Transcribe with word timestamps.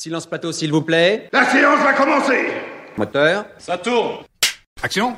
Silence 0.00 0.26
plateau, 0.26 0.52
s'il 0.52 0.70
vous 0.70 0.82
plaît. 0.82 1.28
La 1.32 1.44
séance 1.44 1.80
va 1.80 1.92
commencer 1.92 2.46
Moteur. 2.96 3.46
Ça 3.58 3.76
tourne 3.76 4.18
Action 4.80 5.16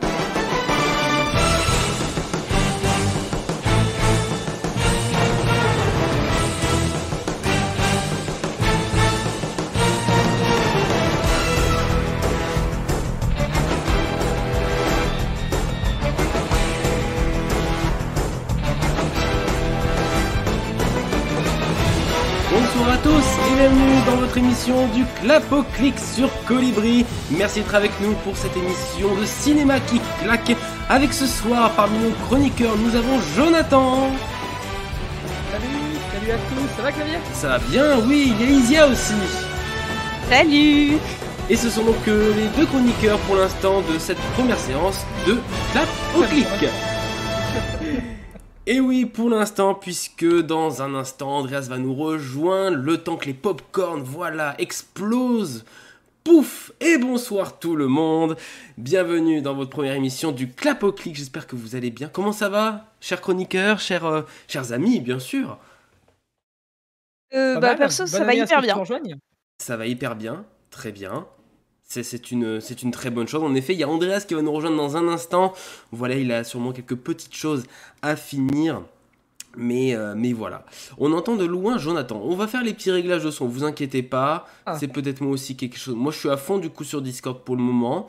émission 24.51 24.89
du 24.89 25.05
Clap-au-Clic 25.23 25.95
sur 25.97 26.29
Colibri. 26.45 27.07
Merci 27.31 27.61
d'être 27.61 27.75
avec 27.77 27.93
nous 28.01 28.15
pour 28.25 28.37
cette 28.37 28.57
émission 28.57 29.15
de 29.15 29.25
cinéma 29.25 29.79
qui 29.79 30.01
claque. 30.21 30.57
Avec 30.89 31.13
ce 31.13 31.25
soir, 31.25 31.71
parmi 31.77 31.99
nos 32.01 32.11
chroniqueurs, 32.27 32.77
nous 32.77 32.97
avons 32.97 33.21
Jonathan. 33.37 34.11
Salut, 35.53 36.01
salut 36.13 36.33
à 36.33 36.35
tous, 36.35 36.77
ça 36.77 36.83
va 36.83 36.91
Clavier 36.91 37.19
Ça 37.33 37.49
va 37.49 37.59
bien, 37.59 37.99
oui, 38.09 38.35
il 38.41 38.45
y 38.45 38.49
a 38.49 38.59
Isia 38.59 38.87
aussi. 38.89 39.15
Salut 40.29 40.99
Et 41.49 41.57
ce 41.57 41.71
sont 41.71 41.85
donc 41.85 42.09
euh, 42.09 42.33
les 42.35 42.49
deux 42.59 42.67
chroniqueurs 42.67 43.19
pour 43.21 43.37
l'instant 43.37 43.83
de 43.83 44.01
cette 44.01 44.21
première 44.35 44.59
séance 44.59 45.05
de 45.29 45.39
Clap-au-Clic. 45.73 46.90
Et 48.73 48.79
oui, 48.79 49.05
pour 49.05 49.31
l'instant, 49.31 49.75
puisque 49.75 50.25
dans 50.25 50.81
un 50.81 50.95
instant, 50.95 51.39
Andreas 51.39 51.67
va 51.69 51.79
nous 51.79 51.93
rejoindre, 51.93 52.77
le 52.77 52.99
temps 52.99 53.17
que 53.17 53.27
les 53.27 53.35
popcorn, 53.35 54.01
voilà, 54.01 54.55
explosent. 54.59 55.65
Pouf 56.23 56.71
Et 56.79 56.97
bonsoir 56.97 57.59
tout 57.59 57.75
le 57.75 57.89
monde 57.89 58.37
Bienvenue 58.79 59.43
dans 59.43 59.55
votre 59.55 59.71
première 59.71 59.95
émission 59.95 60.31
du 60.31 60.53
Clap 60.53 60.85
au 60.85 60.93
Clic, 60.93 61.17
j'espère 61.17 61.49
que 61.49 61.57
vous 61.57 61.75
allez 61.75 61.91
bien. 61.91 62.09
Comment 62.09 62.31
ça 62.31 62.49
va, 62.49 62.85
chers 63.01 63.21
chroniqueurs, 63.21 63.81
chers, 63.81 64.05
euh, 64.05 64.23
chers 64.47 64.71
amis, 64.73 65.01
bien 65.01 65.19
sûr? 65.19 65.59
Euh, 67.35 67.59
Bah 67.59 67.75
perso, 67.75 68.07
ça 68.07 68.23
va 68.23 68.35
hyper 68.35 68.63
bien. 68.63 68.81
Ça 69.59 69.77
va 69.77 69.89
hyper 69.89 70.15
bien, 70.15 70.45
très 70.71 70.93
bien. 70.93 71.27
C'est- 71.93 72.31
une, 72.31 72.61
c'est 72.61 72.83
une 72.85 72.93
très 72.93 73.11
bonne 73.11 73.27
chose. 73.27 73.43
En 73.43 73.55
effet, 73.55 73.73
il 73.75 73.81
y 73.81 73.83
a 73.83 73.89
Andreas 73.89 74.25
qui 74.27 74.35
va 74.35 74.43
nous 74.43 74.53
rejoindre 74.53 74.77
dans 74.77 74.97
un 74.97 75.09
instant. 75.09 75.53
Voilà, 75.91 76.15
il 76.15 76.31
a 76.31 76.45
sûrement 76.45 76.73
quelques 76.73 76.95
petites 76.95 77.35
choses 77.35 77.65
à 78.03 78.15
finir. 78.15 78.83
Mais, 79.57 79.97
euh, 79.97 80.15
mais 80.17 80.33
voilà. 80.33 80.65
On 80.99 81.13
entend 81.13 81.35
de 81.35 81.45
loin 81.45 81.77
Jonathan. 81.79 82.21
On 82.23 82.37
va 82.37 82.47
faire 82.47 82.63
les 82.63 82.73
petits 82.75 82.93
réglages 82.93 83.25
de 83.25 83.33
son, 83.33 83.49
vous 83.49 83.65
inquiétez 83.65 84.05
pas. 84.05 84.47
Ah. 84.67 84.79
C'est 84.79 84.87
peut-être 84.87 85.21
moi 85.21 85.33
aussi 85.33 85.57
quelque 85.57 85.77
chose. 85.77 85.97
Moi, 85.97 86.13
je 86.13 86.19
suis 86.19 86.31
à 86.31 86.37
fond 86.37 86.59
du 86.59 86.71
coup 86.71 86.85
sur 86.85 87.03
Discord 87.03 87.43
pour 87.43 87.57
le 87.57 87.63
moment. 87.63 88.07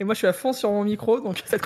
Et 0.00 0.04
moi 0.04 0.14
je 0.14 0.18
suis 0.18 0.26
à 0.26 0.32
fond 0.32 0.52
sur 0.52 0.70
mon 0.70 0.82
micro, 0.84 1.20
donc 1.20 1.38
ça 1.38 1.44
va 1.50 1.56
être 1.56 1.64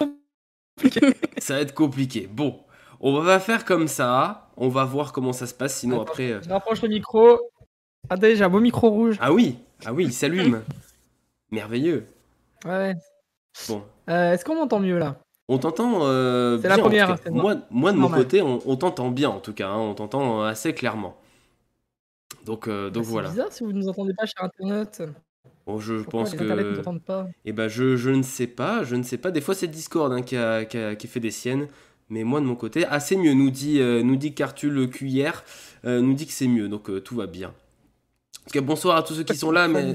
compliqué. 0.76 1.00
Ça 1.38 1.54
va 1.54 1.60
être 1.60 1.74
compliqué. 1.74 2.28
Bon, 2.30 2.60
on 3.00 3.20
va 3.20 3.38
faire 3.40 3.64
comme 3.64 3.88
ça. 3.88 4.50
On 4.56 4.68
va 4.68 4.84
voir 4.84 5.12
comment 5.12 5.32
ça 5.32 5.46
se 5.46 5.54
passe. 5.54 5.78
Sinon, 5.78 6.02
Attends. 6.02 6.10
après. 6.12 6.32
euh, 6.32 6.40
Je 6.42 6.48
rapproche 6.50 6.82
le 6.82 6.88
micro. 6.88 7.38
Attendez, 8.10 8.36
j'ai 8.36 8.44
un 8.44 8.48
beau 8.48 8.60
micro 8.60 8.90
rouge. 8.90 9.16
Ah 9.20 9.32
oui, 9.32 9.56
ah 9.84 9.92
oui, 9.92 10.04
il 10.04 10.12
s'allume. 10.12 10.62
Merveilleux. 11.50 12.06
Ouais. 12.64 12.94
Bon. 13.68 13.82
Euh, 14.10 14.32
Est-ce 14.32 14.44
qu'on 14.44 14.54
m'entend 14.56 14.80
mieux 14.80 14.98
là? 14.98 15.18
On 15.48 15.58
t'entend 15.58 16.00
euh, 16.02 16.58
C'est 16.60 16.68
la 16.68 16.76
première, 16.78 17.16
c'est 17.22 17.30
Moi, 17.30 17.56
moi, 17.70 17.92
de 17.92 17.96
mon 17.96 18.02
normal. 18.02 18.20
côté, 18.20 18.42
on, 18.42 18.58
on 18.66 18.76
t'entend 18.76 19.10
bien 19.10 19.30
en 19.30 19.40
tout 19.40 19.54
cas. 19.54 19.68
hein. 19.68 19.78
On 19.78 19.94
t'entend 19.94 20.42
assez 20.42 20.74
clairement. 20.74 21.16
Donc, 22.44 22.68
euh, 22.68 22.90
donc 22.90 23.04
C'est 23.04 23.10
voilà. 23.10 23.30
bizarre 23.30 23.52
si 23.52 23.64
vous 23.64 23.72
ne 23.72 23.78
nous 23.78 23.88
entendez 23.88 24.12
pas 24.14 24.26
sur 24.26 24.42
internet. 24.44 25.02
Bon, 25.66 25.78
je 25.78 25.94
Pourquoi 26.02 26.20
pense 26.24 26.34
que. 26.34 26.98
pas? 26.98 27.26
Eh 27.44 27.52
ben, 27.52 27.68
je, 27.68 27.96
je 27.96 28.10
ne 28.10 28.22
sais 28.22 28.46
pas. 28.46 28.84
Je 28.84 28.96
ne 28.96 29.02
sais 29.02 29.18
pas. 29.18 29.30
Des 29.30 29.40
fois, 29.40 29.54
c'est 29.54 29.68
Discord 29.68 30.12
hein, 30.12 30.22
qui, 30.22 30.36
a, 30.36 30.64
qui, 30.64 30.76
a- 30.78 30.94
qui 30.96 31.06
fait 31.06 31.20
des 31.20 31.30
siennes. 31.30 31.68
Mais 32.10 32.24
moi, 32.24 32.40
de 32.40 32.46
mon 32.46 32.54
côté, 32.56 32.84
assez 32.86 33.16
mieux. 33.16 33.34
Nous 33.34 33.50
dit, 33.50 33.80
euh, 33.80 34.02
nous 34.02 34.16
dit 34.16 34.34
Cartu 34.34 34.70
le 34.70 34.86
cuillère. 34.86 35.44
euh, 35.84 36.00
nous 36.00 36.14
dit 36.14 36.26
que 36.26 36.32
c'est 36.32 36.48
mieux. 36.48 36.68
Donc, 36.68 36.88
euh, 36.90 37.00
tout 37.00 37.16
va 37.16 37.26
bien. 37.26 37.52
En 38.48 38.50
tout 38.50 38.60
cas, 38.60 38.64
bonsoir 38.64 38.96
à 38.96 39.02
tous 39.02 39.12
ceux 39.12 39.24
qui 39.24 39.36
sont 39.36 39.50
là. 39.50 39.68
Mais... 39.68 39.94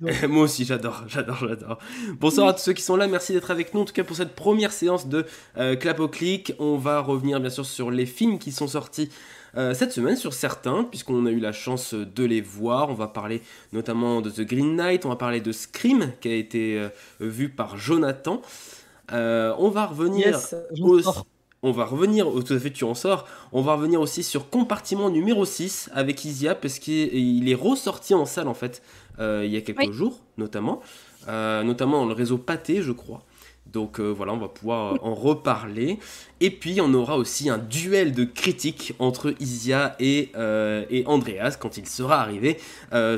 Moi 0.26 0.44
aussi, 0.44 0.64
j'adore, 0.64 1.02
j'adore, 1.06 1.36
j'adore. 1.46 1.78
Bonsoir 2.18 2.48
à 2.48 2.54
tous 2.54 2.62
ceux 2.62 2.72
qui 2.72 2.80
sont 2.80 2.96
là, 2.96 3.06
merci 3.06 3.34
d'être 3.34 3.50
avec 3.50 3.74
nous, 3.74 3.82
en 3.82 3.84
tout 3.84 3.92
cas 3.92 4.04
pour 4.04 4.16
cette 4.16 4.34
première 4.34 4.72
séance 4.72 5.06
de 5.06 5.26
euh, 5.58 5.76
Clap 5.76 6.00
au 6.00 6.08
Clic. 6.08 6.54
On 6.58 6.78
va 6.78 7.00
revenir 7.00 7.40
bien 7.40 7.50
sûr 7.50 7.66
sur 7.66 7.90
les 7.90 8.06
films 8.06 8.38
qui 8.38 8.52
sont 8.52 8.68
sortis 8.68 9.10
euh, 9.58 9.74
cette 9.74 9.92
semaine, 9.92 10.16
sur 10.16 10.32
certains, 10.32 10.84
puisqu'on 10.84 11.26
a 11.26 11.30
eu 11.30 11.40
la 11.40 11.52
chance 11.52 11.92
de 11.92 12.24
les 12.24 12.40
voir. 12.40 12.88
On 12.88 12.94
va 12.94 13.06
parler 13.06 13.42
notamment 13.74 14.22
de 14.22 14.30
The 14.30 14.46
Green 14.48 14.76
Knight, 14.76 15.04
on 15.04 15.10
va 15.10 15.16
parler 15.16 15.42
de 15.42 15.52
Scream, 15.52 16.12
qui 16.22 16.28
a 16.28 16.34
été 16.34 16.78
euh, 16.78 16.88
vu 17.20 17.50
par 17.50 17.76
Jonathan. 17.76 18.40
On 19.12 19.68
va 19.68 19.84
revenir 19.84 20.28
Yes. 20.28 20.54
On 21.62 21.72
va 21.72 21.84
revenir, 21.84 22.26
oh, 22.28 22.42
tout 22.42 22.54
à 22.54 22.58
fait, 22.58 22.70
tu 22.70 22.84
en 22.84 22.94
sors. 22.94 23.26
On 23.52 23.60
va 23.62 23.74
revenir 23.74 24.00
aussi 24.00 24.22
sur 24.22 24.48
compartiment 24.50 25.10
numéro 25.10 25.44
6 25.44 25.90
avec 25.92 26.24
Isia, 26.24 26.54
parce 26.54 26.78
qu'il 26.78 27.14
il 27.14 27.48
est 27.50 27.54
ressorti 27.54 28.14
en 28.14 28.24
salle 28.24 28.48
en 28.48 28.54
fait 28.54 28.82
euh, 29.18 29.42
il 29.44 29.52
y 29.52 29.56
a 29.56 29.60
quelques 29.60 29.80
Oui. 29.80 29.92
jours, 29.92 30.20
notamment. 30.38 30.80
Euh, 31.28 31.62
notamment 31.62 32.00
dans 32.00 32.06
le 32.06 32.14
réseau 32.14 32.38
Pâté, 32.38 32.80
je 32.82 32.92
crois. 32.92 33.22
Donc 33.72 34.00
euh, 34.00 34.08
voilà, 34.08 34.32
on 34.32 34.38
va 34.38 34.48
pouvoir 34.48 34.94
euh, 34.94 34.98
en 35.02 35.14
reparler. 35.14 35.98
Et 36.40 36.50
puis 36.50 36.80
on 36.80 36.92
aura 36.94 37.16
aussi 37.16 37.50
un 37.50 37.58
duel 37.58 38.12
de 38.12 38.24
critiques 38.24 38.94
entre 38.98 39.34
Isia 39.40 39.94
et, 40.00 40.30
euh, 40.36 40.84
et 40.90 41.04
Andreas 41.06 41.56
quand 41.60 41.76
il 41.76 41.86
sera 41.86 42.20
arrivé 42.20 42.58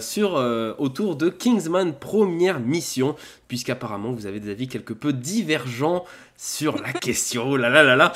sur, 0.01 0.35
autour 0.79 1.17
de 1.17 1.29
Kingsman 1.29 1.95
Première 1.95 2.61
Mission, 2.61 3.15
puisqu'apparemment 3.49 4.13
vous 4.13 4.27
avez 4.27 4.41
des 4.41 4.51
avis 4.51 4.69
quelque 4.69 4.93
peu 4.93 5.13
divergents 5.13 6.05
sur 6.37 6.81
la 6.81 6.93
question. 7.01 7.51
Oh 7.51 7.57
là 7.57 7.69
là 7.69 7.83
là 7.83 7.97
là, 7.97 8.13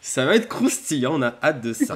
ça 0.00 0.24
va 0.24 0.34
être 0.36 0.48
croustillant, 0.48 1.20
on 1.20 1.22
a 1.22 1.34
hâte 1.42 1.60
de 1.62 1.72
ça. 1.72 1.94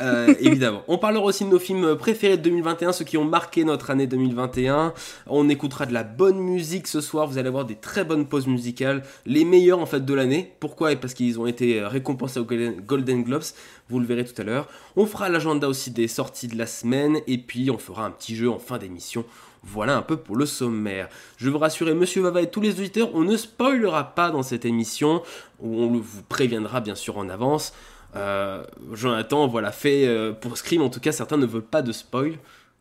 Euh, 0.00 0.34
évidemment. 0.40 0.82
On 0.88 0.98
parlera 0.98 1.24
aussi 1.24 1.44
de 1.44 1.50
nos 1.50 1.58
films 1.58 1.96
préférés 1.96 2.36
de 2.36 2.42
2021, 2.42 2.92
ceux 2.92 3.04
qui 3.04 3.16
ont 3.16 3.24
marqué 3.24 3.64
notre 3.64 3.90
année 3.90 4.06
2021. 4.06 4.92
On 5.26 5.48
écoutera 5.48 5.86
de 5.86 5.92
la 5.92 6.02
bonne 6.02 6.38
musique 6.38 6.88
ce 6.88 7.00
soir. 7.00 7.26
Vous 7.26 7.38
allez 7.38 7.48
avoir 7.48 7.64
des 7.64 7.76
très 7.76 8.04
bonnes 8.04 8.26
pauses 8.26 8.46
musicales, 8.46 9.04
les 9.24 9.44
meilleures 9.44 9.78
en 9.78 9.86
fait 9.86 10.04
de 10.04 10.14
l'année. 10.14 10.52
Pourquoi? 10.58 10.94
Parce 10.96 11.14
qu'ils 11.14 11.38
ont 11.38 11.46
été 11.46 11.84
récompensés 11.84 12.40
aux 12.40 12.46
Golden 12.46 13.22
Globes. 13.22 13.42
Vous 13.88 14.00
le 14.00 14.06
verrez 14.06 14.24
tout 14.24 14.40
à 14.40 14.44
l'heure. 14.44 14.68
On 14.96 15.06
fera 15.06 15.28
l'agenda 15.28 15.68
aussi 15.68 15.90
des 15.90 16.08
sorties 16.08 16.48
de 16.48 16.58
la 16.58 16.66
semaine 16.66 17.18
et 17.26 17.38
puis 17.38 17.70
on 17.70 17.78
fera 17.78 18.04
un 18.04 18.10
petit 18.10 18.34
jeu 18.34 18.50
en 18.50 18.58
fin 18.58 18.78
d'émission. 18.78 19.24
Voilà 19.62 19.96
un 19.96 20.02
peu 20.02 20.16
pour 20.16 20.36
le 20.36 20.44
sommaire. 20.44 21.08
Je 21.38 21.48
veux 21.48 21.56
rassurer, 21.56 21.94
Monsieur 21.94 22.20
Vava 22.20 22.42
et 22.42 22.50
tous 22.50 22.60
les 22.60 22.72
auditeurs, 22.72 23.10
on 23.14 23.22
ne 23.22 23.36
spoilera 23.36 24.14
pas 24.14 24.30
dans 24.30 24.42
cette 24.42 24.64
émission. 24.64 25.22
On 25.62 25.88
vous 25.88 26.22
préviendra 26.28 26.80
bien 26.80 26.94
sûr 26.94 27.16
en 27.16 27.28
avance. 27.28 27.72
Euh, 28.16 28.64
Jonathan, 28.92 29.46
voilà, 29.48 29.72
fait 29.72 30.06
euh, 30.06 30.32
pour 30.32 30.56
Scream, 30.56 30.82
en 30.82 30.90
tout 30.90 31.00
cas, 31.00 31.12
certains 31.12 31.36
ne 31.36 31.46
veulent 31.46 31.62
pas 31.62 31.82
de 31.82 31.92
spoil, 31.92 32.34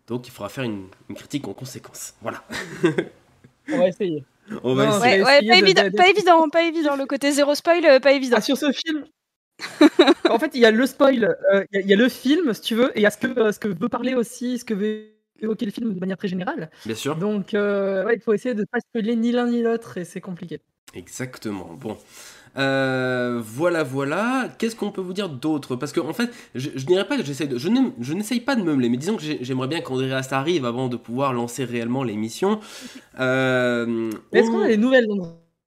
donc 0.07 0.27
il 0.27 0.31
faudra 0.31 0.49
faire 0.49 0.63
une, 0.63 0.87
une 1.09 1.15
critique 1.15 1.47
en 1.47 1.53
conséquence. 1.53 2.13
Voilà. 2.21 2.43
On 3.71 3.77
va 3.77 3.87
essayer. 3.87 4.23
On 4.63 4.75
va 4.75 4.85
Non, 4.85 4.97
essayer. 4.97 5.23
Ouais, 5.23 5.41
ouais, 5.41 5.47
pas, 5.47 5.55
de- 5.55 5.63
évident, 5.63 5.83
de- 5.85 5.95
pas 5.95 6.07
évident, 6.09 6.49
pas 6.49 6.63
évident. 6.63 6.95
Le 6.97 7.05
côté 7.05 7.31
zéro 7.31 7.55
spoil, 7.55 7.85
euh, 7.85 7.99
pas 7.99 8.11
évident. 8.11 8.35
Ah, 8.37 8.41
sur 8.41 8.57
ce 8.57 8.71
film 8.71 9.05
En 10.29 10.39
fait, 10.39 10.51
il 10.53 10.61
y 10.61 10.65
a 10.65 10.71
le 10.71 10.85
spoil, 10.85 11.35
euh, 11.53 11.63
il 11.71 11.75
y 11.75 11.77
a- 11.77 11.81
il 11.81 11.89
y, 11.89 11.93
a 11.93 11.97
le 11.97 12.09
film, 12.09 12.53
si 12.53 12.61
tu 12.61 12.75
veux, 12.75 12.89
et 12.95 12.99
il 12.99 13.03
y 13.03 13.05
a 13.05 13.11
ce 13.11 13.17
que, 13.17 13.51
ce 13.51 13.59
que 13.59 13.67
veut 13.69 13.89
parler 13.89 14.15
aussi, 14.15 14.57
ce 14.59 14.65
que 14.65 14.73
veut 14.73 15.05
évoquer 15.39 15.65
le 15.65 15.71
film 15.71 15.93
de 15.93 15.99
manière 15.99 16.17
très 16.17 16.27
générale. 16.27 16.69
Bien 16.85 16.95
sûr. 16.95 17.15
Donc, 17.15 17.53
euh, 17.53 18.05
ouais, 18.05 18.15
il 18.15 18.21
faut 18.21 18.33
essayer 18.33 18.53
de 18.55 18.61
ne 18.61 18.65
pas 18.65 18.79
spoiler 18.79 19.15
ni 19.15 19.31
l'un 19.31 19.47
ni 19.47 19.61
l'autre, 19.61 19.97
et 19.97 20.05
c'est 20.05 20.21
compliqué. 20.21 20.59
Exactement. 20.93 21.69
Bon. 21.73 21.97
Euh, 22.57 23.41
voilà, 23.43 23.83
voilà. 23.83 24.49
Qu'est-ce 24.57 24.75
qu'on 24.75 24.91
peut 24.91 25.01
vous 25.01 25.13
dire 25.13 25.29
d'autre? 25.29 25.75
Parce 25.75 25.91
que 25.91 25.99
en 25.99 26.13
fait, 26.13 26.29
je, 26.55 26.69
je 26.75 26.85
dirais 26.85 27.07
pas 27.07 27.17
que 27.17 27.23
j'essaie 27.23 27.47
de, 27.47 27.57
je 27.57 28.13
n'essaye 28.13 28.39
pas 28.41 28.55
de 28.55 28.61
meubler, 28.63 28.89
mais 28.89 28.97
disons 28.97 29.15
que 29.15 29.23
j'ai- 29.23 29.39
j'aimerais 29.41 29.67
bien 29.67 29.81
qu'Andreas 29.81 30.27
arrive 30.31 30.65
avant 30.65 30.87
de 30.87 30.97
pouvoir 30.97 31.33
lancer 31.33 31.65
réellement 31.65 32.03
l'émission. 32.03 32.59
Euh, 33.19 34.11
Est-ce 34.31 34.49
on- 34.49 34.51
qu'on 34.51 34.61
a 34.63 34.67
des 34.67 34.77
nouvelles 34.77 35.07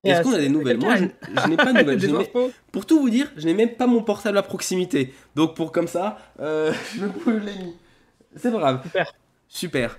Est-ce 0.04 0.22
qu'on 0.22 0.32
a 0.34 0.38
des 0.38 0.48
nouvelles? 0.48 0.78
Moi, 0.78 0.96
je, 0.96 1.04
je 1.42 1.48
n'ai 1.48 1.56
pas 1.56 1.72
de 1.72 1.82
nouvelles. 2.06 2.28
Pour 2.70 2.86
tout 2.86 3.00
vous 3.00 3.10
dire, 3.10 3.30
je 3.36 3.46
n'ai 3.46 3.54
même 3.54 3.70
pas 3.74 3.86
mon 3.88 4.02
portable 4.02 4.38
à 4.38 4.42
proximité. 4.42 5.12
Donc 5.34 5.56
pour 5.56 5.72
comme 5.72 5.88
ça, 5.88 6.18
euh, 6.40 6.72
je 6.96 7.30
me 7.30 7.38
l'ai 7.40 7.52
mis. 7.64 7.74
C'est 8.36 8.50
grave. 8.52 8.82
Super. 8.84 9.12
Super. 9.48 9.96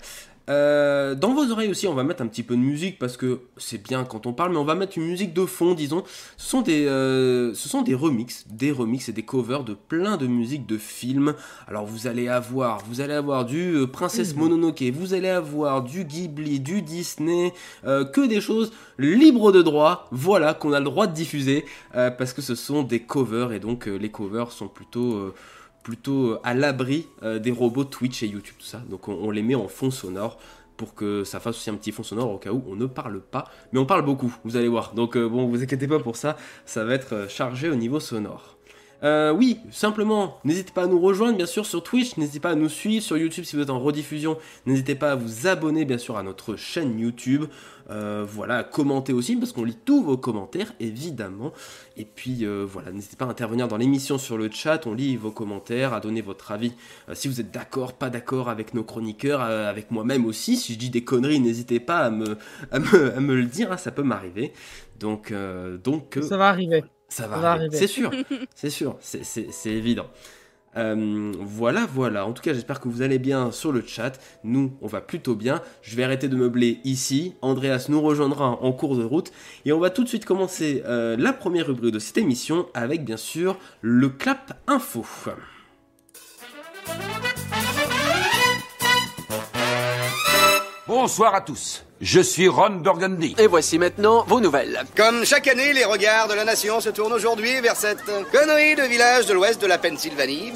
Euh, 0.50 1.14
dans 1.16 1.34
vos 1.34 1.52
oreilles 1.52 1.70
aussi, 1.70 1.88
on 1.88 1.94
va 1.94 2.04
mettre 2.04 2.22
un 2.22 2.28
petit 2.28 2.44
peu 2.44 2.56
de 2.56 2.62
musique 2.62 3.00
parce 3.00 3.18
que 3.18 3.42
c'est 3.58 3.84
bien 3.84 4.06
quand 4.06 4.26
on 4.26 4.34
parle, 4.34 4.52
mais 4.52 4.58
on 4.58 4.64
va 4.64 4.76
mettre 4.76 4.98
une 4.98 5.06
musique 5.06 5.34
de 5.34 5.46
fond, 5.46 5.74
disons. 5.74 6.04
Ce 6.38 6.50
sont 6.50 6.62
des, 6.62 6.86
euh, 6.88 7.54
ce 7.54 7.68
sont 7.68 7.82
des 7.82 7.96
remixes, 7.96 8.46
des 8.50 8.72
remixes 8.72 9.10
et 9.10 9.14
des 9.14 9.24
covers 9.24 9.64
de 9.64 9.74
plein 9.74 10.18
de 10.18 10.28
musiques 10.28 10.66
de 10.66 10.78
films. 10.78 11.34
Alors 11.68 11.86
vous 11.86 12.08
allez 12.08 12.28
avoir, 12.30 12.80
vous 12.88 13.02
allez 13.02 13.14
avoir 13.14 13.46
du 13.46 13.76
euh, 13.76 13.88
Princesse 13.88 14.34
Mhm. 14.36 14.42
Mononoke, 14.42 14.84
vous 14.94 15.14
allez 15.14 15.30
avoir 15.30 15.84
du 15.84 16.04
Ghibli, 16.06 16.60
du 16.60 16.82
Disney, 16.82 17.54
euh, 17.86 18.06
que 18.06 18.26
des 18.26 18.42
choses 18.42 18.72
libres 18.98 19.52
de 19.52 19.62
droit. 19.62 20.08
Voilà 20.12 20.54
qu'on 20.54 20.74
a 20.74 20.80
le 20.80 20.86
droit 20.86 21.08
de 21.08 21.14
diffuser 21.14 21.66
euh, 21.96 22.10
parce 22.10 22.34
que 22.34 22.42
ce 22.42 22.56
sont 22.56 22.84
des 22.84 23.02
covers 23.02 23.52
et 23.52 23.60
donc 23.60 23.86
les 23.86 24.10
covers 24.10 24.52
sont 24.52 24.68
plutôt 24.68 25.14
euh, 25.14 25.34
plutôt 25.88 26.38
à 26.44 26.54
l'abri 26.54 27.08
euh, 27.24 27.40
des 27.40 27.50
robots 27.50 27.86
Twitch 27.86 28.22
et 28.22 28.28
YouTube, 28.28 28.56
tout 28.60 28.66
ça. 28.66 28.82
Donc 28.90 29.08
on, 29.08 29.32
les 29.32 29.42
met 29.42 29.56
en 29.56 29.70
fond 29.70 29.90
sonore 29.90 30.38
pour 30.76 30.96
que 30.96 31.24
ça 31.24 31.40
fasse 31.40 31.56
aussi 31.56 31.70
un 31.70 31.76
petit 31.76 31.94
fond 31.94 32.04
sonore 32.04 32.30
au 32.30 32.38
cas 32.38 32.52
où 32.52 32.62
on 32.68 32.76
ne 32.76 32.88
parle 32.88 33.22
pas. 33.22 33.46
Mais 33.72 33.80
on 33.80 33.86
parle 33.86 34.04
beaucoup, 34.04 34.36
vous 34.44 34.58
allez 34.58 34.68
voir. 34.68 34.94
Donc 34.96 35.16
euh, 35.16 35.30
bon, 35.30 35.48
vous 35.48 35.64
inquiétez 35.64 35.88
pas 35.88 36.00
pour 36.00 36.18
ça, 36.18 36.36
ça 36.66 36.84
va 36.84 36.94
être 36.94 37.14
euh, 37.14 37.28
chargé 37.30 37.70
au 37.70 37.76
niveau 37.76 38.02
sonore. 38.02 38.57
Euh, 39.04 39.32
oui, 39.32 39.60
simplement, 39.70 40.40
n'hésitez 40.44 40.72
pas 40.72 40.84
à 40.84 40.88
nous 40.88 41.00
rejoindre 41.00 41.38
bien 41.38 41.46
sûr 41.46 41.68
sur 41.68 41.84
Twitch, 41.84 42.18
n'hésitez 42.18 42.40
pas 42.40 42.50
à 42.50 42.56
nous 42.56 42.70
suivre 42.70 43.04
sur 43.04 43.16
YouTube 43.16 43.44
si 43.44 43.56
vous 43.56 43.62
êtes 43.62 43.70
en 43.70 43.80
rediffusion, 43.80 44.38
n'hésitez 44.66 44.96
pas 44.96 45.12
à 45.12 45.16
vous 45.16 45.46
abonner 45.46 45.86
bien 45.86 46.00
sûr 46.00 46.18
à 46.18 46.24
notre 46.24 46.56
chaîne 46.56 47.00
YouTube, 47.00 47.46
Euh, 47.90 48.26
voilà, 48.28 48.58
à 48.58 48.64
commenter 48.66 49.14
aussi 49.14 49.38
parce 49.38 49.54
qu'on 49.54 49.64
lit 49.64 49.78
tous 49.86 50.04
vos 50.04 50.18
commentaires 50.18 50.74
évidemment, 50.82 51.54
et 51.96 52.04
puis 52.04 52.44
euh, 52.44 52.66
voilà, 52.68 52.92
n'hésitez 52.92 53.16
pas 53.16 53.24
à 53.24 53.30
intervenir 53.30 53.70
dans 53.70 53.78
l'émission 53.78 54.18
sur 54.18 54.38
le 54.38 54.50
chat, 54.52 54.86
on 54.88 54.94
lit 54.94 55.16
vos 55.16 55.32
commentaires, 55.32 55.94
à 55.94 56.02
donner 56.02 56.22
votre 56.22 56.52
avis, 56.52 56.74
si 57.14 57.30
vous 57.30 57.40
êtes 57.40 57.52
d'accord, 57.52 57.94
pas 57.94 58.10
d'accord 58.10 58.50
avec 58.50 58.74
nos 58.74 58.84
chroniqueurs, 58.84 59.40
avec 59.42 59.90
moi-même 59.92 60.26
aussi, 60.26 60.58
si 60.58 60.74
je 60.74 60.80
dis 60.80 60.90
des 60.90 61.06
conneries, 61.06 61.40
n'hésitez 61.40 61.80
pas 61.80 62.00
à 62.00 62.10
me, 62.10 62.36
le 62.72 63.46
dire, 63.46 63.72
hein, 63.72 63.78
ça 63.78 63.92
peut 63.92 64.04
m'arriver, 64.04 64.52
donc, 65.00 65.34
donc 65.82 66.20
Ça 66.22 66.36
va 66.36 66.50
arriver. 66.50 66.84
Ça 67.10 67.28
va, 67.28 67.52
arriver. 67.52 67.78
C'est 67.78 67.88
sûr, 67.88 68.12
c'est 68.54 68.70
sûr, 68.70 68.98
c'est 69.02 69.70
évident. 69.70 70.08
Euh, 70.76 71.34
voilà, 71.40 71.88
voilà. 71.92 72.26
En 72.26 72.34
tout 72.34 72.44
cas, 72.44 72.54
j'espère 72.54 72.80
que 72.80 72.88
vous 72.88 73.02
allez 73.02 73.20
bien 73.20 73.52
sur 73.52 73.72
le 73.72 73.84
chat. 73.86 74.20
Nous, 74.44 74.74
on 74.82 74.88
va 74.88 75.02
plutôt 75.02 75.36
bien. 75.36 75.62
Je 75.82 75.96
vais 75.96 76.04
arrêter 76.04 76.28
de 76.28 76.36
meubler 76.36 76.80
ici. 76.84 77.34
Andreas 77.42 77.88
nous 77.90 78.02
rejoindra 78.02 78.62
en 78.62 78.72
cours 78.72 78.96
de 78.96 79.04
route. 79.04 79.32
Et 79.66 79.72
on 79.72 79.80
va 79.80 79.90
tout 79.90 80.04
de 80.04 80.10
suite 80.10 80.26
commencer 80.26 80.84
euh, 80.86 81.16
la 81.18 81.34
première 81.34 81.68
rubrique 81.68 81.94
de 81.94 82.00
cette 82.00 82.18
émission 82.18 82.68
avec, 82.74 83.04
bien 83.04 83.18
sûr, 83.18 83.58
le 83.82 84.10
clap 84.10 84.60
info. 84.68 85.06
Bonsoir 90.88 91.36
à 91.36 91.42
tous. 91.42 91.84
Je 92.00 92.22
suis 92.22 92.48
Ron 92.48 92.78
Burgundy. 92.78 93.36
Et 93.38 93.48
voici 93.48 93.78
maintenant 93.78 94.24
vos 94.26 94.40
nouvelles. 94.40 94.86
Comme 94.96 95.26
chaque 95.26 95.50
année, 95.50 95.74
les 95.74 95.84
regards 95.84 96.30
de 96.30 96.34
la 96.34 96.46
nation 96.46 96.80
se 96.80 96.88
tournent 96.88 97.12
aujourd'hui 97.12 97.60
vers 97.60 97.76
cette 97.76 98.06
connerie 98.32 98.76
de 98.76 98.84
village 98.84 99.26
de 99.26 99.34
l'ouest 99.34 99.62
de 99.62 99.68
la 99.68 99.78
Pennsylvanie. 99.78 100.54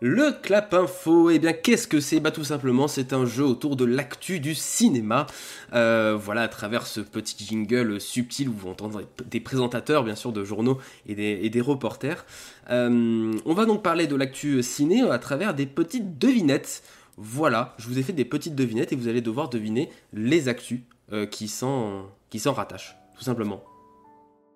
Le 0.00 0.30
clap 0.30 0.74
info, 0.74 1.28
eh 1.30 1.40
bien 1.40 1.52
qu'est-ce 1.52 1.88
que 1.88 1.98
c'est? 1.98 2.20
Bah 2.20 2.30
tout 2.30 2.44
simplement 2.44 2.86
c'est 2.86 3.12
un 3.12 3.26
jeu 3.26 3.44
autour 3.44 3.74
de 3.74 3.84
l'actu 3.84 4.38
du 4.38 4.54
cinéma. 4.54 5.26
Euh, 5.72 6.16
voilà, 6.16 6.42
à 6.42 6.48
travers 6.48 6.86
ce 6.86 7.00
petit 7.00 7.44
jingle 7.44 8.00
subtil 8.00 8.48
où 8.48 8.52
vous 8.52 8.68
entendrez 8.68 9.06
des 9.28 9.40
présentateurs 9.40 10.04
bien 10.04 10.14
sûr 10.14 10.30
de 10.32 10.44
journaux 10.44 10.78
et 11.08 11.16
des, 11.16 11.40
et 11.42 11.50
des 11.50 11.60
reporters. 11.60 12.24
Euh, 12.70 13.32
on 13.44 13.54
va 13.54 13.66
donc 13.66 13.82
parler 13.82 14.06
de 14.06 14.14
l'actu 14.14 14.62
ciné 14.62 15.02
à 15.02 15.18
travers 15.18 15.52
des 15.52 15.66
petites 15.66 16.16
devinettes. 16.16 16.84
Voilà, 17.16 17.74
je 17.78 17.88
vous 17.88 17.98
ai 17.98 18.04
fait 18.04 18.12
des 18.12 18.24
petites 18.24 18.54
devinettes 18.54 18.92
et 18.92 18.96
vous 18.96 19.08
allez 19.08 19.20
devoir 19.20 19.48
deviner 19.48 19.90
les 20.12 20.46
actus 20.46 20.80
euh, 21.12 21.26
qui 21.26 21.48
s'en 21.48 22.06
qui 22.30 22.38
s'en 22.38 22.52
rattachent, 22.52 22.96
tout 23.16 23.24
simplement. 23.24 23.64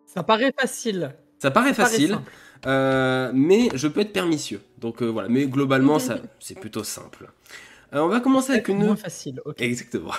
Ça 0.07 0.23
paraît 0.23 0.53
facile. 0.57 1.17
Ça 1.41 1.51
paraît 1.51 1.75
Ça 1.75 1.87
facile. 1.87 2.19
Euh, 2.67 3.31
mais 3.35 3.69
je 3.75 3.89
peux 3.89 4.01
être 4.01 4.13
permissieux. 4.13 4.61
Donc 4.79 5.03
euh, 5.03 5.07
voilà, 5.07 5.29
mais 5.29 5.47
globalement, 5.47 5.99
ça, 5.99 6.19
c'est 6.41 6.59
plutôt 6.59 6.85
simple. 6.85 7.31
Euh, 7.95 8.01
on 8.01 8.09
va 8.09 8.21
commencer 8.21 8.53
avec 8.53 8.69
une. 8.69 8.85
Moins 8.85 8.97
facile. 8.97 9.41
ok. 9.45 9.61
Exactement. 9.61 10.13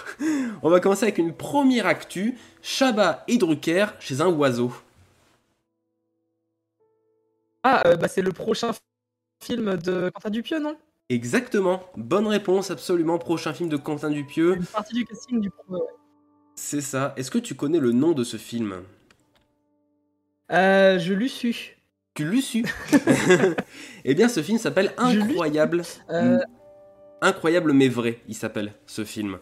On 0.62 0.70
va 0.70 0.80
commencer 0.80 1.04
avec 1.04 1.18
une 1.18 1.34
première 1.34 1.88
actu. 1.88 2.38
Shabba 2.62 3.24
et 3.28 3.38
Drucker 3.38 3.88
chez 4.00 4.22
un 4.22 4.28
oiseau. 4.28 4.72
Ah, 7.64 7.82
euh, 7.88 7.96
bah, 7.96 8.08
c'est 8.08 8.22
le 8.22 8.32
prochain 8.32 8.72
film 9.42 9.78
de 9.78 10.12
Quentin 10.14 10.30
Dupieux, 10.30 10.60
non? 10.60 10.78
Exactement. 11.10 11.84
Bonne 11.96 12.28
réponse, 12.28 12.72
absolument. 12.72 13.18
Prochain 13.18 13.54
film 13.54 13.70
de 13.70 13.78
Quentin 13.78 14.10
Dupieux. 14.10 14.56
Une 14.56 14.66
partie 14.66 14.94
du 14.94 15.06
casting 15.06 15.40
du 15.40 15.50
ouais. 15.70 15.80
C'est 16.56 16.82
ça. 16.82 17.14
Est-ce 17.18 17.32
que 17.32 17.40
tu 17.40 17.56
connais 17.56 17.80
le 17.80 17.92
nom 17.92 18.12
de 18.12 18.24
ce 18.24 18.38
film? 18.38 18.84
Euh, 20.52 21.00
je 21.00 21.14
l'ai 21.14 21.28
su. 21.28 21.78
Tu 22.14 22.30
l'as 22.30 22.42
su 22.42 22.64
Eh 24.06 24.14
bien, 24.14 24.30
ce 24.30 24.44
film 24.44 24.58
s'appelle. 24.58 24.94
Incroyable. 24.98 25.82
Euh, 26.10 26.40
Incroyable 27.22 27.74
mais 27.74 27.88
vrai, 27.88 28.20
il 28.28 28.36
s'appelle 28.36 28.74
ce 28.86 29.04
film. 29.04 29.40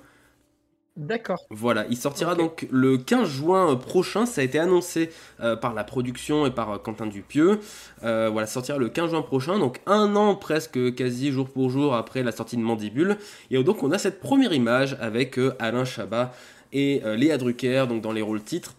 D'accord. 0.97 1.39
Voilà, 1.49 1.85
il 1.89 1.97
sortira 1.97 2.35
donc 2.35 2.67
le 2.69 2.97
15 2.97 3.27
juin 3.27 3.75
prochain. 3.75 4.25
Ça 4.25 4.41
a 4.41 4.43
été 4.43 4.59
annoncé 4.59 5.09
euh, 5.39 5.55
par 5.55 5.73
la 5.73 5.83
production 5.83 6.45
et 6.45 6.51
par 6.51 6.69
euh, 6.69 6.77
Quentin 6.77 7.07
Dupieux. 7.07 7.59
Euh, 8.03 8.29
voilà, 8.29 8.45
sortira 8.45 8.77
le 8.77 8.89
15 8.89 9.11
juin 9.11 9.21
prochain, 9.21 9.57
donc 9.57 9.79
un 9.85 10.15
an 10.15 10.35
presque, 10.35 10.93
quasi 10.95 11.31
jour 11.31 11.49
pour 11.49 11.69
jour 11.69 11.95
après 11.95 12.23
la 12.23 12.31
sortie 12.31 12.57
de 12.57 12.61
Mandibule. 12.61 13.17
Et 13.49 13.63
donc 13.63 13.83
on 13.83 13.91
a 13.91 13.97
cette 13.97 14.19
première 14.19 14.53
image 14.53 14.97
avec 14.99 15.39
euh, 15.39 15.55
Alain 15.59 15.85
Chabat 15.85 16.33
et 16.73 17.01
euh, 17.05 17.15
Léa 17.15 17.37
Drucker, 17.37 17.85
donc 17.87 18.01
dans 18.01 18.11
les 18.11 18.21
rôles 18.21 18.43
titres. 18.43 18.75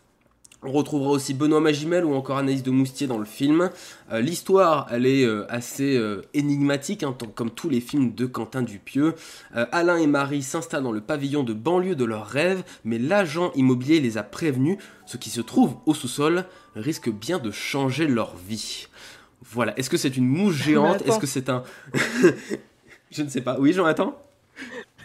On 0.65 0.71
retrouvera 0.71 1.11
aussi 1.11 1.35
Benoît 1.35 1.59
Magimel 1.61 2.05
ou 2.05 2.15
encore 2.15 2.39
Anaïs 2.39 2.63
de 2.63 2.71
Moustier 2.71 3.09
dans 3.09 3.19
le 3.19 3.25
film. 3.25 3.71
Euh, 4.13 4.21
L'histoire, 4.21 4.87
elle 4.93 5.07
est 5.07 5.25
euh, 5.25 5.45
assez 5.49 5.97
euh, 5.97 6.23
énigmatique, 6.35 7.03
hein, 7.03 7.15
tant- 7.19 7.27
comme 7.27 7.51
tous 7.51 7.69
les 7.69 7.81
films 7.81 8.15
de 8.15 8.27
Quentin 8.27 8.63
Dupieux. 8.63 9.15
Alain 9.55 9.97
et 9.97 10.07
Marie 10.07 10.43
s'installent 10.43 10.85
dans 10.85 10.93
le 10.93 11.01
pavillon 11.01 11.43
de 11.43 11.53
banlieue 11.53 11.97
de 11.97 12.05
leurs 12.05 12.27
rêves, 12.27 12.63
mais 12.85 12.99
l'agent 12.99 13.51
immobilier 13.57 13.99
les 14.01 14.19
a 14.19 14.23
prévenus. 14.23 14.79
Ce 15.05 15.17
qui 15.17 15.31
se 15.31 15.41
trouve 15.41 15.75
au 15.87 15.95
sous-sol 15.95 16.45
risque 16.77 17.11
bien 17.11 17.39
de 17.41 17.51
changer 17.51 18.07
leur 18.07 18.37
vie. 18.37 18.87
Voilà. 19.51 19.77
Est-ce 19.77 19.91
que 19.91 19.97
c'est 19.97 20.17
une 20.17 20.29
mouche 20.29 20.55
géante? 20.65 20.97
Attends. 20.97 21.07
Est-ce 21.07 21.19
que 21.19 21.27
c'est 21.27 21.49
un. 21.49 21.65
Je 23.11 23.23
ne 23.23 23.29
sais 23.29 23.41
pas. 23.43 23.57
Oui, 23.59 23.73
Jonathan 23.73 24.17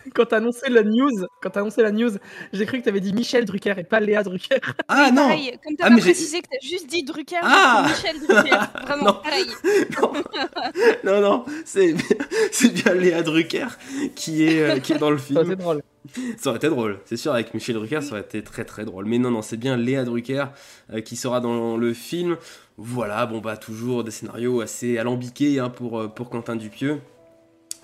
Quand 0.16 0.26
t'as 0.26 0.38
annoncé 0.38 0.70
la 0.70 0.84
news, 0.84 1.26
quand 1.42 1.50
t'as 1.50 1.60
annoncé 1.62 1.82
la 1.82 1.92
news, 1.92 2.12
j'ai 2.54 2.66
cru 2.66 2.80
que 2.80 2.86
t'avais 2.86 3.00
dit 3.00 3.14
Michel 3.14 3.46
Drucker 3.46 3.74
et 3.78 3.84
pas 3.84 4.00
Léa 4.00 4.24
Drucker. 4.24 4.58
Ah 4.88 5.10
non 5.12 5.28
Pareil, 5.30 5.58
comme 5.64 5.76
t'as 5.76 5.86
Ah, 5.86 5.90
pas 5.90 5.96
mais 5.96 6.02
j'ai- 6.02 6.12
précisé 6.12 6.42
que 6.42 6.48
t'as 6.52 6.68
juste 6.68 6.88
dit 6.88 7.04
Drucker, 7.04 7.38
Ah 7.42 7.88
Michel 7.90 8.20
Drucker. 8.20 8.58
Vraiment, 8.86 9.04
Non. 9.06 9.14
pareil. 9.24 9.46
non, 10.02 10.14
non, 11.04 11.22
non, 11.22 11.46
c'est 11.66 11.96
c'est 12.52 12.74
bien 12.74 12.94
Léa 12.94 13.22
Drucker 13.24 13.68
qui 14.16 14.44
est, 14.44 14.62
euh, 14.62 14.80
qui 14.80 14.94
est 14.94 14.98
dans 14.98 15.12
le 15.12 15.18
Ça, 15.18 15.24
film. 15.26 15.46
c'est 15.48 15.56
drôle. 15.56 15.82
Ça 16.38 16.50
aurait 16.52 16.58
été 16.58 16.70
drôle, 16.70 17.00
c'est 17.06 17.18
sûr, 17.18 17.34
avec 17.34 17.54
Michel 17.54 17.76
Drucker, 17.76 18.02
ça 18.02 18.12
aurait 18.12 18.22
été 18.22 18.42
très 18.42 18.64
très 18.64 18.86
drôle. 18.86 19.06
Mais 19.06 19.18
non, 19.18 19.30
non, 19.32 19.42
c'est 19.42 19.58
bien 19.58 19.76
Léa 19.76 20.04
Drucker 20.06 20.46
euh, 20.94 21.02
qui 21.02 21.16
sera 21.18 21.40
dans 21.42 21.76
le 21.78 21.94
film. 21.94 22.38
Voilà, 22.78 23.26
bon 23.26 23.40
bah 23.40 23.58
toujours 23.58 24.04
des 24.04 24.12
scénarios 24.12 24.62
assez 24.62 24.98
alambiqués 25.00 25.60
hein, 25.60 25.70
pour, 25.70 26.00
euh, 26.00 26.08
pour 26.08 26.30
Quentin 26.30 26.56
Dupieux. 26.56 27.00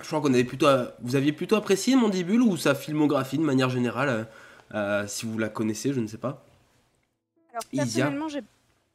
Je 0.04 0.08
crois 0.08 0.20
qu'on 0.20 0.34
avait 0.34 0.44
plutôt, 0.44 0.66
vous 1.00 1.16
aviez 1.16 1.32
plutôt 1.32 1.56
apprécié 1.56 1.96
Mandibule 1.96 2.42
ou 2.42 2.58
sa 2.58 2.74
filmographie 2.74 3.38
de 3.38 3.42
manière 3.42 3.70
générale, 3.70 4.08
euh, 4.10 4.24
euh, 4.74 5.06
si 5.06 5.24
vous 5.24 5.38
la 5.38 5.48
connaissez, 5.48 5.94
je 5.94 6.00
ne 6.00 6.06
sais 6.06 6.18
pas. 6.18 6.44
Alors 7.52 7.64
personnellement, 7.72 8.28
j'ai 8.28 8.42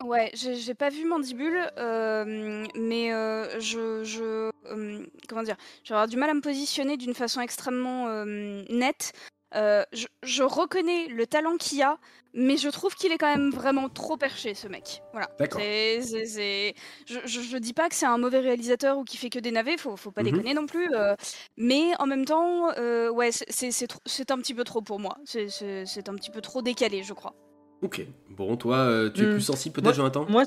ouais, 0.04 0.32
j'ai 0.36 0.74
pas 0.76 0.90
vu 0.90 1.06
Mandibule, 1.06 1.60
euh, 1.80 2.64
mais 2.76 3.12
euh, 3.12 3.60
je, 3.60 4.04
je 4.04 4.52
euh, 4.68 5.06
comment 5.28 5.42
dire, 5.42 5.58
j'ai 5.84 5.96
du 6.08 6.18
mal 6.18 6.30
à 6.30 6.36
me 6.36 6.42
positionner 6.42 6.96
d'une 6.96 7.16
façon 7.16 7.42
extrêmement 7.42 8.24
nette. 8.70 9.14
Euh, 9.56 9.84
je, 9.94 10.06
je 10.22 10.44
reconnais 10.44 11.08
le 11.08 11.26
talent 11.26 11.58
qu'il 11.58 11.82
a, 11.82 11.98
mais 12.36 12.56
je 12.58 12.70
trouve 12.70 12.94
qu'il 12.94 13.12
est 13.12 13.18
quand 13.18 13.36
même 13.36 13.50
vraiment 13.50 13.90
trop 13.90 14.16
perché, 14.16 14.54
ce 14.54 14.68
mec. 14.68 15.02
Voilà. 15.12 15.28
D'accord. 15.40 15.60
C'est- 15.60 16.02
c'est- 16.04 16.26
c'est- 16.26 16.74
Je, 17.08 17.20
je, 17.26 17.42
je 17.42 17.58
dis 17.58 17.74
pas 17.74 17.90
que 17.90 17.96
c'est 17.96 18.06
un 18.06 18.20
mauvais 18.20 18.40
réalisateur 18.40 18.98
ou 19.00 19.04
qui 19.04 19.18
fait 19.18 19.32
que 19.32 19.40
des 19.40 19.50
navets, 19.52 19.78
faut, 19.78 19.98
faut 19.98 20.12
pas 20.12 20.22
Mhm. 20.22 20.32
déconner 20.32 20.54
non 20.54 20.68
plus. 20.68 20.94
euh, 20.94 21.16
mais 21.58 21.84
en 22.00 22.06
même 22.06 22.26
temps, 22.26 22.70
euh, 22.78 23.10
ouais, 23.10 23.32
c'est- 23.32 23.46
c'est 23.50 23.72
c'est 23.72 23.88
trop- 23.88 24.02
c'est 24.06 24.30
un 24.32 24.38
petit 24.38 24.54
peu 24.54 24.64
trop 24.64 24.82
pour 24.82 25.00
moi. 25.00 25.18
C'est- 25.26 25.50
C'est 25.50 25.86
c'est 25.88 26.10
un 26.10 26.14
petit 26.16 26.30
peu 26.32 26.42
trop 26.42 26.62
décalé, 26.62 27.02
je 27.02 27.14
crois. 27.14 27.34
Ok, 27.82 28.06
bon, 28.30 28.56
toi, 28.58 28.78
euh, 28.78 29.10
tu 29.10 29.24
es 29.24 29.26
Hmm. 29.26 29.32
plus 29.32 29.42
sensible 29.42 29.74
peut-être, 29.74 29.86
Moi- 29.86 29.94
Jonathan? 29.94 30.26
Moi, 30.30 30.44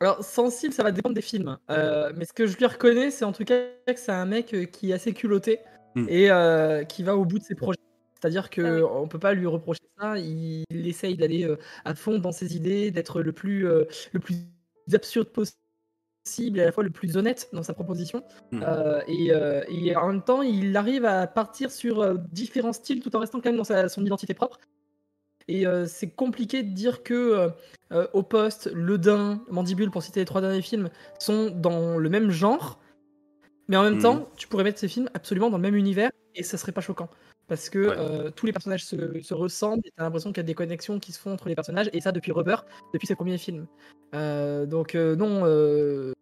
alors 0.00 0.22
sensible, 0.22 0.74
ça 0.74 0.82
va 0.82 0.92
dépendre 0.92 1.14
des 1.14 1.22
films. 1.22 1.56
Euh, 1.70 2.12
mais 2.16 2.26
ce 2.26 2.32
que 2.34 2.46
je 2.46 2.56
lui 2.58 2.66
reconnais, 2.66 3.10
c'est 3.10 3.24
en 3.24 3.32
tout 3.32 3.44
cas 3.44 3.56
que 3.86 3.96
c'est 3.98 4.12
un 4.12 4.26
mec 4.26 4.54
qui 4.72 4.90
est 4.90 4.94
assez 4.94 5.14
culotté 5.14 5.60
Hmm. 5.96 6.06
et 6.08 6.30
euh, 6.30 6.84
qui 6.84 7.02
va 7.02 7.16
au 7.16 7.24
bout 7.24 7.38
de 7.38 7.44
ses 7.44 7.54
projets. 7.56 7.80
C'est-à-dire 8.20 8.50
que 8.50 8.60
Ah 8.62 8.74
oui. 8.76 8.82
on 9.02 9.08
peut 9.08 9.18
pas 9.18 9.32
lui 9.34 9.46
reprocher 9.46 9.80
ça. 9.98 10.18
Il, 10.18 10.64
il 10.70 10.86
essaye 10.86 11.16
d'aller 11.16 11.44
euh, 11.44 11.56
à 11.84 11.94
fond 11.94 12.18
dans 12.18 12.32
ses 12.32 12.54
idées, 12.54 12.90
d'être 12.90 13.22
le 13.22 13.32
plus 13.32 13.66
euh, 13.66 13.84
le 14.12 14.20
plus 14.20 14.36
absurde 14.92 15.28
possible 15.28 16.58
et 16.58 16.62
à 16.62 16.66
la 16.66 16.72
fois 16.72 16.84
le 16.84 16.90
plus 16.90 17.16
honnête 17.16 17.48
dans 17.52 17.62
sa 17.62 17.72
proposition. 17.72 18.22
Euh, 18.54 19.00
et, 19.08 19.32
euh, 19.32 19.62
et 19.68 19.96
en 19.96 20.08
même 20.08 20.22
temps, 20.22 20.42
il 20.42 20.76
arrive 20.76 21.04
à 21.04 21.26
partir 21.26 21.70
sur 21.70 22.00
euh, 22.00 22.16
différents 22.32 22.72
styles 22.72 23.00
tout 23.02 23.14
en 23.16 23.20
restant 23.20 23.40
quand 23.40 23.48
même 23.50 23.56
dans 23.58 23.64
sa- 23.64 23.88
son 23.88 24.04
identité 24.04 24.34
propre. 24.34 24.58
Et 25.48 25.66
euh, 25.66 25.86
c'est 25.86 26.10
compliqué 26.10 26.62
de 26.62 26.74
dire 26.74 27.02
que 27.04 27.50
Au 28.12 28.22
Poste, 28.24 28.68
Le 28.74 28.98
Dain, 28.98 29.40
Mandibule, 29.48 29.90
pour 29.92 30.02
citer 30.02 30.20
les 30.20 30.26
trois 30.26 30.40
derniers 30.40 30.60
films, 30.62 30.90
sont 31.20 31.50
dans 31.50 31.96
le 31.98 32.08
même 32.10 32.30
genre. 32.30 32.80
Mais 33.68 33.76
en 33.76 33.82
même 33.82 33.94
Mhm. 33.94 34.02
temps, 34.02 34.28
tu 34.36 34.48
pourrais 34.48 34.64
mettre 34.64 34.78
ces 34.78 34.88
films 34.88 35.08
absolument 35.14 35.50
dans 35.50 35.56
le 35.56 35.62
même 35.62 35.74
univers 35.74 36.10
et 36.34 36.42
ça 36.42 36.56
serait 36.56 36.72
pas 36.72 36.80
choquant. 36.80 37.08
Parce 37.48 37.68
que 37.70 37.78
Ouais. 37.88 37.94
euh, 37.98 38.30
tous 38.30 38.46
les 38.46 38.52
personnages 38.52 38.84
se, 38.84 39.20
se 39.22 39.34
ressemblent 39.34 39.82
et 39.84 39.92
t'as 39.96 40.02
l'impression 40.04 40.30
qu'il 40.30 40.38
y 40.38 40.40
a 40.40 40.44
des 40.46 40.54
connexions 40.54 40.98
qui 40.98 41.12
se 41.12 41.18
font 41.20 41.32
entre 41.32 41.48
les 41.48 41.54
personnages, 41.54 41.88
et 41.92 42.00
ça 42.00 42.12
depuis 42.12 42.32
Rubber, 42.32 42.56
depuis 42.92 43.06
ses 43.06 43.14
premiers 43.14 43.38
films. 43.38 43.66
Euh, 44.14 44.66
donc, 44.66 44.94
euh, 44.94 45.14
non, 45.16 45.42
euh, 45.44 46.12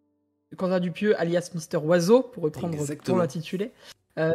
Quentin 0.56 0.80
Dupieux, 0.80 1.18
alias 1.18 1.50
Mister 1.54 1.78
Oiseau, 1.78 2.22
pour 2.22 2.44
reprendre 2.44 2.74
Exactement. 2.74 3.14
pour 3.16 3.18
l'intitulé, 3.22 3.72
euh, 4.18 4.30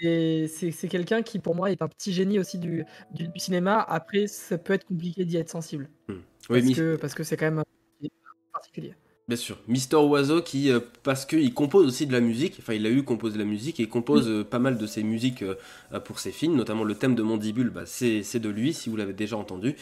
c'est- 0.00 0.88
quelqu'un 0.88 1.22
qui, 1.22 1.38
pour 1.38 1.54
moi, 1.54 1.70
est 1.70 1.80
un 1.80 1.88
petit 1.88 2.12
génie 2.12 2.38
aussi 2.38 2.58
du, 2.58 2.84
du, 3.12 3.28
du 3.28 3.38
cinéma. 3.40 3.80
Après, 3.80 4.26
ça 4.26 4.58
peut 4.58 4.74
être 4.74 4.84
compliqué 4.84 5.24
d'y 5.24 5.36
être 5.36 5.48
sensible. 5.48 5.88
Oui, 6.08 6.60
Parce 6.62 6.74
que 6.74 6.96
parce 6.96 7.14
que 7.14 7.24
c'est 7.24 7.36
quand 7.36 7.46
même 7.46 7.58
un 7.60 7.64
particulier. 8.52 8.94
Bien 9.28 9.36
sûr. 9.36 9.58
Mister 9.66 9.96
Oiseau 9.96 10.40
qui, 10.40 10.70
euh, 10.70 10.78
parce 11.02 11.26
qu'il 11.26 11.52
compose 11.52 11.84
aussi 11.84 12.06
de 12.06 12.12
la 12.12 12.20
musique, 12.20 12.58
enfin 12.60 12.74
il 12.74 12.86
a 12.86 12.90
eu 12.90 13.02
composé 13.02 13.34
de 13.34 13.40
la 13.40 13.44
musique 13.44 13.80
et 13.80 13.82
il 13.82 13.88
compose 13.88 14.28
euh, 14.28 14.44
pas 14.44 14.60
mal 14.60 14.78
de 14.78 14.86
ses 14.86 15.02
musiques 15.02 15.42
euh, 15.42 15.56
pour 16.04 16.20
ses 16.20 16.30
films, 16.30 16.54
notamment 16.54 16.84
le 16.84 16.94
thème 16.94 17.16
de 17.16 17.24
Mandibule, 17.24 17.70
bah, 17.70 17.86
c'est 17.86 18.38
de 18.38 18.48
lui 18.48 18.72
si 18.72 18.88
vous 18.88 18.94
l'avez 18.94 19.14
déjà 19.14 19.36
entendu. 19.36 19.74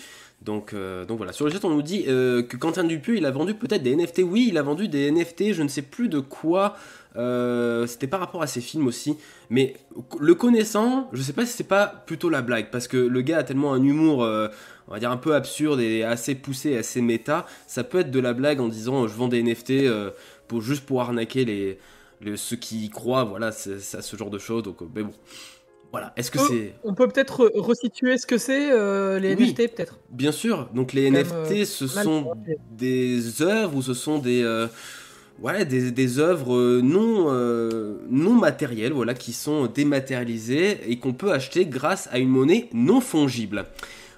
Donc, 0.45 0.75
euh, 0.75 1.07
voilà, 1.09 1.33
sur 1.33 1.47
le 1.47 1.51
chat 1.51 1.65
on 1.65 1.71
nous 1.71 1.83
dit 1.83 2.05
euh, 2.07 2.43
que 2.43 2.59
Quentin 2.59 2.85
Dupieux 2.85 3.17
il 3.17 3.25
a 3.25 3.31
vendu 3.31 3.55
peut-être 3.55 3.83
des 3.83 3.97
NFT, 3.97 4.21
oui 4.25 4.49
il 4.51 4.59
a 4.59 4.63
vendu 4.63 4.89
des 4.89 5.11
NFT, 5.11 5.55
je 5.55 5.63
ne 5.63 5.69
sais 5.69 5.81
plus 5.81 6.09
de 6.09 6.21
quoi, 6.21 6.77
euh, 7.17 7.87
c'était 7.87 8.07
par 8.07 8.21
rapport 8.21 8.43
à 8.43 8.47
ses 8.47 8.61
films 8.61 8.87
aussi, 8.87 9.17
mais 9.49 9.75
le 10.21 10.35
connaissant, 10.35 11.09
je 11.13 11.23
sais 11.23 11.33
pas 11.33 11.47
si 11.47 11.57
c'est 11.57 11.69
pas 11.69 11.87
plutôt 11.87 12.29
la 12.29 12.43
blague, 12.43 12.71
parce 12.71 12.89
que 12.89 12.99
le 12.99 13.21
gars 13.23 13.39
a 13.39 13.45
tellement 13.45 13.73
un 13.73 13.83
humour... 13.83 14.23
euh, 14.23 14.49
on 14.87 14.93
va 14.93 14.99
dire 14.99 15.11
un 15.11 15.17
peu 15.17 15.35
absurde 15.35 15.81
et 15.81 16.03
assez 16.03 16.35
poussé, 16.35 16.77
assez 16.77 17.01
méta, 17.01 17.47
ça 17.67 17.85
peut 17.85 18.01
être 18.01 18.11
de 18.11 18.21
la 18.21 18.35
blague 18.35 18.61
en 18.61 18.69
disant 18.69 19.05
euh, 19.05 19.09
je 19.09 19.15
vends 19.15 19.29
des 19.29 19.43
NFT 19.43 19.89
pour 20.47 20.61
juste 20.61 20.85
pour 20.85 21.01
arnaquer 21.01 21.47
les, 21.47 22.37
ceux 22.37 22.57
qui 22.57 22.85
y 22.85 22.91
croient, 22.91 23.25
voilà, 23.25 23.51
c'est 23.51 23.81
c'est 23.81 23.97
à 23.97 24.03
ce 24.03 24.17
genre 24.17 24.29
de 24.31 24.39
choses. 24.39 24.63
Donc, 24.63 24.77
mais 24.95 25.03
bon, 25.03 25.13
voilà. 25.95 26.13
Est-ce 26.17 26.31
que 26.31 26.39
Oh. 26.41 26.47
c'est 26.49 26.75
On 26.83 26.93
peut 26.95 27.07
peut-être 27.09 27.37
re- 27.49 27.61
resituer 27.61 28.19
ce 28.19 28.27
que 28.27 28.39
c'est, 28.39 28.71
euh, 28.73 29.19
les 29.21 29.35
Oui. 29.35 29.45
NFT, 29.55 29.69
peut-être? 29.75 29.99
bien 30.11 30.33
sûr 30.33 30.69
Donc 30.75 30.93
les 30.93 31.05
NFT, 31.11 31.53
euh, 31.53 31.65
ce 31.65 31.87
sont 31.87 32.33
des 32.73 33.43
œuvres 33.43 33.77
ou 33.77 33.83
ce 33.83 33.95
sont 33.95 34.19
des 34.19 34.43
euh, 34.43 34.67
ouais, 35.41 35.65
des, 35.65 35.91
des 35.93 36.19
œuvres 36.19 36.57
euh, 36.57 36.81
non 36.83 37.27
euh, 37.29 37.99
non 38.11 38.35
matérielles, 38.35 38.93
voilà, 38.93 39.15
qui 39.15 39.33
sont 39.33 39.67
dématérialisées 39.67 40.79
et 40.91 40.99
qu'on 40.99 41.13
peut 41.13 41.33
acheter 41.33 41.67
grâce 41.67 42.09
à 42.13 42.19
une 42.19 42.29
monnaie 42.29 42.69
non 42.73 43.01
fongible. 43.01 43.67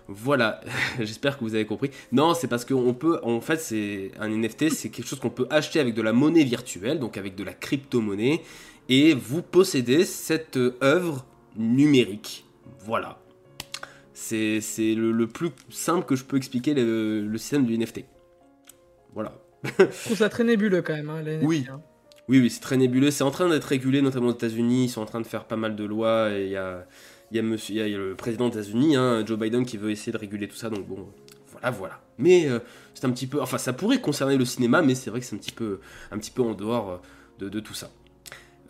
Voilà, 0.09 0.61
j'espère 1.01 1.37
que 1.37 1.45
vous 1.45 1.55
avez 1.57 1.67
compris. 1.67 1.91
Non, 2.13 2.33
c'est 2.35 2.47
parce 2.47 2.65
qu'on 2.65 2.95
peut, 2.95 3.19
en 3.25 3.41
fait, 3.41 3.61
c'est 3.61 4.13
un 4.21 4.29
NFT, 4.29 4.71
c'est 4.71 4.89
quelque 4.89 5.09
chose 5.09 5.19
qu'on 5.19 5.31
peut 5.31 5.49
acheter 5.51 5.81
avec 5.81 5.95
de 5.95 6.03
la 6.03 6.13
monnaie 6.13 6.45
virtuelle, 6.45 7.01
donc 7.01 7.17
avec 7.19 7.35
de 7.35 7.43
la 7.45 7.53
crypto-monnaie, 7.53 8.41
et 8.89 9.15
vous 9.15 9.43
possédez 9.43 10.05
cette 10.05 10.57
euh, 10.59 10.77
œuvre 10.81 11.27
numérique. 11.57 12.45
Voilà. 12.81 13.19
C'est 14.13 14.61
le, 14.79 15.13
le 15.13 15.27
plus 15.27 15.51
simple 15.69 16.07
que 16.07 16.17
je 16.17 16.25
peux 16.25 16.37
expliquer 16.37 16.75
le, 16.75 17.21
le 17.27 17.39
système 17.39 17.67
du 17.67 17.77
NFT. 17.77 18.05
Voilà. 19.15 19.33
Je 19.79 20.05
trouve 20.05 20.17
ça 20.17 20.29
très 20.29 20.45
nébuleux 20.45 20.83
quand 20.83 20.95
même. 20.95 21.11
hein, 21.11 21.23
les 21.23 21.37
NFT, 21.37 21.47
Oui. 21.47 21.67
hein. 21.71 21.81
Oui, 22.29 22.41
oui, 22.41 22.51
c'est 22.51 22.61
très 22.61 22.77
nébuleux. 22.77 23.11
C'est 23.13 23.23
en 23.25 23.31
train 23.31 23.49
d'être 23.49 23.65
régulé, 23.65 24.03
notamment 24.03 24.29
aux 24.29 24.35
États-Unis. 24.35 24.85
Ils 24.87 24.89
sont 24.89 25.01
en 25.01 25.07
train 25.07 25.21
de 25.21 25.27
faire 25.27 25.45
pas 25.45 25.57
mal 25.57 25.77
de 25.77 25.85
lois. 25.85 26.31
Et 26.33 26.47
il 26.47 26.51
y 26.51 26.57
a, 26.57 26.85
il 27.31 27.37
y, 27.37 27.41
a 27.41 27.43
monsieur- 27.43 27.75
il 27.75 27.79
y 27.79 27.81
a- 27.83 27.87
il 27.87 27.93
y 27.93 27.95
a 27.95 27.99
le 27.99 28.15
président 28.17 28.49
des 28.49 28.59
États-Unis, 28.59 28.97
hein, 28.97 29.25
Joe 29.25 29.39
Biden, 29.39 29.65
qui 29.65 29.77
veut 29.77 29.91
essayer 29.91 30.11
de 30.13 30.19
réguler 30.19 30.49
tout 30.49 30.57
ça. 30.57 30.69
Donc 30.71 30.87
bon, 30.89 31.07
voilà, 31.53 31.71
voilà. 31.71 32.01
Mais 32.19 32.49
euh, 32.49 32.59
c'est 32.95 33.05
un 33.05 33.11
petit 33.11 33.29
peu. 33.29 33.41
Enfin, 33.41 33.59
ça 33.59 33.73
pourrait 33.73 34.01
concerner 34.01 34.37
le 34.37 34.45
cinéma, 34.45 34.83
mais 34.83 34.95
c'est 34.97 35.11
vrai 35.11 35.21
que 35.21 35.27
c'est 35.27 35.37
un 35.37 35.39
petit 35.39 35.53
peu, 35.53 35.79
un 36.11 36.19
petit 36.19 36.33
peu 36.33 36.43
en 36.43 36.55
dehors 36.55 36.91
euh, 36.91 36.97
de, 37.39 37.49
de 37.49 37.61
tout 37.61 37.75
ça. 37.75 37.91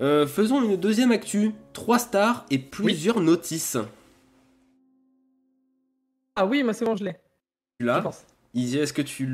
Euh, 0.00 0.26
faisons 0.26 0.62
une 0.62 0.76
deuxième 0.76 1.11
actu. 1.12 1.53
Trois 1.73 1.99
stars 1.99 2.45
et 2.50 2.59
plusieurs 2.59 3.21
notices. 3.21 3.79
Ah 6.37 6.47
oui, 6.47 6.62
moi 6.62 6.73
c'est 6.75 6.85
bon, 6.85 6.97
je 6.97 7.05
l'ai. 7.05 7.12
Tu 7.12 7.19
je 7.81 7.87
l'as 7.87 8.00
pense. 8.00 8.25
Izzy, 8.55 8.79
est-ce 8.79 8.93
que 8.93 9.03
tu 9.03 9.29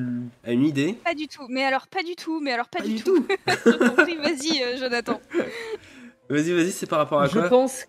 as 0.44 0.52
une 0.52 0.64
idée 0.64 0.94
Pas 1.04 1.14
du 1.14 1.28
tout. 1.28 1.46
Mais 1.48 1.62
alors, 1.64 1.86
pas 1.86 2.02
du 2.02 2.16
tout. 2.16 2.40
Mais 2.40 2.52
alors, 2.52 2.68
pas, 2.68 2.78
Pas 2.80 2.84
du, 2.84 2.94
du 2.94 3.02
tout. 3.04 3.24
Je 3.46 4.18
Vas-y, 4.20 4.62
euh, 4.62 4.76
Jonathan. 4.78 5.20
Vas-y, 6.28 6.52
vas-y, 6.52 6.72
c'est 6.72 6.86
par 6.86 6.98
rapport 6.98 7.20
à 7.20 7.26
Je 7.28 7.32
quoi 7.38 7.48
pense 7.48 7.86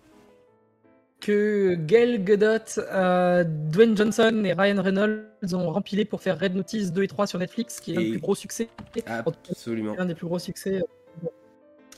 que 1.20 1.74
Gail 1.74 2.22
Godot, 2.22 2.78
euh, 2.78 3.42
Dwayne 3.44 3.96
Johnson 3.96 4.42
et 4.44 4.52
Ryan 4.52 4.80
Reynolds 4.82 5.24
ont 5.54 5.70
rempilé 5.72 6.04
pour 6.04 6.20
faire 6.22 6.38
Red 6.38 6.54
Notice 6.54 6.92
2 6.92 7.02
et 7.02 7.08
3 7.08 7.26
sur 7.26 7.38
Netflix, 7.40 7.80
qui 7.80 7.92
est 7.92 7.94
Et- 7.94 7.98
des 8.04 8.10
plus 8.12 8.20
gros 8.20 8.34
succès. 8.36 8.68
Absolument. 9.06 9.94
L'un 9.96 10.06
des 10.06 10.14
plus 10.14 10.26
gros 10.26 10.38
succès. 10.38 10.82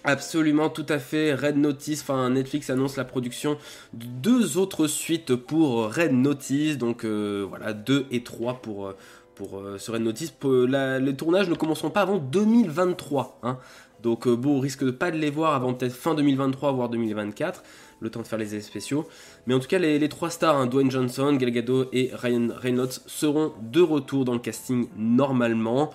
Absolument, 0.08 0.70
tout 0.70 0.86
à 0.88 1.00
fait. 1.00 1.34
Red 1.34 1.56
Notice, 1.56 2.00
enfin 2.02 2.30
Netflix 2.30 2.70
annonce 2.70 2.96
la 2.96 3.04
production 3.04 3.58
de 3.92 4.06
deux 4.06 4.56
autres 4.56 4.86
suites 4.86 5.34
pour 5.34 5.92
Red 5.92 6.12
Notice, 6.12 6.78
donc 6.78 7.04
euh, 7.04 7.44
voilà, 7.48 7.72
2 7.72 8.06
et 8.12 8.22
3 8.22 8.62
pour, 8.62 8.86
euh, 8.86 8.96
euh, 9.40 9.78
ce 9.78 9.90
Red 9.90 10.02
Notice. 10.02 10.32
Les 10.44 11.16
tournages 11.16 11.48
ne 11.48 11.56
commenceront 11.56 11.90
pas 11.90 12.02
avant 12.02 12.18
2023, 12.18 13.40
hein. 13.42 13.58
donc 14.00 14.28
bon, 14.28 14.58
on 14.58 14.60
risque 14.60 14.84
de 14.84 14.92
pas 14.92 15.10
les 15.10 15.30
voir 15.30 15.54
avant 15.54 15.74
peut-être 15.74 15.92
fin 15.96 16.14
2023, 16.14 16.70
voire 16.70 16.88
2024, 16.88 17.64
le 17.98 18.08
temps 18.08 18.22
de 18.22 18.28
faire 18.28 18.38
les 18.38 18.54
effets 18.54 18.64
spéciaux. 18.64 19.08
Mais 19.48 19.54
en 19.54 19.58
tout 19.58 19.66
cas, 19.66 19.80
les, 19.80 19.98
les 19.98 20.08
trois 20.08 20.30
stars, 20.30 20.56
hein, 20.56 20.66
Dwayne 20.66 20.88
Johnson, 20.88 21.32
Gal 21.32 21.50
Gadot 21.50 21.86
et 21.92 22.12
Ryan 22.14 22.50
Reynolds, 22.56 23.00
seront 23.06 23.54
de 23.60 23.80
retour 23.80 24.24
dans 24.24 24.34
le 24.34 24.38
casting 24.38 24.86
normalement. 24.96 25.92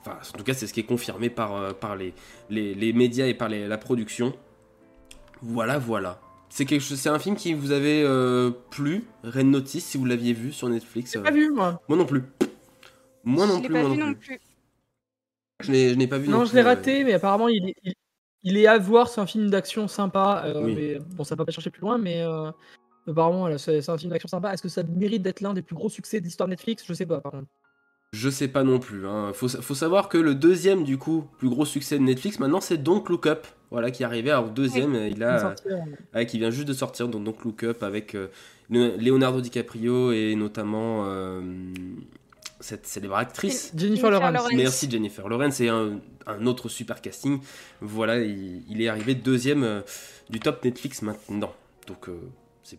Enfin, 0.00 0.16
en 0.34 0.38
tout 0.38 0.44
cas, 0.44 0.54
c'est 0.54 0.66
ce 0.66 0.72
qui 0.72 0.80
est 0.80 0.84
confirmé 0.84 1.28
par, 1.30 1.54
euh, 1.54 1.72
par 1.72 1.94
les, 1.96 2.14
les, 2.48 2.74
les 2.74 2.92
médias 2.92 3.26
et 3.26 3.34
par 3.34 3.48
les- 3.48 3.68
la 3.68 3.76
production. 3.78 4.34
Voilà, 5.42 5.78
voilà. 5.78 6.20
C'est 6.48 6.64
quelque 6.64 6.80
chose, 6.82 6.98
c'est 6.98 7.08
un 7.10 7.18
film 7.18 7.36
qui 7.36 7.54
vous 7.54 7.70
avait 7.70 8.02
euh, 8.02 8.50
plu, 8.70 9.04
Red 9.22 9.46
Notice, 9.46 9.84
si 9.84 9.98
vous 9.98 10.04
l'aviez 10.04 10.32
vu 10.32 10.52
sur 10.52 10.68
Netflix. 10.68 11.16
Euh, 11.16 11.22
pas 11.22 11.30
vu, 11.30 11.50
moi. 11.50 11.80
Moi 11.88 11.96
non 11.98 12.06
plus. 12.06 12.24
Moi 13.24 13.46
non 13.46 13.58
je 13.58 13.62
l'ai 13.62 13.68
plus, 13.68 13.74
pas 13.74 13.82
moi 13.82 13.90
vu 13.90 13.98
non 13.98 14.14
plus. 14.14 14.38
plus. 14.38 14.40
Je 15.60 15.94
n'ai 15.94 16.06
pas 16.06 16.18
vu. 16.18 16.28
Non, 16.28 16.38
non 16.38 16.44
je 16.46 16.54
l'ai 16.54 16.62
euh, 16.62 16.64
raté, 16.64 17.04
mais 17.04 17.12
apparemment, 17.12 17.48
il 17.48 17.68
est, 17.68 17.74
il, 17.84 17.94
il 18.42 18.56
est 18.56 18.66
à 18.66 18.78
voir. 18.78 19.08
C'est 19.08 19.20
un 19.20 19.26
film 19.26 19.50
d'action 19.50 19.86
sympa. 19.86 20.42
euh, 20.46 20.62
Oui. 20.64 20.74
mais, 20.74 20.98
bon, 21.14 21.22
ça 21.24 21.34
va 21.34 21.44
pas 21.44 21.52
chercher 21.52 21.70
plus 21.70 21.82
loin, 21.82 21.98
mais 21.98 22.22
euh, 22.22 22.50
apparemment, 23.06 23.56
c'est 23.58 23.86
un 23.88 23.98
film 23.98 24.10
d'action 24.10 24.28
sympa. 24.28 24.52
Est-ce 24.52 24.62
que 24.62 24.68
ça 24.70 24.82
mérite 24.82 25.22
d'être 25.22 25.42
l'un 25.42 25.52
des 25.54 25.62
plus 25.62 25.76
gros 25.76 25.90
succès 25.90 26.18
de 26.20 26.24
l'histoire 26.24 26.48
Netflix? 26.48 26.82
Je 26.86 26.94
sais 26.94 27.06
pas, 27.06 27.20
par 27.20 27.32
contre. 27.32 27.48
Je 28.12 28.28
sais 28.28 28.48
pas 28.48 28.64
non 28.64 28.80
plus. 28.80 29.06
Hein. 29.06 29.32
Faut, 29.32 29.48
faut 29.48 29.74
savoir 29.74 30.08
que 30.08 30.18
le 30.18 30.34
deuxième, 30.34 30.82
du 30.82 30.98
coup, 30.98 31.26
plus 31.38 31.48
gros 31.48 31.64
succès 31.64 31.96
de 31.96 32.02
Netflix, 32.02 32.40
maintenant, 32.40 32.60
c'est 32.60 32.76
Don't 32.82 33.04
Look 33.08 33.26
Up. 33.26 33.46
Voilà, 33.70 33.92
qui 33.92 34.02
est 34.02 34.06
arrivé. 34.06 34.30
Alors, 34.32 34.48
deuxième, 34.50 34.96
il 34.96 35.22
a. 35.22 35.54
Ouais, 36.12 36.26
qui 36.26 36.38
vient 36.38 36.50
juste 36.50 36.66
de 36.66 36.72
sortir, 36.72 37.06
donc, 37.06 37.22
donc 37.22 37.44
Look 37.44 37.62
Up 37.62 37.84
avec 37.84 38.16
euh, 38.16 38.26
Le- 38.68 38.96
Leonardo 38.96 39.40
DiCaprio 39.40 40.10
et 40.10 40.34
notamment 40.34 41.04
euh, 41.06 41.40
cette 42.58 42.84
célèbre 42.88 43.14
actrice. 43.14 43.72
Jennifer 43.76 44.10
Lawrence. 44.10 44.32
Lawrence. 44.34 44.52
Merci 44.56 44.90
Jennifer 44.90 45.28
Lawrence 45.28 45.60
et 45.60 45.68
un, 45.68 46.00
un 46.26 46.46
autre 46.46 46.68
super 46.68 47.00
casting. 47.00 47.38
Voilà, 47.80 48.18
il, 48.18 48.64
il 48.68 48.82
est 48.82 48.88
arrivé 48.88 49.14
deuxième 49.14 49.62
euh, 49.62 49.82
du 50.30 50.40
top 50.40 50.64
Netflix 50.64 51.02
maintenant. 51.02 51.52
Donc 51.86 52.08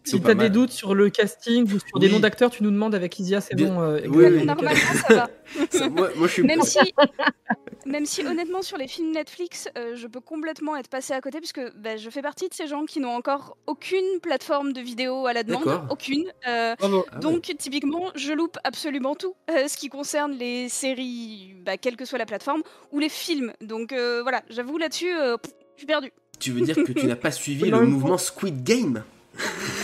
Si 0.03 0.19
pas 0.19 0.29
t'as 0.29 0.36
des 0.36 0.50
doutes 0.50 0.71
sur 0.71 0.95
le 0.95 1.10
casting 1.10 1.63
ou 1.71 1.79
sur 1.79 2.00
des 2.00 2.10
noms 2.10 2.19
d'acteurs, 2.19 2.50
tu 2.50 2.63
nous 2.63 2.71
demandes 2.71 2.95
avec 2.95 3.17
Isia, 3.19 3.41
c'est 3.41 3.55
bon. 3.55 3.81
euh, 3.81 4.00
oui. 4.07 4.45
Normalement, 4.45 4.79
ça 5.07 5.13
va. 5.13 5.29
Ça, 5.69 5.89
moi, 5.89 6.10
moi, 6.15 6.27
je 6.27 6.33
suis 6.33 6.43
Même 6.43 6.62
si, 6.62 6.79
même 7.86 8.05
si 8.05 8.25
honnêtement 8.25 8.62
sur 8.62 8.77
les 8.77 8.88
films 8.88 9.12
Netflix, 9.12 9.67
euh, 9.77 9.98
je 9.98 10.07
peux 10.07 10.21
complètement 10.21 10.77
être 10.77 10.88
passé 10.88 11.13
à 11.13 11.19
côté 11.19 11.39
puisque 11.39 11.60
bah, 11.75 11.98
je 11.98 12.10
fais 12.10 12.21
partie 12.21 12.48
de 12.48 12.53
ces 12.53 12.67
gens 12.67 12.86
qui 12.86 13.01
n'ont 13.01 13.13
encore 13.13 13.57
aucune 13.67 14.19
plateforme 14.21 14.71
de 14.71 14.79
vidéo 14.79 15.25
à 15.27 15.33
la 15.33 15.43
demande, 15.43 15.81
aucune. 15.89 16.31
Euh. 16.48 16.75
Ah 16.79 16.88
ouais. 16.88 17.01
donc 17.19 17.53
typiquement, 17.57 18.12
je 18.15 18.31
loupe 18.31 18.57
absolument 18.63 19.15
tout, 19.15 19.36
euh, 19.50 19.67
ce 19.67 19.75
qui 19.77 19.89
concerne 19.89 20.31
les 20.33 20.69
séries, 20.69 21.55
bah, 21.65 21.77
quelle 21.77 21.98
que 21.98 22.05
soit 22.05 22.17
la 22.17 22.25
plateforme, 22.25 22.62
ou 22.91 23.00
les 23.00 23.10
films. 23.10 23.51
Donc 23.62 23.91
euh, 23.91 24.21
voilà, 24.21 24.41
j'avoue 24.50 24.77
là-dessus, 24.77 25.12
euh, 25.13 25.38
je 25.75 25.79
suis 25.79 25.88
perdue. 25.88 26.12
Tu 26.39 26.51
veux 26.51 26.62
dire 26.62 26.75
que 26.75 26.91
tu 26.91 27.05
n'as 27.05 27.15
pas 27.15 27.31
suivi 27.31 27.69
le 27.69 27.81
mouvement 27.81 28.17
Squid 28.17 28.63
Game? 28.63 29.03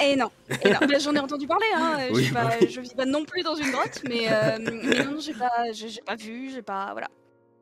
Et 0.04 0.16
non, 0.16 0.30
et 0.64 0.70
non. 0.70 0.78
Bah, 0.82 1.00
j'en 1.00 1.16
ai 1.16 1.20
entendu 1.20 1.48
parler. 1.48 1.66
Hein. 1.76 1.98
Oui, 2.12 2.26
j'ai 2.26 2.32
bah 2.32 2.46
pas- 2.48 2.56
oui. 2.62 2.70
Je 2.70 2.82
vis 2.82 2.94
pas 2.94 3.06
non 3.06 3.26
plus 3.26 3.42
dans 3.44 3.56
une 3.56 3.72
grotte, 3.72 4.02
mais, 4.08 4.32
euh, 4.32 4.58
mais 4.60 5.04
non, 5.06 5.20
j'ai 5.20 5.34
pas, 5.34 5.52
j'ai 5.74 5.90
j'ai 5.90 6.02
pas 6.02 6.16
vu, 6.16 6.50
j'ai 6.54 6.62
pas, 6.62 6.90
voilà. 6.92 7.08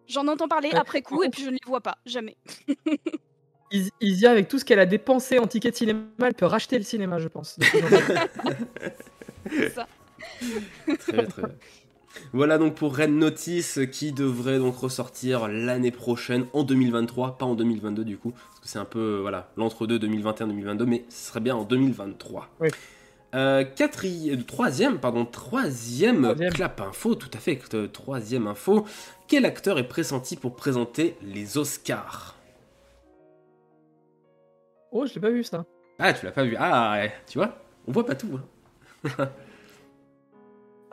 J'en 0.08 0.28
entends 0.28 0.48
parler 0.48 0.70
Ouais. 0.70 0.76
après 0.78 1.02
coup 1.02 1.24
et 1.24 1.30
puis 1.30 1.42
je 1.44 1.48
ne 1.50 1.54
les 1.54 1.60
vois 1.66 1.82
pas, 1.82 1.98
jamais. 2.06 2.36
Is- 3.72 3.90
Isia, 4.02 4.32
avec 4.32 4.48
tout 4.48 4.60
ce 4.60 4.66
qu'elle 4.66 4.80
a 4.80 4.86
dépensé 4.86 5.40
en 5.40 5.48
tickets 5.48 5.74
de 5.74 5.78
cinéma, 5.78 6.02
elle 6.22 6.34
peut 6.36 6.46
racheter 6.46 6.78
le 6.78 6.84
cinéma, 6.84 7.18
je 7.20 7.28
pense. 7.28 7.58
Ça. 9.74 9.88
Très 11.00 11.14
bien, 11.14 11.26
très 11.26 11.42
bien. 11.44 11.56
Voilà 12.34 12.58
donc 12.58 12.76
pour 12.76 12.96
Red 12.98 13.12
Notice 13.12 13.80
qui 13.92 14.12
devrait 14.12 14.58
donc 14.60 14.76
ressortir 14.78 15.48
l'année 15.48 15.92
prochaine 15.92 16.46
en 16.54 16.64
2023, 16.64 17.38
pas 17.38 17.46
en 17.46 17.56
2022 17.56 18.04
du 18.06 18.18
coup, 18.18 18.32
parce 18.32 18.60
que 18.62 18.68
c'est 18.68 18.80
un 18.80 18.86
peu 18.86 19.00
euh, 19.18 19.22
voilà 19.22 19.50
l'entre-deux 19.58 19.98
2021-2022, 20.00 20.84
mais 20.86 21.06
ce 21.10 21.28
serait 21.30 21.40
bien 21.42 21.56
en 21.56 21.64
2023. 21.64 22.50
Oui. 22.62 22.70
Euh, 23.34 23.64
quatrième, 23.66 24.44
troisième, 24.44 24.98
pardon, 25.00 25.26
troisième, 25.26 26.22
Troisième. 26.24 26.54
clap 26.54 26.80
info, 26.80 27.16
tout 27.16 27.30
à 27.34 27.38
fait, 27.38 27.60
euh, 27.74 27.88
troisième 27.88 28.48
info. 28.48 28.86
Quel 29.28 29.46
acteur 29.46 29.78
est 29.78 29.88
pressenti 29.88 30.38
pour 30.38 30.56
présenter 30.56 31.18
les 31.22 31.58
Oscars? 31.58 32.36
Oh, 34.92 35.06
je 35.06 35.16
l'ai 35.16 35.20
pas 35.22 35.32
vu 35.32 35.44
ça. 35.44 35.66
Ah, 36.00 36.14
tu 36.14 36.26
l'as 36.26 36.32
pas 36.32 36.44
vu. 36.46 36.56
Ah, 36.58 36.94
ouais, 36.94 37.14
tu 37.28 37.38
vois, 37.38 37.58
on 37.88 37.92
voit 37.92 38.06
pas 38.06 38.16
tout. 38.16 38.40
hein. 38.40 39.30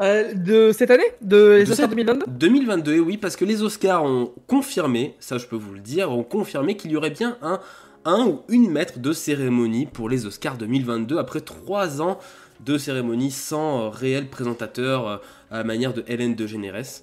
Euh, 0.03 0.35
de 0.35 0.73
cette 0.73 0.91
année 0.91 1.05
De 1.21 1.37
les 1.59 1.65
De 1.65 1.71
Oscars 1.71 1.77
cette- 1.77 1.91
2022 1.91 2.25
2022, 2.29 2.99
oui, 2.99 3.17
parce 3.19 3.37
que 3.37 3.45
les 3.45 3.63
Oscars 3.63 4.03
ont 4.05 4.33
confirmé, 4.49 5.15
ça 5.21 5.39
je 5.39 5.47
peux 5.47 5.57
vous 5.57 5.75
le 5.75 5.81
dire, 5.81 6.11
ont 6.11 6.25
confirmé 6.25 6.77
qu'il 6.77 6.91
y 6.91 6.97
aurait 6.97 7.11
bien 7.11 7.39
un, 7.41 7.61
un 8.05 8.27
ou 8.27 8.41
une 8.49 8.71
maître 8.71 8.99
de 8.99 9.13
cérémonie 9.13 9.87
pour 9.87 10.09
les 10.09 10.27
Oscars 10.27 10.57
2022 10.59 11.19
après 11.19 11.41
trois 11.41 12.03
ans 12.03 12.19
de 12.65 12.79
cérémonie 12.79 13.31
sans 13.31 13.83
euh, 13.85 13.89
réel 13.91 14.29
présentateur 14.29 15.07
euh, 15.09 15.17
à 15.51 15.59
la 15.59 15.65
manière 15.65 15.95
de 15.95 16.03
Hélène 16.09 16.35
DeGeneres. 16.35 17.03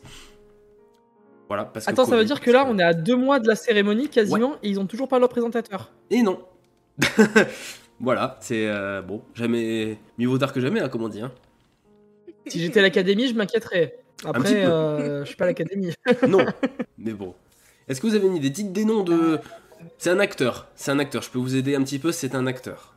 Voilà, 1.48 1.66
parce 1.66 1.86
que 1.86 1.92
Attends, 1.92 2.06
ça 2.06 2.16
veut 2.18 2.26
dire 2.26 2.42
que 2.42 2.52
là, 2.52 2.66
on 2.70 2.78
est 2.78 2.84
à 2.84 2.94
deux 2.94 3.16
mois 3.16 3.40
de 3.40 3.48
la 3.48 3.56
cérémonie 3.56 4.08
quasiment 4.10 4.56
et 4.62 4.70
ils 4.70 4.80
ont 4.80 4.86
toujours 4.86 5.08
pas 5.08 5.20
leur 5.20 5.30
présentateur. 5.30 5.90
Et 6.12 6.22
non. 6.22 6.40
voilà, 8.00 8.38
c'est 8.42 8.70
bon, 9.08 9.22
jamais 9.34 9.98
mieux 10.18 10.28
vaut 10.28 10.38
tard 10.38 10.54
que 10.54 10.60
jamais, 10.62 10.80
hein, 10.80 10.90
comme 10.90 11.04
on 11.04 11.10
dit. 11.10 11.22
hein. 11.22 11.32
Si 12.48 12.60
j'étais 12.60 12.80
à 12.80 12.84
l'académie, 12.84 13.28
je 13.28 13.34
m'inquiéterais. 13.36 13.98
Après, 14.26 14.66
euh, 14.66 15.22
je 15.24 15.28
suis 15.28 15.36
pas 15.38 15.46
à 15.46 15.48
l'académie. 15.48 15.94
Non, 16.28 16.46
mais 16.98 17.14
bon. 17.14 17.34
Est-ce 17.88 18.02
que 18.02 18.08
vous 18.08 18.16
avez 18.16 18.28
une 18.28 18.36
idée? 18.36 18.50
Dites 18.50 18.72
des 18.74 18.86
noms 18.86 19.04
de. 19.04 19.40
C'est 19.98 20.10
un 20.10 20.20
acteur. 20.20 20.68
C'est 20.76 20.92
un 20.92 21.00
acteur. 21.00 21.22
Je 21.22 21.30
peux 21.30 21.40
vous 21.40 21.56
aider 21.56 21.76
un 21.76 21.84
petit 21.84 22.00
peu? 22.00 22.12
C'est 22.12 22.36
un 22.36 22.46
acteur 22.48 22.96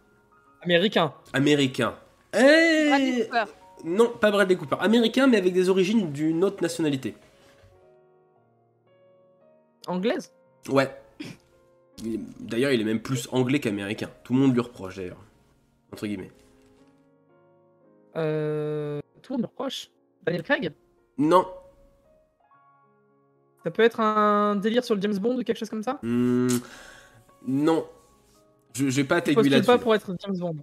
Américain. 0.63 1.13
américain. 1.33 1.95
Bradley 2.33 3.19
Eh 3.19 3.25
Cooper. 3.27 3.45
Non, 3.85 4.09
pas 4.11 4.31
Bradley 4.31 4.57
Cooper. 4.57 4.77
Américain, 4.81 5.27
mais 5.27 5.37
avec 5.39 5.53
des 5.53 5.69
origines 5.69 6.13
d'une 6.13 6.43
autre 6.45 6.63
nationalité. 6.63 7.15
Anglaise? 9.87 10.33
Ouais. 10.69 10.91
D'ailleurs, 12.41 12.73
il 12.73 12.81
est 12.81 12.85
même 12.85 13.01
plus 13.01 13.29
anglais 13.33 13.61
qu'américain. 13.61 14.11
Tout 14.25 14.35
le 14.35 14.41
monde 14.41 14.55
lui 14.55 14.61
reproche 14.61 14.97
d'ailleurs. 14.97 15.21
Entre 15.93 16.07
guillemets. 16.07 16.31
Euh, 18.17 19.01
tout 19.23 19.33
le 19.33 19.37
monde 19.39 19.43
me 19.43 19.47
reproche. 19.49 19.91
Daniel 20.25 20.43
Craig. 20.43 20.73
Non. 21.19 21.47
Ça 23.65 23.71
peut 23.71 23.83
être 23.83 24.01
un 24.01 24.57
délire 24.57 24.85
sur 24.85 24.95
le 24.97 25.01
James 25.03 25.17
Bond 25.19 25.37
ou 25.39 25.43
quelque 25.45 25.59
chose 25.59 25.71
comme 25.71 25.83
ça 25.85 25.99
Hmm, 26.03 26.49
Non. 27.47 27.87
Je 28.75 28.89
j'ai 28.89 29.05
pas 29.05 29.19
Il 29.19 29.23
t'aiguiller 29.23 29.51
là-dessus. 29.51 29.67
pas 29.67 29.79
pour 29.79 29.95
être 29.95 30.15
James 30.25 30.37
Bond. 30.39 30.57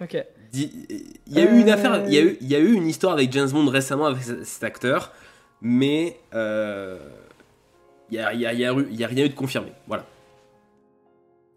Ok. 0.00 0.24
Il 0.52 1.18
y 1.28 1.38
a 1.40 1.44
eu 1.50 1.60
une 1.60 1.68
Euh. 1.68 1.72
affaire, 1.72 2.04
il 2.06 2.12
y, 2.12 2.18
a 2.18 2.22
eu, 2.22 2.36
il 2.40 2.48
y 2.48 2.54
a 2.54 2.58
eu 2.58 2.72
une 2.72 2.86
histoire 2.88 3.14
avec 3.14 3.32
James 3.32 3.48
Bond 3.50 3.66
récemment 3.68 4.06
avec 4.06 4.22
ce- 4.22 4.44
cet 4.44 4.64
acteur, 4.64 5.12
mais 5.62 6.18
euh, 6.34 6.98
il 8.10 8.18
n'y 8.18 8.24
a, 8.24 8.32
il 8.34 8.40
y 8.40 8.46
a- 8.46 8.52
il 8.52 8.58
y 8.60 8.64
a 8.66 8.72
eu- 8.74 8.88
il 8.90 8.96
y 9.00 9.04
a 9.04 9.06
rien 9.06 9.24
eu 9.24 9.28
de 9.30 9.34
confirmé. 9.34 9.72
Voilà. 9.86 10.04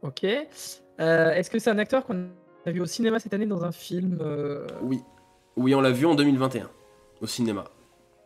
Ok. 0.01 0.23
Euh, 0.23 1.31
Est-ce 1.33 1.49
que 1.49 1.59
c'est 1.59 1.71
un 1.71 1.77
acteur 1.79 2.05
qu'on 2.05 2.29
a 2.69 2.71
vu 2.71 2.81
au 2.81 2.85
cinéma 2.85 3.19
cette 3.19 3.33
année 3.33 3.45
dans 3.45 3.63
un 3.63 3.71
film 3.71 4.17
euh, 4.21 4.65
Oui. 4.81 5.01
Oui, 5.57 5.73
on 5.75 5.81
l'a 5.81 5.91
vu 5.91 6.05
en 6.05 6.15
2021 6.15 6.69
au 7.21 7.27
cinéma. 7.27 7.65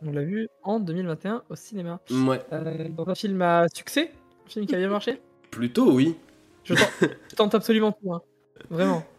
On 0.02 0.10
l'a 0.12 0.22
vu 0.22 0.48
en 0.62 0.80
2021 0.80 1.42
au 1.48 1.54
cinéma. 1.54 2.00
Ouais. 2.10 2.40
Euh, 2.52 2.88
dans 2.88 3.08
un 3.08 3.14
film 3.14 3.40
à 3.42 3.66
succès? 3.72 4.10
Un 4.46 4.50
film 4.50 4.66
qui 4.66 4.74
a 4.74 4.78
bien 4.78 4.88
marché? 4.88 5.20
Plutôt 5.50 5.92
oui. 5.92 6.16
je 6.64 6.74
tente, 6.74 7.10
je 7.30 7.36
tente 7.36 7.54
absolument 7.54 7.92
tout. 7.92 8.12
hein. 8.12 8.22
Vraiment. 8.70 9.02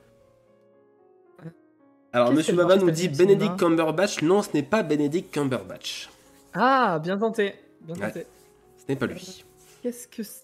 Alors 2.13 2.28
Qu'est-ce 2.28 2.38
Monsieur 2.38 2.51
qu'elle 2.54 2.58
Baba 2.58 2.75
marche, 2.75 2.82
nous 2.90 2.96
cette 2.96 3.10
dit 3.10 3.18
Benedict 3.18 3.58
Cumberbatch. 3.58 4.22
Non, 4.22 4.42
ce 4.42 4.50
n'est 4.54 4.63
pas 4.63 4.84
Benedict 4.84 5.32
Cumberbatch. 5.34 6.10
Ah, 6.54 7.00
bien 7.01 7.18
tenté. 7.18 7.56
Bien 7.82 7.96
Ouais. 7.96 8.08
tenté. 8.12 8.25
Ce 8.78 8.84
n'est 8.90 8.96
pas 8.98 9.06
lui. 9.06 9.46
Qu'est-ce 9.82 10.08
que 10.08 10.24
c'est 10.24 10.44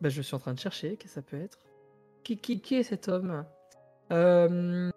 bah, 0.00 0.08
Je 0.08 0.22
suis 0.22 0.34
en 0.34 0.38
train 0.38 0.54
de 0.54 0.58
chercher. 0.60 0.90
Qu'est-ce 0.96 1.14
que 1.14 1.20
ça 1.20 1.22
peut 1.22 1.40
être? 1.40 1.58
Qui, 2.22 2.36
qui, 2.36 2.60
qui 2.60 2.76
est 2.76 2.82
cet 2.84 3.08
homme? 3.08 3.44
Euh, 4.12 4.90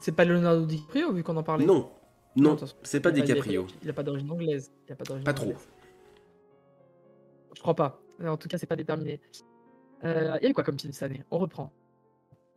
C'est 0.00 0.12
pas 0.12 0.24
Leonardo 0.24 0.64
DiCaprio, 0.66 1.12
vu 1.12 1.22
qu'on 1.22 1.36
en 1.36 1.42
parlait 1.42 1.66
Non. 1.66 1.90
Non, 2.36 2.56
c'est 2.82 3.00
pas 3.00 3.10
DiCaprio. 3.10 3.66
Il 3.82 3.88
a 3.90 3.92
pas 3.92 4.02
d'origine 4.02 4.30
anglaise. 4.30 4.70
Il 4.88 4.92
a 4.92 4.96
pas 4.96 5.04
d'origine 5.04 5.24
Pas 5.24 5.32
trop. 5.32 5.46
anglaise. 5.46 5.68
Je 7.54 7.60
crois 7.62 7.74
pas. 7.74 8.00
En 8.24 8.36
tout 8.36 8.48
cas, 8.48 8.58
c'est 8.58 8.66
pas 8.66 8.76
déterminé. 8.76 9.20
Euh, 10.04 10.36
il 10.40 10.44
y 10.44 10.46
a 10.46 10.50
eu 10.50 10.52
quoi 10.54 10.62
comme 10.64 10.78
film 10.78 10.92
cette 10.92 11.04
année? 11.10 11.24
On 11.30 11.38
reprend. 11.38 11.72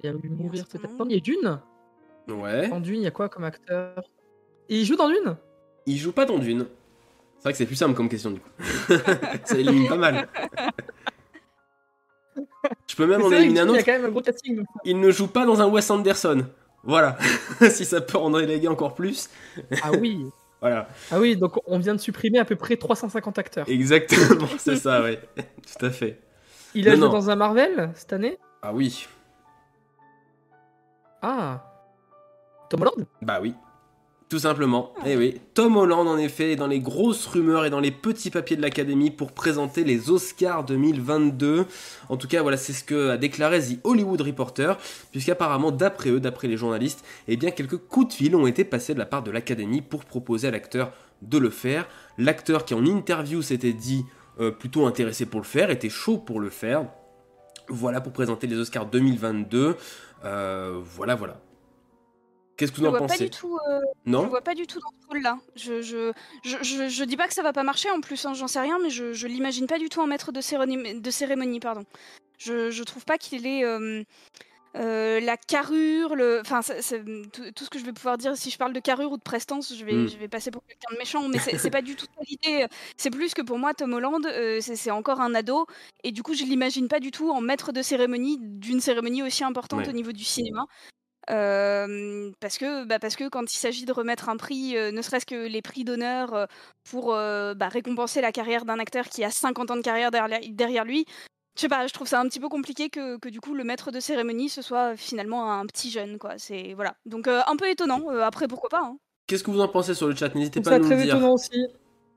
Il 0.01 0.05
y 0.05 0.09
a 0.09 0.11
eu 0.13 0.29
Mourir 0.29 0.65
peut-être. 0.67 0.89
Il 1.05 1.11
y 1.13 1.17
a 1.17 1.19
Dune 1.19 1.59
Ouais. 2.27 2.69
En 2.71 2.79
Dune, 2.79 2.97
il 3.01 3.03
y 3.03 3.07
a 3.07 3.11
quoi 3.11 3.27
comme 3.29 3.43
acteur? 3.45 4.03
Et 4.67 4.79
il 4.81 4.85
joue 4.85 4.95
dans 4.95 5.07
Dune? 5.09 5.35
Il 5.85 5.97
joue 5.97 6.11
pas 6.11 6.25
dans 6.25 6.37
Dune. 6.37 6.67
C'est 7.37 7.43
vrai 7.43 7.51
que 7.53 7.57
c'est 7.57 7.65
plus 7.65 7.75
simple 7.77 7.95
comme 7.95 8.09
question 8.09 8.31
du 8.31 8.39
coup. 8.41 8.49
Ça 9.45 9.57
élimine 9.57 9.87
pas 9.87 9.95
mal. 9.95 10.27
Peux 12.99 13.07
même 13.07 13.21
en 13.23 13.31
éliminer 13.31 13.61
un 13.61 13.67
Il 13.69 13.75
y 13.75 13.79
a 13.79 13.83
quand 13.83 13.93
même 13.93 14.05
un 14.05 14.09
gros 14.09 14.21
casting. 14.21 14.57
donc. 14.57 14.65
Il 14.83 14.99
ne 14.99 15.09
joue 15.09 15.27
pas 15.27 15.45
dans 15.45 15.61
un 15.61 15.67
Wes 15.67 15.89
Anderson. 15.89 16.45
Voilà. 16.83 17.17
si 17.71 17.85
ça 17.85 18.01
peut 18.01 18.17
en 18.17 18.29
déléguer 18.31 18.67
encore 18.67 18.93
plus. 18.93 19.29
Ah 19.83 19.91
oui 19.97 20.25
Voilà. 20.61 20.89
Ah 21.09 21.17
oui, 21.21 21.37
donc 21.37 21.57
on 21.67 21.79
vient 21.79 21.95
de 21.95 22.01
supprimer 22.01 22.37
à 22.39 22.43
peu 22.43 22.57
près 22.57 22.75
350 22.75 23.39
acteurs. 23.39 23.69
Exactement, 23.69 24.47
c'est 24.57 24.75
ça, 24.75 25.01
ouais. 25.01 25.21
Tout 25.37 25.85
à 25.85 25.89
fait. 25.89 26.19
Il 26.75 26.89
a 26.89 26.91
Non, 26.91 26.97
joué 26.97 27.05
non. 27.07 27.13
dans 27.13 27.29
un 27.29 27.35
Marvel 27.37 27.91
cette 27.95 28.11
année? 28.11 28.37
Ah 28.61 28.73
oui. 28.73 29.07
Ah 31.21 31.63
Tom 32.69 32.81
Holland? 32.81 33.07
Bah 33.21 33.39
oui. 33.41 33.53
Tout 34.29 34.37
simplement. 34.37 34.93
Eh 35.07 35.17
oui. 35.17 35.41
Tom 35.55 35.75
Holland, 35.75 36.07
en 36.07 36.19
effet, 36.19 36.51
est 36.51 36.55
dans 36.55 36.67
les 36.67 36.79
grosses 36.79 37.25
rumeurs 37.25 37.65
et 37.65 37.71
dans 37.71 37.79
les 37.79 37.89
petits 37.89 38.29
papiers 38.29 38.55
de 38.55 38.61
l'Académie 38.61 39.09
pour 39.09 39.31
présenter 39.31 39.83
les 39.83 40.11
Oscars 40.11 40.65
2022. 40.65 41.65
En 42.09 42.15
tout 42.15 42.27
cas, 42.27 42.43
voilà, 42.43 42.55
c'est 42.55 42.73
ce 42.73 42.83
que 42.83 43.09
a 43.09 43.17
déclaré 43.17 43.59
The 43.59 43.79
Hollywood 43.83 44.21
Reporter, 44.21 44.77
puisqu'apparemment, 45.11 45.71
d'après 45.71 46.11
eux, 46.11 46.19
d'après 46.19 46.47
les 46.47 46.57
journalistes, 46.57 47.03
eh 47.27 47.37
bien, 47.37 47.49
quelques 47.49 47.77
coups 47.77 48.09
de 48.09 48.13
fil 48.13 48.35
ont 48.35 48.45
été 48.45 48.63
passés 48.63 48.93
de 48.93 48.99
la 48.99 49.07
part 49.07 49.23
de 49.23 49.31
l'Académie 49.31 49.81
pour 49.81 50.05
proposer 50.05 50.49
à 50.49 50.51
l'acteur 50.51 50.91
de 51.23 51.39
le 51.39 51.49
faire. 51.49 51.87
L'acteur 52.19 52.65
qui, 52.65 52.75
en 52.75 52.85
interview, 52.85 53.41
s'était 53.41 53.73
dit 53.73 54.05
euh, 54.39 54.51
plutôt 54.51 54.85
intéressé 54.85 55.25
pour 55.25 55.39
le 55.39 55.45
faire, 55.47 55.71
était 55.71 55.89
chaud 55.89 56.19
pour 56.19 56.39
le 56.39 56.51
faire. 56.51 56.85
Voilà 57.67 57.99
pour 57.99 58.13
présenter 58.13 58.45
les 58.45 58.57
Oscars 58.57 58.85
2022. 58.85 59.75
Euh, 60.23 60.79
voilà, 60.83 61.15
voilà. 61.15 61.41
Qu'est-ce 62.59 62.71
que 62.71 62.77
Je 62.77 62.81
vous 62.81 62.87
en 62.87 62.91
vois 62.91 62.99
pas 62.99 63.07
pensez 63.07 63.23
du 63.25 63.29
tout. 63.31 63.57
euh, 63.69 63.79
je 64.05 64.11
Non 64.11 64.23
le 64.23 64.29
vois 64.29 64.41
pas 64.41 64.53
du 64.53 64.67
tout 64.67 64.79
dans 64.79 64.89
ce 65.01 65.07
rôle-là. 65.07 65.39
Je, 65.55 65.81
je, 65.81 66.11
je, 66.43 66.57
je, 66.61 66.89
je 66.89 67.03
dis 67.05 67.15
pas 67.17 67.27
que 67.27 67.33
ça 67.33 67.41
va 67.41 67.53
pas 67.53 67.63
marcher 67.63 67.89
en 67.89 68.01
plus, 68.01 68.25
hein, 68.25 68.33
j'en 68.33 68.47
sais 68.47 68.59
rien, 68.59 68.77
mais 68.83 68.89
je, 68.89 69.13
je 69.13 69.27
l'imagine 69.27 69.65
pas 69.65 69.79
du 69.79 69.89
tout 69.89 70.01
en 70.01 70.07
maître 70.07 70.31
de 70.31 70.41
cérémonie. 70.41 70.99
De 71.01 71.09
cérémonie 71.11 71.59
pardon. 71.59 71.85
Je, 72.37 72.69
je 72.69 72.83
trouve 72.83 73.05
pas 73.05 73.17
qu'il 73.17 73.47
ait 73.47 73.63
euh, 73.65 74.03
euh, 74.75 75.19
la 75.19 75.35
carrure, 75.35 76.15
le, 76.15 76.39
enfin 76.41 76.61
c'est- 76.61 76.81
c'est- 76.83 77.03
tout, 77.33 77.51
tout 77.55 77.63
ce 77.65 77.69
que 77.71 77.79
je 77.79 77.85
vais 77.85 77.91
pouvoir 77.91 78.17
dire 78.19 78.37
si 78.37 78.51
je 78.51 78.57
parle 78.57 78.71
de 78.71 78.79
carrure 78.79 79.11
ou 79.11 79.17
de 79.17 79.21
prestance, 79.23 79.73
je 79.75 79.83
vais, 79.83 79.93
Mm. 79.93 80.07
je 80.09 80.17
vais 80.17 80.27
passer 80.27 80.51
pour 80.51 80.63
quelqu'un 80.65 80.93
de 80.93 80.97
méchant, 80.99 81.27
mais 81.27 81.39
c'est 81.39 81.57
c'est 81.57 81.71
pas 81.71 81.81
du 81.81 81.95
tout 81.95 82.05
ça 82.05 82.21
l'idée. 82.29 82.67
C'est 82.95 83.09
plus 83.09 83.33
que 83.33 83.41
pour 83.41 83.57
moi 83.57 83.73
Tom 83.73 83.93
Holland, 83.93 84.25
euh, 84.27 84.59
c'est 84.61 84.75
c'est 84.75 84.91
encore 84.91 85.21
un 85.21 85.33
ado, 85.33 85.65
et 86.03 86.11
du 86.11 86.21
coup 86.23 86.33
je 86.35 86.43
l'imagine 86.43 86.87
pas 86.87 86.99
du 86.99 87.09
tout 87.11 87.31
en 87.31 87.41
maître 87.41 87.71
de 87.71 87.81
cérémonie 87.81 88.37
d'une 88.39 88.79
cérémonie 88.79 89.23
aussi 89.23 89.43
importante 89.43 89.79
Ouais. 89.81 89.89
au 89.89 89.93
niveau 89.93 90.11
du 90.11 90.23
cinéma. 90.23 90.65
Euh, 91.31 92.31
parce 92.39 92.57
que 92.57 92.85
bah, 92.85 92.99
parce 92.99 93.15
que 93.15 93.29
quand 93.29 93.53
il 93.53 93.57
s'agit 93.57 93.85
de 93.85 93.91
remettre 93.93 94.29
un 94.29 94.37
prix, 94.37 94.75
euh, 94.77 94.91
ne 94.91 95.01
serait-ce 95.01 95.25
que 95.25 95.47
les 95.47 95.61
prix 95.61 95.83
d'honneur 95.83 96.33
euh, 96.33 96.45
pour 96.89 97.13
euh, 97.13 97.53
bah, 97.53 97.67
récompenser 97.69 98.21
la 98.21 98.31
carrière 98.31 98.65
d'un 98.65 98.79
acteur 98.79 99.05
qui 99.09 99.23
a 99.23 99.29
50 99.31 99.71
ans 99.71 99.75
de 99.77 99.81
carrière 99.81 100.11
derrière, 100.11 100.39
derrière 100.51 100.85
lui, 100.85 101.05
je 101.55 101.61
sais 101.61 101.67
pas, 101.69 101.85
je 101.87 101.93
trouve 101.93 102.07
ça 102.07 102.19
un 102.19 102.27
petit 102.27 102.39
peu 102.39 102.49
compliqué 102.49 102.89
que, 102.89 103.17
que 103.17 103.29
du 103.29 103.39
coup 103.41 103.53
le 103.53 103.63
maître 103.63 103.91
de 103.91 103.99
cérémonie 103.99 104.49
ce 104.49 104.61
soit 104.61 104.95
finalement 104.95 105.51
un 105.53 105.65
petit 105.65 105.91
jeune 105.91 106.17
quoi. 106.17 106.37
C'est 106.37 106.73
voilà, 106.73 106.95
donc 107.05 107.27
euh, 107.27 107.41
un 107.47 107.55
peu 107.57 107.69
étonnant. 107.69 108.01
Euh, 108.09 108.21
après 108.23 108.47
pourquoi 108.47 108.69
pas. 108.69 108.81
hein. 108.83 108.97
Qu'est-ce 109.27 109.43
que 109.43 109.51
vous 109.51 109.61
en 109.61 109.67
pensez 109.67 109.93
sur 109.93 110.07
le 110.07 110.15
chat? 110.15 110.29
Je 110.33 110.37
N'hésitez 110.37 110.61
pas 110.61 110.71
à 110.75 110.79
nous 110.79 110.89
le 110.89 110.95
dire. 110.95 111.15
étonnant 111.15 111.33
aussi. 111.33 111.67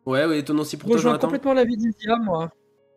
Ouais, 0.06 0.24
ouais, 0.26 0.38
étonnant 0.38 0.62
aussi 0.62 0.78
Je 0.78 0.84
rejoins 0.84 0.98
Jonathan. 1.02 1.26
complètement 1.26 1.52
l'avis 1.54 1.76
d'Isia, 1.76 2.16
moi. 2.16 2.50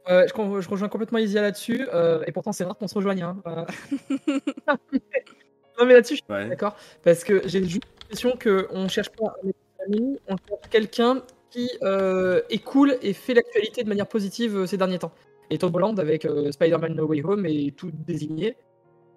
Euh, 0.08 0.26
je, 0.28 0.70
rejoins 0.70 0.88
complètement 0.88 1.18
Isia 1.18 1.42
là-dessus, 1.42 1.88
euh, 1.94 2.24
et 2.28 2.32
pourtant 2.32 2.52
c'est 2.52 2.64
rare 2.64 2.78
qu'on 2.78 2.88
se 2.88 2.94
rejoigne. 2.96 3.24
hein. 3.24 3.38
Euh, 3.48 3.66
non 5.80 5.86
mais 5.86 5.94
là-dessus, 5.94 6.16
je 6.16 6.22
suis 6.24 6.34
Ouais. 6.34 6.48
d'accord, 6.50 6.76
parce 7.04 7.24
que 7.24 7.48
j'ai 7.48 7.64
juste 7.64 7.84
l'impression 8.02 8.38
qu'on 8.42 8.88
cherche 8.88 9.10
pas 9.10 9.36
un 9.44 9.86
ami, 9.94 10.18
on 10.28 10.36
cherche 10.38 10.70
quelqu'un 10.70 11.22
qui 11.50 11.70
euh, 11.84 12.42
est 12.50 12.64
cool 12.64 12.98
et 13.02 13.14
fait 13.14 13.34
l'actualité 13.34 13.84
de 13.84 13.90
manière 13.90 14.08
positive 14.08 14.58
euh, 14.58 14.66
ces 14.66 14.78
derniers 14.78 15.00
temps. 15.00 15.12
Et 15.50 15.58
Tom 15.58 15.74
Holland 15.76 16.00
avec 16.00 16.26
euh, 16.26 16.52
Spider-Man 16.52 16.96
No 16.96 17.06
Way 17.06 17.24
Home 17.24 17.46
est 17.46 17.76
tout 17.76 17.92
désigné, 17.94 18.58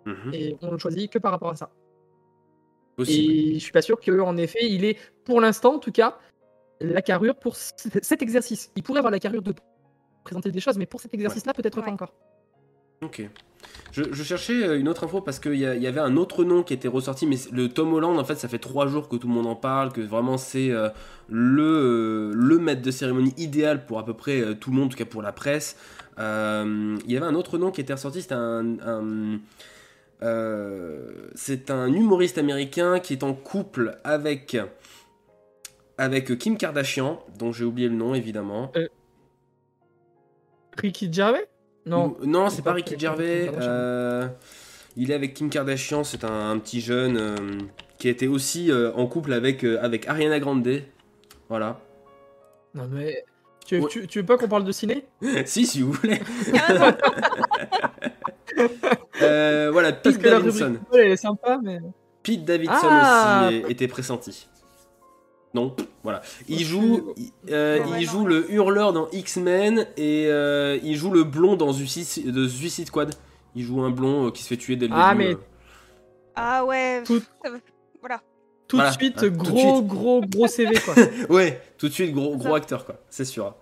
Mhm. 0.06 0.32
et 0.34 0.56
on 0.62 0.70
le 0.70 0.78
choisit 0.78 1.10
que 1.12 1.18
par 1.18 1.32
rapport 1.32 1.50
à 1.50 1.56
ça. 1.56 1.70
Possible. 2.96 3.32
Et 3.32 3.54
je 3.54 3.58
suis 3.58 3.72
pas 3.72 3.82
sûr 3.82 4.00
qu'en 4.00 4.36
effet, 4.36 4.58
il 4.62 4.84
est, 4.84 4.96
pour 5.24 5.40
l'instant 5.40 5.74
en 5.74 5.78
tout 5.78 5.92
cas, 5.92 6.18
la 6.80 7.02
carrure 7.02 7.34
pour 7.36 7.56
c- 7.56 7.74
cet 8.02 8.22
exercice. 8.22 8.70
Il 8.76 8.82
pourrait 8.82 8.98
avoir 8.98 9.10
la 9.12 9.18
carrure 9.20 9.42
de 9.42 9.52
présenter 10.24 10.50
des 10.50 10.60
choses, 10.60 10.78
mais 10.78 10.86
pour 10.86 11.00
cet 11.00 11.12
exercice-là, 11.14 11.52
peut-être 11.54 11.80
pas 11.80 11.86
Ouais. 11.86 11.92
encore. 11.92 12.12
Ok. 13.02 13.28
Je, 13.92 14.22
cherchais 14.22 14.64
euh, 14.64 14.78
une 14.78 14.88
autre 14.88 15.04
info 15.04 15.20
parce 15.20 15.40
qu'il 15.40 15.54
y, 15.54 15.60
y 15.60 15.86
avait 15.86 16.00
un 16.00 16.16
autre 16.16 16.44
nom 16.44 16.62
qui 16.62 16.74
était 16.74 16.88
ressorti, 16.88 17.26
mais 17.26 17.36
le 17.52 17.68
Tom 17.68 17.92
Holland, 17.92 18.18
en 18.18 18.24
fait, 18.24 18.36
ça 18.36 18.48
fait 18.48 18.58
trois 18.58 18.86
jours 18.86 19.08
que 19.08 19.16
tout 19.16 19.26
le 19.28 19.34
monde 19.34 19.46
en 19.46 19.56
parle, 19.56 19.92
que 19.92 20.00
vraiment 20.00 20.36
c'est 20.38 20.70
euh, 20.70 20.88
le, 21.28 21.62
euh, 21.62 22.32
le 22.34 22.58
maître 22.58 22.82
de 22.82 22.90
cérémonie 22.90 23.34
idéal 23.36 23.86
pour 23.86 23.98
à 23.98 24.04
peu 24.04 24.14
près 24.14 24.54
tout 24.56 24.70
le 24.70 24.76
monde, 24.76 24.86
en 24.86 24.88
tout 24.90 24.96
cas 24.96 25.04
pour 25.04 25.22
la 25.22 25.32
presse. 25.32 25.76
Il 26.18 27.02
y 27.06 27.16
avait 27.16 27.26
un 27.26 27.34
autre 27.34 27.58
nom 27.58 27.70
qui 27.70 27.80
était 27.80 27.92
ressorti, 27.92 28.22
c'était 28.22 28.34
un, 28.34 28.78
un- 28.84 29.38
c'est 31.34 31.70
un 31.70 31.86
humoriste 31.92 32.38
américain 32.38 32.98
qui 32.98 33.12
est 33.12 33.22
en 33.22 33.34
couple 33.34 33.98
avec 34.02 34.56
avec 35.96 36.36
Kim 36.38 36.56
Kardashian, 36.56 37.22
dont 37.38 37.52
j'ai 37.52 37.64
oublié 37.64 37.88
le 37.88 37.94
nom 37.94 38.14
évidemment. 38.14 38.72
Ricky 40.76 41.12
Gervais? 41.12 41.48
Non. 41.86 42.16
Ou- 42.20 42.26
non, 42.26 42.50
c'est 42.50 42.62
pas 42.62 42.70
pas 42.70 42.74
Ricky 42.76 42.98
Gervais. 42.98 43.50
Euh, 43.60 44.26
il 44.96 45.10
est 45.10 45.14
avec 45.14 45.34
Kim 45.34 45.48
Kardashian, 45.50 46.04
c'est 46.04 46.24
un, 46.24 46.50
un 46.50 46.58
petit 46.58 46.80
jeune 46.80 47.16
euh, 47.16 47.36
qui 47.98 48.08
était 48.08 48.26
aussi 48.26 48.70
euh, 48.70 48.92
en 48.94 49.06
couple 49.06 49.32
avec 49.32 49.64
euh, 49.64 49.78
avec 49.82 50.06
Ariana 50.08 50.38
Grande. 50.40 50.68
Voilà. 51.48 51.80
Non, 52.74 52.86
mais. 52.90 53.24
Tu, 53.66 53.80
Ouais. 53.80 53.88
tu, 53.90 54.06
tu 54.06 54.20
veux 54.20 54.24
pas 54.26 54.38
qu'on 54.38 54.48
parle 54.48 54.64
de 54.64 54.72
ciné? 54.72 55.06
Si, 55.44 55.66
si 55.66 55.82
vous 55.82 55.92
voulez. 55.92 56.20
Ah, 56.68 56.96
Euh, 59.22 59.70
voilà, 59.72 59.92
Pete 59.92 60.22
la 60.22 60.30
Davidson. 60.32 60.64
rubrique 60.66 60.80
elle 60.94 61.10
est 61.12 61.16
sympa, 61.16 61.58
mais. 61.62 61.78
Pete 62.22 62.44
Davidson 62.44 62.74
Ah 62.82 63.46
aussi 63.48 63.56
est- 63.56 63.70
était 63.70 63.88
pressenti. 63.88 64.48
Non, 65.54 65.74
voilà. 66.02 66.20
Il 66.48 66.58
Je 66.60 66.64
joue, 66.64 67.14
il, 67.16 67.30
euh, 67.50 67.78
Ouais, 67.80 68.00
il 68.00 68.06
non. 68.06 68.12
joue 68.12 68.26
le 68.26 68.52
hurleur 68.52 68.92
dans 68.92 69.08
X-Men 69.10 69.86
et 69.96 70.26
euh, 70.28 70.78
il 70.82 70.94
joue 70.96 71.10
le 71.10 71.24
blond 71.24 71.56
dans 71.56 71.72
Suicide, 71.72 72.30
de 72.32 72.46
Suicide 72.46 72.86
Squad. 72.88 73.14
Il 73.54 73.64
joue 73.64 73.80
un 73.82 73.90
blond 73.90 74.26
euh, 74.26 74.30
qui 74.30 74.42
se 74.42 74.48
fait 74.48 74.56
tuer 74.58 74.76
dès 74.76 74.88
le 74.88 74.92
Ah, 74.94 75.14
début. 75.14 75.24
mais- 75.28 75.34
euh. 75.34 75.38
Ah 76.36 76.64
ouais. 76.64 77.02
Tout- 77.04 77.22
Voilà. 78.00 78.20
Tout 78.68 78.76
Voilà, 78.76 78.90
de 78.90 78.94
suite, 78.96 79.14
hein, 79.16 79.20
tout 79.22 79.30
de 79.30 79.36
gros, 79.36 79.76
suite. 79.76 79.86
gros, 79.86 80.20
gros 80.20 80.46
CV, 80.46 80.74
quoi. 80.84 80.94
Ouais, 81.30 81.60
tout 81.78 81.88
de 81.88 81.92
suite 81.94 82.12
gros, 82.12 82.36
gros 82.36 82.54
acteur 82.54 82.84
quoi, 82.84 82.96
c'est 83.08 83.24
sûr. 83.24 83.54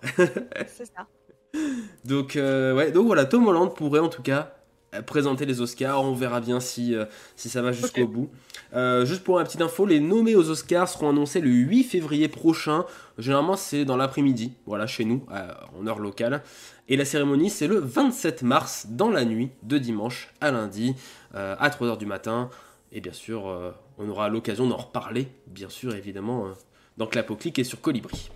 C'est 0.67 0.85
ça. 0.85 1.07
Donc 2.05 2.35
euh, 2.35 2.75
ouais, 2.75 2.91
donc 2.91 3.05
voilà, 3.07 3.23
Tom 3.25 3.47
Holland 3.47 3.73
pourrait 3.73 4.01
en 4.01 4.09
tout 4.09 4.21
cas 4.21 4.56
présenter 5.05 5.45
les 5.45 5.61
Oscars. 5.61 6.03
On 6.03 6.13
verra 6.13 6.41
bien 6.41 6.59
si, 6.59 6.95
euh, 6.95 7.05
si 7.35 7.49
ça 7.49 7.61
va 7.61 7.71
jusqu'au 7.71 8.07
bout. 8.07 8.29
Euh, 8.73 9.05
juste 9.05 9.23
pour 9.23 9.37
la 9.37 9.45
petite 9.45 9.61
info, 9.61 9.85
les 9.85 9.99
nommés 9.99 10.35
aux 10.35 10.49
Oscars 10.49 10.89
seront 10.89 11.09
annoncés 11.09 11.41
le 11.41 11.49
8 11.49 11.83
février 11.83 12.27
prochain. 12.27 12.85
Généralement, 13.17 13.55
c'est 13.55 13.85
dans 13.85 13.97
l'après-midi, 13.97 14.53
voilà, 14.65 14.87
chez 14.87 15.05
nous, 15.05 15.25
euh, 15.31 15.51
en 15.79 15.87
heure 15.87 15.99
locale. 15.99 16.43
Et 16.89 16.95
la 16.95 17.05
cérémonie, 17.05 17.49
c'est 17.49 17.67
le 17.67 17.79
27 17.79 18.43
mars, 18.43 18.87
dans 18.89 19.09
la 19.09 19.25
nuit, 19.25 19.49
de 19.63 19.77
dimanche 19.77 20.29
à 20.39 20.51
lundi, 20.51 20.95
euh, 21.35 21.55
à 21.59 21.69
3h 21.69 21.97
du 21.97 22.05
matin. 22.05 22.49
Et 22.91 23.01
bien 23.01 23.13
sûr, 23.13 23.47
euh, 23.47 23.71
on 23.97 24.07
aura 24.07 24.29
l'occasion 24.29 24.67
d'en 24.67 24.77
reparler, 24.77 25.27
bien 25.47 25.69
sûr, 25.69 25.93
évidemment, 25.95 26.47
euh, 26.47 26.51
dans 26.97 27.07
Clapoclic 27.07 27.59
et 27.59 27.63
sur 27.65 27.81
Colibri. 27.81 28.29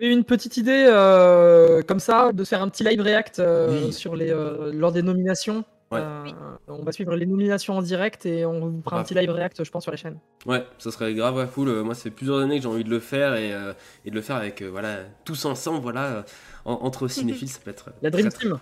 Une 0.00 0.24
petite 0.24 0.56
idée 0.56 0.86
euh, 0.88 1.82
comme 1.82 1.98
ça 2.00 2.32
de 2.32 2.44
faire 2.44 2.62
un 2.62 2.68
petit 2.68 2.84
live 2.84 3.00
react 3.00 3.38
euh, 3.40 3.86
Oui. 3.86 3.92
sur 3.92 4.14
les 4.14 4.30
euh, 4.30 4.70
lors 4.72 4.92
des 4.92 5.02
nominations. 5.02 5.64
Ouais. 5.90 6.00
Euh, 6.00 6.24
on 6.68 6.82
va 6.84 6.92
suivre 6.92 7.16
les 7.16 7.24
nominations 7.24 7.76
en 7.78 7.82
direct 7.82 8.26
et 8.26 8.44
on 8.44 8.60
vous 8.60 8.82
fera 8.84 9.00
un 9.00 9.02
petit 9.04 9.14
live 9.14 9.30
react, 9.30 9.64
je 9.64 9.70
pense, 9.70 9.82
sur 9.84 9.90
les 9.90 9.96
chaînes. 9.96 10.18
Ouais, 10.44 10.64
ça 10.78 10.90
serait 10.90 11.14
grave 11.14 11.34
ouais, 11.36 11.46
cool. 11.52 11.82
Moi, 11.82 11.94
c'est 11.94 12.10
plusieurs 12.10 12.38
années 12.40 12.56
que 12.58 12.62
j'ai 12.62 12.68
envie 12.68 12.84
de 12.84 12.90
le 12.90 13.00
faire 13.00 13.34
et, 13.34 13.52
euh, 13.54 13.72
et 14.04 14.10
de 14.10 14.14
le 14.14 14.20
faire 14.20 14.36
avec 14.36 14.60
euh, 14.62 14.68
voilà 14.68 14.98
tous 15.24 15.46
ensemble, 15.46 15.80
voilà 15.80 16.24
en- 16.66 16.74
entre 16.82 17.08
cinéphiles, 17.08 17.48
ça 17.48 17.60
peut 17.64 17.70
être 17.70 17.90
La 18.02 18.10
Dream 18.10 18.28
très, 18.28 18.38
très- 18.38 18.48
Team. 18.48 18.58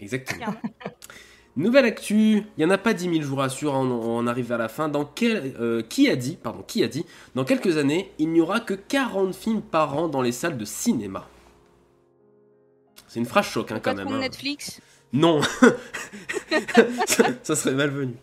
Exactement. 0.00 0.54
Nouvelle 1.56 1.86
actu, 1.86 2.44
il 2.58 2.62
y 2.62 2.64
en 2.66 2.70
a 2.70 2.76
pas 2.76 2.92
10 2.92 3.04
000, 3.04 3.14
je 3.22 3.26
vous 3.26 3.36
rassure, 3.36 3.72
on, 3.72 3.86
on 3.90 4.26
arrive 4.26 4.52
à 4.52 4.58
la 4.58 4.68
fin. 4.68 4.88
Dans 4.88 5.06
quel, 5.06 5.54
euh, 5.58 5.82
qui 5.82 6.08
a 6.10 6.16
dit, 6.16 6.36
pardon, 6.36 6.62
qui 6.66 6.84
a 6.84 6.88
dit, 6.88 7.06
dans 7.34 7.44
quelques 7.44 7.78
années, 7.78 8.12
il 8.18 8.30
n'y 8.30 8.40
aura 8.42 8.60
que 8.60 8.74
40 8.74 9.34
films 9.34 9.62
par 9.62 9.96
an 9.96 10.08
dans 10.08 10.20
les 10.20 10.32
salles 10.32 10.58
de 10.58 10.64
cinéma? 10.66 11.26
C'est 13.08 13.20
une 13.20 13.26
phrase 13.26 13.46
choc 13.46 13.72
hein, 13.72 13.80
quand 13.80 13.94
même. 13.94 14.04
Patron 14.04 14.10
de 14.10 14.16
hein. 14.16 14.20
Netflix? 14.20 14.80
Non, 15.12 15.40
ça, 17.06 17.24
ça 17.42 17.56
serait 17.56 17.74
malvenu. 17.74 18.14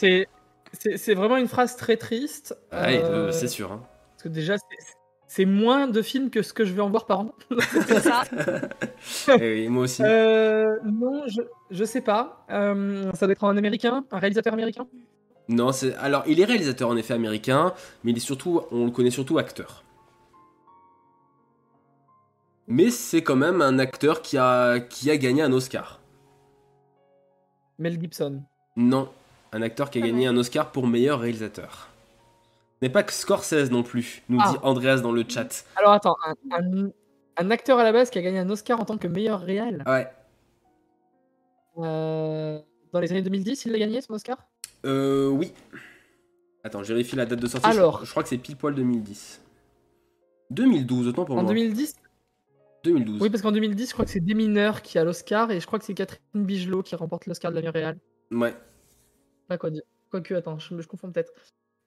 C'est 0.00 1.14
vraiment 1.14 1.36
une 1.36 1.48
phrase 1.48 1.76
très 1.76 1.96
triste. 1.96 2.56
Ouais, 2.72 3.00
euh, 3.02 3.28
euh, 3.28 3.32
c'est 3.32 3.48
sûr. 3.48 3.70
hein. 3.72 3.86
Parce 4.12 4.24
que 4.24 4.28
déjà, 4.28 4.56
c'est- 5.32 5.44
moins 5.44 5.86
de 5.86 6.02
films 6.02 6.28
que 6.30 6.42
ce 6.42 6.52
que 6.52 6.64
je 6.64 6.72
vais 6.72 6.82
en 6.82 6.90
voir 6.90 7.06
par 7.06 7.20
an. 7.20 7.34
C'est 7.86 8.00
ça. 8.00 8.22
Et 9.40 9.68
moi 9.68 9.84
aussi. 9.84 10.02
Euh, 10.04 10.76
non, 10.84 11.22
je, 11.28 11.42
je 11.70 11.84
sais 11.84 12.00
pas. 12.00 12.44
Euh, 12.50 13.10
ça 13.14 13.26
doit 13.26 13.32
être 13.32 13.44
un 13.44 13.56
américain, 13.56 14.04
un 14.10 14.18
réalisateur 14.18 14.52
américain? 14.52 14.86
Non, 15.48 15.72
c'est 15.72 15.94
alors 15.96 16.22
il 16.28 16.38
est 16.40 16.44
réalisateur 16.44 16.88
en 16.88 16.96
effet 16.96 17.14
américain, 17.14 17.74
mais 18.04 18.12
il 18.12 18.16
est 18.16 18.20
surtout, 18.20 18.62
on 18.70 18.84
le 18.86 18.90
connaît 18.92 19.10
surtout 19.10 19.38
acteur. 19.38 19.82
Mais 22.68 22.90
c'est 22.90 23.22
quand 23.22 23.34
même 23.36 23.60
un 23.62 23.78
acteur 23.80 24.22
qui 24.22 24.38
a 24.38 24.78
qui 24.78 25.10
a 25.10 25.16
gagné 25.16 25.42
un 25.42 25.52
Oscar. 25.52 25.98
Mel 27.80 27.98
Gibson. 28.00 28.42
Non, 28.76 29.08
un 29.52 29.62
acteur 29.62 29.90
qui 29.90 29.98
a 29.98 30.02
Ah 30.04 30.06
gagné 30.06 30.26
un 30.28 30.36
Oscar 30.36 30.70
pour 30.70 30.86
meilleur 30.86 31.18
réalisateur. 31.20 31.88
N'est 32.82 32.88
pas 32.90 33.02
que 33.02 33.12
Scorsese 33.12 33.70
non 33.70 33.82
plus, 33.82 34.22
nous 34.28 34.38
Ah. 34.42 34.50
dit 34.52 34.56
Andreas 34.62 34.98
dans 35.00 35.12
le 35.12 35.24
chat. 35.28 35.64
Alors 35.76 35.92
attends, 35.92 36.16
un, 36.26 36.34
un- 36.86 36.90
un 37.36 37.50
acteur 37.50 37.78
à 37.78 37.84
la 37.84 37.92
base 37.92 38.10
qui 38.10 38.18
a 38.18 38.22
gagné 38.22 38.38
un 38.38 38.48
Oscar 38.50 38.80
en 38.80 38.84
tant 38.84 38.96
que 38.98 39.06
meilleur 39.08 39.40
réal. 39.40 39.82
Ouais. 39.86 40.08
Euh, 41.78 42.58
dans 42.92 43.00
les 43.00 43.10
années 43.12 43.22
2010, 43.22 43.64
il 43.66 43.72
l'a 43.72 43.78
gagné 43.78 44.00
son 44.00 44.14
Oscar? 44.14 44.38
Euh, 44.84 45.28
oui. 45.28 45.52
Attends, 46.64 46.82
je 46.82 46.92
vérifie 46.92 47.16
la 47.16 47.26
date 47.26 47.40
de 47.40 47.46
sortie. 47.46 47.70
Je- 47.70 47.76
Alors. 47.78 48.04
je, 48.04 48.10
crois 48.10 48.22
que 48.22 48.28
c'est 48.28 48.38
pile 48.38 48.56
poil 48.56 48.74
2010. 48.74 49.40
2012, 50.50 51.08
autant 51.08 51.24
pour 51.24 51.36
En 51.36 51.42
moi. 51.42 51.52
2010 51.52 51.96
2012. 52.82 53.20
Oui, 53.20 53.28
parce 53.30 53.42
qu'en 53.42 53.52
2010, 53.52 53.88
je 53.88 53.92
crois 53.92 54.04
que 54.06 54.10
c'est 54.10 54.20
Des 54.20 54.34
Mineurs 54.34 54.80
qui 54.82 54.98
a 54.98 55.04
l'Oscar 55.04 55.50
et 55.50 55.60
je 55.60 55.66
crois 55.66 55.78
que 55.78 55.84
c'est 55.84 55.92
Catherine 55.94 56.20
Bigelow 56.34 56.82
qui 56.82 56.94
remporte 56.96 57.26
l'Oscar 57.26 57.50
de 57.50 57.56
la 57.56 57.60
meilleure 57.60 57.74
réal. 57.74 57.98
Ouais. 58.30 58.54
Pas 59.48 59.58
quoi 59.58 59.70
dire. 59.70 59.82
Quoique, 60.10 60.32
attends, 60.34 60.58
je, 60.58 60.74
me- 60.74 60.80
je 60.82 60.88
confonds 60.88 61.10
peut-être. 61.12 61.30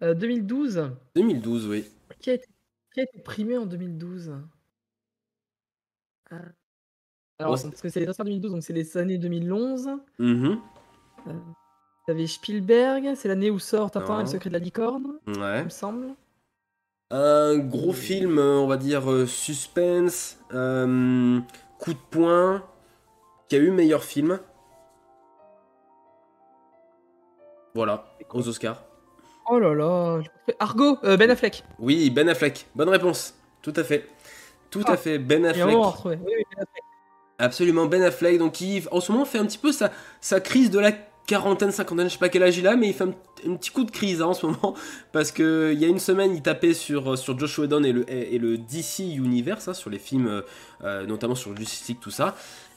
Euh, 0.04 0.14
2012 0.14 0.92
2012, 1.16 1.68
oui. 1.68 1.86
qui 2.20 2.30
a, 2.32 2.34
été, 2.34 2.48
qui 2.94 3.00
a 3.00 3.04
été 3.04 3.20
primé 3.20 3.58
en 3.58 3.66
2012 3.66 4.34
Ah. 6.30 6.36
Alors, 7.40 7.54
Oh, 7.58 7.70
parce 7.70 7.82
que 7.82 7.90
c'est 7.90 8.00
les 8.00 8.08
Oscars 8.08 8.26
2012, 8.26 8.52
donc 8.52 8.64
c'est 8.64 8.74
les 8.74 8.98
années 8.98 9.18
2011. 9.18 9.90
Mhm. 10.20 10.60
T'avais 12.06 12.28
Spielberg, 12.28 13.14
c'est 13.16 13.28
l'année 13.30 13.50
où 13.50 13.60
sort 13.60 13.92
Tintin 13.92 14.20
et 14.20 14.24
le 14.24 14.28
secret 14.28 14.50
de 14.50 14.54
la 14.54 14.60
licorne, 14.60 15.20
Ouais. 15.28 15.60
il 15.60 15.66
me 15.66 15.70
semble. 15.70 16.08
Un 17.12 17.58
gros 17.60 17.94
film, 17.94 18.40
euh, 18.40 18.58
on 18.58 18.68
va 18.68 18.78
dire 18.78 19.10
euh, 19.10 19.26
suspense, 19.26 20.38
euh, 20.54 21.40
coup 21.80 21.94
de 21.94 22.00
poing, 22.12 22.64
qui 23.48 23.56
a 23.56 23.60
eu 23.60 23.72
meilleur 23.72 24.04
film. 24.04 24.40
Voilà, 27.76 28.06
aux 28.32 28.48
Oscars. 28.48 28.84
Oh 29.50 29.60
là 29.60 29.74
là, 29.74 30.22
Argo, 30.60 30.98
euh, 31.04 31.18
Ben 31.18 31.30
Affleck. 31.30 31.64
Oui, 31.80 32.10
Ben 32.10 32.30
Affleck, 32.30 32.68
bonne 32.76 32.90
réponse. 32.90 33.34
Tout 33.62 33.74
à 33.76 33.84
fait. 33.84 34.08
Tout 34.70 34.84
Ah, 34.88 34.94
à 34.94 34.98
fait, 34.98 35.20
Ben 35.20 35.42
Il 35.42 35.48
Affleck. 35.48 35.76
Oui, 36.06 36.16
oui, 36.16 36.44
Ben 36.56 36.64
Affleck. 36.64 36.84
Absolument, 37.40 37.86
Ben 37.88 38.02
Affleck, 38.04 38.38
donc 38.38 38.54
qui 38.54 38.84
en 38.92 39.02
ce 39.02 39.12
moment 39.12 39.26
fait 39.26 39.40
un 39.40 39.46
petit 39.46 39.58
peu 39.58 39.72
sa, 39.72 39.92
sa 40.22 40.40
crise 40.40 40.70
de 40.70 40.80
la 40.80 40.92
quarantaine, 41.26 41.72
cinquantaine, 41.72 42.08
je 42.08 42.14
sais 42.14 42.20
pas 42.20 42.28
quel 42.30 42.44
âge 42.44 42.58
il 42.58 42.68
a, 42.68 42.76
mais 42.76 42.88
il 42.90 42.94
fait 42.94 43.06
un, 43.06 43.14
un 43.48 43.56
petit 43.56 43.72
coup 43.72 43.86
de 43.86 43.92
crise 43.92 44.22
hein, 44.22 44.26
en 44.28 44.34
ce 44.34 44.46
moment, 44.46 44.76
parce 45.14 45.32
que 45.32 45.72
il 45.74 45.80
y 45.80 45.86
a 45.86 45.88
une 45.88 46.00
semaine, 46.00 46.36
il 46.36 46.42
tapait 46.42 46.74
sur, 46.74 47.18
sur 47.18 47.38
Josh 47.40 47.60
Whedon 47.60 47.84
et 47.84 47.94
le, 47.94 48.10
et, 48.12 48.36
et 48.36 48.40
le 48.40 48.58
DC 48.58 49.00
Universe, 49.00 49.68
hein, 49.70 49.74
sur 49.74 49.90
les 49.90 50.00
films, 50.00 50.28
euh, 50.28 50.42
euh, 50.84 51.06
notamment 51.06 51.36
sur 51.36 51.56
Justice 51.56 51.88
League, 51.88 52.00
tout 52.02 52.12
ça. 52.12 52.36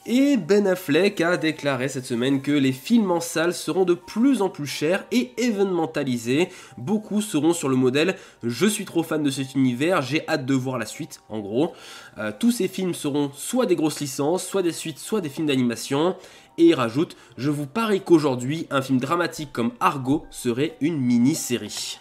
Et 0.09 0.37
Ben 0.37 0.69
Affleck 0.69 1.21
a 1.21 1.37
déclaré 1.37 1.89
cette 1.89 2.07
semaine 2.07 2.41
que 2.41 2.53
les 2.53 2.71
films 2.71 3.11
en 3.11 3.21
salle 3.21 3.53
seront 3.53 3.85
de 3.85 3.95
plus 3.95 4.41
en 4.41 4.49
plus 4.49 4.69
chers 4.69 5.05
et 5.11 5.33
événementalisés. 5.37 6.49
Beaucoup 6.79 7.21
seront 7.21 7.53
sur 7.53 7.69
le 7.69 7.75
modèle 7.75 8.15
Je 8.45 8.67
suis 8.67 8.85
trop 8.85 9.03
fan 9.03 9.25
de 9.25 9.31
cet 9.31 9.57
univers, 9.57 10.03
j'ai 10.03 10.23
hâte 10.29 10.47
de 10.47 10.55
voir 10.55 10.79
la 10.79 10.87
suite, 10.87 11.23
en 11.29 11.41
gros. 11.41 11.73
Euh, 12.19 12.31
tous 12.39 12.53
ces 12.53 12.69
films 12.69 12.95
seront 12.95 13.33
soit 13.35 13.67
des 13.67 13.75
grosses 13.75 13.99
licences, 13.99 14.47
soit 14.47 14.63
des 14.63 14.71
suites, 14.71 15.01
soit 15.01 15.21
des 15.21 15.29
films 15.29 15.49
d'animation. 15.49 16.15
Et 16.57 16.67
il 16.67 16.75
rajoute 16.75 17.17
Je 17.37 17.51
vous 17.51 17.67
parie 17.67 18.01
qu'aujourd'hui, 18.01 18.69
un 18.71 18.83
film 18.83 19.01
dramatique 19.01 19.53
comme 19.53 19.73
Argo 19.81 20.25
serait 20.31 20.77
une 20.81 21.01
mini-série. 21.01 21.99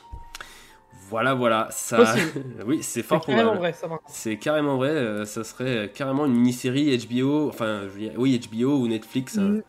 Voilà, 1.10 1.34
voilà, 1.34 1.68
ça. 1.72 2.16
oui, 2.66 2.82
c'est 2.82 3.02
C'est 3.02 3.04
fort 3.04 3.22
carrément 3.22 3.44
probable. 3.44 3.60
vrai, 3.60 3.74
ça 3.74 3.88
va. 3.88 4.00
C'est 4.08 4.38
carrément 4.38 4.78
vrai, 4.78 4.90
euh, 4.90 5.26
ça 5.26 5.44
serait 5.44 5.92
carrément 5.94 6.26
une 6.26 6.34
mini-série 6.34 6.98
HBO, 6.98 7.50
enfin, 7.50 7.84
oui, 8.18 8.40
HBO 8.52 8.80
ou 8.80 8.88
Netflix, 8.88 9.38
hein. 9.38 9.42
Mm. 9.42 9.62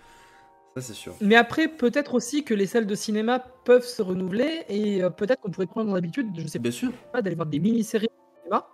ça 0.77 0.83
c'est 0.83 0.95
sûr. 0.95 1.15
Mais 1.21 1.37
après, 1.37 1.69
peut-être 1.69 2.15
aussi 2.15 2.45
que 2.45 2.55
les 2.55 2.67
salles 2.67 2.87
de 2.87 2.95
cinéma 2.95 3.39
peuvent 3.65 3.85
se 3.85 4.03
renouveler 4.03 4.65
et 4.69 5.03
euh, 5.03 5.11
peut-être 5.11 5.41
qu'on 5.41 5.51
pourrait 5.51 5.67
prendre 5.67 5.95
l'habitude, 5.95 6.29
je 6.39 6.47
sais 6.47 6.59
Bien 6.59 6.71
sûr. 6.71 6.91
pas, 7.13 7.23
d'aller 7.23 7.37
voir 7.37 7.47
des 7.47 7.59
mini-séries 7.61 8.07
de 8.07 8.41
cinéma 8.43 8.69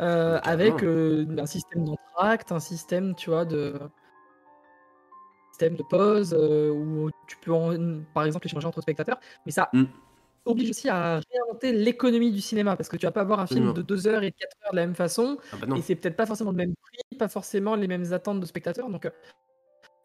euh, 0.00 0.38
avec 0.42 0.82
euh, 0.82 1.26
un 1.38 1.46
système 1.46 1.84
d'entracte, 1.84 2.52
un 2.52 2.60
système, 2.60 3.14
tu 3.14 3.30
vois, 3.30 3.44
de 3.44 3.74
système 5.52 5.76
de 5.76 5.82
pause 5.82 6.34
euh, 6.38 6.70
où 6.70 7.10
tu 7.26 7.36
peux, 7.38 7.52
en- 7.52 8.02
par 8.14 8.24
exemple, 8.24 8.46
échanger 8.46 8.66
entre 8.66 8.80
spectateurs. 8.80 9.20
Mais 9.46 9.52
ça 9.52 9.70
Mm. 9.72 9.84
Oblige 10.44 10.70
aussi 10.70 10.88
à 10.88 11.20
réinventer 11.32 11.72
l'économie 11.72 12.32
du 12.32 12.40
cinéma 12.40 12.76
parce 12.76 12.88
que 12.88 12.96
tu 12.96 13.06
vas 13.06 13.12
pas 13.12 13.24
voir 13.24 13.40
un 13.40 13.46
film 13.46 13.72
de 13.72 13.82
2 13.82 14.06
heures 14.08 14.22
et 14.22 14.32
4 14.32 14.56
heures 14.64 14.72
de 14.72 14.76
la 14.76 14.86
même 14.86 14.94
façon 14.94 15.38
Ah 15.52 15.56
bah 15.66 15.76
et 15.76 15.82
c'est 15.82 15.94
peut-être 15.94 16.16
pas 16.16 16.26
forcément 16.26 16.50
le 16.50 16.56
même 16.56 16.74
prix, 16.82 17.18
pas 17.18 17.28
forcément 17.28 17.74
les 17.76 17.86
mêmes 17.88 18.12
attentes 18.12 18.40
de 18.40 18.46
spectateurs. 18.46 18.88
Donc, 18.88 19.04
euh, 19.06 19.10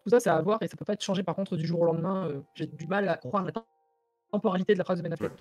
Tout 0.04 0.10
ça, 0.10 0.20
c'est 0.20 0.30
à 0.30 0.42
voir 0.42 0.62
et 0.62 0.68
ça 0.68 0.78
peut 0.78 0.86
pas 0.86 0.94
être 0.94 1.04
changé 1.04 1.24
par 1.24 1.36
contre 1.36 1.56
du 1.58 1.66
jour 1.66 1.82
au 1.82 1.86
lendemain. 1.86 2.28
euh, 2.30 2.42
J'ai 2.54 2.68
du 2.68 2.86
mal 2.88 3.08
à 3.10 3.16
croire 3.18 3.44
la 3.44 3.52
temporalité 4.32 4.74
de 4.74 4.78
la 4.80 4.84
phrase 4.84 4.98
de 5.00 5.04
Ben 5.04 5.14
Affleck. 5.14 5.32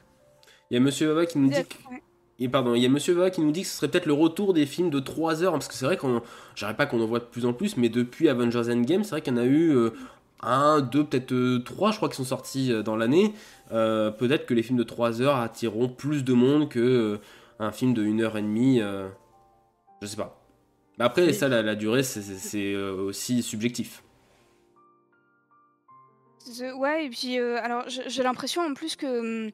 Il 0.71 0.75
y 0.75 0.77
a 0.77 0.81
Monsieur 0.81 1.09
Baba 1.09 1.27
qui 1.27 1.39
nous 1.39 1.51
dit 1.51 1.65
que-. 1.65 1.77
Et 2.41 2.49
pardon, 2.49 2.75
il 2.75 2.83
y 2.83 2.87
a 2.87 2.89
Monsieur 2.89 3.15
Baba 3.15 3.31
qui 3.31 3.41
nous 3.43 3.53
dit 3.53 3.63
que 3.63 3.69
ce 3.69 3.77
serait 3.77 3.89
peut-être 3.89 4.07
le 4.07 4.13
retour 4.13 4.55
des 4.55 4.67
films 4.67 4.91
de 4.91 4.99
3 5.01 5.43
heures, 5.43 5.53
parce 5.53 5.69
que 5.69 5.75
c'est 5.75 5.85
vrai 5.85 5.97
qu'on, 5.97 6.21
j'arrête 6.57 6.77
pas 6.77 6.87
qu'on 6.87 7.01
en 7.01 7.07
voit 7.07 7.21
de 7.21 7.25
plus 7.27 7.47
en 7.47 7.53
plus, 7.53 7.77
mais 7.77 7.89
depuis 7.89 8.29
Avengers 8.29 8.73
Endgame, 8.73 9.05
c'est 9.05 9.11
vrai 9.11 9.21
qu'il 9.23 9.33
y 9.35 9.37
en 9.37 9.41
a 9.41 9.45
eu 9.45 9.71
euh, 9.77 9.91
un, 10.41 10.81
deux, 10.81 11.05
peut-être 11.05 11.33
euh, 11.33 11.59
trois, 11.61 11.91
je 11.91 11.97
crois, 11.97 12.09
qui 12.09 12.17
sont 12.17 12.25
sortis 12.25 12.73
euh, 12.73 12.83
dans 12.83 12.97
l'année. 12.97 13.33
Euh, 13.73 14.11
peut-être 14.11 14.45
que 14.47 14.55
les 14.55 14.63
films 14.63 14.79
de 14.79 14.83
3 14.85 15.23
heures 15.23 15.37
attireront 15.37 15.89
plus 15.89 16.23
de 16.25 16.33
monde 16.35 16.69
que 16.69 16.79
euh, 16.81 17.19
un 17.59 17.73
film 17.73 17.95
de 17.95 18.05
1 18.05 18.21
heure 18.21 18.37
et 18.37 18.43
demie. 18.43 18.81
euh, 18.83 19.09
je 20.03 20.07
sais 20.07 20.17
pas. 20.17 20.39
Mais 20.99 21.05
après, 21.07 21.27
Oui. 21.27 21.35
ça, 21.35 21.49
la, 21.49 21.63
la 21.63 21.75
durée, 21.75 22.03
c'est, 22.03 22.77
aussi 22.77 23.43
subjectif. 23.43 24.03
The- 26.45 26.75
Ouais, 26.77 27.07
et 27.07 27.11
puis 27.11 27.39
alors 27.39 27.85
j'ai 27.89 28.09
j'ai 28.11 28.23
l'impression 28.23 28.63
en 28.63 28.75
plus 28.75 28.97
que. 28.97 29.51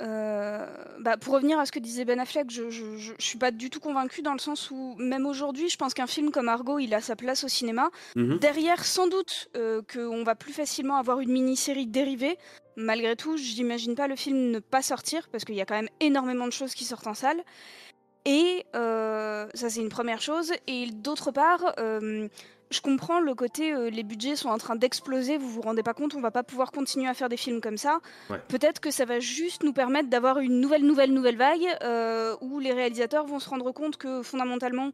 Euh, 0.00 0.66
bah, 1.00 1.16
pour 1.16 1.34
revenir 1.34 1.58
à 1.58 1.66
ce 1.66 1.72
que 1.72 1.78
disait 1.78 2.04
Ben 2.04 2.18
Affleck, 2.18 2.50
je, 2.50 2.70
je, 2.70 2.96
je, 2.96 3.12
je 3.18 3.24
suis 3.24 3.38
pas 3.38 3.50
du 3.50 3.70
tout 3.70 3.80
convaincue 3.80 4.22
dans 4.22 4.32
le 4.32 4.38
sens 4.38 4.70
où 4.70 4.94
même 4.98 5.26
aujourd'hui, 5.26 5.68
je 5.68 5.76
pense 5.76 5.94
qu'un 5.94 6.06
film 6.06 6.30
comme 6.30 6.48
Argo, 6.48 6.78
il 6.78 6.94
a 6.94 7.00
sa 7.00 7.16
place 7.16 7.44
au 7.44 7.48
cinéma. 7.48 7.90
Mhm. 8.16 8.38
Derrière, 8.38 8.84
sans 8.84 9.06
doute 9.06 9.48
euh, 9.56 9.82
qu'on 9.92 10.24
va 10.24 10.34
plus 10.34 10.52
facilement 10.52 10.96
avoir 10.96 11.20
une 11.20 11.30
mini-série 11.30 11.86
dérivée. 11.86 12.38
Malgré 12.76 13.16
tout, 13.16 13.36
j'imagine 13.36 13.94
pas 13.94 14.08
le 14.08 14.16
film 14.16 14.50
ne 14.50 14.58
pas 14.58 14.82
sortir 14.82 15.28
parce 15.30 15.44
qu'il 15.44 15.54
y 15.54 15.60
a 15.60 15.66
quand 15.66 15.74
même 15.74 15.90
énormément 16.00 16.46
de 16.46 16.52
choses 16.52 16.74
qui 16.74 16.84
sortent 16.84 17.06
en 17.06 17.14
salle. 17.14 17.42
Et 18.24 18.64
euh, 18.76 19.46
ça, 19.52 19.68
c'est 19.68 19.80
une 19.80 19.88
première 19.88 20.22
chose. 20.22 20.52
Et 20.66 20.86
d'autre 20.86 21.32
part, 21.32 21.74
je 22.72 22.80
comprends 22.80 23.20
le 23.20 23.34
côté 23.34 23.72
euh, 23.72 23.90
les 23.90 24.02
budgets 24.02 24.36
sont 24.36 24.48
en 24.48 24.58
train 24.58 24.76
d'exploser, 24.76 25.36
vous 25.36 25.48
vous 25.48 25.60
rendez 25.60 25.82
pas 25.82 25.94
compte, 25.94 26.14
on 26.14 26.20
va 26.20 26.30
pas 26.30 26.42
pouvoir 26.42 26.72
continuer 26.72 27.08
à 27.08 27.14
faire 27.14 27.28
des 27.28 27.36
films 27.36 27.60
comme 27.60 27.76
ça. 27.76 28.00
Ouais. 28.30 28.40
Peut-être 28.48 28.80
que 28.80 28.90
ça 28.90 29.04
va 29.04 29.20
juste 29.20 29.62
nous 29.62 29.72
permettre 29.72 30.08
d'avoir 30.08 30.38
une 30.38 30.60
nouvelle, 30.60 30.84
nouvelle, 30.84 31.12
nouvelle 31.12 31.36
vague 31.36 31.66
euh, 31.82 32.36
où 32.40 32.58
les 32.58 32.72
réalisateurs 32.72 33.26
vont 33.26 33.38
se 33.38 33.48
rendre 33.48 33.70
compte 33.72 33.96
que 33.96 34.22
fondamentalement, 34.22 34.90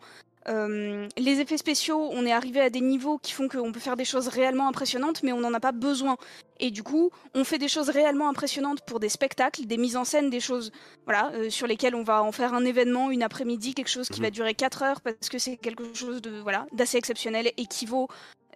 euh, 0.48 1.06
les 1.16 1.40
effets 1.40 1.58
spéciaux, 1.58 2.08
on 2.12 2.24
est 2.26 2.32
arrivé 2.32 2.60
à 2.60 2.70
des 2.70 2.80
niveaux 2.80 3.18
qui 3.18 3.32
font 3.32 3.48
qu'on 3.48 3.70
peut 3.72 3.80
faire 3.80 3.96
des 3.96 4.04
choses 4.04 4.28
réellement 4.28 4.66
impressionnantes, 4.68 5.22
mais 5.22 5.32
on 5.32 5.40
n'en 5.40 5.52
a 5.54 5.60
pas 5.60 5.72
besoin. 5.72 6.16
Et 6.60 6.70
du 6.70 6.82
coup, 6.82 7.10
on 7.34 7.44
fait 7.44 7.58
des 7.58 7.68
choses 7.68 7.88
réellement 7.90 8.28
impressionnantes 8.28 8.80
pour 8.86 8.98
des 8.98 9.08
spectacles, 9.08 9.66
des 9.66 9.76
mises 9.76 9.96
en 9.96 10.04
scène, 10.04 10.30
des 10.30 10.40
choses 10.40 10.72
voilà, 11.04 11.30
euh, 11.34 11.50
sur 11.50 11.66
lesquelles 11.66 11.94
on 11.94 12.02
va 12.02 12.22
en 12.22 12.32
faire 12.32 12.54
un 12.54 12.64
événement, 12.64 13.10
une 13.10 13.22
après-midi, 13.22 13.74
quelque 13.74 13.90
chose 13.90 14.08
qui 14.08 14.20
Mhm. 14.20 14.26
va 14.26 14.30
durer 14.30 14.54
4 14.54 14.82
heures 14.82 15.00
parce 15.00 15.28
que 15.30 15.38
c'est 15.38 15.56
quelque 15.56 15.94
chose 15.94 16.20
de 16.20 16.40
voilà 16.40 16.66
d'assez 16.72 16.96
exceptionnel 16.98 17.52
et 17.56 17.66
qui 17.66 17.86
vaut 17.86 18.08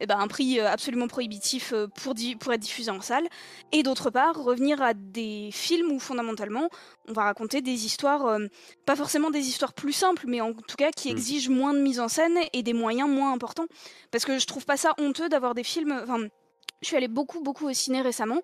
eh 0.03 0.07
ben, 0.07 0.19
un 0.19 0.27
prix 0.27 0.59
euh, 0.59 0.69
absolument 0.69 1.07
prohibitif 1.07 1.73
euh, 1.73 1.87
pour, 1.87 2.13
être 2.53 2.61
diffusé 2.61 2.91
en 2.91 3.01
salle. 3.01 3.27
Et 3.71 3.85
d'autre 3.85 4.11
part, 4.11 4.35
revenir 4.43 4.83
à 4.83 4.95
des 4.95 5.51
films 5.53 5.93
où 5.93 6.01
fondamentalement, 6.01 6.69
on 7.09 7.13
va 7.13 7.23
raconter 7.23 7.63
des 7.63 7.87
histoires, 7.87 8.27
euh, 8.27 8.47
pas 8.85 8.97
forcément 8.97 9.31
des 9.31 9.47
histoires 9.47 9.73
plus 9.75 9.93
simples, 9.93 10.25
mais 10.27 10.41
en 10.41 10.53
tout 10.55 10.77
cas 10.77 10.91
qui 10.91 11.09
Mm. 11.09 11.13
exigent 11.13 11.51
moins 11.53 11.73
de 11.73 11.79
mise 11.79 12.01
en 12.01 12.09
scène 12.09 12.37
et 12.53 12.65
des 12.65 12.73
moyens 12.73 13.09
moins 13.09 13.33
importants. 13.33 13.67
Parce 14.11 14.25
que 14.25 14.39
je 14.39 14.47
trouve 14.47 14.67
pas 14.67 14.77
ça 14.77 14.93
honteux 14.99 15.29
d'avoir 15.29 15.55
des 15.55 15.65
films. 15.65 15.93
Enfin, 16.03 16.19
je 16.81 16.89
suis 16.89 16.97
allée 16.97 17.07
beaucoup, 17.07 17.41
beaucoup 17.41 17.69
au 17.69 17.73
ciné 17.73 18.03
récemment. 18.03 18.41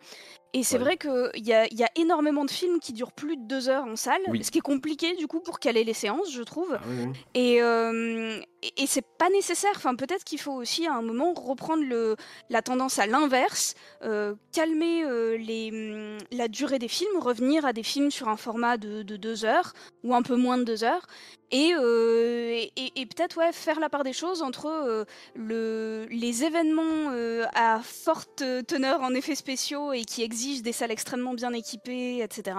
Et 0.54 0.62
c'est 0.62 0.76
Ouais. 0.78 0.84
vrai 0.84 0.96
qu'il 0.96 1.44
y 1.44 1.52
a, 1.52 1.66
y 1.74 1.82
a 1.82 1.90
énormément 1.96 2.44
de 2.44 2.50
films 2.52 2.78
qui 2.78 2.92
durent 2.92 3.12
plus 3.12 3.36
de 3.36 3.42
deux 3.42 3.68
heures 3.68 3.84
en 3.84 3.96
salle, 3.96 4.20
Oui. 4.28 4.44
ce 4.44 4.50
qui 4.52 4.58
est 4.58 4.62
compliqué 4.62 5.16
du 5.16 5.26
coup 5.26 5.40
pour 5.40 5.58
caler 5.58 5.82
les 5.82 5.92
séances, 5.92 6.30
je 6.32 6.42
trouve. 6.42 6.78
Ah 6.80 6.84
oui, 6.88 7.04
oui. 7.08 7.12
Et, 7.34 7.60
euh, 7.62 8.40
et, 8.62 8.82
et 8.82 8.86
c'est 8.86 9.04
pas 9.18 9.30
nécessaire. 9.30 9.72
Enfin, 9.76 9.94
peut-être 9.94 10.24
qu'il 10.24 10.40
faut 10.40 10.52
aussi 10.52 10.86
à 10.86 10.94
un 10.94 11.02
moment 11.02 11.32
reprendre 11.34 11.84
le, 11.84 12.16
la 12.50 12.62
tendance 12.62 12.98
à 12.98 13.06
l'inverse, 13.06 13.74
euh, 14.02 14.34
calmer 14.52 15.04
euh, 15.04 15.36
les, 15.36 15.70
hum, 15.70 16.18
la 16.30 16.48
durée 16.48 16.78
des 16.78 16.88
films, 16.88 17.18
revenir 17.20 17.64
à 17.64 17.72
des 17.72 17.82
films 17.82 18.10
sur 18.10 18.28
un 18.28 18.36
format 18.36 18.76
de, 18.76 19.02
de 19.02 19.16
deux 19.16 19.44
heures 19.44 19.72
ou 20.04 20.14
un 20.14 20.22
peu 20.22 20.36
moins 20.36 20.58
de 20.58 20.64
deux 20.64 20.84
heures, 20.84 21.06
et, 21.50 21.72
euh, 21.74 22.62
et, 22.76 23.06
peut-être 23.06 23.38
ouais, 23.38 23.52
faire 23.52 23.80
la 23.80 23.88
part 23.88 24.04
des 24.04 24.12
choses 24.12 24.42
entre 24.42 25.06
le, 25.34 26.06
les 26.10 26.44
événements 26.44 27.10
à 27.54 27.80
forte 27.82 28.44
teneur 28.66 29.00
en 29.00 29.14
effets 29.14 29.34
spéciaux 29.34 29.92
et 29.94 30.04
qui 30.04 30.22
exigent 30.22 30.62
des 30.62 30.72
salles 30.72 30.90
extrêmement 30.90 31.32
bien 31.32 31.54
équipées, 31.54 32.22
etc 32.22 32.56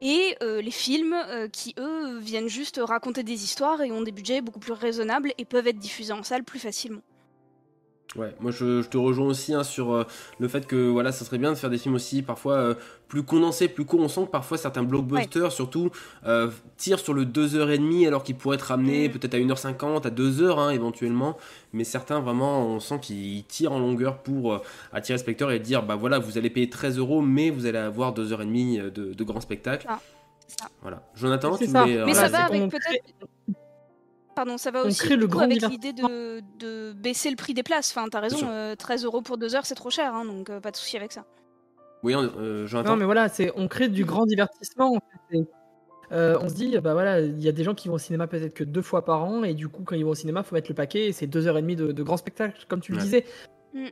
et 0.00 0.36
euh, 0.42 0.62
les 0.62 0.70
films 0.70 1.14
euh, 1.14 1.48
qui, 1.48 1.74
eux, 1.78 2.18
viennent 2.18 2.48
juste 2.48 2.80
raconter 2.82 3.22
des 3.22 3.44
histoires 3.44 3.82
et 3.82 3.92
ont 3.92 4.02
des 4.02 4.12
budgets 4.12 4.40
beaucoup 4.40 4.60
plus 4.60 4.72
raisonnables 4.72 5.32
et 5.38 5.44
peuvent 5.44 5.66
être 5.66 5.78
diffusés 5.78 6.12
en 6.12 6.22
salle 6.22 6.44
plus 6.44 6.58
facilement. 6.58 7.02
Ouais, 8.16 8.34
moi 8.40 8.50
je, 8.50 8.82
je 8.82 8.88
te 8.88 8.96
rejoins 8.98 9.26
aussi 9.26 9.54
hein, 9.54 9.62
sur 9.62 9.92
euh, 9.94 10.04
le 10.40 10.48
fait 10.48 10.66
que 10.66 10.88
voilà, 10.88 11.12
ça 11.12 11.24
serait 11.24 11.38
bien 11.38 11.50
de 11.52 11.54
faire 11.56 11.70
des 11.70 11.78
films 11.78 11.94
aussi 11.94 12.22
parfois 12.22 12.54
euh, 12.54 12.74
plus 13.06 13.22
condensés, 13.22 13.68
plus 13.68 13.84
courts. 13.84 14.00
On 14.00 14.08
sent 14.08 14.22
que 14.26 14.30
parfois 14.32 14.58
certains 14.58 14.82
blockbusters, 14.82 15.52
surtout, 15.52 15.90
euh, 16.26 16.50
tirent 16.76 16.98
sur 16.98 17.14
le 17.14 17.24
2h30 17.24 18.08
alors 18.08 18.24
qu'ils 18.24 18.34
pourraient 18.34 18.56
être 18.56 18.62
ramenés 18.62 19.08
Mm. 19.08 19.12
peut-être 19.12 19.34
à 19.34 19.38
1h50, 19.38 20.06
à 20.08 20.10
2h 20.10 20.58
hein, 20.58 20.70
éventuellement. 20.70 21.36
Mais 21.72 21.84
certains 21.84 22.18
vraiment, 22.18 22.66
on 22.66 22.80
sent 22.80 22.98
qu'ils 23.00 23.44
tirent 23.44 23.72
en 23.72 23.78
longueur 23.78 24.18
pour 24.18 24.54
euh, 24.54 24.58
attirer 24.92 25.14
le 25.16 25.20
spectateur 25.22 25.52
et 25.52 25.60
dire 25.60 25.84
bah 25.84 25.94
voilà, 25.94 26.18
vous 26.18 26.36
allez 26.36 26.50
payer 26.50 26.68
13 26.68 26.98
euros, 26.98 27.20
mais 27.22 27.50
vous 27.50 27.64
allez 27.66 27.78
avoir 27.78 28.12
2h30 28.12 28.90
de, 28.92 29.12
de 29.14 29.24
grand 29.24 29.40
spectacle. 29.40 29.86
Ça, 29.86 30.00
c'est 30.48 30.58
ça. 30.62 30.68
Voilà. 30.82 31.00
Jonathan, 31.14 31.56
tu 31.56 31.66
ça. 31.68 31.82
voulais. 31.84 31.98
Mais 32.04 32.12
Voilà, 32.12 32.20
ça 32.22 32.28
va 32.28 32.44
avec 32.46 32.70
peut-être. 32.72 33.04
Pardon, 34.40 34.56
ça 34.56 34.70
va 34.70 34.84
on 34.84 34.86
aussi 34.86 35.00
crée 35.04 35.16
le 35.16 35.26
coup, 35.26 35.32
grand 35.32 35.42
avec 35.42 35.60
l'idée 35.60 35.92
de, 35.92 36.40
de 36.58 36.94
baisser 36.94 37.28
le 37.28 37.36
prix 37.36 37.52
des 37.52 37.62
places. 37.62 37.94
Enfin, 37.94 38.08
t'as 38.10 38.20
raison, 38.20 38.48
euh, 38.48 38.74
13 38.74 39.04
euros 39.04 39.20
pour 39.20 39.36
deux 39.36 39.54
heures, 39.54 39.66
c'est 39.66 39.74
trop 39.74 39.90
cher, 39.90 40.14
hein, 40.14 40.24
donc 40.24 40.48
euh, 40.48 40.60
pas 40.60 40.70
de 40.70 40.76
souci 40.76 40.96
avec 40.96 41.12
ça. 41.12 41.26
Oui, 42.02 42.14
euh. 42.16 42.66
Non, 42.82 42.96
mais 42.96 43.04
voilà, 43.04 43.28
c'est 43.28 43.52
on 43.54 43.68
crée 43.68 43.90
du 43.90 44.06
grand 44.06 44.24
divertissement. 44.24 44.94
en 44.94 45.00
fait, 45.00 45.36
et, 45.36 45.46
euh, 46.12 46.38
on 46.40 46.48
se 46.48 46.54
dit, 46.54 46.74
bah 46.78 46.94
voilà, 46.94 47.20
il 47.20 47.38
y 47.38 47.50
a 47.50 47.52
des 47.52 47.64
gens 47.64 47.74
qui 47.74 47.88
vont 47.88 47.96
au 47.96 47.98
cinéma 47.98 48.26
peut-être 48.28 48.54
que 48.54 48.64
deux 48.64 48.80
fois 48.80 49.04
par 49.04 49.24
an, 49.24 49.44
et 49.44 49.52
du 49.52 49.68
coup, 49.68 49.82
quand 49.84 49.94
ils 49.94 50.06
vont 50.06 50.12
au 50.12 50.14
cinéma, 50.14 50.42
faut 50.42 50.54
mettre 50.54 50.70
le 50.70 50.74
paquet, 50.74 51.08
et 51.08 51.12
c'est 51.12 51.26
deux 51.26 51.46
heures 51.46 51.58
et 51.58 51.60
demie 51.60 51.76
de, 51.76 51.92
de 51.92 52.02
grand 52.02 52.16
spectacle, 52.16 52.64
comme 52.66 52.80
tu 52.80 52.92
le 52.92 52.98
disais. 52.98 53.26
Mm. 53.74 53.88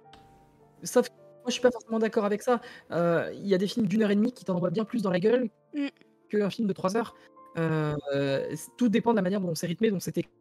Sauf 0.83 1.11
que 1.11 1.15
moi, 1.15 1.49
je 1.49 1.53
suis 1.53 1.61
pas 1.61 1.71
forcément 1.71 1.99
d'accord 1.99 2.25
avec 2.25 2.41
ça. 2.41 2.63
Euh, 2.91 3.31
Il 3.35 3.47
y 3.49 3.55
a 3.55 3.59
des 3.59 3.67
films 3.67 3.87
d'une 3.87 4.03
heure 4.03 4.11
et 4.11 4.17
demie 4.17 4.33
qui 4.33 4.47
t'en 4.47 4.55
envoient 4.55 4.71
bien 4.71 4.87
plus 4.87 5.03
dans 5.03 5.11
la 5.11 5.21
gueule 5.21 5.51
Mm. 5.75 5.89
qu'un 6.31 6.49
film 6.49 6.67
de 6.67 6.73
trois 6.73 6.97
heures. 6.97 7.15
Euh, 7.59 8.55
tout 8.77 8.89
dépend 8.89 9.13
de 9.13 9.17
la 9.17 9.23
manière 9.23 9.41
dont 9.41 9.55
c'est 9.55 9.67
rythmé, 9.67 9.91
dont 9.91 10.01
c'est 10.01 10.17
écrit, 10.19 10.33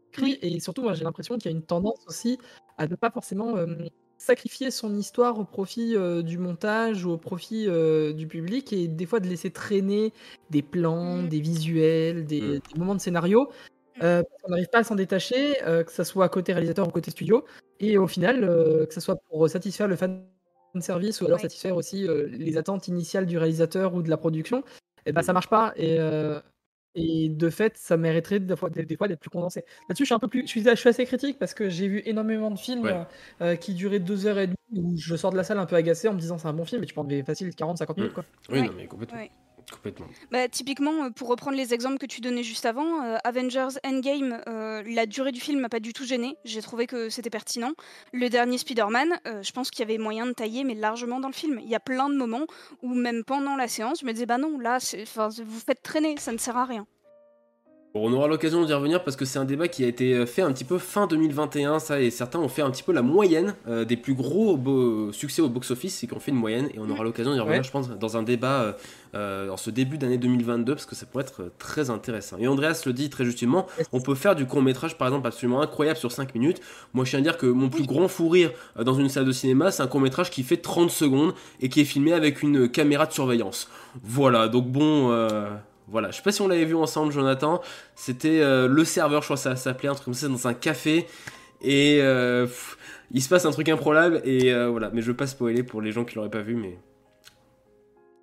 Et 0.41 0.60
surtout, 0.60 0.82
moi, 0.84 0.93
j'ai 0.93 1.03
l'impression 1.03 1.36
qu'il 1.38 1.51
y 1.51 1.53
a 1.53 1.58
une 1.58 1.63
tendance 1.65 1.99
aussi 2.08 2.38
à 2.77 2.88
ne 2.88 2.95
pas 2.95 3.12
forcément 3.12 3.56
euh, 3.58 3.65
sacrifier 4.17 4.71
son 4.71 4.95
histoire 4.97 5.39
au 5.39 5.45
profit 5.45 5.95
euh, 5.95 6.21
du 6.23 6.38
montage 6.38 7.06
ou 7.06 7.12
au 7.12 7.17
profit 7.17 7.65
euh, 7.67 8.13
du 8.13 8.27
public 8.27 8.73
et 8.73 8.88
des 8.88 9.06
fois 9.06 9.19
de 9.19 9.27
laisser 9.27 9.51
traîner 9.51 10.13
des 10.49 10.62
plans, 10.63 11.21
Mm. 11.23 11.27
des 11.30 11.39
visuels, 11.41 12.25
des, 12.25 12.41
Mm. 12.41 12.60
des 12.73 12.80
moments 12.80 12.95
de 12.95 13.01
scénario. 13.01 13.49
Euh, 14.03 14.21
parce 14.23 14.41
qu'on 14.43 14.51
n'arrive 14.51 14.67
pas 14.71 14.80
à 14.80 14.84
s'en 14.84 14.95
détacher, 14.95 15.63
euh, 15.67 15.84
que 15.84 15.91
ce 15.91 16.03
soit 16.03 16.30
côté 16.30 16.53
réalisateur 16.53 16.88
ou 16.88 16.91
côté 16.91 17.10
studio, 17.12 17.45
et 17.80 17.97
au 17.97 18.08
final, 18.08 18.43
euh, 18.43 18.86
que 18.86 18.93
ce 18.93 18.99
soit 19.01 19.15
pour 19.30 19.49
satisfaire 19.49 19.88
le 19.88 19.95
fan 19.95 20.23
service 20.80 21.21
ou 21.21 21.25
alors 21.25 21.38
Ouais. 21.38 21.41
satisfaire 21.41 21.75
aussi 21.75 22.08
euh, 22.08 22.27
les 22.30 22.58
attentes 22.58 22.88
initiales 22.88 23.25
du 23.25 23.38
réalisateur 23.39 23.95
ou 23.95 24.03
de 24.03 24.10
la 24.12 24.17
production, 24.17 24.63
et 25.08 25.12
ben 25.13 25.23
ça 25.23 25.34
marche 25.34 25.49
pas. 25.49 25.73
Et, 25.77 25.97
euh, 25.99 26.39
et 26.95 27.30
de 27.30 27.50
fait, 27.50 27.78
ça 27.78 27.97
mériterait 27.97 28.39
des 28.39 28.56
fois, 28.56 28.69
des, 28.69 28.86
des 28.86 28.97
fois 28.97 29.08
d'être 29.08 29.19
plus 29.19 29.30
condensé. 29.30 29.63
Là-dessus, 29.89 30.04
je 30.04 30.08
suis 30.08 30.15
un 30.15 30.19
peu 30.19 30.28
plus, 30.28 30.41
je 30.43 30.47
suis, 30.47 30.63
je 30.63 30.76
suis 30.76 30.89
assez 30.89 31.06
critique 31.06 31.38
parce 31.39 31.54
que 31.54 31.69
j'ai 31.69 31.88
vu 31.88 32.02
énormément 32.06 32.50
de 32.52 32.58
films 32.60 32.84
Ouais. 32.84 32.93
euh, 32.93 33.04
euh, 33.41 33.56
qui 33.56 33.73
duraient 33.76 34.00
deux 34.00 34.26
heures 34.26 34.39
et 34.39 34.47
demie 34.47 34.58
où 34.73 34.97
je 34.97 35.15
sors 35.15 35.32
de 35.32 35.38
la 35.38 35.43
salle 35.43 35.60
un 35.60 35.65
peu 35.65 35.76
agacé 35.76 36.08
en 36.08 36.13
me 36.13 36.19
disant 36.19 36.38
c'est 36.38 36.47
un 36.47 36.54
bon 36.54 36.65
film, 36.65 36.82
mais 36.82 36.88
tu 36.88 36.93
prends 36.93 37.04
des 37.04 37.23
facile 37.23 37.50
40-50 37.56 37.97
minutes 37.97 38.12
Mm. 38.12 38.13
quoi. 38.13 38.26
Oui, 38.50 38.60
Ouais. 38.60 38.67
non, 38.67 38.73
mais 38.73 38.88
complètement. 38.88 39.17
Ouais. 39.17 39.32
Bah, 40.32 40.47
typiquement, 40.47 41.06
euh, 41.06 41.10
pour 41.10 41.27
reprendre 41.27 41.58
les 41.58 41.73
exemples 41.73 41.97
que 41.97 42.06
tu 42.06 42.21
donnais 42.21 42.43
juste 42.43 42.65
avant, 42.65 43.03
euh, 43.03 43.17
Avengers 43.23 43.77
Endgame, 43.86 44.41
euh, 44.47 44.82
la 44.86 45.06
durée 45.06 45.32
du 45.32 45.39
film 45.39 45.60
m'a 45.60 45.69
pas 45.69 45.80
du 45.80 45.93
tout 45.93 46.06
gêné. 46.06 46.36
J'ai 46.45 46.62
trouvé 46.62 46.88
que 46.88 47.10
c'était 47.10 47.30
pertinent. 47.30 47.73
Le 48.13 48.30
dernier 48.30 48.58
Spider-Man, 48.58 49.19
je 49.41 49.51
pense 49.51 49.69
qu'il 49.69 49.82
y 49.82 49.84
avait 49.84 49.97
moyen 49.97 50.25
de 50.25 50.32
tailler, 50.32 50.63
mais 50.63 50.73
largement 50.73 51.19
dans 51.19 51.27
le 51.27 51.34
film. 51.34 51.60
Il 51.62 51.69
y 51.69 51.75
a 51.75 51.80
plein 51.80 52.10
de 52.10 52.15
moments 52.15 52.45
où, 52.82 52.93
même 52.93 53.23
pendant 53.23 53.56
la 53.56 53.67
séance, 53.67 53.99
je 54.01 54.06
me 54.06 54.13
disais, 54.13 54.25
bah 54.25 54.38
non, 54.38 54.58
là, 54.58 54.77
vous 54.77 55.60
faites 55.60 55.82
traîner, 55.82 56.15
ça 56.17 56.32
ne 56.32 56.38
sert 56.38 56.58
à 56.58 56.65
rien. 56.65 56.88
Bon, 57.98 58.12
on 58.12 58.14
aura 58.14 58.28
l'occasion 58.28 58.64
d'y 58.64 58.74
revenir 58.74 59.04
parce 59.04 59.18
que 59.18 59.26
c'est 59.26 59.40
un 59.40 59.46
débat 59.46 59.68
qui 59.68 59.84
a 59.84 59.88
été 59.88 60.14
euh, 60.14 60.26
fait 60.28 60.44
un 60.44 60.52
petit 60.52 60.66
peu 60.66 60.78
fin 60.78 61.08
2021, 61.08 61.80
ça, 61.80 62.00
et 62.00 62.12
certains 62.12 62.38
ont 62.38 62.48
fait 62.48 62.62
un 62.62 62.70
petit 62.70 62.84
peu 62.84 62.92
la 62.94 63.02
moyenne 63.02 63.56
euh, 63.68 63.86
des 63.86 63.98
plus 63.98 64.14
gros 64.14 64.60
succès 65.12 65.42
au 65.42 65.50
box-office, 65.50 66.04
et 66.04 66.08
qu'on 66.08 66.20
fait 66.20 66.30
une 66.30 66.38
moyenne, 66.38 66.70
et 66.76 66.80
on 66.80 66.88
aura 66.92 67.04
l'occasion 67.04 67.34
d'y 67.34 67.40
revenir, 67.40 67.58
Ouais. 67.60 67.64
je 67.64 67.72
pense, 67.72 67.90
dans 67.90 68.16
un 68.18 68.22
débat 68.22 68.62
euh, 68.62 68.72
euh, 69.16 69.50
en 69.50 69.58
ce 69.58 69.72
début 69.72 69.98
d'année 69.98 70.20
2022, 70.20 70.76
parce 70.76 70.86
que 70.86 70.94
ça 70.94 71.08
pourrait 71.08 71.24
être 71.24 71.52
très 71.58 71.90
intéressant. 71.90 72.38
Et 72.40 72.48
Andreas 72.48 72.84
le 72.86 72.94
dit 72.94 73.10
très 73.10 73.26
justement, 73.26 73.66
on 73.92 74.00
peut 74.00 74.14
faire 74.16 74.36
du 74.36 74.46
court-métrage, 74.46 74.96
par 74.98 75.08
exemple, 75.08 75.26
absolument 75.28 75.62
incroyable 75.62 75.98
sur 75.98 76.12
5 76.12 76.36
minutes. 76.36 76.62
Moi, 76.94 77.04
je 77.04 77.10
tiens 77.10 77.20
à 77.20 77.24
dire 77.24 77.38
que 77.38 77.48
mon 77.48 77.70
plus 77.70 77.88
grand 77.88 78.08
fou 78.08 78.30
rire 78.30 78.52
dans 78.80 78.94
une 78.94 79.10
salle 79.10 79.26
de 79.26 79.32
cinéma, 79.32 79.72
c'est 79.72 79.82
un 79.82 79.88
court-métrage 79.88 80.30
qui 80.30 80.44
fait 80.44 80.58
30 80.58 80.92
secondes 80.92 81.34
et 81.62 81.70
qui 81.70 81.82
est 81.82 81.86
filmé 81.86 82.14
avec 82.14 82.44
une 82.44 82.70
caméra 82.70 83.08
de 83.08 83.14
surveillance. 83.14 83.70
Voilà, 84.04 84.50
donc 84.50 84.68
bon... 84.68 85.10
euh, 85.12 85.50
Voilà, 85.88 86.12
je 86.12 86.17
sais 86.17 86.21
pas 86.21 86.32
si 86.32 86.41
on 86.41 86.47
l'avait 86.47 86.65
vu 86.65 86.76
ensemble, 86.76 87.13
Jonathan. 87.13 87.62
C'était 87.95 88.41
euh, 88.41 88.67
le 88.67 88.84
serveur, 88.84 89.21
je 89.21 89.28
crois 89.28 89.38
que 89.38 89.41
ça 89.41 89.56
s'appelait 89.56 89.89
un 89.89 89.93
truc 89.93 90.06
comme 90.06 90.13
ça, 90.13 90.28
dans 90.28 90.47
un 90.47 90.54
café. 90.54 91.08
Et 91.62 92.00
euh, 92.02 92.45
pff, 92.45 92.78
il 93.12 93.21
se 93.23 93.30
passe 93.30 93.45
un 93.45 93.52
truc 93.52 93.69
improbable 93.69 94.21
et 94.26 94.52
euh, 94.54 94.67
voilà. 94.69 94.89
Mais 94.93 95.02
je 95.02 95.08
veux 95.08 95.15
pas 95.17 95.28
spoiler 95.28 95.63
pour 95.63 95.82
les 95.82 95.91
gens 95.91 96.04
qui 96.06 96.15
l'auraient 96.15 96.30
pas 96.30 96.41
vu, 96.41 96.56
mais 96.56 96.78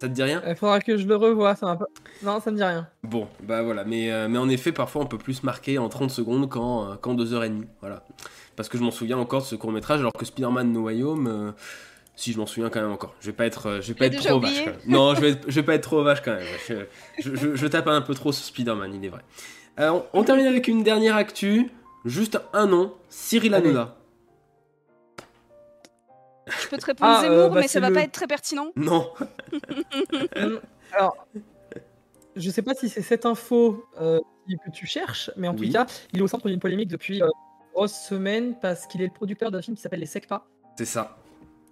ça 0.00 0.08
te 0.08 0.12
dit 0.14 0.22
rien? 0.22 0.42
Il 0.46 0.54
faudra 0.56 0.80
que 0.80 0.96
je 0.98 1.06
le 1.06 1.16
revoie. 1.16 1.54
Ça 1.56 1.74
pas- 1.76 1.86
Non, 2.22 2.38
ça 2.40 2.50
me 2.50 2.56
dit 2.56 2.62
rien. 2.64 2.86
Bon, 3.02 3.26
bah 3.42 3.62
voilà. 3.62 3.84
Mais, 3.84 4.28
mais 4.28 4.38
en 4.38 4.48
effet, 4.50 4.70
parfois 4.72 5.02
on 5.02 5.06
peut 5.06 5.18
plus 5.18 5.42
marquer 5.42 5.78
en 5.78 5.88
30 5.88 6.10
secondes 6.10 6.48
qu'en 6.50 6.96
qu'en 6.98 7.14
2h30. 7.16 7.64
Voilà. 7.80 8.04
Parce 8.56 8.68
que 8.68 8.76
je 8.78 8.82
m'en 8.82 8.90
souviens 8.90 9.18
encore 9.18 9.40
de 9.40 9.46
ce 9.46 9.54
court 9.56 9.72
métrage, 9.72 10.00
alors 10.00 10.12
que 10.12 10.24
Spider-Man 10.24 10.70
No 10.72 10.82
Way 10.82 11.02
Home. 11.02 11.54
Euh, 12.14 12.16
si 12.16 12.32
je 12.32 12.38
m'en 12.38 12.46
souviens 12.46 12.70
quand 12.70 12.80
même 12.80 12.92
encore, 12.92 13.14
je 13.20 13.26
vais 13.26 13.32
pas 13.32 13.46
être, 13.46 13.66
euh, 13.66 13.80
je 13.80 13.88
vais 13.88 13.94
pas 13.94 14.06
être 14.06 14.18
trop 14.24 14.36
oublié 14.36 14.54
vache. 14.54 14.64
Quand 14.64 14.70
même. 14.70 14.80
Non, 14.94 15.14
je 15.14 15.20
vais, 15.20 15.30
être- 15.30 15.44
je 15.48 15.54
vais 15.54 15.62
pas 15.66 15.74
être 15.74 15.82
trop 15.82 16.02
vache 16.02 16.22
quand 16.22 16.34
même. 16.34 16.44
Je, 16.68 16.74
je- 17.18 17.34
je- 17.34 17.54
je 17.56 17.66
tape 17.66 17.86
un 17.88 18.00
peu 18.02 18.14
trop 18.14 18.32
sur 18.32 18.44
Spider-Man, 18.44 18.94
il 18.94 19.04
est 19.04 19.08
vrai. 19.08 19.22
Euh, 19.80 19.90
on, 19.90 20.06
on 20.20 20.24
termine 20.24 20.46
avec 20.46 20.68
une 20.68 20.82
dernière 20.84 21.16
actu, 21.16 21.70
juste 22.04 22.40
un 22.52 22.66
nom, 22.66 22.94
Cyril. 23.08 23.54
Hanouna. 23.54 23.96
Je 26.46 26.68
peux 26.68 26.76
te 26.76 26.86
répondre 26.86 27.10
Ah, 27.16 27.20
Zemmour, 27.22 27.38
euh, 27.38 27.48
bah, 27.48 27.60
mais 27.60 27.68
ça 27.68 27.80
va 27.80 27.88
le- 27.88 27.94
pas 27.94 28.02
être 28.02 28.12
très 28.12 28.26
pertinent. 28.26 28.70
Non. 28.76 29.10
Hum, 30.36 30.60
Alors, 30.92 31.26
je 32.36 32.50
sais 32.50 32.62
pas 32.62 32.74
si 32.74 32.88
c'est 32.88 33.02
cette 33.02 33.24
info 33.26 33.84
euh, 34.00 34.20
que 34.66 34.70
tu 34.70 34.86
cherches, 34.86 35.30
mais 35.36 35.48
en 35.48 35.54
Oui. 35.56 35.68
tout 35.68 35.72
cas, 35.72 35.86
il 36.12 36.18
est 36.20 36.22
au 36.22 36.28
centre 36.28 36.46
d'une 36.48 36.60
polémique 36.60 36.88
depuis 36.90 37.22
euh, 37.22 37.26
une 37.26 37.72
grosse 37.74 37.94
semaine 37.98 38.56
parce 38.60 38.86
qu'il 38.86 39.00
est 39.02 39.06
le 39.06 39.12
producteur 39.12 39.50
d'un 39.50 39.62
film 39.62 39.74
qui 39.76 39.82
s'appelle 39.82 40.00
Les 40.00 40.06
Secpa 40.06 40.44
C'est 40.76 40.84
ça. 40.84 41.16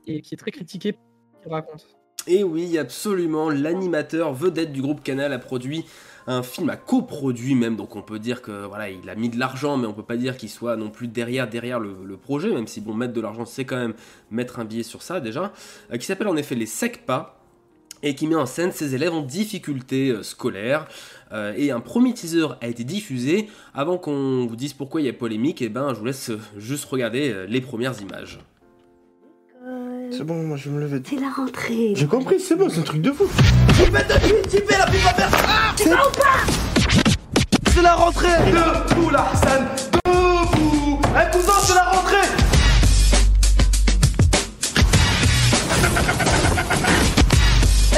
Et 0.07 0.23
qui 0.23 0.35
est 0.35 0.39
très 0.39 0.51
critiqué 0.51 0.93
pour 0.93 1.03
ce 1.39 1.43
qu'il 1.43 1.53
raconte. 1.53 1.87
Et 2.27 2.45
oui, 2.45 2.79
absolument, 2.79 3.51
l'animateur 3.51 4.33
vedette 4.33 4.73
du 4.73 4.81
groupe 4.81 5.03
Canal 5.03 5.33
a 5.33 5.39
produit 5.39 5.85
un 6.29 6.45
film, 6.45 6.71
a 6.71 6.77
coproduit 6.77 7.57
même, 7.57 7.75
donc 7.75 7.97
on 7.97 8.03
peut 8.03 8.21
dire 8.21 8.43
que 8.43 8.65
voilà, 8.67 8.91
il 8.91 9.09
a 9.11 9.17
mis 9.17 9.29
de 9.29 9.39
l'argent, 9.39 9.77
mais 9.77 9.89
on 9.89 9.93
peut 9.93 10.05
pas 10.05 10.17
dire 10.17 10.37
qu'il 10.37 10.51
soit 10.51 10.77
non 10.77 10.89
plus 10.89 11.09
derrière 11.09 11.49
derrière 11.49 11.81
le, 11.81 12.17
projet, 12.17 12.53
même 12.53 12.69
si 12.69 12.81
bon, 12.81 12.95
mettre 12.95 13.13
de 13.13 13.21
l'argent, 13.21 13.45
c'est 13.45 13.65
quand 13.65 13.77
même 13.77 13.95
mettre 14.31 14.61
un 14.61 14.65
billet 14.65 14.85
sur 14.85 15.03
ça 15.03 15.19
déjà, 15.19 15.53
euh, 15.93 15.97
qui 15.97 16.07
s'appelle 16.07 16.29
en 16.29 16.37
effet 16.37 16.55
les 16.55 16.67
SECPA 16.67 17.39
et 18.05 18.15
qui 18.15 18.29
met 18.29 18.37
en 18.37 18.47
scène 18.47 18.71
ses 18.71 18.95
élèves 18.95 19.13
en 19.13 19.23
difficulté 19.23 20.11
euh, 20.11 20.23
scolaire. 20.23 20.87
Euh, 21.33 21.55
et 21.57 21.73
un 21.73 21.81
premier 21.81 22.15
teaser 22.15 22.47
a 22.61 22.69
été 22.69 22.85
diffusé. 22.85 23.49
Avant 23.75 23.99
qu'on 23.99 24.47
vous 24.47 24.57
dise 24.57 24.75
pourquoi 24.75 25.01
il 25.01 25.07
y 25.07 25.11
a 25.11 25.13
polémique, 25.13 25.63
et 25.63 25.69
ben 25.69 25.95
je 25.95 25.99
vous 25.99 26.05
laisse 26.05 26.31
juste 26.57 26.85
regarder 26.85 27.47
les 27.49 27.61
premières 27.61 28.01
images. 28.01 28.39
C'est 30.15 30.25
bon, 30.25 30.43
moi 30.43 30.59
je 30.59 30.69
vais 30.69 30.77
me 30.77 30.81
lever. 30.83 31.03
C'est 31.09 31.17
la 31.17 31.31
rentrée. 31.31 31.95
J'ai 31.97 32.07
compris, 32.07 32.39
c'est 32.39 32.55
bon, 32.55 32.69
c'est 32.69 32.81
un 32.81 32.83
truc 32.83 33.01
de 33.01 33.13
fou. 33.13 33.25
C'est 37.75 37.81
la 37.81 37.95
rentrée 37.95 38.29
Debout 38.51 39.09
là, 39.09 39.27
Hassan 39.33 39.67
Debout 40.05 41.01
Eh 41.17 41.31
cousin, 41.35 41.53
c'est 41.63 41.75
la 41.75 41.85
rentrée 41.85 42.17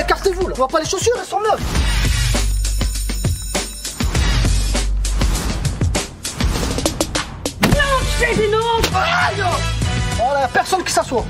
Écartez-vous 0.00 0.46
là. 0.46 0.52
On 0.52 0.56
voit 0.56 0.68
pas 0.68 0.80
les 0.80 0.86
chaussures, 0.86 1.14
elles 1.18 1.26
sont 1.26 1.40
neuves. 1.40 1.60
Non, 7.62 7.98
c'est 8.20 8.50
non 8.52 8.98
Aïe 9.00 9.42
Oh 10.20 10.32
là, 10.32 10.40
y 10.42 10.44
a 10.44 10.48
personne 10.48 10.84
qui 10.84 10.92
s'assoit. 10.92 11.24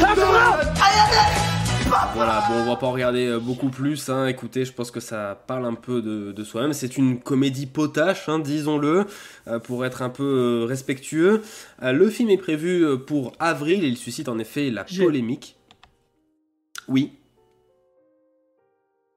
Là, 0.00 0.14
là 0.14 0.68
Voilà, 2.14 2.44
bon, 2.48 2.54
on 2.54 2.64
va 2.66 2.76
pas 2.76 2.86
en 2.86 2.92
regarder 2.92 3.26
euh, 3.26 3.40
beaucoup 3.40 3.68
plus. 3.68 4.08
Hein. 4.08 4.26
Écoutez, 4.26 4.64
je 4.64 4.72
pense 4.72 4.90
que 4.90 5.00
ça 5.00 5.42
parle 5.46 5.66
un 5.66 5.74
peu 5.74 6.02
de, 6.02 6.32
de 6.32 6.44
soi-même. 6.44 6.72
C'est 6.72 6.96
une 6.96 7.18
comédie 7.18 7.66
potache, 7.66 8.28
hein, 8.28 8.38
disons-le, 8.38 9.06
euh, 9.48 9.58
pour 9.58 9.84
être 9.84 10.02
un 10.02 10.10
peu 10.10 10.62
euh, 10.62 10.66
respectueux. 10.66 11.42
Le 11.82 12.10
film 12.10 12.30
est 12.30 12.38
prévu 12.38 12.84
pour 13.06 13.32
avril 13.40 13.82
et 13.84 13.88
il 13.88 13.96
suscite 13.96 14.28
en 14.28 14.38
effet 14.38 14.70
la 14.70 14.84
polémique. 14.84 15.56
Oui, 16.86 17.17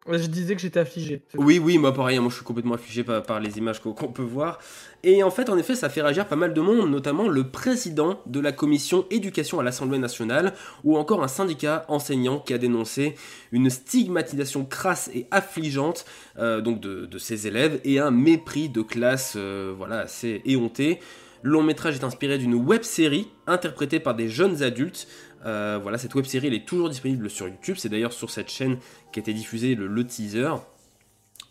Je 0.09 0.25
disais 0.25 0.55
que 0.55 0.61
j'étais 0.61 0.79
affligé. 0.79 1.21
Oui, 1.35 1.59
oui, 1.59 1.77
moi 1.77 1.93
pareil, 1.93 2.17
moi 2.17 2.29
je 2.29 2.35
suis 2.35 2.43
complètement 2.43 2.73
affligé 2.73 3.03
par, 3.03 3.39
les 3.39 3.59
images 3.59 3.79
qu'on 3.79 3.93
peut 3.93 4.23
voir. 4.23 4.57
Et 5.03 5.21
en 5.21 5.29
fait, 5.29 5.49
en 5.49 5.57
effet, 5.57 5.75
ça 5.75 5.89
fait 5.89 6.01
réagir 6.01 6.27
pas 6.27 6.35
mal 6.35 6.55
de 6.55 6.61
monde, 6.61 6.89
notamment 6.89 7.27
le 7.27 7.49
président 7.49 8.19
de 8.25 8.39
la 8.39 8.51
commission 8.51 9.05
éducation 9.11 9.59
à 9.59 9.63
l'Assemblée 9.63 9.99
nationale, 9.99 10.53
ou 10.83 10.97
encore 10.97 11.23
un 11.23 11.27
syndicat 11.27 11.85
enseignant 11.87 12.39
qui 12.39 12.53
a 12.53 12.57
dénoncé 12.57 13.13
une 13.51 13.69
stigmatisation 13.69 14.65
crasse 14.65 15.11
et 15.13 15.27
affligeante 15.29 16.05
euh, 16.39 16.61
de 16.61 17.17
ses 17.19 17.45
élèves 17.45 17.79
et 17.83 17.99
un 17.99 18.11
mépris 18.11 18.69
de 18.69 18.81
classe 18.81 19.33
euh, 19.35 19.71
voilà, 19.77 19.99
assez 19.99 20.41
éhonté. 20.45 20.99
Le 21.43 21.51
long 21.51 21.63
métrage 21.63 21.95
est 21.95 22.03
inspiré 22.03 22.37
d'une 22.37 22.53
web 22.53 22.83
série 22.83 23.27
interprétée 23.47 23.99
par 23.99 24.13
des 24.13 24.29
jeunes 24.29 24.61
adultes. 24.61 25.07
Euh, 25.45 25.79
voilà, 25.81 25.97
cette 25.97 26.13
web 26.15 26.25
série 26.25 26.47
elle 26.47 26.53
est 26.53 26.67
toujours 26.67 26.89
disponible 26.89 27.29
sur 27.29 27.47
YouTube. 27.47 27.75
C'est 27.79 27.89
d'ailleurs 27.89 28.13
sur 28.13 28.29
cette 28.29 28.49
chaîne 28.49 28.77
qui 29.11 29.19
a 29.19 29.21
été 29.21 29.33
diffusé 29.33 29.75
le, 29.75 29.87
le 29.87 30.05
teaser. 30.05 30.49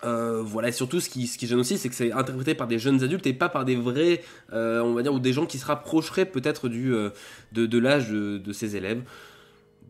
Euh, 0.02 0.40
voilà, 0.42 0.68
et 0.68 0.72
surtout 0.72 0.98
ce 0.98 1.10
qui, 1.10 1.26
ce 1.26 1.36
qui 1.36 1.46
gêne 1.46 1.58
aussi, 1.58 1.76
c'est 1.76 1.90
que 1.90 1.94
c'est 1.94 2.10
interprété 2.12 2.54
par 2.54 2.66
des 2.66 2.78
jeunes 2.78 3.02
adultes 3.02 3.26
et 3.26 3.34
pas 3.34 3.50
par 3.50 3.66
des 3.66 3.76
vrais, 3.76 4.22
euh, 4.52 4.80
on 4.80 4.94
va 4.94 5.02
dire, 5.02 5.12
ou 5.12 5.18
des 5.18 5.34
gens 5.34 5.44
qui 5.44 5.58
se 5.58 5.66
rapprocheraient 5.66 6.24
peut-être 6.24 6.70
du 6.70 6.94
euh, 6.94 7.10
de, 7.52 7.66
de 7.66 7.78
l'âge 7.78 8.08
de, 8.08 8.38
de 8.38 8.52
ces 8.54 8.76
élèves. 8.76 9.02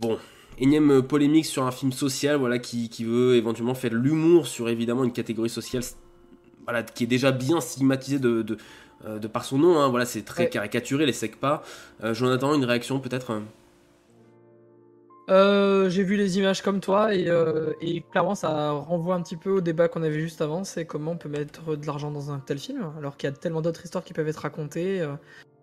Bon, 0.00 0.18
énième 0.58 1.02
polémique 1.02 1.46
sur 1.46 1.64
un 1.64 1.70
film 1.70 1.92
social, 1.92 2.36
voilà, 2.36 2.58
qui, 2.58 2.88
qui 2.88 3.04
veut 3.04 3.36
éventuellement 3.36 3.74
faire 3.76 3.90
de 3.92 3.96
l'humour 3.96 4.48
sur 4.48 4.68
évidemment 4.68 5.04
une 5.04 5.12
catégorie 5.12 5.48
sociale, 5.50 5.84
voilà, 6.64 6.82
qui 6.82 7.04
est 7.04 7.06
déjà 7.06 7.30
bien 7.30 7.60
stigmatisée 7.60 8.18
de, 8.18 8.42
de, 8.42 8.58
de 9.18 9.28
par 9.28 9.44
son 9.44 9.58
nom, 9.58 9.78
hein, 9.78 9.90
voilà, 9.90 10.06
c'est 10.06 10.22
très 10.22 10.44
Ouais. 10.44 10.48
caricaturé, 10.50 11.06
les 11.06 11.12
SECPA. 11.12 11.62
J'en 12.02 12.30
attends 12.32 12.54
une 12.54 12.64
réaction 12.64 12.98
peut-être. 12.98 13.40
Euh, 15.30 15.88
j'ai 15.88 16.02
vu 16.02 16.16
les 16.16 16.38
images 16.38 16.60
comme 16.62 16.80
toi 16.80 17.14
et, 17.14 17.28
euh, 17.28 17.72
et 17.80 18.02
clairement 18.02 18.34
ça 18.34 18.70
renvoie 18.72 19.14
un 19.14 19.22
petit 19.22 19.36
peu 19.36 19.50
au 19.50 19.60
débat 19.60 19.88
qu'on 19.88 20.02
avait 20.02 20.20
juste 20.20 20.40
avant, 20.42 20.64
c'est 20.64 20.84
comment 20.86 21.12
on 21.12 21.16
peut 21.16 21.28
mettre 21.28 21.76
de 21.76 21.86
l'argent 21.86 22.10
dans 22.10 22.30
un 22.32 22.40
tel 22.40 22.58
film 22.58 22.92
alors 22.98 23.16
qu'il 23.16 23.28
y 23.30 23.32
a 23.32 23.36
tellement 23.36 23.62
d'autres 23.62 23.84
histoires 23.84 24.02
qui 24.04 24.12
peuvent 24.12 24.28
être 24.28 24.38
racontées. 24.42 25.00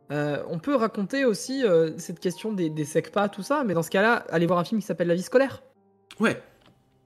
euh. 0.10 0.44
On 0.50 0.58
peut 0.60 0.76
raconter 0.76 1.26
aussi 1.26 1.64
cette 1.98 2.20
question 2.22 2.54
des, 2.54 2.70
des 2.70 2.86
secpas, 2.86 3.28
tout 3.28 3.44
ça, 3.44 3.64
mais 3.66 3.74
dans 3.74 3.84
ce 3.84 3.90
cas-là, 3.90 4.26
allez 4.30 4.46
voir 4.46 4.60
un 4.60 4.64
film 4.64 4.80
qui 4.80 4.88
s'appelle 4.88 5.08
La 5.10 5.16
vie 5.16 5.22
scolaire 5.22 5.64
Ouais, 6.20 6.42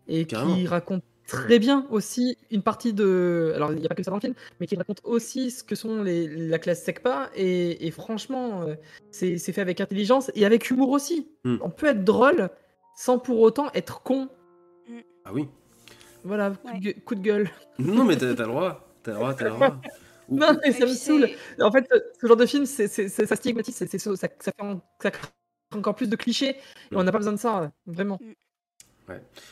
et 0.07 0.25
Carrément. 0.25 0.55
qui 0.55 0.67
raconte 0.67 1.03
très 1.31 1.59
bien 1.59 1.85
aussi 1.89 2.37
une 2.51 2.61
partie 2.63 2.93
de. 2.93 3.51
Alors 3.55 3.71
il 3.71 3.79
n'y 3.79 3.85
a 3.85 3.89
pas 3.89 3.95
que 3.95 4.03
ça 4.03 4.11
dans 4.11 4.17
le 4.17 4.21
film, 4.21 4.33
mais 4.59 4.67
qui 4.67 4.75
raconte 4.75 5.01
aussi 5.03 5.51
ce 5.51 5.63
que 5.63 5.75
sont 5.75 6.03
les, 6.03 6.27
la 6.27 6.59
classe 6.59 6.83
secpa 6.83 7.29
et, 7.35 7.85
et 7.87 7.91
franchement, 7.91 8.63
euh, 8.63 8.75
c'est 9.11 9.37
c'est 9.37 9.53
fait 9.53 9.61
avec 9.61 9.81
intelligence 9.81 10.31
et 10.35 10.45
avec 10.45 10.69
humour 10.69 10.89
aussi. 10.89 11.27
Hmm. 11.43 11.57
On 11.61 11.69
peut 11.69 11.87
être 11.87 12.03
drôle 12.03 12.49
sans 12.95 13.19
pour 13.19 13.39
autant 13.41 13.71
être 13.73 14.01
con. 14.03 14.29
ah 15.25 15.31
oui. 15.33 15.47
Voilà, 16.23 16.51
coup, 16.51 16.67
Ouais. 16.67 16.73
de, 16.79 16.79
gue- 16.91 17.03
coup 17.03 17.15
de 17.15 17.21
gueule. 17.21 17.49
Non 17.79 18.03
mais 18.03 18.15
t'as 18.15 18.33
t'as 18.35 18.43
le 18.43 18.49
droit, 18.49 18.93
t'as 19.03 19.11
le 19.11 19.17
droit, 19.17 19.33
t'as 19.33 19.45
le 19.45 19.51
droit. 19.51 19.81
Non, 20.29 20.55
mais 20.63 20.71
ça 20.71 20.85
me 20.85 20.93
saoule. 20.93 21.27
En 21.59 21.71
fait, 21.73 21.85
ce- 22.21 22.25
genre 22.27 22.37
de 22.37 22.45
film, 22.45 22.65
c'est 22.65 22.87
ça 22.87 23.35
stigmatise, 23.35 23.75
c'est- 23.75 23.97
ça, 23.97 24.15
ça, 24.15 24.29
ça 24.39 24.51
fait 24.57 24.61
en- 24.65 24.79
ça 25.01 25.11
crée 25.11 25.27
encore 25.75 25.93
plus 25.93 26.07
de 26.07 26.15
clichés. 26.15 26.51
Et 26.91 26.95
on 26.95 27.03
n'a 27.03 27.11
pas 27.11 27.17
besoin 27.17 27.33
de 27.33 27.37
ça, 27.39 27.69
vraiment. 27.85 28.17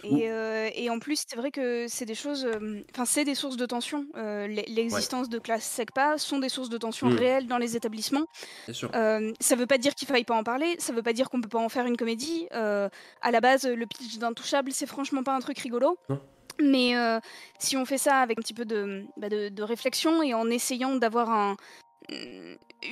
Et, 0.03 0.29
euh, 0.31 0.69
et 0.75 0.89
en 0.89 0.99
plus, 0.99 1.23
c'est 1.27 1.35
vrai 1.35 1.51
que 1.51 1.85
c'est 1.87 2.05
des 2.05 2.15
choses, 2.15 2.45
euh, 2.45 2.81
enfin, 2.93 3.05
c'est 3.05 3.23
des 3.23 3.35
sources 3.35 3.57
de 3.57 3.65
tension. 3.65 4.05
Euh, 4.15 4.47
l'e- 4.47 4.63
L'existence 4.67 5.29
de 5.29 5.39
classes 5.39 5.63
SECPA 5.65 6.17
sont 6.17 6.39
des 6.39 6.49
sources 6.49 6.69
de 6.69 6.77
tension 6.77 7.07
Mm. 7.07 7.15
réelles 7.17 7.47
dans 7.47 7.57
les 7.57 7.75
établissements. 7.75 8.25
Bien 8.65 8.73
sûr. 8.73 8.91
Euh, 8.95 9.31
ça 9.39 9.55
veut 9.55 9.67
pas 9.67 9.77
dire 9.77 9.95
qu'il 9.95 10.07
faille 10.07 10.23
pas 10.23 10.35
en 10.35 10.43
parler, 10.43 10.75
ça 10.79 10.93
veut 10.93 11.03
pas 11.03 11.13
dire 11.13 11.29
qu'on 11.29 11.41
peut 11.41 11.49
pas 11.49 11.59
en 11.59 11.69
faire 11.69 11.85
une 11.85 11.97
comédie. 11.97 12.47
Euh, 12.53 12.89
à 13.21 13.31
la 13.31 13.41
base, 13.41 13.65
le 13.67 13.85
pitch 13.85 14.17
d'Intouchable, 14.17 14.71
c'est 14.71 14.85
franchement 14.87 15.23
pas 15.23 15.35
un 15.35 15.39
truc 15.39 15.59
rigolo. 15.59 15.97
Non. 16.09 16.19
Mais 16.61 16.97
euh, 16.97 17.19
si 17.57 17.77
on 17.77 17.85
fait 17.85 17.97
ça 17.97 18.17
avec 18.17 18.37
un 18.37 18.41
petit 18.41 18.53
peu 18.53 18.65
de, 18.65 19.03
bah, 19.15 19.29
de, 19.29 19.47
de 19.49 19.63
réflexion 19.63 20.21
et 20.21 20.33
en 20.33 20.49
essayant 20.49 20.95
d'avoir 20.95 21.29
un, 21.29 21.55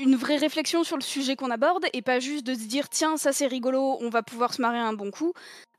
une 0.02 0.16
vraie 0.16 0.38
réflexion 0.38 0.84
sur 0.84 0.98
le 0.98 1.02
sujet 1.02 1.36
qu'on 1.36 1.50
aborde 1.50 1.86
et 1.94 2.02
pas 2.02 2.20
juste 2.20 2.46
de 2.46 2.54
se 2.54 2.66
dire 2.68 2.90
tiens 2.90 3.16
ça 3.18 3.32
c'est 3.32 3.48
rigolo, 3.48 3.98
on 4.02 4.10
va 4.10 4.22
pouvoir 4.22 4.54
se 4.54 4.62
marrer 4.62 4.78
un 4.78 4.92
bon 4.94 5.12
coup, 5.12 5.32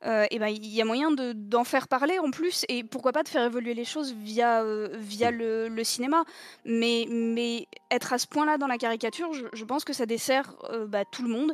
euh, 0.06 0.24
et 0.30 0.38
ben 0.38 0.48
il 0.48 0.66
y 0.66 0.80
a 0.80 0.84
moyen 0.84 1.10
de- 1.10 1.32
d'en 1.34 1.64
faire 1.64 1.88
parler 1.88 2.18
en 2.18 2.30
plus 2.30 2.64
et 2.68 2.84
pourquoi 2.84 3.12
pas 3.12 3.22
de 3.22 3.28
faire 3.28 3.44
évoluer 3.44 3.74
les 3.74 3.84
choses 3.84 4.14
via, 4.14 4.62
euh, 4.62 4.88
via 4.98 5.30
le, 5.30 5.68
le 5.68 5.84
cinéma. 5.84 6.24
Mais, 6.64 7.06
mais 7.10 7.66
être 7.90 8.12
à 8.14 8.18
ce 8.18 8.26
point-là 8.26 8.56
dans 8.56 8.66
la 8.66 8.78
caricature, 8.78 9.32
je, 9.34 9.44
je 9.52 9.64
pense 9.64 9.84
que 9.84 9.92
ça 9.92 10.06
dessert 10.06 10.54
euh, 10.70 10.86
bah, 10.86 11.04
tout 11.04 11.22
le 11.22 11.28
monde. 11.28 11.52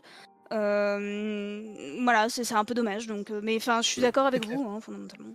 Euh, 0.53 1.97
voilà, 2.03 2.29
c'est 2.29 2.45
c'est 2.45 2.55
un 2.55 2.65
peu 2.65 2.75
dommage. 2.75 3.07
Donc, 3.07 3.31
euh, 3.31 3.41
mais 3.43 3.57
enfin, 3.57 3.83
je 3.83 3.89
suis 3.89 4.03
d'accord 4.03 4.27
avec 4.27 4.47
vous, 4.47 4.69
hein, 4.69 4.81
fondamentalement. 4.81 5.35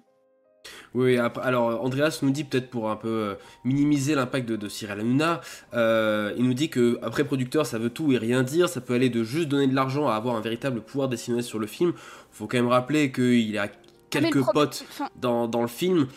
Oui, 0.94 1.18
alors 1.18 1.84
Andreas 1.84 2.20
nous 2.22 2.32
dit 2.32 2.44
peut-être 2.44 2.70
pour 2.70 2.90
un 2.90 2.96
peu 2.96 3.08
euh, 3.08 3.36
minimiser 3.64 4.16
l'impact 4.16 4.48
de, 4.50 4.56
de 4.56 4.68
Cyril 4.70 5.00
Hanouna, 5.00 5.42
euh, 5.74 6.34
il 6.38 6.44
nous 6.46 6.54
dit 6.54 6.70
que 6.70 6.98
après 7.02 7.24
producteur 7.24 7.66
ça 7.66 7.78
veut 7.78 7.90
tout 7.90 8.12
et 8.12 8.18
rien 8.18 8.44
dire, 8.44 8.70
ça 8.70 8.82
peut 8.82 8.94
aller 8.94 9.10
de 9.10 9.24
juste 9.24 9.48
donner 9.50 9.68
de 9.68 9.76
l'argent 9.76 10.08
à 10.08 10.16
avoir 10.16 10.36
un 10.36 10.42
véritable 10.42 10.82
pouvoir 10.82 11.08
décisionnel 11.10 11.44
sur 11.44 11.60
le 11.60 11.68
film. 11.68 11.94
Faut 12.32 12.48
quand 12.48 12.58
même 12.58 12.68
rappeler 12.68 13.12
qu'il 13.12 13.58
a 13.58 13.64
Ah, 13.64 13.70
quelques 14.10 14.44
potes 14.54 14.86
dans, 15.18 15.48
dans 15.48 15.62
le 15.62 15.68
film, 15.68 16.08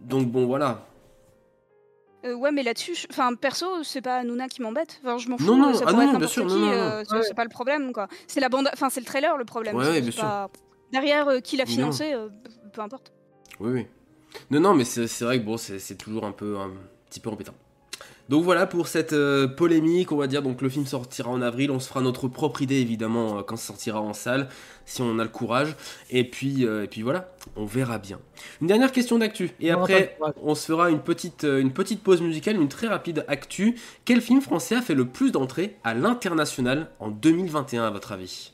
donc 0.00 0.28
bon 0.30 0.46
voilà. 0.46 0.86
Euh, 2.24 2.34
ouais, 2.34 2.52
mais 2.52 2.62
là-dessus, 2.62 2.94
je- 2.94 3.06
enfin 3.10 3.34
perso, 3.34 3.66
c'est 3.82 4.00
pas 4.00 4.18
Hanouna 4.18 4.48
qui 4.48 4.62
m'embête. 4.62 5.00
Enfin, 5.04 5.18
je 5.18 5.28
m'en 5.28 5.36
fous. 5.36 5.44
Non, 5.44 5.56
non, 5.56 5.74
ça 5.74 5.84
ah 5.86 5.90
pourrait 5.90 6.06
non, 6.06 6.12
être 6.12 6.18
bien 6.18 6.28
n'importe 6.28 6.32
sûr, 6.32 6.46
qui. 6.46 6.54
non, 6.54 6.60
non, 6.60 6.66
non. 6.66 6.72
euh, 6.72 7.02
c'est 7.06 7.16
Ouais. 7.16 7.22
c'est 7.22 7.34
pas 7.34 7.42
le 7.44 7.50
problème, 7.50 7.92
quoi. 7.92 8.08
C'est 8.26 8.40
la 8.40 8.48
bande, 8.48 8.70
enfin 8.72 8.88
c'est 8.88 9.00
le 9.00 9.06
trailer 9.06 9.36
le 9.36 9.44
problème. 9.44 9.76
Ouais, 9.76 10.00
sûr. 10.10 10.22
pas- 10.22 10.48
Derrière 10.92 11.42
qui 11.42 11.56
l'a 11.56 11.66
financé, 11.66 12.14
peu 12.72 12.80
importe. 12.80 13.12
Oui, 13.60 13.70
oui. 13.72 13.86
Non, 14.50 14.60
non, 14.60 14.74
mais 14.74 14.84
c'est 14.84 15.22
vrai 15.22 15.40
que 15.40 15.44
bon, 15.44 15.56
c'est 15.56 15.96
toujours 15.96 16.24
un 16.24 16.32
peu 16.32 16.58
un 16.58 16.72
petit 17.08 17.20
peu 17.20 17.30
embêtant. 17.30 17.54
Donc 18.30 18.42
voilà 18.42 18.66
pour 18.66 18.88
cette 18.88 19.12
euh, 19.12 19.46
polémique, 19.46 20.10
on 20.10 20.16
va 20.16 20.26
dire. 20.26 20.42
Donc 20.42 20.62
le 20.62 20.68
film 20.70 20.86
sortira 20.86 21.30
en 21.30 21.42
avril, 21.42 21.70
on 21.70 21.78
se 21.78 21.88
fera 21.88 22.00
notre 22.00 22.26
propre 22.26 22.62
idée 22.62 22.76
évidemment 22.76 23.38
euh, 23.38 23.42
quand 23.42 23.56
ça 23.56 23.66
sortira 23.66 24.00
en 24.00 24.14
salle, 24.14 24.48
si 24.86 25.02
on 25.02 25.18
a 25.18 25.22
le 25.22 25.28
courage. 25.28 25.76
Et 26.10 26.24
puis, 26.24 26.64
euh, 26.64 26.84
et 26.84 26.86
puis 26.88 27.02
voilà, 27.02 27.34
on 27.56 27.66
verra 27.66 27.98
bien. 27.98 28.18
Une 28.62 28.66
dernière 28.66 28.92
question 28.92 29.18
d'actu, 29.18 29.50
et 29.60 29.70
après 29.70 30.16
on 30.42 30.54
se 30.54 30.66
fera 30.66 30.90
une 30.90 31.00
petite, 31.00 31.44
une 31.44 31.72
petite 31.72 32.02
pause 32.02 32.22
musicale, 32.22 32.56
une 32.56 32.68
très 32.68 32.88
rapide 32.88 33.24
actu. 33.28 33.78
Quel 34.06 34.22
film 34.22 34.40
français 34.40 34.76
a 34.76 34.82
fait 34.82 34.94
le 34.94 35.06
plus 35.06 35.30
d'entrées 35.30 35.76
à 35.84 35.92
l'international 35.92 36.90
en 37.00 37.10
2021 37.10 37.84
à 37.84 37.90
votre 37.90 38.12
avis? 38.12 38.53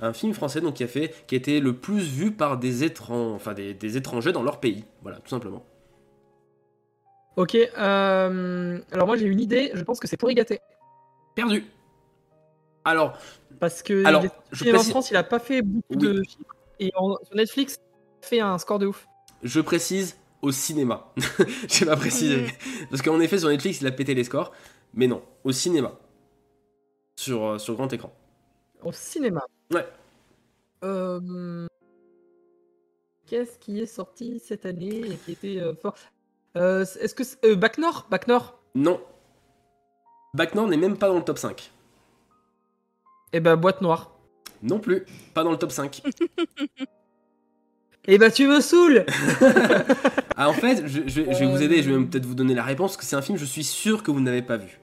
Un 0.00 0.12
film 0.12 0.32
français 0.34 0.60
donc 0.60 0.74
qui 0.74 0.84
a 0.84 0.88
fait 0.88 1.14
qui 1.26 1.34
a 1.34 1.38
été 1.38 1.60
le 1.60 1.74
plus 1.76 2.02
vu 2.08 2.32
par 2.32 2.58
des 2.58 2.84
étrangers 2.84 3.34
enfin 3.34 3.54
des, 3.54 3.74
des 3.74 3.96
étrangers 3.96 4.32
dans 4.32 4.42
leur 4.42 4.60
pays 4.60 4.84
voilà 5.02 5.18
tout 5.18 5.28
simplement 5.30 5.64
Ok, 7.36 7.54
euh, 7.54 8.80
alors 8.90 9.06
moi 9.06 9.16
j'ai 9.16 9.26
une 9.26 9.38
idée, 9.38 9.70
je 9.72 9.82
pense 9.84 10.00
que 10.00 10.08
c'est 10.08 10.16
pour 10.16 10.28
y 10.30 10.34
gâter. 10.34 10.58
perdu 11.36 11.64
alors 12.84 13.16
Parce 13.60 13.82
que 13.82 14.04
Alors, 14.04 14.24
je 14.50 14.74
en 14.74 14.82
France, 14.82 15.10
il 15.10 15.16
a 15.16 15.22
pas 15.22 15.38
fait 15.38 15.62
beaucoup 15.62 15.84
Oui. 15.90 15.98
de 15.98 16.22
chiffres. 16.24 16.56
Et 16.80 16.90
en- 16.96 17.16
sur 17.22 17.36
Netflix, 17.36 17.76
il 17.76 18.24
a 18.24 18.28
fait 18.28 18.40
un 18.40 18.58
score 18.58 18.78
de 18.80 18.86
ouf. 18.86 19.06
je 19.42 19.60
précise 19.60 20.16
au 20.42 20.50
cinéma 20.52 21.12
j'ai 21.68 21.84
pas 21.86 21.96
précisé 21.96 22.46
parce 22.90 23.02
qu'en 23.02 23.20
effet 23.20 23.38
sur 23.38 23.48
Netflix 23.48 23.80
il 23.80 23.86
a 23.88 23.92
pété 23.92 24.14
les 24.14 24.22
scores 24.24 24.52
mais 24.94 25.06
non 25.08 25.22
au 25.44 25.50
cinéma 25.52 25.92
sur 27.16 27.44
euh, 27.44 27.58
sur 27.58 27.74
grand 27.74 27.92
écran 27.92 28.12
Au 28.82 28.92
cinéma. 28.92 29.44
Ouais. 29.72 29.86
Euh, 30.84 31.66
Qu'est-ce 33.26 33.58
qui 33.58 33.80
est 33.80 33.86
sorti 33.86 34.40
cette 34.40 34.64
année 34.66 35.00
et 35.00 35.16
qui 35.16 35.32
était 35.32 35.60
euh, 35.60 35.74
fort? 35.74 35.96
Euh, 36.56 36.82
Est-ce 37.00 37.14
que 37.14 37.24
c'est- 37.24 37.44
euh, 37.44 37.56
Bac 37.56 37.78
Nord? 37.78 38.06
Bac 38.10 38.26
Nord? 38.26 38.58
Non. 38.74 39.00
Bac 40.34 40.54
Nord 40.54 40.68
n'est 40.68 40.76
même 40.76 40.96
pas 40.96 41.08
dans 41.08 41.16
le 41.16 41.24
top 41.24 41.38
5 41.38 41.70
Eh 43.32 43.40
ben 43.40 43.56
Boîte 43.56 43.80
Noire. 43.82 44.12
non 44.62 44.78
plus. 44.78 45.04
Pas 45.34 45.44
dans 45.44 45.50
le 45.52 45.58
top 45.58 45.70
5 45.72 46.02
Eh 48.06 48.16
ben 48.18 48.30
tu 48.30 48.46
me 48.46 48.60
saoules! 48.60 49.04
Ah 50.40 50.48
en 50.48 50.52
fait 50.52 50.86
je, 50.86 51.00
je 51.08 51.20
vais- 51.20 51.34
je 51.34 51.38
vais 51.40 51.46
vous 51.50 51.60
aider 51.62 51.82
je 51.82 51.90
vais 51.90 51.96
même 51.96 52.08
peut-être 52.08 52.24
vous 52.24 52.36
donner 52.36 52.54
la 52.54 52.62
réponse 52.62 52.92
parce 52.92 52.98
que 52.98 53.04
c'est 53.04 53.16
un 53.16 53.22
film 53.22 53.36
je 53.36 53.44
suis 53.44 53.64
sûr 53.64 54.04
que 54.04 54.12
vous 54.12 54.20
n'avez 54.20 54.40
pas 54.42 54.56
vu. 54.56 54.78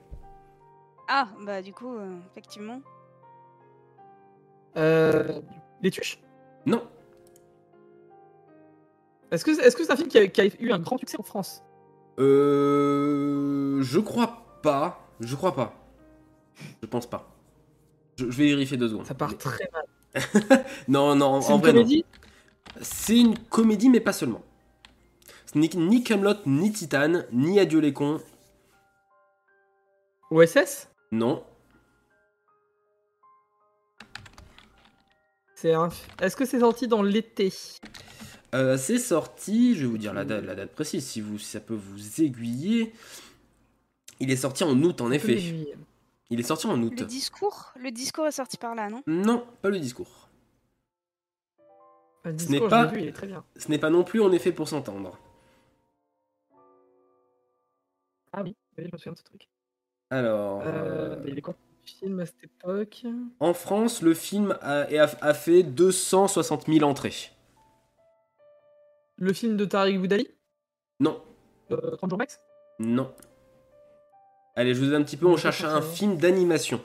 Ah, 1.08 1.30
bah 1.46 1.62
du 1.62 1.72
coup, 1.72 1.96
euh, 1.96 2.18
effectivement. 2.32 2.82
Euh, 4.78 5.40
Les 5.82 5.92
Tuches? 5.92 6.20
Non 6.66 6.84
Est-ce 9.32 9.46
que 9.46 9.54
c'est 9.54 9.92
un 9.92 9.96
film 9.96 10.08
qui 10.08 10.18
a, 10.18 10.28
qui 10.28 10.42
a 10.42 10.46
eu 10.60 10.72
un 10.72 10.80
grand 10.80 10.98
succès 10.98 11.18
en 11.20 11.24
France? 11.24 11.64
Euh. 12.20 13.82
Je 13.82 14.00
crois 14.00 14.60
pas. 14.62 15.08
Je 15.20 15.36
crois 15.36 15.56
pas. 15.56 15.74
Je 16.82 16.88
pense 16.88 17.08
pas. 17.08 17.28
Je, 18.18 18.26
je 18.30 18.38
vais 18.38 18.48
vérifier 18.48 18.78
deux 18.78 18.90
secondes. 18.90 19.06
Ça 19.06 19.14
part 19.14 19.38
très 19.38 19.70
mal. 19.74 19.86
Non, 20.88 21.16
non, 21.16 21.26
en, 21.26 21.42
une 21.42 21.62
vrai, 21.62 21.74
non. 21.74 21.80
comédie? 21.80 22.06
C'est 22.82 23.20
une 23.20 23.38
comédie, 23.38 23.90
mais 23.90 24.00
pas 24.00 24.14
seulement. 24.14 24.42
N'est 25.56 25.70
ni 25.76 26.04
Camelot, 26.04 26.36
ni 26.46 26.72
Titane, 26.74 27.26
ni 27.32 27.60
Adieu 27.62 27.80
les 27.80 27.94
cons. 27.94 28.20
OSS 30.30 30.90
Non. 31.14 31.44
C'est 35.56 35.74
un... 35.74 35.90
Est-ce 36.22 36.36
que 36.36 36.46
c'est 36.46 36.60
sorti 36.60 36.88
dans 36.88 37.02
l'été? 37.02 37.52
Euh, 38.54 38.78
c'est 38.78 39.00
sorti, 39.00 39.76
je 39.76 39.82
vais 39.82 39.86
vous 39.88 39.98
dire 39.98 40.14
la 40.14 40.26
date, 40.26 40.44
la 40.44 40.56
date 40.56 40.72
précise, 40.72 41.06
si, 41.06 41.22
vous, 41.22 41.40
si 41.40 41.46
ça 41.46 41.60
peut 41.60 41.74
vous 41.76 42.22
aiguiller. 42.22 42.94
Il 44.20 44.32
est 44.32 44.36
sorti 44.38 44.64
en 44.64 44.82
août, 44.84 45.02
en 45.02 45.12
effet. 45.12 45.36
Oui. 45.36 45.68
Il 46.30 46.40
est 46.40 46.44
sorti 46.44 46.68
en 46.68 46.82
août. 46.82 46.94
Le 47.00 47.06
discours, 47.06 47.74
le 47.80 47.92
discours 47.92 48.28
est 48.28 48.32
sorti 48.32 48.58
par 48.58 48.76
là, 48.76 48.90
non? 48.90 49.02
Non, 49.08 49.46
pas 49.62 49.70
le 49.70 49.80
discours. 49.80 50.30
Le 52.24 52.32
Ce 52.32 52.36
discours, 52.38 52.54
n'est 52.54 52.66
je 52.66 52.70
pas- 52.70 52.86
l'ai 52.86 52.92
vu, 52.92 53.02
il 53.04 53.08
est 53.08 53.14
très 53.14 53.28
bien. 53.28 53.44
Ce 53.56 53.68
n'est 53.70 53.78
pas 53.78 53.90
non 53.90 54.04
plus 54.04 54.22
en 54.22 54.32
effet 54.32 54.52
pour 54.52 54.68
s'entendre. 54.68 55.18
Ah 58.34 58.42
oui, 58.44 58.56
oui, 58.78 58.86
je 58.86 58.90
me 58.92 58.98
souviens 58.98 59.14
de 59.14 59.18
ce 59.18 59.24
truc. 59.24 59.48
Alors. 60.10 60.62
Euh, 60.62 60.66
euh, 60.66 61.24
Il 61.28 61.38
est 61.38 61.42
quoi 61.42 61.56
à 62.20 62.26
cette 62.26 62.44
époque 62.44 63.04
En 63.40 63.54
France, 63.54 64.02
le 64.02 64.14
film 64.14 64.58
a, 64.62 64.82
a- 64.82 65.26
a 65.30 65.34
fait 65.34 65.64
260 65.64 66.66
000 66.68 66.84
entrées. 66.90 67.14
Le 69.18 69.32
film 69.34 69.56
de 69.58 69.66
Tariq 69.66 69.98
Boudali? 70.00 70.28
Non, 71.00 71.22
euh, 71.72 71.96
30 71.98 72.10
jours 72.10 72.20
max? 72.20 72.40
Non. 72.80 73.14
Allez, 74.56 74.74
je 74.74 74.80
vous 74.80 74.88
aide 74.88 74.94
un 74.96 75.04
petit 75.04 75.18
peu, 75.18 75.26
on 75.28 75.38
cherche 75.38 75.64
un 75.64 75.82
film 75.82 76.18
d'animation. 76.18 76.82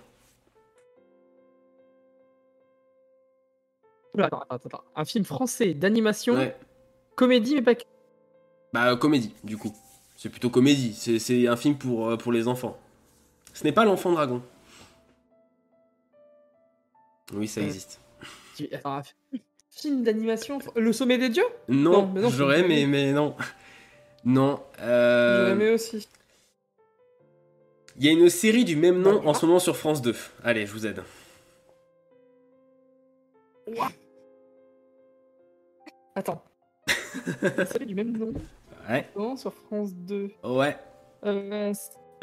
Oula, 4.14 4.26
attends, 4.26 4.40
attends, 4.48 4.66
attends. 4.66 4.84
Un 4.96 5.04
film 5.04 5.24
français 5.24 5.74
d'animation, 5.74 6.34
Ouais. 6.34 6.56
comédie, 7.14 7.54
mais 7.56 7.62
pas 7.62 7.74
que. 7.76 7.84
Bah, 8.72 8.94
comédie, 8.96 9.34
du 9.44 9.56
coup. 9.56 9.72
C'est 10.16 10.28
plutôt 10.28 10.50
comédie, 10.50 10.92
c'est 10.92 11.18
c'est 11.18 11.46
un 11.48 11.56
film 11.56 11.78
pour, 11.78 12.08
euh, 12.10 12.16
pour 12.16 12.30
les 12.32 12.46
enfants. 12.46 12.76
Ce 13.54 13.64
n'est 13.64 13.72
pas 13.72 13.84
l'enfant 13.84 14.12
dragon. 14.12 14.42
Oui, 17.32 17.48
ça 17.48 17.60
Euh, 17.60 17.64
existe. 17.64 18.00
Attends, 18.72 19.02
film 19.70 20.02
d'animation, 20.02 20.58
Le 20.76 20.92
Sommet 20.92 21.16
des 21.18 21.28
Dieux? 21.30 21.44
Non, 21.68 22.06
non, 22.08 22.28
j'aurais 22.28 22.60
aimé, 22.60 22.86
mais 22.86 23.12
non. 23.12 23.34
Non. 24.24 24.60
euh, 24.80 25.40
J'aurais 25.40 25.52
aimé 25.52 25.70
aussi. 25.74 26.06
Il 27.96 28.04
y 28.04 28.08
a 28.08 28.12
une 28.12 28.28
série 28.30 28.64
du 28.64 28.76
même 28.76 29.00
nom 29.00 29.20
Bah, 29.22 29.28
en 29.30 29.34
ce 29.34 29.46
moment 29.46 29.58
sur 29.58 29.76
France 29.76 30.02
2. 30.02 30.14
Allez, 30.44 30.66
je 30.66 30.72
vous 30.72 30.86
aide. 30.86 31.02
Attends. 36.14 36.42
Une 37.42 37.66
série 37.66 37.86
du 37.86 37.94
même 37.94 38.16
nom 38.16 38.32
Ouais. 38.88 39.08
non, 39.16 39.36
sur 39.36 39.52
France 39.52 39.94
2. 39.94 40.30
Ouais. 40.42 40.76
Euh, 41.24 41.72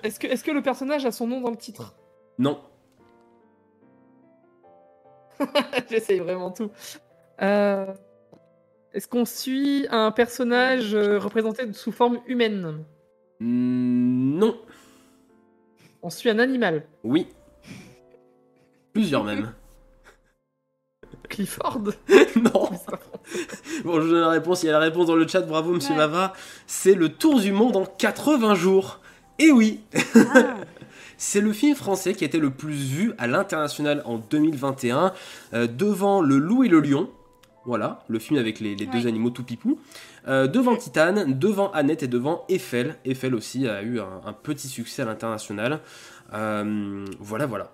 est-ce 0.04 0.20
que, 0.20 0.28
est 0.28 0.44
que 0.44 0.52
le 0.52 0.62
personnage 0.62 1.06
a 1.06 1.12
son 1.12 1.28
nom 1.28 1.40
dans 1.42 1.50
le 1.52 1.56
titre? 1.58 1.96
Non. 2.40 2.60
J'essaye 5.90 6.20
vraiment 6.20 6.52
tout. 6.52 6.72
Euh, 7.42 7.86
Est-ce 8.94 9.08
qu'on 9.08 9.26
suit 9.26 9.88
un 9.92 10.12
personnage 10.12 10.94
euh, 10.96 11.20
représenté 11.20 11.72
sous 11.74 11.92
forme 11.92 12.20
humaine? 12.28 12.84
Mm, 13.40 14.38
Non. 14.40 14.58
On 16.02 16.10
suit 16.10 16.30
un 16.30 16.40
animal? 16.40 16.84
Oui. 17.04 17.28
Plusieurs 18.94 19.24
même. 19.24 19.54
Clifford? 21.30 21.82
Non. 22.36 22.70
Bon, 23.84 24.00
je 24.02 24.08
donne 24.10 24.22
la 24.22 24.30
réponse. 24.30 24.64
Il 24.64 24.68
y 24.68 24.70
a 24.70 24.74
la 24.74 24.80
réponse 24.80 25.08
dans 25.08 25.16
le 25.16 25.28
chat. 25.28 25.42
Bravo, 25.42 25.72
monsieur 25.74 25.92
Ouais. 25.92 25.98
Mava. 25.98 26.34
C'est 26.68 26.94
le 26.94 27.10
tour 27.10 27.40
du 27.42 27.52
monde 27.52 27.76
en 27.76 27.86
80 27.86 28.56
jours. 28.56 29.02
Et 29.40 29.52
oui, 29.52 29.82
Ah, 30.34 30.56
c'est 31.18 31.42
le 31.42 31.52
film 31.54 31.76
français 31.76 32.14
qui 32.14 32.24
a 32.24 32.28
été 32.28 32.40
le 32.40 32.52
plus 32.52 32.86
vu 32.86 33.14
à 33.18 33.28
l'international 33.28 34.02
en 34.06 34.18
2021, 34.18 35.14
euh, 35.54 35.68
devant 35.68 36.22
Le 36.22 36.38
Loup 36.38 36.64
et 36.64 36.70
le 36.70 36.80
Lion. 36.80 37.10
Voilà, 37.66 38.04
le 38.08 38.18
film 38.18 38.40
avec 38.40 38.62
les, 38.62 38.76
les 38.76 38.86
deux 38.86 39.08
animaux 39.08 39.30
tout 39.30 39.44
pipou. 39.44 39.78
Euh, 40.28 40.48
devant 40.48 40.78
Titane, 40.78 41.38
devant 41.38 41.70
Annette 41.72 42.04
et 42.04 42.08
devant 42.08 42.46
Eiffel. 42.48 42.96
Eiffel 43.04 43.36
aussi 43.36 43.68
a 43.68 43.82
eu 43.82 44.00
un, 44.00 44.22
un 44.26 44.34
petit 44.34 44.70
succès 44.70 45.02
à 45.02 45.06
l'international. 45.06 45.82
Euh, 46.34 47.06
voilà, 47.20 47.46
voilà. 47.46 47.74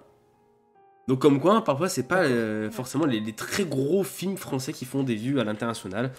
Donc 1.07 1.19
comme 1.19 1.39
quoi, 1.41 1.63
parfois 1.63 1.89
c'est 1.89 2.07
pas 2.07 2.23
euh, 2.23 2.71
forcément 2.71 3.05
les, 3.05 3.19
les 3.19 3.33
très 3.33 3.65
gros 3.65 4.03
films 4.03 4.37
français 4.37 4.71
qui 4.71 4.85
font 4.85 5.03
des 5.03 5.15
vues 5.15 5.39
à 5.39 5.43
l'international. 5.43 6.11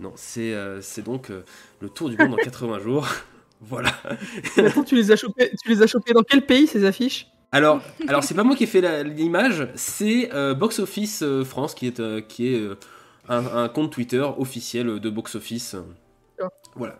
Non, 0.00 0.12
c'est 0.14 0.54
euh, 0.54 0.80
donc 1.04 1.30
euh, 1.30 1.44
le 1.80 1.88
tour 1.88 2.08
du 2.08 2.16
monde 2.16 2.34
en 2.34 2.36
80 2.44 2.78
jours. 2.78 3.08
Voilà. 3.60 3.92
Mais 4.56 4.66
Attends, 4.66 4.84
tu 4.84 4.94
les 4.94 5.10
as 5.10 5.16
chopés, 5.16 5.50
tu 5.62 5.68
les 5.68 5.82
as 5.82 5.86
chopés 5.86 6.12
dans 6.12 6.22
quel 6.22 6.46
pays 6.46 6.66
ces 6.66 6.84
affiches? 6.84 7.28
Alors, 7.50 7.80
alors 8.08 8.22
c'est 8.22 8.34
pas 8.34 8.44
moi 8.44 8.54
qui 8.54 8.64
ai 8.64 8.66
fait 8.66 9.04
l'image, 9.04 9.68
c'est 9.74 10.32
euh, 10.34 10.54
Box 10.54 10.80
Office 10.80 11.22
euh, 11.22 11.44
France 11.44 11.74
qui 11.74 11.86
est, 11.86 11.98
euh, 11.98 12.20
qui 12.20 12.54
est 12.54 12.62
un, 13.28 13.46
un 13.46 13.68
compte 13.68 13.90
Twitter 13.90 14.24
officiel 14.36 15.00
de 15.00 15.10
Box 15.10 15.34
Office. 15.34 15.76
Voilà. 16.76 16.98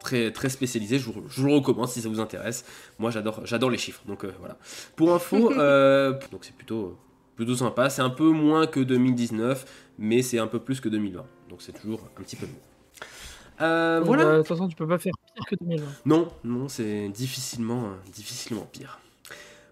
Très, 0.00 0.32
très 0.32 0.48
spécialisé, 0.48 0.98
je 0.98 1.10
vous, 1.10 1.22
je 1.28 1.42
vous 1.42 1.48
le 1.48 1.54
recommande 1.54 1.88
si 1.88 2.00
ça 2.00 2.08
vous 2.08 2.20
intéresse. 2.20 2.64
Moi 2.98 3.10
j'adore, 3.10 3.42
j'adore 3.44 3.68
les 3.68 3.76
chiffres, 3.76 4.00
donc 4.06 4.24
voilà. 4.38 4.56
Pour 4.96 5.12
info, 5.12 5.50
donc 6.32 6.44
c'est 6.44 6.56
plutôt, 6.56 6.96
plutôt 7.36 7.54
sympa. 7.54 7.90
C'est 7.90 8.00
un 8.00 8.08
peu 8.08 8.30
moins 8.30 8.66
que 8.66 8.80
2019, 8.80 9.66
mais 9.98 10.22
c'est 10.22 10.38
un 10.38 10.46
peu 10.46 10.58
plus 10.58 10.80
que 10.80 10.88
2020. 10.88 11.22
Donc 11.50 11.60
c'est 11.60 11.78
toujours 11.78 12.00
un 12.18 12.22
petit 12.22 12.36
peu 12.36 12.46
mieux. 12.46 12.52
Voilà. 13.58 14.24
bah, 14.24 14.32
De 14.32 14.38
toute 14.38 14.48
façon, 14.48 14.66
tu 14.66 14.74
peux 14.74 14.88
pas 14.88 14.98
faire 14.98 15.12
pire. 15.40 15.46
pire 15.48 15.58
que 15.58 15.64
2020. 15.64 15.86
Non, 16.06 16.28
non, 16.44 16.68
c'est 16.68 17.08
difficilement, 17.08 17.84
euh, 17.84 18.12
difficilement 18.14 18.66
pire. 18.72 18.98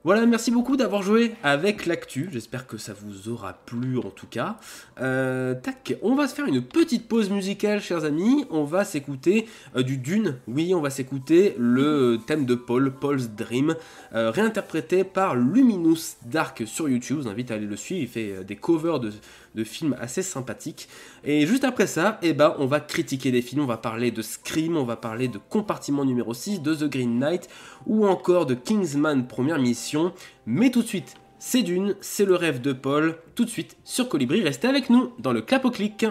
Voilà, 0.05 0.25
merci 0.27 0.53
beaucoup 0.53 0.77
d'avoir 0.77 1.03
joué 1.03 1.35
avec 1.43 1.85
l'actu. 1.85 2.31
J'espère 2.33 2.69
que 2.69 2.79
ça 2.79 2.95
vous 2.95 3.29
aura 3.29 3.53
plu 3.53 3.99
en 3.99 4.11
tout 4.11 4.29
cas. 4.29 4.57
Euh, 5.01 5.55
tac, 5.55 5.97
on 6.03 6.14
va 6.14 6.29
se 6.29 6.35
faire 6.35 6.47
une 6.47 6.62
petite 6.62 7.09
pause 7.09 7.31
musicale, 7.31 7.81
chers 7.81 8.05
amis. 8.05 8.47
On 8.51 8.62
va 8.62 8.85
s'écouter 8.85 9.49
euh, 9.77 9.83
du 9.83 9.99
Dune. 9.99 10.37
Oui, 10.47 10.73
on 10.73 10.81
va 10.81 10.91
s'écouter 10.91 11.57
le 11.59 12.21
thème 12.27 12.47
de 12.47 12.55
Paul, 12.55 12.93
Paul's 12.93 13.31
Dream, 13.31 13.75
réinterprété 14.12 15.03
par 15.03 15.35
Luminous 15.35 16.16
Dark 16.25 16.62
sur 16.64 16.89
YouTube. 16.89 17.19
Je 17.19 17.23
vous 17.25 17.29
invite 17.29 17.51
à 17.51 17.55
aller 17.55 17.66
le 17.66 17.77
suivre. 17.77 18.03
Il 18.03 18.09
fait 18.09 18.45
des 18.45 18.57
covers 18.57 19.01
de, 19.01 19.12
de 19.55 19.64
films 19.64 19.96
assez 20.01 20.22
sympathiques. 20.22 20.88
Et 21.24 21.46
juste 21.46 21.64
après 21.64 21.86
ça, 21.86 22.18
eh 22.22 22.32
ben, 22.32 22.55
on 22.59 22.66
va 22.66 22.80
critiquer 22.80 23.30
des 23.30 23.42
films. 23.42 23.62
On 23.62 23.66
va 23.66 23.76
parler 23.76 24.11
de 24.11 24.22
Scream, 24.22 24.76
on 24.76 24.84
va 24.84 24.96
parler 24.96 25.28
de 25.28 25.38
Compartiment 25.38 26.05
numéro 26.05 26.34
6, 26.34 26.62
de 26.62 26.74
The 26.74 26.84
Green 26.84 27.18
Knight 27.18 27.49
ou 27.86 28.07
encore 28.07 28.46
de 28.46 28.55
Kingsman 28.55 29.26
Première 29.26 29.59
Mission. 29.59 30.12
Mais 30.46 30.70
tout 30.70 30.82
de 30.82 30.88
suite, 30.88 31.14
c'est 31.38 31.62
Dune, 31.62 31.94
c'est 32.01 32.24
le 32.24 32.34
rêve 32.34 32.61
de 32.61 32.72
Paul. 32.72 33.16
Tout 33.34 33.44
de 33.44 33.51
suite 33.51 33.76
sur 33.84 34.09
Colibri, 34.09 34.42
restez 34.42 34.66
avec 34.66 34.90
nous 34.90 35.12
dans 35.18 35.32
le 35.32 35.42
clap 35.42 35.64
au 35.64 35.70
clic. 35.70 36.05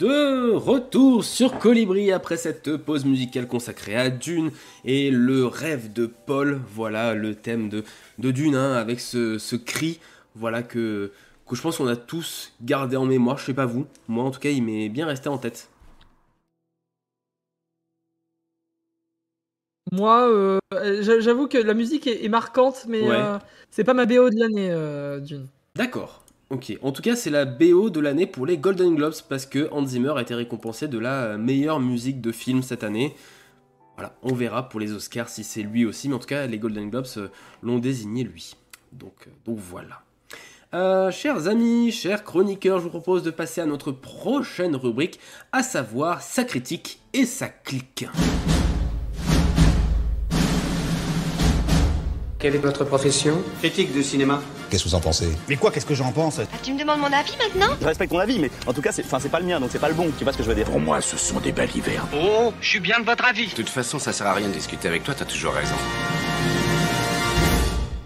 De 0.00 0.52
retour 0.54 1.24
sur 1.24 1.58
Colibri 1.58 2.10
après 2.10 2.36
cette 2.38 2.76
pause 2.78 3.04
musicale 3.04 3.46
consacrée 3.46 3.94
à 3.94 4.08
Dune 4.08 4.50
et 4.86 5.10
le 5.10 5.46
rêve 5.46 5.92
de 5.92 6.06
Paul. 6.06 6.58
Voilà 6.72 7.14
le 7.14 7.34
thème 7.34 7.68
de, 7.68 7.84
de 8.18 8.30
Dune 8.30 8.54
hein, 8.56 8.72
avec 8.72 8.98
ce, 8.98 9.38
ce 9.38 9.56
cri 9.56 10.00
voilà 10.34 10.62
que, 10.62 11.12
que 11.46 11.54
je 11.56 11.60
pense 11.60 11.76
qu'on 11.76 11.86
a 11.86 11.96
tous 11.96 12.52
gardé 12.62 12.96
en 12.96 13.04
mémoire. 13.04 13.36
Je 13.38 13.44
sais 13.44 13.54
pas 13.54 13.66
vous, 13.66 13.86
moi 14.08 14.24
en 14.24 14.30
tout 14.30 14.40
cas 14.40 14.48
il 14.50 14.62
m'est 14.62 14.88
bien 14.88 15.06
resté 15.06 15.28
en 15.28 15.36
tête. 15.38 15.68
Moi, 19.92 20.28
euh, 20.30 20.58
j'a- 21.02 21.20
j'avoue 21.20 21.48
que 21.48 21.58
la 21.58 21.74
musique 21.74 22.06
est, 22.06 22.24
est 22.24 22.28
marquante, 22.28 22.84
mais 22.88 23.00
Ouais. 23.02 23.16
euh, 23.16 23.38
c'est 23.70 23.84
pas 23.84 23.94
ma 23.94 24.06
BO 24.06 24.30
de 24.30 24.38
l'année, 24.38 24.70
euh, 24.70 25.18
Dune. 25.20 25.48
D'accord. 25.74 26.22
Ok. 26.50 26.76
En 26.82 26.90
tout 26.90 27.00
cas, 27.00 27.14
c'est 27.14 27.30
la 27.30 27.44
BO 27.44 27.90
de 27.90 28.00
l'année 28.00 28.26
pour 28.26 28.44
les 28.44 28.58
Golden 28.58 28.96
Globes 28.96 29.14
parce 29.28 29.46
que 29.46 29.68
Hans 29.70 29.86
Zimmer 29.86 30.14
a 30.16 30.22
été 30.22 30.34
récompensé 30.34 30.88
de 30.88 30.98
la 30.98 31.38
meilleure 31.38 31.78
musique 31.78 32.20
de 32.20 32.32
film 32.32 32.62
cette 32.62 32.82
année. 32.82 33.14
Voilà, 33.96 34.16
on 34.22 34.34
verra 34.34 34.68
pour 34.68 34.80
les 34.80 34.92
Oscars 34.92 35.28
si 35.28 35.44
c'est 35.44 35.62
lui 35.62 35.84
aussi, 35.84 36.08
mais 36.08 36.16
en 36.16 36.18
tout 36.18 36.26
cas, 36.26 36.48
les 36.48 36.58
Golden 36.58 36.90
Globes 36.90 37.06
euh, 37.18 37.28
l'ont 37.62 37.78
désigné 37.78 38.24
lui. 38.24 38.56
Donc, 38.92 39.28
euh, 39.28 39.30
voilà. 39.46 40.02
Euh, 40.74 41.12
chers 41.12 41.46
amis, 41.46 41.92
chers 41.92 42.24
chroniqueurs, 42.24 42.78
je 42.78 42.84
vous 42.84 42.90
propose 42.90 43.22
de 43.22 43.30
passer 43.30 43.60
à 43.60 43.66
notre 43.66 43.92
prochaine 43.92 44.74
rubrique, 44.74 45.20
à 45.52 45.62
savoir 45.62 46.20
sa 46.20 46.42
critique 46.42 47.00
et 47.12 47.26
sa 47.26 47.48
clique. 47.48 48.06
Quelle 52.40 52.54
est 52.54 52.58
votre 52.58 52.84
profession 52.84 53.42
Critique 53.58 53.94
de 53.94 54.00
cinéma. 54.00 54.40
Qu'est-ce 54.70 54.84
que 54.84 54.88
vous 54.88 54.94
en 54.94 55.00
pensez? 55.00 55.28
Mais 55.48 55.56
quoi, 55.56 55.70
qu'est-ce 55.70 55.84
que 55.84 55.94
j'en 55.94 56.10
pense? 56.10 56.38
Ah, 56.40 56.56
tu 56.62 56.72
me 56.72 56.78
demandes 56.78 57.00
mon 57.00 57.12
avis 57.12 57.34
maintenant? 57.36 57.74
Je 57.78 57.86
respecte 57.86 58.10
ton 58.12 58.18
avis, 58.18 58.38
mais 58.38 58.50
en 58.66 58.72
tout 58.72 58.80
cas, 58.80 58.92
c'est, 58.92 59.04
enfin, 59.04 59.18
c'est 59.20 59.28
pas 59.28 59.40
le 59.40 59.46
mien, 59.46 59.60
donc 59.60 59.68
c'est 59.70 59.78
pas 59.78 59.88
le 59.90 59.94
bon. 59.94 60.10
Tu 60.16 60.24
vois 60.24 60.32
ce 60.32 60.38
que 60.38 60.44
je 60.44 60.48
veux 60.48 60.54
dire 60.54 60.64
Pour 60.64 60.80
moi, 60.80 61.02
ce 61.02 61.18
sont 61.18 61.38
des 61.40 61.52
balivernes. 61.52 62.08
Oh, 62.16 62.52
je 62.62 62.68
suis 62.68 62.80
bien 62.80 62.98
de 62.98 63.04
votre 63.04 63.26
avis. 63.26 63.48
De 63.48 63.54
toute 63.56 63.68
façon, 63.68 63.98
ça 63.98 64.14
sert 64.14 64.26
à 64.26 64.32
rien 64.32 64.48
de 64.48 64.54
discuter 64.54 64.88
avec 64.88 65.04
toi, 65.04 65.12
t'as 65.14 65.26
toujours 65.26 65.52
raison. 65.52 65.74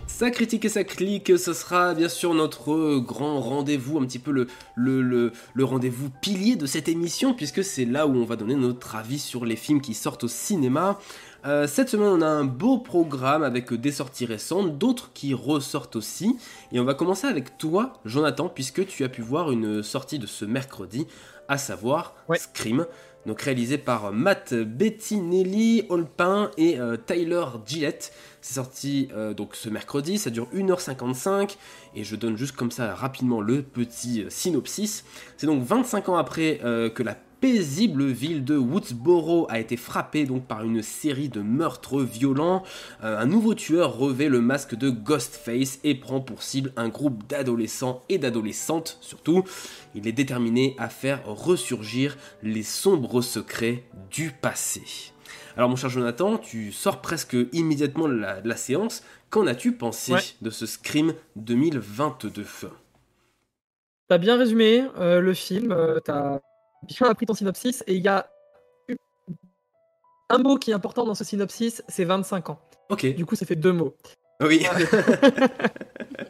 Ça 0.09 0.31
critique 0.31 0.65
et 0.65 0.69
ça 0.69 0.85
clique, 0.85 1.37
ce 1.39 1.53
sera 1.53 1.93
bien 1.95 2.09
sûr 2.09 2.35
notre 2.35 2.99
grand 2.99 3.41
rendez-vous, 3.41 3.99
un 3.99 4.05
petit 4.05 4.21
peu 4.21 4.31
le, 4.31 4.47
le, 4.77 5.03
le, 5.03 5.33
le 5.55 5.65
rendez-vous 5.65 6.09
pilier 6.09 6.55
de 6.57 6.67
cette 6.67 6.89
émission, 6.89 7.35
puisque 7.35 7.63
c'est 7.65 7.85
là 7.85 8.07
où 8.07 8.15
on 8.17 8.25
va 8.25 8.37
donner 8.37 8.55
notre 8.55 8.95
avis 8.97 9.19
sur 9.19 9.45
les 9.45 9.57
films 9.57 9.81
qui 9.81 9.93
sortent 9.93 10.25
au 10.25 10.29
cinéma. 10.29 10.99
Euh, 11.47 11.67
cette 11.67 11.91
semaine, 11.91 12.09
on 12.09 12.23
a 12.23 12.27
un 12.27 12.45
beau 12.45 12.79
programme 12.79 13.43
avec 13.43 13.73
des 13.75 13.93
sorties 13.93 14.25
récentes, 14.25 14.79
d'autres 14.79 15.13
qui 15.13 15.35
ressortent 15.35 15.97
aussi. 15.97 16.39
Et 16.73 16.81
on 16.81 16.85
va 16.85 16.95
commencer 16.95 17.27
avec 17.27 17.59
toi, 17.59 17.93
Jonathan, 18.07 18.49
puisque 18.49 18.87
tu 18.87 19.05
as 19.05 19.11
pu 19.11 19.21
voir 19.21 19.51
une 19.53 19.83
sortie 19.83 20.19
de 20.19 20.27
ce 20.27 20.47
mercredi, 20.47 21.07
à 21.49 21.59
savoir 21.59 22.15
Scream. 22.35 22.87
Donc 23.27 23.43
réalisé 23.43 23.79
par 23.79 24.13
Matt 24.13 24.55
Bettinelli, 24.55 25.85
Olpin 25.89 26.51
et 26.57 26.79
euh, 26.79 26.97
Tyler 26.97 27.45
Gillette. 27.67 28.13
C'est 28.41 28.55
sorti 28.55 29.09
euh, 29.15 29.33
donc 29.35 29.55
ce 29.55 29.69
mercredi, 29.71 30.19
ça 30.19 30.31
dure 30.31 30.47
1h55 30.55 31.57
et 31.95 32.05
je 32.05 32.17
donne 32.17 32.37
juste 32.37 32.55
comme 32.55 32.71
ça 32.71 32.95
rapidement 32.95 33.41
le 33.41 33.63
petit 33.63 34.25
synopsis. 34.29 35.05
C'est 35.37 35.47
donc 35.47 35.63
25 35.63 36.09
ans 36.11 36.17
après 36.17 36.59
que 36.95 37.03
la 37.03 37.17
paisible 37.45 38.07
ville 38.07 38.43
de 38.43 38.57
Woodsboro 38.57 39.47
a 39.51 39.59
été 39.59 39.77
frappée 39.77 40.25
donc 40.25 40.47
par 40.47 40.65
une 40.65 40.81
série 40.81 41.29
de 41.29 41.43
meurtres 41.43 42.01
violents. 42.01 42.63
Euh, 43.03 43.19
un 43.19 43.27
nouveau 43.27 43.53
tueur 43.53 43.99
revêt 43.99 44.31
le 44.31 44.41
masque 44.41 44.75
de 44.75 44.89
Ghostface 44.89 45.79
et 45.85 45.95
prend 45.95 46.23
pour 46.23 46.43
cible 46.43 46.73
un 46.79 46.89
groupe 46.89 47.29
d'adolescents 47.29 48.03
et 48.09 48.17
d'adolescentes 48.17 48.97
surtout. 49.03 49.45
Il 49.95 50.09
est 50.09 50.13
déterminé 50.13 50.75
à 50.79 50.89
faire 50.89 51.21
ressurgir 51.27 52.17
les 52.43 52.63
sombres 52.63 53.21
secrets 53.21 53.85
du 54.11 54.31
passé. 54.31 55.13
Alors 55.55 55.69
mon 55.69 55.77
cher 55.77 55.91
Jonathan, 55.91 56.39
tu 56.39 56.73
sors 56.73 57.03
presque 57.03 57.37
immédiatement 57.53 58.09
de 58.09 58.15
la, 58.43 58.57
séance. 58.57 59.03
Qu'en 59.29 59.47
as-tu 59.47 59.73
pensé 59.73 60.15
de 60.41 60.49
ce 60.49 60.65
Scream 60.65 61.13
2022 61.37 62.47
T'as 64.09 64.17
bien 64.17 64.39
résumé 64.39 64.87
euh, 64.97 65.21
le 65.21 65.35
film, 65.35 65.73
euh, 65.73 66.01
t'as 66.01 66.41
bien 66.87 67.09
appris 67.09 67.27
ton 67.27 67.35
synopsis 67.35 67.83
et 67.87 67.95
il 67.95 68.03
y 68.03 68.09
a 68.09 68.29
un 70.31 70.39
mot 70.39 70.57
qui 70.57 70.71
est 70.71 70.75
important 70.75 71.05
dans 71.05 71.15
ce 71.15 71.25
synopsis, 71.25 71.83
c'est 71.89 72.05
25 72.05 72.51
ans. 72.51 72.61
Ok. 72.91 73.07
Du 73.15 73.27
coup, 73.27 73.37
ça 73.37 73.47
fait 73.47 73.57
deux 73.57 73.73
mots. 73.73 73.97
Oui. 74.41 74.67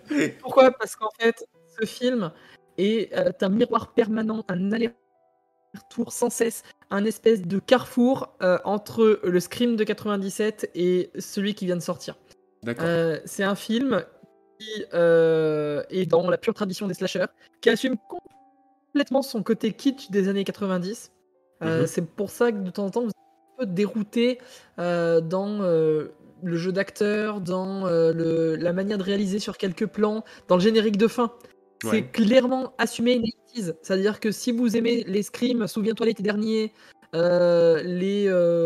Pourquoi? 0.40 0.70
Parce 0.72 0.96
qu'en 0.96 1.10
fait, 1.18 1.44
ce 1.80 1.86
film 1.86 2.32
est 2.76 3.16
euh, 3.16 3.32
un 3.40 3.48
miroir 3.48 3.92
permanent, 3.94 4.44
un 4.48 4.72
aller-retour 4.72 6.12
sans 6.12 6.30
cesse, 6.30 6.62
un 6.90 7.04
espèce 7.04 7.42
de 7.42 7.58
carrefour 7.58 8.36
euh, 8.42 8.58
entre 8.64 9.20
le 9.22 9.40
Scream 9.40 9.76
de 9.76 9.84
97 9.84 10.70
et 10.74 11.10
celui 11.18 11.54
qui 11.54 11.66
vient 11.66 11.76
de 11.76 11.82
sortir. 11.82 12.16
D'accord. 12.62 12.84
Euh, 12.86 13.18
c'est 13.24 13.44
un 13.44 13.54
film 13.54 14.04
qui 14.58 14.82
est 14.92 16.06
dans 16.06 16.30
la 16.30 16.38
pure 16.38 16.54
tradition 16.54 16.86
des 16.86 16.94
slashers, 16.94 17.26
qui 17.60 17.70
assume 17.70 17.96
complètement 18.08 18.33
son 19.22 19.42
côté 19.42 19.72
kitsch 19.72 20.10
des 20.10 20.28
années 20.28 20.44
90. 20.44 21.12
Euh, 21.62 21.80
mhm. 21.80 21.86
C'est 21.86 22.06
pour 22.06 22.30
ça 22.30 22.52
que 22.52 22.58
de 22.58 22.70
temps 22.70 22.86
en 22.86 22.90
temps, 22.90 23.02
vous 23.02 23.08
êtes 23.08 23.14
un 23.14 23.64
peu 23.64 23.66
dérouté 23.66 24.38
euh, 24.78 25.20
dans 25.20 25.60
euh, 25.62 26.08
le 26.42 26.56
jeu 26.56 26.72
d'acteur, 26.72 27.40
dans 27.40 27.86
la 27.86 28.72
manière 28.72 28.98
de 28.98 29.02
réaliser 29.02 29.38
sur 29.38 29.56
quelques 29.56 29.86
plans, 29.86 30.24
dans 30.48 30.56
le 30.56 30.62
générique 30.62 30.96
de 30.96 31.08
fin. 31.08 31.32
C'est 31.90 32.10
clairement 32.10 32.72
assumé 32.78 33.12
une 33.12 33.26
C'est-à-dire 33.82 34.18
que 34.18 34.30
si 34.30 34.52
vous 34.52 34.74
aimez 34.74 35.04
les 35.06 35.22
scrims, 35.22 35.66
souviens-toi 35.66 36.06
l'été 36.06 36.22
dernier, 36.22 36.72
les, 37.12 38.64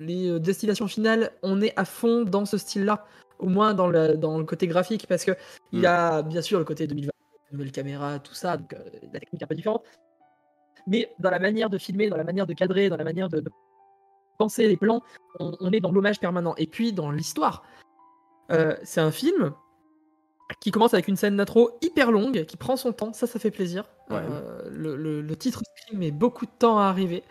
les 0.00 0.40
destinations 0.40 0.88
finales, 0.88 1.30
on 1.42 1.60
est 1.60 1.72
à 1.76 1.84
fond 1.84 2.22
dans 2.22 2.44
ce 2.44 2.58
style-là. 2.58 3.06
Au 3.38 3.46
moins 3.46 3.72
dans 3.72 3.86
le, 3.86 4.16
dans 4.16 4.36
le 4.36 4.44
côté 4.44 4.66
graphique, 4.66 5.06
parce 5.08 5.24
que 5.24 5.32
il 5.72 5.78
y 5.78 5.82
mm. 5.82 5.86
a 5.86 6.22
bien 6.22 6.42
sûr 6.42 6.58
le 6.58 6.64
côté 6.64 6.86
2020 6.86 7.10
nouvelle 7.52 7.72
caméra, 7.72 8.18
tout 8.18 8.34
ça, 8.34 8.56
donc 8.56 8.72
euh, 8.72 8.78
la 9.12 9.20
technique 9.20 9.42
est 9.42 9.44
un 9.44 9.48
peu 9.48 9.54
différente. 9.54 9.84
Mais 10.86 11.12
dans 11.18 11.30
la 11.30 11.38
manière 11.38 11.70
de 11.70 11.78
filmer, 11.78 12.08
dans 12.08 12.16
la 12.16 12.24
manière 12.24 12.46
de 12.46 12.54
cadrer, 12.54 12.88
dans 12.88 12.96
la 12.96 13.04
manière 13.04 13.28
de, 13.28 13.42
penser 14.38 14.66
les 14.66 14.78
plans, 14.78 15.02
on, 15.38 15.70
est 15.70 15.80
dans 15.80 15.92
l'hommage 15.92 16.18
permanent. 16.18 16.54
Et 16.56 16.66
puis 16.66 16.94
dans 16.94 17.10
l'histoire, 17.10 17.62
euh, 18.50 18.74
c'est 18.82 19.02
un 19.02 19.10
film 19.10 19.52
qui 20.60 20.70
commence 20.70 20.94
avec 20.94 21.08
une 21.08 21.16
scène 21.16 21.36
d'intro 21.36 21.72
hyper 21.82 22.10
longue, 22.10 22.46
qui 22.46 22.56
prend 22.56 22.76
son 22.76 22.92
temps, 22.92 23.12
ça, 23.12 23.26
ça 23.26 23.38
fait 23.38 23.50
plaisir. 23.50 23.84
Euh, 24.10 24.62
le, 24.70 25.36
titre 25.36 25.62
met 25.92 26.10
beaucoup 26.10 26.46
de 26.46 26.50
temps 26.58 26.78
à 26.78 26.84
arriver. 26.84 27.22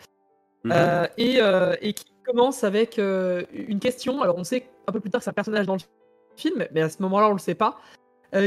Mhm. 0.62 1.08
et, 1.18 1.40
et, 1.80 1.92
qui 1.94 2.04
commence 2.24 2.62
avec 2.62 2.98
une 2.98 3.80
question. 3.80 4.22
Alors 4.22 4.36
on 4.36 4.44
sait 4.44 4.68
un 4.86 4.92
peu 4.92 5.00
plus 5.00 5.10
tard 5.10 5.20
que 5.20 5.24
c'est 5.24 5.30
un 5.30 5.34
personnage 5.34 5.66
dans 5.66 5.74
le 5.74 5.80
film, 6.36 6.64
mais 6.70 6.82
à 6.82 6.88
ce 6.88 7.02
moment-là 7.02 7.28
on 7.28 7.32
le 7.32 7.38
sait 7.38 7.56
pas. 7.56 7.80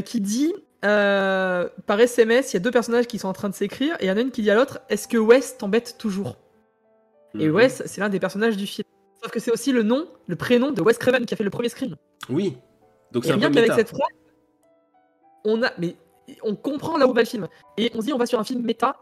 qui 0.05 0.21
dit 0.21 0.53
euh, 0.83 1.69
par 1.85 1.99
SMS, 1.99 2.51
il 2.51 2.55
y 2.55 2.57
a 2.57 2.59
deux 2.59 2.71
personnages 2.71 3.07
qui 3.07 3.19
sont 3.19 3.27
en 3.27 3.33
train 3.33 3.49
de 3.49 3.53
s'écrire 3.53 3.95
et 3.99 4.05
il 4.05 4.07
y 4.07 4.11
en 4.11 4.17
a 4.17 4.21
une 4.21 4.31
qui 4.31 4.41
dit 4.41 4.51
à 4.51 4.55
l'autre 4.55 4.81
Est-ce 4.89 5.07
que 5.07 5.17
Wes 5.17 5.57
t'embête 5.57 5.97
toujours 5.97 6.37
Et 7.39 7.47
mhm. 7.47 7.55
Wes, 7.55 7.83
c'est 7.85 8.01
l'un 8.01 8.09
des 8.09 8.19
personnages 8.19 8.57
du 8.57 8.67
film. 8.67 8.87
Sauf 9.21 9.31
que 9.31 9.39
c'est 9.39 9.51
aussi 9.51 9.71
le 9.71 9.83
nom, 9.83 10.07
le 10.27 10.35
prénom 10.35 10.71
de 10.71 10.81
Wes 10.81 10.97
Craven 10.97 11.25
qui 11.25 11.33
a 11.33 11.37
fait 11.37 11.43
le 11.43 11.49
premier 11.49 11.69
screen. 11.69 11.95
Oui. 12.29 12.57
Donc 13.11 13.25
c'est 13.25 13.31
un 13.31 13.37
bien 13.37 13.51
qu'avec 13.51 13.71
cette 13.73 13.89
phrase, 13.89 14.01
on 15.45 15.63
a, 15.63 15.71
mais 15.77 15.95
on 16.41 16.55
comprend 16.55 16.97
là 16.97 17.07
où 17.07 17.13
va 17.13 17.21
le 17.21 17.27
film 17.27 17.47
et 17.77 17.91
on 17.93 18.01
se 18.01 18.07
dit 18.07 18.13
on 18.13 18.17
va 18.17 18.25
sur 18.25 18.39
un 18.39 18.43
film 18.43 18.63
méta 18.63 18.97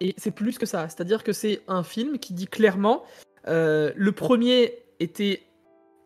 et 0.00 0.14
c'est 0.16 0.30
plus 0.30 0.56
que 0.56 0.66
ça. 0.66 0.88
C'est-à-dire 0.88 1.24
que 1.24 1.32
c'est 1.32 1.62
un 1.68 1.82
film 1.82 2.18
qui 2.18 2.32
dit 2.32 2.46
clairement 2.46 3.04
euh, 3.48 3.92
le 3.96 4.12
premier 4.12 4.84
était 5.00 5.42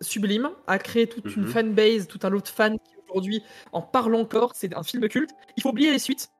sublime, 0.01 0.51
a 0.67 0.79
créé 0.79 1.07
toute 1.07 1.37
une 1.37 1.43
mhm. 1.43 1.49
fanbase, 1.49 2.07
tout 2.07 2.21
un 2.23 2.31
lot 2.31 2.41
de 2.41 2.49
fans 2.49 2.77
qui 2.77 2.98
aujourd'hui 3.11 3.43
en 3.73 3.83
parle 3.83 4.15
encore. 4.15 4.53
C'est 4.55 4.75
un 4.75 4.83
film 4.83 5.09
culte. 5.09 5.31
Il 5.57 5.63
faut 5.63 5.71
oublier 5.71 5.91
les 5.91 5.99
suites 5.99 6.31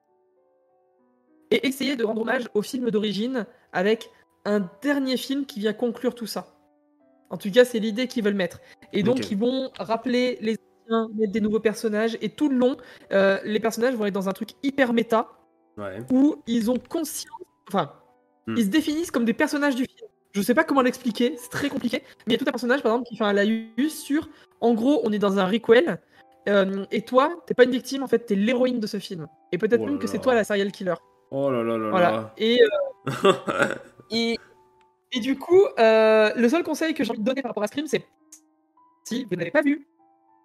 et 1.51 1.67
essayer 1.67 1.97
de 1.97 2.05
rendre 2.05 2.23
hommage 2.23 2.49
au 2.55 2.63
film 2.63 2.91
d'origine 2.91 3.47
avec 3.73 4.11
un 4.45 4.69
dernier 4.83 5.17
film 5.17 5.47
qui 5.47 5.61
vient 5.61 5.73
conclure 5.73 6.15
tout 6.15 6.27
ça. 6.27 6.55
En 7.31 7.37
tout 7.37 7.51
cas, 7.51 7.65
c'est 7.65 7.79
l'idée 7.79 8.07
qu'ils 8.07 8.25
veulent 8.25 8.35
mettre. 8.35 8.61
Et 8.93 9.03
donc, 9.03 9.31
ils 9.31 9.37
vont 9.37 9.71
rappeler 9.79 10.39
les 10.41 10.57
anciens, 10.87 11.09
mettre 11.15 11.33
des 11.33 11.41
nouveaux 11.41 11.61
personnages. 11.61 12.17
Et 12.23 12.31
tout 12.31 12.49
le 12.49 12.57
long, 12.57 12.77
euh, 13.13 13.39
les 13.45 13.61
personnages 13.61 13.95
vont 13.95 14.07
être 14.07 14.15
dans 14.15 14.29
un 14.29 14.33
truc 14.33 14.51
hyper 14.63 14.93
méta 14.93 15.29
où 16.11 16.37
ils 16.47 16.71
ont 16.71 16.79
conscience. 16.79 17.29
Enfin, 17.69 17.93
hmm. 18.47 18.55
ils 18.57 18.65
se 18.65 18.71
définissent 18.71 19.11
comme 19.11 19.27
des 19.27 19.35
personnages 19.35 19.77
du 19.77 19.85
film. 19.85 20.09
Je 20.33 20.43
sais 20.43 20.55
pas 20.55 20.65
comment 20.65 20.83
l'expliquer, 20.83 21.37
c'est 21.37 21.51
très 21.51 21.69
compliqué. 21.69 22.03
Mais 22.27 22.29
il 22.29 22.33
y 22.33 22.37
a 22.37 22.39
tout 22.39 22.49
un 22.49 22.53
personnage, 22.53 22.83
par 22.83 22.93
exemple, 22.93 23.09
qui 23.09 23.17
fait 23.17 23.25
un 23.25 23.33
laïus 23.33 23.99
sur. 23.99 24.29
En 24.61 24.75
gros, 24.75 25.01
on 25.05 25.13
est 25.13 25.19
dans 25.19 25.39
un 25.39 25.47
requel 25.47 26.01
euh, 26.49 26.87
et 26.91 27.03
toi, 27.03 27.43
t'es 27.47 27.55
pas 27.55 27.65
une 27.65 27.71
victime, 27.71 28.03
en 28.03 28.07
fait, 28.07 28.21
t'es 28.21 28.35
l'héroïne 28.35 28.81
de 28.81 28.87
ce 28.87 28.99
film. 28.99 29.27
Et 29.53 29.59
peut-être 29.59 29.83
oh 29.83 29.87
même 29.87 29.99
que 29.99 30.07
c'est 30.07 30.19
toi 30.19 30.35
la 30.35 30.45
serial 30.45 30.73
killer. 30.73 30.95
Oh 31.31 31.51
là 31.51 31.63
là 31.63 31.77
là 31.77 31.91
voilà. 31.91 32.35
Et, 32.39 32.61
euh, 33.25 33.75
et, 34.11 34.39
et, 35.13 35.21
du 35.21 35.39
coup, 35.39 35.63
euh, 35.79 36.33
le 36.35 36.49
seul 36.49 36.63
conseil 36.63 36.95
que 36.95 37.05
j'ai 37.05 37.11
envie 37.11 37.21
de 37.21 37.25
donner 37.25 37.43
par 37.43 37.51
rapport 37.51 37.63
à 37.63 37.67
Scream, 37.67 37.87
c'est 37.87 38.07
si 39.05 39.25
vous 39.25 39.37
n'avez 39.37 39.51
pas 39.51 39.63
vu 39.63 39.87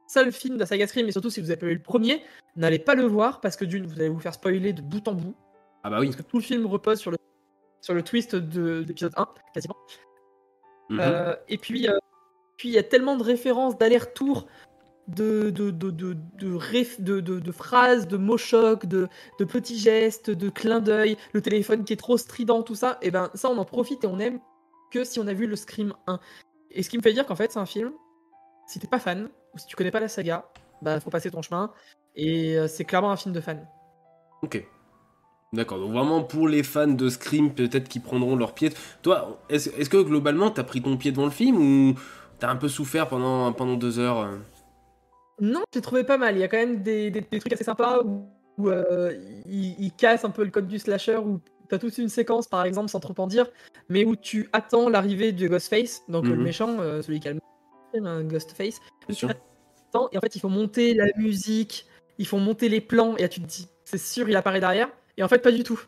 seul 0.08 0.32
film 0.32 0.56
de 0.56 0.60
la 0.60 0.66
saga 0.66 0.88
Scream, 0.88 1.08
et 1.08 1.12
surtout 1.12 1.30
si 1.30 1.40
vous 1.40 1.50
avez 1.52 1.60
pas 1.60 1.66
vu 1.68 1.76
le 1.76 1.82
premier, 1.82 2.24
n'allez 2.56 2.80
pas 2.80 2.96
le 2.96 3.04
voir 3.04 3.40
parce 3.40 3.56
que 3.56 3.66
d'une, 3.66 3.86
vous 3.86 3.96
allez 3.96 4.10
vous 4.10 4.20
faire 4.20 4.34
spoiler 4.34 4.74
de 4.74 4.82
bout 4.82 5.08
en 5.08 5.14
bout. 5.14 5.36
Ah 5.84 5.90
bah 5.90 6.00
oui. 6.00 6.08
Parce 6.08 6.18
que 6.18 6.24
tout 6.24 6.38
le 6.38 6.44
film 6.44 6.66
repose 6.66 7.00
sur 7.00 7.12
le, 7.12 7.18
sur 7.82 7.94
le 7.94 8.04
twist 8.04 8.36
de, 8.36 8.84
d'épisode 8.84 9.14
1, 9.16 9.28
quasiment. 9.54 9.78
Mhm. 10.90 11.38
et 11.48 11.58
puis, 11.58 11.88
puis 12.58 12.70
il 12.70 12.74
y 12.74 12.78
a 12.78 12.84
tellement 12.84 13.16
de 13.16 13.24
références 13.24 13.78
d'aller-retour 13.78 14.48
de, 15.08 15.50
de, 15.50 15.72
de, 15.72 17.52
phrases, 17.52 18.08
de 18.08 18.18
mots 18.18 18.38
chocs, 18.38 18.86
de, 18.86 19.10
petits 19.40 19.78
gestes, 19.78 20.30
de 20.30 20.50
clins 20.50 20.80
d'œil, 20.80 21.18
le 21.34 21.42
téléphone 21.42 21.84
qui 21.84 21.94
est 21.94 21.98
trop 21.98 22.18
strident, 22.18 22.64
tout 22.64 22.76
ça, 22.76 22.98
et 23.02 23.12
ben 23.12 23.30
ça 23.34 23.50
on 23.50 23.58
en 23.58 23.66
profite 23.66 24.04
et 24.04 24.08
on 24.08 24.20
aime 24.20 24.40
que 24.92 25.04
si 25.04 25.20
on 25.20 25.28
a 25.28 25.34
vu 25.34 25.48
le 25.48 25.56
Scream 25.56 25.94
1. 26.08 26.20
Et 26.72 26.84
ce 26.84 26.90
qui 26.90 26.98
me 26.98 27.04
fait 27.04 27.14
dire 27.14 27.26
qu'en 27.26 27.36
fait 27.36 27.52
c'est 27.52 27.60
un 27.60 27.66
film, 27.66 27.92
si 28.68 28.80
t'es 28.80 28.88
pas 28.88 29.00
fan, 29.00 29.30
ou 29.54 29.58
si 29.58 29.68
tu 29.68 29.76
connais 29.76 29.92
pas 29.92 30.00
la 30.00 30.08
saga, 30.08 30.46
bah 30.82 31.00
faut 31.00 31.10
passer 31.10 31.32
ton 31.32 31.42
chemin, 31.42 31.72
et 32.16 32.58
euh, 32.58 32.68
c'est 32.68 32.86
clairement 32.86 33.12
un 33.12 33.18
film 33.18 33.34
de 33.34 33.42
fan. 33.42 33.68
Ok. 34.42 34.66
D'accord, 35.54 35.80
donc 35.80 35.92
vraiment 35.92 36.24
pour 36.24 36.48
les 36.48 36.64
fans 36.64 36.88
de 36.88 37.10
Scream, 37.10 37.54
peut-être 37.54 37.88
qu'ils 37.88 38.02
prendront 38.02 38.36
leur 38.36 38.56
pied. 38.56 38.72
Toi, 39.04 39.40
est-ce 39.50 39.70
est 39.70 39.88
que 39.88 40.02
globalement 40.02 40.50
t'as 40.50 40.64
pris 40.64 40.82
ton 40.82 40.98
pied 40.98 41.12
devant 41.12 41.26
le 41.26 41.32
film 41.32 41.58
ou 41.58 41.96
t'as 42.40 42.50
un 42.50 42.56
peu 42.56 42.68
souffert 42.68 43.08
pendant, 43.08 43.54
pendant 43.54 43.76
deux 43.76 44.00
heures 44.00 44.20
euh? 44.20 44.38
Non, 45.40 45.64
j'ai 45.74 45.82
trouvé 45.82 46.04
pas 46.04 46.18
mal. 46.18 46.36
Il 46.36 46.40
y 46.40 46.44
a 46.44 46.48
quand 46.48 46.58
même 46.58 46.82
des, 46.82 47.12
trucs 47.40 47.54
assez 47.54 47.64
sympas 47.64 48.02
où, 48.04 48.70
euh, 48.70 49.14
il, 49.46 49.92
casse 49.98 50.26
un 50.26 50.30
peu 50.30 50.44
le 50.44 50.52
code 50.52 50.68
du 50.68 50.80
slasher, 50.80 51.18
où 51.18 51.40
t'as 51.70 51.80
toute 51.80 51.98
une 51.98 52.10
séquence, 52.10 52.48
par 52.48 52.66
exemple, 52.66 52.90
sans 52.90 53.00
trop 53.00 53.16
en 53.18 53.28
dire, 53.28 53.48
mais 53.90 54.06
où 54.06 54.16
tu 54.16 54.50
attends 54.54 54.90
l'arrivée 54.90 55.32
de 55.32 55.48
Ghostface, 55.48 56.04
donc 56.08 56.26
le 56.26 56.36
mhm. 56.36 56.44
méchant, 56.44 56.80
euh, 56.80 57.02
celui 57.02 57.20
qui 57.20 57.30
a 57.30 57.34
le 57.34 57.40
un 58.06 58.24
Ghostface. 58.24 58.80
et 59.10 60.18
en 60.18 60.22
fait, 60.22 60.36
il 60.36 60.40
faut 60.40 60.50
monter 60.50 60.94
la 60.94 61.06
musique, 61.18 61.86
ils 62.18 62.28
font 62.28 62.40
monter 62.40 62.70
les 62.70 62.82
plans, 62.82 63.16
et 63.18 63.22
là 63.22 63.30
tu 63.30 63.42
te 63.42 63.46
dis, 63.46 63.68
c'est 63.86 64.00
sûr, 64.00 64.30
il 64.30 64.36
apparaît 64.36 64.60
derrière, 64.60 64.90
et 65.18 65.24
en 65.24 65.28
fait, 65.28 65.40
pas 65.40 65.52
du 65.52 65.64
tout. 65.64 65.80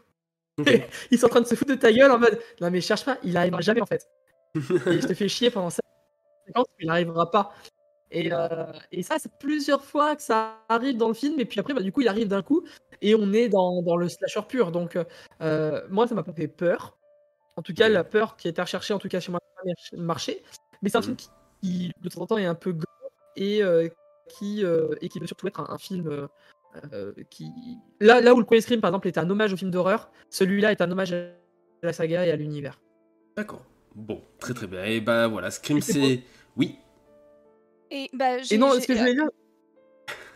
ils 1.12 1.20
sont 1.20 1.26
en 1.26 1.30
train 1.30 1.42
de 1.42 1.48
se 1.48 1.56
foutre 1.56 1.72
de 1.72 1.76
ta 1.76 1.92
gueule 1.92 2.12
en 2.12 2.20
mode, 2.20 2.40
non 2.62 2.72
mais 2.72 2.80
cherche 2.80 3.04
pas, 3.04 3.18
il 3.24 3.36
arrivera 3.36 3.62
jamais 3.62 3.82
en 3.82 3.86
fait. 3.86 4.08
et 4.56 5.02
je 5.02 5.08
te 5.08 5.14
fais 5.14 5.28
chier 5.28 5.50
pendant 5.50 5.70
cette 5.70 5.84
séquence, 6.48 6.68
il 6.80 6.88
n'arrivera 6.88 7.30
pas. 7.30 7.54
Et, 8.12 8.32
euh, 8.32 8.72
et 8.92 9.04
ça, 9.04 9.18
c'est 9.20 9.32
plusieurs 9.40 9.84
fois 9.84 10.16
que 10.16 10.22
ça 10.22 10.58
arrive 10.70 10.98
dans 10.98 11.08
le 11.08 11.14
film, 11.14 11.40
et 11.40 11.46
puis 11.46 11.60
après, 11.60 11.74
bah, 11.74 11.82
du 11.82 11.92
coup, 11.92 12.02
il 12.02 12.08
arrive 12.08 12.28
d'un 12.28 12.44
coup, 12.44 12.64
et 13.02 13.16
on 13.16 13.34
est 13.34 13.50
dans, 13.50 13.82
dans 13.82 13.98
le 13.98 14.08
slasher 14.08 14.42
pur. 14.48 14.72
Donc, 14.72 14.98
euh, 15.42 15.82
moi, 15.90 16.08
ça 16.08 16.16
m'a 16.16 16.24
pas 16.24 16.34
fait 16.34 16.48
peur. 16.48 16.98
En 17.58 17.62
tout 17.62 17.74
cas, 17.74 17.90
la 17.90 18.04
peur 18.04 18.38
qui 18.38 18.48
a 18.48 18.52
été 18.52 18.62
recherchée, 18.62 18.94
en 18.94 19.00
tout 19.00 19.08
cas 19.08 19.20
chez 19.20 19.32
moi, 19.32 19.40
marché. 19.94 20.44
Mais 20.82 20.90
c'est 20.90 20.98
un 20.98 21.02
film 21.02 21.16
qui, 21.16 21.30
qui, 21.62 21.92
de 22.02 22.10
temps 22.10 22.22
en 22.22 22.28
temps, 22.28 22.38
est 22.38 22.46
un 22.46 22.56
peu 22.56 22.74
gore 22.74 23.12
et, 23.36 23.64
euh, 23.64 23.90
qui, 24.30 24.64
euh, 24.64 24.96
et 25.02 25.10
qui 25.10 25.20
veut 25.20 25.28
surtout 25.28 25.48
être 25.48 25.60
un, 25.60 25.68
un 25.70 25.78
film 25.78 26.08
euh, 26.08 26.28
euh, 26.94 27.14
qui. 27.30 27.50
Là, 28.00 28.22
là 28.22 28.34
où 28.34 28.40
le 28.40 28.46
premier 28.46 28.62
Scream, 28.62 28.82
par 28.82 28.90
exemple, 28.90 29.08
était 29.08 29.20
un 29.20 29.30
hommage 29.30 29.54
au 29.54 29.58
film 29.58 29.72
d'horreur, 29.72 30.12
celui-là 30.30 30.72
est 30.72 30.82
un 30.82 30.92
hommage 30.92 31.14
à 31.14 31.32
la 31.82 31.94
saga 31.94 32.26
et 32.26 32.32
à 32.32 32.36
l'univers. 32.36 32.80
D'accord. 33.36 33.64
Bon, 33.96 34.22
très 34.40 34.54
très 34.54 34.68
bien. 34.68 34.84
Et 34.84 35.02
bah 35.02 35.28
voilà, 35.28 35.50
Scream, 35.50 35.82
c'est. 35.82 36.22
Oui. 36.58 36.78
Et 37.92 38.10
bah, 38.14 38.38
Et 38.38 38.44
j'ai- 38.44 38.58
non, 38.58 38.72
j'ai- 38.74 38.82
ce 38.82 38.88
que 38.88 38.94
je 38.94 39.00
voulais 39.00 39.14
dire, 39.14 39.30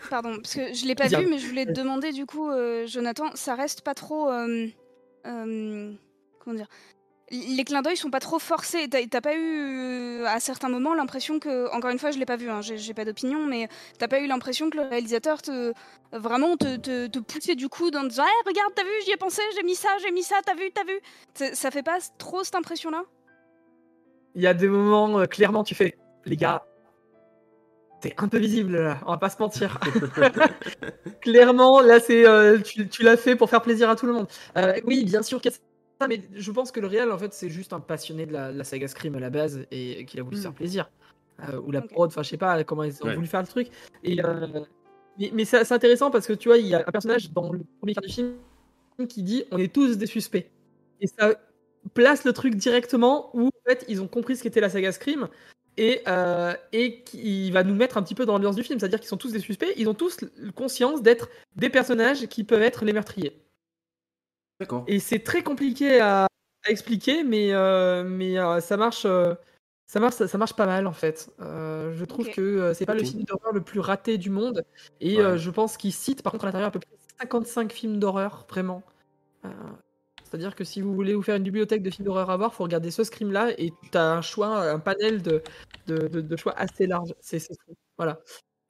Pardon, 0.10 0.38
parce 0.38 0.56
que 0.56 0.74
je 0.74 0.86
l'ai 0.88 0.96
pas 0.96 1.08
vu, 1.08 1.28
mais 1.28 1.38
je 1.38 1.48
voulais 1.48 1.66
te 1.66 1.72
demander 1.72 2.12
du 2.12 2.26
coup, 2.26 2.50
euh, 2.50 2.88
Jonathan, 2.88 3.26
ça 3.36 3.54
reste 3.56 3.82
pas 3.82 3.94
trop. 3.94 4.30
euh, 4.30 4.68
euh, 5.28 5.94
comment 6.40 6.56
dire 6.56 6.68
Les 7.32 7.64
clins 7.64 7.84
d'œil 7.84 7.98
sont 7.98 8.10
pas 8.10 8.22
trop 8.22 8.40
forcés. 8.40 8.88
T'as 8.90 9.22
pas 9.22 9.36
eu 9.36 10.22
euh, 10.22 10.26
à 10.26 10.40
certains 10.40 10.70
moments 10.70 10.96
l'impression 10.96 11.38
que, 11.40 11.70
encore 11.76 11.92
une 11.92 12.00
fois, 12.00 12.10
je 12.10 12.18
l'ai 12.18 12.26
pas 12.26 12.38
vu, 12.38 12.50
hein, 12.50 12.62
j'ai 12.62 12.94
pas 12.96 13.06
d'opinion, 13.06 13.46
mais 13.46 13.68
t'as 14.00 14.08
pas 14.08 14.20
eu 14.20 14.26
l'impression 14.26 14.70
que 14.72 14.78
le 14.78 14.84
réalisateur 14.84 15.42
te 15.44 15.74
vraiment 16.12 16.58
te, 16.58 16.78
te, 16.78 17.06
te 17.08 17.20
poussait 17.20 17.56
du 17.56 17.70
coup 17.70 17.90
en 17.90 18.04
disant 18.06 18.24
Eh, 18.26 18.48
regarde, 18.50 18.72
t'as 18.74 18.84
vu, 18.84 18.90
j'y 19.06 19.12
ai 19.12 19.18
pensé, 19.18 19.42
j'ai 19.56 19.64
mis 19.64 19.76
ça, 19.76 19.90
j'ai 20.02 20.12
mis 20.12 20.24
ça, 20.24 20.38
t'as 20.44 20.56
vu, 20.56 20.72
t'as 20.74 20.86
vu. 20.86 21.00
Ça- 21.54 21.70
fait 21.70 21.84
pas 21.84 22.00
trop 22.18 22.44
cette 22.44 22.56
impression-là? 22.56 23.04
Il 24.34 24.42
y 24.42 24.48
a 24.48 24.54
des 24.56 24.68
moments, 24.70 25.20
euh, 25.20 25.26
clairement, 25.26 25.64
tu 25.64 25.76
fais, 25.76 25.98
les 26.26 26.38
gars, 26.38 26.64
c'est 28.02 28.14
un 28.18 28.28
peu 28.28 28.38
visible 28.38 28.78
là, 28.78 29.00
on 29.06 29.12
va 29.12 29.18
pas 29.18 29.30
se 29.30 29.38
mentir. 29.42 29.80
clairement, 31.22 31.82
là, 31.82 32.00
c'est, 32.00 32.26
euh, 32.26 32.60
tu, 32.60 32.88
tu 32.88 33.04
l'as 33.04 33.18
fait 33.18 33.36
pour 33.36 33.50
faire 33.50 33.62
plaisir 33.62 33.90
à 33.90 33.96
tout 33.96 34.06
le 34.06 34.14
monde. 34.14 34.28
Euh, 34.58 34.74
oui, 34.86 35.04
bien 35.04 35.22
sûr 35.24 35.42
qu'il 35.42 35.52
y 35.52 35.54
a 35.54 35.58
ça, 36.02 36.08
mais 36.08 36.22
je 36.34 36.52
pense 36.52 36.72
que 36.72 36.80
le 36.80 36.88
réel, 36.88 37.12
en 37.12 37.18
fait, 37.18 37.34
c'est 37.34 37.50
juste 37.50 37.74
un 37.74 37.80
passionné 37.82 38.26
de 38.26 38.32
la, 38.32 38.54
de 38.54 38.58
la 38.58 38.64
saga 38.64 38.88
Scream 38.88 39.16
à 39.16 39.20
la 39.20 39.30
base 39.30 39.66
et 39.72 40.06
qu'il 40.06 40.20
a 40.20 40.24
voulu 40.24 40.38
se 40.38 40.44
faire 40.44 40.54
plaisir. 40.54 40.90
Euh, 41.48 41.60
ou 41.60 41.72
la 41.72 41.80
Ok. 41.80 41.90
prod, 41.92 42.08
enfin, 42.10 42.24
je 42.24 42.30
sais 42.30 42.38
pas 42.38 42.64
comment 42.64 42.84
ils 42.84 43.02
ont 43.04 43.08
Ouais. 43.08 43.16
voulu 43.16 43.28
faire 43.28 43.42
le 43.42 43.48
truc. 43.48 43.68
Et, 44.04 44.24
euh, 44.24 44.48
mais 45.34 45.46
c'est 45.46 45.72
intéressant 45.72 46.10
parce 46.12 46.26
que 46.28 46.34
tu 46.34 46.50
vois, 46.50 46.58
il 46.58 46.68
y 46.68 46.74
a 46.76 46.84
un 46.88 46.92
personnage 46.92 47.32
dans 47.32 47.52
le 47.52 47.60
premier 47.80 47.94
quart 47.94 48.04
du 48.04 48.12
film 48.14 48.36
qui 49.08 49.24
dit 49.24 49.44
on 49.52 49.58
est 49.58 49.74
tous 49.74 49.98
des 49.98 50.06
suspects. 50.06 50.50
Et 51.02 51.08
ça 51.08 51.34
place 51.94 52.26
le 52.26 52.34
truc 52.34 52.56
directement 52.56 53.30
où 53.34 53.48
en 53.48 53.70
fait 53.70 53.86
ils 53.88 54.02
ont 54.02 54.08
compris 54.08 54.36
ce 54.36 54.44
qu'était 54.44 54.60
la 54.60 54.70
saga 54.70 54.92
Scream 54.92 55.28
et, 55.80 56.02
euh, 56.08 56.54
et 56.74 57.04
qui 57.04 57.52
va 57.52 57.64
nous 57.64 57.74
mettre 57.76 57.98
un 57.98 58.04
petit 58.04 58.16
peu 58.16 58.26
dans 58.26 58.34
l'ambiance 58.34 58.56
du 58.56 58.64
film. 58.64 58.80
C'est-à-dire 58.80 59.00
qu'ils 59.00 59.10
sont 59.10 59.18
tous 59.18 59.32
des 59.32 59.40
suspects, 59.40 59.74
ils 59.78 59.88
ont 59.90 59.94
tous 59.94 60.20
conscience 60.56 61.02
d'être 61.02 61.30
des 61.56 61.70
personnages 61.70 62.28
qui 62.28 62.44
peuvent 62.44 62.62
être 62.62 62.86
les 62.86 62.94
meurtriers. 62.94 63.42
D'accord. 64.60 64.84
Et 64.88 65.00
c'est 65.00 65.20
très 65.20 65.44
compliqué 65.44 66.00
à, 66.02 66.26
à 66.66 66.70
expliquer, 66.70 67.24
mais, 67.24 67.54
euh, 67.54 68.04
mais 68.04 68.38
euh, 68.38 68.60
ça 68.60 68.78
marche. 68.78 69.06
euh, 69.06 69.36
ça 69.88 70.00
marche, 70.00 70.16
ça 70.16 70.38
marche 70.38 70.54
pas 70.56 70.68
mal 70.68 70.86
en 70.86 70.94
fait. 70.94 71.32
Euh, 71.40 71.94
je 71.96 72.06
trouve 72.06 72.28
Ok. 72.28 72.36
que 72.36 72.42
euh, 72.42 72.74
c'est 72.76 72.86
pas 72.86 72.94
le 72.94 73.04
film 73.04 73.24
d'horreur 73.24 73.54
le 73.54 73.62
plus 73.62 73.80
raté 73.80 74.18
du 74.20 74.30
monde. 74.30 74.64
Et 75.00 75.18
Ouais. 75.18 75.24
euh, 75.24 75.38
je 75.38 75.50
pense 75.50 75.78
qu'il 75.78 75.94
cite 75.94 76.22
par 76.24 76.32
contre 76.34 76.46
à 76.46 76.48
l'intérieur 76.50 76.68
à 76.68 76.72
peu 76.72 76.80
près 76.80 76.90
55 77.20 77.72
films 77.72 78.00
d'horreur, 78.00 78.46
vraiment. 78.50 78.84
C'est-à-dire 80.30 80.56
que 80.56 80.64
si 80.64 80.82
vous 80.82 80.94
voulez 80.94 81.16
vous 81.16 81.22
faire 81.24 81.36
une 81.38 81.44
bibliothèque 81.44 81.82
de 81.82 81.90
films 81.90 82.06
d'horreur 82.06 82.30
à 82.30 82.38
voir, 82.38 82.54
faut 82.54 82.64
regarder 82.64 82.92
ce 82.92 83.04
scream 83.04 83.32
là 83.32 83.50
et 83.58 83.72
tu 83.92 83.98
as 83.98 84.12
un 84.12 84.22
choix, 84.22 84.70
un 84.70 84.80
panel 84.80 85.22
de, 85.22 85.42
de, 85.88 86.08
de- 86.08 86.22
de 86.22 86.36
choix 86.38 86.54
assez 86.58 86.86
large. 86.88 87.14
C'est. 87.20 87.42
Voilà. 87.98 88.20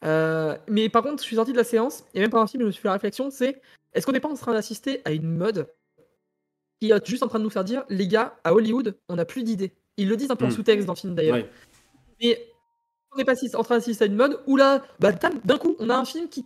Euh, 0.05 0.57
mais 0.70 0.88
par 0.88 1.03
contre, 1.03 1.22
je 1.22 1.28
suis 1.28 1.36
sorti 1.36 1.51
de 1.51 1.57
la 1.57 1.64
séance 1.66 2.05
et 2.14 2.22
même 2.22 2.30
le 2.34 2.47
film, 2.47 2.62
je 2.62 2.68
me 2.68 2.72
suis 2.72 2.82
fait 2.82 2.88
la 2.88 2.93
réflexion 2.93 3.30
c'est 3.30 3.62
est-ce 3.93 4.05
qu'on 4.05 4.14
n'est 4.14 4.22
pas 4.22 4.30
en 4.30 4.36
train 4.36 4.53
d'assister 4.53 5.01
à 5.03 5.12
une 5.12 5.36
mode 5.36 5.68
qui 6.80 6.91
est 6.91 7.05
juste 7.07 7.24
en 7.24 7.28
train 7.28 7.39
de 7.39 7.43
nous 7.43 7.49
faire 7.49 7.66
dire 7.66 7.84
les 7.89 8.07
gars, 8.07 8.38
à 8.45 8.53
Hollywood, 8.53 8.97
on 9.10 9.16
n'a 9.18 9.26
plus 9.26 9.43
d'idées. 9.43 9.74
Ils 9.97 10.07
le 10.07 10.16
disent 10.16 10.32
un 10.32 10.38
peu 10.38 10.45
en 10.45 10.47
Mm. 10.47 10.51
sous-texte 10.51 10.86
dans 10.88 10.93
le 10.93 10.97
film 10.99 11.16
d'ailleurs. 11.16 11.36
Ouais. 11.36 11.49
Mais 12.22 12.47
on 13.12 13.18
n'est 13.18 13.26
pas 13.26 13.34
en 13.55 13.64
train 13.64 13.76
d'assister 13.76 14.05
à 14.05 14.07
une 14.07 14.16
mode 14.16 14.39
où 14.47 14.55
là, 14.55 14.82
bah, 14.99 15.12
d'un 15.12 15.57
coup, 15.57 15.76
on 15.80 15.89
a 15.89 15.95
un 15.97 16.05
film 16.05 16.30
qui 16.30 16.45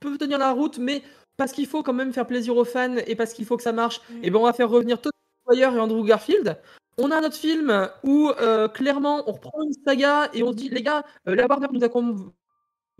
peut 0.00 0.18
tenir 0.18 0.36
la 0.36 0.52
route, 0.52 0.76
mais 0.78 1.02
parce 1.36 1.52
qu'il 1.52 1.66
faut 1.66 1.82
quand 1.82 1.92
même 1.92 2.12
faire 2.12 2.26
plaisir 2.26 2.56
aux 2.56 2.64
fans 2.64 2.96
et 3.06 3.14
parce 3.14 3.32
qu'il 3.32 3.44
faut 3.44 3.56
que 3.56 3.62
ça 3.62 3.72
marche, 3.72 4.00
et 4.22 4.30
ben 4.30 4.38
on 4.38 4.44
va 4.44 4.52
faire 4.52 4.68
revenir 4.70 5.00
Tony 5.00 5.12
Maguire 5.48 5.74
et 5.74 5.80
Andrew 5.80 6.04
Garfield. 6.04 6.58
On 6.98 7.10
a 7.10 7.18
un 7.18 7.24
autre 7.24 7.36
film 7.36 7.90
où 8.04 8.30
euh, 8.40 8.68
clairement 8.68 9.22
on 9.28 9.32
reprend 9.32 9.62
une 9.62 9.74
saga 9.86 10.30
et 10.32 10.42
on 10.42 10.52
se 10.52 10.56
dit 10.56 10.68
les 10.70 10.82
gars, 10.82 11.04
euh, 11.28 11.34
la 11.34 11.46
Warner 11.46 11.66
nous 11.72 11.84
a, 11.84 11.88
con- 11.90 12.32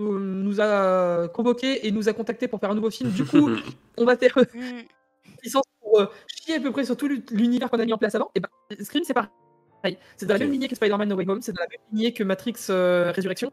euh, 0.01 0.18
nous 0.18 0.61
a 0.61 1.28
convoqué 1.28 1.87
et 1.87 1.91
nous 1.93 2.09
a 2.09 2.12
contacté 2.12 2.47
pour 2.47 2.61
faire 2.61 2.70
un 2.70 2.74
nouveau 2.74 2.91
film. 2.91 3.11
Du 3.11 3.24
coup, 3.24 3.49
on 3.97 4.05
va 4.05 4.16
faire 4.16 4.37
Mm. 4.37 4.82
licence 5.43 5.64
pour 5.80 6.01
euh, 6.01 6.07
chier 6.26 6.57
à 6.57 6.61
peu 6.61 6.70
près 6.72 6.84
sur 6.84 6.97
tout 6.97 7.09
l'univers 7.30 7.70
qu'on 7.70 7.78
a 7.80 7.84
mis 7.87 7.93
en 7.95 7.99
place 7.99 8.14
avant. 8.14 8.30
Et 8.34 8.41
ben, 8.41 8.49
Scream, 8.82 9.03
c'est 9.05 9.14
pareil. 9.14 9.97
C'est 10.16 10.26
dans 10.26 10.34
la 10.34 10.41
même 10.41 10.51
lignée 10.53 10.68
que 10.68 10.74
Spider-Man 10.76 11.09
No 11.09 11.16
Way 11.16 11.28
Home, 11.28 11.41
c'est 11.41 11.53
dans 11.53 11.62
la 11.62 11.68
même 11.68 11.78
lignée 11.93 12.12
que 12.12 12.22
Matrix 12.24 12.55
euh, 12.70 13.12
Résurrection. 13.12 13.51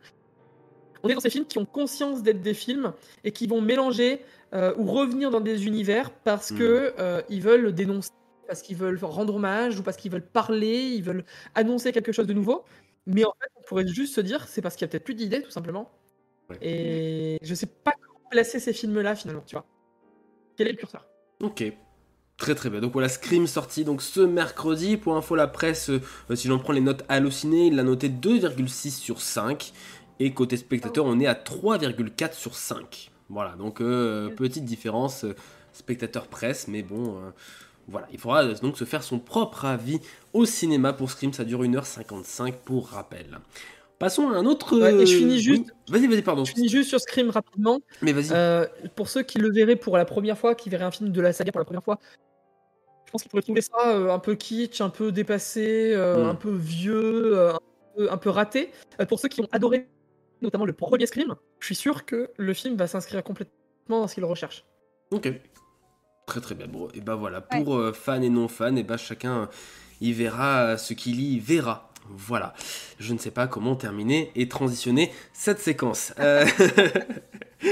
On 1.04 1.10
est 1.10 1.14
dans 1.16 1.20
ces 1.20 1.30
films 1.30 1.46
qui 1.46 1.58
ont 1.58 1.66
conscience 1.66 2.24
d'être 2.24 2.42
des 2.42 2.54
films 2.54 2.94
et 3.24 3.32
qui 3.32 3.48
vont 3.48 3.62
mélanger 3.62 4.22
euh, 4.54 4.74
ou 4.78 4.86
revenir 4.86 5.32
dans 5.32 5.42
des 5.42 5.66
univers 5.68 6.12
parce 6.12 6.50
Hmm. 6.50 6.58
que 6.58 6.94
euh, 7.00 7.22
ils 7.30 7.42
veulent 7.42 7.74
dénoncer, 7.74 8.12
parce 8.48 8.62
qu'ils 8.62 8.78
veulent 8.78 9.00
rendre 9.04 9.36
hommage 9.36 9.80
ou 9.80 9.84
parce 9.84 9.98
qu'ils 9.98 10.12
veulent 10.12 10.26
parler, 10.28 10.92
ils 10.96 11.04
veulent 11.04 11.26
annoncer 11.56 11.92
quelque 11.92 12.12
chose 12.12 12.28
de 12.28 12.34
nouveau. 12.34 12.64
Mais 13.06 13.26
en 13.26 13.34
fait, 13.42 13.50
on 13.58 13.62
pourrait 13.64 13.88
juste 13.88 14.16
se 14.16 14.22
dire, 14.22 14.48
c'est 14.48 14.62
parce 14.62 14.76
qu'il 14.76 14.86
y 14.86 14.88
a 14.88 14.90
peut-être 14.90 15.04
plus 15.04 15.16
d'idées, 15.16 15.42
tout 15.42 15.52
simplement. 15.52 15.92
Ouais. 16.50 16.62
Et 16.62 17.40
je 17.44 17.54
sais 17.56 17.68
pas 17.68 17.94
comment 18.02 18.30
placer 18.32 18.60
ces 18.60 18.74
films-là 18.74 19.16
finalement, 19.16 19.44
tu 19.46 19.56
vois. 19.56 19.66
Quel 20.58 20.68
est 20.68 20.72
le 20.72 20.78
curseur? 20.78 21.08
Ok. 21.42 21.64
Très 22.38 22.56
très 22.56 22.70
bien. 22.70 22.82
Donc 22.82 22.94
voilà, 22.94 23.10
Scream 23.10 23.48
sorti 23.48 23.86
donc 23.86 24.02
ce 24.02 24.20
mercredi. 24.22 24.98
Pour 24.98 25.16
info, 25.16 25.36
la 25.36 25.48
presse, 25.48 25.90
euh, 25.90 26.02
si 26.36 26.48
j'en 26.48 26.60
prends 26.60 26.74
les 26.74 26.82
notes 26.82 27.04
hallucinées, 27.08 27.68
il 27.68 27.76
l'a 27.76 27.84
noté 27.84 28.10
2,6 28.10 28.98
sur 29.00 29.22
5. 29.22 29.72
Et 30.24 30.32
côté 30.32 30.56
spectateur, 30.56 31.04
on 31.06 31.20
est 31.20 31.26
à 31.28 31.34
3,4 31.34 32.34
sur 32.34 32.56
5. 32.56 33.12
Voilà, 33.30 33.56
donc 33.58 33.82
euh, 33.82 34.30
petite 34.30 34.64
différence 34.64 35.26
euh, 35.26 35.36
spectateur 35.74 36.28
presse, 36.28 36.68
mais 36.70 36.82
bon, 36.82 37.18
euh, 37.18 37.30
voilà. 37.90 38.08
Il 38.14 38.20
faudra 38.20 38.46
donc 38.46 38.78
se 38.78 38.86
faire 38.86 39.04
son 39.04 39.20
propre 39.20 39.66
avis 39.66 40.00
au 40.32 40.46
cinéma 40.46 40.94
pour 40.94 41.12
Scream. 41.12 41.34
Ça 41.34 41.44
dure 41.44 41.62
1h55 41.64 42.54
pour 42.64 42.88
rappel. 42.90 43.40
Passons 44.00 44.30
à 44.30 44.38
un 44.38 44.46
autre. 44.46 44.80
Ouais, 44.80 44.94
et 44.96 45.06
je 45.06 45.18
finis 45.18 45.34
oui. 45.36 45.40
juste- 45.42 45.74
Vas-y, 45.90 46.08
vas-y, 46.08 46.22
pardon. 46.22 46.46
Je 46.46 46.54
finis 46.54 46.70
juste 46.70 46.88
sur 46.90 47.02
Scream 47.02 47.30
rapidement. 47.30 47.82
Mais 48.02 48.14
vas-y. 48.14 48.68
Pour 48.96 49.10
ceux 49.10 49.24
qui 49.24 49.40
le 49.40 49.52
verraient 49.52 49.76
pour 49.76 49.98
la 49.98 50.06
première 50.06 50.38
fois, 50.38 50.56
qui 50.56 50.70
verraient 50.70 50.86
un 50.86 50.92
film 50.92 51.12
de 51.12 51.22
la 51.22 51.34
saga 51.34 51.52
pour 51.52 51.60
la 51.60 51.66
première 51.66 51.84
fois, 51.84 52.00
je 53.08 53.12
pense 53.12 53.22
qu'ils 53.24 53.30
pourraient 53.30 53.44
trouver 53.44 53.62
ça 53.62 54.14
un 54.14 54.20
peu 54.20 54.36
kitsch, 54.36 54.80
un 54.80 54.90
peu 54.90 55.12
dépassé, 55.12 55.92
euh, 55.94 56.24
Mm. 56.26 56.30
un 56.30 56.36
peu 56.36 56.52
vieux, 56.52 57.50
un, 57.50 57.60
peu, 57.98 58.12
un 58.12 58.18
peu 58.18 58.30
raté. 58.30 58.72
Pour 59.10 59.20
ceux 59.20 59.28
qui 59.28 59.42
ont 59.42 59.48
adoré 59.52 59.88
notamment 60.44 60.66
le 60.66 60.74
premier 60.74 61.06
Scream, 61.06 61.36
je 61.60 61.66
suis 61.66 61.76
sûr 61.76 62.06
que 62.06 62.30
le 62.38 62.54
film 62.54 62.76
va 62.76 62.88
s'inscrire 62.88 63.24
complètement 63.24 64.02
dans 64.02 64.08
ce 64.08 64.16
qu'il 64.16 64.26
recherche. 64.26 64.66
Ok. 65.12 65.32
Très 66.28 66.42
très 66.42 66.56
bien. 66.56 66.68
Bon, 66.68 66.88
et 66.94 67.02
ben 67.02 67.16
voilà, 67.16 67.42
pour 67.42 67.76
euh, 67.76 67.92
fans 67.92 68.22
et 68.22 68.30
non 68.30 68.48
fans, 68.48 68.76
et 68.76 68.84
ben 68.84 68.98
chacun 68.98 69.50
y 70.00 70.14
verra 70.14 70.78
ce 70.78 70.94
qu'il 70.94 71.20
y 71.20 71.40
verra. 71.40 71.90
Voilà. 72.10 72.54
Je 73.00 73.14
ne 73.14 73.18
sais 73.18 73.32
pas 73.32 73.48
comment 73.48 73.76
terminer 73.76 74.32
et 74.36 74.48
transitionner 74.48 75.12
cette 75.34 75.60
séquence. 75.60 76.14
Euh, 76.20 76.46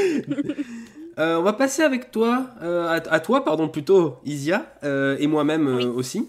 euh, 1.18 1.38
on 1.38 1.44
va 1.44 1.54
passer 1.54 1.84
avec 1.84 2.12
toi, 2.12 2.48
euh, 2.62 2.88
à, 2.88 2.94
à 2.94 3.20
toi, 3.20 3.44
pardon, 3.44 3.68
plutôt, 3.70 4.18
Isia, 4.26 4.74
euh, 4.84 5.18
et 5.20 5.28
moi-même 5.28 5.68
euh, 5.68 5.92
aussi. 5.92 6.28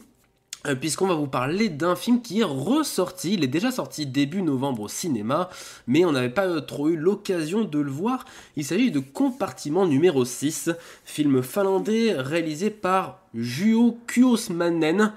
Euh, 0.66 0.74
Puisqu'on 0.74 1.06
va 1.06 1.14
vous 1.14 1.26
parler 1.26 1.68
d'un 1.68 1.96
film 1.96 2.22
qui 2.22 2.40
est 2.40 2.44
ressorti, 2.44 3.34
il 3.34 3.44
est 3.44 3.48
déjà 3.48 3.70
sorti 3.70 4.06
début 4.06 4.42
novembre 4.42 4.82
au 4.82 4.88
cinéma, 4.88 5.48
mais 5.86 6.04
on 6.04 6.12
n'avait 6.12 6.30
pas 6.30 6.46
euh, 6.46 6.60
trop 6.60 6.88
eu 6.88 6.96
l'occasion 6.96 7.64
de 7.64 7.78
le 7.78 7.90
voir. 7.90 8.24
Il 8.56 8.64
s'agit 8.64 8.90
de 8.90 9.00
Compartiment 9.00 9.86
numéro 9.86 10.24
6, 10.24 10.70
film 11.04 11.42
finlandais 11.42 12.14
réalisé 12.14 12.70
par 12.70 13.20
Juho 13.34 13.98
Kuosmanen. 14.06 15.12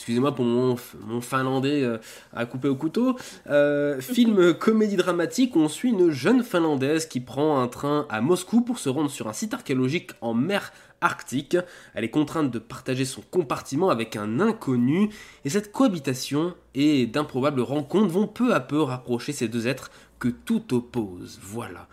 Excusez-moi 0.00 0.34
pour 0.34 0.46
mon, 0.46 0.76
mon 1.06 1.20
finlandais 1.20 1.82
euh, 1.82 1.98
à 2.32 2.46
couper 2.46 2.68
au 2.68 2.74
couteau. 2.74 3.16
Euh, 3.48 4.00
film 4.00 4.54
comédie 4.58 4.96
dramatique 4.96 5.56
où 5.56 5.58
on 5.58 5.68
suit 5.68 5.90
une 5.90 6.10
jeune 6.10 6.42
finlandaise 6.42 7.06
qui 7.06 7.20
prend 7.20 7.60
un 7.60 7.68
train 7.68 8.06
à 8.08 8.22
Moscou 8.22 8.62
pour 8.62 8.78
se 8.78 8.88
rendre 8.88 9.10
sur 9.10 9.28
un 9.28 9.34
site 9.34 9.52
archéologique 9.52 10.12
en 10.22 10.32
mer 10.32 10.72
Arctique. 11.00 11.56
Elle 11.94 12.04
est 12.04 12.10
contrainte 12.10 12.50
de 12.50 12.58
partager 12.58 13.04
son 13.04 13.22
compartiment 13.22 13.90
avec 13.90 14.16
un 14.16 14.40
inconnu 14.40 15.10
et 15.44 15.50
cette 15.50 15.72
cohabitation 15.72 16.54
et 16.74 17.06
d'improbables 17.06 17.60
rencontres 17.60 18.12
vont 18.12 18.26
peu 18.26 18.54
à 18.54 18.60
peu 18.60 18.80
rapprocher 18.82 19.32
ces 19.32 19.48
deux 19.48 19.66
êtres 19.66 19.90
que 20.18 20.28
tout 20.28 20.74
oppose. 20.74 21.38
Voilà. 21.42 21.88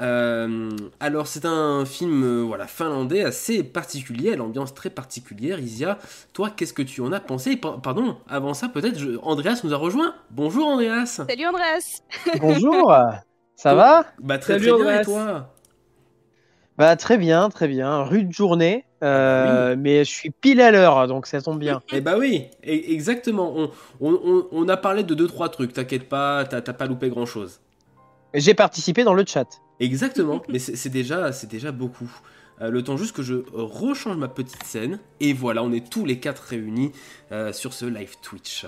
Euh, 0.00 0.70
alors 0.98 1.26
c'est 1.26 1.44
un 1.44 1.84
film 1.84 2.22
euh, 2.24 2.42
voilà 2.42 2.66
finlandais 2.66 3.22
assez 3.22 3.62
particulier, 3.62 4.32
à 4.32 4.36
l'ambiance 4.36 4.72
très 4.72 4.88
particulière. 4.88 5.58
Isia, 5.60 5.98
toi 6.32 6.48
qu'est-ce 6.48 6.72
que 6.72 6.80
tu 6.82 7.02
en 7.02 7.12
as 7.12 7.20
pensé? 7.20 7.56
Pa- 7.56 7.78
Pardon, 7.82 8.16
avant 8.28 8.54
ça 8.54 8.68
peut-être 8.68 8.98
je- 8.98 9.18
Andreas 9.22 9.60
nous 9.62 9.74
a 9.74 9.76
rejoint. 9.76 10.14
Bonjour 10.30 10.66
Andreas. 10.68 11.20
Salut 11.28 11.46
Andreas 11.46 12.02
Bonjour, 12.40 12.94
ça 13.56 13.74
va? 13.74 14.06
Bah 14.20 14.38
très 14.38 14.54
Salut, 14.54 14.68
très 14.68 14.76
bien 14.76 14.84
et 14.84 15.00
Andreas. 15.00 15.04
toi? 15.04 15.54
Bah 16.80 16.96
très 16.96 17.18
bien, 17.18 17.50
très 17.50 17.68
bien. 17.68 18.04
Rude 18.04 18.32
journée, 18.32 18.86
euh, 19.04 19.76
mais 19.78 20.02
je 20.02 20.10
suis 20.10 20.30
pile 20.30 20.62
à 20.62 20.70
l'heure, 20.70 21.06
donc 21.08 21.26
ça 21.26 21.42
tombe 21.42 21.58
bien. 21.58 21.82
Eh 21.92 22.00
bah 22.00 22.16
oui, 22.16 22.46
e- 22.66 22.70
exactement. 22.94 23.52
On, 23.54 23.70
on, 24.00 24.12
on- 24.24 24.46
on 24.50 24.66
a 24.66 24.78
parlé 24.78 25.02
de 25.02 25.14
deux 25.14 25.26
trois 25.26 25.50
trucs. 25.50 25.74
T'inquiète 25.74 26.08
pas, 26.08 26.46
t'as 26.46 26.62
pas 26.62 26.86
loupé 26.86 27.10
grand 27.10 27.26
chose. 27.26 27.60
J'ai 28.32 28.54
participé 28.54 29.04
dans 29.04 29.12
le 29.12 29.26
chat. 29.26 29.46
Exactement, 29.78 30.40
mais 30.48 30.58
c'est 30.58 30.88
déjà, 30.88 31.32
c'est 31.32 31.50
déjà 31.50 31.70
beaucoup. 31.70 32.10
Euh, 32.62 32.70
le 32.70 32.82
temps 32.82 32.96
juste 32.96 33.14
que 33.14 33.22
je 33.22 33.34
rechange 33.52 34.16
ma 34.16 34.28
petite 34.28 34.62
scène, 34.64 35.00
et 35.20 35.34
voilà, 35.34 35.62
on 35.62 35.72
est 35.72 35.86
tous 35.90 36.06
les 36.06 36.18
quatre 36.18 36.44
réunis 36.44 36.92
euh, 37.30 37.52
sur 37.52 37.74
ce 37.74 37.84
live 37.84 38.14
Twitch. 38.22 38.64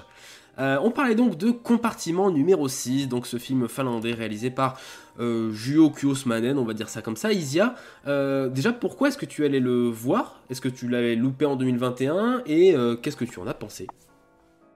Euh, 0.58 0.78
on 0.82 0.90
parlait 0.90 1.14
donc 1.14 1.38
de 1.38 1.50
Compartiment 1.50 2.30
numéro 2.30 2.68
6, 2.68 3.08
donc 3.08 3.26
ce 3.26 3.38
film 3.38 3.68
finlandais 3.68 4.12
réalisé 4.12 4.50
par 4.50 4.78
euh, 5.20 5.52
Juho 5.52 5.92
on 6.04 6.64
va 6.64 6.74
dire 6.74 6.88
ça 6.88 7.02
comme 7.02 7.16
ça. 7.16 7.32
Isia, 7.32 7.74
euh, 8.06 8.48
déjà 8.48 8.72
pourquoi 8.72 9.08
est-ce 9.08 9.18
que 9.18 9.26
tu 9.26 9.44
allais 9.44 9.60
le 9.60 9.88
voir? 9.88 10.40
Est-ce 10.50 10.60
que 10.60 10.68
tu 10.68 10.88
l'avais 10.88 11.16
loupé 11.16 11.46
en 11.46 11.56
2021 11.56 12.42
Et 12.46 12.74
euh, 12.74 12.96
qu'est-ce 12.96 13.16
que 13.16 13.24
tu 13.24 13.38
en 13.38 13.46
as 13.46 13.54
pensé? 13.54 13.86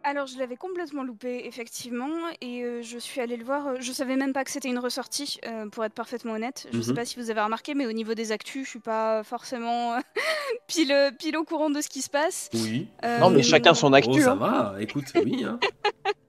Alors, 0.08 0.28
je 0.28 0.38
l'avais 0.38 0.54
complètement 0.56 1.02
loupé, 1.02 1.46
effectivement, 1.46 2.06
et 2.40 2.62
euh, 2.62 2.80
je 2.80 2.96
suis 2.96 3.20
allée 3.20 3.36
le 3.36 3.44
voir. 3.44 3.66
euh, 3.66 3.74
je 3.80 3.90
savais 3.90 4.14
même 4.14 4.32
pas 4.32 4.44
que 4.44 4.52
c'était 4.52 4.68
une 4.68 4.78
ressortie, 4.78 5.40
euh, 5.46 5.68
pour 5.68 5.84
être 5.84 5.94
parfaitement 5.94 6.34
honnête. 6.34 6.68
Je 6.72 6.80
sais 6.80 6.90
Mhm. 6.90 6.94
pas 6.96 7.04
si 7.04 7.16
vous 7.18 7.28
avez 7.28 7.40
remarqué, 7.40 7.74
mais 7.74 7.86
au 7.86 7.92
niveau 7.92 8.14
des 8.14 8.30
actus, 8.30 8.66
je 8.66 8.70
suis 8.70 8.78
pas 8.78 9.24
forcément 9.24 9.94
euh, 9.94 9.98
pile, 10.68 10.94
pile 11.18 11.36
au 11.36 11.42
courant 11.42 11.70
de 11.70 11.80
ce 11.80 11.88
qui 11.88 12.02
se 12.02 12.08
passe. 12.10 12.48
Oui. 12.54 12.86
Non, 13.02 13.30
mais 13.30 13.40
Euh, 13.40 13.42
chacun 13.42 13.74
son 13.74 13.92
actu. 13.92 14.10
Oh, 14.12 14.20
ça 14.20 14.32
hein. 14.32 14.36
va, 14.36 14.74
écoute, 14.78 15.06
oui. 15.16 15.42
Hein. 15.44 15.58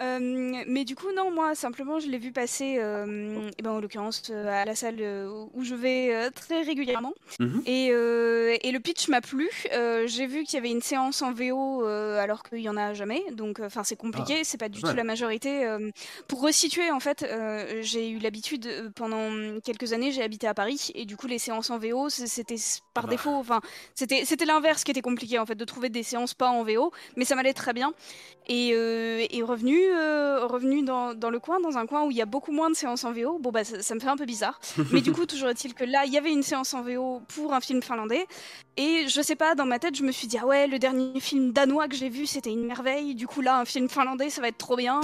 Euh, 0.00 0.62
mais 0.66 0.84
du 0.84 0.94
coup, 0.94 1.12
non, 1.14 1.30
moi, 1.30 1.54
simplement, 1.54 1.98
je 2.00 2.08
l'ai 2.08 2.18
vu 2.18 2.32
passer, 2.32 2.76
euh, 2.78 3.50
eh 3.58 3.62
ben, 3.62 3.70
en 3.70 3.80
l'occurrence, 3.80 4.22
euh, 4.30 4.48
à 4.48 4.64
la 4.64 4.74
salle 4.74 5.00
où 5.54 5.64
je 5.64 5.74
vais 5.74 6.30
très 6.32 6.62
régulièrement. 6.62 7.14
Mhm. 7.40 7.62
Et, 7.66 7.86
et 7.86 8.72
le 8.72 8.78
pitch 8.80 9.08
m'a 9.08 9.20
plu. 9.20 9.48
J'ai 10.06 10.26
vu 10.26 10.44
qu'il 10.44 10.54
y 10.54 10.58
avait 10.58 10.70
une 10.70 10.82
séance 10.82 11.22
en 11.22 11.32
VO 11.32 11.84
alors 11.84 12.42
qu'il 12.42 12.60
y 12.60 12.68
en 12.68 12.76
a 12.76 12.94
jamais. 12.94 13.22
Donc, 13.32 13.60
enfin, 13.60 13.84
c'est 13.84 13.96
compliqué. 13.96 14.44
c'est 14.44 14.58
pas 14.58 14.68
du 14.68 14.82
tout 14.82 14.94
la 14.94 15.04
majorité. 15.04 15.66
pour 16.28 16.42
resituer, 16.42 16.90
en 16.90 17.00
fait, 17.00 17.26
j'ai 17.80 18.10
eu 18.10 18.18
l'habitude 18.18 18.92
pendant 18.94 19.60
quelques 19.60 19.92
années, 19.92 20.12
j'ai 20.12 20.22
habité 20.22 20.46
à 20.46 20.54
Paris 20.54 20.90
et 20.94 21.04
du 21.04 21.16
coup, 21.16 21.26
les 21.26 21.38
séances 21.38 21.70
en 21.70 21.78
VO, 21.78 22.08
c'était 22.08 22.56
par 22.94 23.04
Ah 23.06 23.10
défaut. 23.10 23.34
Enfin, 23.34 23.60
c'était 23.94 24.24
c'était 24.24 24.44
l'inverse 24.44 24.84
qui 24.84 24.90
était 24.90 25.02
compliqué 25.02 25.38
en 25.38 25.46
fait, 25.46 25.54
de 25.54 25.64
trouver 25.64 25.88
des 25.88 26.02
séances 26.02 26.34
pas 26.34 26.48
en 26.48 26.64
VO. 26.64 26.92
Mais 27.16 27.24
ça 27.24 27.34
m'allait 27.34 27.54
très 27.54 27.72
bien. 27.72 27.92
Et, 28.48 28.68
et 28.68 29.42
revenu, 29.42 29.85
euh, 29.90 30.46
revenu 30.46 30.82
dans, 30.82 31.14
dans 31.14 31.30
le 31.30 31.38
coin, 31.38 31.60
dans 31.60 31.76
un 31.78 31.86
coin 31.86 32.04
où 32.04 32.10
il 32.10 32.16
y 32.16 32.22
a 32.22 32.26
beaucoup 32.26 32.52
moins 32.52 32.70
de 32.70 32.74
séances 32.74 33.04
en 33.04 33.12
VO, 33.12 33.38
bon 33.38 33.50
bah 33.50 33.64
ça, 33.64 33.82
ça 33.82 33.94
me 33.94 34.00
fait 34.00 34.08
un 34.08 34.16
peu 34.16 34.24
bizarre. 34.24 34.60
Mais 34.92 35.00
du 35.00 35.12
coup, 35.12 35.26
toujours 35.26 35.48
est-il 35.48 35.74
que 35.74 35.84
là, 35.84 36.04
il 36.06 36.12
y 36.12 36.18
avait 36.18 36.32
une 36.32 36.42
séance 36.42 36.74
en 36.74 36.82
VO 36.82 37.22
pour 37.28 37.54
un 37.54 37.60
film 37.60 37.82
finlandais. 37.82 38.26
Et 38.76 39.06
je 39.08 39.20
sais 39.22 39.36
pas, 39.36 39.54
dans 39.54 39.64
ma 39.64 39.78
tête, 39.78 39.96
je 39.96 40.02
me 40.02 40.12
suis 40.12 40.26
dit, 40.26 40.38
ah 40.40 40.46
ouais, 40.46 40.66
le 40.66 40.78
dernier 40.78 41.18
film 41.20 41.52
danois 41.52 41.88
que 41.88 41.96
j'ai 41.96 42.10
vu, 42.10 42.26
c'était 42.26 42.50
une 42.50 42.66
merveille. 42.66 43.14
Du 43.14 43.26
coup, 43.26 43.40
là, 43.40 43.58
un 43.58 43.64
film 43.64 43.88
finlandais, 43.88 44.28
ça 44.28 44.42
va 44.42 44.48
être 44.48 44.58
trop 44.58 44.76
bien. 44.76 45.00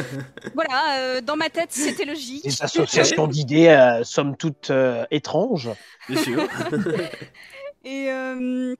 voilà, 0.54 0.98
euh, 0.98 1.20
dans 1.20 1.36
ma 1.36 1.50
tête, 1.50 1.72
c'était 1.72 2.04
logique. 2.04 2.44
Des 2.44 2.62
associations 2.62 3.26
d'idées, 3.26 3.68
euh, 3.68 4.04
somme 4.04 4.36
toute 4.36 4.70
euh, 4.70 5.04
étranges. 5.10 5.70
Bien 6.08 6.22
sûr. 6.22 6.42
Et, 7.84 8.10
euh, 8.10 8.74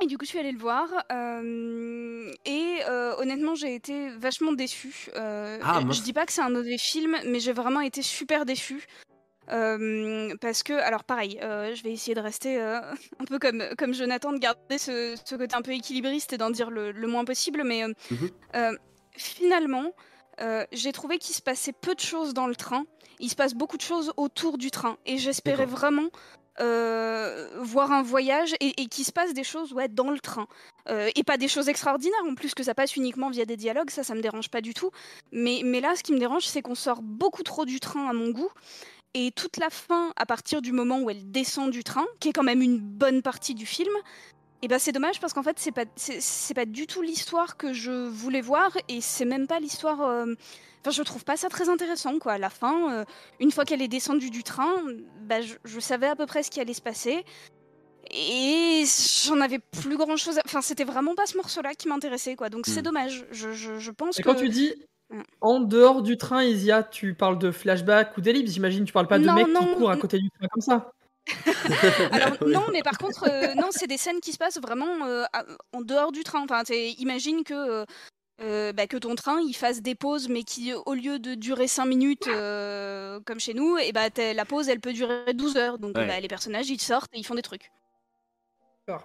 et 0.00 0.06
du 0.06 0.18
coup, 0.18 0.24
je 0.24 0.30
suis 0.30 0.38
allée 0.38 0.52
le 0.52 0.58
voir. 0.58 0.88
euh, 1.12 2.30
et 2.44 2.78
euh, 2.88 3.14
honnêtement, 3.18 3.54
j'ai 3.54 3.74
été 3.74 4.10
vachement 4.10 4.52
déçue. 4.52 5.08
Euh, 5.16 5.58
Ah, 5.62 5.78
je- 5.80 5.86
mince. 5.86 5.96
je 5.98 6.02
dis 6.02 6.12
pas 6.12 6.26
que 6.26 6.32
c'est 6.32 6.40
un 6.40 6.48
mauvais 6.50 6.78
film, 6.78 7.16
mais 7.26 7.38
j'ai 7.40 7.52
vraiment 7.52 7.80
été 7.80 8.02
super 8.02 8.44
déçue. 8.44 8.86
Euh, 9.50 10.34
parce 10.40 10.62
que, 10.62 10.72
alors 10.72 11.04
pareil, 11.04 11.38
je 11.40 11.82
vais 11.82 11.92
essayer 11.92 12.14
de 12.14 12.20
rester 12.20 12.58
un 13.20 13.24
peu 13.26 13.38
comme, 13.38 13.62
comme 13.76 13.92
Jonathan, 13.92 14.32
de 14.32 14.38
garder 14.38 14.78
ce, 14.78 15.16
ce 15.24 15.34
côté 15.36 15.54
un 15.54 15.62
peu 15.62 15.72
équilibriste 15.72 16.32
et 16.32 16.38
d'en 16.38 16.50
dire 16.50 16.70
le, 16.70 16.92
le 16.92 17.06
moins 17.08 17.24
possible. 17.24 17.62
Mais 17.64 17.82
Mhm. 18.10 18.76
finalement, 19.16 19.92
j'ai 20.72 20.92
trouvé 20.92 21.18
qu'il 21.18 21.34
se 21.34 21.42
passait 21.42 21.72
peu 21.72 21.94
de 21.94 22.00
choses 22.00 22.34
dans 22.34 22.46
le 22.46 22.56
train. 22.56 22.84
Il 23.20 23.28
se 23.30 23.36
passe 23.36 23.54
beaucoup 23.54 23.76
de 23.76 23.82
choses 23.82 24.12
autour 24.16 24.58
du 24.58 24.70
train. 24.70 24.96
Et 25.06 25.18
j'espérais 25.18 25.66
vraiment 25.66 26.08
euh, 26.60 27.48
voir 27.60 27.92
un 27.92 28.02
voyage 28.02 28.54
et, 28.60 28.82
et 28.82 28.86
qu'il 28.86 29.04
se 29.04 29.12
passe 29.12 29.32
des 29.32 29.44
choses 29.44 29.72
ouais, 29.72 29.88
dans 29.88 30.10
le 30.10 30.20
train. 30.20 30.46
Euh, 30.88 31.10
et 31.14 31.22
pas 31.22 31.36
des 31.36 31.48
choses 31.48 31.68
extraordinaires 31.68 32.24
en 32.28 32.34
plus, 32.34 32.54
que 32.54 32.62
ça 32.62 32.74
passe 32.74 32.96
uniquement 32.96 33.30
via 33.30 33.44
des 33.44 33.56
dialogues, 33.56 33.90
ça, 33.90 34.02
ça 34.02 34.14
me 34.14 34.20
dérange 34.20 34.48
pas 34.50 34.60
du 34.60 34.74
tout. 34.74 34.90
Mais, 35.32 35.62
mais 35.64 35.80
là, 35.80 35.94
ce 35.96 36.02
qui 36.02 36.12
me 36.12 36.18
dérange, 36.18 36.44
c'est 36.44 36.62
qu'on 36.62 36.74
sort 36.74 37.02
beaucoup 37.02 37.42
trop 37.42 37.64
du 37.64 37.80
train 37.80 38.08
à 38.08 38.12
mon 38.12 38.30
goût. 38.30 38.50
Et 39.14 39.30
toute 39.30 39.58
la 39.58 39.68
fin, 39.68 40.12
à 40.16 40.24
partir 40.24 40.62
du 40.62 40.72
moment 40.72 41.00
où 41.00 41.10
elle 41.10 41.30
descend 41.30 41.70
du 41.70 41.84
train, 41.84 42.06
qui 42.18 42.30
est 42.30 42.32
quand 42.32 42.42
même 42.42 42.62
une 42.62 42.78
bonne 42.78 43.20
partie 43.20 43.54
du 43.54 43.66
film, 43.66 43.92
et 44.62 44.68
ben 44.68 44.78
c'est 44.78 44.92
dommage 44.92 45.20
parce 45.20 45.32
qu'en 45.32 45.42
fait, 45.42 45.58
c'est 45.58 45.72
pas, 45.72 45.84
c'est, 45.96 46.54
pas 46.54 46.64
du 46.66 46.86
tout 46.86 47.02
l'histoire 47.02 47.56
que 47.56 47.72
je 47.72 48.06
voulais 48.08 48.40
voir 48.40 48.70
et 48.88 49.00
c'est 49.00 49.24
même 49.24 49.46
pas 49.46 49.60
l'histoire. 49.60 50.02
euh, 50.02 50.34
Enfin, 50.84 50.90
je 50.90 51.02
trouve 51.02 51.24
pas 51.24 51.36
ça 51.36 51.48
très 51.48 51.68
intéressant, 51.68 52.18
quoi. 52.18 52.32
À 52.32 52.38
la 52.38 52.50
fin, 52.50 52.92
euh, 52.92 53.04
une 53.38 53.52
fois 53.52 53.64
qu'elle 53.64 53.82
est 53.82 53.88
descendue 53.88 54.30
du 54.30 54.42
train, 54.42 54.72
bah, 55.22 55.40
je, 55.40 55.54
je 55.64 55.78
savais 55.78 56.08
à 56.08 56.16
peu 56.16 56.26
près 56.26 56.42
ce 56.42 56.50
qui 56.50 56.60
allait 56.60 56.74
se 56.74 56.82
passer. 56.82 57.24
Et 58.10 58.82
j'en 59.24 59.40
avais 59.40 59.60
plus 59.60 59.96
grand 59.96 60.16
chose. 60.16 60.38
À... 60.38 60.42
Enfin, 60.44 60.60
c'était 60.60 60.84
vraiment 60.84 61.14
pas 61.14 61.26
ce 61.26 61.36
morceau-là 61.36 61.74
qui 61.74 61.88
m'intéressait, 61.88 62.34
quoi. 62.34 62.48
Donc 62.50 62.66
c'est 62.66 62.80
Hmm. 62.80 62.84
dommage. 62.84 63.24
Je, 63.30 63.52
je, 63.52 63.78
je 63.78 63.90
pense 63.92 64.18
Et 64.18 64.22
que. 64.22 64.28
quand 64.28 64.34
tu 64.34 64.48
dis 64.48 64.74
Mm. 65.10 65.20
en 65.42 65.60
dehors 65.60 66.00
du 66.02 66.16
train, 66.16 66.42
Isia, 66.42 66.82
tu 66.82 67.14
parles 67.14 67.38
de 67.38 67.50
flashback 67.50 68.16
ou 68.16 68.22
d'ellipse, 68.22 68.52
j'imagine. 68.52 68.84
Tu 68.86 68.92
parles 68.94 69.08
pas 69.08 69.18
de 69.18 69.26
Non, 69.26 69.34
mecs 69.34 69.48
non, 69.48 69.60
qui 69.60 69.74
courent 69.74 69.90
à 69.90 69.96
côté 69.98 70.18
du 70.18 70.30
train 70.30 70.48
comme 70.48 70.62
ça. 70.62 70.90
Alors 72.12 72.36
Oui. 72.40 72.52
non, 72.52 72.64
mais 72.72 72.82
par 72.82 72.98
contre, 72.98 73.28
euh, 73.28 73.54
non, 73.54 73.68
c'est 73.70 73.86
des 73.86 73.96
scènes 73.96 74.20
qui 74.20 74.32
se 74.32 74.38
passent 74.38 74.58
vraiment 74.60 75.06
euh, 75.06 75.24
à- 75.32 75.44
en 75.72 75.80
dehors 75.80 76.12
du 76.12 76.24
train. 76.24 76.42
Enfin, 76.42 76.64
t'es- 76.64 76.90
imagine 76.92 77.44
que 77.44 77.84
euh, 78.40 78.72
bah, 78.72 78.86
que 78.88 78.96
ton 78.96 79.14
train 79.14 79.40
il 79.40 79.54
fasse 79.54 79.82
des 79.82 79.94
pauses, 79.94 80.28
mais 80.28 80.42
qui 80.42 80.72
au 80.74 80.94
lieu 80.94 81.18
de 81.20 81.34
durer 81.34 81.68
5 81.68 81.84
minutes 81.86 82.26
euh, 82.26 83.20
comme 83.24 83.38
chez 83.38 83.54
nous, 83.54 83.78
et 83.78 83.92
bah 83.92 84.10
t'es- 84.10 84.34
la 84.34 84.44
pause 84.44 84.68
elle 84.68 84.80
peut 84.80 84.92
durer 84.92 85.32
12 85.34 85.56
heures. 85.56 85.78
Donc 85.78 85.96
Ouais. 85.96 86.06
bah, 86.06 86.18
les 86.18 86.28
personnages 86.28 86.68
ils 86.70 86.80
sortent 86.80 87.10
et 87.14 87.18
ils 87.18 87.24
font 87.26 87.34
des 87.36 87.42
trucs. 87.42 87.70
Ah. 88.88 89.00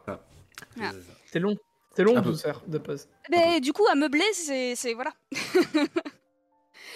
C'est 1.32 1.40
long. 1.40 1.56
C'est 1.96 2.04
long, 2.04 2.16
Un 2.18 2.22
peu. 2.22 2.30
12 2.30 2.46
heures 2.46 2.64
de 2.68 2.78
pause. 2.80 3.08
Mais 3.30 3.60
du 3.60 3.74
coup, 3.74 3.86
à 3.92 3.96
meubler, 3.96 4.26
c'est 4.34 4.76
c'est- 4.76 4.94
voilà. 4.96 5.14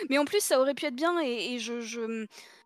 Mais 0.10 0.18
en 0.18 0.26
plus, 0.26 0.40
ça 0.42 0.60
aurait 0.60 0.74
pu 0.74 0.86
être 0.86 0.96
bien 0.96 1.20
et, 1.22 1.54
et 1.54 1.60
je, 1.60 1.82
je- 1.82 2.26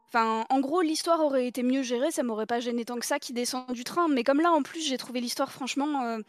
Enfin, 0.10 0.46
en 0.50 0.60
gros, 0.60 0.82
l'histoire 0.82 1.20
aurait 1.20 1.48
été 1.48 1.64
mieux 1.64 1.82
gérée, 1.82 2.12
ça 2.12 2.24
m'aurait 2.24 2.46
pas 2.46 2.60
gêné 2.60 2.86
tant 2.86 2.98
que 2.98 3.06
ça 3.06 3.20
qui 3.20 3.34
descend 3.34 3.70
du 3.72 3.84
train. 3.84 4.08
Mais 4.08 4.24
comme 4.24 4.40
là, 4.40 4.52
en 4.52 4.62
plus, 4.62 4.82
j'ai 4.86 4.98
trouvé 4.98 5.20
l'histoire 5.20 5.52
franchement, 5.52 6.04
euh, 6.06 6.20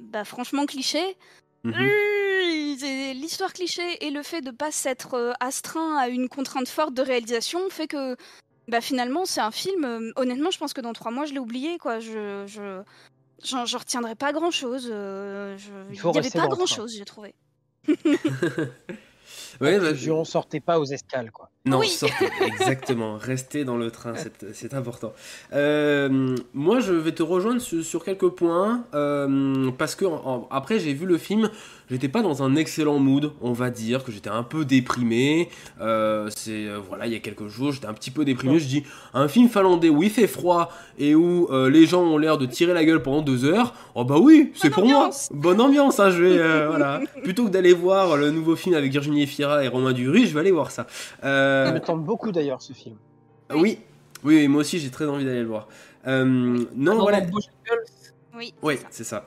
bah 0.00 0.24
franchement 0.24 0.66
cliché. 0.66 1.16
Mhm. 1.64 1.72
Mmh, 1.72 3.14
L'histoire 3.14 3.52
cliché 3.52 4.06
et 4.06 4.10
le 4.10 4.22
fait 4.22 4.40
de 4.40 4.50
pas 4.52 4.70
s'être 4.70 5.14
euh, 5.14 5.32
astreint 5.40 5.96
à 5.98 6.08
une 6.08 6.28
contrainte 6.28 6.68
forte 6.68 6.94
de 6.94 7.02
réalisation 7.02 7.68
fait 7.68 7.88
que, 7.88 8.16
bah 8.68 8.80
finalement, 8.80 9.24
c'est 9.26 9.40
un 9.40 9.50
film. 9.50 9.84
euh, 9.84 10.12
honnêtement, 10.16 10.50
je 10.50 10.58
pense 10.58 10.72
que 10.72 10.80
dans 10.80 10.92
trois 10.92 11.10
mois, 11.10 11.26
je 11.26 11.32
l'ai 11.32 11.40
oublié, 11.40 11.78
quoi. 11.78 11.98
Je, 11.98 12.44
je, 12.46 12.82
j'en 13.42 13.64
retiendrai 13.64 14.14
pas 14.14 14.32
grand 14.32 14.52
chose. 14.52 14.84
Il 14.86 15.56
Il 15.92 15.98
faut 15.98 16.12
y 16.12 16.18
avait 16.18 16.30
pas 16.30 16.46
grand 16.46 16.66
chose, 16.66 16.94
j'ai 16.96 17.04
trouvé. 17.04 17.34
Ouais, 19.60 19.78
bah, 19.78 19.94
Je- 19.94 20.10
on 20.10 20.24
sortait 20.24 20.60
pas 20.60 20.78
aux 20.78 20.84
escales, 20.86 21.30
quoi. 21.32 21.50
Non, 21.64 21.80
Oui. 21.80 21.88
sortez, 21.88 22.28
exactement. 22.46 23.16
Restez 23.18 23.64
dans 23.64 23.76
le 23.76 23.90
train, 23.90 24.14
c'est 24.16 24.54
c'est 24.54 24.72
important. 24.74 25.12
Euh, 25.52 26.36
moi, 26.54 26.80
je 26.80 26.92
vais 26.92 27.12
te 27.12 27.22
rejoindre 27.22 27.60
sur, 27.60 27.84
sur 27.84 28.04
quelques 28.04 28.28
points 28.28 28.84
euh, 28.94 29.70
parce 29.76 29.94
que 29.94 30.04
en- 30.04 30.46
après 30.50 30.78
j'ai 30.78 30.94
vu 30.94 31.04
le 31.04 31.18
film, 31.18 31.50
j'étais 31.90 32.08
pas 32.08 32.22
dans 32.22 32.42
un 32.42 32.54
excellent 32.56 32.98
mood, 32.98 33.32
on 33.42 33.52
va 33.52 33.70
dire 33.70 34.04
que 34.04 34.12
j'étais 34.12 34.30
un 34.30 34.44
peu 34.44 34.64
déprimé. 34.64 35.48
Euh, 35.80 36.30
c'est 36.34 36.66
euh, 36.66 36.78
voilà, 36.88 37.06
il 37.06 37.12
y 37.12 37.16
a 37.16 37.18
quelques 37.18 37.48
jours, 37.48 37.72
j'étais 37.72 37.86
un 37.86 37.94
petit 37.94 38.10
peu 38.12 38.24
déprimé. 38.24 38.58
Je 38.60 38.66
dis 38.68 38.84
un 39.12 39.28
film 39.28 39.48
finlandais 39.48 39.88
où 39.90 40.02
il 40.02 40.10
fait 40.10 40.26
froid 40.28 40.70
et 40.98 41.14
où 41.14 41.48
euh, 41.50 41.68
les 41.68 41.84
gens 41.86 42.02
ont 42.02 42.18
l'air 42.18 42.38
de 42.38 42.46
tirer 42.46 42.72
la 42.72 42.84
gueule 42.84 43.02
pendant 43.02 43.20
deux 43.20 43.44
heures. 43.44 43.74
Oh 43.94 44.04
bah 44.04 44.16
oui, 44.18 44.52
c'est 44.54 44.70
pour 44.70 44.84
ambiance. 44.84 45.28
moi. 45.32 45.40
Bonne 45.42 45.60
ambiance, 45.60 45.98
hein, 46.00 46.10
je 46.10 46.22
vais 46.22 46.38
euh, 46.38 46.66
voilà. 46.70 47.00
Plutôt 47.22 47.44
que 47.44 47.50
d'aller 47.50 47.74
voir 47.74 48.16
le 48.16 48.30
nouveau 48.30 48.56
film 48.56 48.74
avec 48.74 48.90
Virginie 48.92 49.22
Efira 49.24 49.47
et 49.62 49.68
Romain 49.68 49.92
Dury, 49.92 50.26
je 50.26 50.34
vais 50.34 50.40
aller 50.40 50.52
voir 50.52 50.70
ça. 50.70 50.86
Euh, 51.24 51.66
Ça 51.66 51.72
me 51.72 51.80
tente 51.80 52.04
beaucoup 52.04 52.32
d'ailleurs 52.32 52.62
ce 52.62 52.72
film. 52.72 52.96
oui, 53.54 53.78
oui, 54.24 54.48
moi 54.48 54.60
aussi 54.60 54.78
j'ai 54.78 54.90
très 54.90 55.06
envie 55.06 55.24
d'aller 55.24 55.42
le 55.42 55.48
voir. 55.48 55.68
Euh, 56.06 56.24
non, 56.24 56.94
Non, 56.94 56.98
voilà. 57.00 57.20
Oui. 58.36 58.54
Oui, 58.62 58.78
c'est 58.90 59.04
ça. 59.04 59.26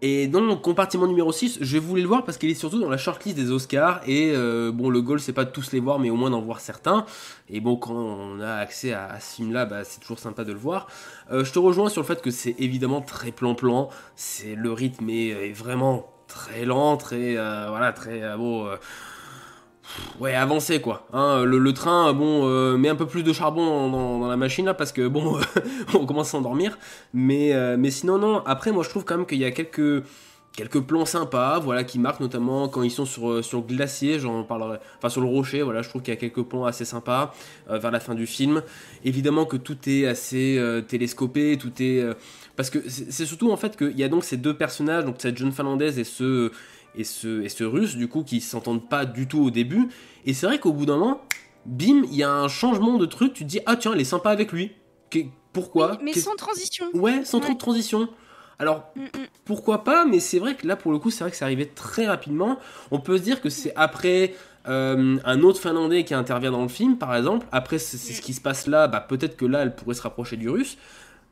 Et 0.00 0.28
dans 0.28 0.40
le 0.40 0.54
compartiment 0.54 1.08
numéro 1.08 1.32
6, 1.32 1.58
je 1.60 1.76
voulais 1.78 2.02
le 2.02 2.06
voir 2.08 2.24
parce 2.24 2.38
qu'il 2.38 2.48
est 2.48 2.54
surtout 2.54 2.78
dans 2.80 2.88
la 2.88 2.98
shortlist 2.98 3.36
des 3.36 3.50
Oscars. 3.50 4.00
Et 4.06 4.30
euh, 4.32 4.70
bon, 4.72 4.90
le 4.90 5.02
goal, 5.02 5.18
c'est 5.18 5.32
pas 5.32 5.44
de 5.44 5.50
tous 5.50 5.72
les 5.72 5.80
voir, 5.80 5.98
mais 5.98 6.08
au 6.08 6.14
moins 6.14 6.30
d'en 6.30 6.40
voir 6.40 6.60
certains. 6.60 7.04
Et 7.48 7.58
bon, 7.58 7.74
quand 7.76 7.94
on 7.96 8.38
a 8.40 8.54
accès 8.54 8.92
à, 8.92 9.06
à 9.06 9.18
ce 9.18 9.34
film-là, 9.34 9.66
bah, 9.66 9.82
c'est 9.82 9.98
toujours 9.98 10.20
sympa 10.20 10.44
de 10.44 10.52
le 10.52 10.58
voir. 10.58 10.86
Euh, 11.32 11.44
je 11.44 11.52
te 11.52 11.58
rejoins 11.58 11.88
sur 11.88 12.00
le 12.02 12.06
fait 12.06 12.22
que 12.22 12.30
c'est 12.30 12.54
évidemment 12.60 13.00
très 13.00 13.32
plan-plan. 13.32 13.88
C'est 14.14 14.54
le 14.54 14.72
rythme 14.72 15.10
est, 15.10 15.48
est 15.48 15.52
vraiment 15.52 16.06
très 16.28 16.64
lent, 16.64 16.96
très 16.96 17.36
euh, 17.36 17.66
voilà, 17.68 17.92
très 17.92 18.22
euh, 18.22 18.36
bon. 18.36 18.68
Euh, 19.88 20.22
Ouais, 20.22 20.34
avancé 20.34 20.80
quoi. 20.80 21.06
Hein, 21.12 21.44
le, 21.44 21.58
le 21.58 21.72
train, 21.72 22.12
bon, 22.12 22.46
euh, 22.48 22.76
met 22.76 22.88
un 22.88 22.96
peu 22.96 23.06
plus 23.06 23.22
de 23.22 23.32
charbon 23.32 23.90
dans, 23.90 24.28
la 24.28 24.36
machine 24.36 24.66
là 24.66 24.74
parce 24.74 24.92
que 24.92 25.06
bon, 25.08 25.38
on 25.94 26.06
commence 26.06 26.28
à 26.28 26.30
s'endormir. 26.32 26.78
Mais, 27.14 27.52
euh, 27.54 27.76
mais 27.78 27.90
sinon, 27.90 28.18
non. 28.18 28.42
Après, 28.46 28.72
moi 28.72 28.82
je 28.84 28.90
trouve 28.90 29.04
quand 29.04 29.16
même 29.16 29.26
qu'il 29.26 29.38
y 29.38 29.44
a 29.44 29.50
quelques, 29.50 30.02
quelques 30.58 30.80
plans 30.80 31.04
sympas, 31.06 31.60
voilà, 31.60 31.84
qui 31.84 32.00
marquent 32.00 32.18
notamment 32.18 32.68
quand 32.68 32.82
ils 32.82 32.90
sont 32.90 33.04
sur, 33.04 33.30
euh, 33.30 33.42
sur 33.42 33.58
le 33.58 33.64
glacier, 33.64 34.18
j'en 34.18 34.42
parlerai. 34.42 34.78
Enfin, 34.98 35.08
sur 35.08 35.20
le 35.20 35.28
rocher, 35.28 35.62
voilà, 35.62 35.82
je 35.82 35.88
trouve 35.88 36.02
qu'il 36.02 36.12
y 36.12 36.16
a 36.16 36.20
quelques 36.20 36.42
plans 36.42 36.64
assez 36.64 36.84
sympas 36.84 37.32
euh, 37.70 37.78
vers 37.78 37.92
la 37.92 38.00
fin 38.00 38.16
du 38.16 38.26
film. 38.26 38.62
Évidemment 39.04 39.44
que 39.44 39.56
tout 39.56 39.76
est 39.86 40.04
assez 40.06 40.58
euh, 40.58 40.80
télescopé, 40.80 41.56
tout 41.58 41.72
est. 41.80 42.00
euh, 42.00 42.14
parce 42.56 42.70
que 42.70 42.80
c'est 42.88 43.12
c'est 43.12 43.24
surtout 43.24 43.52
en 43.52 43.56
fait 43.56 43.76
qu'il 43.76 43.96
y 43.96 44.02
a 44.02 44.08
donc 44.08 44.24
ces 44.24 44.36
deux 44.36 44.54
personnages, 44.54 45.04
donc 45.04 45.16
cette 45.18 45.38
jeune 45.38 45.52
finlandaise 45.52 45.96
et 45.96 46.02
ce 46.04 46.50
et 46.94 47.04
ce, 47.04 47.42
et 47.42 47.48
ce 47.48 47.64
russe, 47.64 47.96
du 47.96 48.08
coup, 48.08 48.22
qui 48.24 48.40
s'entendent 48.40 48.88
pas 48.88 49.04
du 49.06 49.26
tout 49.28 49.40
au 49.40 49.50
début. 49.50 49.88
Et 50.26 50.34
c'est 50.34 50.46
vrai 50.46 50.58
qu'au 50.58 50.72
bout 50.72 50.86
d'un 50.86 50.96
moment, 50.96 51.20
bim, 51.66 52.02
il 52.10 52.14
y 52.16 52.22
a 52.22 52.30
un 52.32 52.48
changement 52.48 52.96
de 52.98 53.06
truc, 53.06 53.32
tu 53.32 53.44
te 53.44 53.48
dis, 53.48 53.60
ah 53.66 53.76
tiens, 53.76 53.92
elle 53.94 54.00
est 54.00 54.04
sympa 54.04 54.30
avec 54.30 54.52
lui. 54.52 54.72
Pourquoi? 55.52 55.98
Mais 56.02 56.12
sans 56.12 56.36
transition. 56.36 56.86
Ouais, 56.94 57.24
sans 57.24 57.40
trop 57.40 57.52
de 57.54 57.58
transition. 57.58 58.08
Alors, 58.58 58.90
Mm, 58.96 59.02
mm. 59.02 59.08
pourquoi 59.44 59.84
pas, 59.84 60.04
mais 60.04 60.20
c'est 60.20 60.38
vrai 60.38 60.54
que 60.56 60.66
là, 60.66 60.76
pour 60.76 60.92
le 60.92 60.98
coup, 60.98 61.10
c'est 61.10 61.22
vrai 61.24 61.30
que 61.30 61.36
c'est 61.36 61.44
arrivé 61.44 61.66
très 61.66 62.06
rapidement. 62.06 62.58
On 62.90 63.00
peut 63.00 63.16
se 63.16 63.22
dire 63.22 63.40
que 63.40 63.48
c'est 63.50 63.72
après 63.76 64.34
euh, 64.68 65.18
un 65.24 65.40
autre 65.42 65.60
Finlandais 65.60 66.04
qui 66.04 66.12
intervient 66.14 66.50
dans 66.50 66.62
le 66.62 66.68
film, 66.68 66.98
par 66.98 67.14
exemple. 67.16 67.46
Après, 67.52 67.78
c'est 67.78 67.96
c'est 67.96 68.12
ce 68.12 68.20
qui 68.20 68.34
se 68.34 68.40
passe 68.40 68.66
là, 68.66 68.88
bah, 68.88 69.00
peut-être 69.00 69.36
que 69.36 69.46
là, 69.46 69.60
elle 69.62 69.74
pourrait 69.74 69.94
se 69.94 70.02
rapprocher 70.02 70.36
du 70.36 70.48
russe. 70.48 70.76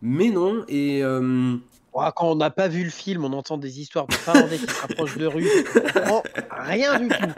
Mais 0.03 0.31
non, 0.31 0.65
et... 0.69 1.03
euh, 1.03 1.57
Ouah, 1.97 2.13
Quand 2.13 2.31
on 2.31 2.37
n'a 2.37 2.51
pas 2.51 2.69
vu 2.69 2.85
le 2.85 2.91
film, 2.91 3.25
on 3.25 3.33
entend 3.33 3.57
des 3.59 3.81
histoires 3.81 4.07
de 4.07 4.15
Finlandais 4.15 4.59
qui 4.59 4.67
se 4.67 4.81
rapprochent 4.81 5.17
de 5.17 5.27
Russes. 5.27 5.51
On 5.85 5.91
comprend 6.01 6.23
rien 6.51 6.99
du 7.01 7.09
tout. 7.09 7.15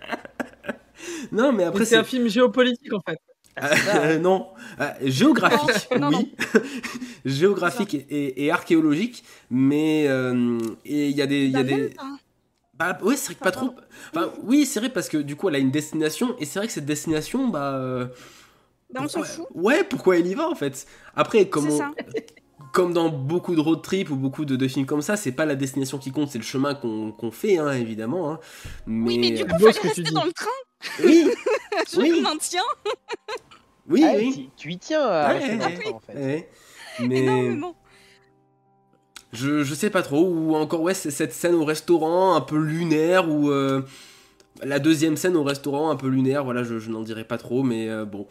Non, 1.30 1.52
mais 1.52 1.62
après, 1.62 1.84
c'est 1.84 1.96
un 1.96 2.02
film 2.02 2.26
géopolitique 2.28 2.92
en 2.92 3.00
fait. 3.08 3.18
Euh, 3.62 4.18
non, 4.18 4.48
Euh, 4.80 4.88
géographique, 5.02 5.88
Non, 5.98 6.10
non, 6.10 6.18
oui, 6.18 6.34
géographique 7.24 7.94
et, 7.94 7.98
et- 8.08 8.44
et 8.46 8.50
archéologique, 8.50 9.22
mais 9.48 10.06
euh, 10.08 10.58
et 10.84 11.08
il 11.08 11.16
y 11.16 11.22
a 11.22 11.26
des, 11.26 11.44
il 11.46 11.52
y 11.52 11.56
a 11.56 11.62
Bah, 11.62 11.68
des, 11.68 11.94
bah 12.74 12.98
ouais, 13.02 13.16
c'est 13.16 13.26
vrai 13.26 13.34
que 13.36 13.44
pas 13.44 13.50
trop. 13.52 13.74
Enfin, 14.12 14.32
oui, 14.42 14.66
c'est 14.66 14.80
vrai 14.80 14.88
parce 14.88 15.08
que 15.08 15.18
du 15.18 15.36
coup, 15.36 15.48
elle 15.48 15.54
a 15.54 15.58
une 15.58 15.70
destination 15.70 16.34
et 16.40 16.44
c'est 16.44 16.58
vrai 16.58 16.66
que 16.66 16.72
cette 16.72 16.84
destination, 16.86 17.46
bah, 17.48 17.74
euh, 17.76 18.06
Bah, 18.92 19.02
on 19.04 19.08
s'en 19.08 19.20
pourquoi- 19.20 19.24
fout. 19.36 19.46
Ouais, 19.54 19.84
pourquoi 19.84 20.18
elle 20.18 20.26
y 20.26 20.34
va 20.34 20.48
en 20.48 20.54
fait? 20.56 20.86
Après, 21.14 21.48
comme 21.48 21.66
C'est 21.66 21.74
on- 21.74 21.78
ça. 21.78 21.92
comme 22.72 22.92
dans 22.92 23.08
beaucoup 23.08 23.54
de 23.54 23.60
road 23.60 23.82
trips 23.82 24.10
ou 24.10 24.16
beaucoup 24.16 24.44
de, 24.44 24.56
de 24.56 24.68
films 24.68 24.86
comme 24.86 25.02
ça, 25.02 25.16
c'est 25.16 25.32
pas 25.32 25.44
la 25.46 25.54
destination 25.54 25.98
qui 25.98 26.10
compte, 26.12 26.28
c'est 26.30 26.38
le 26.38 26.44
chemin 26.44 26.74
qu'on 26.74 27.30
fait, 27.30 27.58
hein, 27.58 27.72
évidemment. 27.72 28.30
hein. 28.32 28.40
Mais, 28.86 29.06
Oui, 29.08 29.18
mais 29.18 29.30
du 29.32 29.42
euh, 29.42 29.46
coup, 29.46 29.58
fallait 29.58 29.80
rester 29.88 30.02
dans 30.12 30.24
le 30.24 30.32
train. 30.32 30.48
oui, 31.04 31.28
Je 31.92 32.00
Oui. 32.00 32.10
le 32.10 32.22
maintiens. 32.22 32.62
oui, 33.88 34.04
Ah, 34.04 34.12
oui. 34.16 34.50
tu, 34.56 34.68
tu 34.68 34.72
y 34.72 34.78
tiens 34.78 35.02
à 35.02 35.34
Ouais, 35.34 35.40
ouais, 35.56 35.74
train, 35.74 35.90
en 35.92 36.00
fait. 36.00 36.14
ouais. 36.14 36.48
Mais 37.00 37.50
bon. 37.54 37.74
Je, 39.32 39.62
je 39.62 39.74
sais 39.74 39.90
pas 39.90 40.02
trop, 40.02 40.26
ou 40.26 40.54
encore 40.56 40.80
ouais, 40.80 40.94
c'est 40.94 41.10
cette 41.10 41.32
scène 41.34 41.54
au 41.54 41.64
restaurant 41.64 42.34
un 42.34 42.40
peu 42.40 42.56
lunaire, 42.58 43.28
ou 43.30 43.50
euh, 43.50 43.82
la 44.62 44.78
deuxième 44.78 45.16
scène 45.18 45.36
au 45.36 45.44
restaurant 45.44 45.90
un 45.90 45.96
peu 45.96 46.08
lunaire, 46.08 46.44
voilà, 46.44 46.62
je, 46.64 46.78
je 46.78 46.90
n'en 46.90 47.02
dirai 47.02 47.24
pas 47.24 47.36
trop, 47.38 47.62
mais 47.62 47.88
euh, 47.90 48.04
bon. 48.06 48.26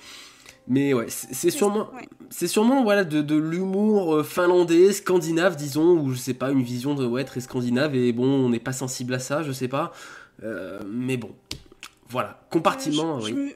Mais 0.69 0.93
ouais, 0.93 1.05
c'est 1.07 1.49
sûrement, 1.49 1.89
ouais. 1.95 2.07
c'est 2.29 2.47
sûrement 2.47 2.83
voilà, 2.83 3.05
de, 3.05 3.21
de 3.21 3.35
l'humour 3.37 4.15
euh, 4.15 4.23
finlandais, 4.23 4.91
scandinave, 4.91 5.55
disons, 5.55 5.97
ou 5.99 6.11
je 6.11 6.17
sais 6.17 6.33
pas, 6.33 6.51
une 6.51 6.61
vision 6.61 6.93
de 6.93 7.05
ouais, 7.05 7.23
très 7.23 7.39
scandinave, 7.39 7.95
et 7.95 8.11
bon, 8.11 8.25
on 8.25 8.49
n'est 8.49 8.59
pas 8.59 8.73
sensible 8.73 9.13
à 9.13 9.19
ça, 9.19 9.43
je 9.43 9.51
sais 9.53 9.69
pas. 9.69 9.93
Euh, 10.43 10.79
mais 10.85 11.15
bon, 11.15 11.31
voilà, 12.09 12.41
compartiment, 12.51 13.17
Euh, 13.17 13.21
je, 13.21 13.25
oui. 13.25 13.31
je 13.31 13.35
me, 13.35 13.51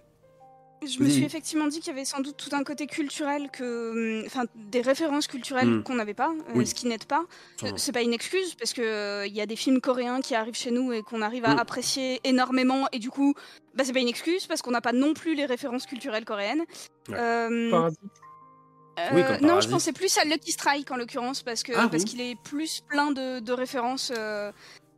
je 0.86 1.04
me 1.04 1.10
suis 1.10 1.24
effectivement 1.24 1.68
dit 1.68 1.80
qu'il 1.80 1.88
y 1.94 1.96
avait 1.96 2.06
sans 2.06 2.22
doute 2.22 2.38
tout 2.38 2.56
un 2.56 2.64
côté 2.64 2.88
culturel, 2.88 3.50
que, 3.52 4.20
hum, 4.22 4.24
enfin 4.26 4.46
des 4.56 4.82
références 4.82 5.28
culturelles 5.28 5.68
Mm. 5.70 5.84
qu'on 5.84 5.96
n'avait 5.96 6.14
pas, 6.16 6.30
euh, 6.32 6.52
Oui. 6.56 6.66
ce 6.66 6.74
qui 6.74 6.88
n'aide 6.88 7.06
pas. 7.06 7.24
Sûrement. 7.58 7.74
Euh, 7.74 7.78
C'est 7.78 7.92
pas 7.92 8.02
une 8.02 8.14
excuse 8.14 8.56
parce 8.56 8.74
que 8.74 8.82
euh, 8.82 9.28
il 9.28 9.34
y 9.36 9.42
a 9.42 9.46
des 9.46 9.56
films 9.56 9.80
coréens 9.82 10.22
qui 10.22 10.34
arrivent 10.36 10.56
chez 10.56 10.72
nous 10.72 10.92
et 10.94 11.02
qu'on 11.04 11.22
arrive 11.22 11.46
à 11.46 11.56
Mm. 11.56 11.60
apprécier 11.60 12.20
énormément 12.24 12.88
et 12.92 13.00
du 13.00 13.10
coup, 13.10 13.34
bah, 13.76 13.84
c'est 13.86 13.94
pas 13.94 14.00
une 14.00 14.08
excuse 14.08 14.48
parce 14.48 14.62
qu'on 14.62 14.72
n'a 14.72 14.82
pas 14.82 14.94
non 14.94 15.14
plus 15.14 15.36
les 15.36 15.46
références 15.46 15.86
culturelles 15.86 16.26
coréennes. 16.26 16.64
Ouais. 17.10 17.16
Euh, 17.18 17.70
Parasite. 17.72 18.00
euh, 19.00 19.10
Oui, 19.14 19.22
comme 19.40 19.48
non, 19.48 19.62
je 19.62 19.70
pensais 19.70 19.94
plus 19.94 20.18
à 20.18 20.26
Lucky 20.26 20.52
Strike 20.52 20.92
en 20.92 20.96
l'occurrence 20.98 21.44
parce 21.44 21.64
que 21.64 21.72
Ah, 21.76 21.88
parce 21.90 22.04
oui. 22.04 22.10
qu'il 22.10 22.22
est 22.22 22.36
plus 22.44 22.82
plein 22.90 23.12
de, 23.12 23.40
de 23.40 23.54
références 23.54 24.12
euh, 24.18 24.52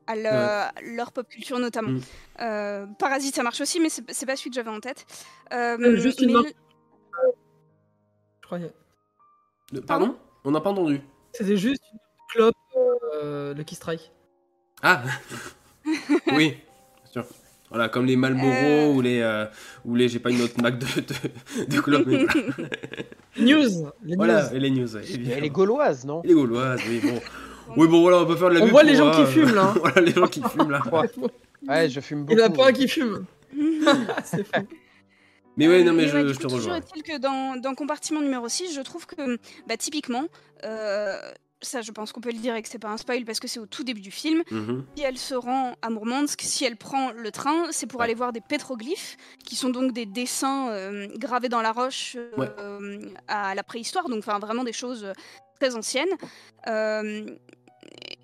à, 0.08 0.16
le- 0.16 0.26
à 0.28 0.72
leur 0.95 1.12
pop 1.12 1.28
culture 1.28 1.60
notamment. 1.60 1.91
Mm. 1.91 2.01
Euh, 2.41 2.86
Parasite, 2.99 3.36
ça 3.36 3.43
marche 3.43 3.62
aussi, 3.62 3.80
mais 3.80 3.89
c'est 3.89 4.04
c'est 4.12 4.26
pas 4.26 4.36
celui 4.36 4.49
que 4.49 4.56
j'avais 4.56 4.70
en 4.70 4.80
tête. 4.80 5.06
Euh, 5.54 5.78
Euh, 5.80 5.95
juste 5.97 6.22
une 6.22 6.34
mais 6.41 6.49
Je. 8.51 8.68
De- 9.72 9.80
Pardon 9.80 10.16
On 10.43 10.51
n'a 10.51 10.62
pas 10.62 10.70
entendu. 10.70 11.01
C'était 11.34 11.58
juste 11.58 11.82
une 11.91 11.99
clope 12.30 12.56
euh, 13.16 13.54
Lucky 13.56 13.76
Strike. 13.76 14.12
Ah 14.82 15.01
Oui, 16.28 16.58
bien 16.58 17.12
sûr. 17.12 17.26
Voilà, 17.70 17.89
comme 17.89 18.06
les 18.06 18.16
Malboro 18.16 18.45
Euh. 18.47 18.93
ou 18.93 19.01
les, 19.01 19.22
euh, 19.22 19.45
ou 19.86 19.95
les, 19.95 20.08
j'ai 20.08 20.20
pas 20.20 20.30
une 20.30 20.41
autre 20.41 20.62
Mac 20.62 20.78
de, 20.78 20.86
de, 20.86 21.66
de 21.66 21.82
club, 21.82 22.04
mais 22.06 22.26
voilà. 22.26 22.70
News. 23.39 23.91
Les 24.04 24.16
Voilà, 24.16 24.43
news. 24.49 24.56
et 24.56 24.60
les 24.60 24.70
news, 24.70 24.95
ouais, 24.95 25.01
Elle 25.06 25.16
évidemment. 25.16 25.41
est 25.43 25.49
gauloise, 25.49 26.06
non 26.06 26.22
Les 26.24 26.34
Gauloises, 26.36 26.82
oui, 26.88 26.99
bon. 27.04 27.20
Oui, 27.78 27.88
bon, 27.88 28.01
voilà, 28.01 28.20
on 28.20 28.26
peut 28.26 28.36
faire 28.36 28.49
de 28.49 28.55
la 28.59 28.66
On 28.66 28.68
voit 28.68 28.84
les 28.84 28.95
gens 28.95 29.07
euh, 29.07 29.26
qui 29.26 29.32
fument, 29.32 29.53
là. 29.55 29.74
voilà, 29.80 30.01
les 30.01 30.11
gens 30.11 30.28
qui 30.28 30.41
fument, 30.43 30.70
là. 30.72 30.82
Ouais, 31.68 31.89
je 31.89 31.99
fume 31.99 32.20
Il 32.20 32.26
beaucoup. 32.26 32.38
n'y 32.38 32.43
en 32.43 32.47
a 32.47 32.49
pas 32.49 32.68
un 32.70 32.74
qui 32.74 32.88
fume. 32.88 33.26
c'est 34.24 34.43
fou. 34.45 34.68
Mais 35.57 35.68
ouais, 35.68 35.84
non, 35.84 35.93
mais 35.93 36.03
Euh, 36.05 36.07
je, 36.07 36.18
ouais, 36.18 36.28
je 36.30 36.34
coup, 36.34 36.38
te 36.38 36.41
toujours 36.43 36.57
rejoins. 36.57 36.76
est-il 36.78 37.03
que 37.03 37.18
dans, 37.20 37.55
dans 37.59 37.76
compartiment 37.76 38.22
numéro 38.22 38.47
6, 38.49 38.74
je 38.74 38.82
trouve 38.82 39.05
que, 39.05 39.38
bah, 39.68 39.78
typiquement, 39.78 40.26
euh, 40.64 41.16
ça 41.61 41.82
je 41.82 41.91
pense 41.91 42.11
qu'on 42.11 42.20
peut 42.22 42.32
le 42.32 42.39
dire 42.39 42.55
et 42.55 42.61
que 42.64 42.68
c'est 42.68 42.80
pas 42.80 42.89
un 42.89 42.97
spoil 42.97 43.24
parce 43.24 43.39
que 43.39 43.47
c'est 43.47 43.59
au 43.59 43.66
tout 43.68 43.84
début 43.84 44.01
du 44.01 44.11
film, 44.11 44.41
Mhm. 44.51 44.84
si 44.97 45.03
elle 45.03 45.18
se 45.18 45.36
rend 45.36 45.76
à 45.82 45.89
Mourmansk, 45.91 46.41
si 46.41 46.66
elle 46.66 46.76
prend 46.76 47.11
le 47.11 47.30
train, 47.32 47.68
c'est 47.72 47.86
pour 47.88 47.99
Ouais. 47.99 48.05
aller 48.05 48.16
voir 48.16 48.34
des 48.34 48.41
pétroglyphes, 48.41 49.16
qui 49.45 49.55
sont 49.55 49.70
donc 49.70 49.93
des 49.93 50.05
dessins 50.07 50.70
euh, 50.72 51.07
gravés 51.18 51.49
dans 51.49 51.61
la 51.61 51.72
roche 51.72 52.18
euh, 52.18 52.30
Ouais. 52.38 52.49
euh, 52.59 52.99
à 53.28 53.53
la 53.55 53.64
préhistoire, 53.64 54.09
donc 54.09 54.20
enfin 54.20 54.39
vraiment 54.39 54.64
des 54.64 54.74
choses 54.74 55.05
euh, 55.05 55.14
très 55.64 55.76
anciennes. 55.76 56.09
Euh, 56.68 57.26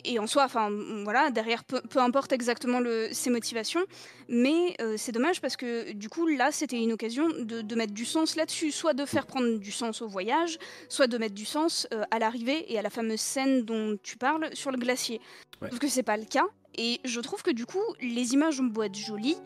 et 0.05 0.17
en 0.17 0.27
soi, 0.27 0.45
enfin 0.45 0.69
voilà, 1.03 1.29
derrière, 1.29 1.63
peu, 1.63 1.81
peu 1.81 1.99
importe 1.99 2.31
exactement 2.31 2.79
le, 2.79 3.09
ses 3.11 3.29
motivations, 3.29 3.81
mais 4.29 4.75
euh, 4.81 4.95
c'est 4.97 5.11
dommage 5.11 5.41
parce 5.41 5.57
que 5.57 5.91
du 5.91 6.09
coup 6.09 6.25
là, 6.27 6.51
c'était 6.51 6.81
une 6.81 6.93
occasion 6.93 7.27
de, 7.27 7.61
de 7.61 7.75
mettre 7.75 7.93
du 7.93 8.05
sens 8.05 8.35
là-dessus, 8.35 8.71
soit 8.71 8.93
de 8.93 9.05
faire 9.05 9.25
prendre 9.25 9.57
du 9.57 9.71
sens 9.71 10.01
au 10.01 10.07
voyage, 10.07 10.57
soit 10.87 11.07
de 11.07 11.17
mettre 11.17 11.35
du 11.35 11.45
sens 11.45 11.87
euh, 11.93 12.03
à 12.11 12.19
l'arrivée 12.19 12.71
et 12.71 12.79
à 12.79 12.81
la 12.81 12.89
fameuse 12.89 13.19
scène 13.19 13.63
dont 13.63 13.97
tu 14.01 14.17
parles 14.17 14.49
sur 14.53 14.71
le 14.71 14.77
glacier. 14.77 15.19
Ouais. 15.61 15.69
Sauf 15.69 15.79
que 15.79 15.87
c'est 15.89 16.03
pas 16.03 16.17
le 16.17 16.25
cas, 16.25 16.45
et 16.77 16.99
je 17.03 17.19
trouve 17.19 17.43
que 17.43 17.51
du 17.51 17.65
coup, 17.65 17.83
les 18.01 18.33
images 18.33 18.59
ont 18.61 18.63
beau 18.71 18.83
être 18.83 18.95
jolies, 18.95 19.37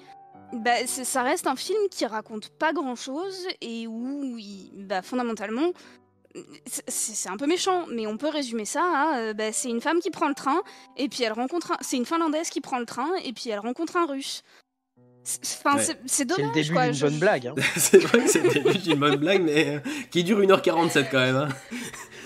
bah, 0.54 0.86
ça 0.86 1.24
reste 1.24 1.48
un 1.48 1.56
film 1.56 1.80
qui 1.90 2.06
raconte 2.06 2.50
pas 2.50 2.74
grand-chose 2.74 3.48
et 3.60 3.88
où, 3.88 4.38
il- 4.38 4.86
bah, 4.86 5.02
fondamentalement, 5.02 5.72
c'est- 6.66 6.84
c'est 6.88 7.14
c'est 7.16 7.30
un 7.30 7.38
peu 7.38 7.46
méchant, 7.48 7.86
mais 7.92 8.08
on 8.08 8.18
peut 8.18 8.30
résumer 8.30 8.66
ça 8.66 8.82
à 8.84 9.18
euh, 9.20 9.34
bah, 9.34 9.52
c'est 9.52 9.70
une 9.70 9.82
femme 9.82 10.00
qui 10.00 10.10
prend 10.12 10.28
le 10.28 10.34
train 10.34 10.62
et 10.98 11.08
puis 11.10 11.24
elle 11.24 11.34
rencontre 11.34 11.72
un... 11.74 11.78
c'est 11.82 11.98
une 11.98 12.06
finlandaise 12.06 12.50
qui 12.50 12.62
prend 12.62 12.80
le 12.80 12.86
train 12.86 13.10
et 13.24 13.34
puis 13.34 13.50
elle 13.50 13.60
rencontre 13.60 13.98
un 13.98 14.06
russe. 14.06 14.44
C'est- 15.24 15.58
Enfin, 15.66 15.78
Ouais. 15.78 15.84
c'est- 15.84 16.00
c'est 16.06 16.16
C'est 16.18 16.26
dommage 16.26 16.48
le 16.48 16.54
début 16.54 16.74
d'une 16.84 16.94
Je- 16.94 17.06
bonne 17.06 17.20
blague. 17.20 17.48
Hein. 17.48 17.56
c'est 17.78 17.98
vrai 18.00 18.20
que 18.24 18.30
c'était 18.30 18.74
juste 18.74 18.88
une 18.88 19.00
bonne 19.00 19.16
blague, 19.16 19.42
mais 19.42 19.76
euh, 19.76 19.80
qui 20.12 20.24
dure 20.24 20.40
1h47 20.42 21.08
quand 21.12 21.20
même. 21.20 21.36
hein. 21.38 21.50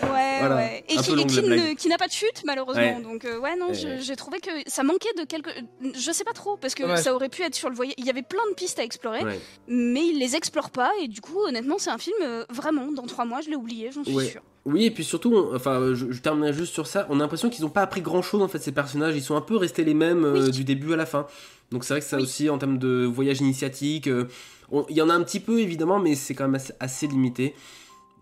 Ouais, 0.04 0.38
Voilà, 0.40 0.56
ouais. 0.56 0.84
Et 0.90 0.96
qui, 0.98 1.12
et 1.12 1.16
ne- 1.16 1.90
n'a 1.90 1.98
pas 1.98 2.08
de 2.08 2.12
chute, 2.12 2.44
malheureusement. 2.46 2.82
Ouais. 2.98 3.02
Donc, 3.02 3.26
euh, 3.26 3.40
ouais, 3.40 3.56
non, 3.56 3.74
je- 3.74 4.02
j'ai 4.02 4.16
trouvé 4.16 4.40
que 4.40 4.50
ça 4.68 4.84
manquait 4.84 5.14
de 5.18 5.24
quelque. 5.26 5.50
Je 5.96 6.12
sais 6.12 6.24
pas 6.24 6.34
trop, 6.34 6.58
parce 6.58 6.76
que 6.76 6.84
Ouais. 6.84 6.98
ça 6.98 7.14
aurait 7.16 7.30
pu 7.30 7.42
être 7.44 7.56
sur 7.56 7.70
le 7.70 7.76
voyage. 7.76 7.96
Il 7.98 8.06
y 8.06 8.10
avait 8.10 8.22
plein 8.24 8.44
de 8.50 8.56
pistes 8.56 8.80
à 8.80 8.84
explorer, 8.84 9.24
Ouais. 9.24 9.40
mais 9.68 10.06
ils 10.06 10.20
les 10.20 10.36
explorent 10.36 10.70
pas. 10.72 10.92
Et 11.02 11.08
du 11.08 11.22
coup, 11.22 11.40
honnêtement, 11.48 11.78
c'est 11.80 11.90
un 11.90 11.98
film, 11.98 12.16
euh, 12.22 12.46
vraiment, 12.50 12.92
dans 12.92 13.06
trois 13.06 13.26
mois, 13.26 13.42
je 13.42 13.50
l'ai 13.50 13.56
oublié, 13.56 13.90
j'en 13.92 14.04
suis 14.04 14.14
sûre. 14.28 14.42
Oui, 14.66 14.86
et 14.86 14.92
puis 14.92 15.04
surtout, 15.06 15.34
on- 15.34 15.56
enfin, 15.56 15.94
je, 15.94 16.12
je 16.12 16.22
terminerai 16.22 16.52
juste 16.54 16.74
sur 16.74 16.88
ça. 16.88 17.08
On 17.10 17.16
a 17.16 17.24
l'impression 17.24 17.50
qu'ils 17.50 17.64
n'ont 17.64 17.70
pas 17.72 17.82
appris 17.84 18.02
grand 18.02 18.22
chose 18.22 18.42
en 18.42 18.48
fait, 18.50 18.60
ces 18.60 18.74
personnages. 18.74 19.16
Ils 19.16 19.24
sont 19.24 19.36
un 19.38 19.42
peu 19.42 19.56
restés 19.56 19.86
les 19.86 19.94
mêmes 19.94 20.26
euh, 20.26 20.44
Oui. 20.46 20.52
du 20.52 20.64
début 20.66 20.92
à 20.94 20.98
la 20.98 21.06
fin. 21.06 21.26
Donc 21.72 21.84
c'est 21.86 21.94
vrai 21.94 22.02
que 22.02 22.06
ça 22.08 22.18
Oui. 22.18 22.24
aussi, 22.24 22.50
en 22.50 22.58
termes 22.58 22.78
de 22.78 23.06
voyage 23.06 23.40
initiatique, 23.40 24.08
il 24.08 24.96
y 24.98 25.02
en 25.02 25.10
a 25.10 25.14
un 25.14 25.24
petit 25.24 25.40
peu 25.40 25.60
évidemment, 25.62 26.00
mais 26.00 26.16
c'est 26.16 26.34
quand 26.36 26.44
même 26.46 26.56
assez, 26.56 26.74
assez 26.82 27.08
limité. 27.08 27.56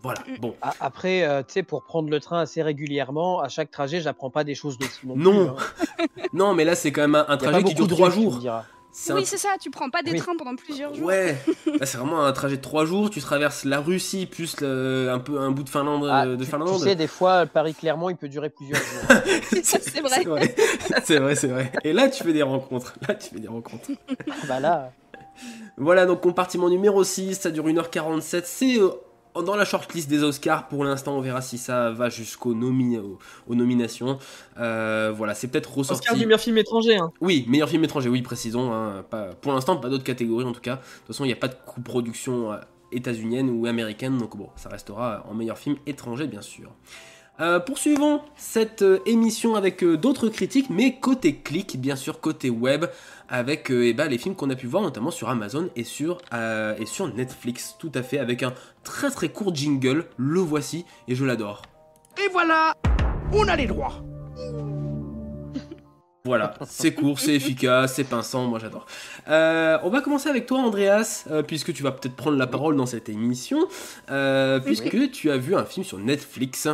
Voilà, 0.06 0.20
bon. 0.40 0.54
A- 0.62 0.72
Après, 0.80 1.22
euh, 1.24 1.42
tu 1.42 1.52
sais, 1.54 1.62
pour 1.62 1.82
prendre 1.84 2.08
le 2.10 2.18
train 2.20 2.40
assez 2.40 2.62
régulièrement, 2.62 3.40
à 3.40 3.48
chaque 3.48 3.70
trajet, 3.70 4.00
j'apprends 4.00 4.30
pas 4.30 4.44
des 4.44 4.54
choses 4.54 4.78
de 4.78 4.84
fou 4.84 5.14
non, 5.16 5.16
Non. 5.16 5.54
plus. 5.54 5.64
hein. 5.64 6.06
Non, 6.32 6.54
mais 6.54 6.64
là, 6.64 6.74
c'est 6.74 6.92
quand 6.92 7.02
même 7.02 7.14
un, 7.28 7.36
trajet 7.36 7.62
qui 7.64 7.74
dure 7.74 7.86
de 7.86 7.94
3 7.94 8.08
rues, 8.08 8.14
tu 8.14 8.20
me 8.20 8.30
jours. 8.30 8.40
Oui, 9.10 9.20
un- 9.22 9.24
c'est 9.26 9.36
ça, 9.36 9.50
tu 9.60 9.70
prends 9.70 9.90
pas 9.90 10.02
des 10.02 10.12
Oui. 10.12 10.18
trains 10.18 10.36
pendant 10.38 10.56
plusieurs 10.56 10.94
jours. 10.94 11.06
Ouais, 11.06 11.36
Là, 11.80 11.84
c'est 11.84 11.98
vraiment 11.98 12.24
un 12.24 12.32
trajet 12.32 12.56
de 12.56 12.62
3 12.62 12.86
jours. 12.86 13.10
Tu 13.10 13.20
traverses 13.20 13.64
la 13.66 13.80
Russie 13.80 14.24
plus 14.24 14.58
le- 14.62 15.10
un 15.12 15.18
peu 15.18 15.38
un 15.38 15.50
bout 15.50 15.64
de 15.64 15.68
Finlande. 15.68 16.08
Ah, 16.10 16.24
de 16.26 16.36
tu, 16.36 16.78
sais, 16.78 16.94
des 16.94 17.06
fois, 17.06 17.44
Paris-Clermont, 17.44 18.08
il 18.08 18.16
peut 18.16 18.28
durer 18.28 18.48
plusieurs 18.48 18.80
jours. 18.80 19.10
Ça, 19.62 19.78
c'est 19.82 20.00
vrai. 20.00 20.16
C'est 20.22 20.24
vrai, 20.24 20.54
c'est 21.04 21.18
vrai, 21.18 21.34
c'est 21.34 21.48
vrai. 21.48 21.72
Et 21.84 21.92
là, 21.92 22.08
tu 22.08 22.24
fais 22.24 22.32
des 22.32 22.42
rencontres. 22.42 22.94
Là, 23.06 23.14
tu 23.14 23.28
fais 23.34 23.40
des 23.40 23.48
rencontres. 23.48 23.90
bah 24.48 24.60
là, 24.60 24.90
Voilà, 25.76 26.06
donc 26.06 26.22
compartiment 26.22 26.70
numéro 26.70 27.04
6, 27.04 27.34
ça 27.34 27.50
dure 27.50 27.66
1h47. 27.68 28.42
C'est 28.46 28.78
euh, 28.80 28.92
dans 29.42 29.56
la 29.56 29.64
shortlist 29.64 30.08
des 30.08 30.22
Oscars. 30.22 30.68
Pour 30.68 30.84
l'instant, 30.84 31.16
on 31.16 31.20
verra 31.20 31.40
si 31.42 31.58
ça 31.58 31.90
va 31.90 32.08
jusqu'aux 32.08 32.54
nomi- 32.54 32.98
aux, 32.98 33.18
aux 33.46 33.54
nominations. 33.54 34.18
Euh, 34.58 35.12
voilà, 35.16 35.34
c'est 35.34 35.48
peut-être 35.48 35.72
ressorti. 35.76 36.02
Oscar 36.02 36.16
du 36.16 36.26
meilleur 36.26 36.40
film 36.40 36.58
étranger. 36.58 36.96
Hein. 36.96 37.12
Oui, 37.20 37.44
meilleur 37.48 37.68
film 37.68 37.84
étranger, 37.84 38.08
oui, 38.08 38.22
précisons. 38.22 38.72
hein, 38.72 39.04
pas, 39.08 39.34
pour 39.34 39.52
l'instant, 39.52 39.76
pas 39.76 39.88
d'autres 39.88 40.04
catégories 40.04 40.44
en 40.44 40.52
tout 40.52 40.60
cas. 40.60 40.76
De 40.76 40.80
toute 40.80 41.06
façon, 41.08 41.24
il 41.24 41.28
n'y 41.28 41.32
a 41.32 41.36
pas 41.36 41.48
de 41.48 41.56
coproduction 41.66 42.52
euh, 42.52 42.56
états-unienne 42.92 43.50
ou 43.50 43.66
américaine, 43.66 44.16
donc 44.18 44.36
bon, 44.36 44.48
ça 44.56 44.68
restera 44.68 45.24
en 45.28 45.34
meilleur 45.34 45.58
film 45.58 45.76
étranger, 45.86 46.26
bien 46.26 46.42
sûr. 46.42 46.70
Euh, 47.38 47.60
poursuivons 47.60 48.22
cette 48.34 48.80
euh, 48.80 49.00
émission 49.04 49.56
avec 49.56 49.84
euh, 49.84 49.98
d'autres 49.98 50.28
critiques, 50.30 50.70
mais 50.70 50.98
côté 50.98 51.36
clic, 51.36 51.78
bien 51.78 51.94
sûr, 51.94 52.20
côté 52.20 52.48
web, 52.48 52.86
avec 53.28 53.70
euh, 53.70 53.84
eh 53.84 53.92
ben, 53.92 54.08
les 54.08 54.16
films 54.16 54.34
qu'on 54.34 54.48
a 54.48 54.54
pu 54.54 54.66
voir 54.66 54.82
notamment 54.82 55.10
sur 55.10 55.28
Amazon 55.28 55.68
et 55.76 55.84
sur, 55.84 56.18
euh, 56.32 56.74
et 56.78 56.86
sur 56.86 57.12
Netflix, 57.14 57.76
tout 57.78 57.92
à 57.94 58.02
fait, 58.02 58.18
avec 58.18 58.42
un 58.42 58.54
très 58.84 59.10
très 59.10 59.28
court 59.28 59.54
jingle. 59.54 60.06
Le 60.16 60.40
voici 60.40 60.86
et 61.08 61.14
je 61.14 61.26
l'adore. 61.26 61.60
Et 62.24 62.28
voilà, 62.32 62.72
on 63.32 63.46
a 63.48 63.56
les 63.56 63.66
droits. 63.66 64.02
Voilà, 66.24 66.54
c'est 66.66 66.92
court, 66.92 67.20
c'est 67.20 67.34
efficace, 67.34 67.94
c'est 67.94 68.04
pinçant, 68.04 68.46
moi 68.46 68.58
j'adore. 68.58 68.86
Euh, 69.28 69.78
on 69.84 69.90
va 69.90 70.00
commencer 70.00 70.28
avec 70.28 70.46
toi, 70.46 70.58
Andreas, 70.58 71.24
euh, 71.30 71.42
puisque 71.42 71.72
tu 71.72 71.84
vas 71.84 71.92
peut-être 71.92 72.16
prendre 72.16 72.36
la 72.36 72.48
parole 72.48 72.76
dans 72.76 72.86
cette 72.86 73.08
émission, 73.08 73.68
euh, 74.10 74.58
puisque 74.58 75.10
tu 75.12 75.30
as 75.30 75.36
vu 75.36 75.54
un 75.54 75.64
film 75.64 75.84
sur 75.84 75.98
Netflix, 75.98 76.66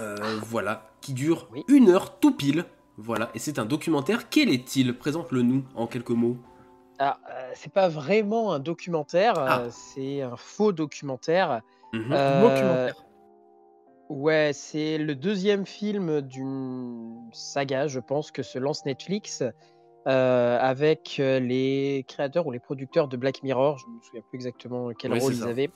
euh, 0.00 0.16
voilà, 0.42 0.90
qui 1.00 1.12
dure 1.12 1.48
Oui. 1.52 1.64
une 1.68 1.88
heure 1.90 2.18
tout 2.18 2.34
pile, 2.34 2.64
voilà, 2.96 3.30
et 3.34 3.38
c'est 3.38 3.58
un 3.58 3.64
documentaire. 3.66 4.28
Quel 4.30 4.48
est-il? 4.50 4.96
Présente-le 4.96 5.42
nous 5.42 5.64
en 5.74 5.86
quelques 5.86 6.10
mots. 6.10 6.36
alors, 6.98 7.18
euh, 7.30 7.50
c'est 7.54 7.72
pas 7.72 7.88
vraiment 7.88 8.52
un 8.52 8.58
documentaire, 8.58 9.38
euh, 9.38 9.46
Ah. 9.48 9.62
c'est 9.70 10.22
un 10.22 10.36
faux 10.36 10.72
documentaire. 10.72 11.60
Euh, 11.94 12.40
Documentaire. 12.42 12.94
Ouais, 14.08 14.50
c'est 14.52 14.98
le 14.98 15.14
deuxième 15.14 15.66
film 15.66 16.20
d'une 16.20 17.28
saga, 17.32 17.86
je 17.86 18.00
pense, 18.00 18.30
que 18.32 18.42
se 18.42 18.58
lance 18.58 18.84
Netflix 18.84 19.42
euh, 20.08 20.58
avec 20.60 21.16
les 21.18 22.04
créateurs 22.08 22.46
ou 22.46 22.50
les 22.50 22.58
producteurs 22.58 23.06
de 23.06 23.16
Black 23.16 23.42
Mirror. 23.44 23.78
Je 23.78 23.86
me 23.86 24.00
souviens 24.02 24.22
plus 24.28 24.36
exactement 24.36 24.90
quel 24.98 25.12
Oui, 25.12 25.20
rôle 25.20 25.32
ils 25.34 25.38
ça. 25.40 25.46
avaient. 25.48 25.70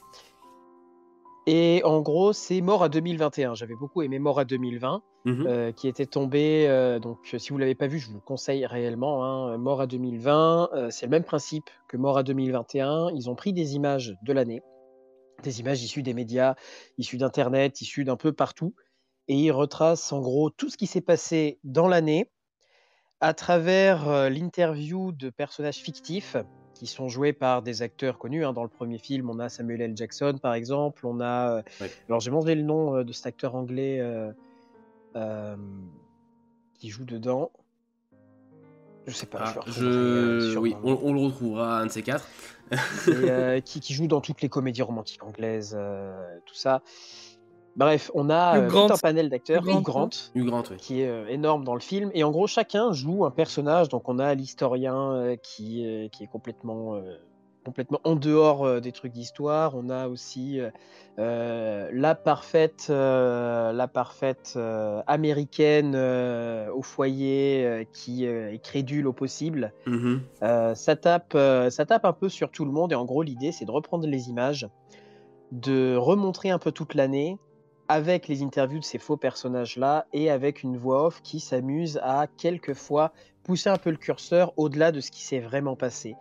Et 1.46 1.82
en 1.84 2.00
gros, 2.00 2.32
c'est 2.32 2.60
Mort 2.62 2.82
à 2.82 2.88
2021. 2.88 3.54
J'avais 3.54 3.74
beaucoup 3.74 4.00
aimé 4.02 4.18
Mort 4.18 4.38
à 4.38 4.44
2020, 4.44 5.02
Mhm. 5.26 5.46
euh, 5.46 5.72
qui 5.72 5.88
était 5.88 6.06
tombé. 6.06 6.66
euh, 6.68 6.98
donc, 6.98 7.18
euh, 7.34 7.38
si 7.38 7.50
vous 7.50 7.58
l'avez 7.58 7.74
pas 7.74 7.86
vu, 7.86 7.98
je 7.98 8.08
vous 8.08 8.14
le 8.14 8.20
conseille 8.20 8.64
réellement. 8.64 9.24
hein. 9.24 9.58
Mort 9.58 9.80
à 9.82 9.86
2020, 9.86 10.70
euh, 10.72 10.90
c'est 10.90 11.06
le 11.06 11.10
même 11.10 11.24
principe 11.24 11.68
que 11.88 11.96
Mort 11.98 12.16
à 12.16 12.22
2021. 12.22 13.10
Ils 13.14 13.28
ont 13.28 13.34
pris 13.34 13.52
des 13.52 13.74
images 13.74 14.14
de 14.22 14.32
l'année, 14.32 14.62
des 15.42 15.60
images 15.60 15.82
issues 15.82 16.02
des 16.02 16.14
médias, 16.14 16.54
issues 16.96 17.18
d'Internet, 17.18 17.80
issues 17.82 18.04
d'un 18.04 18.16
peu 18.16 18.32
partout, 18.32 18.74
et 19.28 19.34
ils 19.36 19.52
retracent 19.52 20.12
en 20.12 20.20
gros 20.20 20.48
tout 20.50 20.70
ce 20.70 20.76
qui 20.78 20.86
s'est 20.86 21.00
passé 21.02 21.58
dans 21.64 21.88
l'année 21.88 22.30
à 23.20 23.32
travers 23.34 24.28
l'interview 24.30 25.12
de 25.12 25.30
personnages 25.30 25.76
fictifs 25.78 26.36
qui 26.74 26.86
sont 26.86 27.08
joués 27.08 27.32
par 27.32 27.62
des 27.62 27.82
acteurs 27.82 28.18
connus. 28.18 28.44
hein. 28.44 28.52
Dans 28.52 28.62
le 28.64 28.68
premier 28.68 28.98
film, 28.98 29.30
on 29.30 29.38
a 29.38 29.48
Samuel 29.48 29.80
L. 29.80 29.96
Jackson, 29.96 30.38
par 30.42 30.54
exemple. 30.54 31.06
On 31.06 31.20
a. 31.20 31.58
euh. 31.58 31.62
Alors, 32.08 32.20
j'ai 32.20 32.30
demandé 32.30 32.54
le 32.54 32.62
nom 32.62 32.96
euh, 32.96 33.04
de 33.04 33.12
cet 33.12 33.26
acteur 33.26 33.54
anglais 33.54 33.98
euh, 34.00 34.32
euh, 35.16 35.56
qui 36.74 36.88
joue 36.90 37.04
dedans. 37.04 37.50
Je 39.06 39.12
sais 39.12 39.26
pas. 39.26 39.54
Ah, 39.56 39.60
je. 39.66 40.56
Oui, 40.58 40.74
on, 40.82 40.98
on 41.02 41.12
le 41.12 41.20
retrouvera, 41.20 41.78
un 41.80 41.86
de 41.86 41.90
ces 41.90 42.02
quatre. 42.02 42.26
Et, 42.72 42.76
euh, 43.08 43.60
qui, 43.64 43.80
qui 43.80 43.92
joue 43.94 44.06
dans 44.06 44.20
toutes 44.20 44.40
les 44.42 44.48
comédies 44.48 44.82
romantiques 44.82 45.22
anglaises, 45.22 45.78
tout 46.46 46.54
ça. 46.54 46.82
Bref, 47.76 48.10
on 48.14 48.30
a 48.30 48.58
euh, 48.58 48.68
Grant. 48.68 48.86
tout 48.86 48.94
un 48.94 48.98
panel 48.98 49.28
d'acteurs. 49.28 49.62
Hugh 49.62 49.82
Grant, 49.82 49.82
Hugh 49.82 49.84
Grant, 49.84 50.10
Hugh 50.34 50.46
Grant, 50.46 50.62
oui. 50.70 50.76
qui 50.78 51.00
est 51.00 51.08
euh, 51.08 51.26
énorme 51.28 51.64
dans 51.64 51.74
le 51.74 51.80
film. 51.80 52.10
Et 52.14 52.22
en 52.24 52.30
gros, 52.30 52.46
chacun 52.46 52.92
joue 52.92 53.24
un 53.24 53.30
personnage. 53.30 53.88
Donc, 53.88 54.08
on 54.08 54.18
a 54.18 54.34
l'historien 54.34 55.12
euh, 55.12 55.36
qui, 55.36 55.86
euh, 55.86 56.08
qui 56.08 56.22
est 56.22 56.28
complètement, 56.28 56.94
euh, 56.94 57.16
complètement 57.64 58.00
en 58.04 58.14
dehors 58.14 58.64
euh, 58.64 58.80
des 58.80 58.92
trucs 58.92 59.12
d'histoire. 59.12 59.74
On 59.74 59.90
a 59.90 60.06
aussi 60.08 60.60
la 61.16 62.14
parfaite, 62.14 62.86
euh, 62.90 63.72
la 63.72 63.88
parfaite 63.88 64.54
euh, 64.56 65.02
américaine 65.06 65.94
euh, 65.94 66.72
au 66.72 66.82
foyer 66.82 67.64
euh, 67.64 67.84
qui 67.92 68.26
euh, 68.26 68.52
est 68.52 68.58
crédule 68.58 69.06
au 69.06 69.12
possible. 69.12 69.72
Mhm. 69.86 70.20
Euh, 70.42 70.74
ça, 70.74 70.96
tape, 70.96 71.32
euh, 71.34 71.70
ça 71.70 71.86
tape 71.86 72.04
un 72.04 72.12
peu 72.12 72.28
sur 72.28 72.50
tout 72.50 72.64
le 72.64 72.70
monde 72.72 72.92
et 72.92 72.94
en 72.94 73.04
gros 73.04 73.22
l'idée 73.22 73.52
c'est 73.52 73.64
de 73.64 73.70
reprendre 73.70 74.06
les 74.06 74.28
images, 74.28 74.68
de 75.52 75.96
remontrer 75.96 76.50
un 76.50 76.58
peu 76.58 76.72
toute 76.72 76.94
l'année 76.94 77.38
avec 77.88 78.28
les 78.28 78.42
interviews 78.42 78.78
de 78.80 78.84
ces 78.84 78.98
faux 78.98 79.16
personnages-là 79.16 80.06
et 80.12 80.30
avec 80.30 80.62
une 80.62 80.76
voix 80.76 81.06
off 81.06 81.20
qui 81.22 81.40
s'amuse 81.40 82.00
à 82.02 82.26
quelquefois 82.38 83.12
pousser 83.42 83.68
un 83.68 83.76
peu 83.76 83.90
le 83.90 83.96
curseur 83.96 84.52
au-delà 84.56 84.90
de 84.92 85.00
ce 85.00 85.10
qui 85.10 85.22
s'est 85.22 85.40
vraiment 85.40 85.76
passé. 85.76 86.16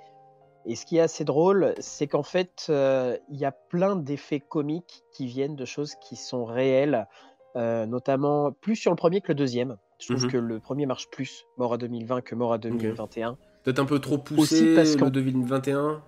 Et 0.66 0.76
ce 0.76 0.86
qui 0.86 0.98
est 0.98 1.02
assez 1.02 1.24
drôle, 1.26 1.74
c'est 1.80 2.08
qu'en 2.08 2.24
fait, 2.24 2.68
euh, 2.70 3.18
il 3.30 3.38
y 3.40 3.46
a 3.46 3.52
plein 3.52 3.96
d'effets 3.96 4.40
comiques 4.40 5.04
qui 5.14 5.26
viennent 5.26 5.56
de 5.56 5.66
choses 5.66 5.96
qui 5.96 6.16
sont 6.16 6.46
réelles, 6.46 7.08
euh, 7.56 7.86
notamment 7.86 8.52
plus 8.52 8.76
sur 8.76 8.92
le 8.92 8.96
premier 8.98 9.22
que 9.22 9.30
le 9.30 9.36
deuxième. 9.36 9.78
Je 10.00 10.08
trouve 10.14 10.26
Mhm. 10.26 10.32
que 10.32 10.38
le 10.38 10.60
premier 10.60 10.86
marche 10.86 11.10
plus, 11.10 11.46
Mort 11.58 11.74
à 11.74 11.78
2020, 11.78 12.22
que 12.22 12.36
Mort 12.36 12.54
à 12.54 12.58
2021. 12.58 13.38
Peut-être 13.64 13.80
un 13.80 13.86
peu 13.86 14.00
trop 14.00 14.18
poussé, 14.18 14.42
Aussi 14.42 14.76
parce 14.76 14.94
le 14.96 15.00
qu'en- 15.00 15.10
2021. 15.10 16.02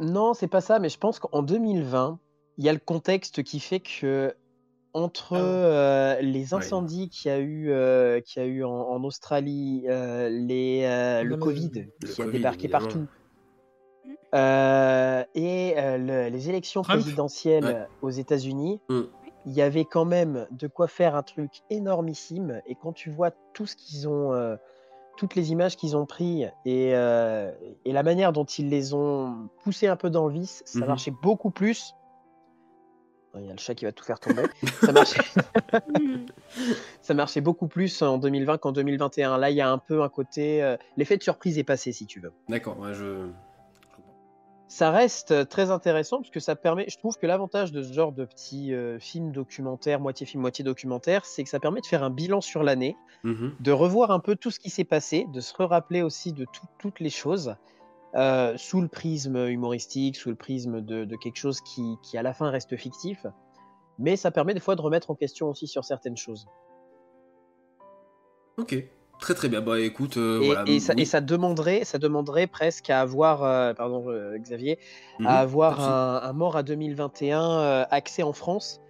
Non, 0.00 0.34
c'est 0.34 0.48
pas 0.48 0.60
ça, 0.60 0.78
mais 0.78 0.88
je 0.90 0.98
pense 0.98 1.18
qu'en 1.18 1.42
2020, 1.42 2.18
il 2.58 2.64
y 2.64 2.68
a 2.68 2.72
le 2.72 2.78
contexte 2.78 3.42
qui 3.42 3.60
fait 3.60 3.80
que 3.80 4.34
entre 4.94 5.34
euh, 5.34 6.20
les 6.22 6.54
Ah 6.54 6.56
Ouais. 6.56 6.64
incendies 6.64 7.10
qu'il 7.10 7.30
y 7.30 7.34
a 7.34 7.38
eu, 7.38 7.70
euh, 7.70 8.20
qu'il 8.20 8.42
y 8.42 8.44
a 8.46 8.48
eu 8.48 8.64
en, 8.64 8.70
en 8.72 9.04
Australie, 9.04 9.84
euh, 9.88 10.30
les, 10.30 10.84
euh, 10.84 11.22
le 11.22 11.30
Non, 11.30 11.36
mais- 11.36 11.42
Covid 11.42 11.70
Le 12.02 12.08
qui 12.08 12.22
a 12.22 12.26
débarqué 12.26 12.64
évidemment. 12.64 12.84
partout, 12.86 13.06
euh, 14.34 15.24
et 15.34 15.74
euh, 15.76 15.98
le- 15.98 16.28
les 16.28 16.48
élections 16.48 16.82
Trump. 16.82 17.00
présidentielles 17.00 17.64
Ouais. 17.64 17.86
aux 18.02 18.10
États-Unis, 18.10 18.80
Mm. 18.88 19.00
il 19.46 19.52
y 19.52 19.62
avait 19.62 19.84
quand 19.84 20.04
même 20.04 20.46
de 20.50 20.66
quoi 20.66 20.88
faire 20.88 21.14
un 21.14 21.22
truc 21.22 21.50
énormissime. 21.70 22.60
Et 22.66 22.74
quand 22.74 22.92
tu 22.92 23.10
vois 23.10 23.30
tout 23.52 23.66
ce 23.66 23.76
qu'ils 23.76 24.08
ont, 24.08 24.32
euh, 24.32 24.56
toutes 25.18 25.34
les 25.34 25.52
images 25.52 25.76
qu'ils 25.76 25.96
ont 25.96 26.04
pris 26.06 26.44
et, 26.64 26.92
euh, 26.94 27.50
et 27.84 27.92
la 27.92 28.02
manière 28.02 28.32
dont 28.32 28.44
ils 28.44 28.68
les 28.68 28.92
ont 28.94 29.48
poussées 29.62 29.86
un 29.88 29.96
peu 29.96 30.10
dans 30.10 30.26
le 30.26 30.32
vice, 30.32 30.62
ça 30.66 30.80
Mhm. 30.80 30.86
marchait 30.86 31.12
beaucoup 31.22 31.50
plus. 31.50 31.94
Il 33.38 33.46
y 33.46 33.50
a 33.50 33.52
le 33.52 33.58
chat 33.58 33.74
qui 33.74 33.84
va 33.84 33.92
tout 33.92 34.04
faire 34.04 34.18
tomber. 34.20 34.42
ça, 34.82 34.92
marchait... 34.92 35.20
ça 37.02 37.14
marchait 37.14 37.40
beaucoup 37.40 37.68
plus 37.68 38.02
en 38.02 38.18
2020 38.18 38.58
qu'en 38.58 38.72
2021. 38.72 39.38
Là, 39.38 39.50
il 39.50 39.56
y 39.56 39.60
a 39.60 39.70
un 39.70 39.78
peu 39.78 40.02
un 40.02 40.08
côté. 40.08 40.62
euh, 40.62 40.76
L'effet 40.96 41.16
de 41.16 41.22
surprise 41.22 41.58
est 41.58 41.64
passé, 41.64 41.92
si 41.92 42.06
tu 42.06 42.20
veux 42.20 42.32
D'accord, 42.48 42.78
ouais, 42.78 42.94
je. 42.94 43.26
ça 44.68 44.90
reste 44.90 45.30
euh, 45.30 45.44
très 45.44 45.70
intéressant 45.70 46.18
parce 46.18 46.30
que 46.30 46.40
ça 46.40 46.56
permet, 46.56 46.86
je 46.88 46.98
trouve 46.98 47.16
que 47.16 47.26
l'avantage 47.26 47.72
de 47.72 47.82
ce 47.82 47.92
genre 47.92 48.12
de 48.12 48.24
petits 48.24 48.74
euh, 48.74 48.98
films 48.98 49.32
documentaires, 49.32 50.00
moitié 50.00 50.26
film, 50.26 50.40
moitié 50.42 50.64
documentaire, 50.64 51.24
c'est 51.24 51.44
que 51.44 51.48
ça 51.50 51.60
permet 51.60 51.80
de 51.80 51.86
faire 51.86 52.02
un 52.02 52.10
bilan 52.10 52.40
sur 52.40 52.62
l'année, 52.62 52.96
Mhm. 53.24 53.54
de 53.60 53.72
revoir 53.72 54.10
un 54.12 54.20
peu 54.20 54.36
tout 54.36 54.50
ce 54.50 54.60
qui 54.60 54.70
s'est 54.70 54.84
passé, 54.84 55.26
de 55.32 55.40
se 55.40 55.52
rappeler 55.62 56.02
aussi 56.02 56.32
de 56.32 56.44
tout- 56.44 56.66
toutes 56.78 57.00
les 57.00 57.10
choses 57.10 57.54
euh, 58.14 58.56
sous 58.56 58.80
le 58.80 58.88
prisme 58.88 59.36
humoristique, 59.48 60.16
sous 60.16 60.30
le 60.30 60.36
prisme 60.36 60.80
de, 60.80 61.04
de 61.04 61.16
quelque 61.16 61.36
chose 61.36 61.60
qui, 61.60 61.96
qui 62.02 62.16
à 62.16 62.22
la 62.22 62.32
fin 62.32 62.50
reste 62.50 62.76
fictif. 62.76 63.26
Mais 63.98 64.16
ça 64.16 64.30
permet 64.30 64.54
des 64.54 64.60
fois 64.60 64.76
de 64.76 64.80
remettre 64.82 65.10
en 65.10 65.14
question 65.14 65.48
aussi 65.48 65.66
sur 65.66 65.84
certaines 65.84 66.16
choses. 66.16 66.46
Ok, 68.58 68.74
très 69.18 69.34
très 69.34 69.48
bien. 69.48 69.60
Bah 69.60 69.80
écoute, 69.80 70.16
euh, 70.16 70.40
et, 70.40 70.46
voilà. 70.46 70.64
et 70.66 70.80
ça, 70.80 70.94
oui. 70.94 71.02
et 71.02 71.04
ça 71.04 71.20
demanderait, 71.20 71.84
ça 71.84 71.98
demanderait 71.98 72.46
presque 72.46 72.88
à 72.90 73.00
avoir, 73.00 73.42
euh, 73.44 73.74
pardon 73.74 74.04
Xavier, 74.38 74.78
Mhm. 75.18 75.26
à 75.26 75.38
avoir 75.38 75.72
de 75.72 75.76
souci. 75.76 75.88
un, 75.88 76.20
un 76.22 76.32
mort 76.32 76.56
à 76.56 76.62
2021 76.62 77.50
euh, 77.60 77.84
axé 77.90 78.22
en 78.22 78.32
France, 78.32 78.80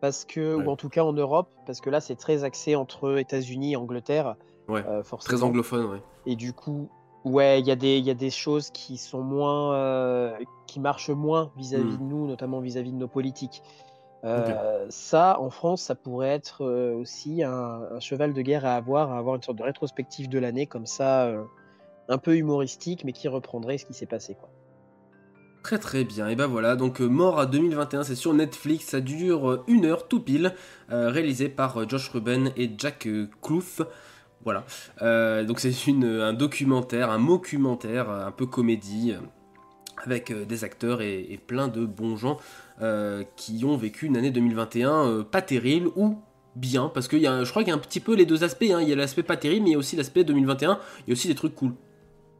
parce 0.00 0.24
que, 0.24 0.56
Ouais. 0.56 0.64
ou 0.64 0.70
en 0.70 0.76
tout 0.76 0.88
cas 0.88 1.04
en 1.04 1.12
Europe, 1.12 1.50
parce 1.66 1.80
que 1.80 1.90
là 1.90 2.00
c'est 2.00 2.16
très 2.16 2.42
axé 2.44 2.74
entre 2.74 3.18
États-Unis 3.18 3.72
et 3.72 3.76
Angleterre, 3.76 4.36
Ouais, 4.68 4.80
euh, 4.86 5.00
Très 5.02 5.08
forcément. 5.08 5.46
anglophone, 5.48 5.86
ouais. 5.86 6.02
Et 6.24 6.36
du 6.36 6.52
coup, 6.52 6.88
Ouais, 7.24 7.60
il 7.60 7.66
y, 7.66 7.70
a 7.70 7.76
des- 7.76 7.98
y 8.00 8.10
a 8.10 8.14
des 8.14 8.30
choses 8.30 8.70
qui 8.70 8.96
sont 8.98 9.20
moins, 9.22 9.74
euh, 9.74 10.32
qui 10.66 10.80
marchent 10.80 11.10
moins 11.10 11.52
vis-à-vis 11.56 11.84
Mm. 11.94 11.98
de 11.98 12.02
nous, 12.02 12.26
notamment 12.26 12.60
vis-à-vis 12.60 12.90
de 12.92 12.96
nos 12.96 13.08
politiques. 13.08 13.62
Euh, 14.24 14.86
Ça, 14.88 15.38
en 15.40 15.50
France, 15.50 15.82
ça 15.82 15.94
pourrait 15.94 16.30
être 16.30 16.64
euh, 16.64 16.94
aussi 16.94 17.42
un, 17.42 17.82
un 17.92 18.00
cheval 18.00 18.32
de 18.32 18.42
guerre 18.42 18.64
à 18.64 18.74
avoir, 18.74 19.12
à 19.12 19.18
avoir 19.18 19.36
une 19.36 19.42
sorte 19.42 19.58
de 19.58 19.62
rétrospective 19.62 20.28
de 20.28 20.38
l'année 20.38 20.66
comme 20.66 20.86
ça, 20.86 21.32
un 22.08 22.18
peu 22.18 22.36
humoristique, 22.36 23.04
mais 23.04 23.12
qui 23.12 23.28
reprendrait 23.28 23.78
ce 23.78 23.86
qui 23.86 23.94
s'est 23.94 24.06
passé. 24.06 24.34
Quoi. 24.34 24.48
Très 25.62 25.78
très 25.78 26.02
bien, 26.02 26.28
et 26.28 26.34
ben 26.34 26.48
voilà, 26.48 26.74
donc 26.74 26.98
Mort 26.98 27.38
à 27.38 27.46
2021, 27.46 28.02
c'est 28.02 28.16
sur 28.16 28.34
Netflix, 28.34 28.86
ça 28.86 29.00
dure 29.00 29.62
une 29.68 29.84
heure 29.86 30.08
tout 30.08 30.20
pile, 30.20 30.54
réalisé 30.88 31.48
par 31.48 31.88
Josh 31.88 32.08
Ruben 32.10 32.50
et 32.56 32.68
Jack 32.76 33.06
Klouf. 33.42 33.80
Voilà, 34.44 34.64
Euh, 35.02 35.44
donc 35.44 35.60
c'est 35.60 35.72
un 35.92 36.32
documentaire, 36.32 37.10
un 37.10 37.18
mockumentaire, 37.18 38.10
euh, 38.10 38.26
un 38.26 38.32
peu 38.32 38.46
comédie, 38.46 39.12
euh, 39.12 39.20
avec 40.04 40.32
des 40.32 40.64
acteurs 40.64 41.00
et, 41.00 41.20
et 41.30 41.38
plein 41.38 41.68
de 41.68 41.84
bons 41.86 42.16
gens 42.16 42.38
euh, 42.80 43.22
qui 43.36 43.64
ont 43.64 43.76
vécu 43.76 44.06
une 44.06 44.16
année 44.16 44.30
2021 44.32 45.06
euh, 45.06 45.22
pas 45.22 45.42
terrible 45.42 45.90
ou 45.94 46.18
bien, 46.56 46.90
parce 46.92 47.06
que 47.08 47.16
y 47.16 47.26
a, 47.26 47.44
je 47.44 47.50
crois 47.50 47.62
qu'il 47.62 47.70
y 47.70 47.72
a 47.72 47.76
un 47.76 47.80
petit 47.80 48.00
peu 48.00 48.14
les 48.16 48.26
deux 48.26 48.42
aspects, 48.42 48.64
hein. 48.70 48.80
il 48.82 48.88
y 48.88 48.92
a 48.92 48.96
l'aspect 48.96 49.22
pas 49.22 49.36
terrible, 49.36 49.62
mais 49.64 49.70
il 49.70 49.72
y 49.74 49.76
a 49.76 49.78
aussi 49.78 49.94
l'aspect 49.96 50.24
2021, 50.24 50.78
il 51.06 51.10
y 51.10 51.12
a 51.12 51.14
aussi 51.14 51.28
des 51.28 51.34
trucs 51.36 51.54
cool, 51.54 51.72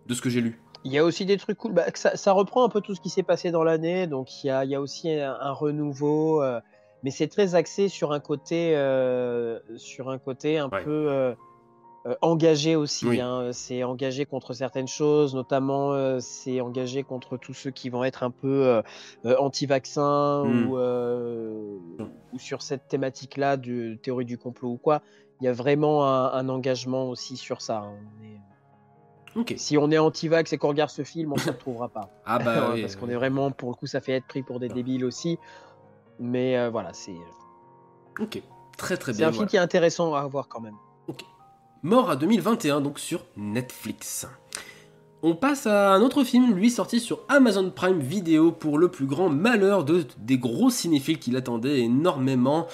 de 0.07 0.15
ce 0.15 0.21
que 0.21 0.29
j'ai 0.29 0.41
lu. 0.41 0.61
Il 0.85 0.91
y 0.93 0.99
a 0.99 1.05
aussi 1.05 1.25
des 1.25 1.37
trucs 1.37 1.57
cool. 1.59 1.73
Bah, 1.73 1.85
ça, 1.95 2.17
ça 2.17 2.33
reprend 2.33 2.65
un 2.65 2.69
peu 2.69 2.81
tout 2.81 2.97
ce 2.97 3.01
qui 3.01 3.09
s'est 3.11 3.23
passé 3.23 3.53
dans 3.53 3.63
l'année. 3.63 4.09
Donc 4.09 4.43
il 4.43 4.49
y 4.49 4.51
a, 4.51 4.65
il 4.65 4.71
y 4.73 4.75
a 4.75 4.81
aussi 4.81 5.09
un, 5.13 5.37
un 5.41 5.53
renouveau, 5.53 6.43
mais 7.05 7.13
c'est 7.13 7.29
très 7.29 7.55
axé 7.55 7.89
sur 7.89 8.13
un 8.13 8.19
côté, 8.19 8.73
sur 9.77 10.11
un 10.11 10.19
côté 10.19 10.59
un 10.59 10.69
Ouais. 10.69 10.83
peu 10.83 11.35
euh, 12.07 12.11
euh, 12.11 12.15
engagé 12.23 12.75
aussi. 12.77 13.07
Oui. 13.07 13.21
hein. 13.21 13.51
C'est 13.53 13.85
engagé 13.85 14.25
contre 14.27 14.53
certaines 14.55 14.89
choses, 14.89 15.35
notamment 15.35 15.93
euh, 15.93 16.19
c'est 16.21 16.61
engagé 16.61 17.03
contre 17.03 17.37
tous 17.37 17.55
ceux 17.55 17.71
qui 17.71 17.89
vont 17.91 18.03
être 18.05 18.23
un 18.23 18.31
peu 18.31 18.67
euh, 18.67 18.83
euh, 19.25 19.37
anti-vaccins 19.39 20.45
Mm. 20.45 20.67
ou, 20.69 20.79
euh, 20.79 21.79
ou 22.33 22.39
sur 22.39 22.63
cette 22.63 22.89
thématique-là 22.89 23.57
de 23.57 23.95
théorie 24.03 24.25
du 24.25 24.39
complot 24.39 24.71
ou 24.71 24.77
quoi. 24.79 25.03
Il 25.41 25.45
y 25.45 25.49
a 25.49 25.53
vraiment 25.53 26.07
un, 26.07 26.33
un 26.33 26.49
engagement 26.49 27.09
aussi 27.09 27.37
sur 27.37 27.61
ça. 27.63 27.79
hein. 27.79 27.95
On 28.21 28.25
est- 28.25 28.39
Ok. 29.35 29.55
si 29.57 29.79
on 29.79 29.91
est 29.91 29.97
anti-vax 29.99 30.53
et 30.53 30.59
qu'on 30.59 30.69
regarde 30.69 30.91
ce 30.91 31.05
film, 31.05 31.33
on 31.33 31.37
ne 31.37 31.41
se 31.41 31.51
retrouvera 31.51 31.89
pas. 31.89 32.11
Ah 32.27 32.39
bah 32.39 32.71
oui, 32.75 32.83
Parce 32.83 32.97
qu'on 32.97 33.09
est 33.09 33.15
vraiment, 33.15 33.51
pour 33.51 33.71
le 33.71 33.75
coup, 33.77 33.87
ça 33.87 34.01
fait 34.01 34.13
être 34.13 34.27
pris 34.27 34.43
pour 34.43 34.61
des 34.61 34.69
débiles 34.69 35.05
aussi. 35.07 35.39
Mais 36.19 36.59
euh, 36.59 36.69
voilà, 36.71 36.93
c'est 36.93 37.15
Ok, 38.21 38.43
très 38.77 38.97
très 38.99 39.13
c'est 39.15 39.19
bien. 39.19 39.29
un 39.29 39.31
film 39.33 39.37
voilà. 39.39 39.49
qui 39.51 39.57
est 39.57 39.61
intéressant 39.61 40.15
à 40.15 40.27
voir 40.27 40.49
quand 40.49 40.61
même. 40.61 40.77
Mort 41.85 42.11
à 42.11 42.17
2021, 42.17 42.81
donc 42.81 43.01
sur 43.01 43.25
Netflix. 43.37 44.29
On 45.25 45.35
passe 45.35 45.67
à 45.67 45.93
un 45.93 46.01
autre 46.01 46.23
film, 46.23 46.55
lui 46.55 46.71
sorti 46.71 47.01
sur 47.01 47.25
Amazon 47.29 47.71
Prime 47.71 47.99
Video 47.99 48.53
pour 48.53 48.79
le 48.79 48.87
plus 48.87 49.07
grand 49.07 49.29
malheur 49.29 49.85
de, 49.85 50.05
des 50.19 50.39
gros 50.39 50.71
cinéphiles 50.71 51.19
qui 51.19 51.33
l'attendaient 51.33 51.81
énormément. 51.81 52.69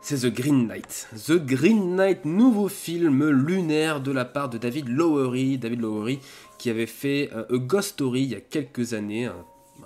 C'est 0.00 0.28
The 0.28 0.34
Green 0.34 0.66
Knight. 0.66 1.08
The 1.24 1.34
Green 1.34 1.94
Knight, 1.94 2.24
nouveau 2.24 2.66
film 2.66 3.30
lunaire 3.30 4.00
de 4.00 4.10
la 4.10 4.24
part 4.24 4.48
de 4.48 4.58
David 4.58 4.88
Lowery. 4.88 5.58
David 5.58 5.80
Lowery 5.80 6.18
qui 6.58 6.68
avait 6.68 6.86
fait 6.86 7.30
euh, 7.32 7.44
A 7.48 7.58
Ghost 7.58 7.90
Story 7.90 8.22
il 8.22 8.30
y 8.30 8.34
a 8.34 8.40
quelques 8.40 8.92
années, 8.92 9.30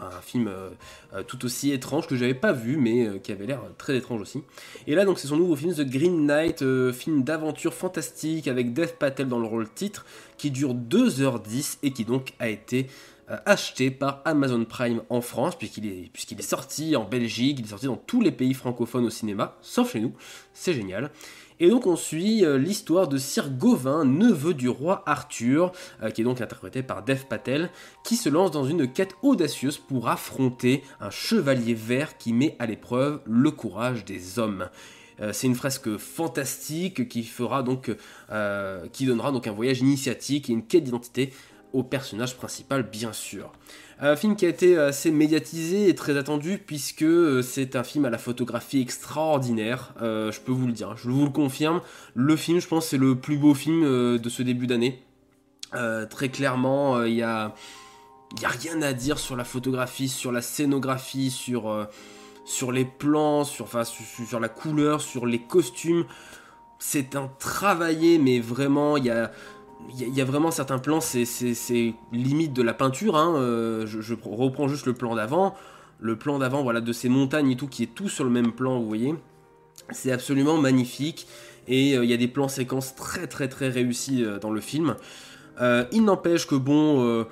un 0.00 0.20
film 0.20 0.48
euh, 0.48 0.70
euh, 1.14 1.22
tout 1.22 1.44
aussi 1.44 1.72
étrange 1.72 2.06
que 2.06 2.16
j'avais 2.16 2.34
pas 2.34 2.52
vu 2.52 2.76
mais 2.76 3.06
euh, 3.06 3.18
qui 3.18 3.32
avait 3.32 3.46
l'air 3.46 3.60
très 3.78 3.96
étrange 3.96 4.20
aussi. 4.20 4.42
Et 4.86 4.94
là 4.94 5.04
donc 5.04 5.18
c'est 5.18 5.28
son 5.28 5.36
nouveau 5.36 5.56
film 5.56 5.74
The 5.74 5.88
Green 5.88 6.26
Knight, 6.26 6.64
film 6.92 7.22
d'aventure 7.22 7.74
fantastique 7.74 8.48
avec 8.48 8.72
Dev 8.72 8.92
Patel 8.98 9.28
dans 9.28 9.38
le 9.38 9.46
rôle 9.46 9.68
titre 9.68 10.04
qui 10.36 10.50
dure 10.50 10.74
2h10 10.74 11.78
et 11.82 11.92
qui 11.92 12.04
donc 12.04 12.32
a 12.38 12.48
été 12.48 12.86
acheté 13.44 13.90
par 13.90 14.22
Amazon 14.24 14.64
Prime 14.64 15.02
en 15.08 15.20
France 15.20 15.58
puisqu'il 15.58 15.86
est, 15.86 16.10
puisqu'il 16.12 16.38
est 16.38 16.42
sorti 16.42 16.94
en 16.94 17.04
Belgique, 17.04 17.58
il 17.58 17.64
est 17.64 17.70
sorti 17.70 17.86
dans 17.86 17.96
tous 17.96 18.20
les 18.20 18.30
pays 18.30 18.54
francophones 18.54 19.04
au 19.04 19.10
cinéma, 19.10 19.56
sauf 19.62 19.92
chez 19.92 20.00
nous, 20.00 20.12
c'est 20.54 20.74
génial. 20.74 21.10
Et 21.58 21.70
donc 21.70 21.86
on 21.86 21.96
suit 21.96 22.44
euh, 22.44 22.58
l'histoire 22.58 23.08
de 23.08 23.16
Sir 23.16 23.48
Gauvin, 23.50 24.04
neveu 24.04 24.52
du 24.52 24.68
roi 24.68 25.02
Arthur, 25.06 25.72
euh, 26.02 26.10
qui 26.10 26.20
est 26.20 26.24
donc 26.24 26.42
interprété 26.42 26.82
par 26.82 27.02
Dev 27.02 27.24
Patel, 27.28 27.70
qui 28.04 28.16
se 28.16 28.28
lance 28.28 28.50
dans 28.50 28.64
une 28.64 28.92
quête 28.92 29.14
audacieuse 29.22 29.78
pour 29.78 30.08
affronter 30.08 30.82
un 31.00 31.08
chevalier 31.08 31.72
vert 31.72 32.18
qui 32.18 32.34
met 32.34 32.56
à 32.58 32.66
l'épreuve 32.66 33.20
le 33.24 33.50
courage 33.50 34.04
des 34.04 34.38
hommes. 34.38 34.68
Euh, 35.20 35.32
c'est 35.32 35.46
une 35.46 35.54
fresque 35.54 35.96
fantastique 35.96 37.08
qui 37.08 37.22
fera 37.22 37.62
donc, 37.62 37.90
qui 38.92 39.06
donnera 39.06 39.32
donc 39.32 39.46
un 39.46 39.52
voyage 39.52 39.80
initiatique 39.80 40.50
et 40.50 40.52
une 40.52 40.66
quête 40.66 40.84
d'identité 40.84 41.32
au 41.76 41.82
personnage 41.82 42.36
principal, 42.36 42.82
bien 42.82 43.12
sûr. 43.12 43.52
Un 44.00 44.16
film 44.16 44.34
qui 44.34 44.46
a 44.46 44.48
été 44.48 44.78
assez 44.78 45.10
médiatisé 45.10 45.88
et 45.88 45.94
très 45.94 46.16
attendu 46.16 46.58
puisque 46.58 47.02
euh, 47.02 47.42
c'est 47.42 47.76
un 47.76 47.84
film 47.84 48.04
à 48.06 48.10
la 48.10 48.18
photographie 48.18 48.80
extraordinaire. 48.80 49.94
Euh, 50.00 50.32
je 50.32 50.40
peux 50.40 50.52
vous 50.52 50.66
le 50.66 50.72
dire, 50.72 50.96
je 50.96 51.10
vous 51.10 51.24
le 51.24 51.30
confirme. 51.30 51.82
Le 52.14 52.36
film, 52.36 52.60
je 52.60 52.66
pense, 52.68 52.88
c'est 52.88 52.98
le 52.98 53.14
plus 53.14 53.36
beau 53.36 53.54
film 53.54 53.84
euh, 53.84 54.18
de 54.18 54.28
ce 54.28 54.42
début 54.42 54.66
d'année. 54.66 55.02
Très 56.08 56.30
clairement, 56.30 57.02
il 57.02 57.12
y 57.12 57.22
a 57.22 57.54
n'y 58.38 58.46
a 58.46 58.48
rien 58.48 58.80
à 58.80 58.94
dire 58.94 59.18
sur 59.18 59.36
la 59.36 59.44
photographie, 59.44 60.08
sur 60.08 60.32
la 60.32 60.40
scénographie, 60.40 61.30
sur, 61.30 61.86
sur 62.46 62.72
les 62.72 62.86
plans, 62.86 63.44
sur, 63.44 63.66
enfin, 63.66 63.84
sur 63.84 64.40
la 64.40 64.48
couleur, 64.48 65.02
sur 65.02 65.26
les 65.26 65.38
costumes. 65.38 66.06
C'est 66.78 67.14
un 67.14 67.30
travaillé, 67.38 68.16
mais 68.16 68.40
vraiment, 68.40 68.96
il 68.96 69.04
y 69.04 69.10
a, 69.10 69.30
il 69.90 70.14
y 70.14 70.20
a- 70.20 70.24
vraiment 70.24 70.50
certains 70.50 70.78
plans, 70.78 71.00
c'est- 71.00 71.24
limite 72.12 72.52
de 72.52 72.62
la 72.62 72.74
peinture. 72.74 73.16
hein, 73.16 73.34
euh, 73.36 73.86
je, 73.86 74.14
reprends 74.24 74.68
juste 74.68 74.86
le 74.86 74.92
plan 74.94 75.14
d'avant. 75.14 75.54
Le 76.00 76.16
plan 76.16 76.38
d'avant, 76.38 76.62
voilà, 76.62 76.80
de 76.80 76.92
ces 76.92 77.08
montagnes 77.08 77.50
et 77.52 77.56
tout, 77.56 77.68
qui 77.68 77.82
est 77.84 77.94
tout 77.94 78.08
sur 78.08 78.24
le 78.24 78.30
même 78.30 78.52
plan, 78.52 78.78
vous 78.78 78.86
voyez. 78.86 79.14
C'est 79.90 80.12
absolument 80.12 80.58
magnifique. 80.58 81.26
Et 81.68 81.96
euh, 81.96 82.04
il 82.04 82.10
y 82.10 82.14
a 82.14 82.16
des 82.16 82.28
plans 82.28 82.48
séquences 82.48 82.94
très 82.94 83.26
très 83.26 83.48
très 83.48 83.68
réussis 83.68 84.24
euh, 84.24 84.38
dans 84.38 84.50
le 84.50 84.60
film. 84.60 84.96
Il 85.92 86.04
n'empêche 86.04 86.46
que 86.46 86.54
bon... 86.54 87.24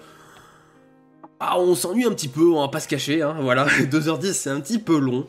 ah, 1.40 1.58
on 1.58 1.74
s'ennuie 1.74 2.06
un 2.06 2.10
petit 2.12 2.28
peu, 2.28 2.46
on 2.52 2.60
va 2.62 2.68
pas 2.68 2.80
se 2.80 2.88
cacher, 2.88 3.20
hein, 3.20 3.36
voilà, 3.42 3.66
2h10 3.90 4.32
c'est 4.32 4.48
un 4.50 4.60
petit 4.60 4.78
peu 4.78 4.98
long, 4.98 5.26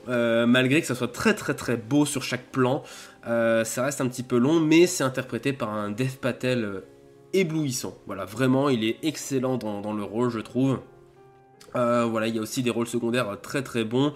malgré 0.47 0.79
que 0.79 0.87
ça 0.87 0.95
soit 0.95 1.11
très 1.11 1.33
très 1.33 1.53
très 1.55 1.75
beau 1.75 2.05
sur 2.05 2.23
chaque 2.23 2.45
plan, 2.51 2.83
ça 3.25 3.83
reste 3.83 3.99
un 3.99 4.07
petit 4.07 4.23
peu 4.23 4.37
long, 4.37 4.61
mais 4.61 4.87
c'est 4.87 5.03
interprété 5.03 5.51
par 5.51 5.73
un 5.73 5.91
Dev 5.91 6.15
Patel 6.21 6.83
éblouissant, 7.39 7.97
voilà, 8.05 8.25
vraiment 8.25 8.69
il 8.69 8.83
est 8.83 8.97
excellent 9.03 9.57
dans, 9.57 9.93
le 9.93 10.03
rôle 10.03 10.29
je 10.29 10.39
trouve, 10.39 10.79
Euh, 11.75 12.05
voilà, 12.05 12.27
il 12.27 12.35
y 12.35 12.39
a 12.39 12.41
aussi 12.41 12.63
des 12.63 12.69
rôles 12.69 12.87
secondaires 12.87 13.37
très 13.41 13.61
très 13.61 13.83
bons, 13.83 14.13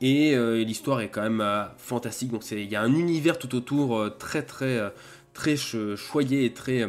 et, 0.00 0.34
euh, 0.34 0.64
l'histoire 0.64 1.00
est 1.00 1.08
quand 1.10 1.22
même 1.22 1.40
euh, 1.42 1.64
fantastique, 1.76 2.30
donc 2.30 2.50
il 2.50 2.70
y 2.70 2.76
a 2.76 2.82
un 2.82 2.94
univers 2.94 3.38
tout 3.38 3.54
autour 3.54 4.16
très 4.18 4.42
très 4.42 4.92
très 5.34 5.56
ch- 5.56 5.94
choyé 5.96 6.46
et 6.46 6.52
très, 6.54 6.88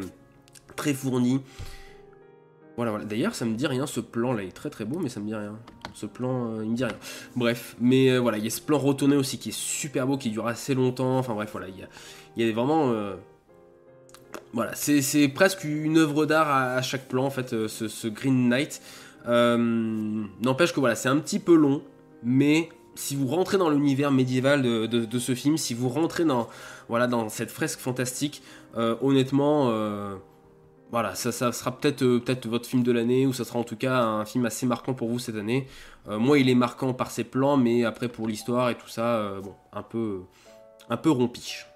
très 0.76 0.94
fourni, 0.94 1.42
voilà, 2.78 2.92
voilà. 2.92 3.06
D'ailleurs, 3.06 3.34
ça 3.34 3.44
me 3.46 3.56
dit 3.56 3.66
rien, 3.68 3.88
ce 3.88 4.00
plan 4.00 4.34
là, 4.34 4.44
est 4.44 4.52
très 4.52 4.70
très 4.70 4.86
beau, 4.86 5.00
mais 5.00 5.10
ça 5.10 5.20
me 5.20 5.26
dit 5.26 5.34
rien. 5.34 5.58
Ce 5.96 6.06
plan, 6.06 6.62
il 6.62 6.70
me 6.70 6.76
dit 6.76 6.86
rien. 6.86 6.96
Bref, 7.36 7.76
mais 7.82 8.20
voilà, 8.20 8.38
il 8.38 8.44
y 8.44 8.48
a 8.48 8.52
ce 8.52 8.62
plan 8.62 8.78
retourné 8.78 9.16
aussi 9.16 9.40
qui 9.40 9.50
est 9.50 9.58
super 9.58 10.06
beau, 10.06 10.16
qui 10.16 10.30
dure 10.30 10.46
assez 10.46 10.76
longtemps. 10.76 11.18
Enfin 11.18 11.34
bref, 11.34 11.50
voilà, 11.52 11.68
il 11.70 12.44
y 12.46 12.48
a 12.48 12.54
vraiment. 12.54 12.94
Voilà, 14.54 14.72
c'est 14.76 15.28
presque 15.28 15.64
une 15.66 15.98
œuvre 15.98 16.26
d'art 16.26 16.50
à, 16.50 16.82
chaque 16.82 17.08
plan, 17.08 17.26
en 17.26 17.30
fait, 17.30 17.54
euh, 17.54 17.68
ce, 17.68 18.08
Green 18.08 18.50
Knight. 18.50 18.82
Euh, 19.28 19.58
N'empêche 20.42 20.74
que 20.74 20.80
voilà, 20.80 20.96
c'est 20.96 21.10
un 21.10 21.18
petit 21.18 21.40
peu 21.40 21.56
long, 21.56 21.82
mais 22.24 22.70
si 22.96 23.16
vous 23.16 23.28
rentrez 23.28 23.58
dans 23.58 23.70
l'univers 23.70 24.12
médiéval 24.12 24.62
de, 24.62 25.20
ce 25.20 25.36
film, 25.36 25.58
si 25.58 25.74
vous 25.74 25.90
rentrez 25.90 26.24
dans, 26.24 26.48
voilà, 26.88 27.08
dans 27.08 27.30
cette 27.30 27.52
fresque 27.52 27.80
fantastique, 27.80 28.42
euh, 28.78 28.96
honnêtement. 29.02 29.66
voilà, 30.92 31.14
ça, 31.16 31.32
sera 31.52 31.78
peut-être 31.78 32.48
votre 32.48 32.68
film 32.68 32.84
de 32.84 32.92
l'année, 32.92 33.28
ou 33.28 33.34
ça 33.34 33.44
sera 33.44 33.60
en 33.60 33.64
tout 33.64 33.76
cas 33.76 34.00
un 34.00 34.26
film 34.26 34.46
assez 34.46 34.66
marquant 34.66 34.94
pour 34.94 35.10
vous 35.10 35.20
cette 35.20 35.36
année. 35.36 35.68
Moi, 36.10 36.40
il 36.40 36.50
est 36.50 36.56
marquant 36.56 36.94
par 36.94 37.12
ses 37.12 37.26
plans, 37.26 37.58
mais 37.58 37.84
après 37.84 38.08
pour 38.08 38.28
l'histoire 38.28 38.70
et 38.70 38.76
tout 38.76 38.88
ça, 38.88 39.34
bon, 39.44 39.54
un 39.74 39.84
peu, 39.84 40.22
un 40.90 40.98
peu 40.98 41.12
rompiche. 41.12 41.68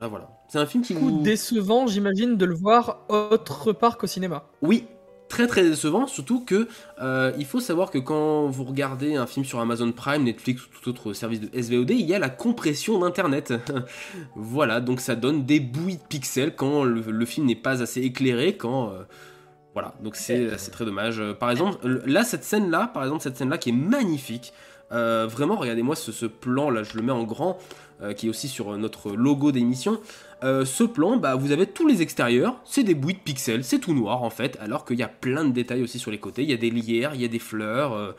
Voilà, 0.00 0.10
voilà. 0.10 0.28
C'est 0.48 0.58
un 0.58 0.66
film 0.66 0.82
qui 0.84 0.94
vous... 0.94 1.10
décevant, 1.10 1.86
j'imagine, 1.86 2.36
de 2.36 2.44
le 2.44 2.54
voir 2.54 3.04
autre 3.08 3.72
part 3.72 3.96
qu'au 3.98 4.06
cinéma. 4.06 4.44
Oui, 4.62 4.86
très 5.28 5.46
très 5.46 5.62
décevant, 5.62 6.06
surtout 6.06 6.44
que 6.44 6.68
euh, 7.00 7.32
il 7.38 7.46
faut 7.46 7.60
savoir 7.60 7.90
que 7.90 7.98
quand 7.98 8.46
vous 8.46 8.64
regardez 8.64 9.16
un 9.16 9.26
film 9.26 9.44
sur 9.44 9.58
Amazon 9.60 9.90
Prime, 9.92 10.24
Netflix 10.24 10.62
ou 10.64 10.68
tout 10.82 10.90
autre 10.90 11.12
service 11.14 11.40
de 11.40 11.48
SVOD, 11.60 11.90
il 11.90 12.06
y 12.06 12.14
a 12.14 12.18
la 12.18 12.28
compression 12.30 12.98
d'internet. 12.98 13.52
voilà, 14.36 14.80
donc 14.80 15.00
ça 15.00 15.16
donne 15.16 15.44
des 15.44 15.60
bouillies 15.60 15.96
de 15.96 16.02
pixels 16.08 16.54
quand 16.54 16.84
le, 16.84 17.00
le 17.00 17.26
film 17.26 17.46
n'est 17.46 17.54
pas 17.56 17.82
assez 17.82 18.02
éclairé, 18.02 18.56
quand 18.56 18.90
euh, 18.90 19.02
voilà, 19.74 19.94
donc 20.02 20.16
c'est 20.16 20.56
c'est 20.58 20.70
très 20.70 20.84
dommage. 20.84 21.20
Euh, 21.20 21.34
Par 21.34 21.50
exemple, 21.50 21.86
le- 21.86 22.02
là 22.06 22.24
cette 22.24 22.44
scène 22.44 22.70
là, 22.70 22.86
par 22.88 23.04
exemple 23.04 23.22
cette 23.22 23.36
scène 23.36 23.50
là 23.50 23.58
qui 23.58 23.70
est 23.70 23.72
magnifique. 23.72 24.52
euh, 24.92 25.26
vraiment, 25.30 25.56
regardez-moi 25.56 25.96
ce, 25.96 26.12
ce 26.12 26.26
plan 26.26 26.70
là, 26.70 26.82
je 26.82 26.96
le 26.96 27.02
mets 27.02 27.12
en 27.12 27.24
grand, 27.24 27.58
euh, 28.02 28.12
qui 28.12 28.26
est 28.26 28.30
aussi 28.30 28.48
sur 28.48 28.76
notre 28.76 29.12
logo 29.12 29.52
d'émission. 29.52 30.00
Euh, 30.44 30.64
ce 30.64 30.84
plan, 30.84 31.16
bah, 31.16 31.34
vous 31.34 31.52
avez 31.52 31.66
tous 31.66 31.86
les 31.86 32.02
extérieurs, 32.02 32.60
c'est 32.64 32.82
des 32.82 32.94
bouilles 32.94 33.14
de 33.14 33.18
pixels, 33.20 33.64
c'est 33.64 33.78
tout 33.78 33.94
noir 33.94 34.22
en 34.22 34.30
fait, 34.30 34.58
alors 34.60 34.84
qu'il 34.84 34.98
y 34.98 35.02
a 35.02 35.08
plein 35.08 35.44
de 35.44 35.52
détails 35.52 35.82
aussi 35.82 35.98
sur 35.98 36.10
les 36.10 36.18
côtés. 36.20 36.42
Il 36.42 36.50
y 36.50 36.54
a 36.54 36.58
des 36.58 36.70
lierres, 36.70 37.14
il 37.14 37.22
y 37.22 37.24
a 37.24 37.28
des 37.28 37.38
fleurs, 37.38 37.92
euh, 37.94 38.12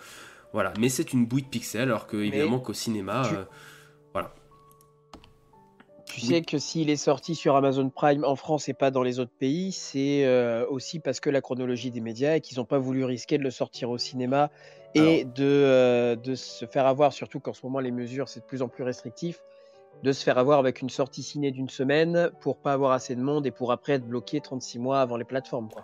voilà. 0.53 0.73
Mais 0.79 0.89
c'est 0.89 1.13
une 1.13 1.25
bouille 1.25 1.43
de 1.43 1.47
pixels, 1.47 1.83
alors 1.83 2.07
que 2.07 2.17
évidemment 2.17 2.59
qu'au 2.59 2.73
cinéma, 2.73 3.23
tu- 3.29 3.35
euh, 3.35 3.43
voilà. 4.13 4.33
Tu 6.05 6.21
sais 6.21 6.41
que 6.41 6.57
s'il 6.57 6.89
est 6.89 6.95
sorti 6.95 7.35
sur 7.35 7.55
Amazon 7.55 7.89
Prime 7.89 8.23
en 8.23 8.35
France 8.35 8.69
et 8.69 8.73
pas 8.73 8.89
dans 8.89 9.03
les 9.03 9.19
autres 9.19 9.33
pays, 9.37 9.71
c'est 9.71 10.25
euh, 10.25 10.65
aussi 10.67 10.99
parce 10.99 11.19
que 11.19 11.29
la 11.29 11.41
chronologie 11.41 11.91
des 11.91 12.01
médias 12.01 12.37
et 12.37 12.41
qu'ils 12.41 12.57
n'ont 12.57 12.65
pas 12.65 12.79
voulu 12.79 13.03
risquer 13.03 13.37
de 13.37 13.43
le 13.43 13.51
sortir 13.51 13.91
au 13.91 13.97
cinéma 13.99 14.49
et 14.95 15.25
de, 15.25 15.43
euh, 15.43 16.15
de 16.15 16.33
se 16.33 16.65
faire 16.65 16.87
avoir, 16.87 17.13
surtout 17.13 17.39
qu'en 17.39 17.53
ce 17.53 17.59
moment 17.63 17.79
les 17.79 17.91
mesures 17.91 18.29
c'est 18.29 18.39
de 18.39 18.45
plus 18.45 18.61
en 18.63 18.67
plus 18.69 18.83
restrictif, 18.83 19.43
de 20.03 20.11
se 20.11 20.23
faire 20.23 20.37
avoir 20.37 20.59
avec 20.59 20.81
une 20.81 20.89
sortie 20.89 21.23
ciné 21.23 21.51
d'une 21.51 21.69
semaine 21.69 22.29
pour 22.41 22.57
pas 22.57 22.73
avoir 22.73 22.91
assez 22.91 23.15
de 23.15 23.21
monde 23.21 23.45
et 23.45 23.51
pour 23.51 23.71
après 23.71 23.93
être 23.93 24.07
bloqué 24.07 24.41
36 24.41 24.79
mois 24.79 25.01
avant 25.01 25.17
les 25.17 25.25
plateformes. 25.25 25.69
Quoi. 25.69 25.83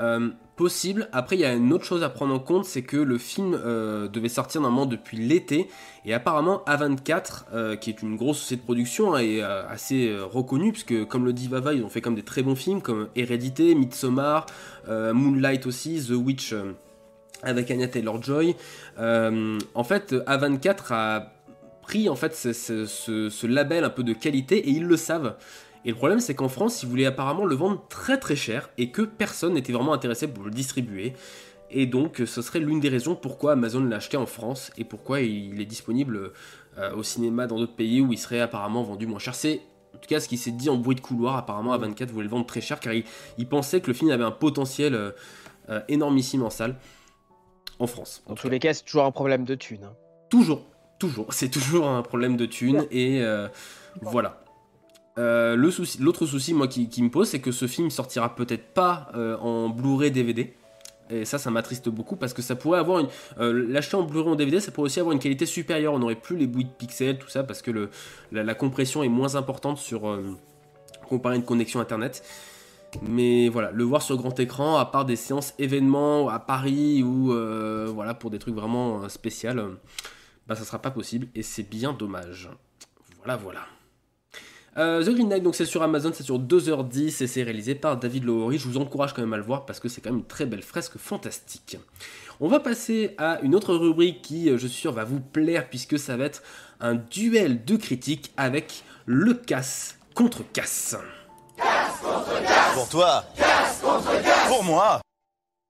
Euh, 0.00 0.30
possible. 0.56 1.08
Après, 1.12 1.36
il 1.36 1.40
y 1.40 1.44
a 1.44 1.52
une 1.52 1.72
autre 1.72 1.84
chose 1.84 2.02
à 2.02 2.08
prendre 2.08 2.34
en 2.34 2.38
compte, 2.38 2.64
c'est 2.64 2.82
que 2.82 2.96
le 2.96 3.18
film 3.18 3.54
euh, 3.54 4.08
devait 4.08 4.28
sortir 4.28 4.60
normalement 4.60 4.86
depuis 4.86 5.16
l'été, 5.16 5.68
et 6.04 6.14
apparemment 6.14 6.62
A24, 6.66 7.44
euh, 7.52 7.76
qui 7.76 7.90
est 7.90 8.02
une 8.02 8.16
grosse 8.16 8.38
société 8.38 8.60
de 8.60 8.64
production, 8.64 9.14
hein, 9.14 9.18
est 9.18 9.42
euh, 9.42 9.66
assez 9.68 10.08
euh, 10.08 10.24
reconnue, 10.24 10.72
puisque 10.72 11.04
comme 11.06 11.24
le 11.24 11.32
dit 11.32 11.48
Vava, 11.48 11.74
ils 11.74 11.82
ont 11.82 11.88
fait 11.88 12.00
comme 12.00 12.14
des 12.14 12.22
très 12.22 12.42
bons 12.42 12.54
films, 12.54 12.82
comme 12.82 13.08
Hérédité, 13.16 13.74
Midsommar, 13.74 14.46
euh, 14.88 15.12
Moonlight 15.12 15.66
aussi, 15.66 16.00
The 16.06 16.12
Witch 16.12 16.52
euh, 16.52 16.72
avec 17.42 17.70
Anya 17.70 17.88
Taylor-Joy. 17.88 18.54
Euh, 18.98 19.58
en 19.74 19.84
fait, 19.84 20.12
A24 20.12 20.92
a 20.92 21.32
pris 21.84 22.08
en 22.08 22.16
fait 22.16 22.34
ce, 22.34 22.52
ce- 22.52 22.86
ce- 22.86 23.28
ce 23.30 23.46
label 23.46 23.84
un 23.84 23.90
peu 23.90 24.02
de 24.02 24.12
qualité, 24.12 24.56
et 24.58 24.70
ils 24.70 24.84
le 24.84 24.96
savent. 24.96 25.36
Et 25.84 25.90
le 25.90 25.94
problème, 25.94 26.20
c'est 26.20 26.34
qu'en 26.34 26.48
France, 26.48 26.82
ils 26.82 26.88
voulaient 26.88 27.04
apparemment 27.06 27.44
le 27.44 27.54
vendre 27.54 27.84
très 27.88 28.18
très 28.18 28.36
cher 28.36 28.70
et 28.78 28.90
que 28.90 29.02
personne 29.02 29.52
n'était 29.54 29.72
vraiment 29.72 29.92
intéressé 29.92 30.26
pour 30.28 30.44
le 30.44 30.50
distribuer. 30.50 31.12
Et 31.70 31.86
donc, 31.86 32.22
ce 32.24 32.40
serait 32.42 32.60
l'une 32.60 32.80
des 32.80 32.88
raisons 32.88 33.14
pourquoi 33.16 33.52
Amazon 33.52 33.84
l'a 33.84 33.96
acheté 33.96 34.16
en 34.16 34.26
France 34.26 34.70
et 34.78 34.84
pourquoi 34.84 35.20
il 35.20 35.60
est 35.60 35.66
disponible 35.66 36.32
euh, 36.78 36.94
au 36.94 37.02
cinéma 37.02 37.46
dans 37.46 37.58
d'autres 37.58 37.74
pays 37.76 38.00
où 38.00 38.12
il 38.12 38.18
serait 38.18 38.40
apparemment 38.40 38.82
vendu 38.82 39.06
moins 39.06 39.18
cher. 39.18 39.34
C'est 39.34 39.60
en 39.94 39.98
tout 39.98 40.08
cas 40.08 40.20
ce 40.20 40.28
qui 40.28 40.38
s'est 40.38 40.52
dit 40.52 40.70
en 40.70 40.76
bruit 40.76 40.96
de 40.96 41.00
couloir. 41.02 41.36
Apparemment, 41.36 41.76
A24 41.76 42.06
voulait 42.06 42.24
le 42.24 42.30
vendre 42.30 42.46
très 42.46 42.60
cher 42.62 42.80
car 42.80 42.92
il, 42.94 43.04
il 43.38 43.46
pensait 43.48 43.80
que 43.80 43.88
le 43.88 43.94
film 43.94 44.10
avait 44.10 44.24
un 44.24 44.30
potentiel 44.30 44.94
euh, 44.94 45.10
euh, 45.68 45.80
énormissime 45.88 46.42
en 46.42 46.50
salle 46.50 46.76
en 47.78 47.86
France. 47.86 48.22
Dans 48.28 48.34
tous 48.36 48.48
les 48.48 48.58
cas, 48.58 48.72
c'est 48.72 48.84
toujours 48.84 49.04
un 49.04 49.10
problème 49.12 49.44
de 49.44 49.54
thunes. 49.54 49.84
hein. 49.84 49.94
Toujours, 50.30 50.62
toujours. 51.08 51.32
C'est 51.32 51.48
toujours 51.50 51.86
un 51.88 52.02
problème 52.02 52.36
de 52.36 52.46
thunes 52.46 52.86
et 52.90 53.22
euh, 53.22 53.48
voilà. 54.02 54.40
Euh, 55.16 55.54
le 55.54 55.70
souci, 55.70 55.98
l'autre 56.00 56.26
souci, 56.26 56.54
moi, 56.54 56.66
qui, 56.66 56.88
qui 56.88 57.02
me 57.02 57.08
pose, 57.10 57.28
c'est 57.28 57.40
que 57.40 57.52
ce 57.52 57.66
film 57.66 57.90
sortira 57.90 58.34
peut-être 58.34 58.74
pas 58.74 59.08
euh, 59.14 59.36
en 59.38 59.68
Blu-ray 59.68 60.10
DVD. 60.10 60.54
Et 61.10 61.24
ça, 61.24 61.38
ça 61.38 61.50
m'attriste 61.50 61.88
beaucoup 61.88 62.16
parce 62.16 62.32
que 62.32 62.42
ça 62.42 62.56
pourrait 62.56 62.80
avoir 62.80 62.98
une. 63.00 63.08
euh, 63.38 63.52
L'acheter 63.68 63.96
en 63.96 64.02
Blu-ray 64.02 64.30
en 64.32 64.34
DVD, 64.36 64.58
ça 64.58 64.72
pourrait 64.72 64.86
aussi 64.86 64.98
avoir 65.00 65.12
une 65.12 65.20
qualité 65.20 65.46
supérieure. 65.46 65.92
On 65.92 65.98
n'aurait 66.00 66.14
plus 66.16 66.36
les 66.36 66.46
bouilles 66.48 66.64
de 66.64 66.70
pixels, 66.70 67.18
tout 67.18 67.28
ça, 67.28 67.44
parce 67.44 67.62
que 67.62 67.70
le, 67.70 67.90
la, 68.32 68.42
la 68.42 68.54
compression 68.54 69.04
est 69.04 69.08
moins 69.08 69.36
importante 69.36 69.78
sur. 69.78 70.00
comparé 71.08 71.34
à 71.34 71.36
une 71.36 71.44
connexion 71.44 71.78
internet. 71.80 72.24
Mais 73.02 73.48
voilà, 73.48 73.70
le 73.72 73.84
voir 73.84 74.02
sur 74.02 74.16
grand 74.16 74.38
écran, 74.40 74.78
à 74.78 74.86
part 74.86 75.04
des 75.04 75.16
séances 75.16 75.52
événements 75.58 76.28
à 76.28 76.38
Paris 76.38 77.02
ou 77.02 77.26
voilà 77.92 78.14
pour 78.14 78.30
des 78.30 78.38
trucs 78.38 78.54
vraiment 78.54 79.08
spéciaux, 79.08 79.50
bah 80.46 80.54
ça 80.54 80.64
sera 80.64 80.80
pas 80.80 80.90
possible 80.90 81.28
et 81.34 81.42
c'est 81.42 81.62
bien 81.62 81.92
dommage. 81.92 82.50
Voilà, 83.18 83.36
voilà. 83.36 83.66
Euh, 84.76 85.04
The 85.04 85.10
Green 85.10 85.28
Knight, 85.28 85.42
donc 85.42 85.54
c'est 85.54 85.66
sur 85.66 85.82
Amazon, 85.82 86.10
c'est 86.12 86.24
sur 86.24 86.38
2h10 86.38 87.22
et 87.22 87.26
c'est 87.26 87.42
réalisé 87.42 87.74
par 87.74 87.96
David 87.96 88.24
Lowery. 88.24 88.58
Je 88.58 88.66
vous 88.68 88.78
encourage 88.78 89.12
quand 89.14 89.22
même 89.22 89.32
à 89.32 89.36
le 89.36 89.42
voir 89.42 89.66
parce 89.66 89.78
que 89.78 89.88
c'est 89.88 90.00
quand 90.00 90.10
même 90.10 90.20
une 90.20 90.26
très 90.26 90.46
belle 90.46 90.62
fresque 90.62 90.98
fantastique. 90.98 91.78
On 92.40 92.48
va 92.48 92.58
passer 92.58 93.14
à 93.18 93.40
une 93.42 93.54
autre 93.54 93.74
rubrique 93.76 94.22
qui, 94.22 94.50
euh, 94.50 94.58
je 94.58 94.66
suis 94.66 94.80
sûr, 94.80 94.92
va 94.92 95.04
vous 95.04 95.20
plaire 95.20 95.68
puisque 95.68 95.98
ça 95.98 96.16
va 96.16 96.24
être 96.24 96.42
un 96.80 96.96
duel 96.96 97.64
de 97.64 97.76
critiques 97.76 98.32
avec 98.36 98.82
le 99.06 99.34
casse 99.34 99.96
contre 100.14 100.42
casse. 100.52 100.96
Pour 102.74 102.88
toi. 102.88 103.24
Pour 104.48 104.64
moi. 104.64 105.00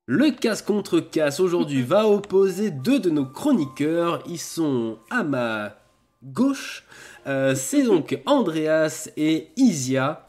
Le 0.07 0.33
casse 0.33 0.61
contre 0.61 1.01
casse 1.01 1.41
aujourd'hui 1.41 1.83
va 1.83 2.07
opposer 2.07 2.71
deux 2.71 3.01
de 3.01 3.09
nos 3.09 3.25
chroniqueurs. 3.25 4.23
Ils 4.29 4.39
sont 4.39 4.99
à 5.09 5.25
ma 5.25 5.77
gauche. 6.23 6.85
Euh, 7.27 7.55
c'est 7.55 7.85
donc 7.85 8.21
Andreas 8.27 9.09
et 9.17 9.49
Isia 9.57 10.29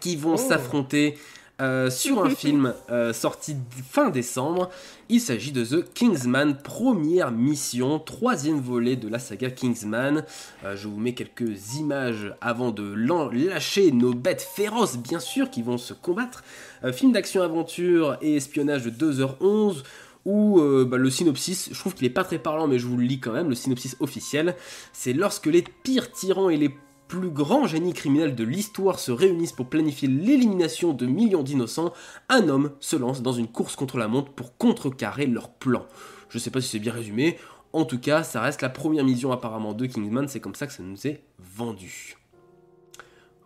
qui 0.00 0.16
vont 0.16 0.36
s'affronter 0.36 1.16
euh, 1.60 1.90
sur 1.90 2.24
un 2.24 2.30
film 2.34 2.74
euh, 2.90 3.12
sorti 3.12 3.56
fin 3.90 4.10
décembre. 4.10 4.70
Il 5.08 5.20
s'agit 5.20 5.52
de 5.52 5.64
The 5.64 5.92
Kingsman, 5.92 6.56
première 6.62 7.30
mission, 7.30 7.98
troisième 7.98 8.60
volet 8.60 8.96
de 8.96 9.08
la 9.08 9.18
saga 9.18 9.50
Kingsman. 9.50 10.24
Euh, 10.64 10.76
je 10.76 10.88
vous 10.88 10.98
mets 10.98 11.14
quelques 11.14 11.74
images 11.74 12.34
avant 12.40 12.70
de 12.70 12.82
lâcher 12.94 13.92
nos 13.92 14.14
bêtes 14.14 14.46
féroces, 14.54 14.96
bien 14.96 15.20
sûr, 15.20 15.50
qui 15.50 15.62
vont 15.62 15.78
se 15.78 15.92
combattre. 15.94 16.42
Film 16.92 17.12
d'action-aventure 17.12 18.16
et 18.22 18.34
espionnage 18.34 18.82
de 18.82 18.90
2h11 18.90 19.84
où 20.24 20.60
euh, 20.60 20.84
bah, 20.84 20.98
le 20.98 21.10
synopsis, 21.10 21.70
je 21.72 21.78
trouve 21.78 21.94
qu'il 21.94 22.06
est 22.06 22.10
pas 22.10 22.24
très 22.24 22.38
parlant, 22.38 22.66
mais 22.66 22.78
je 22.78 22.86
vous 22.86 22.96
le 22.96 23.04
lis 23.04 23.20
quand 23.20 23.32
même, 23.32 23.48
le 23.48 23.54
synopsis 23.54 23.96
officiel, 24.00 24.54
c'est 24.92 25.12
lorsque 25.12 25.46
les 25.46 25.64
pires 25.82 26.10
tyrans 26.12 26.48
et 26.48 26.56
les 26.56 26.70
plus 27.12 27.28
grands 27.28 27.66
génies 27.66 27.92
criminels 27.92 28.34
de 28.34 28.42
l'histoire 28.42 28.98
se 28.98 29.12
réunissent 29.12 29.52
pour 29.52 29.66
planifier 29.66 30.08
l'élimination 30.08 30.94
de 30.94 31.04
millions 31.04 31.42
d'innocents, 31.42 31.92
un 32.30 32.48
homme 32.48 32.70
se 32.80 32.96
lance 32.96 33.20
dans 33.20 33.34
une 33.34 33.48
course 33.48 33.76
contre 33.76 33.98
la 33.98 34.08
montre 34.08 34.32
pour 34.32 34.56
contrecarrer 34.56 35.26
leur 35.26 35.50
plan. 35.50 35.84
Je 36.30 36.38
sais 36.38 36.50
pas 36.50 36.62
si 36.62 36.68
c'est 36.70 36.78
bien 36.78 36.94
résumé, 36.94 37.36
en 37.74 37.84
tout 37.84 37.98
cas, 37.98 38.22
ça 38.22 38.40
reste 38.40 38.62
la 38.62 38.70
première 38.70 39.04
mission 39.04 39.30
apparemment 39.30 39.74
de 39.74 39.84
Kingsman, 39.84 40.26
c'est 40.26 40.40
comme 40.40 40.54
ça 40.54 40.66
que 40.66 40.72
ça 40.72 40.82
nous 40.82 41.06
est 41.06 41.22
vendu. 41.38 42.16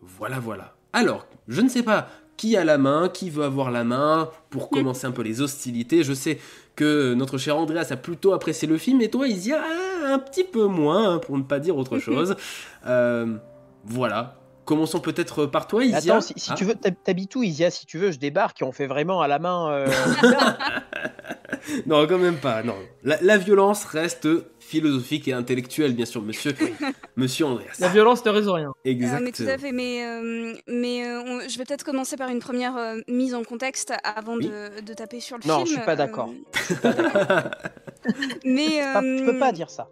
Voilà, 0.00 0.38
voilà. 0.38 0.76
Alors, 0.92 1.26
je 1.48 1.60
ne 1.60 1.68
sais 1.68 1.82
pas 1.82 2.08
qui 2.36 2.56
a 2.56 2.64
la 2.64 2.78
main, 2.78 3.08
qui 3.08 3.30
veut 3.30 3.42
avoir 3.42 3.72
la 3.72 3.82
main, 3.82 4.30
pour 4.50 4.70
commencer 4.70 5.08
un 5.08 5.10
peu 5.10 5.22
les 5.22 5.40
hostilités. 5.40 6.04
Je 6.04 6.12
sais 6.12 6.38
que 6.76 7.14
notre 7.14 7.36
cher 7.36 7.56
Andreas 7.56 7.88
a 7.90 7.96
plutôt 7.96 8.32
apprécié 8.32 8.68
le 8.68 8.78
film, 8.78 9.00
et 9.00 9.10
toi, 9.10 9.26
il 9.26 9.44
y 9.44 9.52
a 9.52 9.64
un 10.04 10.20
petit 10.20 10.44
peu 10.44 10.66
moins, 10.66 11.14
hein, 11.14 11.18
pour 11.18 11.36
ne 11.36 11.42
pas 11.42 11.58
dire 11.58 11.76
autre 11.76 11.98
chose. 11.98 12.36
Euh, 12.86 13.38
voilà. 13.86 14.36
Commençons 14.64 14.98
peut-être 14.98 15.46
par 15.46 15.68
toi, 15.68 15.84
Isia. 15.84 15.96
Attends, 16.16 16.20
si, 16.20 16.34
si 16.36 16.50
Ah. 16.52 16.54
tu 16.56 16.64
veux, 16.64 16.74
t'hab- 16.74 16.96
t'habites 17.04 17.36
où, 17.36 17.42
Isia 17.44 17.70
Si 17.70 17.86
tu 17.86 17.98
veux, 17.98 18.10
je 18.10 18.18
débarque 18.18 18.60
et 18.62 18.64
on 18.64 18.72
fait 18.72 18.88
vraiment 18.88 19.20
à 19.22 19.28
la 19.28 19.38
main. 19.38 19.70
euh, 19.70 19.86
Non, 21.86 22.04
quand 22.08 22.18
même 22.18 22.36
pas. 22.38 22.62
Non, 22.64 22.74
la, 23.04 23.16
la 23.22 23.38
violence 23.38 23.84
reste 23.84 24.28
philosophique 24.58 25.28
et 25.28 25.32
intellectuelle, 25.32 25.94
bien 25.94 26.04
sûr, 26.04 26.20
monsieur, 26.22 26.52
monsieur 27.16 27.46
Andreas. 27.46 27.76
La 27.78 27.88
violence 27.88 28.24
ne 28.24 28.30
résout 28.30 28.52
rien. 28.54 28.70
Euh, 28.70 28.72
Exactement. 28.90 29.20
mais 29.24 29.32
tout 29.32 29.48
à 29.48 29.56
fait, 29.58 29.70
mais, 29.72 30.04
euh, 30.04 30.54
mais 30.66 31.06
euh, 31.06 31.22
on- 31.24 31.48
je 31.48 31.56
vais 31.58 31.64
peut-être 31.64 31.84
commencer 31.84 32.16
par 32.16 32.28
une 32.30 32.40
première 32.40 32.76
euh, 32.76 32.96
mise 33.08 33.34
en 33.34 33.44
contexte 33.44 33.92
avant 34.02 34.36
de, 34.36 34.80
de 34.80 34.94
taper 34.94 35.20
sur 35.20 35.38
le 35.38 35.46
Non, 35.46 35.58
film. 35.58 35.66
je 35.68 35.72
suis 35.74 35.80
pas 35.82 35.92
euh, 35.92 35.96
d'accord. 35.96 36.28
mais 38.44 38.80
Pas- 38.80 39.02
tu 39.02 39.24
peux 39.24 39.38
pas 39.38 39.48
euh, 39.50 39.52
dire 39.52 39.70
ça. 39.70 39.88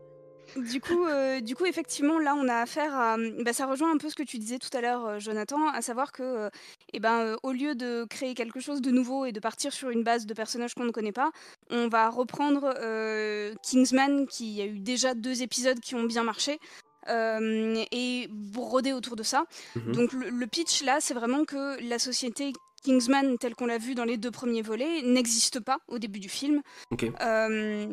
Du 0.56 0.80
coup, 0.80 1.04
euh, 1.04 1.40
du 1.40 1.54
coup, 1.56 1.66
effectivement, 1.66 2.18
là, 2.18 2.34
on 2.36 2.48
a 2.48 2.56
affaire 2.56 2.94
à. 2.94 3.16
Bah, 3.40 3.52
ça 3.52 3.66
rejoint 3.66 3.92
un 3.92 3.96
peu 3.98 4.08
ce 4.08 4.14
que 4.14 4.22
tu 4.22 4.38
disais 4.38 4.58
tout 4.58 4.74
à 4.76 4.80
l'heure, 4.80 5.04
euh, 5.06 5.18
Jonathan, 5.18 5.68
à 5.68 5.82
savoir 5.82 6.12
que, 6.12 6.22
euh, 6.22 6.50
eh 6.92 7.00
ben, 7.00 7.20
euh, 7.20 7.36
au 7.42 7.52
lieu 7.52 7.74
de 7.74 8.06
créer 8.08 8.34
quelque 8.34 8.60
chose 8.60 8.80
de 8.80 8.90
nouveau 8.90 9.24
et 9.24 9.32
de 9.32 9.40
partir 9.40 9.72
sur 9.72 9.90
une 9.90 10.02
base 10.04 10.26
de 10.26 10.34
personnages 10.34 10.74
qu'on 10.74 10.84
ne 10.84 10.92
connaît 10.92 11.12
pas, 11.12 11.30
on 11.70 11.88
va 11.88 12.08
reprendre 12.08 12.74
euh, 12.80 13.54
Kingsman, 13.62 14.26
qui 14.26 14.60
a 14.62 14.66
eu 14.66 14.78
déjà 14.78 15.14
deux 15.14 15.42
épisodes 15.42 15.80
qui 15.80 15.94
ont 15.94 16.04
bien 16.04 16.22
marché. 16.22 16.58
euh, 17.08 17.84
et 17.92 18.28
broder 18.30 18.94
autour 18.94 19.14
de 19.14 19.22
ça. 19.22 19.44
Mhm. 19.76 19.92
Donc 19.92 20.12
le, 20.14 20.30
le 20.30 20.46
pitch 20.46 20.82
là, 20.84 20.98
c'est 21.00 21.12
vraiment 21.12 21.44
que 21.44 21.78
la 21.86 21.98
société 21.98 22.54
Kingsman, 22.82 23.36
telle 23.38 23.54
qu'on 23.54 23.66
l'a 23.66 23.76
vue 23.76 23.94
dans 23.94 24.04
les 24.06 24.16
deux 24.16 24.30
premiers 24.30 24.62
volets, 24.62 25.02
n'existe 25.02 25.60
pas 25.60 25.78
au 25.88 25.98
début 25.98 26.18
du 26.20 26.30
film. 26.30 26.62
Ok. 26.92 27.04
Euh, 27.20 27.86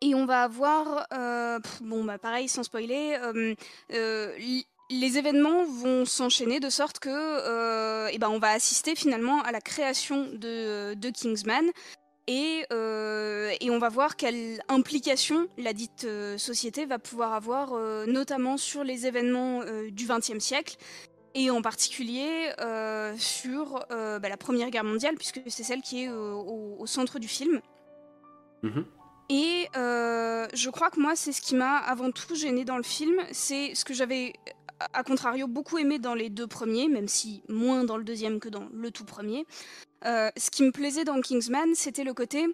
et 0.00 0.14
on 0.14 0.26
va 0.26 0.42
avoir, 0.42 1.06
euh, 1.12 1.58
bon 1.80 2.04
bah 2.04 2.18
pareil 2.18 2.48
sans 2.48 2.62
spoiler, 2.62 3.16
euh, 3.22 3.54
euh, 3.92 4.32
les 4.90 5.18
événements 5.18 5.64
vont 5.64 6.04
s'enchaîner 6.04 6.60
de 6.60 6.68
sorte 6.68 6.98
que, 6.98 8.10
eh 8.10 8.18
ben 8.18 8.28
on 8.28 8.38
va 8.38 8.50
assister 8.50 8.94
finalement 8.94 9.40
à 9.42 9.50
la 9.50 9.60
création 9.60 10.28
de, 10.32 11.10
Kingsman. 11.10 11.64
Et, 12.26 12.64
on 12.70 13.78
va 13.78 13.88
voir 13.88 14.16
quelle 14.16 14.62
implication 14.68 15.48
la 15.58 15.72
dite 15.72 16.06
société 16.36 16.84
va 16.86 16.98
pouvoir 16.98 17.32
avoir, 17.32 17.72
notamment 18.06 18.56
sur 18.56 18.84
les 18.84 19.06
événements 19.06 19.62
du 19.90 20.06
XXe 20.06 20.38
siècle, 20.38 20.76
et 21.34 21.50
en 21.50 21.62
particulier 21.62 22.50
sur 23.16 23.86
bah, 23.88 24.28
la 24.28 24.36
Première 24.36 24.68
Guerre 24.70 24.84
mondiale, 24.84 25.16
puisque 25.16 25.40
c'est 25.48 25.64
celle 25.64 25.80
qui 25.80 26.04
est 26.04 26.08
au- 26.10 26.84
centre 26.86 27.18
du 27.18 27.28
film. 27.28 27.60
Mhm. 28.62 28.84
Et 29.28 29.68
euh, 29.76 30.46
je 30.52 30.70
crois 30.70 30.90
que 30.90 31.00
moi, 31.00 31.16
c'est 31.16 31.32
ce 31.32 31.40
qui 31.40 31.54
m'a 31.54 31.76
avant 31.78 32.10
tout 32.10 32.34
gêné 32.34 32.64
dans 32.64 32.76
le 32.76 32.82
film. 32.82 33.20
C'est 33.32 33.74
ce 33.74 33.84
que 33.84 33.94
j'avais 33.94 34.34
à 34.92 35.02
contrario 35.02 35.46
beaucoup 35.46 35.78
aimé 35.78 35.98
dans 35.98 36.14
les 36.14 36.28
deux 36.28 36.46
premiers, 36.46 36.88
même 36.88 37.08
si 37.08 37.42
moins 37.48 37.84
dans 37.84 37.96
le 37.96 38.04
deuxième 38.04 38.40
que 38.40 38.48
dans 38.48 38.68
le 38.72 38.90
tout 38.90 39.04
premier. 39.04 39.46
Euh, 40.04 40.30
ce 40.36 40.50
qui 40.50 40.62
me 40.62 40.72
plaisait 40.72 41.04
dans 41.04 41.20
Kingsman, 41.20 41.74
c'était 41.74 42.04
le 42.04 42.14
côté 42.14 42.46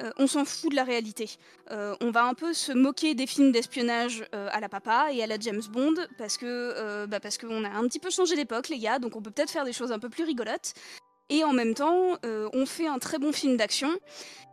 euh, 0.00 0.10
on 0.16 0.26
s'en 0.26 0.44
fout 0.44 0.72
de 0.72 0.76
la 0.76 0.82
réalité. 0.82 1.30
On 1.70 2.10
va 2.10 2.24
un 2.24 2.34
peu 2.34 2.52
se 2.52 2.72
moquer 2.72 3.14
des 3.14 3.28
films 3.28 3.52
d'espionnage 3.52 4.24
à 4.32 4.58
la 4.58 4.68
papa 4.68 5.12
et 5.12 5.22
à 5.22 5.28
la 5.28 5.38
James 5.38 5.62
Bond 5.70 5.94
parce 6.18 6.36
que 6.36 7.06
bah 7.06 7.20
parce 7.20 7.38
qu'on 7.38 7.62
a 7.64 7.68
un 7.68 7.82
petit 7.82 8.00
peu 8.00 8.10
changé 8.10 8.34
d'époque 8.34 8.70
les 8.70 8.80
gars, 8.80 8.98
donc 8.98 9.14
on 9.14 9.22
peut 9.22 9.30
peut-être 9.30 9.52
faire 9.52 9.64
des 9.64 9.72
choses 9.72 9.92
un 9.92 10.00
peu 10.00 10.08
plus 10.08 10.24
rigolotes. 10.24 10.74
Et 11.30 11.42
en 11.44 11.52
même 11.52 11.74
temps, 11.74 12.18
euh, 12.24 12.48
on 12.52 12.66
fait 12.66 12.86
un 12.86 12.98
très 12.98 13.18
bon 13.18 13.32
film 13.32 13.56
d'action. 13.56 13.90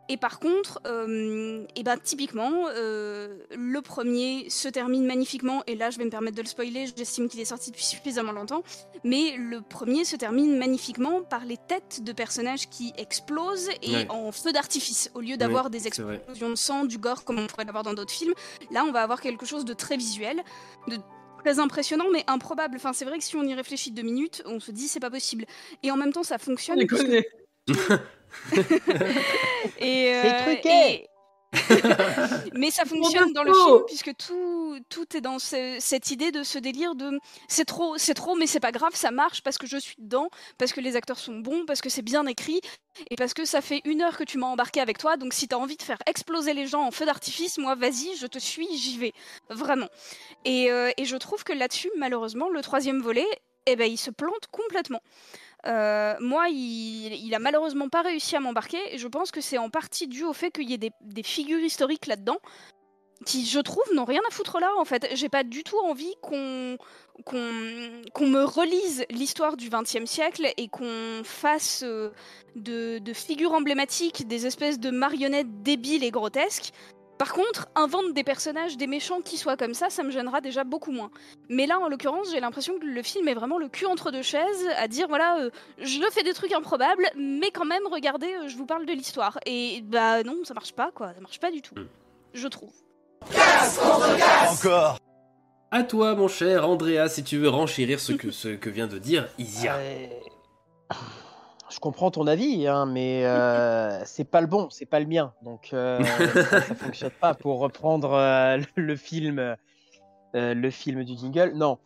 Et 0.10 0.18
par 0.18 0.40
contre, 0.40 0.82
euh, 0.88 1.66
et 1.76 1.84
ben 1.84 1.98
typiquement, 1.98 2.66
euh, 2.76 3.38
le 3.56 3.82
premier 3.82 4.50
se 4.50 4.68
termine 4.68 5.06
magnifiquement. 5.06 5.64
Et 5.68 5.76
là, 5.76 5.90
je 5.90 5.98
vais 6.00 6.04
me 6.06 6.10
permettre 6.10 6.36
de 6.36 6.42
le 6.42 6.48
spoiler. 6.48 6.86
J'estime 6.98 7.30
qu'il 7.30 7.40
est 7.40 7.46
sorti 7.46 7.72
depuis 7.72 7.86
suffisamment 7.86 8.34
longtemps. 8.34 8.64
Mais 9.06 9.36
le 9.38 9.62
premier 9.62 10.04
se 10.04 10.18
termine 10.18 10.58
magnifiquement 10.58 11.22
par 11.22 11.46
les 11.46 11.56
têtes 11.56 12.04
de 12.04 12.12
personnages 12.12 12.68
qui 12.70 12.94
explosent 12.98 13.70
et 13.82 13.92
Ouais. 13.96 14.08
en 14.10 14.32
feu 14.34 14.52
d'artifice, 14.52 15.12
au 15.14 15.22
lieu 15.22 15.38
d'avoir 15.38 15.66
Oui, 15.66 15.72
des 15.72 15.88
explosions 15.88 16.50
de 16.50 16.56
sang, 16.56 16.84
du 16.84 16.98
gore 16.98 17.24
comme 17.24 17.40
on 17.40 17.48
pourrait 17.48 17.66
l'avoir 17.66 17.84
dans 17.84 17.94
d'autres 17.94 18.12
films. 18.14 18.34
Là, 18.72 18.84
on 18.86 18.92
va 18.92 19.04
avoir 19.04 19.22
quelque 19.22 19.46
chose 19.46 19.64
de 19.64 19.74
très 19.74 19.96
visuel, 19.96 20.42
de 20.90 20.98
très 21.44 21.60
impressionnant, 21.60 22.06
mais 22.12 22.24
improbable. 22.28 22.76
Enfin, 22.78 22.94
c'est 22.94 23.06
vrai 23.06 23.18
que 23.18 23.24
si 23.24 23.36
on 23.36 23.44
y 23.44 23.54
réfléchit 23.54 23.92
deux 23.92 24.04
minutes, 24.04 24.42
on 24.46 24.60
se 24.60 24.72
dit 24.72 24.88
c'est 24.88 25.00
pas 25.00 25.10
possible. 25.12 25.46
Et 25.84 25.92
en 25.92 25.98
même 25.98 26.14
temps, 26.14 26.24
ça 26.24 26.38
fonctionne. 26.38 26.78
On 26.78 26.82
les 26.82 26.88
puisque- 26.88 27.28
et, 29.80 30.14
C'est 30.22 30.34
euh, 30.34 30.44
truqué. 30.46 30.70
et- 30.70 31.08
Mais 32.54 32.72
ça 32.72 32.86
fonctionne 32.86 33.34
dans 33.34 33.44
le 33.44 33.54
film 33.54 33.84
puisque 33.88 34.16
tout, 34.16 34.80
tout 34.90 35.18
est 35.18 35.22
dans 35.22 35.40
ce- 35.40 35.78
cette 35.80 36.12
idée 36.12 36.32
de 36.32 36.44
ce 36.44 36.58
délire 36.60 36.96
de 36.96 37.20
c'est 37.48 37.66
trop, 37.66 37.98
c'est 37.98 38.14
trop, 38.14 38.36
mais 38.36 38.48
c'est 38.48 38.60
pas 38.60 38.72
grave, 38.72 38.96
ça 38.96 39.12
marche 39.12 39.42
parce 39.44 39.58
que 39.58 39.68
je 39.68 39.78
suis 39.78 39.96
dedans, 39.98 40.30
parce 40.58 40.74
que 40.74 40.80
les 40.82 40.96
acteurs 40.96 41.20
sont 41.20 41.40
bons, 41.40 41.66
parce 41.66 41.82
que 41.82 41.90
c'est 41.90 42.02
bien 42.02 42.26
écrit 42.26 42.62
et 43.10 43.16
parce 43.16 43.34
que 43.34 43.46
ça 43.46 43.62
fait 43.62 43.82
une 43.86 44.02
heure 44.02 44.18
que 44.18 44.24
tu 44.24 44.38
m'as 44.38 44.48
embarqué 44.48 44.80
avec 44.82 44.98
toi. 44.98 45.18
Donc 45.18 45.34
si 45.34 45.48
t'as 45.48 45.58
envie 45.58 45.78
de 45.78 45.84
faire 45.84 46.00
exploser 46.06 46.54
les 46.54 46.68
gens 46.68 46.84
en 46.84 46.92
feu 46.92 47.06
d'artifice, 47.06 47.58
moi 47.58 47.76
vas-y, 47.76 48.16
je 48.18 48.28
te 48.28 48.40
suis, 48.40 48.68
j'y 48.78 48.98
vais, 48.98 49.14
vraiment. 49.50 49.88
Et, 50.46 50.72
euh, 50.72 50.92
et 50.98 51.06
je 51.06 51.18
trouve 51.18 51.44
que 51.44 51.54
là-dessus, 51.54 51.92
malheureusement, 51.98 52.50
le 52.50 52.62
troisième 52.62 53.02
volet, 53.02 53.28
eh 53.68 53.76
ben, 53.76 53.90
il 53.92 53.98
se 53.98 54.10
plante 54.10 54.48
complètement. 54.52 55.02
Euh, 55.68 56.16
moi, 56.20 56.50
il, 56.50 57.14
il 57.14 57.36
a 57.36 57.40
malheureusement 57.40 57.90
pas 57.90 58.02
réussi 58.02 58.36
à 58.36 58.40
m'embarquer, 58.40 58.80
et 58.92 58.98
je 58.98 59.08
pense 59.08 59.32
que 59.32 59.42
c'est 59.42 59.58
en 59.58 59.70
partie 59.70 60.08
dû 60.08 60.24
au 60.24 60.34
fait 60.34 60.52
qu'il 60.52 60.70
y 60.70 60.74
ait 60.74 60.92
des, 61.02 61.24
figures 61.24 61.60
historiques 61.60 62.08
là-dedans 62.08 62.38
qui, 63.24 63.46
je 63.46 63.60
trouve, 63.60 63.84
n'ont 63.94 64.06
rien 64.06 64.22
à 64.28 64.32
foutre 64.32 64.60
là. 64.60 64.72
En 64.80 64.86
fait, 64.86 65.08
j'ai 65.14 65.30
pas 65.30 65.44
du 65.44 65.64
tout 65.64 65.78
envie 65.78 66.16
qu'on 66.24 66.78
qu'on 67.24 68.02
qu'on 68.14 68.28
me 68.28 68.44
relise 68.44 69.06
l'histoire 69.12 69.58
du 69.58 69.70
XXe 69.70 70.10
siècle 70.10 70.52
et 70.58 70.68
qu'on 70.70 71.22
fasse 71.24 71.84
euh, 71.86 72.10
de, 72.56 72.98
de 72.98 73.14
figures 73.14 73.54
emblématiques 73.54 74.28
des 74.28 74.48
espèces 74.48 74.80
de 74.80 74.90
marionnettes 74.90 75.62
débiles 75.62 76.04
et 76.04 76.10
grotesques. 76.10 76.74
Par 77.22 77.34
contre, 77.34 77.68
invente 77.76 78.16
des 78.16 78.24
personnages, 78.24 78.78
des 78.78 78.88
méchants 78.88 79.22
qui 79.22 79.38
soient 79.38 79.56
comme 79.56 79.76
ça, 79.76 79.92
ça 79.92 80.02
me 80.02 80.10
gênera 80.10 80.42
déjà 80.42 80.64
beaucoup 80.64 80.92
moins. 80.92 81.12
Mais 81.50 81.68
là, 81.68 81.80
en 81.80 81.88
l'occurrence, 81.88 82.32
j'ai 82.32 82.40
l'impression 82.40 82.80
que 82.80 82.84
le 82.84 83.04
film 83.04 83.28
est 83.28 83.36
vraiment 83.36 83.60
le 83.60 83.70
cul 83.70 83.86
entre 83.86 84.10
deux 84.10 84.24
chaises, 84.24 84.68
à 84.76 84.88
dire 84.88 85.08
voilà, 85.08 85.38
euh, 85.38 85.52
je 85.78 86.02
fais 86.12 86.24
des 86.24 86.34
trucs 86.34 86.52
improbables, 86.52 87.08
mais 87.16 87.52
quand 87.52 87.66
même, 87.66 87.84
regardez, 87.92 88.26
euh, 88.26 88.48
je 88.48 88.58
vous 88.58 88.66
parle 88.66 88.88
de 88.88 88.94
l'histoire. 88.94 89.38
Et 89.46 89.84
bah 89.84 90.24
non, 90.24 90.38
ça 90.46 90.56
marche 90.56 90.74
pas, 90.74 90.90
quoi, 90.96 91.14
ça 91.14 91.22
marche 91.22 91.40
pas 91.40 91.52
du 91.52 91.62
tout, 91.62 91.76
je 92.34 92.48
trouve. 92.48 92.74
Encore 94.50 94.98
À 95.70 95.84
toi, 95.84 96.16
mon 96.16 96.28
cher 96.28 96.68
Andrea, 96.68 97.08
si 97.08 97.24
tu 97.24 97.38
veux 97.38 97.50
renchérir 97.50 98.00
ce 98.00 98.14
que, 98.14 98.32
ce 98.32 98.48
que 98.48 98.72
vient 98.72 98.88
de 98.88 98.98
dire 98.98 99.28
Isia. 99.38 99.76
Euh, 99.76 100.08
Je 101.72 101.80
comprends 101.80 102.12
ton 102.12 102.28
avis, 102.28 102.68
hein, 102.68 102.86
mais 102.86 103.22
euh, 103.26 104.02
c'est 104.06 104.26
pas 104.26 104.42
le 104.42 104.48
bon, 104.48 104.70
c'est 104.70 104.86
pas 104.86 105.00
le 105.00 105.06
mien. 105.06 105.34
Donc 105.42 105.70
euh, 105.74 106.04
ça, 106.04 106.62
ça 106.62 106.76
fonctionne 106.76 107.12
pas 107.12 107.34
pour 107.34 107.60
reprendre 107.60 108.14
euh, 108.14 108.58
le, 108.58 108.84
le 108.84 108.96
film, 108.96 109.40
euh, 109.40 109.56
le 110.34 110.70
film 110.70 111.04
du 111.04 111.18
jingle. 111.18 111.54
Non. 111.56 111.80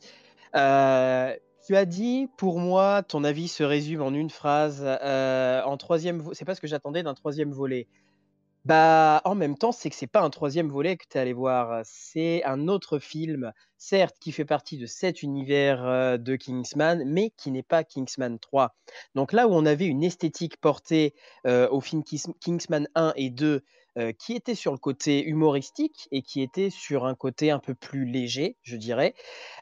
Tu 1.68 1.76
as 1.76 1.86
dit, 1.86 2.30
pour 2.38 2.60
moi, 2.60 3.02
ton 3.02 3.24
avis 3.24 3.48
se 3.48 3.64
résume 3.64 4.04
en 4.04 4.14
une 4.14 4.30
phrase. 4.30 4.86
en 4.86 5.78
troisième, 5.78 6.24
c'est 6.34 6.46
pas 6.46 6.54
ce 6.56 6.62
que 6.62 6.68
j'attendais 6.68 7.02
d'un 7.02 7.16
troisième 7.16 7.52
volet. 7.52 7.88
Bah, 8.66 9.22
en 9.26 9.36
même 9.36 9.56
temps, 9.56 9.72
c'est 9.72 9.92
que 9.92 9.96
c'est 9.96 10.08
pas 10.08 10.22
un 10.22 10.32
troisième 10.32 10.70
volet 10.70 10.98
que 10.98 11.06
tu 11.08 11.18
es 11.18 11.22
allé 11.22 11.34
voir. 11.34 11.82
C'est 11.84 12.44
un 12.46 12.68
autre 12.68 12.98
film, 12.98 13.54
certes, 13.78 14.16
qui 14.20 14.32
fait 14.32 14.44
partie 14.44 14.80
de 14.80 14.88
cet 14.88 15.22
univers 15.22 16.18
de 16.18 16.36
Kingsman, 16.36 17.04
mais 17.06 17.30
qui 17.38 17.52
n'est 17.52 17.62
pas 17.62 17.84
Kingsman 17.84 18.40
3. 18.40 18.76
Donc 19.14 19.34
là 19.34 19.48
où 19.48 19.54
on 19.54 19.68
avait 19.68 19.86
une 19.86 20.04
esthétique 20.04 20.58
portée 20.58 21.14
euh, 21.46 21.70
au 21.70 21.80
film 21.80 22.04
Kingsman 22.04 22.88
1 22.96 23.14
et 23.16 23.30
2, 23.30 23.64
euh, 24.00 24.12
qui 24.14 24.34
était 24.34 24.56
sur 24.56 24.72
le 24.72 24.80
côté 24.80 25.24
humoristique 25.24 26.08
et 26.12 26.24
qui 26.24 26.42
était 26.42 26.72
sur 26.72 27.06
un 27.06 27.14
côté 27.14 27.52
un 27.52 27.60
peu 27.60 27.76
plus 27.76 28.06
léger, 28.06 28.58
je 28.64 28.78
dirais, 28.78 29.14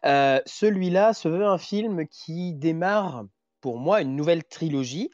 celui-là 0.04 1.14
se 1.14 1.28
veut 1.28 1.46
un 1.46 1.58
film 1.58 2.08
qui 2.08 2.54
démarre, 2.54 3.26
pour 3.60 3.80
moi, 3.80 4.02
une 4.02 4.16
nouvelle 4.16 4.46
trilogie 4.46 5.12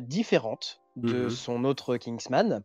différente 0.00 0.81
de 0.96 1.24
Mhm. 1.24 1.30
son 1.30 1.64
autre 1.64 1.96
Kingsman 1.96 2.62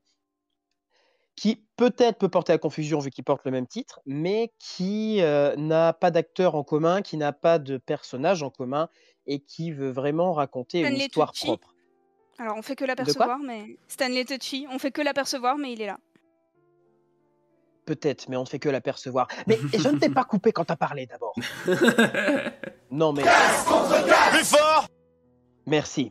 qui 1.36 1.64
peut-être 1.76 2.18
peut 2.18 2.30
porter 2.30 2.52
à 2.54 2.58
confusion 2.58 2.98
vu 2.98 3.12
qu'il 3.12 3.24
porte 3.24 3.46
le 3.46 3.52
même 3.52 3.68
titre, 3.68 4.00
mais 4.08 4.52
qui 4.58 5.22
euh, 5.22 5.56
n'a 5.56 5.94
pas 5.94 6.10
d'acteur 6.10 6.56
en 6.56 6.64
commun, 6.64 7.04
qui 7.04 7.16
n'a 7.16 7.32
pas 7.32 7.60
de 7.60 7.78
personnage 7.78 8.42
en 8.42 8.50
commun 8.50 8.90
et 9.28 9.40
qui 9.42 9.72
veut 9.72 9.92
vraiment 9.92 10.34
raconter 10.34 10.80
une 10.80 10.88
Stanley 10.88 11.06
histoire 11.06 11.32
Tucci. 11.34 11.46
propre. 11.46 11.76
Alors 12.40 12.56
on 12.58 12.64
fait 12.64 12.76
que 12.76 12.86
l'apercevoir, 12.86 13.38
mais 13.38 13.78
Stanley 13.88 14.26
Tucci, 14.26 14.66
on 14.72 14.80
fait 14.80 14.92
que 14.92 15.02
l'apercevoir, 15.04 15.58
mais 15.60 15.74
il 15.74 15.82
est 15.82 15.86
là. 15.86 16.00
Peut-être, 17.86 18.28
mais 18.30 18.36
on 18.36 18.42
ne 18.42 18.48
fait 18.48 18.60
que 18.60 18.68
l'apercevoir. 18.70 19.28
Mais 19.46 19.58
je 19.78 19.90
ne 19.90 20.00
t'ai 20.00 20.10
pas 20.10 20.24
coupé 20.26 20.52
quand 20.52 20.66
t'as 20.66 20.76
parlé 20.76 21.06
d'abord. 21.06 21.36
Non 22.90 23.12
mais 23.14 23.22
Plus 24.32 24.46
fort 24.46 24.88
merci. 25.66 26.08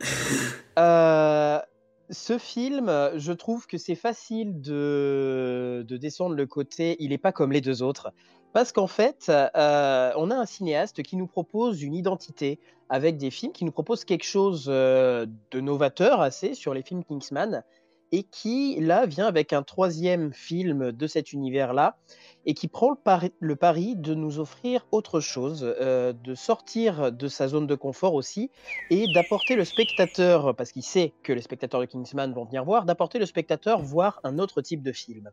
Euh, 0.77 1.59
ce 2.09 2.37
film, 2.37 2.89
je 3.15 3.31
trouve 3.33 3.67
que 3.67 3.77
c'est 3.77 3.95
facile 3.95 4.61
de, 4.61 5.85
de 5.87 5.97
descendre 5.97 6.35
le 6.35 6.45
côté. 6.45 6.95
Il 6.99 7.09
n'est 7.09 7.17
pas 7.17 7.31
comme 7.31 7.51
les 7.51 7.61
deux 7.61 7.83
autres. 7.83 8.11
Parce 8.53 8.71
qu'en 8.71 8.87
fait, 8.87 9.29
euh, 9.29 10.11
on 10.15 10.31
a 10.31 10.35
un 10.35 10.45
cinéaste 10.45 11.03
qui 11.03 11.15
nous 11.15 11.27
propose 11.27 11.83
une 11.83 11.93
identité 11.93 12.59
avec 12.89 13.17
des 13.17 13.29
films, 13.29 13.51
qui 13.51 13.65
nous 13.65 13.71
propose 13.71 14.05
quelque 14.05 14.23
chose 14.23 14.65
euh, 14.67 15.25
de 15.51 15.59
novateur 15.59 16.21
assez 16.21 16.53
sur 16.53 16.73
les 16.73 16.81
films 16.81 17.03
Kingsman, 17.03 17.63
et 18.11 18.23
qui, 18.23 18.79
là, 18.79 19.05
vient 19.05 19.27
avec 19.27 19.53
un 19.53 19.63
troisième 19.63 20.33
film 20.33 20.91
de 20.91 21.07
cet 21.07 21.33
univers-là, 21.33 21.97
et 22.45 22.53
qui 22.53 22.67
prend 22.67 22.95
le 23.39 23.55
pari, 23.55 23.95
de 23.95 24.13
nous 24.13 24.39
offrir 24.39 24.87
autre 24.91 25.19
chose, 25.19 25.63
euh, 25.81 26.13
de 26.13 26.33
sortir 26.33 27.11
de 27.11 27.27
sa 27.27 27.47
zone 27.47 27.67
de 27.67 27.75
confort 27.75 28.13
aussi, 28.13 28.49
et 28.89 29.05
d'apporter 29.13 29.55
le 29.55 29.65
spectateur, 29.65 30.55
parce 30.55 30.71
qu'il 30.71 30.83
sait 30.83 31.13
que 31.23 31.33
les 31.33 31.41
spectateurs 31.41 31.81
de 31.81 31.85
Kingsman 31.85 32.33
vont 32.33 32.45
venir 32.45 32.63
voir, 32.63 32.85
d'apporter 32.85 33.19
le 33.19 33.25
spectateur 33.25 33.81
voir 33.81 34.21
un 34.23 34.39
autre 34.39 34.61
type 34.61 34.81
de 34.81 34.93
film. 34.93 35.29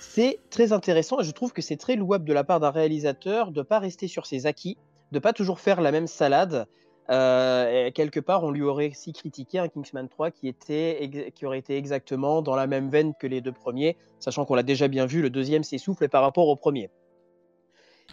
C'est 0.00 0.40
très 0.50 0.72
intéressant 0.72 1.20
et 1.20 1.24
je 1.24 1.30
trouve 1.30 1.52
que 1.52 1.62
c'est 1.62 1.76
très 1.76 1.94
louable 1.94 2.24
de 2.24 2.32
la 2.32 2.42
part 2.42 2.58
d'un 2.58 2.70
réalisateur 2.70 3.52
de 3.52 3.60
ne 3.60 3.62
pas 3.62 3.78
rester 3.78 4.08
sur 4.08 4.26
ses 4.26 4.46
acquis, 4.46 4.76
de 5.12 5.18
pas 5.18 5.32
toujours 5.32 5.60
faire 5.60 5.80
la 5.80 5.92
même 5.92 6.08
salade. 6.08 6.66
Euh, 7.08 7.90
quelque 7.90 8.20
part, 8.20 8.44
on 8.44 8.50
lui 8.50 8.62
aurait 8.62 8.90
aussi 8.90 9.12
critiqué 9.12 9.58
un 9.58 9.68
Kingsman 9.68 10.08
3 10.08 10.30
qui, 10.30 10.48
était, 10.48 11.32
qui 11.34 11.46
aurait 11.46 11.58
été 11.58 11.76
exactement 11.76 12.42
dans 12.42 12.54
la 12.54 12.66
même 12.66 12.88
veine 12.88 13.14
que 13.18 13.26
les 13.26 13.40
deux 13.40 13.52
premiers, 13.52 13.96
sachant 14.20 14.44
qu'on 14.44 14.54
l'a 14.54 14.62
déjà 14.62 14.86
bien 14.86 15.06
vu, 15.06 15.22
le 15.22 15.30
deuxième 15.30 15.64
s'essouffle 15.64 16.08
par 16.08 16.22
rapport 16.22 16.46
au 16.48 16.56
premier. 16.56 16.90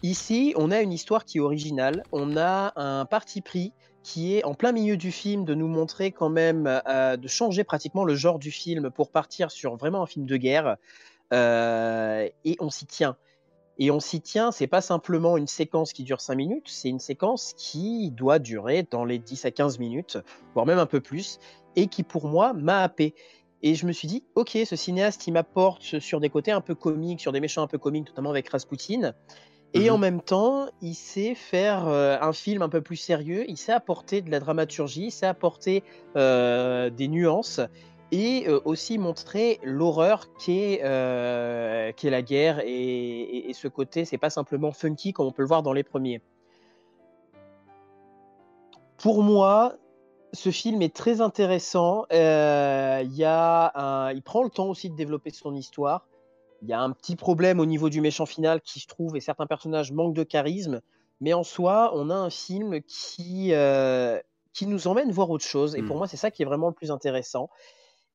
Ici, 0.04 0.54
on 0.56 0.72
a 0.72 0.82
une 0.82 0.94
histoire 0.94 1.26
qui 1.26 1.40
est 1.40 1.42
originale, 1.42 2.04
on 2.12 2.38
a 2.38 2.74
un 2.76 3.06
parti 3.06 3.42
pris 3.42 3.74
qui 4.04 4.38
est 4.38 4.46
en 4.46 4.54
plein 4.54 4.72
milieu 4.72 4.96
du 4.96 5.12
film 5.12 5.44
de 5.44 5.54
nous 5.54 5.68
montrer 5.68 6.12
quand 6.12 6.30
même, 6.30 6.82
euh, 6.88 7.18
de 7.18 7.28
changer 7.28 7.64
pratiquement 7.64 8.06
le 8.06 8.16
genre 8.16 8.40
du 8.40 8.52
film 8.52 8.90
pour 8.90 9.12
partir 9.12 9.52
sur 9.52 9.76
vraiment 9.76 10.02
un 10.02 10.06
film 10.06 10.26
de 10.26 10.38
guerre. 10.38 10.78
Euh, 11.34 12.30
et 12.46 12.56
on 12.60 12.70
s'y 12.70 12.86
tient. 12.86 13.18
Et 13.80 13.91
on 13.91 13.99
s'y 13.99 14.22
tient, 14.22 14.52
c'est 14.52 14.68
pas 14.68 14.82
simplement 14.82 15.38
une 15.38 15.48
séquence 15.48 15.94
qui 15.94 16.04
dure 16.04 16.22
5 16.22 16.36
minutes, 16.36 16.68
c'est 16.68 16.90
une 16.90 16.99
séquence 16.99 17.54
qui 17.56 18.12
doit 18.12 18.40
durer 18.40 18.88
dans 18.90 19.06
les 19.06 19.20
10 19.20 19.45
à 19.45 19.52
15 19.52 19.80
minutes, 19.80 20.18
voire 20.54 20.66
même 20.66 20.80
un 20.80 20.88
peu 20.88 20.99
plus, 20.99 21.40
et 21.76 21.88
qui 21.88 22.04
pour 22.04 22.28
moi 22.28 22.54
m'a 22.54 22.82
happé. 22.82 23.14
Et 23.62 23.76
je 23.76 23.86
me 23.86 23.91
suis 23.91 24.08
dit, 24.08 24.24
ok, 24.36 24.58
ce 24.66 24.76
cinéaste, 24.76 25.28
il 25.28 25.32
m'apporte 25.32 25.99
sur 25.99 26.20
des 26.20 26.30
côtés 26.30 26.52
un 26.52 26.62
peu 26.62 26.76
comiques, 26.76 27.22
sur 27.22 27.32
des 27.32 27.40
méchants 27.40 27.64
un 27.64 27.68
peu 27.68 27.78
comiques, 27.78 28.08
notamment 28.08 28.30
avec 28.30 28.49
Rasputin. 28.49 29.14
Et 29.74 29.90
Mhm. 29.90 29.95
en 29.95 29.98
même 29.98 30.22
temps, 30.22 30.68
il 30.82 30.95
sait 30.95 31.36
faire 31.36 31.88
euh, 31.88 32.18
un 32.22 32.34
film 32.34 32.62
un 32.62 32.70
peu 32.70 32.82
plus 32.82 32.95
sérieux, 32.95 33.45
il 33.48 33.58
sait 33.58 33.74
apporter 33.74 34.22
de 34.22 34.32
la 34.32 34.40
dramaturgie, 34.40 35.06
il 35.06 35.12
sait 35.12 35.26
apporter 35.26 35.84
euh, 36.16 36.90
des 36.90 37.08
nuances. 37.08 37.60
Et 38.12 38.46
euh, 38.48 38.60
aussi 38.66 38.98
montrer 38.98 39.60
l'horreur 39.64 40.28
qu'est 40.38 40.82
euh, 40.84 41.92
la 42.04 42.22
guerre 42.22 42.60
et, 42.62 42.70
et- 42.70 43.50
et 43.50 43.54
ce 43.54 43.68
côté, 43.68 44.06
c'est 44.06 44.18
pas 44.18 44.30
simplement 44.30 44.72
funky 44.72 45.14
comme 45.14 45.28
on 45.28 45.32
peut 45.32 45.42
le 45.42 45.48
voir 45.48 45.64
dans 45.64 45.74
les 45.74 45.84
premiers. 45.84 46.22
Pour 48.98 49.24
moi, 49.24 49.76
ce 50.34 50.50
film 50.50 50.82
est 50.82 50.96
très 50.96 51.22
intéressant. 51.22 52.06
Euh, 52.12 53.02
il 53.04 53.14
y 53.16 53.24
a 53.24 53.72
un- 53.76 54.12
il 54.12 54.22
prend 54.22 54.44
le 54.44 54.50
temps 54.50 54.68
aussi 54.68 54.90
de 54.90 54.96
développer 54.96 55.30
son 55.30 55.54
histoire. 55.56 56.08
Il 56.64 56.68
y 56.70 56.74
a 56.74 56.82
un 56.82 56.92
petit 56.92 57.16
problème 57.16 57.60
au 57.60 57.66
niveau 57.66 57.90
du 57.90 58.02
méchant 58.02 58.26
final 58.26 58.62
qui, 58.62 58.80
je 58.80 58.88
trouve, 58.88 59.16
et 59.16 59.20
certains 59.20 59.46
personnages 59.46 59.92
manquent 59.92 60.16
de 60.16 60.24
charisme. 60.24 60.82
Mais 61.22 61.34
en 61.34 61.44
soi, 61.44 61.92
on 61.94 62.10
a 62.10 62.16
un 62.16 62.30
film 62.30 62.82
qui, 62.82 63.50
euh, 63.54 64.20
qui 64.54 64.66
nous 64.66 64.88
emmène 64.88 65.12
voir 65.12 65.30
autre 65.30 65.46
chose. 65.46 65.76
Et 65.76 65.82
pour 65.84 65.98
moi, 65.98 66.08
c'est 66.08 66.18
ça 66.18 66.32
qui 66.32 66.42
est 66.42 66.46
vraiment 66.46 66.68
le 66.68 66.74
plus 66.74 66.90
intéressant. 66.90 67.50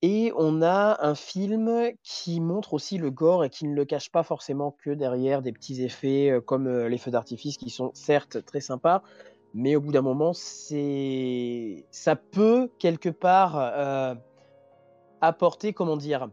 Et 0.02 0.32
on 0.36 0.62
a 0.62 0.98
un 1.00 1.14
film 1.14 1.92
qui 2.02 2.40
montre 2.40 2.74
aussi 2.74 2.98
le 2.98 3.10
gore 3.10 3.44
et 3.44 3.50
qui 3.50 3.66
ne 3.68 3.74
le 3.74 3.84
cache 3.84 4.10
pas 4.10 4.24
forcément 4.24 4.76
que 4.82 4.90
derrière 4.90 5.42
des 5.42 5.52
petits 5.52 5.82
effets 5.84 6.40
comme 6.44 6.68
les 6.68 6.98
feux 6.98 7.12
d'artifice 7.12 7.56
qui 7.56 7.70
sont 7.70 7.92
certes 7.94 8.44
très 8.44 8.60
sympas, 8.60 9.02
mais 9.54 9.76
au 9.76 9.80
bout 9.80 9.92
d'un 9.92 10.02
moment, 10.02 10.32
ça 10.34 12.16
peut 12.16 12.68
quelque 12.80 13.10
part 13.10 14.18
apporter, 15.20 15.72
comment 15.72 15.96
dire, 15.96 16.28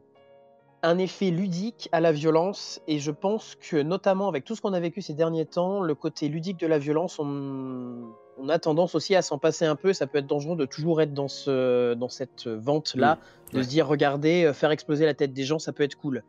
un 0.82 0.98
effet 0.98 1.30
ludique 1.30 1.90
à 1.92 2.00
la 2.00 2.12
violence. 2.12 2.82
Et 2.88 3.00
je 3.00 3.12
pense 3.12 3.56
que 3.56 3.82
notamment 3.82 4.28
avec 4.28 4.46
tout 4.46 4.56
ce 4.56 4.62
qu'on 4.62 4.74
a 4.74 4.80
vécu 4.80 5.02
ces 5.02 5.14
derniers 5.14 5.46
temps, 5.46 5.82
le 5.82 5.96
côté 5.96 6.28
ludique 6.30 6.58
de 6.60 6.68
la 6.68 6.80
violence, 6.80 7.20
on, 7.20 8.14
on 8.38 8.50
a 8.50 8.60
tendance 8.60 8.96
aussi 8.96 9.16
à 9.16 9.22
s'en 9.22 9.38
passer 9.38 9.66
un 9.66 9.76
peu. 9.76 9.94
Ça 9.94 10.08
peut 10.08 10.20
être 10.20 10.28
dangereux 10.28 10.56
de 10.56 10.66
toujours 10.66 11.02
être 11.02 11.14
dans, 11.14 11.28
ce, 11.28 11.94
dans 11.96 12.10
cette 12.10 12.48
vente-là, 12.48 13.18
de 13.52 13.58
Ouais. 13.58 13.64
se 13.64 13.70
dire, 13.70 13.88
regardez, 13.88 14.46
euh, 14.46 14.54
faire 14.54 14.72
exploser 14.72 15.06
la 15.06 15.14
tête 15.14 15.34
des 15.34 15.44
gens, 15.44 15.60
ça 15.60 15.74
peut 15.74 15.84
être 15.84 15.96
cool. 15.96 16.24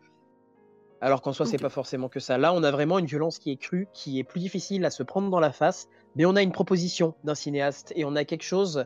Alors 1.03 1.23
qu'en 1.23 1.33
soi, 1.33 1.47
c'est 1.47 1.57
Ok. 1.57 1.63
pas 1.63 1.69
forcément 1.71 2.09
que 2.09 2.21
ça. 2.21 2.37
Là, 2.37 2.53
on 2.53 2.63
a 2.63 2.71
vraiment 2.71 2.99
une 2.99 3.07
violence 3.07 3.39
qui 3.39 3.51
est 3.53 3.57
crue, 3.57 3.89
qui 3.95 4.19
est 4.19 4.25
plus 4.25 4.41
difficile 4.41 4.85
à 4.85 4.91
se 4.91 5.03
prendre 5.03 5.31
dans 5.31 5.41
la 5.41 5.51
face, 5.53 5.89
mais 6.15 6.27
on 6.27 6.37
a 6.37 6.43
une 6.43 6.53
proposition 6.53 7.15
d'un 7.25 7.35
cinéaste 7.35 7.93
et 7.97 8.05
on 8.05 8.17
a 8.17 8.25
quelque 8.25 8.43
chose 8.43 8.85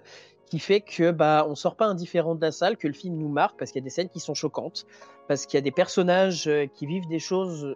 qui 0.55 0.60
fait 0.60 0.81
que 0.82 1.10
bah 1.10 1.44
on 1.48 1.56
sort 1.56 1.74
pas 1.74 1.86
indifférent 1.86 2.36
de 2.36 2.40
la 2.40 2.52
salle, 2.52 2.76
que 2.76 2.86
le 2.86 2.94
film 2.94 3.16
nous 3.16 3.28
marque 3.28 3.59
parce 3.59 3.72
qu'il 3.72 3.81
y 3.81 3.82
a 3.82 3.86
des 3.86 3.90
scènes 3.90 4.09
qui 4.09 4.20
sont 4.20 4.35
choquantes, 4.35 4.86
parce 5.26 5.47
qu'il 5.47 5.56
y 5.56 5.59
a 5.59 5.62
des 5.62 5.72
personnages 5.72 6.47
euh, 6.47 6.66
qui 6.72 6.86
vivent 6.86 7.09
des 7.09 7.18
choses 7.18 7.74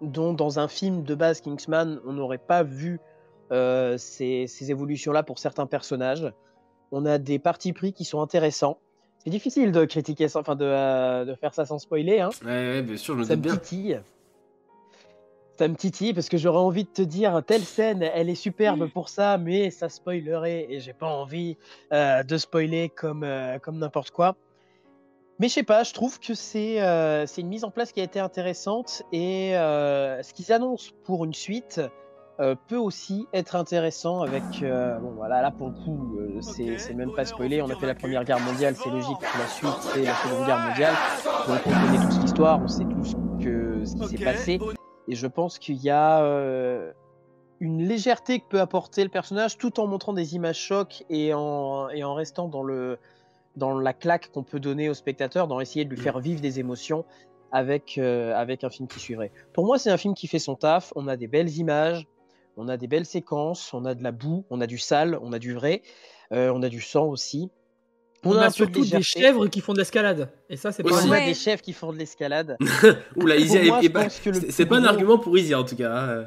dont 0.00 0.32
dans 0.32 0.58
un 0.58 0.68
film 0.68 1.02
de 1.02 1.14
base 1.14 1.42
Kingsman 1.42 2.00
on 2.06 2.14
n'aurait 2.14 2.38
pas 2.38 2.62
vu 2.62 2.98
euh, 3.52 3.98
ces, 3.98 4.46
ces 4.46 4.70
évolutions-là 4.70 5.22
pour 5.22 5.38
certains 5.38 5.66
personnages. 5.66 6.32
On 6.92 7.04
a 7.04 7.18
des 7.18 7.38
partis 7.38 7.74
pris 7.74 7.92
qui 7.92 8.06
sont 8.06 8.22
intéressants. 8.22 8.78
C'est 9.22 9.28
difficile 9.28 9.70
de 9.70 9.84
critiquer, 9.84 10.28
ça, 10.28 10.38
enfin 10.40 10.56
de, 10.56 10.64
euh, 10.64 11.26
de 11.26 11.34
faire 11.34 11.52
ça 11.52 11.66
sans 11.66 11.78
spoiler. 11.78 12.20
Hein. 12.20 12.30
Ouais, 12.42 12.48
ouais, 12.52 12.82
bien 12.82 12.96
sûr, 12.96 13.12
je 13.16 13.18
me 13.20 13.24
Ça 13.24 13.36
doute 13.36 13.44
me 13.44 13.50
bien. 13.50 13.56
titille. 13.58 14.00
Ça 15.58 15.68
me 15.68 15.74
titille 15.74 16.12
parce 16.12 16.28
que 16.28 16.36
j'aurais 16.36 16.58
envie 16.58 16.84
de 16.84 16.90
te 16.90 17.00
dire 17.00 17.42
telle 17.46 17.62
scène, 17.62 18.02
elle 18.02 18.28
est 18.28 18.34
superbe 18.34 18.90
pour 18.90 19.08
ça, 19.08 19.38
mais 19.38 19.70
ça 19.70 19.88
spoilerait 19.88 20.66
et 20.68 20.80
j'ai 20.80 20.92
pas 20.92 21.06
envie 21.06 21.56
euh, 21.92 22.22
de 22.22 22.36
spoiler 22.36 22.90
comme, 22.90 23.24
euh, 23.24 23.58
comme 23.58 23.78
n'importe 23.78 24.10
quoi. 24.10 24.36
Mais 25.38 25.48
je 25.48 25.54
sais 25.54 25.62
pas, 25.62 25.82
je 25.82 25.94
trouve 25.94 26.20
que 26.20 26.34
c'est 26.34 26.82
euh, 26.82 27.24
une 27.38 27.48
mise 27.48 27.64
en 27.64 27.70
place 27.70 27.92
qui 27.92 28.00
a 28.00 28.04
été 28.04 28.20
intéressante 28.20 29.02
et 29.12 29.56
euh, 29.56 30.22
ce 30.22 30.34
qu'ils 30.34 30.52
annoncent 30.52 30.90
pour 31.04 31.24
une 31.24 31.34
suite 31.34 31.80
peut 32.68 32.76
aussi 32.76 33.26
être 33.32 33.56
intéressant 33.56 34.20
avec. 34.20 34.42
bon 34.60 35.12
voilà, 35.16 35.40
là 35.40 35.50
pour 35.50 35.68
le 35.68 35.72
coup, 35.72 36.18
c'est 36.42 36.92
même 36.92 37.14
pas 37.14 37.24
spoilé. 37.24 37.62
On 37.62 37.70
a 37.70 37.76
fait 37.76 37.86
la 37.86 37.94
première 37.94 38.24
guerre 38.24 38.40
mondiale, 38.40 38.76
c'est 38.76 38.90
logique. 38.90 39.16
que 39.18 39.38
La 39.38 39.48
suite, 39.48 39.80
c'est 39.94 40.02
la 40.02 40.14
seconde 40.16 40.44
guerre 40.44 40.60
mondiale. 40.68 40.94
Donc 41.48 41.60
on 41.64 41.70
connaît 41.70 42.06
tous 42.10 42.20
l'histoire, 42.20 42.60
on 42.62 42.68
sait 42.68 42.84
tous 42.84 43.14
que 43.42 43.82
ce 43.86 43.94
qui 43.94 44.18
s'est 44.18 44.24
passé. 44.24 44.60
Et 45.08 45.14
je 45.14 45.26
pense 45.26 45.58
qu'il 45.58 45.76
y 45.76 45.90
a 45.90 46.22
euh, 46.22 46.92
une 47.60 47.86
légèreté 47.86 48.40
que 48.40 48.44
peut 48.48 48.60
apporter 48.60 49.02
le 49.02 49.10
personnage 49.10 49.58
tout 49.58 49.80
en 49.80 49.86
montrant 49.86 50.12
des 50.12 50.34
images 50.34 50.58
chocs 50.58 51.04
et 51.08 51.32
en, 51.32 51.88
et 51.90 52.04
en 52.04 52.14
restant 52.14 52.48
dans, 52.48 52.62
le, 52.62 52.98
dans 53.56 53.78
la 53.78 53.92
claque 53.92 54.30
qu'on 54.32 54.42
peut 54.42 54.60
donner 54.60 54.88
au 54.88 54.94
spectateur, 54.94 55.48
dans 55.48 55.60
essayer 55.60 55.84
de 55.84 55.90
lui 55.90 56.00
faire 56.00 56.18
vivre 56.18 56.40
des 56.40 56.60
émotions 56.60 57.04
avec, 57.52 57.98
euh, 57.98 58.34
avec 58.34 58.64
un 58.64 58.70
film 58.70 58.88
qui 58.88 58.98
suivrait. 58.98 59.30
Pour 59.52 59.64
moi, 59.64 59.78
c'est 59.78 59.90
un 59.90 59.96
film 59.96 60.14
qui 60.14 60.26
fait 60.26 60.38
son 60.38 60.56
taf. 60.56 60.92
On 60.96 61.08
a 61.08 61.16
des 61.16 61.28
belles 61.28 61.56
images, 61.56 62.06
on 62.56 62.68
a 62.68 62.76
des 62.76 62.86
belles 62.86 63.06
séquences, 63.06 63.72
on 63.72 63.84
a 63.84 63.94
de 63.94 64.02
la 64.02 64.12
boue, 64.12 64.44
on 64.50 64.60
a 64.60 64.66
du 64.66 64.78
sale, 64.78 65.18
on 65.22 65.32
a 65.32 65.38
du 65.38 65.54
vrai, 65.54 65.82
euh, 66.32 66.52
on 66.54 66.62
a 66.62 66.68
du 66.68 66.80
sang 66.80 67.06
aussi. 67.06 67.50
On, 68.24 68.36
a 68.36 68.50
surtout 68.50 68.84
des 68.84 69.02
chèvres 69.02 69.46
qui 69.46 69.60
font 69.60 69.72
de 69.72 69.78
l'escalade. 69.78 70.30
Et 70.50 70.56
ça, 70.56 70.72
c'est 70.72 70.82
pas 70.82 70.90
On 71.06 71.12
a 71.12 71.20
des 71.20 71.34
chefs 71.34 71.62
qui 71.62 71.72
font 71.72 71.92
de 71.92 71.98
l'escalade. 71.98 72.56
Oula, 73.16 73.34
Pour 73.36 73.44
Isia 73.44 73.62
est- 73.82 73.88
pas- 73.88 74.08
c'est- 74.10 74.66
pas 74.66 74.76
un 74.76 74.84
argument 74.84 75.18
pour 75.18 75.36
Isia 75.38 75.60
en 75.60 75.64
tout 75.64 75.76
cas. 75.76 75.92
hein. 75.92 76.24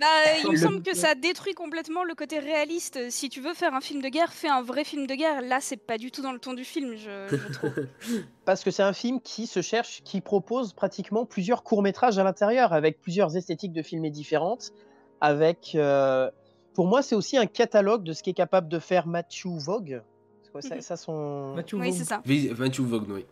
Bah, 0.00 0.06
il 0.42 0.46
me 0.48 0.52
Le- 0.52 0.58
semble 0.58 0.82
que 0.82 0.96
ça 0.96 1.14
détruit 1.14 1.54
complètement 1.54 2.02
le 2.02 2.14
côté 2.14 2.40
réaliste. 2.40 3.10
Si 3.10 3.28
tu 3.28 3.40
veux 3.40 3.54
faire 3.54 3.72
un 3.72 3.80
film 3.80 4.02
de 4.02 4.08
guerre, 4.08 4.32
fais 4.32 4.48
un 4.48 4.60
vrai 4.62 4.82
film 4.84 5.06
de 5.06 5.14
guerre. 5.14 5.42
Là, 5.42 5.58
c'est 5.60 5.76
pas 5.76 5.96
du 5.96 6.10
tout 6.10 6.22
dans 6.22 6.32
le 6.32 6.40
ton 6.40 6.54
du 6.54 6.64
film, 6.64 6.96
je, 6.96 7.36
je 7.36 7.52
trouve. 7.52 7.72
parce 8.44 8.64
que 8.64 8.70
c'est 8.72 8.82
un 8.82 8.92
film 8.92 9.20
qui 9.20 9.46
se 9.46 9.62
cherche, 9.62 10.02
qui 10.04 10.20
propose 10.20 10.72
pratiquement 10.72 11.24
plusieurs 11.24 11.62
courts-métrages 11.62 12.18
à 12.18 12.24
l'intérieur, 12.24 12.72
avec 12.72 13.00
plusieurs 13.00 13.36
esthétiques 13.36 13.72
de 13.72 13.82
filmés 13.82 14.10
différentes. 14.10 14.72
Avec, 15.20 15.72
euh, 15.76 16.28
pour 16.74 16.86
moi, 16.88 17.02
c'est 17.02 17.14
aussi 17.14 17.36
un 17.36 17.46
catalogue 17.46 18.02
de 18.02 18.12
ce 18.12 18.24
qu'est 18.24 18.32
capable 18.32 18.68
de 18.68 18.80
faire 18.80 19.06
Matthew 19.06 19.46
Vogue. 19.58 20.02
Quoi 20.52 20.62
ça, 20.62 20.74
Mhm. 20.76 20.80
ça, 20.82 20.96
son... 20.96 21.54
Matthew 21.54 21.74
oui, 21.74 21.92
c'est 21.92 22.04
ça. 22.04 22.20
Vi- 22.24 22.50
Matthew 22.58 22.80
Vaughn, 22.82 23.06
oui. 23.10 23.24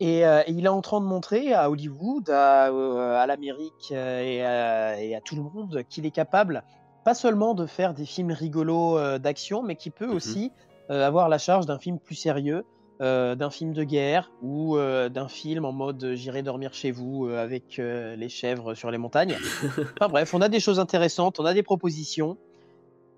Et, 0.00 0.26
euh, 0.26 0.42
et 0.46 0.50
il 0.52 0.64
est 0.64 0.68
en 0.68 0.80
train 0.80 1.00
de 1.00 1.06
montrer 1.06 1.52
à 1.54 1.70
Hollywood, 1.70 2.28
à, 2.28 2.68
euh, 2.70 3.16
à 3.16 3.26
l'Amérique 3.26 3.92
euh, 3.92 4.20
et, 4.22 4.42
à- 4.44 5.00
et 5.00 5.14
à 5.14 5.20
tout 5.20 5.36
le 5.36 5.42
monde 5.42 5.82
qu'il 5.88 6.04
est 6.04 6.10
capable, 6.10 6.64
pas 7.04 7.14
seulement 7.14 7.54
de 7.54 7.66
faire 7.66 7.94
des 7.94 8.04
films 8.06 8.32
rigolos 8.32 8.98
euh, 8.98 9.18
d'action, 9.18 9.62
mais 9.62 9.76
qui 9.76 9.90
peut 9.90 10.08
aussi 10.08 10.50
euh, 10.90 11.06
avoir 11.06 11.28
la 11.28 11.38
charge 11.38 11.66
d'un 11.66 11.78
film 11.78 11.98
plus 11.98 12.16
sérieux, 12.16 12.64
euh, 13.00 13.34
d'un 13.36 13.50
film 13.50 13.72
de 13.72 13.84
guerre 13.84 14.30
ou 14.42 14.76
euh, 14.76 15.08
d'un 15.08 15.28
film 15.28 15.64
en 15.64 15.72
mode 15.72 16.12
j'irai 16.14 16.42
dormir 16.42 16.74
chez 16.74 16.90
vous 16.90 17.26
euh, 17.26 17.42
avec 17.42 17.78
euh, 17.78 18.16
les 18.16 18.28
chèvres 18.28 18.74
sur 18.74 18.90
les 18.90 18.98
montagnes. 18.98 19.36
enfin 20.00 20.08
bref, 20.08 20.34
on 20.34 20.40
a 20.40 20.48
des 20.48 20.60
choses 20.60 20.80
intéressantes, 20.80 21.38
on 21.40 21.44
a 21.44 21.54
des 21.54 21.62
propositions. 21.62 22.36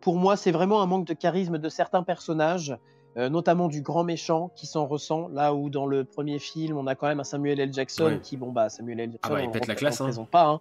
Pour 0.07 0.17
moi, 0.19 0.37
c'est 0.37 0.53
vraiment 0.53 0.83
un 0.83 0.87
manque 0.87 1.05
de 1.05 1.15
charisme 1.15 1.59
de 1.59 1.69
certains 1.69 2.05
personnages 2.05 2.79
euh, 3.17 3.29
notamment 3.29 3.67
du 3.67 3.81
grand 3.83 4.05
méchant 4.05 4.51
qui 4.55 4.67
s'en 4.67 4.87
ressent, 4.87 5.27
là 5.33 5.53
où 5.53 5.69
dans 5.69 5.87
le 5.87 6.05
premier 6.05 6.39
film, 6.39 6.77
on 6.77 6.87
a 6.87 6.95
quand 6.95 7.09
même 7.09 7.19
un 7.19 7.25
Samuel 7.25 7.59
L. 7.59 7.73
Jackson 7.73 8.05
Ouais. 8.05 8.21
qui, 8.21 8.37
bon, 8.37 8.53
bah, 8.53 8.69
Samuel 8.69 9.01
L. 9.01 9.11
Jackson, 9.13 9.29
Ah 9.33 9.35
bah, 9.35 9.43
il 9.43 9.49
on 9.49 9.51
pète 9.51 9.67
la 9.67 9.75
classe, 9.75 10.01
hein. 10.01 10.11
pas. 10.31 10.45
hein. 10.47 10.61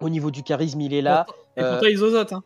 Au 0.00 0.08
niveau 0.08 0.30
du 0.32 0.42
charisme, 0.42 0.80
il 0.80 0.92
est 0.92 1.02
là. 1.02 1.26
Et 1.56 1.60
Euh, 1.62 1.72
pourtant, 1.72 1.86
ils 1.88 2.02
osotent. 2.02 2.32
Hein. 2.32 2.42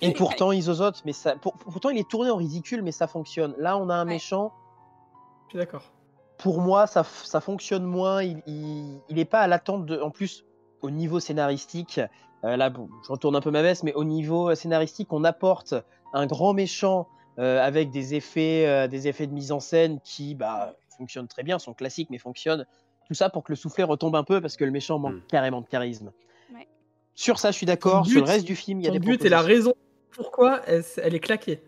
et 0.00 0.12
pourtant, 0.14 0.50
il 0.50 0.62
zozote, 0.62 1.02
mais 1.04 1.12
ça, 1.12 1.36
pour- 1.36 1.52
pourtant, 1.58 1.90
il 1.90 1.98
est 1.98 2.08
tourné 2.08 2.30
en 2.30 2.36
ridicule, 2.36 2.82
mais 2.82 2.90
ça 2.92 3.06
fonctionne. 3.06 3.54
Là, 3.58 3.76
on 3.76 3.90
a 3.90 3.94
un 3.94 4.06
Ouais. 4.06 4.14
méchant. 4.14 4.50
Je 5.46 5.50
suis 5.50 5.58
d'accord. 5.58 5.92
Pour 6.38 6.60
moi, 6.62 6.86
ça, 6.86 7.04
fonctionne 7.04 7.84
moins. 7.84 8.22
Il, 8.22 8.42
il, 8.46 8.98
il 9.10 9.18
est 9.18 9.24
pas 9.26 9.40
à 9.40 9.46
l'attente 9.46 9.84
de. 9.84 10.00
En 10.00 10.10
plus, 10.10 10.44
au 10.80 10.90
niveau 10.90 11.20
scénaristique, 11.20 12.00
là, 12.42 12.70
bon, 12.70 12.88
je 13.04 13.12
retourne 13.12 13.36
un 13.36 13.40
peu 13.40 13.50
ma 13.50 13.62
veste, 13.62 13.82
mais 13.82 13.92
au 13.94 14.04
niveau 14.04 14.50
euh, 14.50 14.54
scénaristique, 14.54 15.12
on 15.12 15.24
apporte 15.24 15.74
un 16.12 16.26
grand 16.26 16.54
méchant 16.54 17.08
euh, 17.38 17.62
avec 17.62 17.90
des 17.90 18.14
effets, 18.14 18.66
euh, 18.66 18.88
des 18.88 19.08
effets 19.08 19.26
de 19.26 19.32
mise 19.32 19.52
en 19.52 19.60
scène 19.60 20.00
qui, 20.02 20.34
bah, 20.34 20.74
fonctionnent 20.96 21.28
très 21.28 21.42
bien, 21.42 21.58
sont 21.58 21.74
classiques, 21.74 22.08
mais 22.10 22.18
fonctionnent. 22.18 22.66
Tout 23.06 23.14
ça 23.14 23.28
pour 23.30 23.44
que 23.44 23.52
le 23.52 23.56
soufflet 23.56 23.84
retombe 23.84 24.16
un 24.16 24.24
peu 24.24 24.40
parce 24.40 24.56
que 24.56 24.64
le 24.64 24.70
méchant 24.70 24.98
manque 24.98 25.14
Mm. 25.14 25.22
carrément 25.28 25.60
de 25.60 25.66
charisme. 25.66 26.12
Ouais. 26.54 26.68
Sur 27.14 27.38
ça, 27.38 27.50
je 27.50 27.56
suis 27.56 27.66
d'accord. 27.66 28.06
Sur 28.06 28.20
le 28.24 28.26
reste 28.26 28.46
du 28.46 28.56
film, 28.56 28.80
il 28.80 28.86
y 28.86 28.88
a 28.88 28.92
des 28.92 28.98
but 28.98 29.24
et 29.24 29.28
la 29.28 29.42
raison 29.42 29.72
pourquoi 30.10 30.60
elle, 30.66 30.84
elle 30.98 31.14
est 31.14 31.20
claquée. 31.20 31.62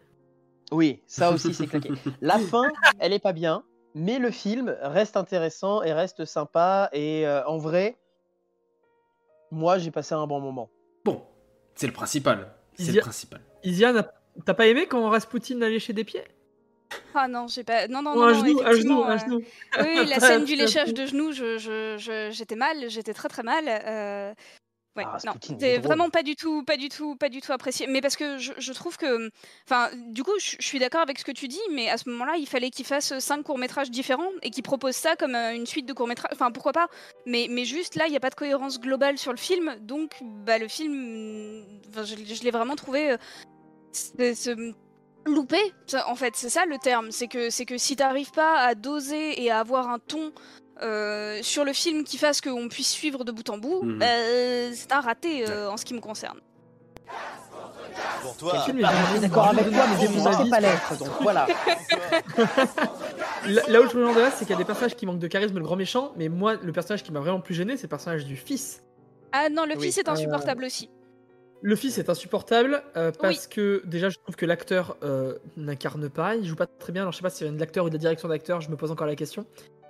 Oui, 0.70 1.02
ça 1.06 1.30
aussi 1.30 1.54
c'est 1.54 1.66
claqué. 1.68 1.90
La 2.20 2.38
fin, 2.38 2.70
elle 2.98 3.12
est 3.12 3.18
pas 3.18 3.32
bien, 3.32 3.64
mais 3.94 4.18
le 4.18 4.30
film 4.30 4.76
reste 4.82 5.16
intéressant 5.16 5.82
et 5.82 5.92
reste 5.92 6.24
sympa. 6.24 6.88
Et 6.92 7.26
euh, 7.26 7.46
en 7.46 7.58
vrai, 7.58 7.98
moi 9.52 9.78
j'ai 9.78 9.90
passé 9.92 10.14
un 10.14 10.26
bon 10.26 10.40
moment. 10.40 10.68
Bon, 11.04 11.22
c'est 11.76 11.86
le 11.86 11.92
principal. 11.92 12.52
C'est 12.74 12.84
Isia- 12.84 12.94
le 12.96 13.00
principal. 13.02 13.40
Isia, 13.62 13.92
t'as 14.44 14.54
pas 14.54 14.66
aimé 14.66 14.86
quand 14.88 15.08
Rasputin 15.08 15.60
a 15.62 15.68
léché 15.68 15.92
des 15.92 16.02
pieds 16.04 16.24
Ah 17.14 17.28
non, 17.28 17.46
j'ai 17.46 17.62
pas. 17.64 17.86
Non, 17.86 18.02
non, 18.02 18.12
Ou 18.12 18.16
non, 18.16 18.22
un 18.24 18.32
non, 18.32 18.38
genou, 18.46 18.60
un 18.64 18.72
genou, 18.72 19.02
un 19.04 19.14
euh, 19.14 19.18
genou. 19.18 19.40
Oui, 19.80 20.06
la 20.08 20.18
scène 20.20 20.44
du 20.44 20.54
léchage 20.56 20.92
de 20.94 21.06
genoux, 21.06 21.32
je, 21.32 21.58
je, 21.58 21.96
je- 21.98 22.30
j'étais 22.32 22.56
mal, 22.56 22.88
j'étais 22.88 23.12
très 23.14 23.28
très 23.28 23.42
mal. 23.42 23.64
euh, 23.68 24.34
Ouais, 24.94 25.04
Ah, 25.06 25.16
non, 25.24 25.32
c'est 25.58 25.78
vraiment 25.78 26.10
pas 26.10 26.22
du 26.22 26.36
tout, 26.36 26.64
pas 26.64 26.76
du 26.76 26.90
tout, 26.90 27.16
pas 27.16 27.30
du 27.30 27.40
tout 27.40 27.50
apprécié. 27.52 27.86
Mais 27.86 28.02
parce 28.02 28.14
que 28.14 28.36
je, 28.36 28.52
je 28.58 28.72
trouve 28.74 28.98
que, 28.98 29.30
enfin, 29.66 29.88
du 30.08 30.22
coup, 30.22 30.38
je, 30.38 30.56
je 30.60 30.66
suis 30.66 30.78
d'accord 30.78 31.00
avec 31.00 31.18
ce 31.18 31.24
que 31.24 31.32
tu 31.32 31.48
dis, 31.48 31.60
mais 31.70 31.88
à 31.88 31.96
ce 31.96 32.10
moment-là, 32.10 32.34
il 32.38 32.46
fallait 32.46 32.68
qu'il 32.70 32.84
fasse 32.84 33.18
cinq 33.18 33.42
courts 33.44 33.56
métrages 33.56 33.90
différents 33.90 34.28
et 34.42 34.50
qu'il 34.50 34.62
propose 34.62 34.94
ça 34.94 35.16
comme 35.16 35.34
euh, 35.34 35.54
une 35.54 35.64
suite 35.64 35.86
de 35.86 35.94
courts 35.94 36.08
métrages. 36.08 36.32
Enfin, 36.34 36.50
pourquoi 36.50 36.72
pas 36.72 36.88
Mais, 37.24 37.46
mais 37.48 37.64
juste 37.64 37.94
là, 37.94 38.06
il 38.06 38.10
n'y 38.10 38.18
a 38.18 38.20
pas 38.20 38.28
de 38.28 38.34
cohérence 38.34 38.78
globale 38.80 39.16
sur 39.16 39.32
le 39.32 39.38
film, 39.38 39.74
donc, 39.80 40.12
bah, 40.22 40.58
le 40.58 40.68
film, 40.68 41.64
je, 41.96 42.34
je 42.34 42.42
l'ai 42.42 42.50
vraiment 42.50 42.76
trouvé. 42.76 43.16
euh, 44.20 44.72
loupé. 45.26 45.58
En 46.06 46.14
fait, 46.16 46.34
c'est 46.36 46.48
ça 46.50 46.66
le 46.66 46.78
terme. 46.78 47.10
C'est 47.12 47.28
que, 47.28 47.48
c'est 47.50 47.64
que 47.64 47.78
si 47.78 47.96
t'arrives 47.96 48.32
pas 48.32 48.58
à 48.58 48.74
doser 48.74 49.42
et 49.42 49.50
à 49.50 49.60
avoir 49.60 49.88
un 49.88 49.98
ton 50.00 50.32
euh, 50.82 51.38
sur 51.42 51.64
le 51.64 51.72
film 51.72 52.04
qui 52.04 52.18
fasse 52.18 52.40
qu'on 52.40 52.68
puisse 52.68 52.90
suivre 52.90 53.24
de 53.24 53.32
bout 53.32 53.48
en 53.50 53.58
bout, 53.58 53.82
Mhm. 53.82 53.98
bah, 53.98 54.06
c'est 54.74 54.92
un 54.92 55.00
raté 55.00 55.48
euh, 55.48 55.70
en 55.70 55.76
ce 55.76 55.84
qui 55.84 55.94
me 55.94 56.00
concerne. 56.00 56.38
Pour 58.22 58.36
toi. 58.36 58.60
film 58.64 58.78
est 58.78 58.80
bien 58.82 59.20
d'accord 59.20 59.48
avec 59.48 59.64
toi, 59.70 59.84
mais 59.88 60.06
je 60.06 60.12
ne 60.12 60.44
sais 60.44 60.50
pas 60.50 60.60
l'être. 60.60 60.96
Donc 60.98 61.08
voilà. 61.20 61.46
Là, 63.46 63.62
là 63.66 63.80
où 63.82 63.88
je 63.90 63.96
me 63.96 64.06
demande 64.08 64.30
c'est 64.36 64.44
qu'il 64.44 64.50
y 64.50 64.54
a 64.54 64.56
des 64.58 64.64
personnages 64.64 64.94
qui 64.94 65.04
manquent 65.04 65.18
de 65.18 65.26
charisme, 65.26 65.56
le 65.58 65.64
grand 65.64 65.74
méchant, 65.74 66.12
mais 66.16 66.28
moi, 66.28 66.54
le 66.62 66.70
personnage 66.72 67.02
qui 67.02 67.10
m'a 67.10 67.18
vraiment 67.18 67.40
plus 67.40 67.54
gêné, 67.54 67.76
c'est 67.76 67.84
le 67.84 67.88
personnage 67.88 68.24
du 68.24 68.36
fils. 68.36 68.84
Ah 69.32 69.48
non, 69.48 69.64
le 69.66 69.74
Oui. 69.76 69.86
fils 69.86 69.98
est 69.98 70.08
insupportable 70.08 70.64
aussi. 70.64 70.88
Le 71.60 71.74
fils 71.76 71.98
est 71.98 72.08
insupportable 72.08 72.82
euh, 72.96 73.10
parce 73.20 73.46
que 73.48 73.82
déjà 73.84 74.08
je 74.10 74.16
trouve 74.18 74.36
que 74.36 74.46
l'acteur 74.46 74.96
euh, 75.02 75.34
n'incarne 75.56 76.08
pas, 76.08 76.36
il 76.36 76.44
joue 76.46 76.54
pas 76.56 76.66
très 76.66 76.92
bien. 76.92 77.02
Alors 77.02 77.12
je 77.12 77.16
sais 77.18 77.22
pas 77.22 77.30
si 77.30 77.38
c'est 77.38 77.50
de 77.50 77.58
l'acteur 77.58 77.84
ou 77.84 77.88
de 77.88 77.94
la 77.94 77.98
direction 78.00 78.28
d'acteur, 78.28 78.60
je 78.60 78.68
me 78.70 78.76
pose 78.76 78.90
encore 78.92 79.06
la 79.08 79.16
question. 79.16 79.44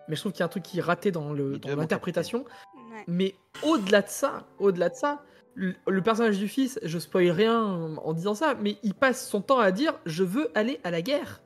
Mais 0.08 0.16
je 0.16 0.20
trouve 0.20 0.32
qu'il 0.32 0.40
y 0.40 0.42
a 0.42 0.46
un 0.46 0.48
truc 0.48 0.62
qui 0.62 0.78
est 0.78 0.82
raté 0.82 1.10
dans 1.10 1.32
le 1.32 1.60
l'interprétation. 1.64 2.44
Ouais. 2.92 3.04
Mais 3.06 3.34
au-delà 3.62 4.02
de 4.02 4.08
ça, 4.08 4.44
au-delà 4.58 4.88
de 4.88 4.94
ça, 4.94 5.22
le, 5.54 5.74
le 5.86 6.02
personnage 6.02 6.38
du 6.38 6.48
fils, 6.48 6.78
je 6.82 6.98
spoil 6.98 7.30
rien 7.30 7.60
en 7.62 8.12
disant 8.12 8.34
ça, 8.34 8.54
mais 8.60 8.76
il 8.82 8.94
passe 8.94 9.28
son 9.28 9.40
temps 9.42 9.58
à 9.58 9.70
dire 9.70 9.94
je 10.06 10.24
veux 10.24 10.50
aller 10.54 10.80
à 10.84 10.90
la 10.90 11.02
guerre. 11.02 11.40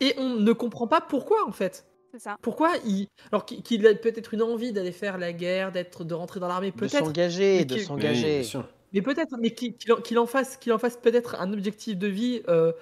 Et 0.00 0.14
on 0.18 0.34
ne 0.36 0.52
comprend 0.52 0.86
pas 0.86 1.00
pourquoi 1.00 1.46
en 1.46 1.52
fait. 1.52 1.86
C'est 2.12 2.20
ça. 2.20 2.36
Pourquoi 2.42 2.70
il 2.86 3.08
alors 3.32 3.44
qu'il 3.44 3.86
a 3.86 3.94
peut-être 3.94 4.34
une 4.34 4.42
envie 4.42 4.72
d'aller 4.72 4.92
faire 4.92 5.18
la 5.18 5.32
guerre, 5.32 5.72
d'être 5.72 6.04
de 6.04 6.14
rentrer 6.14 6.38
dans 6.38 6.46
l'armée 6.48 6.70
De 6.70 6.76
peut-être. 6.76 7.04
s'engager, 7.04 7.64
de 7.64 7.74
Oui, 7.74 7.80
s'engager. 7.80 8.38
bien 8.40 8.42
sûr. 8.48 8.68
Mais 8.92 9.02
peut-être, 9.02 9.34
mais 9.40 9.50
qu'il 9.52 9.76
qu'il 9.76 9.92
en, 9.92 9.96
qu'il 9.96 10.18
en 10.20 10.26
fasse, 10.26 10.56
qu'il 10.56 10.72
en 10.72 10.78
fasse 10.78 10.96
peut-être 10.96 11.34
un 11.40 11.52
objectif 11.52 11.96
de 11.98 12.06
vie 12.06 12.42
euh, 12.48 12.72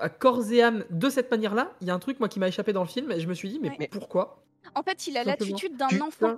à 0.00 0.08
corps 0.08 0.50
et 0.52 0.62
âme 0.62 0.84
de 0.90 1.08
cette 1.10 1.30
manière-là. 1.30 1.72
Il 1.80 1.86
y 1.86 1.90
a 1.90 1.94
un 1.94 1.98
truc 1.98 2.20
moi 2.20 2.28
qui 2.28 2.38
m'a 2.38 2.48
échappé 2.48 2.72
dans 2.72 2.82
le 2.82 2.88
film 2.88 3.10
et 3.12 3.20
je 3.20 3.26
me 3.28 3.34
suis 3.34 3.48
dit 3.48 3.58
mais, 3.60 3.70
Ouais. 3.78 3.88
pourquoi? 3.90 4.42
En 4.74 4.82
fait, 4.82 5.06
il 5.06 5.16
a 5.16 5.24
l'attitude 5.24 5.76
d'un 5.76 6.00
enfant. 6.00 6.36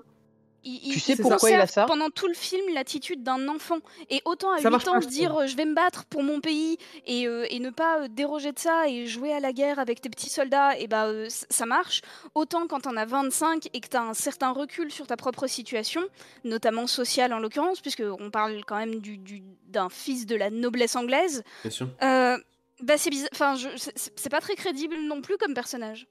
Il, 0.65 0.75
il- 0.89 0.93
Tu 0.93 0.99
sais 0.99 1.17
pourquoi 1.17 1.51
il 1.51 1.55
a 1.55 1.69
ça? 1.69 1.87
Pendant 1.87 2.11
tout 2.11 2.27
le 2.27 2.35
film, 2.35 2.75
l'attitude 2.75 3.23
d'un 3.23 3.47
enfant. 3.49 3.79
Et 4.11 4.21
autant 4.25 4.51
à 4.53 4.59
Ça 4.59 4.69
8 4.69 4.73
marche 4.73 4.89
ans 4.89 4.99
dire 4.99 5.35
euh, 5.37 5.47
je 5.47 5.57
vais 5.57 5.65
me 5.65 5.73
battre 5.75 6.05
pour 6.07 6.25
mon 6.25 6.41
pays 6.41 6.79
et, 7.07 7.29
euh, 7.29 7.47
et 7.49 7.61
ne 7.61 7.71
pas 7.71 8.01
euh, 8.01 8.09
déroger 8.11 8.51
de 8.51 8.59
ça 8.59 8.89
et 8.89 9.07
jouer 9.07 9.33
à 9.33 9.39
la 9.39 9.53
guerre 9.53 9.79
avec 9.79 10.01
tes 10.01 10.11
petits 10.11 10.29
soldats, 10.29 10.77
et 10.77 10.89
bah 10.89 11.07
euh, 11.07 11.29
c- 11.29 11.47
ça 11.49 11.65
marche. 11.65 12.03
Autant 12.35 12.67
quand 12.67 12.81
t'en 12.81 12.97
as 12.97 13.05
25 13.07 13.69
et 13.73 13.81
que 13.81 13.87
t'as 13.89 14.03
un 14.03 14.15
certain 14.15 14.51
recul 14.51 14.91
sur 14.91 15.07
ta 15.07 15.17
propre 15.17 15.47
situation, 15.47 16.03
notamment 16.45 16.89
sociale 16.89 17.33
en 17.33 17.39
l'occurrence, 17.39 17.81
puisque 17.81 18.03
on 18.19 18.31
parle 18.33 18.61
quand 18.67 18.77
même 18.77 18.97
du- 18.99 19.17
du- 19.17 19.45
d'un 19.69 19.89
fils 19.89 20.27
de 20.27 20.35
la 20.35 20.51
noblesse 20.51 20.97
anglaise, 20.97 21.45
Bien 21.63 21.71
sûr. 21.71 21.89
euh, 22.03 22.37
bah 22.83 22.95
c'est 22.97 23.11
bizarre. 23.11 23.29
Enfin, 23.33 23.55
je- 23.57 23.77
c'est- 23.77 23.93
c'est 23.97 24.13
c'est 24.19 24.29
pas 24.31 24.41
très 24.41 24.55
crédible 24.55 24.95
non 25.07 25.21
plus 25.21 25.37
comme 25.37 25.55
personnage. 25.55 26.07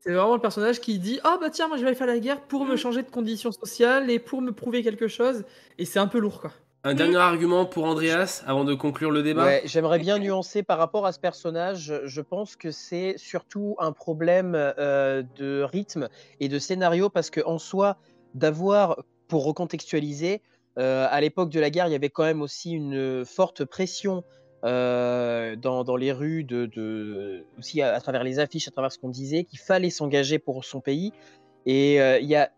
C'est 0.00 0.12
vraiment 0.12 0.34
le 0.34 0.40
personnage 0.40 0.80
qui 0.80 0.98
dit 0.98 1.18
ah 1.24 1.38
bah 1.40 1.48
tiens 1.50 1.66
moi 1.68 1.76
je 1.78 1.82
vais 1.82 1.88
aller 1.88 1.96
faire 1.96 2.06
la 2.06 2.18
guerre 2.18 2.42
pour 2.42 2.64
me 2.66 2.76
changer 2.76 3.02
de 3.02 3.10
conditions 3.10 3.52
sociales 3.52 4.10
et 4.10 4.18
pour 4.18 4.42
me 4.42 4.52
prouver 4.52 4.82
quelque 4.82 5.08
chose 5.08 5.44
et 5.78 5.84
c'est 5.86 5.98
un 5.98 6.06
peu 6.08 6.18
lourd 6.18 6.40
quoi. 6.40 6.52
Un 6.86 6.92
dernier 6.92 7.16
argument 7.16 7.64
pour 7.64 7.84
Andreas 7.86 8.42
avant 8.46 8.64
de 8.64 8.74
conclure 8.74 9.10
le 9.10 9.22
débat. 9.22 9.46
Ouais, 9.46 9.62
j'aimerais 9.64 9.98
bien 9.98 10.18
nuancer 10.18 10.62
par 10.62 10.76
rapport 10.76 11.06
à 11.06 11.12
ce 11.12 11.18
personnage. 11.18 11.78
Je- 11.80 12.06
Je 12.06 12.20
pense 12.20 12.56
que 12.56 12.70
c'est 12.70 13.14
surtout 13.16 13.74
un 13.78 13.92
problème 13.92 14.52
euh, 14.54 15.22
de 15.36 15.62
rythme 15.62 16.10
et 16.40 16.48
de 16.50 16.58
scénario 16.58 17.08
parce 17.08 17.30
que 17.30 17.40
en 17.46 17.58
soi, 17.58 17.96
d'avoir, 18.34 19.02
pour 19.28 19.46
recontextualiser, 19.46 20.42
euh, 20.78 21.06
à 21.10 21.20
l'époque 21.22 21.48
de 21.48 21.58
la 21.60 21.70
guerre, 21.70 21.86
il 21.86 21.92
y 21.92 21.94
avait 21.94 22.10
quand 22.10 22.24
même 22.24 22.42
aussi 22.42 22.72
une 22.72 23.24
forte 23.24 23.64
pression 23.64 24.22
euh, 24.64 25.56
dans, 25.56 25.84
dans 25.84 25.96
les 25.96 26.12
rues, 26.12 26.44
de, 26.44 26.66
de- 26.66 27.44
aussi 27.58 27.82
à, 27.82 27.94
à 27.94 28.00
travers 28.00 28.24
les 28.24 28.38
affiches, 28.38 28.66
à 28.68 28.70
travers 28.70 28.90
ce 28.92 28.98
qu'on 28.98 29.08
disait, 29.10 29.44
qu'il 29.44 29.58
fallait 29.58 29.90
s'engager 29.90 30.38
pour 30.38 30.64
son 30.64 30.80
pays. 30.80 31.12
Et 31.66 32.00
euh, 32.00 32.18
il 32.18 32.26
y 32.28 32.36
a, 32.36 32.50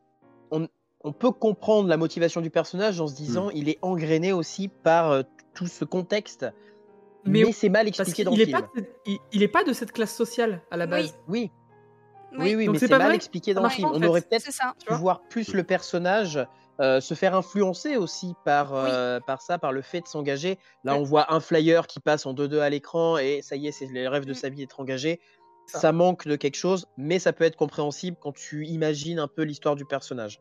on, 0.51 0.69
on 1.03 1.13
peut 1.13 1.33
comprendre 1.33 1.89
la 1.89 1.97
motivation 1.97 2.41
du 2.41 2.51
personnage 2.51 3.01
en 3.01 3.07
se 3.07 3.15
disant 3.15 3.51
il 3.51 3.69
est 3.69 3.79
engrainé 3.83 4.33
aussi 4.33 4.69
par 4.69 5.11
euh, 5.11 5.23
tout 5.55 5.67
ce 5.67 5.85
contexte. 5.85 6.47
Mais- 7.25 7.43
Mais, 7.45 7.53
c'est 7.53 7.69
mal 7.69 7.89
expliqué 7.89 8.23
dans 8.23 8.31
le 8.31 8.41
est 8.41 8.45
film. 8.47 8.61
pas, 8.61 8.81
de- 8.81 8.87
il, 9.07 9.19
il 9.33 9.43
est 9.43 9.49
pas 9.49 9.65
de 9.65 9.73
cette 9.73 9.91
classe 9.93 10.15
sociale 10.15 10.63
à 10.71 10.77
la 10.77 10.87
base. 10.87 11.13
Oui, 11.27 11.51
Oui. 12.33 12.39
oui, 12.39 12.55
oui, 12.55 12.67
Donc 12.67 12.75
mais 12.75 12.79
c'est 12.79 12.89
mal 12.89 13.03
vrai 13.03 13.17
expliqué 13.17 13.53
dans 13.53 13.65
le 13.65 13.69
film. 13.69 13.89
On 13.93 14.03
aurait 14.05 14.21
peut-être 14.21 14.45
pu 14.87 14.95
voir 14.95 15.23
plus 15.29 15.53
le 15.55 15.65
personnage 15.65 16.39
euh, 16.81 17.01
se 17.01 17.15
faire 17.15 17.35
influencer 17.35 17.97
aussi 17.97 18.35
par, 18.45 18.75
euh, 18.75 19.19
par 19.27 19.41
ça, 19.43 19.59
par 19.59 19.73
le 19.73 19.83
fait 19.83 20.01
de 20.03 20.09
s'engager. 20.09 20.59
Là, 20.85 20.93
Ouais. 20.95 20.99
on 21.01 21.03
voit 21.05 21.33
un 21.33 21.41
flyer 21.41 21.87
qui 21.87 22.01
passe 22.01 22.27
en 22.27 22.35
2-2 22.35 22.61
à 22.61 22.69
l'écran 22.71 23.17
et 23.19 23.41
ça 23.43 23.57
y 23.57 23.67
est, 23.67 23.73
c'est 23.73 23.87
le 23.87 24.09
rêve 24.09 24.25
de 24.27 24.33
Mm. 24.33 24.35
sa 24.35 24.49
vie 24.51 24.57
d'être 24.59 24.79
engagé. 24.81 25.21
Ça. 25.67 25.81
Ça 25.81 25.93
manque 25.93 26.29
de 26.29 26.37
quelque 26.37 26.55
chose, 26.57 26.87
mais 26.97 27.19
ça 27.19 27.33
peut 27.33 27.45
être 27.45 27.57
compréhensible 27.57 28.17
quand 28.21 28.33
tu 28.33 28.67
imagines 28.67 29.19
un 29.19 29.27
peu 29.29 29.43
l'histoire 29.43 29.75
du 29.75 29.85
personnage. 29.85 30.41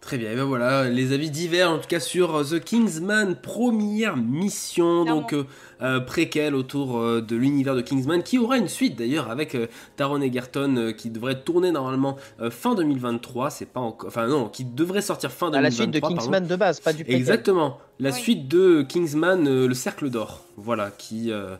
Très 0.00 0.18
bien, 0.18 0.30
et 0.30 0.36
ben 0.36 0.44
voilà, 0.44 0.88
les 0.88 1.12
avis 1.12 1.30
divers 1.32 1.68
en 1.68 1.78
tout 1.78 1.88
cas 1.88 1.98
sur 1.98 2.36
euh, 2.36 2.44
The 2.44 2.60
Kingsman, 2.62 3.34
première 3.34 4.16
mission, 4.16 5.02
Clairement. 5.02 5.20
donc 5.22 5.32
euh, 5.32 5.44
euh, 5.82 5.98
préquel 5.98 6.54
autour 6.54 6.98
euh, 7.00 7.20
de 7.20 7.34
l'univers 7.34 7.74
de 7.74 7.80
Kingsman, 7.80 8.22
qui 8.22 8.38
aura 8.38 8.56
une 8.56 8.68
suite 8.68 8.96
d'ailleurs 8.96 9.28
avec 9.32 9.56
euh, 9.56 9.66
Taron 9.96 10.20
Egerton 10.20 10.76
euh, 10.76 10.92
qui 10.92 11.10
devrait 11.10 11.40
tourner 11.42 11.72
normalement 11.72 12.16
euh, 12.40 12.52
fin 12.52 12.76
2023, 12.76 13.50
c'est 13.50 13.66
pas 13.66 13.80
encore, 13.80 14.06
enfin 14.06 14.28
non, 14.28 14.48
qui 14.48 14.64
devrait 14.64 15.00
sortir 15.02 15.32
fin 15.32 15.48
À 15.48 15.60
2023. 15.60 15.62
la 15.62 15.70
suite 15.72 15.90
de 15.90 15.98
pardon. 15.98 16.16
Kingsman 16.16 16.46
de 16.46 16.54
base, 16.56 16.78
pas 16.78 16.92
du 16.92 17.02
préquel. 17.02 17.20
Exactement, 17.20 17.78
la 17.98 18.10
Oui. 18.10 18.16
suite 18.16 18.46
de 18.46 18.82
Kingsman, 18.82 19.48
euh, 19.48 19.66
le 19.66 19.74
Cercle 19.74 20.08
d'Or, 20.08 20.44
voilà, 20.56 20.92
qui, 20.96 21.32
euh, 21.32 21.56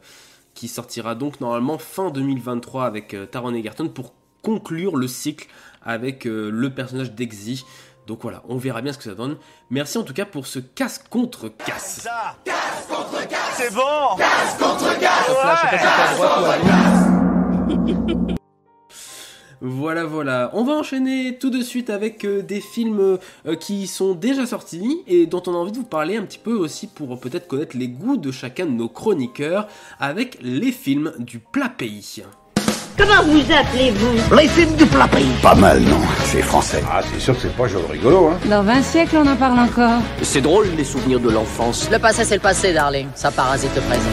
qui 0.55 0.69
sortira 0.69 1.17
donc 1.17 1.41
normalement 1.41 1.79
fin 1.79 2.11
2023 2.11 2.85
avec 2.85 3.13
euh, 3.13 3.27
Taron 3.27 3.53
Egerton 3.55 3.89
pour 3.89 4.15
conclure 4.43 4.95
le 4.97 5.09
cycle 5.09 5.49
avec 5.83 6.29
euh, 6.29 6.49
le 6.53 6.71
personnage 6.71 7.11
d'Exy. 7.13 7.65
Donc 8.07 8.23
voilà, 8.23 8.43
on 8.49 8.57
verra 8.57 8.83
bien 8.83 8.93
ce 8.93 8.99
que 8.99 9.05
ça 9.05 9.15
donne. 9.15 9.37
Merci 9.71 9.99
en 9.99 10.03
tout 10.03 10.15
cas 10.15 10.25
pour 10.25 10.47
ce 10.47 10.59
casse 10.59 10.99
contre 11.11 11.49
casse. 11.49 12.07
C'est 13.55 13.75
bon. 13.75 14.17
Sais 14.17 14.23
pas 15.43 15.57
si 15.57 15.67
c'est 15.71 15.79
droite 16.15 16.41
ou 16.41 16.51
à 16.51 16.59
gauche. 16.59 18.37
Voilà, 19.63 20.05
voilà. 20.05 20.51
On 20.53 20.65
va 20.65 20.75
enchaîner 20.75 21.39
tout 21.39 21.49
de 21.49 21.63
suite 21.63 21.89
avec 21.89 22.25
euh, 22.27 22.43
des 22.43 22.61
films 22.61 23.19
euh, 23.47 23.57
qui 23.59 23.87
sont 23.87 24.15
déjà 24.15 24.45
sortis 24.45 25.03
et 25.07 25.27
dont 25.27 25.43
on 25.47 25.55
a 25.55 25.57
envie 25.57 25.73
de 25.73 25.79
vous 25.79 25.83
parler 25.83 26.17
un 26.17 26.25
petit 26.25 26.39
peu 26.39 26.53
aussi 26.53 26.87
pour 26.87 27.19
peut-être 27.19 27.49
connaître 27.49 27.77
les 27.77 27.89
goûts 27.89 28.19
de 28.19 28.31
chacun 28.31 28.67
de 28.67 28.73
nos 28.73 28.89
chroniqueurs 28.89 29.67
avec 29.99 30.37
les 30.43 30.73
films 30.73 31.15
du 31.19 31.39
plat 31.39 31.71
pays. 31.71 32.23
Comment 32.97 33.23
vous 33.25 33.53
appelez-vous? 33.53 34.35
Les 34.37 34.49
films 34.49 34.75
du 34.77 34.87
plat 34.87 35.07
pays. 35.07 35.29
Pas 35.43 35.55
mal, 35.55 35.81
non 35.83 36.01
C'est 36.25 36.41
français. 36.41 36.83
Ah, 36.91 37.03
c'est 37.03 37.21
sûr 37.21 37.35
que 37.35 37.43
c'est 37.43 37.55
pas 37.55 37.67
genre 37.69 37.87
rigolo, 37.91 38.29
hein 38.29 38.39
Dans 38.49 38.63
20 38.63 38.83
siècles, 38.83 39.17
on 39.19 39.27
en 39.27 39.37
parle 39.37 39.59
encore. 39.59 40.01
C'est 40.23 40.41
drôle 40.41 40.69
les 40.77 40.85
souvenirs 40.85 41.21
de 41.21 41.31
l'enfance. 41.31 41.91
Le 41.91 41.99
passé, 41.99 42.25
c'est 42.25 42.37
le 42.37 42.41
passé, 42.41 42.73
darling. 42.73 43.09
Ça 43.15 43.31
parasite 43.31 43.71
le 43.75 43.83
présent. 43.83 44.09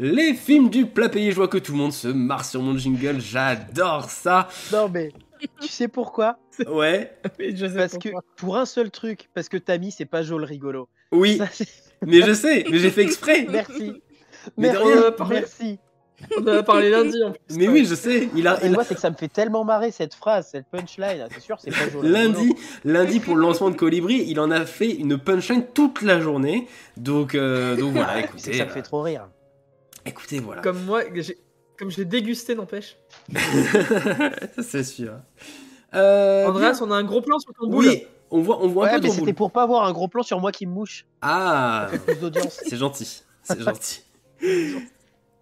Les 0.00 0.34
films 0.34 0.68
du 0.68 0.86
plat 0.86 1.08
pays, 1.08 1.30
je 1.30 1.36
vois 1.36 1.46
que 1.46 1.58
tout 1.58 1.70
le 1.72 1.78
monde 1.78 1.92
se 1.92 2.08
marre 2.08 2.44
sur 2.44 2.60
mon 2.60 2.76
jingle, 2.76 3.20
j'adore 3.20 4.10
ça. 4.10 4.48
Non, 4.72 4.88
mais 4.92 5.12
tu 5.60 5.68
sais 5.68 5.88
pourquoi? 5.88 6.38
Ouais, 6.68 7.12
Mais 7.38 7.54
je 7.56 7.66
sais 7.66 7.74
Parce 7.74 7.98
que 7.98 8.08
pour 8.36 8.56
un 8.56 8.64
seul 8.64 8.90
truc, 8.90 9.28
parce 9.34 9.48
que 9.48 9.56
Tammy, 9.56 9.90
c'est 9.90 10.04
pas 10.04 10.22
Joel 10.22 10.44
rigolo. 10.44 10.88
oui, 11.12 11.38
Ça, 11.38 11.46
mais 12.06 12.22
je 12.22 12.32
sais, 12.32 12.64
mais 12.70 12.78
j'ai 12.78 12.90
fait 12.90 13.02
exprès. 13.02 13.46
Merci. 13.50 13.92
Mais 14.56 14.72
Merci. 14.72 15.24
Merci. 15.30 15.78
On 16.38 16.42
en 16.42 16.46
a 16.48 16.62
parlé 16.62 16.90
lundi 16.90 17.22
en 17.22 17.32
plus. 17.32 17.56
Mais 17.56 17.68
oui, 17.68 17.84
je 17.84 17.94
sais, 17.94 18.28
il 18.34 18.46
a, 18.48 18.56
Et 18.62 18.66
il 18.66 18.70
a- 18.70 18.74
moi, 18.74 18.84
c'est 18.84 18.94
que 18.94 19.00
ça 19.00 19.10
me 19.10 19.16
fait 19.16 19.28
tellement 19.28 19.64
marrer 19.64 19.90
cette 19.90 20.14
phrase, 20.14 20.48
cette 20.50 20.66
punchline. 20.70 21.26
C'est 21.32 21.40
sûr, 21.40 21.58
c'est 21.60 21.70
pas 21.70 21.88
Joel 21.90 22.10
lundi, 22.10 22.54
lundi 22.84 23.20
pour 23.20 23.36
le 23.36 23.42
lancement 23.42 23.70
de 23.70 23.76
Colibri, 23.76 24.24
il 24.26 24.38
en 24.40 24.50
a 24.50 24.64
fait 24.64 24.90
une 24.90 25.18
punchline 25.18 25.64
toute 25.74 26.02
la 26.02 26.20
journée. 26.20 26.66
Donc, 26.96 27.34
euh, 27.34 27.76
donc 27.76 27.92
voilà, 27.92 28.20
écoutez, 28.24 28.52
ça 28.54 28.64
me 28.64 28.70
fait 28.70 28.82
trop 28.82 29.02
rire. 29.02 29.22
euh, 29.24 30.08
écoutez, 30.08 30.38
voilà. 30.38 30.62
Comme 30.62 30.82
moi, 30.84 31.02
comme 31.76 31.90
je 31.90 31.96
l'ai 31.98 32.04
dégusté 32.04 32.54
n'empêche. 32.54 32.96
c'est 34.62 34.84
sûr. 34.84 35.14
Euh, 35.94 36.46
Andreas, 36.46 36.72
bien. 36.72 36.86
on 36.86 36.90
a 36.90 36.96
un 36.96 37.04
gros 37.04 37.20
plan 37.20 37.38
sur 37.38 37.52
ton 37.52 37.66
boule. 37.68 37.86
oui, 37.86 38.02
on 38.30 38.40
voit, 38.40 38.62
on 38.62 38.68
voit 38.68 38.84
Ouais, 38.84 38.90
un 38.90 38.96
peu 39.00 39.02
mais 39.08 39.10
c'était 39.10 39.32
pour 39.32 39.52
pas 39.52 39.62
avoir 39.62 39.84
un 39.84 39.92
gros 39.92 40.08
plan 40.08 40.22
sur 40.22 40.40
moi 40.40 40.52
qui 40.52 40.66
me 40.66 40.72
mouche. 40.72 41.06
Ah, 41.22 41.88
Plus 42.06 42.16
d'audience. 42.16 42.60
c'est 42.66 42.76
gentil, 42.76 43.22
c'est 43.42 43.60
gentil. 43.60 44.02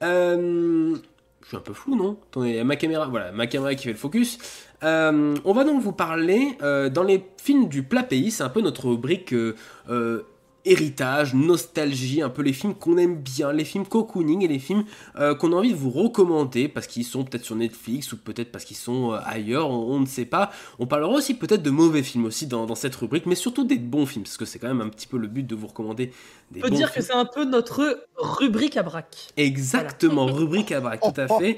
Euh, 0.03 0.97
je 1.43 1.49
suis 1.49 1.57
un 1.57 1.61
peu 1.61 1.73
flou, 1.73 1.97
non? 1.97 2.19
Attendez, 2.31 2.63
ma 2.65 2.77
caméra, 2.77 3.07
voilà, 3.07 3.33
ma 3.33 3.47
caméra 3.47 3.75
qui 3.75 3.85
fait 3.85 3.93
le 3.93 3.99
focus. 3.99 4.39
Euh, 4.83 5.35
on 5.45 5.53
va 5.53 5.65
donc 5.65 5.81
vous 5.81 5.93
parler 5.93 6.57
euh, 6.63 6.89
dans 6.89 7.03
les 7.03 7.25
films 7.41 7.69
du 7.69 7.83
plat 7.83 8.03
pays. 8.03 8.31
C'est 8.31 8.43
un 8.43 8.49
peu 8.49 8.61
notre 8.61 8.89
rubrique 8.89 9.33
euh, 9.33 9.55
euh, 9.89 10.23
héritage, 10.65 11.35
nostalgie, 11.35 12.23
un 12.23 12.29
peu 12.29 12.43
les 12.43 12.53
films 12.53 12.75
qu'on 12.75 12.97
aime 12.97 13.17
bien, 13.17 13.53
les 13.53 13.65
films 13.65 13.87
cocooning 13.87 14.43
et 14.43 14.49
les 14.49 14.59
films 14.59 14.85
euh, 15.19 15.35
qu'on 15.35 15.53
a 15.53 15.57
envie 15.57 15.73
de 15.73 15.77
vous 15.77 15.91
recommander 15.91 16.69
parce 16.69 16.87
qu'ils 16.87 17.05
sont 17.05 17.25
peut-être 17.25 17.45
sur 17.45 17.57
Netflix 17.57 18.13
ou 18.13 18.17
peut-être 18.17 18.53
parce 18.53 18.65
qu'ils 18.65 18.77
sont 18.77 19.13
euh, 19.13 19.19
ailleurs, 19.25 19.71
on, 19.71 20.01
ne 20.01 20.07
sait 20.07 20.25
pas. 20.25 20.51
On 20.79 20.87
parlera 20.87 21.13
aussi 21.13 21.35
peut-être 21.35 21.63
de 21.63 21.71
mauvais 21.71 22.03
films 22.03 22.25
aussi 22.25 22.47
dans, 22.47 22.67
dans, 22.67 22.75
cette 22.75 22.95
rubrique, 22.95 23.27
mais 23.27 23.35
surtout 23.35 23.65
des 23.65 23.79
bons 23.79 24.07
films 24.07 24.25
parce 24.25 24.37
que 24.37 24.45
c'est 24.45 24.59
quand 24.59 24.69
même 24.69 24.81
un 24.81 24.89
petit 24.89 25.07
peu 25.07 25.19
le 25.19 25.29
but 25.29 25.47
de 25.47 25.55
vous 25.55 25.67
recommander 25.67 26.13
des 26.51 26.61
On 26.61 26.63
peut 26.63 26.71
dire 26.71 26.93
que 26.93 27.03
c'est 27.03 27.13
un 27.13 27.25
peu 27.25 27.45
notre 27.45 28.07
rubrique 28.17 28.77
à 28.77 28.83
braque. 28.83 29.29
Exactement, 29.37 30.27
rubrique 30.27 30.73
à 30.73 30.81
braque, 30.81 31.01
tout 31.01 31.21
à 31.21 31.29
fait. 31.39 31.57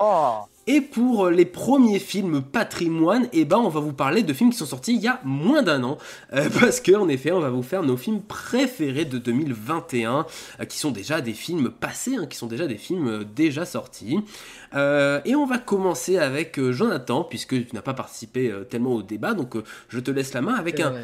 Et 0.66 0.80
pour 0.80 1.28
les 1.28 1.44
premiers 1.44 1.98
films 1.98 2.42
patrimoine, 2.42 3.28
eh 3.34 3.44
ben 3.44 3.58
on 3.58 3.68
va 3.68 3.80
vous 3.80 3.92
parler 3.92 4.22
de 4.22 4.32
films 4.32 4.50
qui 4.50 4.56
sont 4.56 4.64
sortis 4.64 4.94
il 4.94 5.02
y 5.02 5.08
a 5.08 5.20
moins 5.22 5.62
d'un 5.62 5.82
an. 5.84 5.98
Euh, 6.32 6.48
parce 6.60 6.80
que 6.80 6.92
en 6.92 7.08
effet, 7.08 7.32
on 7.32 7.40
va 7.40 7.50
vous 7.50 7.62
faire 7.62 7.82
nos 7.82 7.98
films 7.98 8.22
préférés 8.22 9.04
de 9.04 9.18
2021, 9.18 10.26
euh, 10.60 10.64
qui 10.64 10.78
sont 10.78 10.90
déjà 10.90 11.20
des 11.20 11.34
films 11.34 11.70
passés, 11.70 12.16
hein, 12.16 12.26
qui 12.26 12.38
sont 12.38 12.46
déjà 12.46 12.66
des 12.66 12.78
films 12.78 13.08
euh, 13.08 13.24
déjà 13.24 13.66
sortis. 13.66 14.18
et 14.74 15.34
on 15.34 15.46
va 15.46 15.58
commencer 15.58 16.18
avec 16.18 16.60
Jonathan, 16.70 17.24
puisque 17.24 17.66
tu 17.66 17.74
n'as 17.74 17.82
pas 17.82 17.94
participé 17.94 18.52
tellement 18.70 18.94
au 18.94 19.02
débat, 19.02 19.34
donc 19.34 19.54
je 19.88 20.00
te 20.00 20.10
laisse 20.10 20.34
la 20.34 20.40
main 20.40 20.54
avec 20.54 20.80
un, 20.80 20.94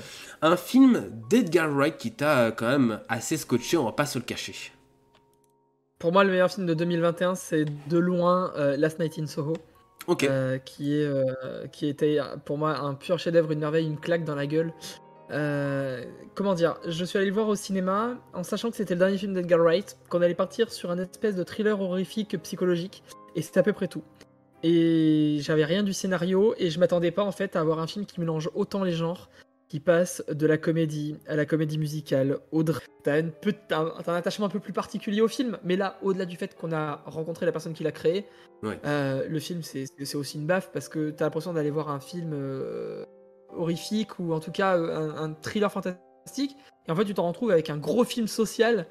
un 0.42 0.56
film 0.56 1.04
d'Edgar 1.28 1.70
Wright 1.70 1.96
qui 1.96 2.12
t'a 2.12 2.50
quand 2.50 2.66
même 2.66 3.00
assez 3.08 3.36
scotché, 3.36 3.76
on 3.76 3.84
va 3.84 3.92
pas 3.92 4.06
se 4.06 4.18
le 4.18 4.24
cacher. 4.24 4.72
Pour 6.00 6.12
moi, 6.12 6.24
le 6.24 6.30
meilleur 6.30 6.50
film 6.50 6.66
de 6.66 6.72
2021, 6.72 7.34
c'est 7.34 7.66
de 7.88 7.98
loin 7.98 8.52
euh, 8.56 8.74
Last 8.78 8.98
Night 8.98 9.18
in 9.18 9.26
Soho. 9.26 9.52
Euh, 10.22 10.58
qui, 10.58 10.98
est, 10.98 11.04
euh, 11.04 11.66
qui 11.70 11.86
était 11.86 12.18
pour 12.46 12.56
moi 12.56 12.78
un 12.78 12.94
pur 12.94 13.18
chef-d'œuvre, 13.18 13.52
une 13.52 13.60
merveille, 13.60 13.86
une 13.86 14.00
claque 14.00 14.24
dans 14.24 14.34
la 14.34 14.46
gueule. 14.46 14.72
comment 16.34 16.54
dire? 16.54 16.78
Je 16.88 17.04
suis 17.04 17.18
allé 17.18 17.26
le 17.26 17.34
voir 17.34 17.48
au 17.48 17.54
cinéma 17.54 18.16
en 18.32 18.42
sachant 18.42 18.70
que 18.70 18.76
c'était 18.76 18.94
le 18.94 19.00
dernier 19.00 19.18
film 19.18 19.34
d'Edgar 19.34 19.60
Wright, 19.60 19.98
qu'on 20.08 20.22
allait 20.22 20.34
partir 20.34 20.72
sur 20.72 20.90
un 20.90 20.98
espèce 20.98 21.36
de 21.36 21.44
thriller 21.44 21.78
horrifique 21.78 22.36
psychologique, 22.42 23.04
et 23.36 23.42
c'était 23.42 23.60
à 23.60 23.62
peu 23.62 23.74
près 23.74 23.86
tout. 23.86 24.02
Et 24.62 25.36
j'avais 25.42 25.66
rien 25.66 25.82
du 25.82 25.92
scénario, 25.92 26.54
et 26.58 26.70
je 26.70 26.80
m'attendais 26.80 27.10
pas 27.10 27.24
en 27.24 27.32
fait 27.32 27.56
à 27.56 27.60
avoir 27.60 27.78
un 27.78 27.86
film 27.86 28.06
qui 28.06 28.20
mélange 28.20 28.48
autant 28.54 28.84
les 28.84 28.92
genres, 28.92 29.28
qui 29.70 29.78
passe 29.78 30.22
de 30.28 30.46
la 30.48 30.58
comédie 30.58 31.16
à 31.28 31.36
la 31.36 31.46
comédie 31.46 31.78
musicale, 31.78 32.38
au 32.50 32.64
drame. 32.64 32.82
T'as, 33.04 33.22
un, 33.70 34.14
attachement 34.14 34.46
un 34.46 34.50
peu 34.50 34.58
plus 34.58 34.72
particulier 34.72 35.22
au 35.22 35.28
film, 35.28 35.58
mais 35.64 35.76
là, 35.76 35.96
au-delà 36.02 36.26
du 36.26 36.36
fait 36.36 36.54
qu'on 36.56 36.72
a 36.72 37.02
rencontré 37.06 37.46
la 37.46 37.52
personne 37.52 37.72
qui 37.72 37.84
l'a 37.84 37.92
créé, 37.92 38.26
euh, 38.64 39.26
le 39.26 39.38
film 39.38 39.62
c'est, 39.62 40.14
aussi 40.16 40.38
une 40.38 40.46
baffe 40.46 40.70
parce 40.72 40.88
que 40.88 41.10
t'as 41.10 41.24
l'impression 41.24 41.54
d'aller 41.54 41.70
voir 41.70 41.88
un 41.88 42.00
film 42.00 42.32
euh, 42.34 43.06
horrifique 43.56 44.18
ou 44.18 44.34
en 44.34 44.40
tout 44.40 44.50
cas 44.50 44.76
euh, 44.76 45.12
un, 45.16 45.32
thriller 45.32 45.72
fantastique, 45.72 46.56
et 46.86 46.90
en 46.90 46.96
fait 46.96 47.04
tu 47.04 47.14
t'en 47.14 47.28
retrouves 47.28 47.52
avec 47.52 47.70
un 47.70 47.78
gros 47.78 48.04
film 48.04 48.26
social. 48.26 48.86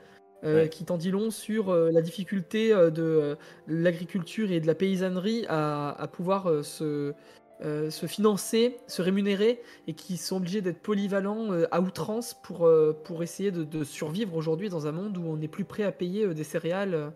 qui 0.72 0.86
t'en 0.86 0.96
dit 0.96 1.12
long 1.12 1.32
sur 1.32 1.74
la 1.74 2.02
difficulté 2.02 2.70
de 2.70 3.36
l'agriculture 3.68 4.50
et 4.50 4.62
de 4.62 4.68
la 4.68 4.74
paysannerie 4.74 5.46
à, 5.50 5.90
à 5.90 6.08
pouvoir 6.08 6.64
se, 6.64 7.14
euh, 7.62 7.90
se 7.90 8.06
financer, 8.06 8.78
se 8.88 9.02
rémunérer 9.02 9.62
et 9.86 9.94
qui 9.94 10.16
sont 10.16 10.38
obligés 10.38 10.62
d'être 10.62 10.82
polyvalents 10.82 11.52
euh, 11.52 11.68
à 11.72 11.82
outrance 11.82 12.34
pour, 12.42 12.66
euh, 12.66 12.98
pour 13.04 13.22
essayer 13.22 13.52
de, 13.52 13.84
survivre 13.84 14.34
aujourd'hui 14.36 14.70
dans 14.70 14.88
un 14.88 14.94
monde 14.94 15.18
où 15.18 15.24
on 15.26 15.36
n'est 15.36 15.50
plus 15.50 15.66
prêt 15.66 15.84
à 15.84 15.92
payer 15.92 16.34
des 16.34 16.46
céréales. 16.46 17.12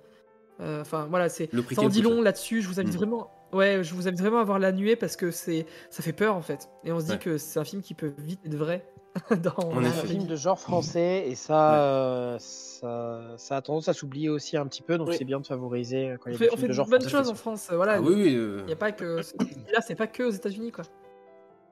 Enfin 0.60 1.08
voilà, 1.10 1.30
c'est 1.30 1.50
sans 1.74 1.88
dit 1.88 2.02
long 2.02 2.22
là-dessus. 2.22 2.62
Je 2.62 2.68
vous 2.68 2.80
invite 2.80 2.94
mm. 2.94 2.98
vraiment, 2.98 3.32
ouais, 3.54 3.84
je 3.84 3.94
vous 3.94 4.08
invite 4.08 4.20
vraiment 4.20 4.40
à 4.40 4.44
voir 4.44 4.60
la 4.60 4.74
nuée 4.74 4.98
parce 4.98 5.16
que 5.16 5.32
c'est 5.32 5.66
ça 5.90 6.04
fait 6.04 6.14
peur 6.14 6.36
en 6.36 6.42
fait. 6.42 6.70
Et 6.84 6.92
on 6.92 7.00
se 7.00 7.06
dit 7.06 7.20
que 7.20 7.38
c'est 7.38 7.60
un 7.60 7.66
film 7.66 7.82
qui 7.82 7.94
peut 7.94 8.14
vite 8.18 8.40
être 8.46 8.56
vrai. 8.56 8.86
dans 9.44 9.54
on 9.72 9.84
est 9.84 9.88
un 9.88 9.92
film 9.92 10.26
de 10.26 10.36
genre 10.36 10.60
français 10.60 11.26
et 11.28 11.36
ça, 11.36 12.38
ça, 12.40 13.22
ça, 13.38 13.58
a 13.58 13.62
tendance 13.62 13.88
à 13.88 13.94
s'oublier 13.94 14.30
aussi 14.30 14.58
un 14.58 14.66
petit 14.66 14.82
peu, 14.82 14.98
donc 14.98 15.14
c'est 15.14 15.26
bien 15.26 15.40
de 15.40 15.46
favoriser 15.46 16.16
quand 16.20 16.32
il 16.32 16.34
y 16.34 16.36
a 16.36 16.40
des 16.40 16.58
films 16.58 16.68
de 16.68 16.74
genre 16.74 16.88
bonnes 16.88 17.08
choses 17.08 17.30
en 17.30 17.36
France. 17.36 17.70
Voilà, 17.72 17.94
ah 17.94 18.02
oui, 18.02 18.34
il 18.64 18.70
y 18.70 18.74
a 18.74 18.76
pas 18.76 18.92
que 18.92 19.18
là, 19.72 19.82
c'est 19.86 19.96
pas 19.96 20.08
que 20.08 20.24
aux 20.24 20.32
États-Unis 20.32 20.72
quoi. 20.72 20.84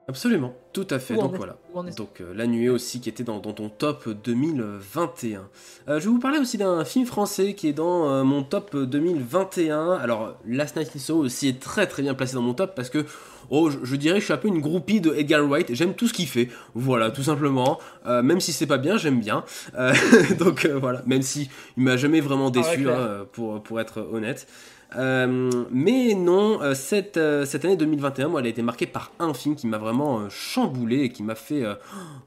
Absolument, 0.08 0.56
tout 0.72 0.86
à 0.90 0.98
fait. 0.98 1.14
donc 1.14 1.36
voilà. 1.36 1.56
Donc 1.96 2.20
euh, 2.20 2.34
La 2.34 2.48
Nuée 2.48 2.68
aussi 2.68 3.00
qui 3.00 3.08
était 3.08 3.22
dans, 3.22 3.38
ton 3.38 3.68
top 3.68 4.08
2021. 4.08 5.48
Euh, 5.88 6.00
je 6.00 6.04
vais 6.04 6.10
vous 6.10 6.18
parler 6.18 6.38
aussi 6.38 6.58
d'un 6.58 6.84
film 6.84 7.06
français 7.06 7.54
qui 7.54 7.68
est 7.68 7.72
dans 7.72 8.10
euh, 8.10 8.24
mon 8.24 8.42
top 8.42 8.76
2021. 8.76 9.92
Alors 9.92 10.34
Last 10.44 10.76
Night 10.76 10.90
in 10.96 10.98
Soho 10.98 11.20
aussi 11.20 11.46
est 11.46 11.60
très 11.60 11.86
très 11.86 12.02
bien 12.02 12.14
placé 12.14 12.34
dans 12.34 12.42
mon 12.42 12.52
top 12.52 12.74
parce 12.74 12.90
que 12.90 13.06
oh, 13.50 13.70
je, 13.70 13.96
dirais 13.96 14.16
que 14.16 14.20
je 14.20 14.24
suis 14.24 14.34
un 14.34 14.38
peu 14.38 14.48
une 14.48 14.60
groupie 14.60 15.00
de 15.00 15.14
Edgar 15.14 15.46
Wright. 15.46 15.72
J'aime 15.72 15.94
tout 15.94 16.08
ce 16.08 16.12
qu'il 16.12 16.26
fait. 16.26 16.48
Voilà, 16.74 17.12
tout 17.12 17.22
simplement. 17.22 17.78
même 18.04 18.40
si 18.40 18.52
c'est 18.52 18.66
pas 18.66 18.78
bien, 18.78 18.96
j'aime 18.96 19.20
bien. 19.20 19.44
donc 20.38 20.66
voilà, 20.66 21.02
même 21.06 21.22
si 21.22 21.48
il 21.76 21.84
m'a 21.84 21.96
jamais 21.96 22.20
vraiment 22.20 22.48
ah 22.48 22.50
déçu 22.50 22.90
hein, 22.90 23.24
pour, 23.32 23.62
pour 23.62 23.80
être 23.80 24.06
honnête. 24.12 24.48
Euh, 24.96 25.64
mais 25.70 26.14
non, 26.14 26.60
euh, 26.62 26.74
cette, 26.74 27.16
euh, 27.16 27.44
cette, 27.44 27.64
année 27.64 27.76
2021, 27.76 28.28
moi, 28.28 28.40
elle 28.40 28.46
a 28.46 28.50
été 28.50 28.62
marquée 28.62 28.86
par 28.86 29.12
un 29.18 29.32
film 29.34 29.56
qui 29.56 29.66
m'a 29.66 29.78
vraiment 29.78 30.28
chamboulé 30.28 31.00
et 31.00 31.08
qui 31.10 31.22
m'a 31.22 31.34
fait 31.34 31.64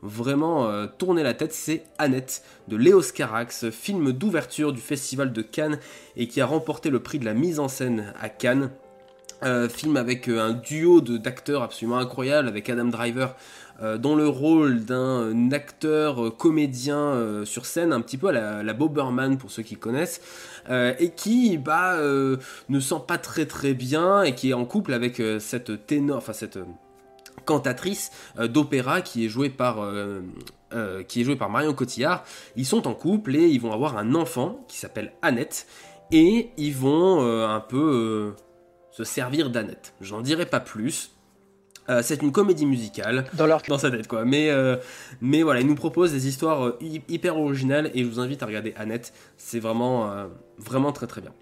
vraiment 0.02 0.88
tourner 0.98 1.24
la 1.24 1.34
tête. 1.34 1.54
C'est 1.54 1.84
Annette 1.98 2.44
de 2.68 2.78
Léo 2.78 3.02
Scarax, 3.02 3.70
film 3.70 4.12
d'ouverture 4.12 4.74
du 4.74 4.82
Festival 4.82 5.34
de 5.34 5.42
Cannes 5.42 5.80
et 6.16 6.28
qui 6.28 6.42
a 6.42 6.46
remporté 6.46 6.90
le 6.90 7.00
prix 7.00 7.20
de 7.20 7.26
la 7.26 7.34
mise 7.34 7.60
en 7.60 7.68
scène 7.68 8.14
à 8.20 8.30
Cannes. 8.30 8.72
Film 9.70 9.98
avec 9.98 10.28
un 10.28 10.54
duo 10.54 11.02
d'acteurs 11.02 11.62
absolument 11.64 11.98
incroyable 11.98 12.48
avec 12.48 12.70
Adam 12.70 12.86
Driver 12.86 13.36
euh, 13.82 13.98
dans 13.98 14.16
le 14.16 14.28
rôle 14.28 14.86
d'un 14.86 15.52
acteur 15.52 16.24
euh, 16.24 16.30
comédien 16.30 16.98
euh, 16.98 17.44
sur 17.44 17.66
scène, 17.66 17.92
un 17.92 18.00
petit 18.00 18.18
peu 18.18 18.30
à 18.30 18.32
la, 18.32 18.64
la 18.64 18.74
Boberman 18.74 19.38
pour 19.38 19.52
ceux 19.52 19.64
qui 19.64 19.76
connaissent, 19.76 20.22
et 20.70 21.12
qui 21.16 21.60
bah, 21.60 22.00
ne 22.00 22.80
sent 22.80 23.02
pas 23.08 23.20
très 23.20 23.46
très 23.46 23.76
bien 23.76 24.24
et 24.24 24.34
qui 24.34 24.50
est 24.50 24.54
en 24.54 24.66
couple 24.66 24.94
avec 24.94 25.22
cette 25.40 25.86
ténor, 25.86 26.18
enfin 26.18 26.34
cette 26.34 26.58
cantatrice 27.46 28.10
d'opéra 28.40 29.02
qui 29.02 29.26
est 29.26 29.30
jouée 29.30 29.52
par 29.52 29.88
qui 31.08 31.22
est 31.22 31.24
jouée 31.24 31.36
par 31.36 31.52
Marion 31.52 31.76
Cotillard. 31.76 32.24
Ils 32.56 32.66
sont 32.66 32.88
en 32.88 32.96
couple 32.96 33.36
et 33.36 33.46
ils 33.46 33.62
vont 33.62 33.74
avoir 33.74 33.96
un 33.96 34.16
enfant 34.16 34.66
qui 34.68 34.80
s'appelle 34.80 35.14
Annette 35.22 35.68
et 36.12 36.50
ils 36.58 36.74
vont 36.74 37.22
un 37.22 37.60
peu 37.60 38.34
se 38.96 39.04
servir 39.04 39.50
d'Annette. 39.50 39.94
J'en 40.00 40.22
dirai 40.22 40.46
pas 40.46 40.62
plus. 40.62 41.12
Euh, 41.90 42.02
c'est 42.02 42.22
une 42.22 42.32
comédie 42.32 42.66
musicale 42.66 43.26
dans, 43.34 43.46
leur... 43.46 43.62
dans 43.68 43.78
sa 43.78 43.92
tête 43.92 44.08
quoi. 44.08 44.24
Mais, 44.24 44.50
euh, 44.50 44.78
mais 45.20 45.44
voilà, 45.44 45.60
il 45.60 45.68
nous 45.68 45.76
propose 45.76 46.14
des 46.14 46.28
histoires 46.28 46.66
euh, 46.66 46.80
hyper 47.10 47.38
originales 47.38 47.92
et 47.94 48.04
je 48.04 48.10
vous 48.10 48.22
invite 48.22 48.42
à 48.42 48.46
regarder 48.46 48.74
Annette. 48.78 49.14
C'est 49.38 49.60
vraiment, 49.60 50.10
vraiment 50.58 50.94
très 50.94 51.08
très 51.08 51.20
bien. 51.20 51.34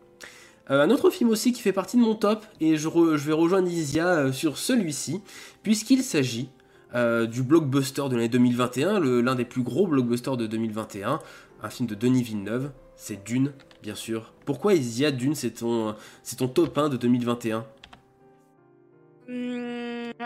un 0.68 0.90
autre 0.90 1.12
film 1.12 1.30
aussi 1.30 1.54
qui 1.54 1.62
fait 1.62 1.72
partie 1.72 1.96
de 1.96 2.02
mon 2.02 2.16
top 2.16 2.44
et 2.60 2.76
je, 2.76 2.90
je 2.90 3.28
vais 3.28 3.34
rejoindre 3.34 3.70
Isia 3.70 4.34
sur 4.34 4.58
celui-ci 4.58 5.22
puisqu'il 5.62 6.02
s'agit 6.04 6.50
du 6.96 7.44
blockbuster 7.44 8.10
de 8.10 8.16
l'année 8.16 8.30
2021, 8.30 9.00
l'un 9.00 9.36
des 9.36 9.46
plus 9.46 9.64
gros 9.64 9.88
blockbusters 9.88 10.38
de 10.38 10.48
2021, 10.48 11.20
un 11.62 11.70
film 11.70 11.88
de 11.88 11.96
Denis 11.96 12.24
Villeneuve. 12.24 12.72
C'est 12.96 13.24
Dune, 13.24 13.54
bien 13.82 13.96
sûr. 13.96 14.34
Pourquoi 14.46 14.74
Isia 14.74 15.12
Dune, 15.12 15.36
c'est 15.36 15.52
ton, 15.52 15.96
c'est 16.22 16.38
ton 16.38 16.48
top 16.48 16.78
1 16.78 16.90
de 16.90 16.98
2021 16.98 17.66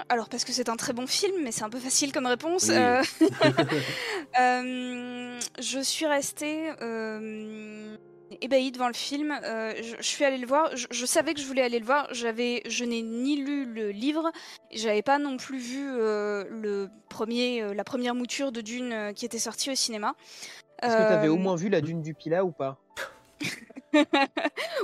alors 0.09 0.29
parce 0.29 0.43
que 0.43 0.51
c'est 0.51 0.69
un 0.69 0.75
très 0.75 0.93
bon 0.93 1.07
film, 1.07 1.35
mais 1.43 1.51
c'est 1.51 1.63
un 1.63 1.69
peu 1.69 1.79
facile 1.79 2.11
comme 2.11 2.25
réponse. 2.25 2.69
Euh, 2.69 3.01
euh, 4.39 5.39
je 5.59 5.79
suis 5.79 6.05
restée 6.05 6.71
euh, 6.81 7.95
ébahie 8.41 8.71
devant 8.71 8.87
le 8.87 8.93
film. 8.93 9.37
Je, 9.43 9.95
suis 10.01 10.23
allée 10.23 10.37
le 10.37 10.47
voir. 10.47 10.69
Je, 10.75 11.05
savais 11.05 11.33
que 11.33 11.39
je 11.39 11.45
voulais 11.45 11.61
aller 11.61 11.79
le 11.79 11.85
voir. 11.85 12.07
J'avais, 12.11 12.61
je 12.67 12.83
n'ai 12.83 13.01
ni 13.01 13.37
lu 13.37 13.65
le 13.65 13.91
livre, 13.91 14.31
j'avais 14.71 15.01
pas 15.01 15.19
non 15.19 15.37
plus 15.37 15.59
vu 15.59 15.85
le 15.85 16.89
premier, 17.09 17.73
la 17.73 17.83
première 17.83 18.15
mouture 18.15 18.51
de 18.51 18.61
Dune 18.61 19.13
qui 19.15 19.25
était 19.25 19.39
sortie 19.39 19.71
au 19.71 19.75
cinéma. 19.75 20.15
Est-ce 20.81 20.95
que 20.95 21.07
tu 21.07 21.13
avais 21.13 21.27
au 21.27 21.37
moins 21.37 21.55
vu 21.55 21.69
la 21.69 21.81
Dune 21.81 22.01
du 22.01 22.13
Pila 22.13 22.45
ou 22.45 22.51
pas? 22.51 22.77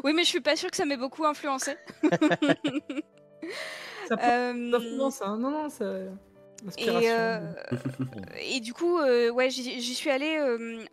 Oui, 0.03 0.14
mais 0.14 0.24
je 0.24 0.30
suis 0.30 0.41
pas 0.41 0.56
sûre 0.56 0.72
que 0.72 0.78
ça 0.78 0.86
m'ait 0.86 0.98
beaucoup 0.98 1.26
influencé. 1.26 1.76
Ça 4.07 4.15
euh, 4.22 4.74
influence, 4.74 5.22
hein. 5.22 5.38
Non, 5.38 5.52
non, 5.52 5.70
ça. 5.70 5.86
Et, 6.78 6.90
euh, 6.90 7.40
et, 8.41 8.60
du 8.60 8.74
coup, 8.74 8.98
euh, 8.98 9.30
ouais, 9.30 9.49
j'y 9.49 9.95
suis 9.95 10.10
allée 10.10 10.40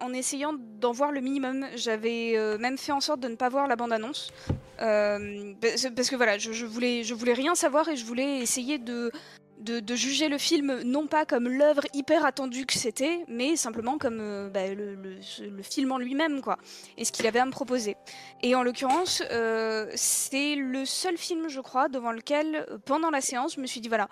en 0.01 0.13
essayant 0.13 0.55
d'en 0.81 0.93
voir 0.93 1.13
le 1.13 1.21
minimum. 1.21 1.67
J'avais 1.75 2.37
même 2.59 2.79
fait 2.79 2.93
en 2.93 3.01
sorte 3.01 3.21
de 3.21 3.29
ne 3.29 3.37
pas 3.37 3.49
voir 3.49 3.67
la 3.67 3.77
bande-annonce. 3.77 4.33
parce 4.79 6.11
que 6.11 6.17
voilà, 6.17 6.39
je, 6.39 6.53
je, 6.53 6.67
voulais, 6.67 7.03
je 7.03 7.15
voulais 7.15 7.35
rien 7.35 7.55
savoir 7.55 7.89
et 7.89 7.97
je 7.97 8.05
voulais 8.05 8.39
essayer 8.39 8.79
de 8.79 9.11
de, 9.61 9.95
juger 9.95 10.29
le 10.29 10.39
film 10.39 10.81
non 10.85 11.07
pas 11.07 11.27
comme 11.27 11.49
l'œuvre 11.49 11.83
hyper 11.95 12.25
attendue 12.25 12.67
que 12.67 12.75
c'était, 12.75 13.25
mais 13.29 13.57
simplement 13.57 13.99
comme 13.99 14.19
euh, 14.21 14.49
bah, 14.49 14.67
le, 14.75 15.63
film 15.63 15.93
en 15.93 15.99
lui-même, 15.99 16.41
quoi, 16.41 16.59
et 16.97 17.05
ce 17.05 17.13
qu'il 17.13 17.27
avait 17.27 17.39
à 17.39 17.47
me 17.47 17.51
proposer. 17.51 17.97
Et 18.43 18.55
en 18.55 18.63
l'occurrence, 18.63 19.23
euh, 19.31 19.91
c'est 19.95 20.55
le 20.55 20.85
seul 20.85 21.17
film, 21.17 21.49
je 21.49 21.61
crois, 21.61 21.89
devant 21.89 22.13
lequel, 22.13 22.67
euh, 22.71 22.79
pendant 22.85 23.11
la 23.11 23.21
séance, 23.21 23.55
je 23.57 23.61
me 23.61 23.67
suis 23.67 23.81
dit, 23.81 23.89
voilà, 23.89 24.09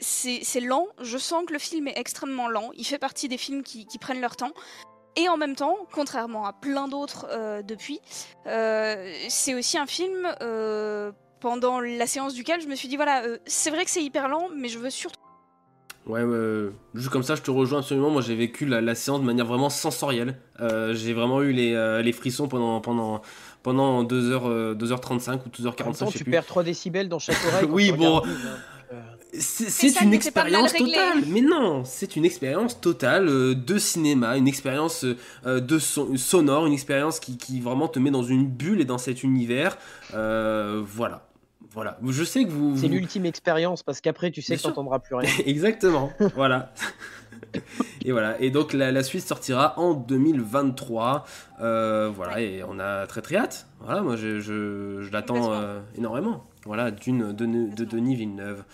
c'est 0.00 0.60
lent, 0.60 0.86
je 1.00 1.18
sens 1.18 1.44
que 1.46 1.52
le 1.52 1.58
film 1.58 1.88
est 1.88 1.98
extrêmement 1.98 2.48
lent, 2.48 2.70
il 2.74 2.84
fait 2.84 2.98
partie 2.98 3.28
des 3.28 3.38
films 3.38 3.62
qui, 3.62 3.86
prennent 4.00 4.20
leur 4.20 4.36
temps, 4.36 4.52
Et 5.16 5.28
en 5.28 5.36
même 5.36 5.56
temps, 5.56 5.76
contrairement 5.92 6.46
à 6.46 6.52
plein 6.52 6.88
d'autres 6.88 7.26
depuis, 7.62 8.00
c'est 8.44 9.54
aussi 9.54 9.76
un 9.76 9.86
film 9.86 10.28
pendant 11.40 11.80
la 11.80 12.06
séance 12.06 12.34
duquel 12.34 12.60
je 12.60 12.66
me 12.66 12.74
suis 12.74 12.88
dit 12.88 12.96
voilà, 12.96 13.22
euh, 13.24 13.38
c'est 13.46 13.70
vrai 13.70 13.84
que 13.84 13.90
c'est 13.90 14.02
hyper 14.02 14.28
lent, 14.28 14.48
mais 14.56 14.68
je 14.68 14.78
veux 14.78 14.90
surtout. 14.90 15.18
Ouais, 16.06 16.22
ouais, 16.22 16.70
juste 16.94 17.10
comme 17.10 17.22
ça, 17.22 17.34
je 17.34 17.42
te 17.42 17.50
rejoins 17.50 17.80
absolument. 17.80 18.08
Moi, 18.08 18.22
j'ai 18.22 18.34
vécu 18.34 18.64
la, 18.64 18.80
la 18.80 18.94
séance 18.94 19.20
de 19.20 19.26
manière 19.26 19.44
vraiment 19.44 19.68
sensorielle. 19.68 20.38
Euh, 20.58 20.94
j'ai 20.94 21.12
vraiment 21.12 21.42
eu 21.42 21.52
les, 21.52 21.74
euh, 21.74 22.00
les 22.00 22.12
frissons 22.12 22.48
pendant, 22.48 22.80
pendant, 22.80 23.20
pendant 23.62 24.04
2h, 24.04 24.40
euh, 24.46 24.74
2h35 24.74 25.40
ou 25.44 25.48
2h45. 25.50 25.82
En 25.82 25.84
même 25.84 25.94
temps, 25.94 26.06
je 26.06 26.12
sais 26.12 26.18
tu 26.18 26.24
plus. 26.24 26.30
perds 26.30 26.46
3 26.46 26.62
décibels 26.62 27.10
dans 27.10 27.18
chaque 27.18 27.36
oreille. 27.46 27.68
Oui, 27.70 27.92
bon. 27.92 28.18
hein. 28.18 28.22
Euh, 28.90 29.00
C'est 29.34 29.64
Mais 29.64 29.70
c'est 29.70 29.88
ça 29.90 30.04
une 30.04 30.14
expérience 30.14 30.72
totale. 30.72 31.24
Mais 31.26 31.42
non, 31.42 31.82
c'est 31.84 32.16
une 32.16 32.24
expérience 32.24 32.80
totale 32.80 33.28
euh, 33.28 33.54
de 33.54 33.76
cinéma, 33.76 34.38
une 34.38 34.48
expérience 34.48 35.04
euh, 35.44 35.60
de 35.60 35.78
son- 35.78 36.16
sonore, 36.16 36.66
une 36.66 36.72
expérience 36.72 37.20
qui, 37.20 37.36
qui 37.36 37.60
vraiment 37.60 37.86
te 37.86 37.98
met 37.98 38.10
dans 38.10 38.22
une 38.22 38.46
bulle 38.46 38.80
et 38.80 38.86
dans 38.86 38.96
cet 38.96 39.22
univers. 39.24 39.76
Euh, 40.14 40.82
voilà. 40.86 41.27
Voilà. 41.78 41.96
Je 42.04 42.24
sais 42.24 42.44
que 42.44 42.50
vous. 42.50 42.76
C'est 42.76 42.88
vous- 42.88 42.94
l'ultime 42.94 43.24
expérience 43.24 43.84
parce 43.84 44.00
qu'après, 44.00 44.32
tu 44.32 44.42
sais 44.42 44.54
Bien 44.54 44.56
que 44.56 44.62
sûr. 44.62 44.70
t'entendras 44.70 44.98
plus 44.98 45.14
rien. 45.14 45.30
Exactement. 45.46 46.10
voilà. 46.34 46.72
Et 48.04 48.10
voilà. 48.10 48.40
Et 48.40 48.50
donc 48.50 48.72
la, 48.72 48.90
la 48.90 49.02
suite 49.04 49.22
sortira 49.26 49.78
en 49.78 49.94
2023. 49.94 51.24
Euh, 51.60 52.10
voilà. 52.14 52.40
Et 52.40 52.62
on 52.68 52.78
a 52.80 53.06
très 53.06 53.22
très 53.22 53.36
hâte. 53.36 53.66
Voilà. 53.80 54.02
Moi, 54.02 54.16
je, 54.16 54.40
je, 54.40 55.02
je 55.02 55.12
l'attends 55.12 55.52
euh, 55.52 55.78
énormément. 55.96 56.44
Voilà. 56.64 56.90
D'une 56.90 57.32
de, 57.32 57.46
de 57.46 57.84
Denis 57.84 58.16
Villeneuve. 58.16 58.64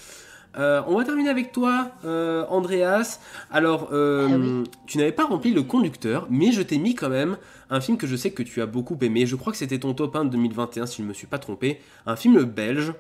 Euh, 0.57 0.83
on 0.87 0.97
va 0.97 1.05
terminer 1.05 1.31
avec 1.31 1.53
toi, 1.53 1.91
euh, 2.05 2.45
Andreas. 2.49 3.21
Alors, 3.51 3.89
euh, 3.93 4.65
tu 4.87 4.99
n'avais 4.99 5.13
pas 5.13 5.25
rempli 5.25 5.53
le 5.53 5.63
conducteur, 5.63 6.27
mais 6.31 6.53
je 6.53 6.63
t'ai 6.63 6.79
mis 6.79 6.95
quand 6.95 7.09
même 7.09 7.37
un 7.71 7.81
film 7.81 7.97
que 7.99 8.07
je 8.07 8.15
sais 8.15 8.31
que 8.31 8.43
tu 8.43 8.63
as 8.63 8.67
beaucoup 8.67 8.97
aimé. 9.01 9.27
Je 9.27 9.37
crois 9.37 9.53
que 9.53 9.59
c'était 9.59 9.79
ton 9.79 9.95
top 9.95 10.15
1 10.15 10.27
de 10.27 10.31
2021, 10.31 10.87
si 10.87 10.99
je 10.99 11.03
ne 11.03 11.09
me 11.09 11.15
suis 11.15 11.27
pas 11.27 11.39
trompé. 11.39 11.81
Un 12.07 12.15
film 12.17 12.45
belge 12.45 12.95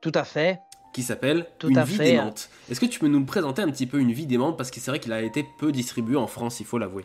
Tout 0.00 0.12
à 0.14 0.24
fait. 0.24 0.60
qui 0.94 1.02
s'appelle 1.02 1.46
Une 1.64 1.76
à 1.76 1.84
vie 1.84 1.96
fait. 1.96 2.12
démente. 2.12 2.48
Est-ce 2.70 2.80
que 2.80 2.86
tu 2.86 2.98
peux 2.98 3.08
nous 3.08 3.24
présenter 3.24 3.60
un 3.60 3.70
petit 3.70 3.86
peu 3.86 3.98
Une 3.98 4.12
vie 4.12 4.26
démente? 4.26 4.56
Parce 4.56 4.70
que 4.70 4.80
c'est 4.80 4.90
vrai 4.90 5.00
qu'il 5.00 5.12
a 5.12 5.20
été 5.20 5.44
peu 5.58 5.70
distribué 5.70 6.16
en 6.16 6.26
France, 6.26 6.60
il 6.60 6.66
faut 6.66 6.78
l'avouer. 6.78 7.04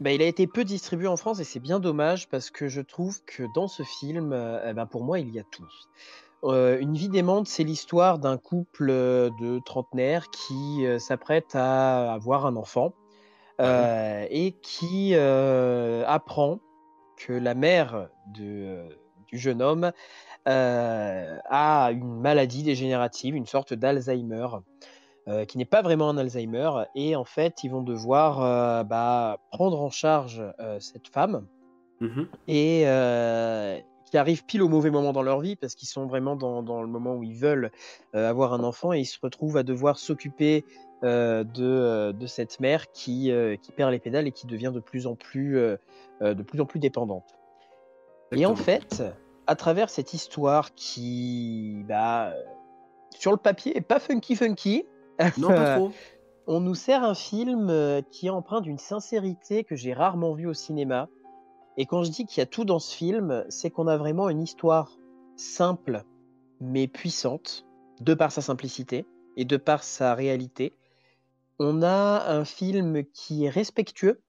Bah, 0.00 0.10
il 0.10 0.20
a 0.20 0.26
été 0.26 0.48
peu 0.48 0.64
distribué 0.64 1.06
en 1.06 1.16
France 1.16 1.38
et 1.38 1.44
c'est 1.44 1.60
bien 1.60 1.78
dommage 1.78 2.28
parce 2.28 2.50
que 2.50 2.66
je 2.66 2.80
trouve 2.80 3.22
que 3.24 3.44
dans 3.54 3.68
ce 3.68 3.84
film, 3.84 4.32
eh 4.66 4.72
ben, 4.72 4.86
pour 4.86 5.04
moi, 5.04 5.20
il 5.20 5.30
y 5.30 5.38
a 5.38 5.44
tout. 5.44 5.68
Euh, 6.44 6.78
Une 6.80 6.94
vie 6.94 7.08
démente, 7.08 7.46
c'est 7.46 7.64
l'histoire 7.64 8.18
d'un 8.18 8.36
couple 8.36 8.88
euh, 8.90 9.30
de 9.40 9.60
trentenaires 9.60 10.28
qui 10.30 10.84
euh, 10.84 10.98
s'apprête 10.98 11.54
à 11.54 12.12
avoir 12.12 12.46
un 12.46 12.56
enfant 12.56 12.92
euh, 13.60 14.26
et 14.30 14.52
qui 14.62 15.14
apprend 15.14 16.58
que 17.16 17.32
la 17.32 17.54
mère 17.54 18.08
de, 18.34 18.88
du 19.28 19.38
jeune 19.38 19.62
homme 19.62 19.92
a 20.46 21.92
une 21.92 22.20
maladie 22.20 22.64
dégénérative, 22.64 23.36
une 23.36 23.46
sorte 23.46 23.74
d'Alzheimer, 23.74 24.48
qui 25.46 25.58
n'est 25.58 25.64
pas 25.64 25.82
vraiment 25.82 26.08
un 26.08 26.18
Alzheimer. 26.18 26.70
Et 26.96 27.14
en 27.14 27.24
fait, 27.24 27.62
ils 27.62 27.70
vont 27.70 27.82
devoir 27.82 28.84
bah, 28.84 29.38
prendre 29.52 29.80
en 29.80 29.90
charge 29.90 30.42
cette 30.80 31.06
femme 31.06 31.46
Mhm. 32.02 32.26
et 32.48 32.82
euh, 32.86 33.78
qui 34.12 34.18
arrive 34.18 34.44
pile 34.44 34.62
au 34.62 34.68
mauvais 34.68 34.90
moment 34.90 35.14
dans 35.14 35.22
leur 35.22 35.40
vie 35.40 35.56
parce 35.56 35.74
qu'ils 35.74 35.88
sont 35.88 36.04
vraiment 36.04 36.36
dans, 36.36 36.62
dans 36.62 36.82
le 36.82 36.86
moment 36.86 37.14
où 37.14 37.22
ils 37.22 37.34
veulent 37.34 37.70
euh, 38.14 38.28
avoir 38.28 38.52
un 38.52 38.62
enfant 38.62 38.92
et 38.92 39.00
ils 39.00 39.06
se 39.06 39.18
retrouvent 39.18 39.56
à 39.56 39.62
devoir 39.62 39.98
s'occuper 39.98 40.66
euh, 41.02 41.44
de, 41.44 41.64
euh, 41.64 42.12
de 42.12 42.26
cette 42.26 42.60
mère 42.60 42.92
qui, 42.92 43.32
qui 43.62 43.72
perd 43.72 43.90
les 43.90 43.98
pédales 43.98 44.26
et 44.26 44.32
qui 44.32 44.46
devient 44.46 44.70
de 44.74 44.80
plus 44.80 45.06
en 45.06 45.14
plus, 45.14 45.54
de 46.20 46.42
plus, 46.42 46.60
en 46.60 46.66
plus 46.66 46.78
dépendante. 46.78 47.24
Et 48.32 48.44
en 48.44 48.54
fait, 48.54 49.02
à 49.46 49.56
travers 49.56 49.88
cette 49.88 50.12
histoire 50.12 50.74
qui, 50.74 51.82
bah, 51.88 52.34
sur 53.18 53.30
le 53.30 53.38
papier, 53.38 53.74
est 53.74 53.80
pas 53.80 53.98
funky 53.98 54.36
funky, 54.36 54.84
Non, 55.38 55.48
pas 55.48 55.76
trop. 55.78 55.90
on 56.46 56.60
nous 56.60 56.74
sert 56.74 57.02
un 57.02 57.14
film 57.14 58.02
qui 58.10 58.26
est 58.26 58.30
empreint 58.30 58.60
d'une 58.60 58.78
sincérité 58.78 59.64
que 59.64 59.74
j'ai 59.74 59.94
rarement 59.94 60.34
vue 60.34 60.48
au 60.48 60.54
cinéma. 60.54 61.08
Et 61.76 61.86
quand 61.86 62.04
je 62.04 62.10
dis 62.10 62.26
qu'il 62.26 62.40
y 62.40 62.42
a 62.42 62.46
tout 62.46 62.64
dans 62.64 62.78
ce 62.78 62.94
film, 62.94 63.44
c'est 63.48 63.70
qu'on 63.70 63.86
a 63.86 63.96
vraiment 63.96 64.28
une 64.28 64.42
histoire 64.42 64.96
simple 65.36 66.04
mais 66.60 66.86
puissante, 66.86 67.66
de 68.00 68.14
par 68.14 68.30
sa 68.30 68.40
simplicité 68.40 69.04
et 69.36 69.44
de 69.44 69.56
par 69.56 69.82
sa 69.82 70.14
réalité. 70.14 70.74
On 71.58 71.82
a 71.82 72.30
un 72.30 72.44
film 72.44 73.04
qui 73.12 73.44
est 73.44 73.48
respectueux, 73.48 74.22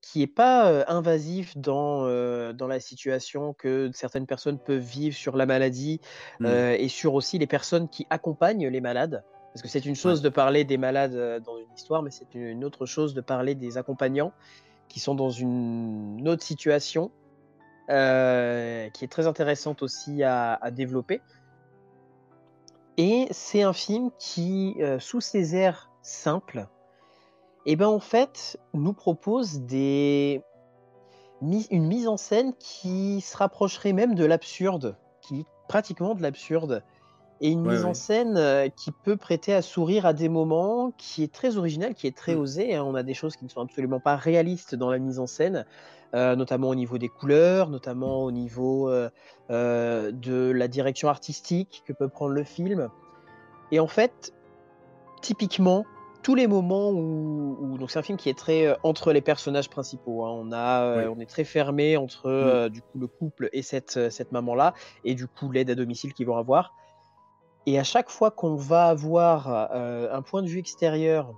qui 0.00 0.20
n'est 0.20 0.26
pas 0.26 0.70
euh, 0.70 0.84
invasif 0.88 1.56
dans, 1.56 2.06
euh, 2.06 2.52
dans 2.52 2.66
la 2.66 2.80
situation 2.80 3.54
que 3.54 3.90
certaines 3.94 4.26
personnes 4.26 4.58
peuvent 4.58 4.82
vivre 4.82 5.16
sur 5.16 5.36
la 5.36 5.46
maladie 5.46 6.00
Mm. 6.40 6.46
euh, 6.46 6.76
et 6.78 6.88
sur 6.88 7.14
aussi 7.14 7.38
les 7.38 7.46
personnes 7.46 7.88
qui 7.88 8.06
accompagnent 8.10 8.68
les 8.68 8.80
malades. 8.80 9.24
Parce 9.52 9.62
que 9.62 9.68
c'est 9.68 9.86
une 9.86 9.94
chose 9.94 10.20
de 10.20 10.28
parler 10.28 10.64
des 10.64 10.78
malades 10.78 11.42
dans 11.44 11.56
une 11.58 11.72
histoire, 11.76 12.02
mais 12.02 12.10
c'est 12.10 12.34
une 12.34 12.64
autre 12.64 12.86
chose 12.86 13.14
de 13.14 13.20
parler 13.20 13.54
des 13.54 13.78
accompagnants 13.78 14.32
qui 14.88 15.00
sont 15.00 15.14
dans 15.14 15.30
une 15.30 16.26
autre 16.28 16.42
situation, 16.42 17.10
euh, 17.90 18.88
qui 18.90 19.04
est 19.04 19.08
très 19.08 19.26
intéressante 19.26 19.82
aussi 19.82 20.22
à, 20.22 20.58
développer. 20.70 21.20
Et 22.96 23.26
c'est 23.30 23.62
un 23.62 23.72
film 23.72 24.10
qui, 24.18 24.76
euh, 24.80 24.98
sous 25.00 25.20
ses 25.20 25.56
airs 25.56 25.90
simples, 26.02 26.68
et 27.66 27.76
ben 27.76 27.88
en 27.88 28.00
fait, 28.00 28.58
nous 28.74 28.92
propose 28.92 29.60
des 29.60 30.42
une 31.42 31.86
mise 31.86 32.08
en 32.08 32.16
scène 32.16 32.54
qui 32.58 33.20
se 33.20 33.36
rapprocherait 33.36 33.92
même 33.92 34.14
de 34.14 34.24
l'absurde, 34.24 34.96
qui 35.20 35.40
est 35.40 35.46
pratiquement 35.68 36.14
de 36.14 36.22
l'absurde, 36.22 36.82
et 37.40 37.50
une 37.50 37.62
Ouais, 37.66 37.72
mise 37.74 37.84
en 37.84 37.94
scène 37.94 38.36
euh, 38.36 38.68
qui 38.68 38.90
peut 38.92 39.16
prêter 39.16 39.52
à 39.52 39.60
sourire 39.62 40.06
à 40.06 40.12
des 40.12 40.28
moments, 40.28 40.92
qui 40.96 41.22
est 41.22 41.32
très 41.32 41.56
originale, 41.56 41.94
qui 41.94 42.06
est 42.06 42.10
Mm. 42.10 42.14
très 42.14 42.34
osée. 42.34 42.74
hein. 42.74 42.84
On 42.86 42.94
a 42.94 43.02
des 43.02 43.14
choses 43.14 43.36
qui 43.36 43.44
ne 43.44 43.50
sont 43.50 43.60
absolument 43.60 44.00
pas 44.00 44.16
réalistes 44.16 44.74
dans 44.74 44.90
la 44.90 44.98
mise 44.98 45.18
en 45.18 45.26
scène, 45.26 45.66
euh, 46.14 46.36
notamment 46.36 46.68
au 46.68 46.74
niveau 46.74 46.96
des 46.96 47.08
couleurs, 47.08 47.70
notamment 47.70 48.22
au 48.22 48.30
niveau 48.30 48.88
euh, 48.88 49.10
de 49.50 50.52
la 50.54 50.68
direction 50.68 51.08
artistique 51.08 51.82
que 51.86 51.92
peut 51.92 52.08
prendre 52.08 52.32
le 52.32 52.44
film. 52.44 52.88
Et 53.72 53.80
en 53.80 53.88
fait, 53.88 54.32
typiquement, 55.22 55.84
tous 56.22 56.34
les 56.34 56.46
moments 56.46 56.90
où, 56.90 57.56
où- 57.60 57.78
donc 57.78 57.90
c'est 57.90 57.98
un 57.98 58.02
film 58.02 58.16
qui 58.16 58.30
est 58.30 58.38
très 58.38 58.74
entre 58.82 59.12
les 59.12 59.20
personnages 59.20 59.68
principaux. 59.68 60.24
hein. 60.24 60.30
On 60.32 60.52
a, 60.52 61.08
on 61.10 61.18
est 61.20 61.28
très 61.28 61.44
fermé 61.44 61.96
entre 61.96 62.26
euh, 62.30 62.68
du 62.70 62.80
coup 62.80 62.98
le 62.98 63.06
couple 63.08 63.50
et 63.52 63.62
cette 63.62 64.08
cette 64.10 64.32
maman 64.32 64.54
là, 64.54 64.72
et 65.04 65.14
du 65.14 65.26
coup 65.26 65.50
l'aide 65.50 65.68
à 65.70 65.74
domicile 65.74 66.14
qu'ils 66.14 66.26
vont 66.26 66.36
avoir. 66.38 66.72
Et 67.66 67.78
à 67.78 67.84
chaque 67.84 68.10
fois 68.10 68.30
qu'on 68.30 68.56
va 68.56 68.86
avoir 68.86 69.70
euh, 69.72 70.12
un 70.12 70.22
point 70.22 70.42
de 70.42 70.48
vue 70.48 70.58
extérieur, 70.58 71.32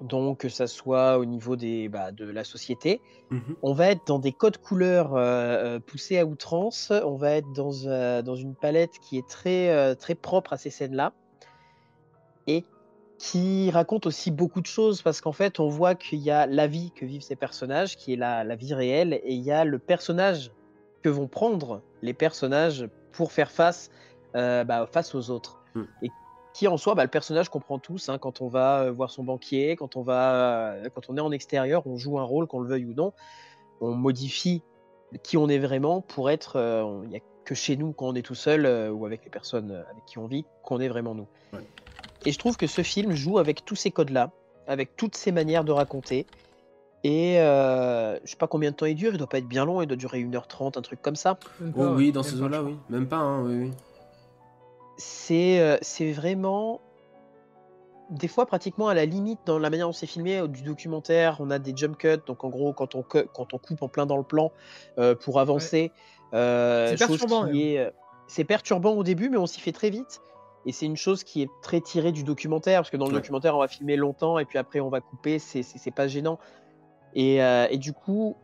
donc 0.00 0.38
que 0.38 0.48
ça 0.48 0.66
soit 0.66 1.18
au 1.18 1.24
niveau 1.24 1.56
des 1.56 1.88
bah, 1.88 2.12
de 2.12 2.28
la 2.28 2.44
société, 2.44 3.00
Mhm. 3.30 3.56
on 3.62 3.72
va 3.72 3.90
être 3.90 4.06
dans 4.06 4.20
des 4.20 4.32
codes 4.32 4.58
couleurs 4.58 5.16
euh, 5.16 5.22
euh, 5.24 5.80
poussés 5.80 6.18
à 6.18 6.24
outrance. 6.24 6.92
On 6.92 7.16
va 7.16 7.32
être 7.32 7.52
dans, 7.52 7.72
euh, 7.86 8.22
dans 8.22 8.36
une 8.36 8.54
palette 8.54 8.98
qui 9.00 9.18
est 9.18 9.26
très, 9.26 9.96
très 9.96 10.14
propre 10.14 10.52
à 10.52 10.56
ces 10.58 10.70
scènes-là 10.70 11.12
et 12.46 12.64
qui 13.18 13.70
raconte 13.70 14.06
aussi 14.06 14.30
beaucoup 14.30 14.60
de 14.60 14.66
choses 14.66 15.02
parce 15.02 15.20
qu'en 15.20 15.32
fait, 15.32 15.58
on 15.58 15.68
voit 15.68 15.94
qu'il 15.94 16.20
y 16.20 16.30
a 16.30 16.46
la 16.46 16.66
vie 16.66 16.92
que 16.94 17.04
vivent 17.06 17.22
ces 17.22 17.34
personnages, 17.34 17.96
qui 17.96 18.12
est 18.12 18.16
la, 18.16 18.44
la 18.44 18.54
vie 18.54 18.74
réelle, 18.74 19.14
et 19.14 19.32
il 19.32 19.42
y 19.42 19.50
a 19.50 19.64
le 19.64 19.78
personnage 19.78 20.52
que 21.02 21.08
vont 21.08 21.26
prendre 21.26 21.80
les 22.02 22.12
personnages 22.14 22.88
pour 23.12 23.32
faire 23.32 23.50
face, 23.50 23.90
euh, 24.36 24.64
bah, 24.64 24.86
face 24.86 25.14
aux 25.14 25.30
autres. 25.30 25.58
Mm. 25.74 25.82
Et 26.02 26.10
qui 26.54 26.68
en 26.68 26.76
soi, 26.78 26.94
bah, 26.94 27.02
le 27.02 27.10
personnage 27.10 27.48
qu'on 27.50 27.60
prend 27.60 27.78
tous, 27.78 28.08
hein, 28.08 28.18
quand 28.18 28.40
on 28.40 28.48
va 28.48 28.82
euh, 28.82 28.92
voir 28.92 29.10
son 29.10 29.24
banquier, 29.24 29.76
quand 29.76 29.96
on, 29.96 30.02
va, 30.02 30.72
euh, 30.72 30.88
quand 30.94 31.10
on 31.10 31.16
est 31.16 31.20
en 31.20 31.32
extérieur, 31.32 31.86
on 31.86 31.96
joue 31.98 32.18
un 32.18 32.22
rôle, 32.22 32.46
qu'on 32.46 32.60
le 32.60 32.68
veuille 32.68 32.86
ou 32.86 32.94
non, 32.94 33.12
on 33.80 33.92
modifie 33.92 34.62
qui 35.22 35.36
on 35.36 35.48
est 35.48 35.58
vraiment 35.58 36.00
pour 36.00 36.30
être. 36.30 36.56
euh, 36.56 37.00
Il 37.04 37.10
n'y 37.10 37.16
a 37.16 37.20
que 37.44 37.54
chez 37.54 37.76
nous, 37.76 37.92
quand 37.92 38.06
on 38.06 38.14
est 38.14 38.22
tout 38.22 38.34
seul 38.34 38.66
euh, 38.66 38.90
ou 38.90 39.06
avec 39.06 39.22
les 39.22 39.30
personnes 39.30 39.70
avec 39.70 40.04
qui 40.06 40.18
on 40.18 40.26
vit, 40.26 40.44
qu'on 40.64 40.80
est 40.80 40.88
vraiment 40.88 41.14
nous. 41.14 41.28
Ouais. 41.52 41.60
Et 42.24 42.32
je 42.32 42.38
trouve 42.38 42.56
que 42.56 42.66
ce 42.66 42.82
film 42.82 43.12
joue 43.12 43.38
avec 43.38 43.64
tous 43.64 43.76
ces 43.76 43.90
codes-là, 43.90 44.30
avec 44.66 44.96
toutes 44.96 45.14
ces 45.14 45.30
manières 45.30 45.62
de 45.62 45.70
raconter. 45.72 46.26
Et 47.04 47.38
euh, 47.38 48.18
je 48.24 48.30
sais 48.30 48.36
pas 48.36 48.48
combien 48.48 48.72
de 48.72 48.76
temps 48.76 48.86
il 48.86 48.96
dure, 48.96 49.12
il 49.12 49.18
doit 49.18 49.28
pas 49.28 49.38
être 49.38 49.46
bien 49.46 49.64
long, 49.64 49.80
il 49.80 49.86
doit 49.86 49.96
durer 49.96 50.24
1h30, 50.24 50.76
un 50.76 50.82
truc 50.82 51.00
comme 51.02 51.14
ça. 51.14 51.38
Oh 51.76 51.90
oui, 51.94 52.10
dans 52.10 52.24
ces 52.24 52.42
eaux-là, 52.42 52.64
oui. 52.64 52.76
Même 52.90 53.06
pas, 53.06 53.18
hein, 53.18 53.44
oui, 53.44 53.54
oui. 53.56 53.72
C'est 54.96 55.60
euh, 55.60 55.76
c'est 55.82 56.12
vraiment 56.12 56.80
des 58.10 58.28
fois 58.28 58.46
pratiquement 58.46 58.88
à 58.88 58.94
la 58.94 59.04
limite 59.04 59.40
dans 59.46 59.58
la 59.58 59.68
manière 59.68 59.86
dont 59.86 59.92
c'est 59.92 60.06
filmé 60.06 60.38
euh, 60.38 60.46
du 60.46 60.62
documentaire. 60.62 61.36
On 61.40 61.50
a 61.50 61.58
des 61.58 61.76
jump 61.76 61.98
cuts, 61.98 62.18
donc 62.26 62.44
en 62.44 62.48
gros 62.48 62.72
quand 62.72 62.94
on, 62.94 63.02
quand 63.02 63.52
on 63.52 63.58
coupe 63.58 63.82
en 63.82 63.88
plein 63.88 64.06
dans 64.06 64.16
le 64.16 64.22
plan 64.22 64.52
euh, 64.98 65.14
pour 65.14 65.40
avancer, 65.40 65.92
euh, 66.32 66.90
C'est 66.90 67.06
perturbant, 67.06 67.48
c'est 68.28 68.44
perturbant 68.44 68.92
au 68.92 69.02
début, 69.02 69.28
mais 69.28 69.36
on 69.36 69.46
s'y 69.46 69.60
fait 69.60 69.72
très 69.72 69.90
vite. 69.90 70.20
Et 70.64 70.72
c'est 70.72 70.86
une 70.86 70.96
chose 70.96 71.22
qui 71.22 71.42
est 71.42 71.50
très 71.62 71.80
tirée 71.80 72.10
du 72.10 72.24
documentaire, 72.24 72.80
parce 72.80 72.90
que 72.90 72.96
dans 72.96 73.06
le 73.06 73.12
Ouais. 73.14 73.20
documentaire, 73.20 73.54
on 73.54 73.60
va 73.60 73.68
filmer 73.68 73.94
longtemps 73.94 74.38
et 74.40 74.44
puis 74.44 74.58
après, 74.58 74.80
on 74.80 74.88
va 74.88 75.00
couper, 75.00 75.38
c'est- 75.38 75.62
pas 75.94 76.08
gênant. 76.08 76.38
Et, 77.14 77.40
euh, 77.40 77.68
et 77.70 77.78
du 77.78 77.92
coup, 77.92 78.34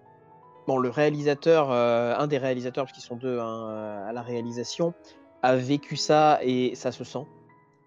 bon, 0.69 0.79
le 0.79 0.89
réalisateur, 0.89 1.73
un 1.73 2.27
des 2.29 2.39
réalisateurs, 2.39 2.85
parce 2.85 2.93
qu'ils 2.93 3.03
sont 3.03 3.17
deux 3.17 3.41
hein, 3.41 4.05
à 4.07 4.13
la 4.13 4.23
réalisation, 4.23 4.95
a 5.43 5.57
vécu 5.57 5.97
ça 5.97 6.39
et 6.43 6.75
ça 6.75 6.93
se 6.93 7.05
sent. 7.05 7.27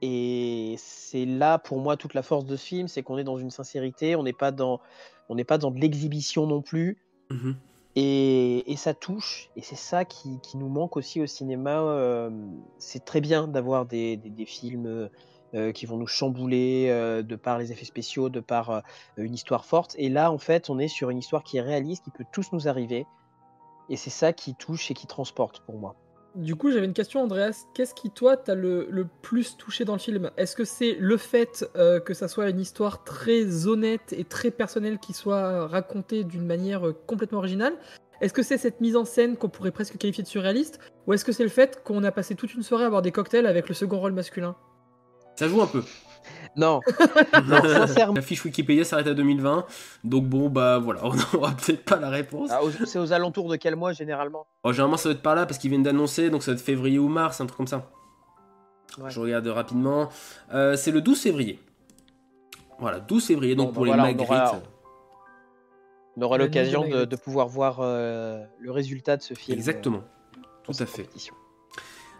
Et 0.02 0.76
c'est 0.77 1.26
là 1.26 1.57
pour 1.57 1.80
moi 1.80 1.98
toute 1.98 2.14
la 2.14 2.22
force 2.22 2.45
de 2.45 2.56
ce 2.56 2.65
film, 2.65 2.88
c'est 2.88 3.02
qu'on 3.02 3.18
est 3.18 3.23
dans 3.23 3.38
une 3.38 3.49
sincérité, 3.52 4.15
on 4.15 4.23
n'est 4.23 4.34
pas 4.34 4.52
dans, 4.52 4.80
on 5.30 5.36
n'est 5.36 5.45
pas 5.45 5.57
dans 5.57 5.72
de 5.72 5.80
l'exhibition 5.80 6.45
non 6.48 6.61
plus. 6.61 6.98
Mhm. 7.32 7.56
Et, 7.98 8.69
et 8.72 8.76
ça 8.76 8.94
touche, 8.94 9.49
et 9.56 9.61
c'est 9.61 9.77
ça 9.77 10.03
qui, 10.03 10.41
qui 10.41 10.57
nous 10.57 10.68
manque 10.68 10.98
aussi 10.98 11.22
au 11.22 11.27
cinéma. 11.27 11.80
euh, 11.80 12.30
c'est 12.77 13.06
très 13.06 13.22
bien 13.22 13.48
d'avoir 13.48 13.86
des, 13.86 14.18
des- 14.18 14.30
des 14.30 14.45
films 14.45 15.10
euh, 15.53 15.72
qui 15.72 15.86
vont 15.86 15.95
nous 15.95 16.06
chambouler 16.07 16.88
euh, 16.90 17.23
de 17.23 17.38
par 17.38 17.57
les 17.57 17.72
effets 17.72 17.86
spéciaux, 17.86 18.27
de 18.27 18.41
par 18.41 18.69
euh, 18.69 18.82
une 19.15 19.34
histoire 19.34 19.64
forte. 19.64 19.95
Et 19.98 20.10
là, 20.10 20.30
en 20.30 20.38
fait, 20.38 20.69
on 20.69 20.77
est 20.77 20.90
sur 20.90 21.10
une 21.10 21.19
histoire 21.19 21.44
qui 21.44 21.56
est 21.56 21.61
réaliste, 21.61 22.03
qui 22.03 22.11
peut 22.11 22.26
tous 22.34 22.52
nous 22.52 22.68
arriver. 22.68 23.06
Et 23.90 23.95
c'est 23.95 24.10
ça 24.10 24.34
qui 24.34 24.56
touche 24.56 24.91
et 24.91 24.94
qui 24.94 25.07
transporte 25.07 25.61
pour 25.61 25.80
moi. 25.80 25.95
Du 26.36 26.56
coup, 26.57 26.70
j'avais 26.70 26.86
une 26.86 26.94
question, 26.94 27.24
Andreas. 27.24 27.66
Qu'est-ce 27.74 27.94
qui, 27.94 28.10
toi, 28.12 28.36
t'a 28.36 28.56
le, 28.56 28.88
le 28.90 29.07
plus 29.22 29.56
touché 29.56 29.86
dans 29.86 29.94
le 29.94 29.99
film? 29.99 30.32
Est-ce 30.36 30.56
que 30.57 30.66
c'est 30.66 30.98
le 30.99 31.16
fait 31.16 31.66
euh, 31.78 32.02
que 32.02 32.14
ça 32.14 32.28
soit 32.28 32.49
une 32.49 32.60
histoire 32.60 33.06
très 33.06 33.68
honnête 33.68 34.12
et 34.12 34.26
très 34.26 34.52
personnelle 34.52 34.99
qui 34.99 35.14
soit 35.14 35.66
racontée 35.68 36.26
d'une 36.26 36.45
manière 36.45 36.88
euh, 36.88 36.94
complètement 37.07 37.38
originale? 37.38 37.74
Est-ce 38.20 38.34
que 38.34 38.44
c'est 38.44 38.57
cette 38.57 38.82
mise 38.82 38.98
en 38.98 39.06
scène 39.06 39.38
qu'on 39.38 39.48
pourrait 39.48 39.72
presque 39.72 39.98
qualifier 39.98 40.24
de 40.24 40.28
surréaliste? 40.28 40.80
Ou 41.07 41.14
est-ce 41.14 41.24
que 41.24 41.32
c'est 41.32 41.44
le 41.44 41.49
fait 41.49 41.82
qu'on 41.84 42.03
a 42.03 42.12
passé 42.12 42.36
toute 42.36 42.53
une 42.53 42.64
soirée 42.64 42.84
à 42.84 42.90
boire 42.90 43.02
des 43.02 43.14
cocktails 43.14 43.45
avec 43.45 43.70
le 43.70 43.74
second 43.74 43.99
rôle 43.99 44.14
masculin? 44.14 44.57
Ça 45.38 45.48
joue 45.48 45.62
un 45.62 45.68
peu. 45.68 45.84
Non, 46.58 46.80
non, 47.48 47.62
sincèrement. 47.62 48.14
La 48.14 48.22
fiche 48.22 48.46
Wikipédia 48.46 48.86
s'arrête 48.86 49.08
à 49.08 49.14
2020, 49.14 49.66
donc 50.06 50.26
bon, 50.26 50.50
bah 50.50 50.78
voilà, 50.80 51.02
on 51.06 51.14
n'aura 51.14 51.52
peut-être 51.52 51.84
pas 51.84 51.98
la 51.98 52.10
réponse. 52.10 52.50
Ah, 52.52 52.62
c'est 52.86 52.98
aux 53.00 53.12
alentours 53.12 53.50
de 53.50 53.58
quel 53.58 53.76
mois 53.76 53.92
généralement? 53.92 54.48
Oh, 54.64 54.72
généralement, 54.72 54.96
ça 54.98 55.10
doit 55.10 55.16
être 55.16 55.22
par 55.22 55.36
là 55.36 55.46
parce 55.46 55.58
qu'ils 55.58 55.70
viennent 55.70 55.84
d'annoncer, 55.84 56.30
donc 56.30 56.44
ça 56.44 56.52
doit 56.52 56.60
être 56.60 56.66
février 56.66 56.98
ou 56.98 57.10
mars, 57.10 57.42
un 57.42 57.46
truc 57.46 57.58
comme 57.58 57.68
ça. 57.68 57.90
Ouais. 59.00 59.10
Je 59.10 59.20
regarde 59.20 59.46
rapidement. 59.48 60.08
Euh, 60.54 60.78
c'est 60.78 60.92
le 60.92 61.02
12 61.02 61.20
février. 61.22 61.60
Voilà, 62.80 63.00
12 63.02 63.26
février, 63.26 63.56
donc 63.56 63.68
Bon, 63.68 63.74
pour 63.74 63.82
bah 63.84 63.88
les 63.88 63.96
voilà, 63.98 64.04
on 64.04 64.16
Magritte. 64.16 64.30
aura- 64.32 64.62
On 66.18 66.22
aura 66.22 66.38
Le 66.38 66.46
l'occasion 66.46 66.88
de, 66.88 67.16
pouvoir 67.18 67.48
voir 67.50 67.80
euh, 67.82 68.42
le 68.60 68.72
résultat 68.72 69.18
de 69.18 69.22
ce 69.22 69.34
film. 69.34 69.58
Exactement, 69.58 69.98
euh, 69.98 70.42
tout 70.64 70.72
dans 70.72 70.82
à 70.82 70.86
fait. 70.86 71.10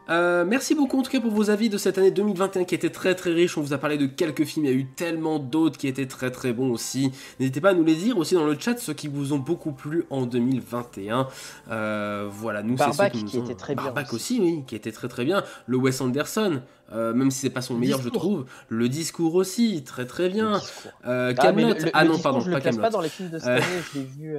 Euh, 0.08 0.46
merci 0.46 0.76
beaucoup 0.76 1.00
en 1.00 1.02
tout 1.02 1.10
cas 1.10 1.20
pour 1.20 1.32
vos 1.32 1.50
avis 1.50 1.68
de 1.68 1.78
cette 1.80 1.98
année 1.98 2.12
2021 2.12 2.64
qui 2.66 2.76
était 2.76 2.92
très 2.92 3.16
très 3.16 3.32
riche. 3.32 3.58
On 3.58 3.62
vous 3.62 3.74
a 3.74 3.80
parlé 3.80 3.98
de 3.98 4.06
quelques 4.06 4.44
films, 4.44 4.66
il 4.68 4.72
y 4.72 4.74
a 4.74 4.78
eu 4.78 4.86
tellement 4.86 5.40
d'autres 5.40 5.78
qui 5.80 5.88
étaient 5.88 6.06
très 6.06 6.30
très 6.30 6.54
bons 6.54 6.70
aussi. 6.70 7.12
N'hésitez 7.40 7.60
pas 7.60 7.70
à 7.70 7.74
nous 7.74 7.84
les 7.84 7.96
dire 7.96 8.16
aussi 8.18 8.36
dans 8.36 8.46
le 8.46 8.56
chat 8.60 8.78
ceux 8.78 8.94
qui 8.94 9.08
vous 9.08 9.34
ont 9.34 9.40
beaucoup 9.40 9.72
plu 9.72 10.06
en 10.12 10.28
2021. 10.28 11.28
Euh, 11.72 12.28
voilà, 12.32 12.62
nous 12.62 12.78
c'est 12.78 12.94
ceux 12.94 13.10
qui, 13.10 13.24
nous 13.24 13.30
qui 13.30 13.38
ont- 13.40 13.46
était 13.46 13.56
très 13.56 13.74
bien 13.74 13.86
Barbac 13.86 14.14
aussi, 14.14 14.40
oui, 14.40 14.64
qui 14.68 14.76
était 14.76 14.92
très 14.92 15.08
très 15.08 15.26
bien. 15.26 15.44
Le 15.66 15.78
Wes 15.78 16.00
Anderson, 16.02 16.62
euh, 16.94 17.14
même 17.14 17.32
si 17.32 17.40
c'est 17.40 17.50
pas 17.50 17.62
son 17.62 17.74
Le 17.74 17.80
meilleur 17.80 18.02
je 18.02 18.10
trouve. 18.10 18.46
Le 18.70 18.88
discours 18.90 19.34
aussi, 19.34 19.84
très 19.84 20.06
très 20.06 20.30
bien. 20.30 20.52
Le. 20.52 21.10
Euh, 21.10 21.34
Ah, 21.38 21.42
Camelot, 21.42 21.70
le- 21.70 21.74
le- 21.86 21.92
ah 21.94 22.04
le 22.04 22.10
non 22.10 22.14
discours, 22.16 22.24
pardon, 22.32 22.40
je 22.42 22.50
le 22.52 22.56
pas 22.58 22.62
Camelot. 22.62 22.82
pas 22.84 22.90
dans 22.92 23.02
les 23.02 23.10
films 23.10 23.32
de 23.32 23.40
cette 23.40 23.48
année. 23.48 23.64
Je 23.92 23.98
l'ai 24.00 24.06
vu, 24.06 24.36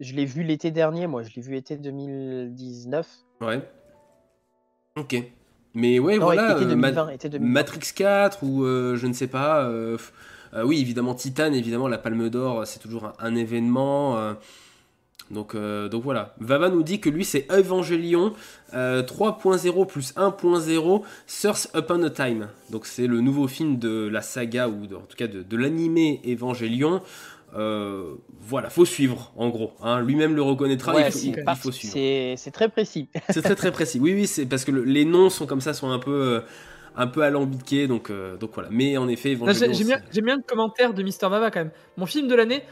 je 0.00 0.14
l'ai 0.16 0.24
vu 0.24 0.42
l'été 0.42 0.72
dernier, 0.72 1.06
moi. 1.06 1.22
Je 1.22 1.30
l'ai 1.36 1.42
vu 1.42 1.56
été 1.56 1.76
2019. 1.76 3.06
Ouais. 3.40 3.62
Ok. 4.96 5.16
Mais 5.74 5.98
ouais, 5.98 6.18
Non, 6.18 6.26
voilà. 6.26 6.54
euh, 6.56 6.60
2020, 6.60 7.04
Ma- 7.06 7.14
été 7.14 7.28
2020. 7.28 7.52
Matrix 7.52 7.80
4 7.96 8.44
ou 8.44 8.64
euh, 8.64 8.94
je 8.96 9.06
ne 9.08 9.12
sais 9.12 9.26
pas. 9.26 9.64
euh, 9.64 9.96
euh, 10.54 10.62
oui, 10.64 10.80
évidemment, 10.80 11.14
Titan, 11.14 11.52
évidemment, 11.52 11.88
la 11.88 11.98
Palme 11.98 12.28
d'Or, 12.30 12.64
c'est 12.64 12.78
toujours 12.78 13.06
un, 13.06 13.12
un 13.18 13.34
événement. 13.34 14.16
euh, 14.18 14.34
donc, 15.32 15.56
euh, 15.56 15.88
donc 15.88 16.04
voilà. 16.04 16.36
Vava 16.38 16.68
nous 16.68 16.84
dit 16.84 17.00
que 17.00 17.10
lui, 17.10 17.24
c'est 17.24 17.50
Evangelion 17.50 18.34
euh, 18.74 19.02
3.0 19.02 19.84
plus 19.86 20.14
1.0 20.14 21.02
Source 21.26 21.68
Upon 21.74 22.02
a 22.04 22.10
Time. 22.10 22.46
Donc, 22.70 22.86
c'est 22.86 23.08
le 23.08 23.20
nouveau 23.20 23.48
film 23.48 23.78
de 23.80 24.06
la 24.06 24.22
saga, 24.22 24.68
ou 24.68 24.86
de- 24.86 24.94
en 24.94 25.00
tout 25.00 25.16
cas 25.16 25.26
de, 25.26 25.42
de 25.42 25.56
l'animé 25.56 26.20
Evangelion. 26.24 27.02
Euh, 27.56 28.14
voilà, 28.40 28.68
faut 28.70 28.84
suivre, 28.84 29.32
en 29.36 29.48
gros. 29.48 29.72
hein. 29.82 30.00
Lui-même 30.00 30.34
le 30.34 30.42
reconnaîtra, 30.42 30.94
Ouais, 30.94 31.02
il, 31.08 31.12
faut, 31.12 31.18
c'est 31.18 31.26
il- 31.26 31.34
il 31.38 31.44
par- 31.44 31.56
faut 31.56 31.70
suivre. 31.70 31.94
c'est 31.94 32.50
très 32.52 32.68
précis. 32.68 33.08
C'est 33.30 33.42
très 33.42 33.54
très 33.54 33.70
précis. 33.70 34.00
Oui, 34.00 34.12
oui, 34.12 34.26
c'est 34.26 34.44
parce 34.46 34.64
que 34.64 34.72
le- 34.72 34.82
les 34.84 35.04
noms 35.04 35.30
sont 35.30 35.46
comme 35.46 35.60
ça, 35.60 35.72
sont 35.72 35.90
un 35.90 35.98
peu, 36.00 36.10
euh, 36.12 36.40
un 36.96 37.06
peu 37.06 37.22
alambiqués, 37.22 37.86
donc, 37.86 38.10
euh, 38.10 38.36
donc 38.36 38.50
voilà. 38.54 38.68
Mais 38.72 38.96
en 38.96 39.06
effet, 39.08 39.36
J'aime 40.12 40.24
bien, 40.24 40.36
le 40.36 40.42
commentaire 40.42 40.94
de 40.94 41.02
Mister 41.02 41.28
Vava 41.28 41.50
quand 41.50 41.60
même. 41.60 41.70
Mon 41.96 42.06
film 42.06 42.26
de 42.28 42.34
l'année, 42.34 42.62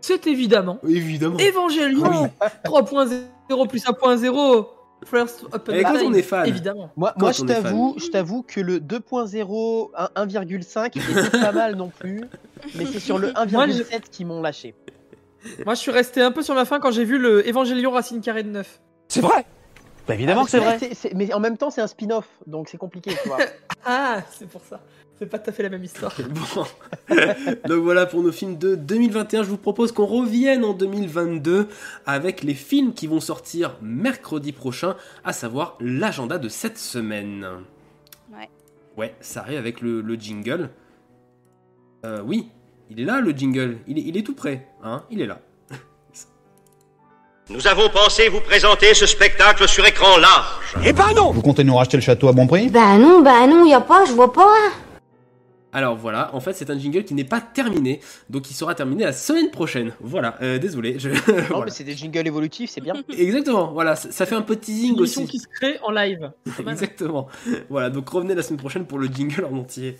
c'est 0.00 0.26
évidemment 0.28 0.78
Évidemment. 0.88 1.36
Evangelion 1.40 2.30
3.0 2.64 3.66
plus 3.68 3.84
1.0 3.84 4.66
First 5.04 5.44
a 5.52 5.58
quand 5.58 5.72
Time. 5.72 6.06
on 6.06 6.14
est 6.14 6.22
fan. 6.22 6.46
Évidemment. 6.46 6.90
Moi, 6.96 7.12
je 7.32 7.42
t'avoue, 7.44 7.94
je 7.98 8.08
t'avoue 8.08 8.42
que 8.42 8.60
le 8.60 8.78
2.0, 8.80 9.90
un- 9.96 10.26
1,5 10.26 10.86
était 10.96 11.38
pas 11.38 11.52
mal 11.52 11.76
non 11.76 11.90
plus, 11.90 12.22
mais 12.74 12.86
c'est 12.86 13.00
sur 13.00 13.18
le 13.18 13.28
1,7 13.34 14.02
qui 14.10 14.24
m'ont 14.24 14.40
lâché. 14.42 14.74
Moi, 15.64 15.74
je 15.74 15.80
suis 15.80 15.90
resté 15.90 16.20
un 16.22 16.30
peu 16.32 16.42
sur 16.42 16.54
ma 16.54 16.64
fin 16.64 16.80
quand 16.80 16.90
j'ai 16.90 17.04
vu 17.04 17.18
le 17.18 17.46
Evangelion 17.48 17.90
Racine 17.90 18.20
Carré 18.20 18.42
de 18.42 18.48
9. 18.50 18.80
C'est 19.08 19.20
vrai 19.20 19.44
Bah 20.08 20.14
évidemment 20.14 20.44
que 20.44 20.50
c'est 20.50 20.58
vrai. 20.58 20.78
C'est- 20.78 20.94
c'est- 20.94 21.14
Mais 21.14 21.32
en 21.34 21.40
même 21.40 21.56
temps, 21.58 21.70
c'est 21.70 21.80
un 21.82 21.86
spin-off, 21.86 22.26
donc 22.46 22.68
c'est 22.70 22.78
compliqué, 22.78 23.10
tu 23.22 23.28
vois. 23.28 23.38
Ah, 23.86 24.22
c'est 24.30 24.48
pour 24.48 24.62
ça. 24.62 24.80
C'est 25.18 25.26
pas 25.26 25.38
tout 25.38 25.50
à 25.50 25.52
fait 25.52 25.62
la 25.62 25.68
même 25.68 25.84
histoire. 25.84 26.12
Bon. 26.28 26.64
Donc 27.68 27.82
voilà 27.82 28.06
pour 28.06 28.22
nos 28.22 28.32
films 28.32 28.58
de 28.58 28.74
2021. 28.74 29.44
Je 29.44 29.48
vous 29.48 29.56
propose 29.56 29.92
qu'on 29.92 30.06
revienne 30.06 30.64
en 30.64 30.72
2022 30.72 31.68
avec 32.04 32.42
les 32.42 32.54
films 32.54 32.94
qui 32.94 33.06
vont 33.06 33.20
sortir 33.20 33.76
mercredi 33.80 34.52
prochain, 34.52 34.96
à 35.24 35.32
savoir 35.32 35.76
l'agenda 35.80 36.38
de 36.38 36.48
cette 36.48 36.78
semaine. 36.78 37.46
Ouais. 38.32 38.48
Ouais, 38.96 39.14
ça 39.20 39.40
arrive 39.40 39.58
avec 39.58 39.80
le, 39.80 40.00
le 40.00 40.14
jingle. 40.16 40.70
Euh, 42.04 42.20
oui, 42.24 42.48
il 42.90 43.00
est 43.00 43.04
là 43.04 43.20
le 43.20 43.30
jingle. 43.30 43.78
Il 43.86 43.98
est, 43.98 44.02
il 44.02 44.16
est 44.16 44.22
tout 44.22 44.34
prêt. 44.34 44.66
Hein 44.82 45.04
il 45.10 45.20
est 45.20 45.26
là. 45.26 45.38
Nous 47.50 47.66
avons 47.68 47.88
pensé 47.88 48.28
vous 48.28 48.40
présenter 48.40 48.94
ce 48.94 49.06
spectacle 49.06 49.68
sur 49.68 49.86
écran 49.86 50.18
large. 50.18 50.74
Eh 50.84 50.92
ben 50.92 51.12
non 51.14 51.30
Vous 51.30 51.42
comptez 51.42 51.62
nous 51.62 51.76
racheter 51.76 51.96
le 51.98 52.02
château 52.02 52.26
à 52.28 52.32
bon 52.32 52.48
prix? 52.48 52.68
Bah 52.68 52.98
non, 52.98 53.22
bah 53.22 53.46
non, 53.46 53.64
y 53.64 53.74
a 53.74 53.80
pas, 53.80 54.04
je 54.06 54.12
vois 54.12 54.32
pas. 54.32 54.52
Alors 55.74 55.96
voilà, 55.96 56.32
en 56.34 56.40
fait 56.40 56.52
c'est 56.52 56.70
un 56.70 56.78
jingle 56.78 57.02
qui 57.04 57.14
n'est 57.14 57.24
pas 57.24 57.40
terminé, 57.40 58.00
donc 58.30 58.48
il 58.48 58.54
sera 58.54 58.76
terminé 58.76 59.04
la 59.04 59.12
semaine 59.12 59.50
prochaine. 59.50 59.92
Voilà, 60.00 60.36
euh, 60.40 60.58
désolé. 60.58 60.98
Je... 60.98 61.08
Non, 61.34 61.42
voilà. 61.50 61.64
mais 61.66 61.70
c'est 61.72 61.82
des 61.84 61.94
jingles 61.96 62.26
évolutifs, 62.26 62.70
c'est 62.70 62.80
bien. 62.80 62.94
Exactement, 63.18 63.72
voilà, 63.72 63.96
ça, 63.96 64.12
ça 64.12 64.24
fait 64.24 64.36
un 64.36 64.42
peu 64.42 64.54
teasing 64.54 64.92
Une 64.92 64.98
émission 64.98 65.22
aussi. 65.22 65.32
qui 65.32 65.38
se 65.40 65.48
crée 65.48 65.78
en 65.82 65.90
live. 65.90 66.30
Exactement. 66.68 67.26
Voilà, 67.68 67.90
donc 67.90 68.08
revenez 68.08 68.36
la 68.36 68.42
semaine 68.42 68.60
prochaine 68.60 68.86
pour 68.86 68.98
le 68.98 69.08
jingle 69.08 69.44
en 69.44 69.56
entier. 69.58 69.98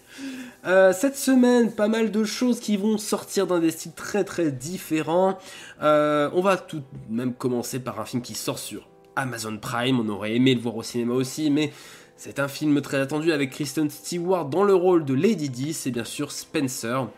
Euh, 0.64 0.92
cette 0.92 1.16
semaine, 1.16 1.72
pas 1.72 1.88
mal 1.88 2.10
de 2.12 2.24
choses 2.24 2.60
qui 2.60 2.76
vont 2.76 2.96
sortir 2.96 3.46
dans 3.48 3.58
des 3.58 3.72
styles 3.72 3.92
très 3.92 4.22
très 4.22 4.52
différents. 4.52 5.38
Euh, 5.82 6.30
on 6.34 6.40
va 6.40 6.56
tout 6.56 6.78
de 6.78 6.84
même 7.10 7.34
commencer 7.34 7.80
par 7.80 7.98
un 8.00 8.04
film 8.04 8.22
qui 8.22 8.34
sort 8.34 8.60
sur 8.60 8.88
Amazon 9.16 9.56
Prime. 9.58 9.98
On 10.00 10.08
aurait 10.08 10.36
aimé 10.36 10.54
le 10.54 10.60
voir 10.60 10.76
au 10.76 10.82
cinéma 10.84 11.14
aussi, 11.14 11.50
mais 11.50 11.72
c'est 12.16 12.38
un 12.38 12.48
film 12.48 12.80
très 12.80 12.98
attendu 12.98 13.32
avec 13.32 13.50
Kristen 13.50 13.90
Stewart 13.90 14.46
dans 14.46 14.62
le 14.62 14.74
rôle 14.74 15.04
de 15.04 15.14
Lady 15.14 15.48
Di. 15.48 15.72
C'est 15.72 15.90
bien 15.90 16.04
sûr 16.04 16.30
Spencer. 16.30 17.08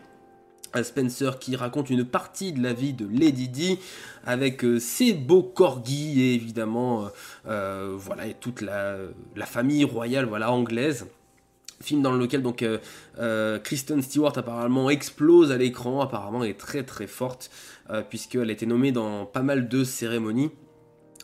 Spencer 0.83 1.39
qui 1.39 1.55
raconte 1.55 1.89
une 1.89 2.03
partie 2.03 2.51
de 2.51 2.61
la 2.61 2.73
vie 2.73 2.93
de 2.93 3.07
Lady 3.07 3.47
Di 3.47 3.79
avec 4.25 4.63
euh, 4.63 4.79
ses 4.79 5.13
beaux 5.13 5.41
corgis 5.41 6.21
et 6.21 6.33
évidemment 6.35 7.05
euh, 7.05 7.07
euh, 7.47 7.95
voilà 7.97 8.25
toute 8.33 8.61
la, 8.61 8.97
famille 9.45 9.85
royale 9.85 10.25
voilà 10.25 10.51
anglaise 10.51 11.07
film 11.81 12.01
dans 12.01 12.11
lequel 12.11 12.41
donc 12.41 12.65
Kristen 13.63 14.01
Stewart 14.01 14.37
apparemment 14.37 14.89
explose 14.89 15.51
à 15.51 15.57
l'écran 15.57 16.01
apparemment 16.01 16.43
est 16.43 16.57
très 16.59 16.83
très 16.83 17.07
forte 17.07 17.51
puisqu'elle 18.09 18.49
a 18.49 18.53
été 18.53 18.65
nommée 18.65 18.91
dans 18.91 19.25
pas 19.25 19.43
mal 19.43 19.69
de 19.69 19.83
cérémonies 19.83 20.49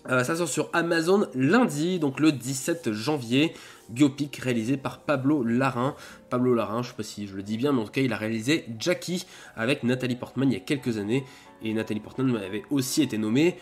Euh, 0.10 0.24
ça 0.24 0.36
sort 0.36 0.48
sur 0.48 0.70
Amazon 0.74 1.28
lundi 1.34 2.00
donc 2.00 2.20
le 2.20 2.32
17 2.32 2.92
janvier. 2.92 3.54
Biopic 3.90 4.38
réalisé 4.38 4.78
par 4.78 5.00
Pablo 5.00 5.44
Larrain 5.44 5.96
Pablo 6.30 6.54
Larrain 6.56 6.82
je 6.82 6.90
sais 6.90 6.96
pas 6.96 7.04
si 7.04 7.28
je 7.28 7.36
le 7.36 7.44
dis 7.44 7.58
bien 7.58 7.74
mais 7.74 7.82
en 7.82 7.84
tout 7.84 7.92
cas 7.92 8.02
il 8.02 8.14
a 8.14 8.18
réalisé 8.18 8.66
Jackie 8.80 9.26
avec 9.58 9.84
Nathalie 9.84 10.16
Portman 10.16 10.50
il 10.50 10.54
y 10.54 10.58
a 10.58 10.62
quelques 10.62 10.98
années. 10.98 11.26
Et 11.62 11.74
Nathalie 11.74 12.00
Portman 12.00 12.36
avait 12.36 12.64
aussi 12.70 13.02
été 13.02 13.18
nommée. 13.18 13.58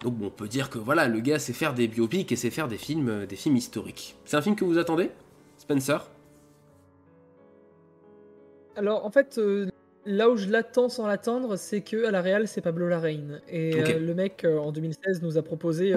Donc 0.00 0.14
bon, 0.14 0.26
on 0.26 0.30
peut 0.30 0.48
dire 0.48 0.70
que 0.70 0.78
voilà, 0.78 1.08
le 1.08 1.20
gars 1.20 1.38
sait 1.38 1.52
faire 1.52 1.72
des 1.72 1.88
biopics 1.88 2.30
et 2.30 2.36
sait 2.36 2.50
faire 2.50 2.68
des 2.68 2.76
films, 2.76 3.08
euh, 3.08 3.26
des 3.26 3.36
films 3.36 3.56
historiques. 3.56 4.16
C'est 4.24 4.36
un 4.36 4.42
film 4.42 4.56
que 4.56 4.64
vous 4.64 4.78
attendez 4.78 5.10
Spencer? 5.56 6.10
Alors, 8.76 9.06
en 9.06 9.10
fait, 9.10 9.38
euh, 9.38 9.68
là 10.06 10.30
où 10.30 10.36
je 10.36 10.48
l'attends 10.48 10.88
sans 10.88 11.06
l'attendre, 11.06 11.56
c'est 11.56 11.80
que 11.80 12.04
à 12.04 12.10
la 12.10 12.22
réal, 12.22 12.48
c'est 12.48 12.60
Pablo 12.60 12.88
Larraín. 12.88 13.40
Et 13.48 13.74
euh, 13.74 13.98
le 13.98 14.14
mec, 14.14 14.44
euh, 14.44 14.58
en 14.58 14.72
2016, 14.72 15.22
nous 15.22 15.38
a 15.38 15.42
proposé 15.42 15.94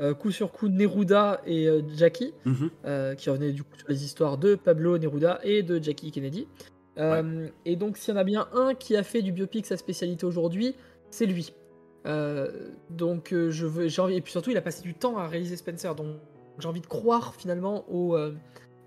euh, 0.00 0.14
coup 0.14 0.30
sur 0.30 0.52
coup 0.52 0.68
Neruda 0.68 1.40
et 1.46 1.68
Jackie, 1.96 2.32
Mhm. 2.44 2.70
qui 3.16 3.30
revenaient 3.30 3.52
du 3.52 3.62
coup 3.62 3.76
sur 3.78 3.88
les 3.88 4.04
histoires 4.04 4.38
de 4.38 4.54
Pablo 4.54 4.98
Neruda 4.98 5.40
et 5.42 5.62
de 5.62 5.82
Jackie 5.82 6.10
Kennedy. 6.10 6.46
Et 7.64 7.76
donc, 7.76 7.96
s'il 7.96 8.14
y 8.14 8.16
en 8.16 8.20
a 8.20 8.24
bien 8.24 8.48
un 8.52 8.74
qui 8.74 8.96
a 8.96 9.02
fait 9.02 9.22
du 9.22 9.32
biopic 9.32 9.66
sa 9.66 9.76
spécialité 9.76 10.26
aujourd'hui, 10.26 10.74
c'est 11.10 11.26
lui. 11.26 11.54
Donc, 12.90 13.32
je 13.32 13.66
veux, 13.66 13.88
j'ai 13.88 14.02
envie, 14.02 14.16
et 14.16 14.20
puis 14.20 14.32
surtout, 14.32 14.50
il 14.50 14.56
a 14.56 14.62
passé 14.62 14.82
du 14.82 14.94
temps 14.94 15.18
à 15.18 15.26
réaliser 15.26 15.56
Spencer. 15.56 15.94
Donc, 15.94 16.16
j'ai 16.58 16.68
envie 16.68 16.80
de 16.80 16.86
croire 16.86 17.34
finalement 17.34 17.84
au, 17.90 18.16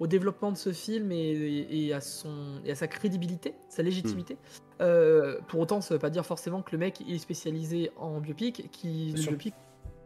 au 0.04 0.08
développement 0.08 0.52
de 0.52 0.58
ce 0.58 0.74
film 0.74 1.12
et, 1.14 1.32
et- 1.32 1.86
et 1.88 1.94
à 1.94 2.02
son, 2.02 2.60
et 2.66 2.72
à 2.72 2.76
sa 2.76 2.88
crédibilité, 2.88 3.54
sa 3.70 3.84
légitimité. 3.84 4.36
Euh, 4.82 5.40
pour 5.48 5.62
autant, 5.62 5.80
ça 5.80 5.94
veut 5.94 6.00
pas 6.00 6.10
dire 6.10 6.26
forcément 6.26 6.62
que 6.62 6.72
le 6.74 6.78
mec 6.78 7.02
est 7.10 7.18
spécialisé 7.20 7.90
en 7.96 8.20
biopic, 8.20 8.70
qui 8.72 9.14
le 9.16 9.22
biopic, 9.30 9.54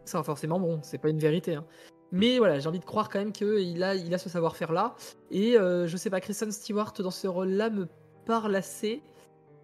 ça 0.06 0.22
forcément 0.22 0.60
bon, 0.60 0.80
c'est 0.84 0.99
pas 0.99 1.10
une 1.10 1.18
vérité. 1.18 1.56
hein. 1.56 1.65
Mais 2.11 2.38
voilà, 2.38 2.60
j'ai 2.60 2.68
envie 2.69 2.80
de 2.80 2.86
croire 2.86 3.10
quand 3.10 3.18
même 3.19 3.32
qu'il 3.32 3.82
a, 3.84 3.95
il 3.95 4.14
a 4.14 4.18
ce 4.19 4.30
savoir-faire 4.30 4.72
là. 4.72 4.95
Et 5.32 5.57
euh, 5.57 5.88
je 5.88 5.98
sais 5.98 6.10
pas, 6.11 6.22
Kristen 6.22 6.52
Stewart 6.52 6.94
dans 6.99 7.11
ce 7.11 7.28
rôle-là 7.28 7.69
me 7.72 7.88
parle 8.26 8.56
assez. 8.56 9.02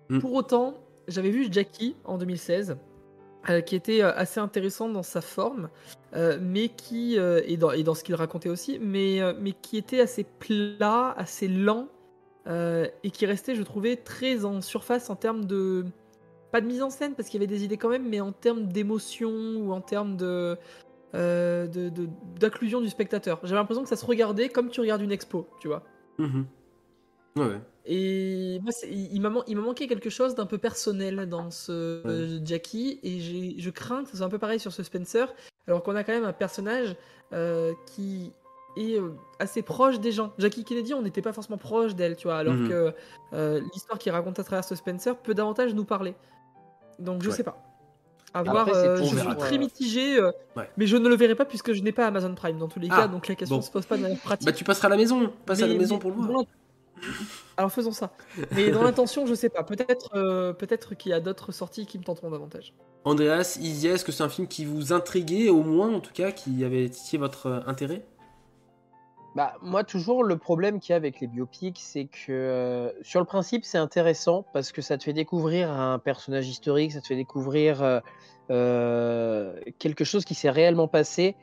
Mm. 0.09 0.19
Pour 0.19 0.33
autant, 0.33 0.73
j'avais 1.07 1.29
vu 1.29 1.47
Jackie 1.51 1.95
en 2.05 2.17
2016, 2.17 2.75
euh, 3.49 3.61
qui 3.61 3.75
était 3.75 4.01
euh, 4.01 4.13
assez 4.15 4.39
intéressant 4.39 4.87
dans 4.87 5.03
sa 5.03 5.19
forme, 5.19 5.69
euh, 6.15 6.37
mais 6.41 6.69
qui 6.69 7.15
et, 7.15 7.57
dans, 7.57 7.95
ce 7.95 8.03
qu'il 8.03 8.15
racontait 8.15 8.49
aussi, 8.49 8.79
mais, 8.79 9.19
mais 9.39 9.51
qui 9.51 9.77
était 9.77 9.99
assez 9.99 10.23
plat, 10.23 11.13
assez 11.17 11.47
lent, 11.47 11.87
et 12.47 13.11
qui 13.11 13.25
restait, 13.25 13.55
je 13.55 13.63
trouvais, 13.63 13.95
très 13.95 14.45
en 14.45 14.61
surface 14.61 15.09
en 15.09 15.15
termes 15.15 15.45
de 15.45 15.85
pas 16.51 16.61
de 16.61 16.67
mise 16.67 16.83
en 16.83 16.91
scène 16.91 17.15
parce 17.15 17.29
qu'il 17.29 17.41
y 17.41 17.43
avait 17.43 17.51
des 17.51 17.63
idées 17.63 17.77
quand 17.77 17.89
même, 17.89 18.07
mais 18.07 18.21
en 18.21 18.31
termes 18.31 18.67
d'émotion 18.67 19.31
ou 19.57 19.71
en 19.71 19.81
termes 19.81 20.17
de 20.17 20.57
d'inclusion 21.13 22.81
du 22.81 22.89
spectateur. 22.89 23.39
J'avais 23.43 23.59
l'impression 23.59 23.83
que 23.83 23.89
ça 23.89 23.95
se 23.95 24.05
regardait 24.05 24.49
comme 24.49 24.69
tu 24.69 24.79
regardes 24.81 25.01
une 25.01 25.11
expo, 25.11 25.47
tu 25.59 25.67
vois. 25.67 25.83
Ouais, 27.35 27.45
ouais. 27.45 27.61
Et 27.85 28.59
moi, 28.61 28.71
il 28.89 29.19
m'a 29.21 29.29
man- 29.29 29.43
manqué 29.55 29.87
quelque 29.87 30.09
chose 30.09 30.35
d'un 30.35 30.45
peu 30.45 30.57
personnel 30.57 31.27
dans 31.27 31.51
ce 31.51 31.71
euh, 32.05 32.39
Jackie, 32.45 32.99
et 33.03 33.19
je 33.59 33.69
crains 33.69 34.03
que 34.03 34.09
ce 34.09 34.17
soit 34.17 34.25
un 34.25 34.29
peu 34.29 34.39
pareil 34.39 34.59
sur 34.59 34.71
ce 34.71 34.83
Spencer, 34.83 35.33
alors 35.67 35.83
qu'on 35.83 35.95
a 35.95 36.03
quand 36.03 36.13
même 36.13 36.23
un 36.23 36.31
personnage 36.33 36.95
euh, 37.33 37.73
qui 37.87 38.31
est 38.77 38.97
euh, 38.99 39.09
assez 39.39 39.61
proche 39.63 39.99
des 39.99 40.11
gens. 40.13 40.31
Jackie 40.37 40.63
Kennedy, 40.63 40.93
on 40.93 41.01
n'était 41.01 41.21
pas 41.21 41.33
forcément 41.33 41.57
proche 41.57 41.93
d'elle, 41.93 42.15
tu 42.15 42.27
vois, 42.27 42.37
alors 42.37 42.53
Mhm. 42.53 42.69
que 42.69 42.93
euh, 43.33 43.61
l'histoire 43.73 43.99
qu'il 43.99 44.11
raconte 44.13 44.39
à 44.39 44.43
travers 44.45 44.63
ce 44.63 44.75
Spencer 44.75 45.17
peut 45.17 45.33
davantage 45.33 45.73
nous 45.73 45.85
parler. 45.85 46.15
Donc 46.99 47.21
je 47.21 47.29
Ouais. 47.29 47.35
sais 47.35 47.43
pas. 47.43 47.57
À 48.35 48.39
Après, 48.39 48.73
je 48.97 49.03
suis 49.03 49.35
très 49.37 49.57
mitigé, 49.59 50.19
Ouais. 50.55 50.69
mais 50.77 50.87
je 50.87 50.97
ne 50.97 51.07
le 51.07 51.15
verrai 51.15 51.35
pas 51.35 51.45
puisque 51.45 51.73
je 51.73 51.83
n'ai 51.83 51.91
pas 51.91 52.07
Amazon 52.07 52.33
Prime 52.33 52.57
dans 52.57 52.67
tous 52.67 52.79
les 52.79 52.87
Ah, 52.89 53.01
cas, 53.01 53.07
donc 53.07 53.27
la 53.27 53.35
question 53.35 53.57
bon. 53.57 53.61
se 53.61 53.69
pose 53.69 53.85
pas 53.85 53.95
de 53.97 54.01
manière 54.01 54.19
pratique. 54.19 54.45
Bah 54.47 54.53
tu 54.53 54.63
passeras 54.63 54.87
à 54.87 54.89
la 54.89 54.97
maison, 54.97 55.31
passe 55.45 55.59
à 55.61 55.67
la 55.67 55.73
Mais- 55.73 55.79
maison 55.79 55.95
mais 55.95 55.99
pour 56.01 56.11
le 56.11 56.15
voir. 56.17 56.43
Alors 57.57 57.71
faisons 57.71 57.91
ça. 57.91 58.13
Mais 58.55 58.71
dans 58.71 58.83
l'intention, 58.83 59.25
je 59.25 59.33
sais 59.33 59.49
pas. 59.49 59.63
Peut-être 59.63 60.15
euh, 60.15 60.53
peut-être 60.53 60.95
qu'il 60.95 61.11
y 61.11 61.13
a 61.13 61.19
d'autres 61.19 61.51
sorties 61.51 61.85
qui 61.85 61.99
me 61.99 62.03
tenteront 62.03 62.31
davantage. 62.31 62.73
Andreas, 63.05 63.57
Isia, 63.61 63.93
est-ce 63.93 64.05
que 64.05 64.11
c'est 64.11 64.23
un 64.23 64.29
film 64.29 64.47
qui 64.47 64.65
vous 64.65 64.93
intriguait, 64.93 65.49
au 65.49 65.61
moins 65.61 65.93
en 65.93 65.99
tout 65.99 66.13
cas, 66.13 66.31
qui 66.31 66.63
avait 66.63 66.89
titillé 66.89 67.19
votre 67.19 67.47
euh, 67.47 67.59
intérêt? 67.67 68.05
Bah, 69.35 69.55
moi, 69.61 69.83
toujours, 69.83 70.23
le 70.23 70.37
problème 70.37 70.79
qu'il 70.79 70.91
y 70.91 70.93
a 70.93 70.97
avec 70.97 71.19
les 71.19 71.27
biopics, 71.27 71.79
c'est 71.79 72.05
que 72.05 72.31
euh, 72.31 72.91
sur 73.01 73.19
le 73.19 73.25
principe, 73.25 73.65
c'est 73.65 73.79
intéressant 73.79 74.45
parce 74.53 74.71
que 74.71 74.81
ça 74.81 74.97
te 74.97 75.03
fait 75.03 75.13
découvrir 75.13 75.71
un 75.71 75.97
personnage 75.97 76.47
historique, 76.47 76.91
ça 76.91 77.01
te 77.01 77.07
fait 77.07 77.15
découvrir 77.15 77.81
euh, 77.81 77.99
euh, 78.51 79.59
quelque 79.79 80.03
chose 80.03 80.23
qui 80.23 80.35
s'est 80.35 80.51
réellement 80.51 80.87
passé. 80.87 81.35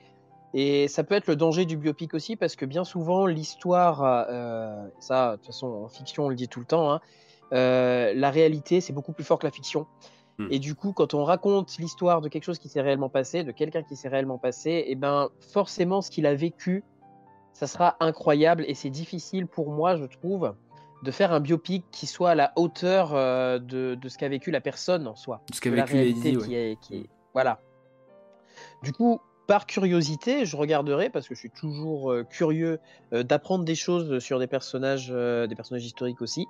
Et 0.53 0.89
ça 0.89 1.05
peut 1.05 1.15
être 1.15 1.29
le 1.29 1.37
danger 1.37 1.65
du 1.65 1.77
biopic 1.77 2.13
aussi 2.15 2.35
parce 2.37 2.57
que 2.57 2.65
bien 2.65 2.85
souvent, 2.85 3.27
l'histoire, 3.27 4.03
euh, 4.03 4.89
ça, 4.99 5.33
de 5.33 5.37
toute 5.37 5.47
façon, 5.47 5.69
en 5.85 5.89
fiction, 5.89 6.27
on 6.27 6.29
le 6.29 6.35
dit 6.35 6.49
tout 6.49 6.59
le 6.61 6.67
temps, 6.67 6.93
hein, 6.93 7.01
euh, 7.53 8.13
la 8.15 8.31
réalité, 8.31 8.81
c'est 8.81 8.93
beaucoup 8.93 9.13
plus 9.13 9.25
fort 9.25 9.39
que 9.39 9.47
la 9.47 9.53
fiction. 9.53 9.87
Hmm. 10.39 10.49
Et 10.51 10.59
du 10.59 10.75
coup, 10.75 10.93
quand 10.93 11.15
on 11.15 11.25
raconte 11.25 11.77
l'histoire 11.79 12.21
de 12.21 12.29
quelque 12.29 12.45
chose 12.45 12.59
qui 12.59 12.69
s'est 12.69 12.81
réellement 12.81 13.09
passé, 13.09 13.45
de 13.45 13.53
quelqu'un 13.53 13.83
qui 13.83 13.95
s'est 13.95 14.09
réellement 14.09 14.39
passé, 14.39 14.85
et 14.89 14.95
ben 14.97 15.29
forcément, 15.53 16.03
ce 16.03 16.11
qu'il 16.11 16.27
a 16.27 16.35
vécu, 16.35 16.83
ça 17.53 17.67
sera 17.67 17.97
incroyable 18.01 18.65
et 18.67 18.75
c'est 18.75 18.91
difficile 18.91 19.47
pour 19.47 19.71
moi, 19.71 19.97
je 19.97 20.05
trouve, 20.05 20.55
de 21.03 21.11
faire 21.11 21.33
un 21.33 21.41
biopic 21.41 21.85
qui 21.91 22.07
soit 22.07 22.31
à 22.31 22.35
la 22.35 22.53
hauteur 22.57 23.15
euh, 23.15 23.59
de, 23.59 23.95
de 23.95 24.09
ce 24.09 24.19
qu'a 24.19 24.29
vécu 24.29 24.51
la 24.51 24.61
personne 24.61 25.07
en 25.07 25.15
soi. 25.15 25.43
De 25.49 25.55
ce 25.55 25.61
qu'a 25.61 25.71
la 25.71 25.85
vécu 25.85 25.97
Lady 25.97 26.21
réalité 26.23 26.71
est, 26.73 26.77
qui 26.81 26.97
est- 26.97 27.11
Voilà. 27.35 27.61
Du 28.83 28.93
coup, 28.93 29.21
par 29.51 29.67
curiosité, 29.67 30.47
je 30.47 30.57
regarderai 30.57 31.11
parce 31.11 31.27
que 31.27 31.35
je 31.35 31.41
suis 31.41 31.51
toujours 31.51 32.13
euh, 32.13 32.23
curieux 32.23 32.79
euh, 33.13 33.25
d'apprendre 33.25 33.65
des 33.65 33.75
choses 33.75 34.21
sur 34.21 34.39
des 34.39 34.47
personnages, 34.47 35.09
euh, 35.11 35.49
des 35.49 35.57
personnages 35.57 35.85
historiques 35.85 36.23
aussi. 36.23 36.47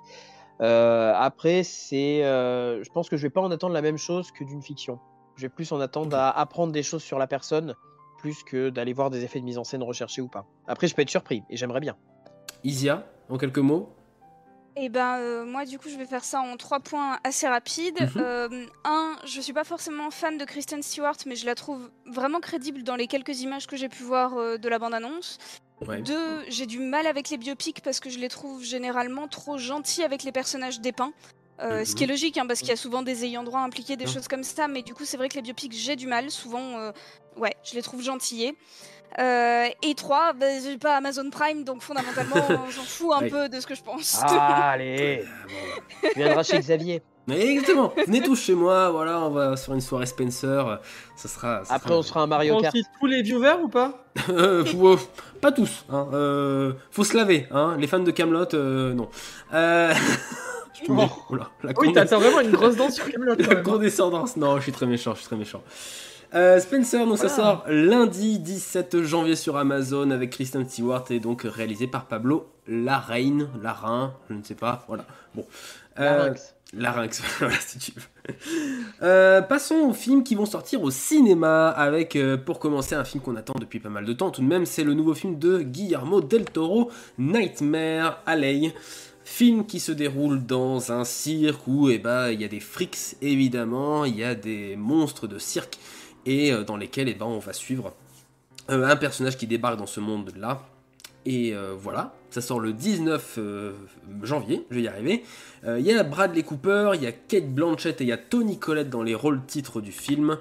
Après, 0.59 1.63
c'est, 1.63 2.21
je 2.21 2.89
pense 2.91 3.09
que 3.09 3.17
je 3.17 3.23
vais 3.23 3.31
pas 3.31 3.41
en 3.41 3.49
attendre 3.49 3.73
la 3.73 3.81
même 3.81 3.97
chose 3.97 4.31
que 4.31 4.43
d'une 4.43 4.61
fiction. 4.61 4.99
Je 5.35 5.41
vais 5.41 5.49
plus 5.49 5.71
en 5.71 5.79
attendre 5.79 6.15
à 6.15 6.29
apprendre 6.39 6.71
des 6.71 6.83
choses 6.83 7.01
sur 7.01 7.17
la 7.17 7.25
personne, 7.25 7.73
plus 8.19 8.43
que 8.43 8.69
d'aller 8.69 8.93
voir 8.93 9.09
des 9.09 9.23
effets 9.23 9.39
de 9.39 9.45
mise 9.45 9.57
en 9.57 9.63
scène 9.63 9.81
recherchés 9.81 10.21
ou 10.21 10.27
pas. 10.27 10.45
Après, 10.67 10.85
je 10.85 10.93
peux 10.93 11.01
être 11.01 11.09
surpris 11.09 11.41
et 11.49 11.57
j'aimerais 11.57 11.79
bien. 11.79 11.97
Isia, 12.63 13.07
en 13.29 13.39
quelques 13.39 13.57
mots? 13.57 13.89
Et 14.77 14.87
ben 14.89 15.17
euh, 15.19 15.43
moi 15.45 15.65
du 15.65 15.77
coup 15.77 15.89
je 15.89 15.97
vais 15.97 16.05
faire 16.05 16.23
ça 16.23 16.39
en 16.39 16.55
trois 16.55 16.79
points 16.79 17.19
assez 17.23 17.47
rapides. 17.47 17.99
Mhm. 18.01 18.11
Euh, 18.17 18.65
un, 18.85 19.15
je 19.25 19.41
suis 19.41 19.53
pas 19.53 19.63
forcément 19.65 20.11
fan 20.11 20.37
de 20.37 20.45
Kristen 20.45 20.81
Stewart, 20.81 21.17
mais 21.25 21.35
je 21.35 21.45
la 21.45 21.55
trouve 21.55 21.89
vraiment 22.05 22.39
crédible 22.39 22.83
dans 22.83 22.95
les 22.95 23.07
quelques 23.07 23.41
images 23.41 23.67
que 23.67 23.75
j'ai 23.75 23.89
pu 23.89 24.03
voir 24.03 24.37
euh, 24.37 24.57
de 24.57 24.69
la 24.69 24.79
bande-annonce. 24.79 25.37
Ouais. 25.85 26.01
Deux, 26.01 26.43
j'ai 26.47 26.67
du 26.67 26.79
mal 26.79 27.05
avec 27.07 27.29
les 27.29 27.37
biopics 27.37 27.81
parce 27.81 27.99
que 27.99 28.09
je 28.09 28.19
les 28.19 28.29
trouve 28.29 28.63
généralement 28.63 29.27
trop 29.27 29.57
gentils 29.57 30.03
avec 30.03 30.23
les 30.23 30.31
personnages 30.31 30.79
dépeints. 30.79 31.11
Euh, 31.59 31.85
Ce 31.85 31.93
qui 31.95 32.03
est 32.03 32.07
Mhm. 32.07 32.11
logique, 32.11 32.37
hein, 32.37 32.45
parce 32.47 32.59
qu'il 32.61 32.69
y 32.69 32.73
a 32.73 32.75
souvent 32.77 33.01
des 33.03 33.23
ayants 33.25 33.43
droit 33.43 33.59
impliqués, 33.59 33.95
des 33.95 34.07
choses 34.07 34.27
comme 34.27 34.43
ça, 34.43 34.67
mais 34.67 34.81
du 34.81 34.95
coup, 34.95 35.05
c'est 35.05 35.17
vrai 35.17 35.27
que 35.29 35.35
les 35.35 35.43
biopics, 35.43 35.73
j'ai 35.73 35.95
du 35.95 36.07
mal. 36.07 36.31
Souvent, 36.31 36.91
ouais, 37.37 37.53
je 37.63 37.75
les 37.75 37.83
trouve 37.83 38.01
gentillés. 38.01 38.55
Euh, 39.19 39.65
et 39.83 39.93
trois, 39.95 40.33
bah, 40.33 40.45
j'ai 40.63 40.77
pas 40.77 40.95
Amazon 40.97 41.29
Prime, 41.29 41.63
donc 41.63 41.81
fondamentalement, 41.81 42.35
on 42.67 42.71
s'en 42.71 42.81
fout 42.83 43.09
un 43.13 43.23
Oui. 43.23 43.29
peu 43.29 43.49
de 43.49 43.59
ce 43.59 43.67
que 43.67 43.75
je 43.75 43.83
pense. 43.83 44.21
Allez 44.23 45.23
Tu 46.13 46.19
viendras 46.19 46.43
chez 46.43 46.59
Xavier. 46.59 47.01
Exactement, 47.29 47.93
venez 48.07 48.21
tous 48.21 48.35
chez 48.35 48.55
moi, 48.55 48.89
voilà, 48.89 49.19
on 49.21 49.29
va 49.29 49.55
faire 49.55 49.75
une 49.75 49.79
soirée 49.81 50.05
Spencer, 50.07 50.79
ça 51.15 51.27
sera... 51.29 51.63
ça 51.63 51.75
Après, 51.75 51.89
sera- 51.89 51.99
on 51.99 52.01
se 52.01 52.09
fera 52.09 52.21
un 52.23 52.27
Mario 52.27 52.55
On 52.55 52.61
Kart. 52.61 52.75
cite 52.75 52.87
tous 52.99 53.05
les 53.05 53.21
viewers 53.21 53.57
ou 53.63 53.67
pas 53.69 54.05
Euh, 54.29 54.65
faut- 54.65 54.93
euh, 54.93 54.99
pas 55.39 55.51
tous, 55.51 55.85
hein, 55.91 56.07
euh, 56.13 56.73
faut 56.89 57.03
se 57.03 57.15
laver, 57.15 57.47
hein, 57.51 57.77
les 57.79 57.87
fans 57.87 57.99
de 57.99 58.11
Camelot, 58.11 58.53
euh, 58.55 58.93
non. 58.93 59.07
Euh... 59.53 59.93
mets- 60.89 61.09
oula, 61.29 61.49
la 61.63 61.71
Oui, 61.77 61.93
t'as 61.93 62.05
vraiment 62.05 62.39
une 62.41 62.51
grosse 62.51 62.75
dent 62.75 62.89
sur 62.89 63.09
Camelot. 63.09 63.35
la 63.37 63.47
même. 63.47 63.63
condescendance, 63.63 64.35
non, 64.35 64.57
je 64.57 64.63
suis 64.63 64.71
très 64.71 64.87
méchant, 64.87 65.11
je 65.13 65.19
suis 65.19 65.27
très 65.27 65.37
méchant. 65.37 65.61
Euh, 66.33 66.59
Spencer, 66.59 67.05
donc 67.05 67.17
ça 67.17 67.29
sort 67.29 67.65
lundi 67.67 68.39
17 68.39 69.01
janvier 69.01 69.35
sur 69.35 69.57
Amazon 69.57 70.11
avec 70.11 70.29
Kristen 70.29 70.67
Stewart 70.67 71.03
et 71.09 71.19
donc 71.19 71.41
réalisé 71.43 71.87
par 71.87 72.05
Pablo 72.05 72.47
Larraín, 72.67 73.49
Larrain, 73.61 74.13
je 74.29 74.35
ne 74.35 74.43
sais 74.43 74.55
pas, 74.55 74.85
voilà. 74.87 75.05
Bon. 75.35 75.45
Euh, 75.99 76.33
Larynx. 76.73 77.21
Voilà 77.39 77.55
si 77.59 77.79
tu 77.79 77.91
veux. 77.91 78.33
Euh, 79.01 79.41
passons 79.41 79.75
aux 79.75 79.93
films 79.93 80.23
qui 80.23 80.35
vont 80.35 80.45
sortir 80.45 80.81
au 80.81 80.91
cinéma 80.91 81.69
avec, 81.69 82.15
euh, 82.15 82.37
pour 82.37 82.59
commencer, 82.59 82.95
un 82.95 83.03
film 83.03 83.21
qu'on 83.21 83.35
attend 83.35 83.55
depuis 83.59 83.79
pas 83.79 83.89
mal 83.89 84.05
de 84.05 84.13
temps 84.13 84.31
tout 84.31 84.41
de 84.41 84.47
même, 84.47 84.65
c'est 84.65 84.83
le 84.83 84.93
nouveau 84.93 85.13
film 85.13 85.37
de 85.37 85.59
Guillermo 85.61 86.21
del 86.21 86.45
Toro, 86.45 86.91
Nightmare 87.17 88.21
Alley. 88.25 88.73
Film 89.23 89.65
qui 89.65 89.79
se 89.79 89.91
déroule 89.91 90.45
dans 90.45 90.91
un 90.91 91.03
cirque 91.03 91.67
où 91.67 91.89
eh 91.89 91.99
ben, 91.99 92.29
il 92.29 92.41
y 92.41 92.43
a 92.43 92.47
des 92.47 92.59
frics 92.59 93.15
évidemment, 93.21 94.03
il 94.05 94.17
y 94.17 94.23
a 94.23 94.35
des 94.35 94.75
monstres 94.75 95.27
de 95.27 95.37
cirque 95.37 95.77
et 96.25 96.51
euh, 96.51 96.63
dans 96.63 96.77
lesquels 96.77 97.09
eh 97.09 97.13
ben, 97.13 97.25
on 97.25 97.39
va 97.39 97.53
suivre 97.53 97.93
euh, 98.69 98.87
un 98.87 98.95
personnage 98.95 99.37
qui 99.37 99.47
débarque 99.47 99.77
dans 99.77 99.85
ce 99.85 99.99
monde-là. 99.99 100.61
Et 101.25 101.53
euh, 101.53 101.75
voilà, 101.77 102.13
ça 102.31 102.41
sort 102.41 102.59
le 102.59 102.73
19 102.73 103.35
euh, 103.37 103.73
janvier, 104.23 104.65
je 104.71 104.75
vais 104.77 104.81
y 104.83 104.87
arriver. 104.87 105.23
Il 105.67 105.81
y 105.81 105.93
a 105.93 106.01
Bradley 106.01 106.41
Cooper, 106.41 106.93
il 106.95 107.03
y 107.03 107.05
a 107.05 107.11
Kate 107.11 107.53
Blanchett 107.53 108.01
et 108.01 108.05
il 108.05 108.07
y 108.07 108.11
a 108.11 108.17
Tony 108.17 108.57
Collette 108.57 108.89
dans 108.89 109.03
les 109.03 109.13
rôles 109.13 109.45
titres 109.45 109.79
du 109.79 109.91
film. 109.91 110.37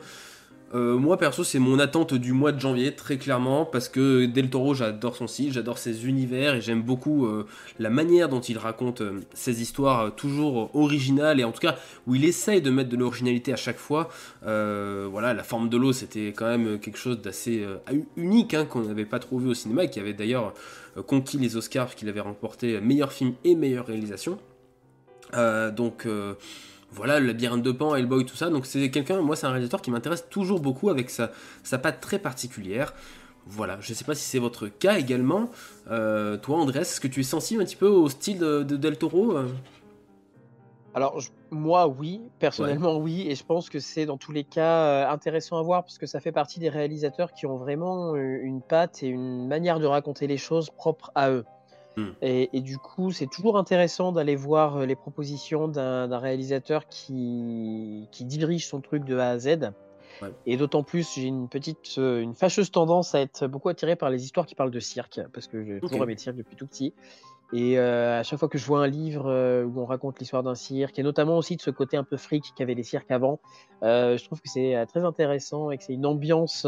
Euh, 0.73 0.97
moi 0.99 1.17
perso, 1.19 1.43
c'est 1.43 1.59
mon 1.59 1.81
attente 1.81 2.15
du 2.15 2.33
mois 2.33 2.53
de 2.53 2.61
janvier, 2.61 2.95
très 2.95 3.19
clairement, 3.19 3.65
parce 3.65 3.89
que 3.89 4.27
Del 4.27 4.51
Toro, 4.51 4.75
j'adore 4.75 5.17
son 5.17 5.27
style, 5.27 5.53
j'adore 5.53 5.79
ses 5.79 6.07
univers 6.07 6.55
et 6.55 6.61
j'aime 6.61 6.83
beaucoup 6.83 7.27
euh, 7.27 7.47
la 7.81 7.91
manière 7.91 8.29
dont 8.29 8.41
il 8.41 8.57
raconte 8.57 9.01
euh, 9.01 9.21
ses 9.35 9.63
histoires 9.63 10.15
toujours 10.15 10.71
originales 10.77 11.41
et 11.41 11.45
en 11.45 11.51
tout 11.51 11.61
cas 11.61 11.77
où 12.07 12.15
il 12.15 12.25
essaye 12.25 12.63
de 12.63 12.71
mettre 12.71 12.89
de 12.89 12.97
l'originalité 12.97 13.53
à 13.53 13.57
chaque 13.57 13.79
fois. 13.79 14.09
Voilà, 14.43 15.35
la 15.35 15.43
forme 15.43 15.69
de 15.69 15.77
l'eau, 15.77 15.93
c'était 15.93 16.29
quand 16.29 16.47
même 16.47 16.79
quelque 16.79 16.99
chose 16.99 17.21
d'assez 17.21 17.67
unique 18.17 18.55
hein, 18.55 18.65
qu'on 18.65 18.83
n'avait 18.83 19.05
pas 19.05 19.19
trop 19.19 19.39
vu 19.39 19.49
au 19.49 19.55
cinéma 19.55 19.85
et 19.85 19.91
qui 19.91 19.99
avait 19.99 20.13
d'ailleurs 20.13 20.55
conquis 21.07 21.39
les 21.39 21.57
Oscars, 21.57 21.95
qu'il 21.95 22.09
avait 22.09 22.21
remporté 22.21 22.81
meilleur 22.81 23.13
film 23.13 23.33
et 23.45 23.55
meilleure 23.55 23.87
réalisation. 23.87 24.39
Donc 25.33 26.07
voilà, 26.93 27.21
le 27.21 27.27
labyrinthe 27.29 27.63
de 27.63 27.73
Pan, 27.73 27.95
Hellboy, 27.95 28.25
tout 28.25 28.37
ça. 28.37 28.51
Donc 28.51 28.67
c'est 28.67 28.91
quelqu'un, 28.91 29.21
moi 29.23 29.37
c'est 29.37 29.47
un 29.47 29.51
réalisateur 29.51 29.81
qui 29.83 29.91
m'intéresse 29.91 30.27
toujours 30.29 30.61
beaucoup 30.61 30.91
avec 30.91 31.11
sa, 31.11 31.31
sa 31.63 31.79
patte 31.79 32.01
très 32.01 32.19
particulière. 32.19 32.95
Voilà, 33.47 33.79
je 33.81 33.95
sais 33.95 34.05
pas 34.05 34.15
si 34.15 34.25
c'est 34.25 34.39
votre 34.39 34.69
cas 34.69 34.99
également. 34.99 35.51
Euh, 35.91 36.37
toi 36.37 36.59
Andrés, 36.59 36.81
est-ce 36.81 37.01
que 37.01 37.09
tu 37.09 37.21
es 37.21 37.25
sensible 37.25 37.63
un 37.63 37.65
petit 37.65 37.77
peu 37.77 37.89
au 37.89 38.09
style 38.09 38.39
de, 38.39 38.63
de 38.63 38.77
Del 38.77 38.97
Toro 38.99 39.37
euh? 39.37 39.49
Alors, 40.93 41.21
je- 41.21 41.31
moi, 41.53 41.87
oui, 41.87 42.21
personnellement, 42.41 42.97
oui, 42.99 43.27
et 43.29 43.37
je 43.37 43.45
pense 43.45 43.71
que 43.71 43.79
c'est 43.79 44.07
dans 44.07 44.17
tous 44.19 44.33
les 44.33 44.43
cas 44.43 44.85
euh, 44.87 45.09
intéressant 45.09 45.57
à 45.59 45.63
voir 45.63 45.85
parce 45.85 45.99
que 45.99 46.07
ça 46.07 46.19
fait 46.19 46.33
partie 46.33 46.59
des 46.59 46.69
réalisateurs 46.69 47.33
qui 47.33 47.47
ont 47.47 47.57
vraiment 47.59 48.17
une 48.17 48.61
patte 48.61 49.03
et 49.05 49.07
une 49.07 49.47
manière 49.47 49.79
de 49.79 49.87
raconter 49.87 50.27
les 50.27 50.37
choses 50.37 50.69
propre 50.71 51.13
à 51.15 51.31
eux. 51.31 51.45
Hmm. 52.01 52.15
Et, 52.23 52.49
et 52.53 52.61
du 52.61 52.79
coup, 52.79 53.11
c'est 53.13 53.27
toujours 53.27 53.59
intéressant 53.59 54.13
d'aller 54.13 54.37
voir 54.37 54.79
euh, 54.79 54.87
les 54.87 54.97
propositions 54.97 55.69
d'un 55.69 56.19
réalisateur 56.19 56.89
qui, 56.89 58.09
qui 58.11 58.25
dirige 58.25 58.67
son 58.67 58.81
truc 58.81 59.05
de 59.05 59.19
A 59.19 59.31
à 59.31 59.39
Z. 59.39 59.73
Ouais. 60.23 60.33
Et 60.47 60.57
d'autant 60.57 60.83
plus, 60.83 61.15
j'ai 61.15 61.25
une 61.25 61.49
petite, 61.49 61.97
euh, 61.99 62.21
une 62.21 62.35
fâcheuse 62.35 62.71
tendance 62.71 63.15
à 63.15 63.21
être 63.21 63.47
beaucoup 63.47 63.69
attiré 63.69 63.97
par 63.97 64.11
les 64.11 64.25
histoires 64.25 64.47
qui 64.47 64.55
parlent 64.55 64.71
de 64.71 64.81
cirque, 64.81 65.21
parce 65.33 65.47
que 65.47 65.65
j'ai 65.65 65.81
toujours 65.81 65.99
Ok. 65.99 66.03
aimé 66.05 66.15
le 66.15 66.19
cirque 66.19 66.37
depuis 66.37 66.57
tout 66.57 66.67
petit. 66.67 66.95
Et 67.53 67.79
euh, 67.79 68.21
à 68.21 68.23
chaque 68.23 68.39
fois 68.39 68.49
que 68.49 68.59
je 68.59 68.65
vois 68.65 68.81
un 68.81 68.87
livre 68.87 69.27
euh, 69.27 69.65
où 69.65 69.81
on 69.81 69.87
raconte 69.87 70.21
l'histoire 70.21 70.43
d'un 70.43 70.55
cirque, 70.55 70.99
et 70.99 71.03
notamment 71.03 71.37
aussi 71.37 71.57
de 71.57 71.63
ce 71.63 71.71
côté 71.71 71.97
un 71.97 72.05
peu 72.05 72.17
fric 72.17 72.45
qu'avaient 72.57 72.75
les 72.75 72.85
cirques 72.85 73.11
avant, 73.11 73.41
euh, 73.83 74.17
je 74.17 74.25
trouve 74.25 74.41
que 74.41 74.49
c'est 74.49 74.87
très 74.87 75.05
intéressant 75.05 75.71
et 75.71 75.79
que 75.79 75.85
c'est 75.85 75.95
une 75.95 76.07
ambiance, 76.07 76.67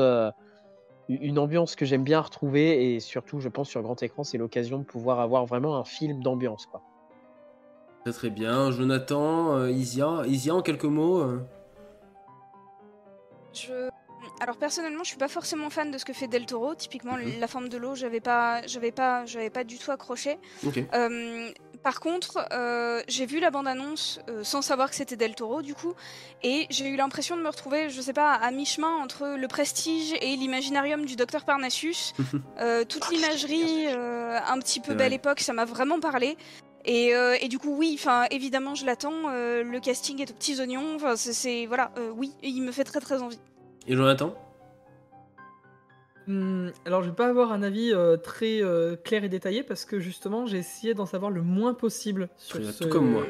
une 1.09 1.39
ambiance 1.39 1.77
que 1.77 1.85
j'aime 1.85 2.05
bien 2.05 2.21
retrouver. 2.21 2.95
Et 2.95 3.01
surtout, 3.01 3.41
je 3.41 3.49
pense 3.49 3.69
sur 3.69 3.83
grand 3.83 4.03
écran, 4.03 4.25
c'est 4.25 4.39
l'occasion 4.39 4.79
de 4.79 4.85
pouvoir 4.85 5.21
avoir 5.21 5.47
vraiment 5.47 5.77
un 5.77 5.85
film 5.85 6.23
d'ambiance. 6.23 6.67
quoi. 6.67 6.83
Très 8.05 8.13
très 8.13 8.31
bien. 8.31 8.71
Jonathan, 8.71 9.57
euh, 9.57 9.71
Isia, 9.71 10.23
Isia 10.27 10.55
en 10.55 10.63
quelques 10.63 10.85
mots 10.85 11.21
euh 11.21 11.41
Je... 13.53 13.89
Alors 14.41 14.57
personnellement, 14.57 15.05
je 15.05 15.09
suis 15.09 15.19
pas 15.19 15.29
forcément 15.29 15.71
fan 15.71 15.91
de 15.91 15.99
ce 15.99 16.05
que 16.05 16.13
fait 16.13 16.27
Del 16.29 16.47
Toro. 16.47 16.75
Typiquement, 16.75 17.17
Mhm. 17.17 17.39
la 17.41 17.47
forme 17.47 17.69
de 17.69 17.77
l'eau, 17.79 17.95
j'avais 17.95 18.21
pas, 18.21 18.67
j'avais 18.67 18.93
pas, 18.93 19.25
j'avais 19.27 19.51
pas 19.51 19.65
du 19.65 19.79
tout 19.79 19.91
accroché. 19.91 20.39
Euh, 20.95 21.51
par 21.83 22.01
contre, 22.01 22.47
euh, 22.53 23.03
j'ai 23.09 23.27
vu 23.27 23.41
la 23.41 23.51
bande-annonce 23.51 24.21
euh, 24.29 24.45
sans 24.45 24.63
savoir 24.63 24.91
que 24.91 24.97
c'était 24.97 25.17
Del 25.17 25.35
Toro, 25.35 25.63
du 25.63 25.75
coup, 25.75 25.95
et 26.43 26.67
j'ai 26.71 26.89
eu 26.89 26.97
l'impression 26.97 27.37
de 27.37 27.43
me 27.43 27.49
retrouver, 27.49 27.91
je 27.91 28.01
sais 28.01 28.13
pas, 28.13 28.33
à 28.35 28.51
mi-chemin 28.51 28.97
entre 29.03 29.37
le 29.37 29.49
Prestige 29.49 30.13
et 30.21 30.37
l'imaginarium 30.37 31.05
du 31.05 31.17
Docteur 31.17 31.45
Parnassus. 31.45 32.13
Euh, 32.61 32.85
toute 32.85 33.09
l'imagerie, 33.11 33.87
euh, 33.89 34.39
un 34.47 34.59
petit 34.59 34.79
peu 34.81 34.95
belle 34.95 35.09
vrai. 35.09 35.17
époque, 35.17 35.41
ça 35.41 35.53
m'a 35.53 35.65
vraiment 35.65 35.99
parlé. 36.01 36.37
Et, 36.85 37.15
euh, 37.15 37.37
et 37.41 37.49
du 37.49 37.59
coup, 37.59 37.75
oui, 37.77 37.93
enfin, 37.99 38.27
évidemment, 38.31 38.75
je 38.75 38.85
l'attends. 38.85 39.29
euh, 39.31 39.63
le 39.65 39.81
casting 39.81 40.21
est 40.21 40.31
aux 40.31 40.35
petits 40.35 40.61
oignons. 40.61 40.97
Enfin, 40.97 41.17
c'est- 41.17 41.33
c'est 41.33 41.67
voilà, 41.67 41.91
euh, 41.99 42.11
oui, 42.15 42.33
il 42.43 42.61
me 42.63 42.71
fait 42.73 42.85
très 42.85 43.01
très 43.01 43.23
envie. 43.23 43.39
Et 43.87 43.95
Jonathan? 43.95 44.35
Hmm, 46.27 46.69
alors, 46.85 47.03
je 47.03 47.11
vais 47.11 47.17
pas 47.17 47.29
avoir 47.29 47.53
un 47.53 47.63
avis 47.63 47.93
euh, 47.93 48.17
très 48.17 48.63
euh, 48.63 48.97
clair 48.97 49.25
et 49.25 49.29
détaillé 49.29 49.63
parce 49.63 49.85
que 49.85 49.99
justement, 49.99 50.47
j'ai 50.47 50.59
essayé 50.59 50.95
d'en 50.95 51.07
savoir 51.07 51.31
le 51.31 51.43
moins 51.43 51.75
possible 51.75 52.29
sur 52.37 52.61
bien, 52.61 52.71
ce. 52.71 52.85
tout 52.85 52.91
comme 52.91 53.11
moi. 53.11 53.25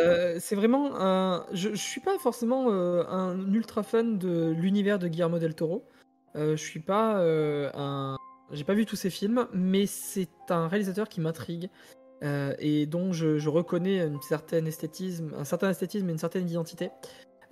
Euh, 0.00 0.36
c'est 0.38 0.54
vraiment 0.54 0.92
un. 1.00 1.46
Je, 1.52 1.70
je 1.70 1.82
suis 1.82 2.00
pas 2.00 2.16
forcément 2.18 2.70
un 2.70 3.52
ultra 3.52 3.82
fan 3.82 4.18
de 4.18 4.50
l'univers 4.50 4.98
de 4.98 5.08
Guillermo 5.08 5.38
del 5.38 5.54
Toro. 5.54 5.84
Je 6.34 6.56
suis 6.56 6.80
pas 6.80 7.20
un. 7.74 8.16
J'ai 8.52 8.64
pas 8.64 8.74
vu 8.74 8.86
tous 8.86 8.96
ses 8.96 9.10
films, 9.10 9.48
mais 9.52 9.86
c'est 9.86 10.28
un 10.50 10.68
réalisateur 10.68 11.08
qui 11.08 11.20
m'intrigue 11.20 11.70
euh, 12.22 12.54
et 12.58 12.86
dont 12.86 13.12
je, 13.12 13.38
je 13.38 13.48
reconnais 13.48 14.06
une 14.06 14.20
certaine 14.20 14.66
esthétisme, 14.66 15.32
un 15.36 15.44
certain 15.44 15.70
esthétisme 15.70 16.08
et 16.08 16.12
une 16.12 16.18
certaine 16.18 16.48
identité. 16.48 16.90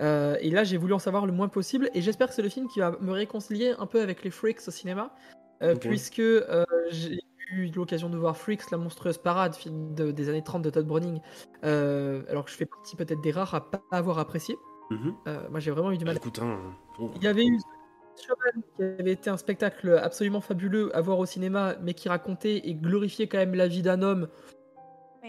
Euh, 0.01 0.37
et 0.41 0.51
là, 0.51 0.65
j'ai 0.65 0.77
voulu 0.77 0.93
en 0.95 0.99
savoir 0.99 1.27
le 1.27 1.33
moins 1.33 1.49
possible, 1.49 1.91
et 1.95 2.01
j'espère 2.01 2.29
que 2.29 2.35
c'est 2.35 2.43
le 2.43 2.49
film 2.49 2.69
qui 2.69 2.81
va 2.81 2.97
me 3.01 3.13
réconcilier 3.13 3.75
un 3.79 3.87
peu 3.87 4.01
avec 4.01 4.25
les 4.25 4.31
Freaks 4.31 4.67
au 4.67 4.71
cinéma, 4.71 5.15
euh, 5.63 5.75
puisque 5.91 6.21
euh, 6.21 6.65
j'ai 6.91 7.21
eu 7.53 7.71
l'occasion 7.73 8.09
de 8.09 8.17
voir 8.17 8.37
Freaks, 8.37 8.71
la 8.71 8.79
monstrueuse 8.79 9.19
parade, 9.19 9.55
film 9.55 9.95
de- 9.95 10.11
des 10.11 10.29
années 10.29 10.43
30 10.43 10.63
de 10.63 10.71
Todd 10.71 10.87
Browning, 10.87 11.21
euh, 11.65 12.23
alors 12.29 12.45
que 12.45 12.51
je 12.51 12.57
fais 12.57 12.67
partie 12.67 12.97
peut-être 12.97 13.21
des 13.21 13.33
rares 13.33 13.55
à 13.55 13.71
pas 13.71 13.83
avoir 13.91 14.19
apprécié. 14.19 14.57
Mhm. 14.91 15.15
Euh, 15.29 15.49
moi, 15.51 15.61
j'ai 15.61 15.71
vraiment 15.71 15.93
eu 15.93 15.99
du 15.99 16.05
mal. 16.05 16.17
Écoute, 16.17 16.39
hein, 16.43 16.59
on- 16.99 17.11
Il 17.17 17.23
y 17.23 17.27
avait 17.27 17.45
eu 17.47 17.59
qui 18.77 18.83
avait 18.83 19.13
été 19.13 19.31
un 19.31 19.37
spectacle 19.37 19.99
absolument 20.03 20.41
fabuleux 20.41 20.95
à 20.95 21.01
voir 21.01 21.19
au 21.19 21.27
cinéma, 21.27 21.77
mais 21.81 21.95
qui 21.95 22.09
racontait 22.09 22.57
et 22.69 22.75
glorifiait 22.75 23.29
quand 23.29 23.39
même 23.39 23.55
la 23.55 23.67
vie 23.67 23.83
d'un 23.83 24.03
homme 24.03 24.29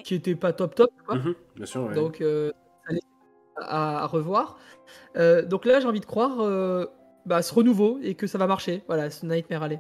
qui 0.04 0.16
était 0.16 0.36
pas 0.36 0.52
top 0.54 0.76
top. 0.76 0.92
Quoi. 1.06 1.16
Mhm, 1.16 1.36
bien 1.56 1.66
sûr, 1.66 1.84
ouais. 1.86 1.94
Donc, 1.96 2.22
euh, 2.22 2.52
à, 3.58 4.06
revoir. 4.08 4.58
Euh, 5.18 5.46
donc 5.46 5.66
là, 5.66 5.80
j'ai 5.80 5.88
envie 5.88 6.00
de 6.00 6.06
croire 6.06 6.42
euh, 6.42 6.86
bah, 7.26 7.42
ce 7.42 7.54
renouveau 7.54 8.00
et 8.02 8.16
que 8.16 8.28
ça 8.28 8.38
va 8.38 8.48
marcher. 8.48 8.84
Voilà, 8.88 9.10
ce 9.10 9.26
Nightmare 9.26 9.64
Alley. 9.64 9.80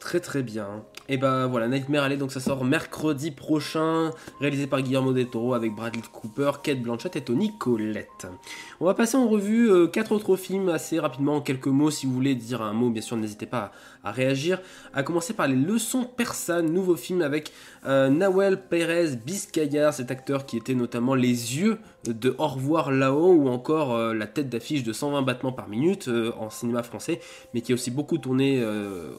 Très 0.00 0.20
très 0.20 0.42
bien. 0.42 0.84
Et 1.08 1.16
ben 1.16 1.46
voilà, 1.46 1.66
Nightmare 1.66 2.04
Alley, 2.04 2.16
donc 2.16 2.30
ça 2.30 2.40
sort 2.40 2.64
mercredi 2.64 3.30
prochain, 3.30 4.10
réalisé 4.40 4.66
par 4.66 4.82
Guillermo 4.82 5.12
del 5.12 5.28
Toro 5.28 5.54
avec 5.54 5.74
Bradley 5.74 6.02
Cooper, 6.12 6.50
Kate 6.62 6.80
Blanchett 6.80 7.16
et 7.16 7.22
Tony 7.22 7.56
Collette. 7.58 8.26
On 8.80 8.86
va 8.86 8.94
passer 8.94 9.16
en 9.16 9.26
revue 9.26 9.70
euh, 9.70 9.86
quatre 9.86 10.12
autres 10.12 10.36
films 10.36 10.68
assez 10.68 10.98
rapidement 10.98 11.36
en 11.36 11.40
quelques 11.40 11.68
mots. 11.68 11.90
Si 11.90 12.04
vous 12.04 12.12
voulez 12.12 12.34
dire 12.34 12.60
un 12.60 12.72
mot, 12.72 12.90
bien 12.90 13.02
sûr, 13.02 13.16
n'hésitez 13.16 13.46
pas 13.46 13.72
à, 14.04 14.12
réagir. 14.12 14.60
À 14.92 15.02
commencer 15.02 15.32
par 15.32 15.48
les 15.48 15.56
leçons 15.56 16.04
persanes, 16.04 16.70
nouveau 16.70 16.96
film 16.96 17.22
avec 17.22 17.52
euh, 17.86 18.08
Nawel 18.08 18.60
Perez 18.60 19.16
Biscayar, 19.16 19.92
cet 19.92 20.10
acteur 20.10 20.46
qui 20.46 20.56
était 20.56 20.74
notamment 20.74 21.14
les 21.14 21.58
yeux 21.58 21.78
de 22.06 22.34
Au 22.38 22.48
revoir 22.48 22.90
là-haut 22.90 23.32
ou 23.32 23.48
encore 23.48 23.94
euh, 23.94 24.14
la 24.14 24.26
tête 24.26 24.48
d'affiche 24.48 24.82
de 24.82 24.92
120 24.92 25.22
battements 25.22 25.52
par 25.52 25.68
minute 25.68 26.08
euh, 26.08 26.32
en 26.38 26.50
cinéma 26.50 26.82
français, 26.82 27.20
mais 27.52 27.60
qui 27.60 27.72
a 27.72 27.74
aussi 27.74 27.90
beaucoup 27.90 28.18
tourné 28.18 28.60
euh, 28.60 29.10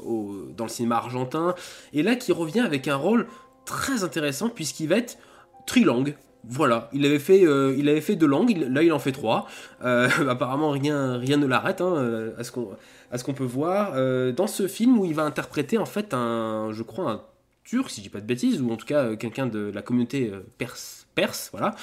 dans 0.56 0.66
le 0.66 0.70
cinéma 0.70 0.98
argentin. 0.98 1.56
Et 1.94 2.04
là, 2.04 2.16
qui 2.16 2.32
revient 2.32 2.60
avec 2.60 2.88
un 2.88 2.96
rôle 2.96 3.28
très 3.66 4.04
intéressant 4.04 4.50
puisqu'il 4.50 4.90
va 4.90 4.98
être 4.98 5.18
trilingue. 5.66 6.16
Voilà, 6.48 6.90
il 6.94 7.06
avait 7.06 7.20
fait, 7.20 7.46
euh, 7.46 7.76
il 7.78 7.90
avait 7.90 8.02
fait 8.02 8.16
deux 8.16 8.28
langues, 8.28 8.56
là 8.70 8.84
il 8.84 8.92
en 8.92 9.00
fait 9.00 9.12
trois. 9.12 9.48
Euh, 9.84 10.08
apparemment 10.30 10.70
rien, 10.70 11.18
ne 11.18 11.46
l'arrête 11.46 11.82
hein, 11.82 11.96
euh, 11.96 12.34
à 12.38 12.44
ce 12.44 12.52
qu'on, 12.52 13.34
peut 13.34 13.44
voir 13.44 13.94
dans 14.34 14.48
ce 14.48 14.68
film 14.68 15.00
où 15.00 15.06
il 15.06 15.14
va 15.14 15.24
interpréter 15.24 15.78
en 15.78 15.86
fait 15.86 16.14
un, 16.14 16.70
je 16.72 16.84
crois 16.84 17.12
un 17.12 17.22
turc 17.64 17.90
si 17.90 18.02
je 18.02 18.04
dis 18.04 18.10
pas 18.10 18.22
de 18.22 18.26
bêtises 18.26 18.62
ou 18.62 18.72
en 18.72 18.76
tout 18.76 18.86
cas 18.86 19.16
quelqu'un 19.16 19.48
de 19.48 19.72
la 19.74 19.82
communauté 19.82 20.32
perse, 20.58 21.08
perse, 21.16 21.50
voilà, 21.52 21.76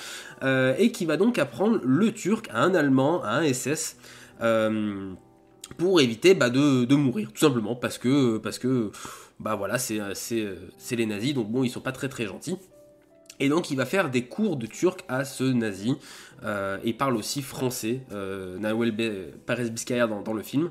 et 0.79 0.93
qui 0.93 1.07
va 1.07 1.17
donc 1.17 1.39
apprendre 1.39 1.81
le 1.83 2.13
turc 2.13 2.49
à 2.51 2.63
un 2.63 2.75
allemand, 2.75 3.23
à 3.25 3.39
un 3.39 3.53
SS. 3.53 3.97
pour 5.79 6.01
éviter 6.01 6.35
bah, 6.35 6.51
de, 6.51 6.95
mourir, 6.95 7.33
tout 7.33 7.41
simplement, 7.41 7.75
parce 7.75 7.99
que, 7.99 8.39
parce 8.39 8.59
que 8.59 8.93
bah 9.41 9.57
voilà, 9.57 9.79
c'est 9.79 9.99
les 10.93 11.07
nazis, 11.07 11.35
donc 11.35 11.51
bon, 11.51 11.65
ils 11.65 11.71
sont 11.71 11.81
pas 11.81 11.93
très 11.93 12.09
très 12.09 12.27
gentils. 12.27 12.59
Et 13.43 13.49
donc 13.49 13.71
il 13.73 13.77
va 13.77 13.87
faire 13.87 14.09
des 14.09 14.25
cours 14.25 14.57
de 14.57 14.67
turc 14.67 15.05
à 15.09 15.25
ce 15.25 15.43
nazi, 15.43 15.97
euh, 16.45 16.79
et 16.85 16.93
parle 16.93 17.17
aussi 17.17 17.43
français, 17.43 18.01
euh, 18.13 18.57
Nawel 18.59 18.93
Be- 18.93 19.33
Perez 19.47 19.69
Biscaya 19.71 20.07
dans, 20.07 20.23
dans 20.23 20.33
le 20.33 20.43
film. 20.43 20.71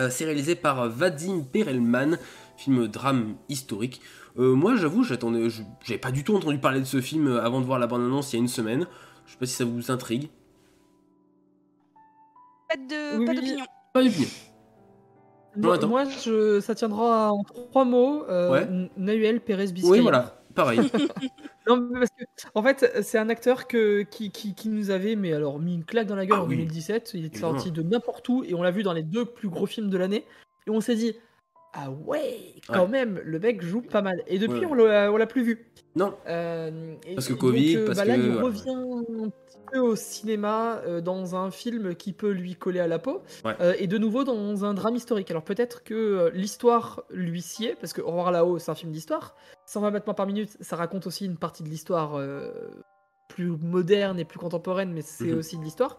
Euh, 0.00 0.10
c'est 0.10 0.24
réalisé 0.24 0.56
par 0.56 0.88
Vadim 0.88 1.42
Perelman, 1.52 2.18
film 2.56 2.88
drame 2.88 3.36
historique. 3.48 4.00
Euh, 4.36 4.54
moi 4.54 4.74
j'avoue, 4.74 5.04
j'attendais, 5.04 5.48
j'avais 5.84 6.00
pas 6.00 6.10
du 6.10 6.24
tout 6.24 6.34
entendu 6.36 6.58
parler 6.58 6.80
de 6.80 6.84
ce 6.86 7.00
film 7.00 7.28
avant 7.28 7.60
de 7.60 7.66
voir 7.66 7.78
la 7.78 7.86
bande-annonce 7.86 8.32
il 8.32 8.36
y 8.36 8.38
a 8.40 8.42
une 8.42 8.48
semaine. 8.48 8.86
Je 9.26 9.32
sais 9.32 9.38
pas 9.38 9.46
si 9.46 9.54
ça 9.54 9.64
vous 9.64 9.90
intrigue. 9.92 10.28
Pas 12.68 12.76
de, 12.76 13.18
Oui, 13.18 13.24
pas 13.26 13.30
oui. 13.32 13.36
d'opinion. 13.36 13.64
Pas 13.94 14.02
d'opinion. 14.02 14.28
Moi, 15.56 15.74
attends. 15.76 15.88
moi, 15.88 16.04
je, 16.04 16.60
ça 16.60 16.74
tiendra 16.74 17.32
en 17.32 17.42
trois 17.44 17.84
mots. 17.84 18.24
Euh, 18.28 18.50
Ouais. 18.50 18.68
Nahuel 18.96 19.40
Pérez 19.40 19.68
Biscaya. 19.68 19.90
Oui, 19.92 20.00
voilà, 20.00 20.42
pareil. 20.56 20.80
Non, 21.68 21.78
mais 21.78 21.98
parce 21.98 22.10
que, 22.10 22.24
en 22.54 22.62
fait, 22.62 23.02
c'est 23.02 23.18
un 23.18 23.28
acteur 23.28 23.66
que, 23.66 24.02
qui, 24.02 24.30
qui, 24.30 24.54
qui 24.54 24.68
nous 24.68 24.90
avait 24.90 25.16
mais 25.16 25.32
alors, 25.32 25.58
mis 25.58 25.74
une 25.74 25.84
claque 25.84 26.06
dans 26.06 26.14
la 26.14 26.24
gueule 26.24 26.38
Ah 26.40 26.44
en 26.44 26.46
oui. 26.46 26.54
2017. 26.58 27.10
Il 27.14 27.24
est 27.24 27.36
sorti 27.36 27.72
de 27.72 27.82
n'importe 27.82 28.28
où 28.28 28.44
et 28.44 28.54
on 28.54 28.62
l'a 28.62 28.70
vu 28.70 28.84
dans 28.84 28.92
les 28.92 29.02
deux 29.02 29.24
plus 29.24 29.48
gros 29.48 29.66
films 29.66 29.90
de 29.90 29.98
l'année. 29.98 30.24
Et 30.68 30.70
on 30.70 30.80
s'est 30.80 30.94
dit, 30.94 31.16
ah 31.72 31.90
ouais, 31.90 32.38
quand 32.68 32.82
Ouais. 32.84 32.88
même, 32.88 33.20
le 33.24 33.40
mec 33.40 33.62
joue 33.62 33.82
pas 33.82 34.00
mal. 34.00 34.22
Et 34.28 34.38
depuis, 34.38 34.64
Ouais, 34.64 35.08
on 35.08 35.16
l'a 35.16 35.26
plus 35.26 35.42
vu. 35.42 35.66
Non. 35.96 36.14
Euh, 36.28 36.94
et- 37.04 37.14
Parce 37.16 37.26
que 37.26 37.32
Covid, 37.34 37.74
donc, 37.74 37.82
euh, 37.82 37.86
parce 37.86 37.98
bah, 37.98 38.04
là, 38.04 38.16
que- 38.16 38.20
il 38.22 38.36
revient 38.38 39.30
au 39.74 39.96
cinéma 39.96 40.80
euh, 40.86 41.00
dans 41.00 41.34
un 41.36 41.50
film 41.50 41.94
qui 41.94 42.12
peut 42.12 42.30
lui 42.30 42.54
coller 42.56 42.80
à 42.80 42.86
la 42.86 42.98
peau. 42.98 43.22
Ouais. 43.44 43.54
Euh, 43.60 43.74
et 43.78 43.86
de 43.86 43.98
nouveau 43.98 44.24
dans 44.24 44.64
un 44.64 44.74
drame 44.74 44.96
historique. 44.96 45.30
Alors 45.30 45.42
peut-être 45.44 45.82
que 45.84 45.94
euh, 45.94 46.30
l'histoire 46.32 47.02
lui 47.10 47.42
sied, 47.42 47.76
parce 47.80 47.92
que 47.92 48.00
Au 48.00 48.06
revoir 48.08 48.30
là-haut, 48.30 48.58
c'est 48.58 48.70
un 48.70 48.74
film 48.74 48.92
d'histoire. 48.92 49.34
120 49.66 49.90
battements 49.90 50.14
par 50.14 50.26
minute, 50.26 50.56
ça 50.60 50.76
raconte 50.76 51.06
aussi 51.06 51.24
une 51.26 51.36
partie 51.36 51.62
de 51.62 51.68
l'histoire 51.68 52.20
plus 53.28 53.48
moderne 53.50 54.18
et 54.20 54.24
plus 54.24 54.38
contemporaine, 54.38 54.92
mais 54.92 55.02
c'est 55.02 55.24
Mhm. 55.32 55.38
aussi 55.38 55.58
de 55.58 55.62
l'histoire. 55.64 55.98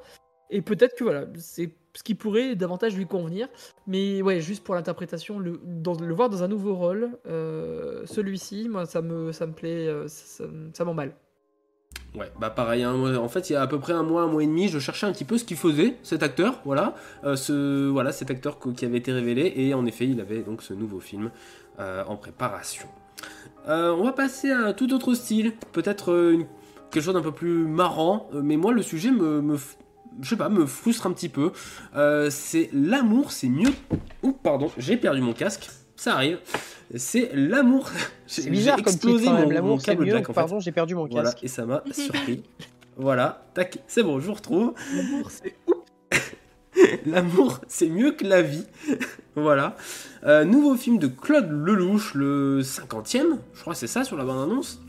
Et 0.50 0.62
peut-être 0.62 0.96
que 0.96 1.04
voilà, 1.04 1.26
c'est 1.36 1.74
ce 1.94 2.04
qui 2.04 2.16
pourrait 2.16 2.56
davantage 2.56 2.96
lui 2.96 3.06
convenir. 3.06 3.50
Mais 3.86 4.22
ouais, 4.22 4.40
juste 4.40 4.64
pour 4.64 4.76
l'interprétation, 4.76 5.40
le, 5.40 5.60
le 5.64 6.14
voir 6.14 6.30
dans 6.30 6.44
un 6.44 6.48
nouveau 6.48 6.74
rôle, 6.76 7.18
celui-ci, 8.06 8.70
moi, 8.70 8.86
ça 8.86 9.02
me, 9.02 9.32
ça 9.32 9.46
me 9.46 9.54
plaît, 9.54 9.88
ça, 10.08 10.46
ça- 10.46 10.52
ça 10.74 10.86
m'emballe. 10.86 11.14
Ouais, 12.16 12.32
bah 12.40 12.50
pareil, 12.50 12.84
hein, 12.84 12.96
en 13.18 13.28
fait 13.28 13.50
il 13.50 13.54
y 13.54 13.56
a 13.56 13.62
à 13.62 13.68
peu 13.68 13.80
près 13.80 13.94
un 13.94 14.02
mois, 14.02 14.24
un 14.24 14.28
mois 14.28 14.42
et 14.42 14.48
demi, 14.48 14.70
je 14.70 14.80
cherchais 14.80 15.06
un 15.06 15.12
petit 15.12 15.26
peu 15.26 15.38
ce 15.38 15.44
qu'il 15.44 15.58
faisait, 15.58 15.98
cet 16.04 16.24
acteur, 16.24 16.62
voilà, 16.66 16.96
euh, 17.24 17.36
ce, 17.36 17.90
voilà 17.90 18.12
cet 18.12 18.32
acteur 18.32 18.58
qui 18.76 18.86
avait 18.86 18.98
été 18.98 19.12
révélé, 19.12 19.54
et 19.56 19.74
en 19.74 19.86
effet 19.86 20.08
il 20.08 20.20
avait 20.20 20.40
donc 20.40 20.64
ce 20.64 20.74
nouveau 20.74 21.00
film 21.00 21.30
euh, 21.80 22.04
en 22.08 22.16
préparation. 22.16 22.88
Euh, 23.68 23.92
on 23.92 24.04
va 24.04 24.14
passer 24.14 24.50
à 24.50 24.60
un 24.60 24.74
tout 24.74 24.94
autre 24.94 25.14
style, 25.14 25.54
peut-être 25.74 26.38
quelque 26.90 27.04
chose 27.04 27.14
d'un 27.14 27.22
peu 27.22 27.34
plus 27.34 27.68
marrant, 27.68 28.30
mais 28.34 28.58
moi 28.58 28.72
le 28.72 28.82
sujet 28.82 29.12
me, 29.12 29.56
je 30.22 30.30
sais 30.30 30.38
pas, 30.38 30.50
me 30.50 30.66
frustre 30.66 31.06
un 31.06 31.12
petit 31.12 31.30
peu. 31.30 31.52
C'est 32.30 32.70
l'amour, 32.74 33.32
c'est 33.32 33.50
mieux. 33.50 33.74
Ouh, 34.24 34.32
pardon, 34.32 34.72
j'ai 34.78 34.98
perdu 34.98 35.22
mon 35.22 35.34
casque. 35.34 35.70
Ça 35.98 36.14
arrive. 36.14 36.40
C'est 36.96 37.32
l'amour. 37.34 37.90
C'est 38.28 38.50
bizarre 38.50 38.76
comme 38.78 38.86
titre 38.94 39.08
explosé 39.10 39.26
quand 39.26 39.34
même. 39.34 39.42
mon- 39.42 39.48
mon 39.50 39.54
L'amour, 39.56 39.82
c'est 39.82 39.86
câble 39.88 40.06
mieux. 40.06 40.12
jack, 40.12 40.30
en 40.30 40.34
fait. 40.34 40.40
Pardon, 40.40 40.60
j'ai 40.62 40.72
perdu 40.72 40.96
mon 40.96 41.08
Voilà, 41.08 41.32
casque. 41.32 41.44
et 41.44 41.48
ça 41.50 41.66
m'a 41.66 41.84
surpris. 41.92 42.44
voilà, 42.98 43.46
tac, 43.54 43.80
c'est 43.88 44.04
bon, 44.04 44.20
je 44.20 44.28
vous 44.28 44.34
retrouve. 44.34 44.74
L'amour, 44.96 45.32
c'est 45.32 45.56
L'amour, 47.06 47.60
c'est 47.68 47.88
mieux 47.90 48.12
que 48.12 48.26
la 48.26 48.42
vie. 48.42 48.66
voilà. 49.36 49.76
Euh, 50.26 50.44
nouveau 50.46 50.76
film 50.76 50.98
de 51.00 51.08
Claude 51.08 51.50
Lelouch, 51.50 52.14
le 52.14 52.62
50e, 52.62 53.38
je 53.56 53.62
crois 53.62 53.74
que 53.74 53.80
c'est 53.80 53.88
ça 53.88 54.04
sur 54.04 54.16
la 54.18 54.24
bande-annonce. 54.24 54.80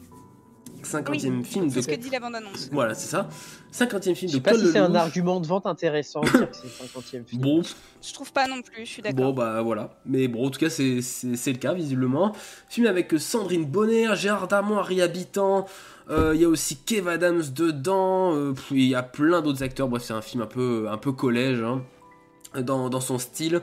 50e 0.88 1.44
film 1.44 1.66
de. 1.68 1.72
C'est 1.72 1.82
ce 1.82 1.88
que 1.88 1.94
dit 1.96 2.10
la 2.10 2.20
bande-annonce. 2.20 2.68
Voilà, 2.72 2.94
c'est 2.94 3.08
ça. 3.08 3.28
50e 3.72 4.14
film 4.14 4.30
de 4.32 4.54
si 4.56 4.72
c'est 4.72 4.78
un 4.78 4.94
argument 4.94 5.40
de 5.40 5.46
vente 5.46 5.66
intéressant 5.66 6.20
de 6.20 6.28
dire 6.30 6.50
que 6.50 6.56
c'est 6.56 6.64
le 6.64 7.00
50e 7.02 7.24
film. 7.26 7.42
Bon, 7.42 7.62
Je 8.02 8.12
trouve 8.14 8.32
pas 8.32 8.48
non 8.48 8.62
plus, 8.62 8.84
je 8.86 8.90
suis 8.90 9.02
d'accord. 9.02 9.26
Bon 9.26 9.32
bah 9.32 9.60
voilà, 9.62 9.90
mais 10.06 10.26
bon 10.28 10.46
en 10.46 10.50
tout 10.50 10.58
cas 10.58 10.70
c'est 10.70 11.02
c'est- 11.02 11.36
c'est 11.36 11.52
le 11.52 11.58
cas 11.58 11.74
visiblement. 11.74 12.32
Film 12.68 12.86
avec 12.86 13.12
Sandrine 13.18 13.66
Bonner, 13.66 14.08
Gérard 14.16 14.48
Darmon, 14.48 14.78
Harry 14.78 15.02
Habitant, 15.02 15.66
euh, 16.10 16.32
il 16.34 16.40
y 16.40 16.44
a 16.44 16.48
aussi 16.48 16.76
Kev 16.76 17.08
Adams 17.10 17.42
dedans, 17.54 18.34
euh, 18.34 18.54
il 18.70 18.84
y 18.88 18.94
a 18.94 19.02
plein 19.02 19.42
d'autres 19.42 19.62
acteurs, 19.62 19.88
bref 19.88 20.02
c'est 20.04 20.14
un 20.14 20.22
film 20.22 20.42
un 20.42 20.46
peu, 20.46 20.86
un 20.90 20.96
peu 20.96 21.12
collège 21.12 21.60
hein, 21.62 21.82
dans, 22.62 22.88
dans 22.88 23.00
son 23.00 23.18
style. 23.18 23.60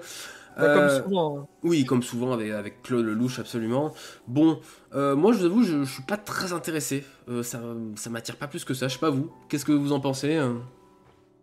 Bah, 0.57 0.69
comme 0.69 0.84
Euh, 0.86 1.03
souvent. 1.03 1.40
hein. 1.40 1.48
Oui, 1.64 1.84
comme 1.86 2.03
souvent 2.03 2.32
avec, 2.34 2.52
avec 2.52 2.82
Claude 2.84 3.06
Lelouch, 3.06 3.40
absolument. 3.40 3.94
Bon, 4.27 4.60
euh, 4.94 5.15
moi 5.15 5.34
je 5.34 5.40
vous 5.40 5.45
avoue, 5.45 5.64
je, 5.64 5.84
je 5.84 5.91
suis 5.94 6.03
pas 6.03 6.18
très 6.18 6.53
intéressé. 6.53 7.03
Euh, 7.30 7.44
ça 7.44 7.60
ça 7.95 8.10
m'attire 8.10 8.38
pas 8.38 8.48
plus 8.48 8.64
que 8.65 8.73
ça, 8.73 8.88
je 8.88 8.94
sais 8.94 8.99
pas 8.99 9.10
vous. 9.10 9.32
Qu'est-ce 9.49 9.65
que 9.65 9.72
vous 9.73 9.91
en 9.91 9.99
pensez 9.99 10.36
euh 10.36 10.53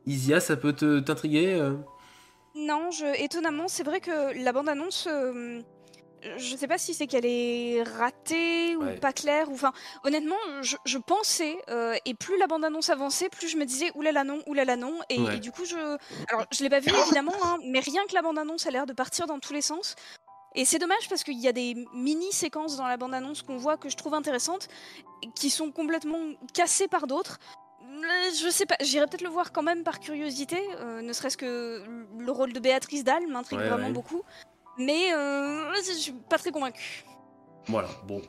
Isia, 0.07 0.41
ça 0.41 0.57
peut 0.57 0.73
te- 0.73 1.01
t'intriguer 1.01 1.55
euh? 1.55 1.75
Non, 2.55 2.91
je... 2.91 3.23
étonnamment, 3.23 3.69
c'est 3.69 3.83
vrai 3.83 4.01
que 4.01 4.43
la 4.43 4.53
bande-annonce, 4.53 5.07
euh, 5.11 5.61
je 6.37 6.57
sais 6.57 6.67
pas 6.69 6.79
si 6.79 6.95
c'est 6.95 7.07
qu'elle 7.07 7.27
est 7.27 7.83
ratée 7.83 8.77
ou 8.77 8.83
Ouais. 8.85 8.97
pas 8.99 9.13
claire. 9.13 9.51
Ou... 9.51 9.55
Enfin, 9.55 9.73
honnêtement, 10.05 10.37
je, 10.63 10.77
je 10.85 10.99
pensais, 10.99 11.57
euh, 11.71 11.95
et 12.05 12.15
plus 12.15 12.39
la 12.39 12.47
bande-annonce 12.47 12.91
avançait, 12.91 13.29
plus 13.29 13.49
je 13.49 13.57
me 13.57 13.65
disais 13.65 13.91
oulala 13.95 14.25
non, 14.25 14.41
oulala 14.47 14.77
non. 14.77 14.95
Et, 15.09 15.19
Ouais. 15.21 15.37
et 15.37 15.41
du 15.41 15.53
coup, 15.53 15.65
je. 15.65 15.77
Alors, 16.29 16.47
je 16.53 16.63
l'ai 16.63 16.71
pas 16.71 16.81
vu 16.81 16.91
évidemment, 17.07 17.35
hein, 17.45 17.59
mais 17.65 17.81
rien 17.81 18.05
que 18.07 18.15
la 18.15 18.23
bande-annonce 18.23 18.67
a 18.67 18.71
l'air 18.71 18.87
de 18.87 18.93
partir 18.93 19.27
dans 19.27 19.39
tous 19.39 19.53
les 19.53 19.63
sens. 19.63 19.95
Et 20.55 20.65
c'est 20.67 20.79
dommage 20.79 21.09
parce 21.09 21.25
qu'il 21.25 21.39
y 21.41 21.49
a 21.49 21.53
des 21.53 21.75
mini-séquences 21.95 22.77
dans 22.77 22.87
la 22.87 22.97
bande-annonce 22.99 23.43
qu'on 23.43 23.57
voit 23.57 23.77
que 23.79 23.89
je 23.89 23.97
trouve 23.97 24.13
intéressantes, 24.15 24.69
qui 25.35 25.49
sont 25.49 25.71
complètement 25.71 26.19
cassées 26.53 26.89
par 26.89 27.07
d'autres. 27.07 27.39
Euh, 27.83 28.31
Je 28.39 28.49
sais 28.51 28.67
pas, 28.67 28.77
j'irai 28.81 29.07
peut-être 29.07 29.23
le 29.23 29.29
voir 29.31 29.53
quand 29.53 29.63
même 29.63 29.83
par 29.83 29.99
curiosité, 30.01 30.59
euh, 30.81 31.01
ne 31.03 31.13
serait-ce 31.13 31.37
que 31.39 31.83
le 32.19 32.31
rôle 32.33 32.53
de 32.53 32.61
Béatrice 32.61 33.03
Dalle 33.05 33.27
m'intrigue 33.29 33.61
Ouais, 33.61 33.69
vraiment 33.69 33.87
ouais. 33.87 33.93
beaucoup. 33.93 34.23
Mais 34.85 35.13
euh, 35.15 35.73
je 35.87 35.93
suis 35.93 36.13
pas 36.29 36.39
très 36.39 36.51
convaincue. 36.51 37.05
Voilà, 37.69 37.89
bon. 38.07 38.21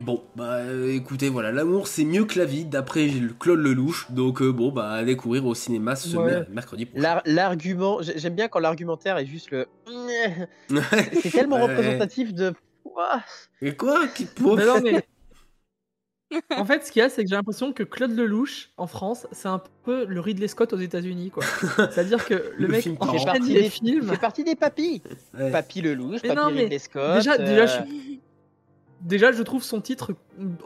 Bon, 0.00 0.22
bah 0.36 0.58
euh, 0.58 0.94
écoutez, 0.94 1.28
voilà, 1.28 1.50
l'amour 1.50 1.88
c'est 1.88 2.04
mieux 2.04 2.24
que 2.24 2.38
la 2.38 2.44
vie, 2.44 2.64
d'après 2.64 3.08
Claude 3.40 3.58
Lelouch. 3.58 4.10
Donc 4.12 4.40
euh, 4.42 4.52
bon, 4.52 4.70
bah 4.70 4.90
à 4.92 5.02
découvrir 5.04 5.44
au 5.44 5.54
cinéma 5.56 5.96
ce 5.96 6.16
Ouais. 6.16 6.24
mer- 6.24 6.46
mercredi 6.50 6.86
prochain. 6.86 7.02
L'ar- 7.02 7.22
L'argument, 7.24 8.00
j'ai- 8.00 8.16
j'aime 8.16 8.34
bien 8.36 8.46
quand 8.46 8.60
l'argumentaire 8.60 9.18
est 9.18 9.26
juste 9.26 9.50
le. 9.50 9.66
C'est 11.22 11.30
tellement 11.30 11.56
Ouais. 11.56 11.62
représentatif 11.74 12.32
de. 12.32 12.54
Et 13.60 13.74
quoi? 13.76 14.06
Qui 14.14 14.28
Mais 14.40 14.64
non, 14.64 14.80
mais- 14.82 15.04
En 16.56 16.64
fait, 16.64 16.84
ce 16.84 16.92
qu'il 16.92 17.00
y 17.00 17.02
a, 17.02 17.08
c'est 17.08 17.22
que 17.24 17.28
j'ai 17.30 17.36
l'impression 17.36 17.72
que 17.72 17.82
Claude 17.82 18.10
Lelouch, 18.10 18.70
en 18.76 18.86
France, 18.86 19.26
c'est 19.32 19.48
un 19.48 19.62
peu 19.84 20.04
le 20.04 20.20
Ridley 20.20 20.48
Scott 20.48 20.72
aux 20.72 20.78
États-Unis, 20.78 21.30
quoi. 21.30 21.44
C'est-à-dire 21.76 22.24
que 22.26 22.34
le, 22.34 22.52
Le 22.58 22.68
mec 22.68 22.82
film 22.82 22.96
Il 23.00 23.06
fait 23.06 23.14
enchaîne 23.14 23.24
partie 23.26 23.54
des 23.54 23.70
films. 23.70 24.00
Il 24.04 24.10
fait 24.10 24.20
partie 24.20 24.44
des 24.44 24.54
papis. 24.54 25.02
Ouais. 25.38 25.50
Papy 25.50 25.80
Lelouch, 25.80 26.20
Mais 26.22 26.28
Papy 26.28 26.40
non, 26.40 26.50
mais 26.50 26.62
Ridley 26.62 26.78
Scott. 26.78 27.16
déjà, 27.16 27.32
euh, 27.34 27.38
déjà, 27.38 27.66
je... 27.66 27.78
déjà, 29.00 29.32
je 29.32 29.42
trouve 29.42 29.62
son 29.62 29.80
titre 29.80 30.12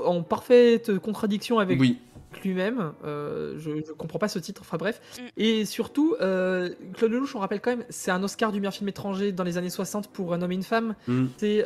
en 0.04 0.22
parfaite 0.22 0.98
contradiction 0.98 1.58
avec 1.60 1.78
Oui, 1.78 1.98
lui-même. 2.42 2.92
Euh, 3.04 3.54
je, 3.58 3.70
je 3.86 3.92
comprends 3.92 4.18
pas 4.18 4.28
ce 4.28 4.38
titre, 4.40 4.62
enfin 4.62 4.78
bref. 4.78 5.00
Et 5.36 5.64
surtout, 5.64 6.16
euh, 6.20 6.70
Claude 6.94 7.12
Lelouch, 7.12 7.36
on 7.36 7.38
rappelle 7.38 7.60
quand 7.60 7.70
même, 7.70 7.84
c'est 7.88 8.10
un 8.10 8.22
Oscar 8.24 8.50
du 8.50 8.58
meilleur 8.60 8.74
film 8.74 8.88
étranger 8.88 9.30
dans 9.32 9.44
les 9.44 9.58
années 9.58 9.70
60 9.70 10.08
pour 10.08 10.34
Un 10.34 10.42
homme 10.42 10.52
et 10.52 10.56
une 10.56 10.62
femme. 10.64 10.96
Mm. 11.06 11.26
C'est 11.36 11.64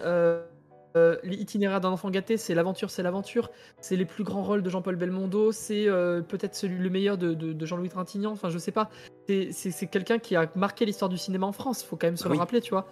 euh, 0.96 1.16
l'itinéraire 1.22 1.80
d'un 1.80 1.90
enfant 1.90 2.10
gâté, 2.10 2.36
c'est 2.36 2.54
l'aventure, 2.54 2.90
c'est 2.90 3.02
l'aventure. 3.02 3.50
C'est 3.80 3.96
les 3.96 4.04
plus 4.04 4.24
grands 4.24 4.42
rôles 4.42 4.62
de 4.62 4.70
Jean-Paul 4.70 4.96
Belmondo, 4.96 5.52
c'est 5.52 5.86
euh, 5.88 6.22
peut-être 6.22 6.54
celui 6.54 6.78
le 6.78 6.90
meilleur 6.90 7.18
de, 7.18 7.34
de- 7.34 7.52
de 7.52 7.66
Jean-Louis 7.66 7.88
Trintignant. 7.90 8.32
Enfin, 8.32 8.48
je 8.50 8.58
sais 8.58 8.72
pas. 8.72 8.88
C'est- 9.28 9.86
quelqu'un 9.90 10.18
qui 10.18 10.34
a 10.36 10.50
marqué 10.54 10.84
l'histoire 10.84 11.08
du 11.08 11.18
cinéma 11.18 11.46
en 11.46 11.52
France. 11.52 11.82
Faut 11.82 11.96
quand 11.96 12.06
même 12.06 12.16
se 12.16 12.24
le 12.24 12.32
oui. 12.32 12.38
rappeler, 12.38 12.60
tu 12.60 12.70
vois. 12.70 12.86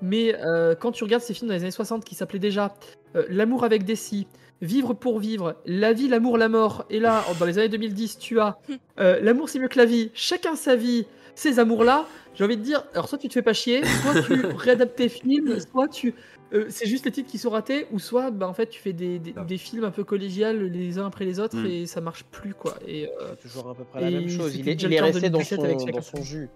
Mais 0.00 0.34
euh, 0.44 0.74
quand 0.74 0.90
tu 0.92 1.04
regardes 1.04 1.22
ces 1.22 1.32
films 1.34 1.48
dans 1.48 1.54
les 1.54 1.62
années 1.62 1.70
60 1.70 2.04
qui 2.04 2.14
s'appelaient 2.14 2.38
déjà 2.40 2.74
euh, 3.16 3.24
L'amour 3.28 3.64
avec 3.64 3.84
Desi, 3.84 4.26
Vivre 4.60 4.94
pour 4.94 5.18
vivre, 5.18 5.56
La 5.66 5.92
vie, 5.92 6.06
l'amour, 6.08 6.38
la 6.38 6.48
mort, 6.48 6.84
et 6.88 7.00
là, 7.00 7.24
dans 7.40 7.46
les 7.46 7.58
années 7.58 7.68
2010, 7.68 8.18
tu 8.18 8.38
as 8.40 8.58
euh, 9.00 9.18
L'amour 9.20 9.48
c'est 9.48 9.58
mieux 9.58 9.68
que 9.68 9.78
la 9.78 9.84
vie, 9.86 10.10
Chacun 10.14 10.54
sa 10.56 10.76
vie, 10.76 11.06
ces 11.34 11.58
amours-là, 11.58 12.06
j'ai 12.34 12.44
envie 12.44 12.56
de 12.56 12.62
dire, 12.62 12.84
alors 12.94 13.08
soit 13.08 13.18
tu 13.18 13.28
te 13.28 13.32
fais 13.34 13.42
pas 13.42 13.52
chier, 13.52 13.84
soit 13.84 14.22
tu 14.22 14.34
réadaptes 14.56 14.96
tes 14.96 15.08
films, 15.08 15.58
soit 15.60 15.88
tu... 15.88 16.14
euh, 16.52 16.66
c'est 16.68 16.86
juste 16.86 17.04
les 17.06 17.10
titres 17.12 17.30
qui 17.30 17.38
sont 17.38 17.50
ratés, 17.50 17.86
ou 17.90 17.98
soit 17.98 18.30
bah, 18.30 18.46
en 18.48 18.54
fait 18.54 18.66
tu 18.68 18.80
fais 18.80 18.92
des, 18.92 19.18
des, 19.18 19.34
des 19.46 19.58
films 19.58 19.84
un 19.84 19.90
peu 19.90 20.04
collégiales 20.04 20.62
les 20.64 20.98
uns 20.98 21.06
après 21.06 21.24
les 21.24 21.40
autres 21.40 21.56
Mm. 21.56 21.66
et 21.66 21.86
ça 21.86 22.00
marche 22.00 22.24
plus 22.24 22.54
quoi. 22.54 22.74
Et, 22.86 23.06
euh, 23.06 23.34
C'est 23.40 23.48
toujours 23.48 23.70
à 23.70 23.74
peu 23.74 23.84
près 23.84 24.00
la 24.02 24.10
même 24.10 24.28
chose. 24.28 24.56
Il 24.56 24.68
est, 24.68 24.74
déjà 24.74 24.88
il 24.88 24.94
est 24.94 25.00
resté 25.00 25.30
dans 25.30 25.38
2017 25.38 25.58
son, 25.58 25.64
avec 25.64 25.94
dans 25.94 26.02
son 26.02 26.22
jus. 26.22 26.48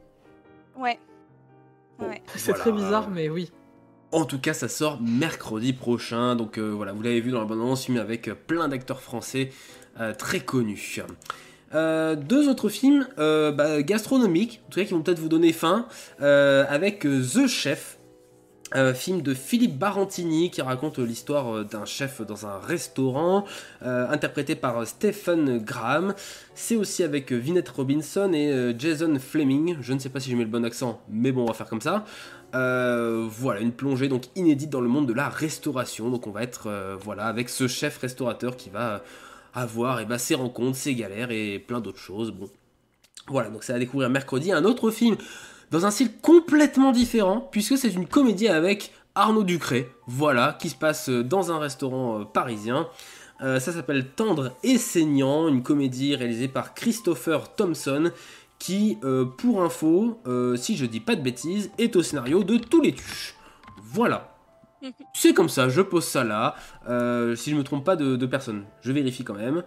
Ouais. 0.78 0.98
Ouais. 1.98 2.22
c'est 2.34 2.50
Voilà. 2.52 2.60
très 2.60 2.72
bizarre, 2.72 3.08
mais 3.10 3.28
oui. 3.30 3.50
En 4.12 4.24
tout 4.24 4.38
cas, 4.38 4.52
ça 4.54 4.68
sort 4.68 5.00
mercredi 5.02 5.72
prochain. 5.72 6.36
Donc 6.36 6.58
euh, 6.58 6.68
voilà, 6.70 6.92
vous 6.92 7.02
l'avez 7.02 7.20
vu 7.20 7.30
dans 7.30 7.40
la 7.40 7.46
bande-annonce, 7.46 7.84
film 7.86 7.96
avec 7.98 8.30
plein 8.46 8.68
d'acteurs 8.68 9.00
français 9.00 9.50
euh, 10.00 10.12
très 10.14 10.40
connus. 10.40 11.00
Euh, 11.74 12.14
deux 12.14 12.48
autres 12.48 12.68
films 12.68 13.06
euh, 13.18 13.50
bah, 13.52 13.82
gastronomiques, 13.82 14.62
en 14.66 14.70
tout 14.70 14.80
cas 14.80 14.86
qui 14.86 14.92
vont 14.92 15.02
peut-être 15.02 15.18
vous 15.18 15.28
donner 15.28 15.52
faim, 15.52 15.86
euh, 16.20 16.64
avec 16.68 17.00
The 17.00 17.46
Chef, 17.46 17.98
euh, 18.74 18.94
film 18.94 19.22
de 19.22 19.32
Philippe 19.32 19.78
Barantini 19.78 20.50
qui 20.50 20.60
raconte 20.60 20.98
l'histoire 20.98 21.64
d'un 21.64 21.84
chef 21.84 22.20
dans 22.22 22.46
un 22.46 22.58
restaurant, 22.58 23.44
interprété 23.80 24.56
par 24.56 24.86
Stephen 24.86 25.58
Graham. 25.58 26.14
C'est 26.54 26.74
aussi 26.74 27.04
avec 27.04 27.30
Vinette 27.30 27.68
Robinson 27.68 28.32
et 28.32 28.74
Jason 28.76 29.18
Fleming. 29.20 29.76
Je 29.80 29.92
ne 29.92 30.00
sais 30.00 30.08
pas 30.08 30.18
si 30.18 30.30
je 30.30 30.36
mets 30.36 30.44
le 30.44 30.50
bon 30.50 30.64
accent, 30.64 31.00
mais 31.08 31.30
bon, 31.30 31.42
on 31.42 31.46
va 31.46 31.54
faire 31.54 31.68
comme 31.68 31.80
ça. 31.80 32.04
Voilà, 32.52 33.60
une 33.60 33.72
plongée 33.72 34.08
donc 34.08 34.24
inédite 34.34 34.70
dans 34.70 34.80
le 34.80 34.88
monde 34.88 35.06
de 35.06 35.12
la 35.12 35.28
restauration. 35.28 36.10
Donc 36.10 36.26
on 36.26 36.32
va 36.32 36.42
être 36.42 36.98
voilà 37.00 37.26
avec 37.26 37.48
ce 37.48 37.68
chef 37.68 37.98
restaurateur 37.98 38.56
qui 38.56 38.70
va 38.70 39.02
avoir 39.56 40.04
ben, 40.06 40.18
ses 40.18 40.36
rencontres, 40.36 40.76
ses 40.76 40.94
galères 40.94 41.32
et 41.32 41.58
plein 41.58 41.80
d'autres 41.80 41.98
choses. 41.98 42.30
Bon, 42.30 42.48
voilà, 43.26 43.50
donc 43.50 43.64
c'est 43.64 43.72
à 43.72 43.78
découvrir 43.78 44.08
mercredi. 44.10 44.52
Un 44.52 44.64
autre 44.64 44.90
film 44.90 45.16
dans 45.70 45.84
un 45.84 45.90
style 45.90 46.12
complètement 46.22 46.92
différent, 46.92 47.48
puisque 47.50 47.76
c'est 47.76 47.88
une 47.88 48.06
comédie 48.06 48.48
avec 48.48 48.92
Arnaud 49.16 49.42
Ducré, 49.42 49.90
voilà, 50.06 50.56
qui 50.60 50.68
se 50.68 50.76
passe 50.76 51.08
euh, 51.08 51.24
dans 51.24 51.50
un 51.50 51.58
restaurant 51.58 52.20
euh, 52.20 52.24
parisien. 52.24 52.86
Euh, 53.40 53.58
ça 53.58 53.72
s'appelle 53.72 54.06
Tendre 54.10 54.52
et 54.62 54.78
saignant, 54.78 55.48
une 55.48 55.62
comédie 55.62 56.14
réalisée 56.14 56.48
par 56.48 56.74
Christopher 56.74 57.54
Thompson, 57.54 58.12
qui, 58.58 58.96
pour 59.36 59.62
info, 59.62 60.18
si 60.56 60.78
je 60.78 60.86
dis 60.86 61.00
pas 61.00 61.14
de 61.14 61.20
bêtises, 61.20 61.70
est 61.76 61.94
au 61.94 62.02
scénario 62.02 62.42
de 62.42 62.56
tous 62.56 62.80
les 62.80 62.94
tuches. 62.94 63.34
Voilà. 63.82 64.35
C'est 65.14 65.34
comme 65.34 65.48
ça, 65.48 65.68
je 65.68 65.80
pose 65.82 66.04
ça 66.04 66.24
là. 66.24 66.54
Euh, 66.88 67.34
si 67.36 67.50
je 67.50 67.56
me 67.56 67.62
trompe 67.62 67.84
pas 67.84 67.96
de, 67.96 68.16
de 68.16 68.26
personne, 68.26 68.64
je 68.82 68.92
vérifie 68.92 69.24
quand 69.24 69.34
même. 69.34 69.62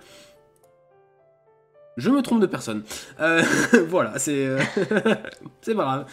Je 1.98 2.10
me 2.10 2.22
trompe 2.22 2.40
de 2.40 2.46
personne. 2.46 2.84
Euh, 3.20 3.44
voilà, 3.88 4.18
c'est. 4.20 4.46
euh, 4.46 4.60
c'est 5.62 5.76
pas 5.76 5.84
grave. 5.84 6.06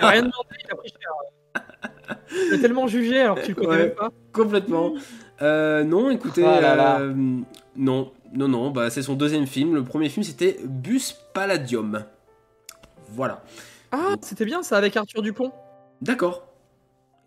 Rien 0.00 0.22
demandé, 0.22 0.56
il 0.64 0.72
a 0.72 0.76
pris 0.76 0.88
cher. 0.88 2.16
Il 2.50 2.54
a 2.54 2.58
tellement 2.58 2.86
jugé 2.86 3.20
alors 3.20 3.36
que 3.36 3.42
tu 3.42 3.48
le 3.54 3.54
connais 3.56 3.68
Ouais, 3.82 3.88
pas. 3.90 4.10
Complètement. 4.32 4.94
Euh, 5.42 5.84
non, 5.84 6.10
écoutez. 6.10 6.42
Là 6.42 6.74
là. 6.74 7.00
euh, 7.00 7.12
non, 7.76 8.12
non, 8.32 8.48
non, 8.48 8.70
bah, 8.70 8.88
c'est 8.90 9.02
son 9.02 9.14
deuxième 9.14 9.46
film. 9.46 9.74
Le 9.74 9.84
premier 9.84 10.08
film, 10.08 10.24
c'était 10.24 10.58
Bus 10.64 11.16
Palladium. 11.34 12.04
Voilà. 13.10 13.42
Ah, 13.92 14.16
c'était 14.22 14.44
bien 14.46 14.62
ça 14.62 14.78
avec 14.78 14.96
Arthur 14.96 15.20
Dupont. 15.22 15.52
D'accord. 16.00 16.47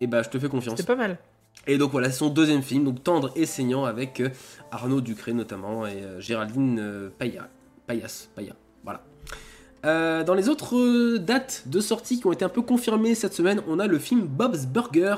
Et 0.02 0.08
bah, 0.08 0.22
je 0.22 0.28
te 0.28 0.38
fais 0.38 0.48
confiance. 0.48 0.76
C'était 0.76 0.92
pas 0.92 0.96
mal. 0.96 1.16
Et 1.68 1.78
donc 1.78 1.92
voilà, 1.92 2.10
c'est 2.10 2.18
son 2.18 2.28
deuxième 2.28 2.62
film, 2.62 2.82
donc 2.82 3.04
tendre 3.04 3.30
et 3.36 3.46
saignant 3.46 3.84
avec 3.84 4.20
euh, 4.20 4.30
Arnaud 4.72 5.00
Ducré 5.00 5.32
notamment 5.32 5.86
et 5.86 6.02
euh, 6.02 6.20
Géraldine 6.20 6.78
euh, 6.80 7.08
Paya, 7.16 7.48
Payas, 7.86 8.26
Paya, 8.34 8.54
voilà. 8.82 9.04
Euh, 9.84 10.22
dans 10.22 10.34
les 10.34 10.48
autres 10.48 10.76
euh, 10.76 11.18
dates 11.18 11.64
de 11.66 11.80
sortie 11.80 12.20
qui 12.20 12.26
ont 12.26 12.32
été 12.32 12.44
un 12.44 12.48
peu 12.48 12.62
confirmées 12.62 13.16
cette 13.16 13.34
semaine, 13.34 13.62
on 13.66 13.80
a 13.80 13.88
le 13.88 13.98
film 13.98 14.22
Bob's 14.22 14.66
Burger, 14.66 15.16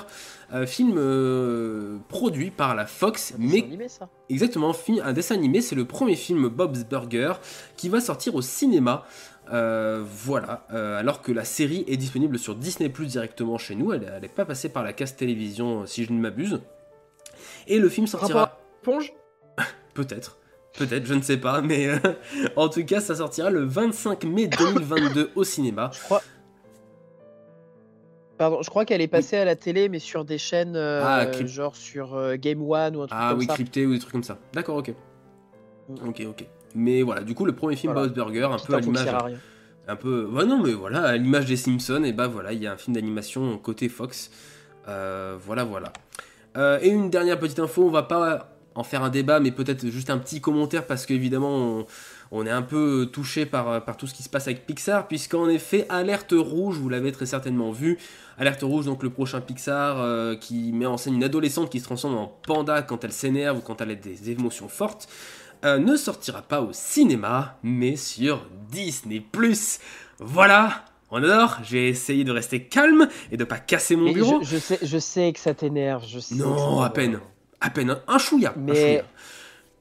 euh, 0.54 0.66
film 0.66 0.94
euh, 0.96 1.98
produit 2.08 2.50
par 2.50 2.74
la 2.74 2.86
Fox, 2.86 3.34
mais 3.38 3.62
animé, 3.62 3.88
ça. 3.88 4.08
exactement 4.30 4.72
un 5.02 5.12
dessin 5.12 5.34
animé. 5.34 5.60
C'est 5.60 5.74
le 5.74 5.84
premier 5.84 6.16
film 6.16 6.48
Bob's 6.48 6.84
Burger 6.84 7.34
qui 7.76 7.90
va 7.90 8.00
sortir 8.00 8.34
au 8.34 8.42
cinéma. 8.42 9.04
Euh, 9.52 10.02
voilà, 10.04 10.66
Euh, 10.72 10.98
alors 10.98 11.20
que 11.20 11.30
la 11.32 11.44
série 11.44 11.84
est 11.86 11.96
disponible 11.98 12.38
sur 12.38 12.54
Disney 12.54 12.88
Plus 12.88 13.06
directement 13.08 13.58
chez 13.58 13.74
nous, 13.74 13.92
elle 13.92 14.18
n'est 14.22 14.28
pas 14.28 14.44
passée 14.46 14.70
par 14.70 14.82
la 14.82 14.92
case 14.94 15.16
télévision 15.16 15.82
euh, 15.82 15.86
si 15.86 16.04
je 16.04 16.12
ne 16.12 16.18
m'abuse. 16.20 16.60
Et 17.66 17.78
le 17.78 17.88
film 17.88 18.06
sortira. 18.06 18.58
Ponge? 18.82 19.12
Peut-être. 19.94 20.38
Peut-être, 20.78 21.06
je 21.06 21.14
ne 21.14 21.20
sais 21.22 21.36
pas, 21.36 21.60
mais 21.60 21.86
euh, 21.88 21.98
en 22.56 22.68
tout 22.68 22.84
cas, 22.84 23.00
ça 23.00 23.14
sortira 23.16 23.50
le 23.50 23.64
25 23.64 24.24
mai 24.24 24.46
2022 24.48 25.30
au 25.34 25.44
cinéma. 25.44 25.90
Pardon, 28.36 28.62
je 28.62 28.70
crois 28.70 28.84
qu'elle 28.84 29.00
est 29.00 29.06
passée 29.08 29.36
à 29.36 29.44
la 29.44 29.54
télé, 29.54 29.88
mais 29.88 30.00
sur 30.00 30.24
des 30.24 30.38
chaînes 30.38 30.76
Ah, 30.76 31.26
crypt- 31.30 31.46
genre 31.48 31.76
sur 31.76 32.36
Game 32.36 32.62
One 32.68 32.96
ou 32.96 33.02
un 33.02 33.06
truc 33.06 33.18
Ah 33.20 33.28
comme 33.30 33.38
oui, 33.38 33.46
ça. 33.46 33.54
crypté 33.54 33.86
ou 33.86 33.92
des 33.92 34.00
trucs 34.00 34.10
comme 34.12 34.24
ça. 34.24 34.38
D'accord, 34.52 34.76
ok. 34.78 34.92
Ok, 36.04 36.22
ok. 36.28 36.44
Mais 36.74 37.02
voilà, 37.02 37.22
du 37.22 37.34
coup, 37.34 37.44
le 37.44 37.54
premier 37.54 37.76
film 37.76 37.92
Voilà. 37.92 38.08
Bob's 38.08 38.16
Burger, 38.16 38.48
un 38.52 38.58
peu 38.58 38.74
à 38.74 38.80
l'image. 38.80 39.08
Un 39.86 39.96
peu. 39.96 40.28
Non, 40.46 40.62
mais 40.62 40.72
voilà, 40.72 41.02
à 41.02 41.16
l'image 41.16 41.46
des 41.46 41.56
Simpsons, 41.56 42.04
et 42.04 42.12
bah 42.12 42.26
voilà, 42.26 42.52
il 42.52 42.62
y 42.62 42.66
a 42.66 42.72
un 42.72 42.76
film 42.76 42.94
d'animation 42.94 43.58
côté 43.58 43.88
Fox. 43.88 44.30
Euh, 44.88 45.36
voilà, 45.44 45.64
voilà. 45.64 45.92
Euh, 46.56 46.78
et 46.82 46.88
une 46.88 47.10
dernière 47.10 47.38
petite 47.38 47.58
info, 47.58 47.84
on 47.84 47.90
va 47.90 48.02
pas 48.02 48.50
en 48.74 48.82
faire 48.82 49.02
un 49.02 49.10
débat, 49.10 49.40
mais 49.40 49.50
peut-être 49.50 49.86
juste 49.88 50.10
un 50.10 50.18
petit 50.18 50.40
commentaire 50.40 50.86
parce 50.86 51.06
qu'évidemment, 51.06 51.54
on, 51.54 51.86
on 52.32 52.46
est 52.46 52.50
un 52.50 52.62
peu 52.62 53.08
touché 53.12 53.46
par, 53.46 53.84
par 53.84 53.96
tout 53.96 54.06
ce 54.06 54.14
qui 54.14 54.22
se 54.22 54.28
passe 54.28 54.48
avec 54.48 54.66
Pixar, 54.66 55.06
puisqu'en 55.06 55.48
effet, 55.48 55.86
Alerte 55.88 56.34
Rouge, 56.36 56.78
vous 56.78 56.88
l'avez 56.88 57.12
très 57.12 57.26
certainement 57.26 57.70
vu. 57.70 57.98
Alerte 58.38 58.62
Rouge, 58.62 58.86
donc 58.86 59.02
le 59.02 59.10
prochain 59.10 59.40
Pixar 59.40 60.00
euh, 60.00 60.34
qui 60.34 60.72
met 60.72 60.86
en 60.86 60.96
scène 60.96 61.14
une 61.14 61.24
adolescente 61.24 61.70
qui 61.70 61.78
se 61.78 61.84
transforme 61.84 62.16
en 62.16 62.26
panda 62.26 62.82
quand 62.82 63.04
elle 63.04 63.12
s'énerve 63.12 63.58
ou 63.58 63.60
quand 63.60 63.80
elle 63.80 63.90
a 63.90 63.94
des 63.94 64.30
émotions 64.30 64.68
fortes. 64.68 65.08
Euh, 65.64 65.78
ne 65.78 65.96
sortira 65.96 66.42
pas 66.42 66.60
au 66.60 66.72
cinéma, 66.72 67.58
mais 67.62 67.96
sur 67.96 68.46
Disney+. 68.70 69.22
Voilà, 70.18 70.84
on 71.10 71.22
adore. 71.22 71.58
J'ai 71.62 71.88
essayé 71.88 72.24
de 72.24 72.32
rester 72.32 72.64
calme 72.64 73.08
et 73.30 73.36
de 73.36 73.44
pas 73.44 73.58
casser 73.58 73.96
mon 73.96 74.04
Mais 74.04 74.12
bureau. 74.14 74.42
je, 74.42 74.48
je 74.48 74.58
sais, 74.58 74.78
je 74.82 74.98
sais 74.98 75.32
que 75.32 75.38
ça 75.40 75.54
t'énerve. 75.54 76.04
Je 76.06 76.18
sais 76.20 76.34
Non, 76.34 76.80
à 76.80 76.90
peine. 76.90 77.20
À 77.60 77.70
peine. 77.70 77.90
Un, 77.90 78.02
un 78.08 78.18
chouïa. 78.18 78.52
un 78.56 78.60
Mais 78.60 78.74
chouïa. 78.74 79.04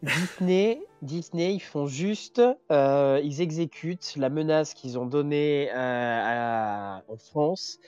Disney, 0.04 0.82
Disney, 1.02 1.54
ils 1.54 1.62
font 1.62 1.88
juste, 1.88 2.42
euh, 2.72 3.22
ils 3.24 3.42
exécutent 3.42 4.14
la 4.18 4.30
menace 4.30 4.74
qu'ils 4.74 4.98
ont 5.00 5.06
donnée 5.06 5.70
euh, 5.72 5.76
à- 5.78 7.04
en 7.08 7.16
France 7.18 7.80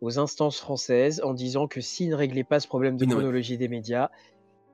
aux 0.00 0.18
instances 0.18 0.58
françaises 0.60 1.20
en 1.24 1.34
disant 1.34 1.66
que 1.66 1.80
s'ils 1.80 2.08
ne 2.10 2.14
réglaient 2.14 2.44
pas 2.44 2.60
ce 2.60 2.68
problème 2.68 2.96
de 2.96 3.04
chronologie 3.04 3.58
des 3.58 3.68
médias, 3.68 4.10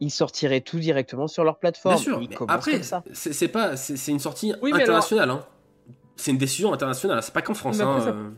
ils 0.00 0.10
sortiraient 0.10 0.60
tout 0.60 0.78
directement 0.78 1.28
sur 1.28 1.44
leur 1.44 1.58
plateforme. 1.58 1.94
Bien 1.94 2.02
sûr. 2.02 2.20
Ils 2.22 2.28
mais 2.28 2.34
commencent 2.34 2.54
après, 2.54 2.80
c'est 3.12 3.48
pas, 3.48 3.76
c'est 3.76 4.10
une 4.12 4.18
sortie 4.18 4.54
Oui, 4.62 4.72
mais 4.74 4.82
internationale. 4.82 5.30
hein. 5.30 5.46
C'est 6.16 6.30
une 6.30 6.38
décision 6.38 6.72
internationale. 6.72 7.22
C'est 7.22 7.34
pas 7.34 7.42
qu'en 7.42 7.54
France. 7.54 7.78
Mais 7.78 7.84
après, 7.84 7.96
hein, 7.96 8.00
ça- 8.00 8.10
euh. 8.10 8.30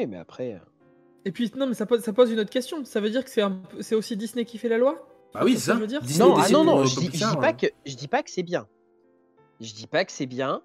Oui, 0.00 0.06
mais 0.06 0.18
après. 0.18 0.54
euh, 0.54 0.58
Et 1.24 1.32
puis, 1.32 1.50
non, 1.56 1.66
mais 1.66 1.74
ça 1.74 1.86
pose, 1.86 2.00
ça 2.02 2.12
pose 2.12 2.30
une 2.30 2.40
autre 2.40 2.50
question. 2.50 2.84
Ça 2.84 3.00
veut 3.00 3.10
dire 3.10 3.24
que 3.24 3.30
c'est 3.30 3.42
un 3.42 3.60
aussi 3.92 4.16
Disney 4.16 4.44
qui 4.44 4.58
fait 4.58 4.68
la 4.68 4.78
loi? 4.78 5.06
Bah 5.34 5.40
oui, 5.44 5.54
ça 5.56 5.60
ça. 5.60 5.72
que 5.72 5.76
je 5.78 5.80
veux 5.82 5.86
dire? 5.86 6.02
Disney 6.02 6.28
Non, 6.28 6.34
ah 6.36 6.48
non, 6.50 6.64
non, 6.64 6.72
pour- 6.78 6.86
je 6.86 6.98
dis, 7.00 7.06
je 7.06 7.10
dis 7.10 7.36
pas 7.36 7.48
hein. 7.48 7.52
que 7.52 7.66
je 7.86 7.94
dis 7.94 8.08
pas 8.08 8.22
que 8.22 8.30
c'est 8.30 8.42
bien. 8.42 8.66
Je 9.60 9.72
dis 9.74 9.86
pas 9.86 10.04
que 10.04 10.10
c'est 10.12 10.26
bien. 10.26 10.62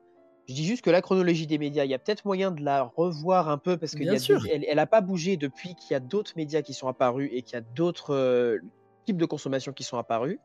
Je 0.47 0.53
dis 0.53 0.65
juste 0.65 0.83
que 0.83 0.89
la 0.91 1.01
chronologie 1.01 1.47
des 1.47 1.57
médias, 1.57 1.85
il 1.85 1.91
y 1.91 1.93
a 1.93 1.99
peut-être 1.99 2.23
moyen 2.25 2.51
de 2.51 2.63
la 2.63 2.83
revoir 2.83 3.49
un 3.49 3.57
peu 3.57 3.77
parce 3.77 3.91
qu'il 3.93 4.01
y 4.03 4.05
Bien 4.05 4.13
a 4.15 4.19
sûr. 4.19 4.41
des- 4.41 4.49
elle, 4.49 4.65
elle 4.67 4.79
a 4.79 4.85
pas 4.87 5.01
bougé 5.01 5.37
depuis 5.37 5.75
qu'il 5.75 5.91
y 5.91 5.95
a 5.95 5.99
d'autres 5.99 6.33
médias 6.35 6.61
qui 6.61 6.73
sont 6.73 6.87
apparus 6.87 7.29
et 7.33 7.41
qu'il 7.41 7.55
y 7.55 7.57
a 7.57 7.61
d'autres 7.75 8.13
euh, 8.13 8.59
types 9.05 9.17
de 9.17 9.25
consommation 9.25 9.71
qui 9.73 9.83
sont 9.83 9.97
apparus. 9.97 10.37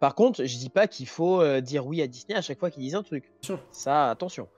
Par 0.00 0.14
contre, 0.14 0.44
je 0.44 0.56
dis 0.58 0.70
pas 0.70 0.86
qu'il 0.86 1.06
faut 1.06 1.40
euh, 1.42 1.60
dire 1.60 1.86
oui 1.86 2.00
à 2.02 2.06
Disney 2.06 2.36
à 2.36 2.40
chaque 2.42 2.58
fois 2.58 2.70
qu'ils 2.70 2.82
disent 2.82 2.94
un 2.94 3.02
truc. 3.02 3.30
Ça, 3.70 4.10
attention. 4.10 4.48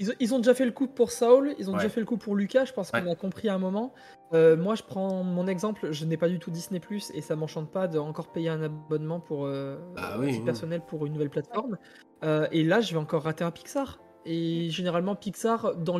Ils, 0.00 0.10
ont- 0.10 0.14
ils 0.20 0.32
ont 0.32 0.38
déjà 0.38 0.54
fait 0.54 0.64
le 0.64 0.70
coup 0.70 0.86
pour 0.86 1.10
Saul, 1.10 1.54
ils 1.58 1.68
ont 1.68 1.72
Ouais. 1.72 1.78
déjà 1.80 1.88
fait 1.90 2.00
le 2.00 2.06
coup 2.06 2.16
pour 2.16 2.36
Lucas, 2.36 2.64
je 2.66 2.72
pense 2.72 2.90
qu'on 2.92 3.10
a 3.10 3.14
compris 3.16 3.48
à 3.48 3.54
un 3.54 3.58
moment. 3.58 3.92
Euh, 4.32 4.56
moi, 4.56 4.76
je 4.76 4.82
prends 4.84 5.24
mon 5.24 5.46
exemple, 5.48 5.90
je 5.92 6.04
n'ai 6.04 6.16
pas 6.16 6.28
du 6.28 6.38
tout 6.38 6.50
Disney 6.52 6.78
Plus 6.80 7.10
et 7.14 7.20
ça 7.20 7.34
m'enchante 7.36 7.70
pas 7.70 7.88
de 7.88 7.98
encore 7.98 8.28
payer 8.28 8.48
un 8.48 8.62
abonnement 8.62 9.18
pour 9.20 9.44
euh, 9.46 9.76
Bah 9.96 10.14
oui. 10.18 10.40
personnel 10.44 10.82
pour 10.86 11.04
une 11.04 11.12
nouvelle 11.14 11.30
plateforme. 11.30 11.76
Euh, 12.22 12.46
et 12.52 12.62
là, 12.62 12.80
je 12.80 12.92
vais 12.92 12.98
encore 13.00 13.24
rater 13.24 13.42
un 13.44 13.50
Pixar. 13.50 13.98
Et 14.24 14.70
généralement, 14.70 15.16
Pixar, 15.16 15.74
dans 15.76 15.98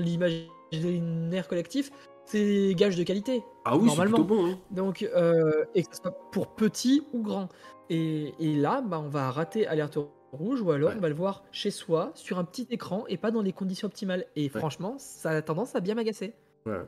l'imaginaire 0.73 1.49
collectif, 1.49 1.91
c'est 2.31 2.75
gage 2.75 2.97
de 2.97 3.03
qualité. 3.03 3.43
Ah 3.65 3.77
oui, 3.77 3.83
c'est 3.83 3.87
normalement. 3.97 4.19
plutôt 4.19 4.35
bon. 4.35 4.47
hein. 4.53 4.59
Donc, 4.71 5.03
euh, 5.03 5.65
et 5.75 5.83
que 5.83 5.89
ce 5.95 6.01
soit 6.03 6.31
pour 6.33 6.49
petit 6.55 7.03
ou 7.13 7.23
grand. 7.23 7.49
Et, 7.91 8.35
et 8.39 8.55
là, 8.55 8.83
bah, 8.83 9.01
on 9.05 9.09
va 9.09 9.31
rater 9.31 9.67
Alerte 9.67 9.99
Rouge 10.33 10.61
ou 10.61 10.71
alors 10.73 10.93
on 10.95 11.01
va 11.01 11.09
le 11.09 11.15
voir 11.15 11.43
chez 11.53 11.71
soi, 11.71 12.13
sur 12.15 12.39
un 12.39 12.45
petit 12.45 12.67
écran 12.71 13.05
et 13.09 13.17
pas 13.17 13.31
dans 13.31 13.41
les 13.43 13.53
conditions 13.53 13.87
optimales. 13.87 14.27
Et 14.37 14.49
franchement, 14.51 14.97
ça 14.99 15.31
a 15.31 15.43
tendance 15.43 15.75
à 15.75 15.81
bien 15.81 15.95
m'agacer. 15.95 16.35
Ouais. 16.67 16.81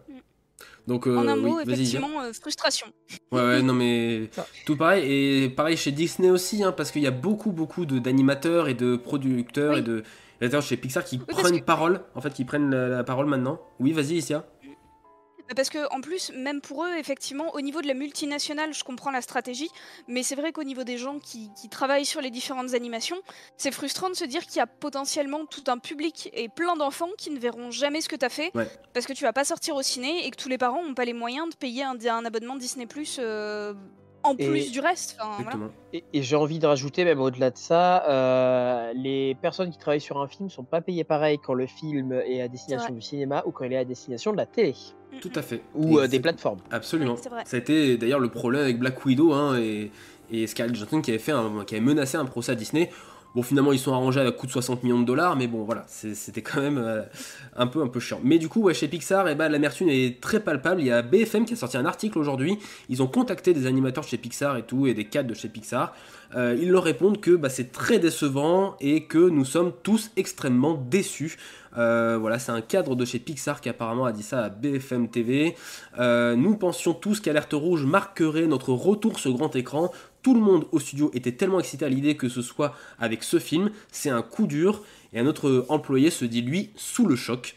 Donc, 0.87 1.07
euh, 1.07 1.17
en 1.17 1.27
un 1.27 1.37
oui, 1.37 1.43
mot, 1.43 1.61
effectivement, 1.61 2.21
euh, 2.21 2.33
frustration. 2.35 2.87
Ouais, 3.33 3.41
ouais, 3.41 3.62
non, 3.62 3.73
mais 3.73 4.29
tout 4.67 4.77
pareil. 4.77 5.11
Et 5.11 5.49
pareil 5.49 5.77
chez 5.79 5.91
Disney 5.91 6.29
aussi, 6.29 6.62
hein, 6.62 6.73
parce 6.73 6.91
qu'il 6.91 7.01
y 7.03 7.07
a 7.07 7.11
beaucoup, 7.12 7.51
beaucoup 7.53 7.87
de- 7.87 7.99
d'animateurs 7.99 8.69
et 8.69 8.75
de 8.75 8.97
producteurs 8.97 9.79
et 9.79 9.83
de 9.83 10.03
réalisateurs 10.39 10.62
chez 10.62 10.77
Pixar 10.77 11.05
qui 11.05 11.17
prennent 11.17 11.62
parole, 11.62 12.01
en 12.15 12.21
fait, 12.21 12.35
qui 12.35 12.45
prennent 12.45 12.71
la, 12.71 12.89
la 12.89 13.05
parole 13.05 13.25
maintenant. 13.27 13.59
Oui, 13.79 13.93
vas-y, 13.93 14.17
Isia. 14.17 14.45
Parce 15.56 15.68
que 15.68 15.93
en 15.93 16.01
plus, 16.01 16.31
même 16.35 16.60
pour 16.60 16.85
eux, 16.85 16.94
effectivement, 16.97 17.55
au 17.55 17.60
niveau 17.60 17.82
de 17.82 17.86
la 17.89 17.94
multinationale, 17.94 18.72
je 18.72 18.85
comprends 18.85 19.10
la 19.10 19.20
stratégie, 19.22 19.68
mais 20.06 20.22
c'est 20.22 20.36
vrai 20.36 20.52
qu'au 20.52 20.62
niveau 20.62 20.85
des 20.85 20.97
gens 20.97 21.18
qui, 21.18 21.51
qui 21.60 21.68
travaillent 21.68 22.05
sur 22.06 22.20
les 22.20 22.31
différentes 22.31 22.74
animations, 22.74 23.16
c'est 23.56 23.72
frustrant 23.72 24.10
de 24.10 24.14
se 24.14 24.24
dire 24.24 24.47
qu'il 24.47 24.56
y 24.56 24.60
a 24.60 24.66
potentiellement 24.66 25.47
tout 25.47 25.64
un 25.66 25.78
public 25.78 26.31
et 26.35 26.48
plein 26.48 26.77
d'enfants 26.77 27.10
qui 27.18 27.31
ne 27.31 27.39
verront 27.39 27.70
jamais 27.70 28.01
ce 28.01 28.09
que 28.09 28.16
tu 28.16 28.24
as 28.24 28.28
fait, 28.31 28.51
Ouais. 28.55 28.68
parce 28.94 29.06
que 29.06 29.12
tu 29.12 29.24
vas 29.24 29.32
pas 29.32 29.44
sortir 29.44 29.74
au 29.77 29.82
ciné 29.82 30.27
et 30.27 30.31
que 30.31 30.36
tous 30.36 30.48
les 30.48 30.59
parents 30.59 30.85
n'ont 30.85 30.94
pas 30.94 31.05
les 31.05 31.12
moyens 31.12 31.48
de 31.51 31.56
payer 31.56 31.82
un, 31.82 31.97
un 32.06 32.24
abonnement 32.24 32.56
Disney 32.56 32.86
Plus 32.86 33.18
en 34.23 34.35
Et- 34.39 34.47
plus 34.49 34.71
du 34.73 34.81
reste. 34.81 35.17
Voilà. 35.39 35.59
Et, 35.93 36.05
et 36.13 36.23
j'ai 36.23 36.37
envie 36.37 36.59
de 36.59 36.67
rajouter, 36.67 37.05
même 37.05 37.21
au-delà 37.21 37.51
de 37.51 37.57
ça, 37.59 38.05
euh, 38.09 38.93
les 38.95 39.35
personnes 39.41 39.71
qui 39.71 39.79
travaillent 39.79 40.01
sur 40.01 40.21
un 40.21 40.29
film 40.29 40.51
sont 40.51 40.63
pas 40.65 40.81
payées 40.81 41.05
pareil 41.05 41.39
quand 41.45 41.55
le 41.55 41.67
film 41.67 42.13
est 42.13 42.41
à 42.43 42.49
destination 42.49 42.93
du 42.95 43.01
cinéma 43.03 43.43
ou 43.47 43.51
quand 43.51 43.65
il 43.65 43.73
est 43.73 43.79
à 43.79 43.85
destination 43.85 44.33
de 44.33 44.37
la 44.37 44.47
télé. 44.47 44.75
Tout 45.21 45.33
à 45.35 45.43
fait. 45.43 45.63
Ou 45.75 45.99
euh, 45.99 46.07
des 46.07 46.21
plateformes. 46.21 46.61
Absolument. 46.71 47.15
Vrai. 47.15 47.43
Ça 47.45 47.57
a 47.57 47.61
été 47.61 47.97
d'ailleurs 47.97 48.21
le 48.21 48.29
problème 48.31 48.63
avec 48.63 48.79
Black 48.79 49.05
Widow 49.05 49.33
hein, 49.33 49.59
et, 49.59 49.91
et 50.31 50.47
Scarlett 50.47 50.77
Johansson 50.77 51.01
qui 51.01 51.11
avait, 51.11 51.19
fait 51.19 51.33
un- 51.33 51.65
qui 51.67 51.75
avait 51.75 51.85
menacé 51.85 52.17
un 52.17 52.25
procès 52.27 52.53
à 52.53 52.55
Disney. 52.55 52.91
Bon, 53.35 53.43
finalement, 53.43 53.73
ils 53.73 53.78
sont 53.78 53.93
arrangés 53.93 54.20
à 54.20 54.31
coût 54.32 54.47
de 54.47 54.51
60 54.51 54.82
millions 54.82 54.98
de 54.98 55.05
dollars, 55.05 55.36
mais 55.36 55.47
bon, 55.47 55.62
voilà, 55.62 55.85
c'était 55.86 56.43
quand 56.43 56.61
même 56.61 56.78
euh, 56.78 57.02
un, 57.57 57.69
peu, 57.69 57.81
un 57.81 57.86
peu 57.86 58.01
chiant. 58.01 58.20
Mais 58.24 58.39
du 58.39 58.48
coup, 58.48 58.62
ouais, 58.62 58.74
chez 58.74 58.89
Pixar, 58.89 59.28
eh 59.28 59.36
ben, 59.36 59.48
l'amertume 59.48 59.89
est 59.89 60.20
très 60.20 60.40
palpable. 60.40 60.81
Il 60.81 60.89
y 60.89 60.90
a 60.90 61.02
BFM 61.02 61.44
qui 61.44 61.52
a 61.52 61.57
sorti 61.57 61.77
un 61.77 61.85
article 61.85 62.19
aujourd'hui. 62.19 62.59
Ils 62.89 63.02
ont 63.02 63.07
contacté 63.07 63.55
des 63.55 63.66
animateurs 63.66 64.02
chez 64.02 64.19
Pixar 64.19 64.57
et 64.57 64.62
tout, 64.62 64.89
et 64.89 64.94
des 64.94 65.05
cadres 65.05 65.28
de 65.28 65.35
chez 65.35 65.48
Pixar. 65.48 65.94
Euh, 66.35 66.57
ils 66.61 66.70
leur 66.70 66.82
répondent 66.82 67.20
que 67.20 67.32
bah, 67.32 67.48
c'est 67.48 67.70
très 67.70 68.01
décevant 68.01 68.77
et 68.81 69.05
que 69.05 69.19
nous 69.19 69.44
sommes 69.44 69.73
tous 69.85 70.11
extrêmement 70.16 70.74
déçus. 70.74 71.36
Euh, 71.78 72.19
voilà, 72.20 72.40
c'est 72.40 72.51
un 72.51 72.61
cadre 72.61 72.97
de 72.97 73.05
chez 73.05 73.20
Pixar 73.20 73.61
qui 73.61 73.69
apparemment 73.69 74.07
a 74.07 74.12
dit 74.12 74.24
ça 74.24 74.44
à 74.44 74.48
BFM 74.48 75.09
TV. 75.09 75.55
Nous 75.98 76.57
pensions 76.57 76.94
tous 76.94 77.20
qu'Alerte 77.20 77.52
Rouge 77.52 77.85
marquerait 77.85 78.48
notre 78.48 78.73
retour 78.73 79.20
sur 79.20 79.32
grand 79.35 79.55
écran. 79.55 79.93
Tout 80.23 80.35
le 80.35 80.41
monde 80.41 80.67
au 80.73 80.81
studio 80.81 81.11
était 81.15 81.33
tellement 81.33 81.61
excité 81.61 81.85
à 81.85 81.89
l'idée 81.89 82.17
que 82.17 82.29
ce 82.29 82.43
soit 82.43 82.75
avec 82.99 83.23
ce 83.23 83.39
film. 83.39 83.71
C'est 83.91 84.11
un 84.11 84.23
coup 84.23 84.47
dur. 84.47 84.83
Et 85.13 85.21
un 85.21 85.27
autre 85.27 85.67
employé 85.69 86.11
se 86.11 86.25
dit, 86.25 86.43
lui, 86.43 86.71
sous 86.77 87.07
le 87.07 87.17
choc. 87.17 87.57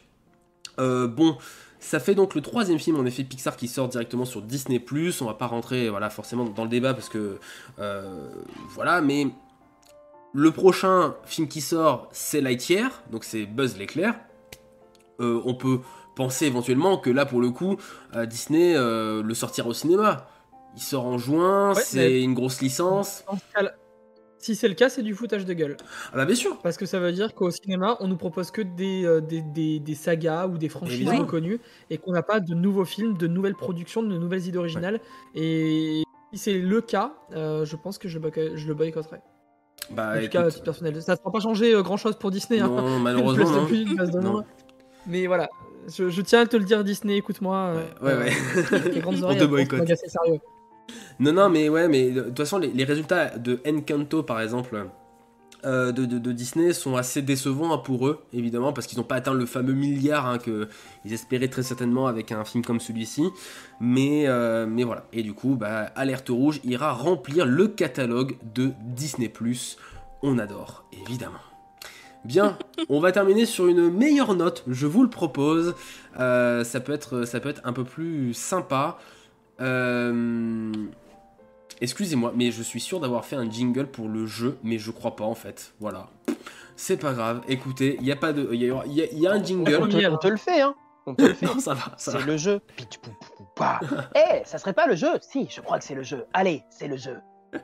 Euh, 0.80 1.08
bon, 1.08 1.38
ça 1.80 2.00
fait 2.00 2.16
donc 2.16 2.34
le 2.34 2.42
troisième 2.42 2.80
film 2.80 2.96
en 2.96 3.06
effet 3.06 3.24
Pixar 3.24 3.58
qui 3.58 3.68
sort 3.68 3.90
directement 3.90 4.26
sur 4.26 4.42
Disney+. 4.42 4.84
On 5.22 5.26
va 5.26 5.34
pas 5.34 5.48
rentrer 5.48 5.90
voilà 5.90 6.10
forcément 6.10 6.46
dans 6.46 6.64
le 6.64 6.70
débat 6.70 6.94
parce 6.94 7.10
que 7.10 7.38
euh, 7.80 8.30
voilà, 8.70 9.02
mais 9.02 9.28
le 10.34 10.52
prochain 10.52 11.16
film 11.26 11.48
qui 11.48 11.62
sort 11.62 12.10
c'est 12.12 12.42
Lightyear, 12.42 13.04
donc 13.12 13.24
c'est 13.24 13.46
Buzz 13.46 13.78
l'éclair. 13.78 14.16
Euh, 15.20 15.42
on 15.46 15.54
peut 15.54 15.82
penser 16.16 16.46
éventuellement 16.46 16.98
que 16.98 17.10
là 17.10 17.26
pour 17.26 17.42
le 17.42 17.52
coup 17.52 17.78
euh, 18.16 18.26
Disney 18.26 18.76
euh, 18.76 19.22
le 19.22 19.34
sortira 19.34 19.68
au 19.68 19.74
cinéma. 19.74 20.28
Il 20.76 20.82
sort 20.82 21.06
en 21.06 21.18
juin, 21.18 21.74
Ouais, 21.74 21.82
c'est 21.82 22.22
une 22.22 22.34
grosse 22.34 22.62
licence. 22.62 23.24
Ce 23.56 23.60
Si 24.40 24.56
c'est 24.56 24.68
le 24.68 24.74
cas, 24.74 24.90
c'est 24.90 25.04
du 25.04 25.14
foutage 25.14 25.46
de 25.46 25.54
gueule. 25.54 25.78
Ah 26.12 26.18
bah 26.18 26.26
bien 26.26 26.36
sûr. 26.36 26.58
Parce 26.62 26.78
que 26.78 26.86
ça 26.86 27.00
veut 27.00 27.12
dire 27.12 27.34
qu'au 27.34 27.50
cinéma, 27.52 27.96
on 28.02 28.08
nous 28.08 28.18
propose 28.18 28.52
que 28.52 28.62
des, 28.62 29.06
euh, 29.06 29.22
des, 29.22 29.42
des- 29.42 29.80
des 29.80 29.96
sagas 29.96 30.48
ou 30.48 30.58
des 30.58 30.68
franchises 30.70 31.08
reconnues 31.10 31.60
et 31.90 31.98
qu'on 31.98 32.12
n'a 32.12 32.24
pas 32.24 32.40
de 32.40 32.54
nouveaux 32.54 32.86
films, 32.86 33.16
de 33.18 33.28
nouvelles 33.28 33.56
productions, 33.56 34.04
de 34.04 34.18
nouvelles 34.18 34.46
idées 34.48 34.58
originales. 34.58 35.00
Et 35.36 36.04
Si 36.34 36.40
c'est 36.40 36.54
le 36.58 36.82
cas, 36.82 37.14
euh, 37.36 37.64
je 37.66 37.76
pense 37.76 37.98
que 38.00 38.08
je 38.10 38.18
le, 38.18 38.22
boyco- 38.28 38.56
je 38.56 38.68
le 38.68 38.74
boycotterai. 38.74 39.20
Bah, 39.92 40.14
en 40.18 40.22
tout 40.22 40.28
cas, 40.30 40.50
écoute, 40.50 40.64
personnel. 40.64 41.02
Ça 41.04 41.12
ne 41.14 41.18
fera 41.18 41.32
pas 41.32 41.40
changer 41.40 41.72
grand 41.84 41.98
chose 41.98 42.16
pour 42.18 42.32
Disney. 42.32 42.60
hein. 42.60 42.68
Non, 42.70 43.00
malheureusement, 43.00 43.66
plus, 43.66 43.86
Non. 43.86 44.22
moins. 44.32 44.46
Mais 45.06 45.28
voilà, 45.28 45.48
je, 45.96 46.10
je 46.10 46.22
tiens 46.22 46.42
à 46.42 46.46
te 46.48 46.58
le 46.58 46.64
dire, 46.64 46.84
Disney, 46.84 47.18
écoute-moi. 47.18 47.76
euh, 47.76 47.86
ouais, 48.02 48.24
ouais. 48.26 48.32
euh, 48.74 48.90
les 48.90 49.00
grandes 49.02 49.18
On 49.20 49.24
oreilles, 49.24 49.38
te 49.38 49.44
vont 49.44 49.58
se 49.58 49.68
boycotte. 49.70 49.88
sérieux. 49.88 50.40
Non, 51.20 51.32
non, 51.34 51.50
mais 51.50 51.70
ouais, 51.70 51.88
mais 51.88 52.12
de 52.12 52.22
toute 52.22 52.38
façon, 52.38 52.58
les, 52.58 52.68
les 52.70 52.84
résultats 52.84 53.38
de 53.38 53.60
Encanto, 53.68 54.24
par 54.24 54.42
exemple, 54.42 54.88
euh, 55.66 55.92
de, 55.94 56.06
de- 56.06 56.18
de 56.18 56.32
Disney 56.34 56.74
sont 56.74 56.98
assez 56.98 57.22
décevants 57.22 57.74
hein, 57.74 57.78
pour 57.78 58.08
eux, 58.08 58.20
évidemment, 58.34 58.74
parce 58.74 58.86
qu'ils 58.88 58.98
n'ont 58.98 59.06
pas 59.06 59.16
atteint 59.16 59.34
le 59.34 59.46
fameux 59.46 59.74
milliard 59.74 60.28
hein, 60.28 60.38
qu'ils 60.38 60.68
espéraient 61.14 61.48
très 61.48 61.64
certainement 61.64 62.08
avec 62.08 62.32
un 62.32 62.44
film 62.44 62.66
comme 62.66 62.80
celui-ci. 62.82 63.24
Mais, 63.80 64.28
euh, 64.28 64.66
mais 64.68 64.84
voilà. 64.84 65.06
Et 65.14 65.24
du 65.24 65.34
coup, 65.34 65.56
bah, 65.56 65.92
Alerte 65.96 66.30
Rouge 66.30 66.60
ira 66.66 66.92
remplir 66.92 67.46
le 67.46 67.68
catalogue 67.70 68.36
de 68.54 68.72
Disney. 68.82 69.32
On 70.22 70.38
adore, 70.40 70.84
évidemment. 71.06 71.40
Bien, 72.26 72.58
on 72.90 73.00
va 73.00 73.12
terminer 73.12 73.46
sur 73.46 73.68
une 73.68 73.90
meilleure 73.90 74.34
note, 74.36 74.64
je 74.68 74.88
vous 74.88 75.04
le 75.04 75.10
propose. 75.10 75.76
Euh, 76.20 76.64
ça, 76.64 76.80
peut 76.80 76.94
être, 76.94 77.24
ça 77.26 77.40
peut 77.40 77.50
être 77.50 77.62
un 77.64 77.74
peu 77.74 77.84
plus 77.84 78.34
sympa. 78.34 78.98
Euh, 79.62 80.72
Excusez-moi, 81.82 82.32
mais 82.36 82.52
je 82.52 82.62
suis 82.64 82.80
sûr 82.80 83.00
d'avoir 83.00 83.26
fait 83.26 83.36
un 83.36 83.50
jingle 83.50 83.88
pour 83.88 84.08
le 84.08 84.26
jeu, 84.26 84.58
mais 84.64 84.78
je 84.78 84.92
crois 84.92 85.16
pas 85.16 85.26
en 85.26 85.36
fait. 85.36 85.74
Voilà. 85.80 86.08
C'est 86.76 86.98
pas 86.98 87.14
grave, 87.14 87.42
écoutez, 87.48 87.98
il 88.00 88.06
y 88.08 88.12
a 88.12 88.16
pas 88.16 88.32
de. 88.32 88.48
Il 88.54 88.62
y 88.64 88.70
a, 88.72 88.84
il 88.86 88.94
y 88.94 89.02
a- 89.02 89.12
il 89.12 89.20
y 89.20 89.28
a 89.28 89.32
un 89.32 89.44
jingle. 89.44 89.80
On 89.82 89.88
te, 89.88 90.08
on 90.08 90.18
te 90.18 90.28
le 90.28 90.38
fait, 90.38 90.62
hein. 90.62 90.76
On 91.06 91.14
te 91.14 91.24
le 91.24 91.34
fait. 91.34 91.46
Non, 91.46 91.60
ça 91.60 91.74
va, 91.74 91.94
ça 91.98 92.14
C'est 92.14 92.26
le 92.26 92.38
jeu. 92.38 92.60
Pitch. 92.78 93.00
Eh, 94.16 94.42
ça 94.46 94.58
serait 94.58 94.74
pas 94.74 94.88
le 94.88 94.96
jeu 94.96 95.10
Si, 95.22 95.48
je 95.50 95.62
crois 95.62 95.78
que 95.78 95.84
c'est 95.86 95.94
le 95.94 96.02
jeu. 96.04 96.26
Allez, 96.34 96.64
c'est 96.70 96.88
le 96.88 96.98
jeu. 96.98 97.18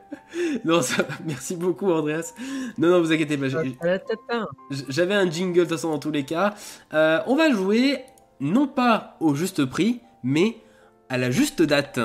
Non, 0.66 0.82
ça 0.84 1.02
va. 1.02 1.16
Merci 1.26 1.56
beaucoup, 1.56 1.90
Andreas. 1.92 2.34
Non, 2.78 2.90
non, 2.90 3.00
vous 3.02 3.12
inquiétez 3.12 3.38
pas. 3.38 3.48
j'ai- 3.48 3.78
J'avais 4.90 5.16
un 5.16 5.30
jingle 5.30 5.60
de 5.60 5.62
toute 5.64 5.72
façon 5.72 5.90
dans 5.90 5.98
tous 6.00 6.12
les 6.12 6.26
cas. 6.26 6.54
Euh, 6.94 7.20
on 7.26 7.36
va 7.36 7.50
jouer 7.52 8.04
non 8.40 8.68
pas 8.68 9.16
au 9.20 9.34
juste 9.34 9.66
prix, 9.66 10.02
mais 10.22 10.58
à 11.10 11.18
la 11.18 11.32
juste 11.32 11.64
date. 11.64 12.00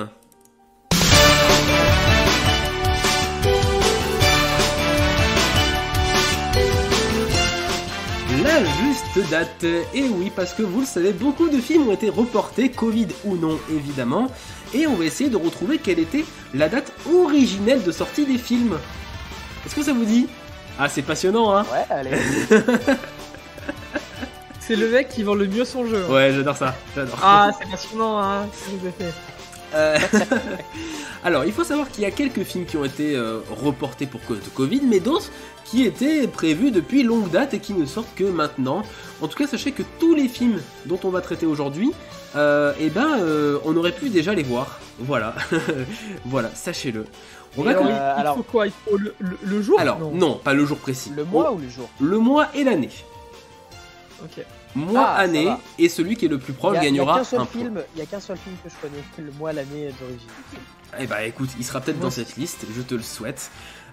La 8.43 8.61
juste 8.65 9.31
date. 9.31 9.65
Et 9.95 10.05
oui, 10.09 10.33
parce 10.35 10.55
que 10.55 10.63
vous 10.63 10.81
le 10.81 10.87
savez, 10.87 11.13
beaucoup 11.13 11.49
de 11.49 11.59
films 11.59 11.89
ont 11.89 11.93
été 11.93 12.09
reportés, 12.09 12.71
Covid 12.71 13.09
ou 13.25 13.37
non 13.37 13.59
évidemment. 13.71 14.29
Et 14.73 14.87
on 14.87 14.95
va 14.95 15.05
essayer 15.05 15.31
de 15.31 15.37
retrouver 15.37 15.79
quelle 15.79 15.99
était 15.99 16.25
la 16.55 16.69
date 16.69 16.93
originelle 17.13 17.83
de 17.83 17.93
sortie 17.93 18.25
des 18.25 18.39
films. 18.39 18.79
Est-ce 19.67 19.75
que 19.75 19.83
ça 19.83 19.93
vous 19.93 20.05
dit? 20.05 20.29
Ah, 20.79 20.89
c'est 20.89 21.03
passionnant, 21.03 21.55
hein? 21.55 21.65
Ouais, 21.71 21.95
allez. 21.95 22.11
C'est 24.67 24.77
le 24.77 24.89
mec 24.89 25.09
qui 25.09 25.23
vend 25.23 25.35
le 25.35 25.47
mieux 25.47 25.65
son 25.65 25.87
jeu. 25.87 26.05
hein. 26.09 26.13
Ouais, 26.13 26.33
j'adore 26.35 26.57
ça. 26.57 26.75
J'adore. 26.95 27.19
Ah, 27.23 27.51
c'est 27.59 27.71
passionnant, 27.71 28.19
hein, 28.19 28.47
ce 28.53 28.65
que 28.71 28.77
vous 28.77 28.87
avez 28.87 28.95
fait. 28.97 29.15
Euh, 29.75 29.99
Alors, 31.25 31.45
il 31.45 31.53
faut 31.53 31.65
savoir 31.65 31.91
qu'il 31.91 32.03
y 32.03 32.07
a 32.07 32.11
quelques 32.11 32.45
films 32.45 32.65
qui 32.65 32.77
ont 32.77 32.85
été 32.85 33.15
euh, 33.17 33.41
reportés 33.51 34.07
pour 34.07 34.21
cause 34.23 34.41
de 34.41 34.49
Covid, 34.49 34.83
mais 34.87 35.01
d'autres 35.01 35.31
qui 35.65 35.85
étaient 35.85 36.27
prévus 36.29 36.71
depuis 36.71 37.03
longue 37.03 37.31
date 37.31 37.55
et 37.55 37.59
qui 37.59 37.75
ne 37.75 37.85
sortent 37.87 38.15
que 38.15 38.25
maintenant. 38.25 38.83
En 39.21 39.29
tout 39.29 39.37
cas, 39.37 39.47
sachez 39.47 39.73
que 39.73 39.83
tous 39.99 40.15
les 40.15 40.29
films 40.29 40.61
dont 40.87 41.01
on 41.05 41.09
va 41.11 41.21
traiter 41.21 41.47
aujourd'hui, 41.47 41.93
euh, 42.37 42.73
eh 42.81 42.89
ben, 42.91 43.19
euh, 43.21 43.59
on 43.65 43.77
aurait 43.77 43.93
pu 43.93 44.09
déjà 44.11 44.33
les 44.35 44.43
voir. 44.43 44.79
Voilà, 44.99 45.35
voilà, 46.25 46.51
sachez-le. 46.55 47.05
On 47.57 47.63
va 47.63 47.73
il, 47.73 47.77
alors- 47.89 48.37
faut 48.37 48.43
quoi? 48.43 48.67
Il 48.67 48.73
faut 48.89 48.97
le, 48.97 49.15
le- 49.19 49.39
le 49.43 49.63
jour? 49.63 49.79
Alors, 49.81 49.99
non. 50.13 50.35
pas 50.37 50.55
le 50.55 50.65
jour 50.65 50.77
précis. 50.79 51.13
Le 51.15 51.25
mois 51.25 51.51
On- 51.53 51.57
ou 51.57 51.59
le 51.59 51.69
jour? 51.69 51.89
Le 52.01 52.19
mois 52.19 52.49
et 52.55 52.65
l'année. 52.65 52.91
Mois, 54.75 55.05
Ah, 55.09 55.21
année, 55.21 55.49
et 55.79 55.89
celui 55.89 56.17
qui 56.17 56.25
est 56.27 56.29
le 56.29 56.39
plus 56.39 56.53
proche 56.53 56.73
Il 56.75 56.77
y 56.77 56.79
a- 56.79 56.85
gagnera 56.85 57.13
Il 57.13 57.17
y 57.17 57.19
a 57.19 57.19
qu'un 57.19 57.25
seul 57.25 57.41
un 57.41 57.47
film. 57.47 57.83
Il 57.95 57.99
y 57.99 58.03
a 58.03 58.07
qu'un 58.07 58.21
seul 58.21 58.37
film 58.37 58.57
que 58.65 58.71
je 58.71 58.75
connais. 58.81 59.03
Le 59.19 59.33
mois, 59.39 59.53
l'année 59.53 59.91
d'origine. 60.01 60.29
Eh 60.99 61.07
bah 61.07 61.25
écoute, 61.25 61.51
il 61.59 61.65
sera 61.65 61.81
peut-être 61.81 61.99
dans 62.01 62.11
cette 62.11 62.37
liste, 62.37 62.67
je 62.77 62.83
te 62.83 62.95
le 62.95 63.03
souhaite. 63.03 63.51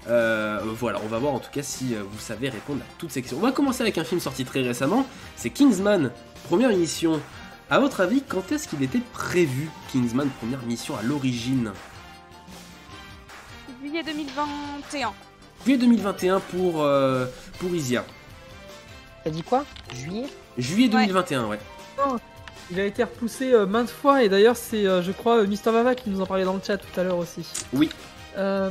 Euh, 0.08 0.60
voilà, 0.80 1.00
on 1.04 1.08
va 1.08 1.20
voir 1.20 1.34
en 1.34 1.40
tout 1.40 1.52
cas 1.52 1.62
si 1.62 1.94
euh, 1.94 2.02
vous 2.04 2.20
savez 2.20 2.50
répondre 2.50 2.82
à 2.82 2.94
toutes 2.98 3.12
ces 3.12 3.22
questions. 3.22 3.38
On 3.38 3.42
va 3.42 3.52
commencer 3.52 3.82
avec 3.82 3.98
un 4.00 4.04
film 4.04 4.20
sorti 4.20 4.46
très 4.46 4.62
récemment, 4.62 5.06
c'est 5.36 5.52
Kingsman, 5.52 6.12
première 6.48 6.70
mission. 6.76 7.20
À 7.70 7.80
votre 7.80 8.02
avis, 8.02 8.22
quand 8.28 8.52
est-ce 8.52 8.68
qu'il 8.68 8.82
était 8.84 9.02
prévu, 9.14 9.70
Kingsman, 9.92 10.28
première 10.40 10.62
mission 10.64 10.96
à 10.98 11.04
l'origine? 11.04 11.72
Juillet 13.82 14.04
2021. 14.04 15.14
Juillet 15.66 15.78
2021 15.78 16.40
pour, 16.40 16.82
euh, 16.84 17.26
pour 17.60 17.74
Isia. 17.74 18.04
T'as 19.24 19.30
dit 19.30 19.44
quoi? 19.44 19.66
Juillet? 19.94 20.26
Juillet 20.58 20.90
2021, 20.90 21.48
ouais. 21.48 21.60
Non, 21.98 22.18
Il 22.72 22.80
a 22.80 22.86
été 22.86 23.04
repoussé 23.04 23.54
euh, 23.54 23.66
maintes 23.66 23.90
fois 23.90 24.24
et 24.24 24.30
d'ailleurs 24.30 24.56
c'est 24.56 24.86
euh, 24.88 25.02
je 25.02 25.12
crois 25.12 25.40
euh, 25.42 25.48
Mister 25.48 25.72
Vava 25.72 25.94
qui 25.96 26.10
nous 26.10 26.22
en 26.22 26.26
parlait 26.26 26.44
dans 26.46 26.54
le 26.54 26.62
chat 26.66 26.78
tout 26.78 27.00
à 27.00 27.04
l'heure 27.04 27.18
aussi. 27.18 27.46
Oui. 27.74 27.90
Euh, 28.38 28.70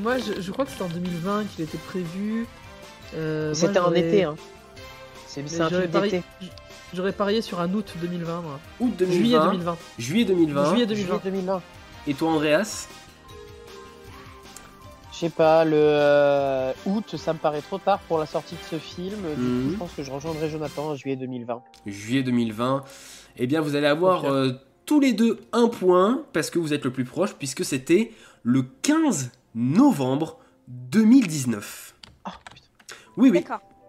moi 0.00 0.16
je, 0.18 0.40
je 0.40 0.50
crois 0.50 0.64
que 0.64 0.70
c'était 0.72 0.82
en 0.82 0.88
2020 0.88 1.44
qu'il 1.54 1.64
était 1.64 1.78
prévu. 1.78 2.46
Euh, 3.14 3.54
C'était 3.54 3.78
en 3.78 3.92
été, 3.94 4.24
hein. 4.24 4.34
C'est 5.26 5.40
un 5.60 5.68
j'aurais 5.68 5.82
film 5.82 5.92
parié- 5.92 6.10
d'été. 6.40 6.52
J'aurais 6.92 7.12
parié 7.12 7.40
sur 7.42 7.60
un 7.60 7.72
août 7.72 7.92
2020 8.00 8.40
moi. 8.40 8.58
Août 8.80 8.92
2020. 8.98 9.16
Juillet 9.18 9.38
2020. 9.38 9.76
Juillet 9.98 10.24
2020. 10.24 10.70
Juillet 10.70 10.86
2020. 10.86 11.20
2020. 11.24 11.62
Et 12.08 12.14
toi, 12.14 12.30
Andreas? 12.30 12.88
Sais 15.20 15.30
pas, 15.30 15.64
le 15.64 15.76
euh, 15.76 16.72
août, 16.86 17.16
ça 17.16 17.32
me 17.32 17.38
paraît 17.38 17.60
trop 17.62 17.78
tard 17.78 18.00
pour 18.08 18.18
la 18.18 18.26
sortie 18.26 18.54
de 18.56 18.60
ce 18.70 18.76
film. 18.78 19.16
Du 19.36 19.42
Mhm. 19.42 19.64
coup, 19.66 19.70
je 19.72 19.76
pense 19.78 19.92
que 19.92 20.02
je 20.02 20.10
rejoindrai 20.10 20.50
Jonathan 20.50 20.88
en 20.88 20.94
juillet 20.96 21.16
2020. 21.16 21.62
Juillet 21.86 22.22
2020. 22.22 22.84
Eh 23.36 23.46
bien, 23.46 23.60
vous 23.60 23.74
allez 23.76 23.86
avoir 23.86 24.24
euh, 24.24 24.50
tous 24.86 25.00
les 25.00 25.12
deux 25.12 25.40
un 25.52 25.68
point 25.68 26.22
parce 26.32 26.50
que 26.50 26.58
vous 26.58 26.72
êtes 26.74 26.84
le 26.84 26.92
plus 26.92 27.04
proche, 27.04 27.34
puisque 27.34 27.64
c'était 27.64 28.12
le 28.42 28.62
15 28.82 29.30
novembre 29.54 30.38
2019. 30.68 31.94
oui, 33.16 33.30
oui. 33.30 33.44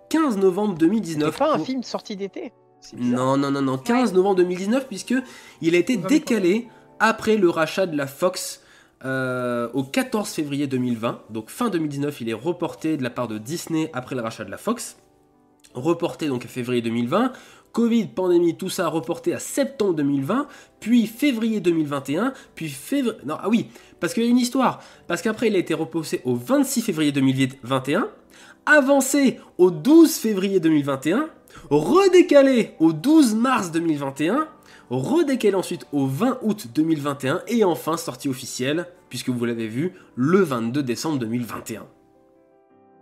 15 0.09 0.37
novembre 0.37 0.75
2019. 0.77 1.31
C'est 1.33 1.39
pas 1.39 1.53
un 1.53 1.57
Pour- 1.57 1.65
film 1.65 1.83
sorti 1.83 2.15
d'été. 2.15 2.51
Non, 2.97 3.37
non, 3.37 3.51
non, 3.51 3.61
non. 3.61 3.77
15 3.77 4.13
novembre 4.13 4.37
2019, 4.37 4.87
puisque 4.87 5.13
il 5.61 5.75
a 5.75 5.77
été 5.77 5.97
décalé 5.97 6.67
après 6.99 7.37
le 7.37 7.49
rachat 7.49 7.85
de 7.85 7.95
la 7.95 8.07
Fox 8.07 8.61
euh, 9.05 9.69
au 9.73 9.83
14 9.83 10.29
février 10.29 10.67
2020. 10.67 11.21
Donc 11.29 11.49
fin 11.49 11.69
2019, 11.69 12.21
il 12.21 12.29
est 12.29 12.33
reporté 12.33 12.97
de 12.97 13.03
la 13.03 13.09
part 13.09 13.27
de 13.27 13.37
Disney 13.37 13.89
après 13.93 14.15
le 14.15 14.21
rachat 14.21 14.45
de 14.45 14.51
la 14.51 14.57
Fox. 14.57 14.97
Reporté 15.73 16.27
donc 16.27 16.45
à 16.45 16.47
février 16.47 16.81
2020. 16.81 17.31
Covid, 17.71 18.07
pandémie, 18.07 18.55
tout 18.55 18.69
ça 18.69 18.87
reporté 18.87 19.33
à 19.33 19.39
septembre 19.39 19.93
2020, 19.95 20.47
puis 20.79 21.07
février 21.07 21.61
2021, 21.61 22.33
puis 22.53 22.67
février... 22.69 23.17
Non, 23.25 23.37
ah 23.39 23.49
oui, 23.49 23.67
parce 23.99 24.13
qu'il 24.13 24.23
y 24.23 24.27
a 24.27 24.29
une 24.29 24.37
histoire. 24.37 24.83
Parce 25.07 25.21
qu'après, 25.21 25.47
il 25.47 25.55
a 25.55 25.59
été 25.59 25.73
repoussé 25.73 26.21
au 26.25 26.35
26 26.35 26.81
février 26.81 27.11
2021, 27.11 28.09
avancé 28.65 29.39
au 29.57 29.71
12 29.71 30.13
février 30.15 30.59
2021, 30.59 31.29
redécalé 31.69 32.71
au 32.79 32.91
12 32.91 33.35
mars 33.35 33.71
2021, 33.71 34.47
redécalé 34.97 35.55
ensuite 35.55 35.85
au 35.91 36.05
20 36.05 36.39
août 36.41 36.67
2021 36.73 37.41
et 37.47 37.63
enfin 37.63 37.97
sorti 37.97 38.27
officiel, 38.29 38.87
puisque 39.09 39.29
vous 39.29 39.45
l'avez 39.45 39.67
vu, 39.67 39.93
le 40.15 40.39
22 40.41 40.83
décembre 40.83 41.19
2021. 41.19 41.81
Vous 41.81 41.85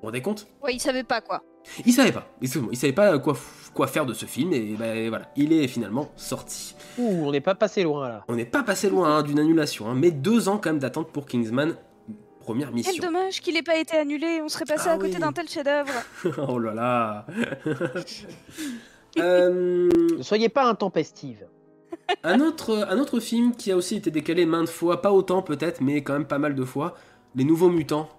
vous 0.02 0.06
rendez 0.06 0.22
compte? 0.22 0.48
Ouais, 0.64 0.74
il 0.74 0.80
savait 0.80 1.04
pas 1.04 1.20
quoi. 1.22 1.44
Il 1.86 1.92
savait 1.92 2.12
pas, 2.14 2.26
excuse-moi, 2.42 2.70
il 2.72 2.78
savait 2.78 2.94
pas 2.94 3.20
quoi, 3.20 3.36
quoi 3.74 3.88
faire 3.88 4.06
de 4.06 4.14
ce 4.14 4.26
film 4.26 4.54
et 4.54 4.76
ben 4.80 5.10
voilà, 5.10 5.30
il 5.36 5.52
est 5.52 5.68
finalement 5.68 6.10
sorti. 6.16 6.74
Ouh, 6.98 7.26
on 7.28 7.32
n'est 7.32 7.42
pas 7.42 7.54
passé 7.54 7.84
loin 7.84 8.08
là. 8.08 8.24
On 8.30 8.36
n'est 8.36 8.46
pas 8.46 8.64
passé 8.64 8.90
loin 8.90 9.18
hein, 9.18 9.24
d'une 9.24 9.40
annulation, 9.40 9.88
hein, 9.90 9.94
mais 9.96 10.12
deux 10.12 10.48
ans 10.48 10.58
quand 10.58 10.70
même 10.70 10.80
d'attente 10.80 11.12
pour 11.12 11.26
Kingsman, 11.26 11.76
première 12.40 12.68
Quel 12.68 12.76
mission. 12.76 13.04
dommage 13.06 13.42
qu'il 13.42 13.58
ait 13.58 13.62
pas 13.62 13.76
été 13.78 13.98
annulé, 13.98 14.40
on 14.42 14.48
serait 14.48 14.64
passé 14.66 14.86
Ah 14.88 14.94
à 14.94 14.98
côté 14.98 15.16
oui. 15.16 15.20
d'un 15.20 15.34
tel 15.34 15.50
chef-d'œuvre. 15.50 15.92
oh 16.48 16.60
là 16.60 16.74
là 16.74 17.26
Euh, 19.18 19.90
Ne 20.18 20.22
soyez 20.24 20.50
pas 20.50 20.66
intempestive. 20.66 21.46
Un, 22.24 22.40
autre, 22.42 22.86
un 22.90 23.00
autre 23.00 23.20
film 23.20 23.56
qui 23.56 23.72
a 23.72 23.78
aussi 23.78 23.96
été 23.96 24.12
décalé 24.12 24.46
maintes 24.46 24.70
fois, 24.70 25.02
pas 25.02 25.12
autant 25.12 25.42
peut-être, 25.42 25.82
mais 25.82 26.02
quand 26.04 26.14
même 26.14 26.26
pas 26.28 26.40
mal 26.40 26.56
de 26.56 26.64
fois, 26.66 26.96
Les 27.36 27.44
Nouveaux 27.44 27.70
Mutants. 27.70 28.10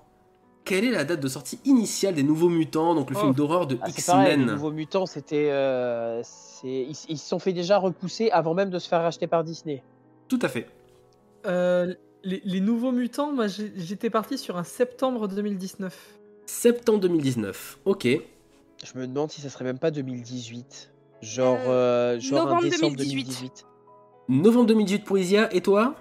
Quelle 0.65 0.85
est 0.85 0.91
la 0.91 1.05
date 1.05 1.21
de 1.21 1.29
sortie 1.29 1.59
initiale 1.65 2.15
des 2.15 2.23
Nouveaux 2.23 2.49
Mutants, 2.51 2.95
donc 2.95 3.11
le 3.11 3.17
film 3.17 3.31
Oh. 3.31 3.35
d'horreur 3.35 3.67
de 3.67 3.77
Ah, 3.81 3.87
pareil, 4.07 4.37
les 4.37 4.43
X-Men 4.43 4.47
nouveaux 4.55 4.71
mutants, 4.71 5.07
c'était. 5.07 5.49
euh, 5.51 6.23
ils 6.63 6.91
ils 7.09 7.19
se 7.19 7.29
sont 7.29 7.39
fait 7.39 7.53
déjà 7.55 7.79
repousser 7.79 8.31
avant 8.31 8.55
même 8.55 8.71
de 8.71 8.79
se 8.79 8.89
faire 8.89 9.03
racheter 9.03 9.27
par 9.27 9.43
Disney. 9.43 9.83
Tout 10.29 10.39
à 10.43 10.49
fait. 10.49 10.69
Euh, 11.47 11.95
les, 12.23 12.43
les 12.45 12.61
nouveaux 12.61 12.93
mutants, 12.93 13.33
moi 13.33 13.47
j'étais 13.49 14.11
parti 14.11 14.37
sur 14.37 14.59
un 14.59 14.65
septembre 14.65 15.27
2019. 15.29 16.19
Septembre 16.47 17.01
2019, 17.01 17.79
ok. 17.87 18.07
Je 18.85 18.99
me 18.99 19.07
demande 19.07 19.31
si 19.31 19.41
ça 19.41 19.49
serait 19.49 19.65
même 19.65 19.79
pas 19.79 19.91
2018. 19.91 20.91
Genre, 21.23 21.59
euh, 21.69 22.19
genre 22.21 22.41
un 22.41 22.45
novembre 22.45 22.63
décembre 22.63 22.97
2018. 22.97 23.25
2018. 23.25 23.67
Novembre 24.29 24.67
2018 24.67 25.05
pour 25.05 25.19
Isia, 25.19 25.55
et 25.55 25.61
toi? 25.61 25.95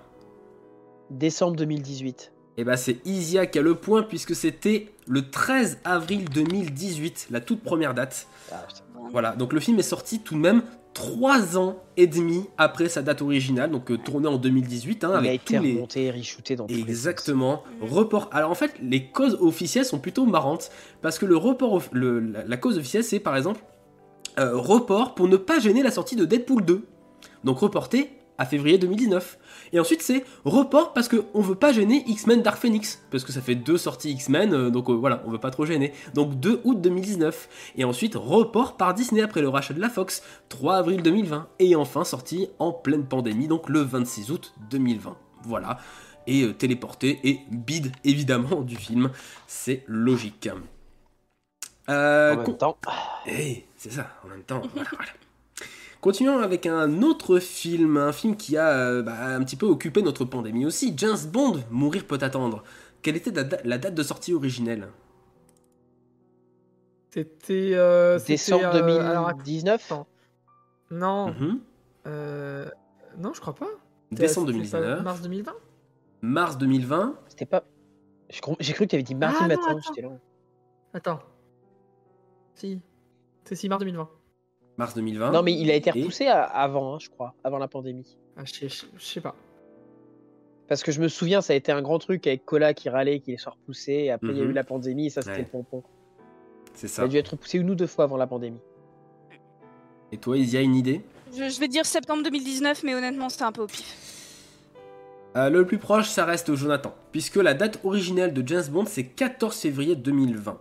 Décembre 1.09 1.55
2018. 1.57 2.31
Et 2.57 2.63
bah 2.63 2.77
c'est 2.77 3.05
Isia 3.07 3.45
qui 3.47 3.57
a 3.57 3.61
le 3.61 3.75
point 3.75 4.03
puisque 4.03 4.35
c'était 4.35 4.89
le 5.07 5.29
13 5.29 5.79
avril 5.85 6.25
2018, 6.29 7.27
la 7.31 7.39
toute 7.41 7.61
première 7.63 7.93
date. 7.93 8.27
Ah, 8.51 8.67
Voilà, 9.11 9.31
donc 9.35 9.53
le 9.53 9.59
film 9.59 9.79
est 9.79 9.83
sorti 9.83 10.19
tout 10.19 10.35
de 10.35 10.39
même 10.41 10.61
3 10.93 11.57
ans 11.57 11.77
et 11.97 12.05
demi 12.05 12.43
après 12.57 12.89
sa 12.89 13.01
date 13.01 13.21
originale, 13.21 13.71
donc 13.71 13.89
euh, 13.91 13.97
tourné 13.97 14.27
en 14.27 14.37
2018. 14.37 15.03
Hein, 15.05 15.09
Il 15.13 15.17
avec 15.17 15.29
a 15.29 15.33
été 15.33 15.57
tous 15.57 15.63
les... 15.63 15.73
remonté 15.75 16.03
et 16.05 16.11
reshooté 16.11 16.55
dans 16.57 16.67
tous 16.67 16.73
les 16.73 16.81
Exactement. 16.81 17.63
Report. 17.81 18.29
Alors 18.33 18.51
en 18.51 18.55
fait, 18.55 18.73
les 18.81 19.05
causes 19.09 19.37
officielles 19.39 19.85
sont 19.85 19.99
plutôt 19.99 20.25
marrantes 20.25 20.69
parce 21.01 21.17
que 21.17 21.25
le 21.25 21.37
report, 21.37 21.73
off- 21.75 21.89
le- 21.93 22.19
la, 22.19 22.43
la 22.43 22.57
cause 22.57 22.77
officielle, 22.77 23.03
c'est 23.05 23.19
par 23.19 23.37
exemple 23.37 23.61
euh, 24.39 24.57
report 24.57 25.15
pour 25.15 25.27
ne 25.27 25.37
pas 25.37 25.59
gêner 25.59 25.83
la 25.83 25.91
sortie 25.91 26.15
de 26.15 26.25
Deadpool 26.25 26.63
2. 26.63 26.85
Donc 27.43 27.59
reporté 27.59 28.09
à 28.37 28.45
février 28.45 28.77
2019. 28.77 29.37
Et 29.73 29.79
ensuite 29.79 30.01
c'est 30.01 30.23
report 30.45 30.93
parce 30.93 31.09
qu'on 31.09 31.41
veut 31.41 31.55
pas 31.55 31.73
gêner 31.73 32.03
X-Men 32.07 32.41
Dark 32.41 32.57
Phoenix 32.57 33.03
parce 33.11 33.23
que 33.23 33.31
ça 33.31 33.41
fait 33.41 33.55
deux 33.55 33.77
sorties 33.77 34.11
X-Men, 34.11 34.53
euh, 34.53 34.69
donc 34.69 34.89
euh, 34.89 34.93
voilà, 34.93 35.21
on 35.27 35.31
veut 35.31 35.39
pas 35.39 35.51
trop 35.51 35.65
gêner. 35.65 35.93
Donc 36.13 36.39
2 36.39 36.61
août 36.63 36.81
2019. 36.81 37.73
Et 37.77 37.83
ensuite 37.83 38.15
report 38.15 38.77
par 38.77 38.93
Disney 38.93 39.21
après 39.21 39.41
le 39.41 39.49
rachat 39.49 39.73
de 39.73 39.81
la 39.81 39.89
Fox 39.89 40.23
3 40.47 40.75
avril 40.75 41.03
2020. 41.03 41.47
Et 41.59 41.75
enfin 41.75 42.03
sorti 42.03 42.47
en 42.59 42.71
pleine 42.71 43.05
pandémie, 43.05 43.47
donc 43.47 43.69
le 43.69 43.81
26 43.81 44.31
août 44.31 44.53
2020. 44.71 45.17
Voilà 45.43 45.77
et 46.27 46.53
téléporté 46.53 47.19
et 47.23 47.39
bide 47.49 47.91
évidemment 48.03 48.61
du 48.61 48.75
film. 48.75 49.09
C'est 49.47 49.83
logique. 49.87 50.49
Euh, 51.89 52.33
En 52.33 52.35
même 52.37 52.45
con- 52.45 52.53
temps. 52.53 52.77
Eh, 53.27 53.65
c'est 53.77 53.91
ça, 53.91 54.07
en 54.23 54.27
même 54.29 54.43
temps. 54.43 54.61
voilà, 54.73 54.89
voilà. 54.91 55.11
Continuons 56.01 56.39
avec 56.39 56.65
un 56.65 57.01
autre 57.01 57.39
film, 57.39 57.97
un 57.97 58.13
film 58.13 58.37
qui 58.37 58.55
a 58.57 58.69
euh, 58.69 59.01
bah, 59.01 59.25
un 59.35 59.43
petit 59.43 59.55
peu 59.57 59.65
occupé 59.65 60.01
notre 60.01 60.23
pandémie 60.23 60.65
aussi. 60.65 60.93
James 60.95 61.17
Bond, 61.27 61.61
Mourir 61.71 62.05
peut 62.05 62.19
attendre. 62.21 62.63
Quelle 63.01 63.17
était 63.17 63.31
la, 63.31 63.43
da- 63.43 63.57
la 63.65 63.77
date 63.77 63.95
de 63.95 64.03
sortie 64.03 64.33
originelle? 64.33 64.87
C'était. 67.13 67.71
euh, 67.75 68.19
c'était, 68.19 68.33
Décembre 68.33 68.75
euh, 68.75 69.09
alors, 69.09 69.33
2019 69.33 69.93
Non. 70.91 71.27
Mhm. 71.31 71.59
euh, 72.07 72.69
non, 73.17 73.33
je 73.33 73.41
crois 73.41 73.55
pas. 73.55 73.67
Décembre 74.11 74.47
C'était 74.53 74.69
pas 74.69 74.79
2019. 74.79 75.03
Mars 75.03 75.21
2020 75.21 75.53
Mars 76.21 76.57
2020. 76.57 77.15
C'était 77.27 77.45
pas. 77.45 77.63
J'ai 78.29 78.73
cru 78.73 78.85
que 78.85 78.89
tu 78.91 78.95
avais 78.95 79.03
dit 79.03 79.15
mardi 79.15 79.37
Ah, 79.41 79.47
matin. 79.47 79.77
J'étais 79.87 80.01
là. 80.01 80.09
Attends. 80.93 81.19
Si. 82.59 82.79
C'est 83.45 83.55
6 83.55 83.69
mars 83.69 83.79
2020. 83.79 84.09
Mars 84.77 84.93
2020. 84.95 85.31
Non, 85.31 85.41
mais 85.43 85.53
il 85.53 85.69
a 85.71 85.75
été 85.75 85.91
repoussé 85.91 86.27
à- 86.27 86.43
avant, 86.43 86.95
hein, 86.95 86.99
je 86.99 87.09
crois, 87.09 87.33
avant 87.43 87.57
la 87.57 87.67
pandémie. 87.67 88.17
Ah, 88.37 88.43
je, 88.45 88.53
sais- 88.53 88.69
je- 88.69 88.85
je 88.97 89.03
sais 89.03 89.21
pas. 89.21 89.35
Parce 90.67 90.83
que 90.83 90.91
je 90.91 91.01
me 91.01 91.07
souviens, 91.07 91.41
ça 91.41 91.53
a 91.53 91.55
été 91.55 91.71
un 91.71 91.81
grand 91.81 91.97
truc 91.99 92.27
avec 92.27 92.45
Cola 92.45 92.73
qui 92.73 92.89
râlait, 92.89 93.19
qui 93.21 93.35
soit 93.37 93.53
repoussé. 93.53 93.91
Et 93.93 94.11
après, 94.11 94.29
il 94.29 94.37
y 94.37 94.41
a 94.41 94.43
Mhm. 94.43 94.51
eu 94.51 94.53
la 94.53 94.63
pandémie 94.63 95.07
et 95.07 95.09
ça, 95.09 95.21
c'était 95.21 95.37
Ouais. 95.37 95.41
le 95.41 95.45
pompon. 95.47 95.83
C'est 96.75 96.87
Ça 96.87 96.97
ça. 96.97 97.01
a 97.03 97.07
dû 97.07 97.17
être 97.17 97.29
repoussé 97.29 97.57
une 97.57 97.69
ou 97.71 97.75
deux 97.75 97.87
fois 97.87 98.03
avant 98.05 98.17
la 98.17 98.27
pandémie. 98.27 98.59
Et 100.11 100.17
toi, 100.17 100.37
il 100.37 100.49
y 100.49 100.57
a 100.57 100.61
une 100.61 100.75
idée? 100.75 101.01
Je, 101.31 101.49
je 101.49 101.59
vais 101.59 101.67
dire 101.67 101.85
septembre 101.85 102.23
2019, 102.23 102.83
mais 102.83 102.93
honnêtement, 102.95 103.29
c'était 103.29 103.43
un 103.43 103.51
peu 103.51 103.63
au 103.63 103.67
pif. 103.67 103.95
Euh, 105.35 105.49
le 105.49 105.65
plus 105.65 105.77
proche, 105.77 106.07
ça 106.09 106.25
reste 106.25 106.53
Jonathan, 106.55 106.93
puisque 107.11 107.35
la 107.35 107.53
date 107.53 107.79
originelle 107.83 108.33
de 108.33 108.47
James 108.47 108.63
Bond, 108.69 108.85
c'est 108.85 109.05
14 109.05 109.55
février 109.59 109.95
2020. 109.95 110.59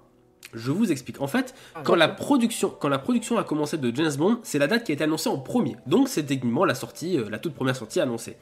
Je 0.54 0.70
vous 0.70 0.90
explique. 0.90 1.20
En 1.20 1.26
fait, 1.26 1.54
Ah, 1.74 1.82
quand, 1.84 1.94
la 1.94 2.08
production, 2.08 2.74
quand 2.78 2.88
la 2.88 2.98
production 2.98 3.38
a 3.38 3.44
commencé 3.44 3.76
de 3.76 3.94
James 3.94 4.14
Bond, 4.16 4.38
c'est 4.42 4.58
la 4.58 4.66
date 4.66 4.84
qui 4.84 4.92
a 4.92 4.94
été 4.94 5.04
annoncée 5.04 5.28
en 5.28 5.38
premier. 5.38 5.76
Donc 5.86 6.08
c'est 6.08 6.24
techniquement 6.24 6.64
la 6.64 6.74
sortie, 6.74 7.18
euh, 7.18 7.28
la 7.28 7.38
toute 7.38 7.54
première 7.54 7.76
sortie 7.76 8.00
annoncée. 8.00 8.36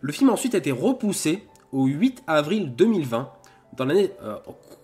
Le 0.00 0.12
film 0.12 0.30
a 0.30 0.32
ensuite 0.32 0.54
été 0.54 0.72
repoussé 0.72 1.44
au 1.72 1.86
8 1.86 2.24
avril 2.26 2.74
2020. 2.74 3.30
Dans 3.76 3.84
l'année 3.84 4.12
euh, 4.22 4.36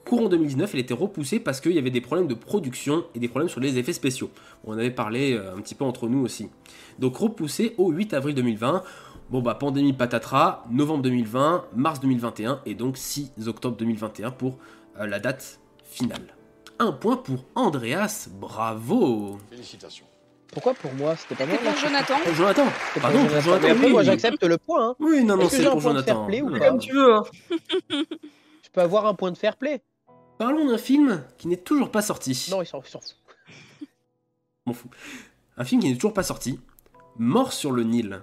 courant 0.05 0.29
2019, 0.29 0.75
il 0.75 0.81
était 0.81 0.95
repoussé 0.95 1.39
parce 1.39 1.61
qu'il 1.61 1.73
y 1.73 1.79
avait 1.79 1.91
des 1.91 2.01
problèmes 2.01 2.27
de 2.27 2.35
production 2.35 3.05
et 3.15 3.21
des 3.21 3.29
problèmes 3.29 3.49
sur 3.49 3.61
les 3.61 3.79
effets 3.79 3.93
spéciaux. 3.93 4.31
On 4.65 4.73
en 4.73 4.79
avait 4.79 4.91
parlé 4.91 5.35
euh, 5.35 5.55
un 5.55 5.61
petit 5.61 5.75
peu 5.75 5.85
entre 5.85 6.09
nous 6.09 6.25
aussi. 6.25 6.49
Donc 6.99 7.17
repoussé 7.17 7.75
au 7.79 7.91
8 7.91 8.15
avril 8.15 8.35
2020. 8.35 8.83
Bon 9.31 9.43
bah 9.43 9.55
pandémie 9.55 9.93
patatras, 9.93 10.65
novembre 10.71 11.03
2020, 11.05 11.67
mars 11.77 12.01
2021 12.01 12.63
et 12.67 12.75
donc 12.75 12.97
6 12.97 13.31
octobre 13.47 13.77
2021 13.77 14.33
pour 14.33 14.59
euh, 14.99 15.07
la 15.07 15.21
date 15.21 15.61
finale. 15.85 16.40
Un 16.81 16.93
point 16.93 17.19
pour 17.19 17.45
Andreas, 17.55 18.27
bravo 18.31 19.39
Félicitations. 19.51 20.07
Pourquoi 20.51 20.73
pour 20.73 20.93
moi 20.95 21.15
C'était 21.15 21.37
pas 21.37 21.45
moi 21.47 21.59
pour 21.59 21.77
Jonathan 21.77 22.15
Pour 22.25 22.35
Jonathan 22.35 22.65
Pardon, 23.01 23.27
pour 23.27 23.41
Jonathan, 23.41 23.63
Mais 23.63 23.71
après, 23.71 23.87
oui. 23.87 23.93
moi, 23.93 24.03
j'accepte 24.03 24.43
le 24.43 24.57
point. 24.57 24.89
Hein. 24.89 24.97
Oui, 24.99 25.23
non, 25.23 25.37
non, 25.37 25.49
c'est 25.51 25.63
pour 25.63 25.73
point 25.73 25.93
de 25.95 26.01
Jonathan. 26.01 26.15
fair 26.15 26.27
play 26.27 26.43
ou 26.43 26.59
Comme 26.59 26.79
tu 26.79 26.93
veux, 26.95 27.15
hein. 27.15 27.23
Je 27.91 28.71
peux 28.73 28.81
avoir 28.81 29.05
un 29.07 29.15
point 29.15 29.31
de 29.31 29.37
fair 29.37 29.57
play 29.57 29.83
Parlons 30.39 30.67
d'un 30.67 30.79
film 30.79 31.23
qui 31.37 31.49
n'est 31.49 31.59
toujours 31.59 31.91
pas 31.91 32.01
sorti. 32.01 32.49
Non, 32.51 32.63
il 32.63 32.67
s'en 32.67 32.83
s'en 32.83 33.01
fout. 33.01 33.15
M'en 34.67 34.73
fous. 34.73 34.89
Un 35.59 35.65
film 35.65 35.83
qui 35.83 35.89
n'est 35.91 35.97
toujours 35.97 36.15
pas 36.15 36.23
sorti. 36.23 36.59
Mort 37.19 37.53
sur 37.53 37.73
le 37.73 37.85
Nil. 37.85 38.23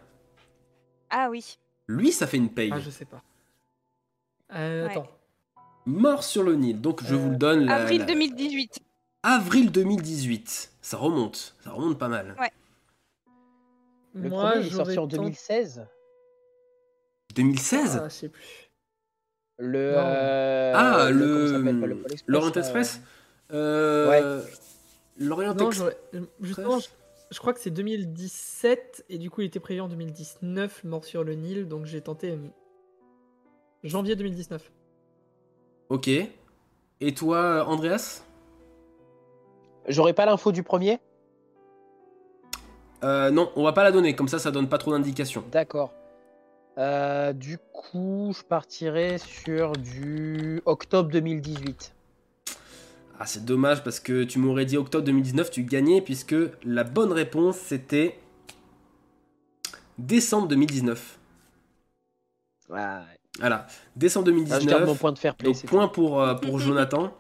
Ah 1.11 1.27
oui. 1.29 1.59
Lui, 1.87 2.11
ça 2.11 2.25
fait 2.25 2.37
une 2.37 2.49
paye. 2.49 2.71
Ah, 2.73 2.79
je 2.79 2.89
sais 2.89 3.05
pas. 3.05 3.21
Euh, 4.55 4.85
Ouais. 4.87 4.91
Attends. 4.91 5.07
Mort 5.87 6.23
sur 6.23 6.43
le 6.43 6.55
Nil. 6.55 6.81
Donc 6.81 7.03
je 7.03 7.15
vous 7.15 7.31
le 7.31 7.35
donne. 7.37 7.65
la- 7.65 7.75
Avril 7.77 7.99
la- 8.01 8.05
2018. 8.05 8.79
Avril 9.23 9.71
2018. 9.71 10.71
Ça 10.81 10.97
remonte. 10.97 11.55
Ça 11.63 11.71
remonte 11.71 11.97
pas 11.97 12.07
mal. 12.09 12.35
Ouais. 12.39 12.51
Le 14.13 14.29
Moi, 14.29 14.51
premier 14.51 14.65
est 14.65 14.69
sorti 14.69 14.97
en 14.97 15.03
tenté- 15.07 15.17
2016. 15.17 15.85
2016 17.35 17.99
Ah, 18.03 18.09
je 18.09 18.13
sais 18.13 18.29
plus. 18.29 18.43
Le. 19.59 19.93
Euh, 19.97 20.73
Ah, 20.75 21.09
le. 21.09 21.57
le 21.57 22.15
L'Orient 22.27 22.51
là, 22.53 22.61
Express 22.61 23.01
Euh, 23.51 24.41
L'Orient 25.17 25.55
Express. 25.57 25.93
justement, 26.41 26.79
je, 26.79 26.87
je 27.31 27.39
crois 27.39 27.53
que 27.53 27.59
c'est 27.59 27.71
2017 27.71 29.05
et 29.09 29.17
du 29.17 29.29
coup, 29.29 29.41
il 29.41 29.45
était 29.45 29.59
prévu 29.59 29.81
en 29.81 29.87
2019, 29.87 30.83
mort 30.83 31.05
sur 31.05 31.23
le 31.23 31.33
Nil, 31.33 31.67
donc 31.67 31.85
j'ai 31.85 32.01
tenté 32.01 32.31
euh, 32.31 32.37
janvier 33.83 34.15
2019. 34.15 34.71
Ok. 35.89 36.09
Et 36.99 37.13
toi, 37.13 37.65
Andreas? 37.67 38.23
J'aurais 39.87 40.13
pas 40.13 40.25
l'info 40.25 40.51
du 40.51 40.63
premier? 40.63 40.99
Euh, 43.03 43.29
Non, 43.31 43.51
on 43.55 43.63
va 43.63 43.73
pas 43.73 43.83
la 43.83 43.91
donner. 43.91 44.15
Comme 44.15 44.27
ça, 44.27 44.39
ça 44.39 44.51
donne 44.51 44.67
pas 44.67 44.77
trop 44.77 44.91
d'indications. 44.91 45.43
D'accord. 45.51 45.93
Euh, 46.77 47.33
du 47.33 47.57
coup, 47.73 48.33
je 48.37 48.43
partirais 48.43 49.17
sur 49.17 49.71
du 49.73 50.61
octobre 50.65 51.09
2018. 51.09 51.93
Ah, 53.19 53.25
c'est 53.25 53.43
dommage 53.45 53.83
parce 53.83 53.99
que 53.99 54.23
tu 54.23 54.37
m'aurais 54.37 54.65
dit 54.65 54.77
octobre 54.77 55.03
2019, 55.05 55.49
tu 55.49 55.63
gagnais 55.63 56.01
puisque 56.01 56.35
la 56.63 56.83
bonne 56.83 57.11
réponse 57.11 57.57
c'était 57.57 58.19
décembre 59.97 60.47
2019. 60.49 61.17
Ouais. 62.69 63.16
Voilà, 63.39 63.67
décembre 63.95 64.27
Ah, 64.29 64.59
je 64.59 64.65
garde 64.65 64.65
2019. 64.65 64.87
mon 64.87 64.95
point 64.95 65.11
de 65.11 65.19
fair 65.19 65.35
play. 65.35 65.51
donc 65.51 65.63
point 65.65 65.87
pour, 65.87 66.21
euh, 66.21 66.33
pour 66.35 66.59
Jonathan. 66.59 67.11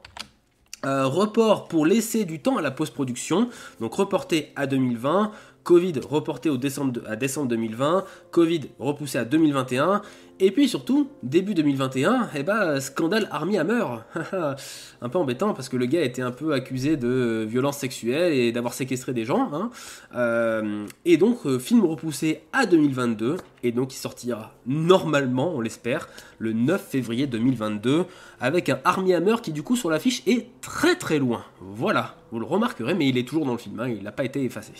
Euh, 0.85 1.05
report 1.07 1.67
pour 1.67 1.85
laisser 1.87 2.23
du 2.23 2.39
temps 2.39 2.57
à 2.57 2.61
la 2.61 2.69
post-production, 2.69 3.49
donc 3.79 3.95
reporté 3.95 4.51
à 4.55 4.67
2020. 4.67 5.31
Covid 5.67 5.99
reporté 6.09 6.49
à 6.49 7.15
décembre 7.17 7.49
2020. 7.49 8.05
Covid 8.31 8.61
repoussé 8.79 9.17
à 9.17 9.25
2021. 9.25 10.01
Et 10.39 10.51
puis 10.51 10.69
surtout, 10.69 11.09
début 11.23 11.55
2021, 11.55 12.29
eh 12.35 12.43
ben, 12.43 12.79
scandale 12.79 13.27
Army 13.31 13.57
Hammer. 13.57 13.83
un 15.01 15.09
peu 15.09 15.17
embêtant 15.17 15.53
parce 15.53 15.67
que 15.67 15.75
le 15.75 15.85
gars 15.85 16.03
était 16.03 16.21
un 16.21 16.31
peu 16.31 16.53
accusé 16.53 16.95
de 16.95 17.45
violence 17.49 17.79
sexuelle 17.79 18.31
et 18.31 18.53
d'avoir 18.53 18.73
séquestré 18.73 19.13
des 19.13 19.25
gens. 19.25 19.49
hein. 19.51 19.69
Euh, 20.15 20.85
et 21.03 21.17
donc, 21.17 21.39
euh, 21.45 21.59
film 21.59 21.83
repoussé 21.83 22.43
à 22.53 22.65
2022. 22.65 23.35
Et 23.63 23.73
donc, 23.73 23.93
il 23.93 23.97
sortira 23.97 24.53
normalement, 24.65 25.53
on 25.53 25.59
l'espère, 25.59 26.07
le 26.39 26.53
9 26.53 26.81
février 26.81 27.27
2022. 27.27 28.05
Avec 28.39 28.69
un 28.69 28.79
Army 28.85 29.13
Hammer 29.13 29.35
qui, 29.43 29.51
du 29.51 29.63
coup, 29.63 29.75
sur 29.75 29.89
l'affiche 29.89 30.23
est 30.27 30.47
très 30.61 30.95
très 30.95 31.19
loin. 31.19 31.43
Voilà, 31.59 32.15
vous 32.31 32.39
le 32.39 32.45
remarquerez, 32.45 32.93
mais 32.93 33.09
il 33.09 33.17
est 33.17 33.27
toujours 33.27 33.45
dans 33.45 33.51
le 33.51 33.57
film. 33.57 33.77
hein, 33.81 33.89
il 33.89 34.03
n'a 34.03 34.13
pas 34.13 34.23
été 34.23 34.41
effacé. 34.45 34.71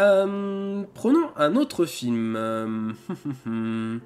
Euh, 0.00 0.82
prenons 0.94 1.30
un 1.36 1.56
autre 1.56 1.84
film. 1.84 2.34
Euh, 2.36 2.92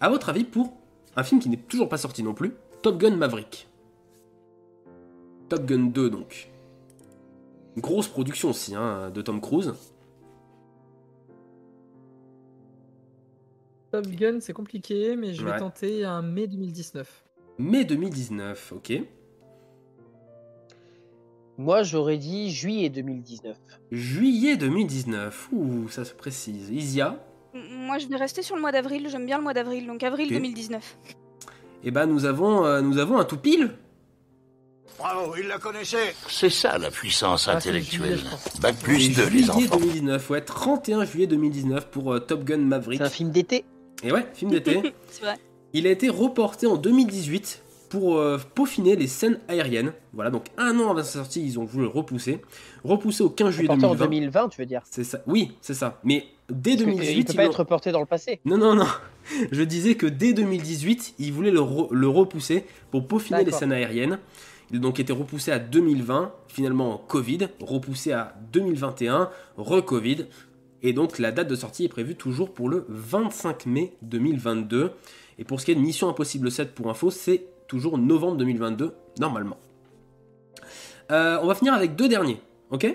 à 0.00 0.08
votre 0.08 0.28
avis, 0.28 0.44
pour 0.44 0.76
un 1.14 1.22
film 1.22 1.40
qui 1.40 1.48
n'est 1.48 1.56
toujours 1.56 1.88
pas 1.88 1.98
sorti 1.98 2.22
non 2.22 2.34
plus, 2.34 2.54
Top 2.82 2.98
Gun 2.98 3.16
Maverick. 3.16 3.68
Top 5.48 5.64
Gun 5.64 5.86
2 5.86 6.10
donc. 6.10 6.50
Grosse 7.76 8.08
production 8.08 8.50
aussi 8.50 8.74
hein, 8.74 9.10
de 9.10 9.22
Tom 9.22 9.40
Cruise. 9.40 9.72
Top 13.92 14.06
Gun, 14.08 14.40
c'est 14.40 14.54
compliqué, 14.54 15.14
mais 15.16 15.34
je 15.34 15.44
vais 15.44 15.56
tenter 15.58 16.04
un 16.04 16.22
mai 16.22 16.46
2019. 16.48 17.24
Mai 17.58 17.84
2019, 17.84 18.72
ok. 18.76 19.02
Moi, 21.62 21.84
j'aurais 21.84 22.16
dit 22.18 22.50
juillet 22.50 22.88
2019. 22.88 23.56
Juillet 23.92 24.56
2019, 24.56 25.48
ouh, 25.52 25.88
ça 25.88 26.04
se 26.04 26.12
précise. 26.12 26.70
Isia 26.70 27.16
Moi, 27.54 27.98
je 27.98 28.08
vais 28.08 28.16
rester 28.16 28.42
sur 28.42 28.56
le 28.56 28.60
mois 28.60 28.72
d'avril. 28.72 29.06
J'aime 29.08 29.26
bien 29.26 29.36
le 29.36 29.44
mois 29.44 29.54
d'avril, 29.54 29.86
donc 29.86 30.02
avril 30.02 30.26
Ok. 30.26 30.32
2019. 30.32 30.98
Et 31.84 31.92
bah 31.92 32.06
nous 32.06 32.24
avons, 32.24 32.64
euh, 32.66 32.80
nous 32.80 32.98
avons 32.98 33.16
un 33.18 33.24
tout 33.24 33.36
pile. 33.36 33.70
Bravo, 34.98 35.34
il 35.38 35.46
la 35.46 35.58
connaissait. 35.58 36.14
C'est 36.28 36.50
ça 36.50 36.78
la 36.78 36.90
puissance 36.90 37.46
Ah, 37.46 37.56
intellectuelle. 37.56 38.18
juillet. 38.18 38.30
Bac 38.60 38.76
plus 38.78 39.06
Et 39.06 39.08
2, 39.14 39.22
les 39.22 39.28
juillet 39.44 39.50
enfants. 39.50 39.76
2019, 39.76 40.30
ouais, 40.30 40.40
31 40.40 41.04
juillet 41.04 41.26
2019 41.28 41.90
pour 41.90 42.12
euh, 42.12 42.18
Top 42.18 42.42
Gun 42.42 42.58
Maverick. 42.58 42.98
C'est 42.98 43.06
un 43.06 43.10
film 43.10 43.30
d'été? 43.30 43.64
Et 44.02 44.10
ouais, 44.10 44.26
film 44.34 44.50
d'été. 44.50 44.80
C'est 45.10 45.22
vrai. 45.22 45.36
Il 45.74 45.86
a 45.86 45.90
été 45.90 46.08
reporté 46.08 46.66
en 46.66 46.76
2018 46.76 47.62
pour 47.92 48.16
euh, 48.16 48.38
peaufiner 48.54 48.96
les 48.96 49.06
scènes 49.06 49.38
aériennes. 49.48 49.92
Voilà, 50.14 50.30
donc 50.30 50.46
un 50.56 50.78
an 50.80 50.90
avant 50.90 51.02
sa 51.02 51.12
sortie, 51.18 51.44
ils 51.44 51.58
ont 51.58 51.64
voulu 51.64 51.84
le 51.84 51.90
repousser. 51.90 52.40
Repoussé 52.84 53.22
au 53.22 53.28
15 53.28 53.50
juillet 53.50 53.68
Reporté 53.68 53.84
en 53.86 53.94
2020. 53.94 54.08
2020, 54.08 54.48
tu 54.48 54.60
veux 54.62 54.66
dire? 54.66 54.80
C'est 54.90 55.04
ça. 55.04 55.20
Oui, 55.26 55.52
c'est 55.60 55.74
ça. 55.74 56.00
Mais 56.02 56.24
dès 56.48 56.70
Parce 56.76 56.84
que, 56.84 56.88
euh, 56.90 56.94
2018, 56.94 57.18
Il 57.20 57.24
peut 57.26 57.32
pas 57.34 57.44
être 57.44 57.58
reporté 57.58 57.92
dans 57.92 58.00
le 58.00 58.06
passé. 58.06 58.40
Non, 58.46 58.56
non, 58.56 58.74
non. 58.74 58.86
Je 59.52 59.62
disais 59.62 59.94
que 59.94 60.06
dès 60.06 60.32
2018, 60.32 61.14
ils 61.18 61.32
voulaient 61.32 61.50
le, 61.50 61.60
re- 61.60 61.92
le 61.92 62.08
repousser 62.08 62.64
pour 62.90 63.06
peaufiner 63.06 63.44
les 63.44 63.52
scènes 63.52 63.72
aériennes. 63.72 64.18
Il 64.70 64.78
a 64.78 64.80
donc 64.80 64.98
été 64.98 65.12
repoussé 65.12 65.52
à 65.52 65.58
2020, 65.58 66.32
finalement 66.48 66.96
Covid, 67.08 67.48
repoussé 67.60 68.12
à 68.12 68.34
2021, 68.54 69.28
re-Covid. 69.58 70.26
Et 70.82 70.94
donc 70.94 71.18
la 71.18 71.30
date 71.30 71.48
de 71.48 71.54
sortie 71.56 71.84
est 71.84 71.88
prévue 71.88 72.14
toujours 72.14 72.54
pour 72.54 72.70
le 72.70 72.86
25 72.88 73.66
mai 73.66 73.92
2022. 74.00 74.92
Et 75.38 75.44
pour 75.44 75.60
ce 75.60 75.66
qui 75.66 75.72
est 75.72 75.74
de 75.74 75.80
Mission 75.80 76.08
Impossible 76.08 76.50
7 76.50 76.74
pour 76.74 76.88
info, 76.90 77.10
c'est 77.10 77.44
toujours 77.72 77.96
novembre 77.96 78.36
2022, 78.36 78.92
normalement. 79.18 79.56
Euh, 81.10 81.38
on 81.40 81.46
va 81.46 81.54
finir 81.54 81.72
avec 81.72 81.96
deux 81.96 82.06
derniers, 82.06 82.38
ok? 82.70 82.86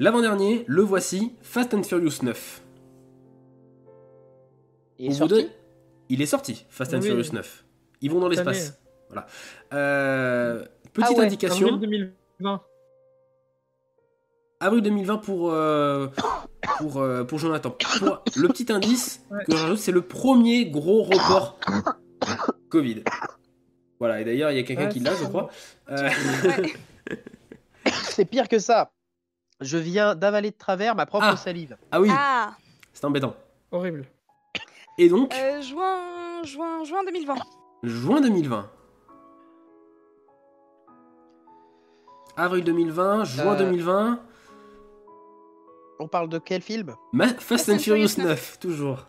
L'avant-dernier, 0.00 0.64
le 0.66 0.82
voici, 0.82 1.36
Fast 1.42 1.72
and 1.72 1.84
Furious 1.84 2.24
9. 2.24 2.60
Il 4.98 5.12
est 5.12 5.14
sorti? 5.14 5.48
Il 6.08 6.20
est 6.20 6.26
sorti, 6.26 6.66
Fast 6.70 6.92
and 6.94 6.98
Oui. 7.02 7.06
Furious 7.06 7.32
9. 7.32 7.64
Ils 8.00 8.10
vont 8.10 8.18
dans 8.18 8.26
l'espace. 8.28 8.80
Voilà. 9.08 9.26
Euh, 9.72 10.64
petite 10.92 11.10
Ah 11.14 11.18
ouais, 11.20 11.26
indication. 11.26 11.68
Avril 11.68 11.80
2020. 12.40 12.60
Avril 14.58 14.82
2020 14.82 15.18
pour, 15.18 15.52
euh, 15.52 16.08
pour, 16.78 16.96
euh, 17.00 17.22
pour 17.22 17.38
Jonathan. 17.38 17.70
Pour- 18.00 18.24
le 18.36 18.48
petit 18.48 18.72
indice 18.72 19.24
que 19.48 19.76
c'est 19.76 19.92
le 19.92 20.02
premier 20.02 20.68
gros 20.68 21.04
report 21.04 21.60
Covid. 22.70 23.04
Voilà, 24.02 24.20
et 24.20 24.24
d'ailleurs, 24.24 24.50
il 24.50 24.56
y 24.56 24.58
a 24.58 24.64
quelqu'un 24.64 24.86
Ouais, 24.86 24.88
qui 24.88 24.98
l'a, 24.98 25.14
c'est 25.14 25.22
je 25.22 25.28
crois. 25.28 25.48
Euh, 25.90 26.10
C'est 28.10 28.24
pire 28.24 28.48
que 28.48 28.58
ça. 28.58 28.90
Je 29.60 29.78
viens 29.78 30.16
d'avaler 30.16 30.50
de 30.50 30.56
travers 30.56 30.96
ma 30.96 31.06
propre 31.06 31.26
Ah. 31.28 31.36
salive. 31.36 31.76
ah 31.92 32.00
oui, 32.00 32.08
Ah 32.10 32.56
c'est 32.92 33.04
embêtant. 33.04 33.36
Horrible. 33.70 34.06
Et 34.98 35.08
donc, 35.08 35.32
euh, 35.32 35.62
Juin, 35.62 36.42
juin, 36.42 36.82
juin 36.82 37.04
2020. 37.04 37.34
juin 37.84 38.20
2020. 38.20 38.68
Avril 42.36 42.64
2020, 42.64 43.22
juin 43.24 43.52
Euh, 43.54 43.56
2020. 43.56 44.20
On 46.00 46.08
parle 46.08 46.28
de 46.28 46.38
quel 46.38 46.60
film? 46.62 46.96
Ma- 47.12 47.28
Fast, 47.28 47.40
Fast 47.40 47.68
and 47.68 47.74
and 47.74 47.78
Furious 47.78 48.08
Furious 48.14 48.28
9, 48.30 48.58
toujours. 48.58 49.06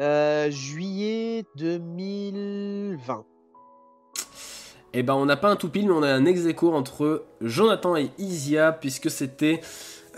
Euh, 0.00 0.50
Juillet 0.50 1.44
2020. 1.56 3.24
Eh 4.94 5.02
ben, 5.02 5.14
on 5.14 5.26
n'a 5.26 5.36
pas 5.36 5.50
un 5.50 5.56
tout 5.56 5.68
pile, 5.68 5.86
mais 5.86 5.92
on 5.92 6.02
a 6.02 6.12
un 6.12 6.24
ex 6.24 6.46
aequo 6.46 6.72
entre 6.72 7.24
Jonathan 7.40 7.96
et 7.96 8.10
Isia, 8.18 8.72
puisque 8.72 9.10
c'était 9.10 9.60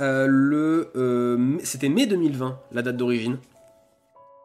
euh, 0.00 0.26
le, 0.28 0.91
euh, 0.97 1.36
mai- 1.36 1.65
c'était 1.65 1.89
mai 1.89 2.07
2020, 2.07 2.59
la 2.73 2.83
date 2.83 2.97
d'origine. 2.97 3.39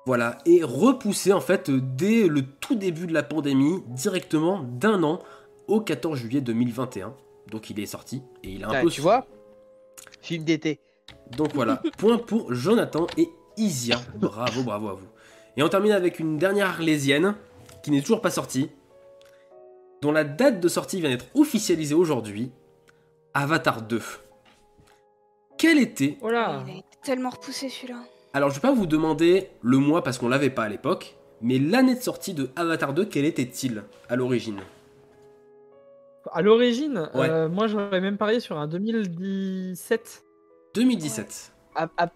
Voilà, 0.07 0.37
et 0.45 0.61
repoussé 0.63 1.33
en 1.33 1.41
fait 1.41 1.69
dès 1.71 2.27
le 2.27 2.43
tout 2.43 2.75
début 2.75 3.07
de 3.07 3.13
la 3.13 3.23
pandémie, 3.23 3.81
directement 3.87 4.59
d'un 4.63 5.03
an 5.03 5.19
au 5.67 5.81
14 5.81 6.17
juillet 6.17 6.41
2021. 6.41 7.13
Donc 7.51 7.69
il 7.69 7.79
est 7.79 7.85
sorti 7.87 8.21
et 8.43 8.49
il 8.51 8.63
a 8.63 8.67
un 8.67 8.71
Ouais, 8.71 8.81
peu. 8.83 8.89
tu 8.89 9.01
vois 9.01 9.25
Film 10.21 10.43
d'été. 10.43 10.79
Donc 11.37 11.53
voilà, 11.53 11.81
point 11.97 12.17
pour 12.17 12.53
Jonathan 12.53 13.07
et 13.17 13.29
Isia. 13.57 13.99
Bravo, 14.15 14.63
bravo 14.63 14.89
à 14.89 14.93
vous. 14.93 15.07
Et 15.57 15.63
on 15.63 15.69
termine 15.69 15.91
avec 15.93 16.19
une 16.19 16.37
dernière 16.37 16.67
arlésienne 16.67 17.35
qui 17.83 17.91
n'est 17.91 18.01
toujours 18.01 18.21
pas 18.21 18.29
sortie, 18.31 18.69
dont 20.01 20.11
la 20.11 20.23
date 20.23 20.59
de 20.59 20.67
sortie 20.67 20.99
vient 20.99 21.09
d'être 21.09 21.27
officialisée 21.33 21.95
aujourd'hui. 21.95 22.51
Avatar 23.33 23.81
2. 23.81 24.01
Quel 25.57 25.79
était 25.79 26.17
Oh 26.21 26.29
là 26.29 26.63
Il 26.67 26.73
a 26.73 26.77
été 26.77 26.85
tellement 27.03 27.29
repoussé 27.29 27.69
celui-là. 27.69 27.99
Alors 28.33 28.49
je 28.49 28.55
vais 28.55 28.61
pas 28.61 28.73
vous 28.73 28.85
demander 28.85 29.49
le 29.61 29.77
mois 29.77 30.03
parce 30.03 30.17
qu'on 30.17 30.27
l'avait 30.27 30.49
pas 30.49 30.63
à 30.63 30.69
l'époque, 30.69 31.15
mais 31.41 31.57
l'année 31.57 31.95
de 31.95 32.01
sortie 32.01 32.33
de 32.33 32.49
Avatar 32.55 32.93
2, 32.93 33.05
quel 33.05 33.23
était-il 33.25 33.83
à 34.09 34.15
l'origine? 34.17 34.59
À 36.31 36.41
l'origine, 36.41 37.09
Ouais. 37.13 37.29
euh, 37.29 37.47
moi 37.47 37.67
j'aurais 37.67 38.01
même 38.01 38.17
parié 38.17 38.39
sur 38.41 38.57
un 38.57 38.67
2017. 38.67 40.23
2017. 40.73 41.53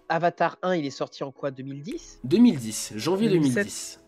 Avatar 0.08 0.56
1, 0.62 0.76
il 0.76 0.86
est 0.86 0.90
sorti 0.90 1.22
en 1.24 1.32
quoi 1.32 1.50
2010 1.50 2.20
2010, 2.24 2.92
janvier 2.96 3.28
2007. 3.28 3.54
2010. 3.64 4.00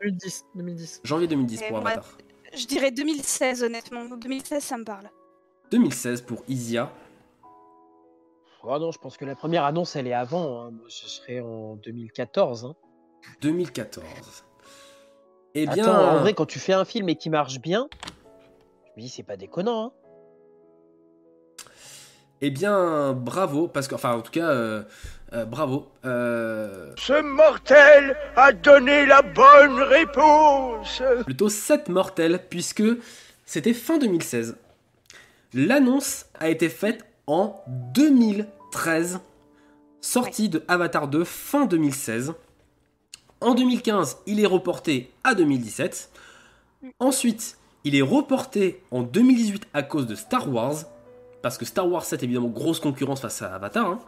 2010. 0.00 0.44
2010. 0.54 1.00
Janvier 1.04 1.26
2010 1.28 1.62
Et 1.62 1.68
pour 1.68 1.80
moi- 1.80 1.90
Avatar. 1.90 2.18
Je 2.54 2.66
dirais 2.66 2.90
2016 2.90 3.62
honnêtement. 3.62 4.04
2016 4.16 4.62
ça 4.64 4.78
me 4.78 4.84
parle. 4.84 5.10
2016 5.70 6.22
pour 6.22 6.42
Isia. 6.48 6.90
Oh 8.64 8.78
non, 8.78 8.90
je 8.90 8.98
pense 8.98 9.16
que 9.16 9.24
la 9.24 9.34
première 9.36 9.64
annonce, 9.64 9.94
elle 9.96 10.06
est 10.08 10.12
avant. 10.12 10.62
hein. 10.62 10.70
Moi, 10.72 10.86
Ce 10.88 11.08
serait 11.08 11.40
en 11.40 11.76
2014. 11.76 12.64
hein. 12.64 12.74
2014. 13.40 14.44
Eh 15.54 15.66
bien, 15.66 15.84
Attends, 15.84 16.16
en 16.16 16.18
vrai, 16.20 16.34
quand 16.34 16.46
tu 16.46 16.58
fais 16.58 16.72
un 16.72 16.84
film 16.84 17.08
et 17.08 17.16
qui 17.16 17.30
marche 17.30 17.60
bien, 17.60 17.88
je 18.84 18.90
me 18.96 19.00
dis, 19.02 19.08
c'est 19.08 19.22
pas 19.22 19.36
déconnant. 19.36 19.86
hein. 19.86 19.92
Eh 22.40 22.50
bien, 22.50 23.12
bravo, 23.12 23.68
parce 23.68 23.88
que, 23.88 23.94
enfin, 23.94 24.12
en 24.12 24.20
tout 24.20 24.30
cas, 24.30 24.48
euh, 24.48 24.82
euh, 25.32 25.44
bravo. 25.44 25.88
Euh, 26.04 26.92
Ce 26.96 27.20
mortel 27.20 28.16
a 28.36 28.52
donné 28.52 29.06
la 29.06 29.22
bonne 29.22 29.82
réponse. 29.82 31.02
plutôt 31.24 31.48
7 31.48 31.88
mortels, 31.88 32.40
puisque 32.48 32.84
c'était 33.44 33.74
fin 33.74 33.98
2016. 33.98 34.56
L'annonce 35.52 36.26
a 36.38 36.48
été 36.48 36.68
faite 36.68 37.04
en 37.26 37.62
2013, 37.94 39.20
sortie 40.00 40.48
de 40.48 40.62
Avatar 40.68 41.08
2 41.08 41.24
fin 41.24 41.66
2016. 41.66 42.34
En 43.40 43.54
2015, 43.54 44.18
il 44.26 44.40
est 44.40 44.46
reporté 44.46 45.10
à 45.24 45.34
2017. 45.34 46.10
Ensuite, 47.00 47.56
il 47.84 47.96
est 47.96 48.02
reporté 48.02 48.82
en 48.90 49.02
2018 49.02 49.68
à 49.74 49.82
cause 49.82 50.06
de 50.06 50.14
Star 50.14 50.52
Wars, 50.52 50.84
parce 51.42 51.58
que 51.58 51.64
Star 51.64 51.88
Wars 51.88 52.04
7, 52.04 52.22
évidemment, 52.22 52.48
grosse 52.48 52.80
concurrence 52.80 53.20
face 53.20 53.42
à 53.42 53.54
Avatar. 53.54 53.86
hein. 53.86 53.98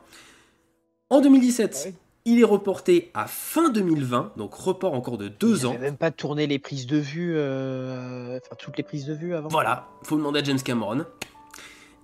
En 1.08 1.20
2017, 1.20 1.94
il 2.24 2.38
est 2.40 2.44
reporté 2.44 3.10
à 3.14 3.26
fin 3.26 3.70
2020, 3.70 4.32
donc 4.36 4.54
report 4.54 4.94
encore 4.94 5.18
de 5.18 5.28
deux 5.28 5.60
Ils 5.60 5.66
ans. 5.66 5.78
même 5.78 5.96
pas 5.96 6.10
tourné 6.10 6.46
les 6.46 6.58
prises 6.58 6.86
de 6.86 6.98
vue, 6.98 7.34
euh, 7.36 8.38
enfin 8.44 8.54
toutes 8.58 8.76
les 8.76 8.82
prises 8.84 9.06
de 9.06 9.14
vue 9.14 9.34
avant. 9.34 9.48
Voilà, 9.48 9.88
faut 10.04 10.16
demander 10.16 10.40
à 10.40 10.44
James 10.44 10.60
Cameron. 10.62 11.04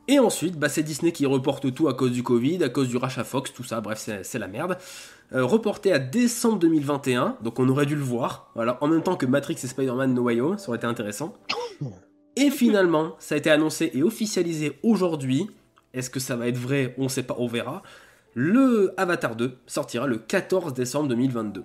Et 0.08 0.18
ensuite, 0.20 0.56
bah, 0.56 0.68
c'est 0.68 0.84
Disney 0.84 1.10
qui 1.12 1.26
reporte 1.26 1.72
tout 1.74 1.88
à 1.88 1.94
cause 1.94 2.12
du 2.12 2.22
Covid, 2.22 2.62
à 2.62 2.68
cause 2.68 2.88
du 2.88 2.96
rachat 2.96 3.24
Fox, 3.24 3.52
tout 3.52 3.64
ça, 3.64 3.80
bref, 3.80 3.98
c'est 3.98 4.24
c'est 4.24 4.38
la 4.38 4.46
merde. 4.48 4.78
Euh, 5.32 5.44
reporté 5.44 5.92
à 5.92 5.98
décembre 5.98 6.58
2021, 6.60 7.36
donc 7.42 7.58
on 7.58 7.68
aurait 7.68 7.86
dû 7.86 7.96
le 7.96 8.02
voir, 8.02 8.50
voilà, 8.54 8.78
en 8.80 8.86
même 8.86 9.02
temps 9.02 9.16
que 9.16 9.26
Matrix 9.26 9.56
et 9.62 9.66
Spider-Man 9.66 10.14
No 10.14 10.22
Way 10.22 10.40
Home, 10.40 10.58
ça 10.58 10.68
aurait 10.68 10.78
été 10.78 10.86
intéressant. 10.86 11.34
Et 12.36 12.50
finalement, 12.50 13.16
ça 13.18 13.34
a 13.34 13.38
été 13.38 13.50
annoncé 13.50 13.90
et 13.94 14.02
officialisé 14.02 14.78
aujourd'hui. 14.82 15.48
Est-ce 15.94 16.10
que 16.10 16.20
ça 16.20 16.36
va 16.36 16.48
être 16.48 16.58
vrai? 16.58 16.94
On 16.98 17.08
sait 17.08 17.22
pas, 17.22 17.34
on 17.38 17.46
verra. 17.46 17.82
Le 18.34 18.92
Avatar 18.98 19.34
2 19.36 19.56
sortira 19.66 20.06
le 20.06 20.18
14 20.18 20.74
décembre 20.74 21.08
2022. 21.08 21.64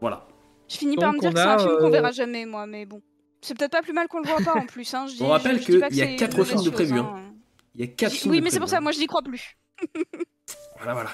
Voilà. 0.00 0.26
Je 0.68 0.76
finis 0.76 0.96
par 0.96 1.12
me 1.12 1.18
dire 1.20 1.32
que 1.32 1.38
c'est 1.38 1.44
un 1.46 1.58
film 1.58 1.78
qu'on 1.78 1.86
euh, 1.86 1.90
verra 1.90 2.10
jamais 2.12 2.44
moi, 2.44 2.66
mais 2.66 2.84
bon. 2.84 3.00
C'est 3.40 3.56
peut-être 3.56 3.72
pas 3.72 3.82
plus 3.82 3.92
mal 3.92 4.08
qu'on 4.08 4.20
le 4.20 4.26
voit 4.28 4.40
pas 4.44 4.54
en 4.60 4.66
plus. 4.66 4.92
Hein. 4.92 5.06
Je 5.06 5.14
dis- 5.16 5.22
On 5.22 5.28
rappelle 5.28 5.60
qu'il 5.60 5.78
y 5.78 5.82
a 5.82 5.88
que 5.88 5.94
c'est 5.94 6.16
4 6.16 6.38
une 6.38 6.44
films 6.44 6.62
de 6.64 6.70
chose, 6.76 6.92
hein. 6.92 7.12
hein. 7.16 7.32
Il 7.74 7.80
y 7.80 7.84
a 7.84 7.86
4 7.86 8.10
J'y- 8.12 8.18
films 8.18 8.32
Oui, 8.32 8.38
de 8.40 8.44
mais 8.44 8.50
c'est 8.50 8.58
pour 8.60 8.68
ça, 8.68 8.80
moi 8.80 8.92
je 8.92 8.98
n'y 8.98 9.06
crois 9.06 9.22
plus. 9.22 9.56
Voilà, 10.78 10.92
voilà. 10.92 11.10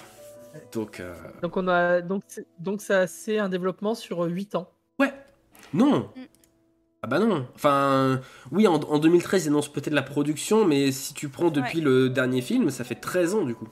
Donc, 0.72 0.98
euh, 1.00 1.14
Donc 1.40 1.56
on 1.56 1.68
a 1.68 2.00
donc 2.02 2.24
donc 2.58 2.82
ça 2.82 3.06
c'est 3.06 3.38
un 3.38 3.48
développement 3.48 3.94
sur 3.94 4.20
8 4.22 4.54
ans. 4.56 4.68
ouais. 4.98 5.12
Non. 5.72 6.10
Ah 7.02 7.08
bah 7.08 7.18
non. 7.18 7.47
Enfin, 7.56 8.20
oui, 8.52 8.68
en, 8.68 8.74
en 8.74 8.98
2013, 8.98 9.47
ils 9.47 9.48
annoncent 9.48 9.70
peut-être 9.72 9.92
la 9.94 10.02
production, 10.02 10.64
mais 10.64 10.92
si 10.92 11.14
tu 11.14 11.28
prends 11.28 11.50
depuis 11.50 11.81
le 11.81 12.08
dernier 12.08 12.40
film, 12.42 12.70
ça 12.70 12.84
fait 12.84 12.94
13 12.94 13.34
ans 13.34 13.42
du 13.44 13.55
coup. 13.56 13.68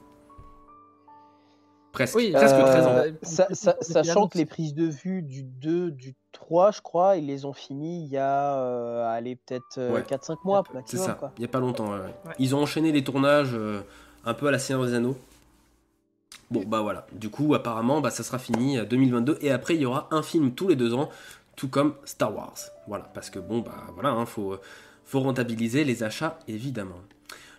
Presque. 1.93 2.17
Oui, 2.17 2.31
Presque 2.33 2.55
Euh, 2.55 2.65
13 2.67 2.87
ans. 2.87 3.17
sa- 3.23 3.45
Depuis 3.45 3.57
sachant 3.93 4.29
que 4.29 4.39
les 4.39 4.47
prises 4.47 4.75
de 4.75 4.87
vue 4.87 5.23
du 5.23 5.43
2, 5.43 5.91
du 5.91 6.15
3, 6.33 6.71
je 6.71 6.81
crois, 6.81 7.17
ils 7.17 7.27
les 7.27 7.45
ont 7.45 7.53
finis 7.53 8.05
il 8.05 8.11
y 8.13 8.17
a, 8.17 8.55
euh, 8.59 9.09
allez, 9.17 9.35
peut-être 9.37 9.79
euh, 9.79 9.95
Ouais. 9.95 10.03
4-5 10.03 10.39
mois 10.45 10.63
C'est 10.87 10.97
ça, 10.99 11.13
Quoi. 11.15 11.33
il 11.37 11.43
y 11.43 11.45
a 11.45 11.49
pas 11.49 11.59
longtemps. 11.61 11.87
ouais, 11.93 11.99
ouais. 11.99 12.15
Ouais. 12.27 12.35
Ils 12.39 12.55
ont 12.55 12.63
enchaîné 12.63 12.93
les 12.93 13.03
tournages 13.05 13.55
euh, 13.55 13.81
un 14.25 14.35
peu 14.35 14.47
à 14.47 14.51
la 14.53 14.59
Seigneur 14.61 14.85
des 14.87 14.95
Anneaux. 14.95 15.17
Bon, 16.53 16.63
bah 16.67 16.81
voilà. 16.81 17.07
Du 17.13 17.29
coup, 17.29 17.55
apparemment, 17.55 18.01
bah, 18.01 18.11
ça 18.11 18.23
sera 18.25 18.39
fini 18.39 18.77
euh, 18.79 18.85
2022. 18.85 19.39
Et 19.41 19.51
après, 19.53 19.75
il 19.77 19.81
y 19.83 19.87
aura 19.87 20.09
un 20.13 20.23
film 20.23 20.53
tous 20.53 20.67
les 20.69 20.75
deux 20.77 20.95
ans, 20.95 21.09
tout 21.61 21.69
comme 21.69 21.95
Star 22.07 22.35
Wars. 22.35 22.55
Voilà, 22.89 23.05
parce 23.13 23.29
que 23.29 23.39
bon, 23.39 23.59
bah 23.59 23.75
voilà, 23.93 24.09
hein, 24.09 24.25
faut, 24.25 24.57
faut 25.05 25.21
rentabiliser 25.21 25.85
les 25.85 26.03
achats, 26.03 26.39
évidemment. 26.49 27.01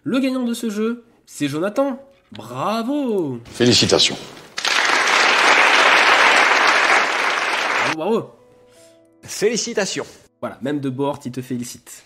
Le 0.04 0.18
gagnant 0.20 0.42
de 0.42 0.56
ce 0.56 0.72
jeu, 0.72 1.04
c'est 1.28 1.48
Jonathan. 1.48 2.04
Bravo 2.32 3.40
Félicitations. 3.46 4.18
Bravo, 7.94 7.96
bravo 7.96 8.32
Félicitations. 9.22 10.06
Voilà, 10.40 10.58
même 10.64 10.80
de 10.80 10.90
bord, 10.90 11.20
il 11.24 11.32
te 11.32 11.44
félicite. 11.44 12.04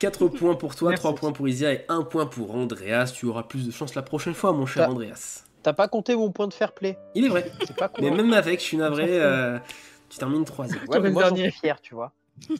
4 0.00 0.26
points 0.36 0.56
pour 0.56 0.74
toi, 0.74 0.92
3 0.92 1.14
points 1.14 1.30
pour 1.30 1.46
Isia 1.46 1.72
et 1.72 1.84
1 1.88 2.02
point 2.02 2.26
pour 2.26 2.56
Andreas. 2.56 3.12
Tu 3.16 3.26
auras 3.26 3.44
plus 3.44 3.64
de 3.64 3.70
chance 3.70 3.94
la 3.94 4.02
prochaine 4.02 4.34
fois, 4.34 4.52
mon 4.52 4.66
cher 4.66 4.86
T'as- 4.86 4.90
Andreas. 4.90 5.44
T'as 5.62 5.72
pas 5.72 5.86
compté 5.86 6.16
mon 6.16 6.32
point 6.32 6.48
de 6.48 6.54
fair 6.54 6.72
play? 6.72 6.98
Il 7.14 7.24
est 7.24 7.28
vrai. 7.28 7.50
C'est 7.64 7.76
pas 7.76 7.88
con. 7.88 8.02
Mais 8.02 8.10
hein. 8.10 8.14
même 8.16 8.32
avec, 8.32 8.58
je 8.58 8.64
suis 8.64 8.76
navré, 8.76 9.06
euh, 9.08 9.58
tu 10.08 10.18
termines 10.18 10.44
3 10.44 10.66
Ouais, 10.88 11.00
mais 11.00 11.10
moi 11.10 11.28
j'en 11.28 11.36
suis 11.36 11.50
fier, 11.50 11.80
tu 11.80 11.94
vois. 11.94 12.12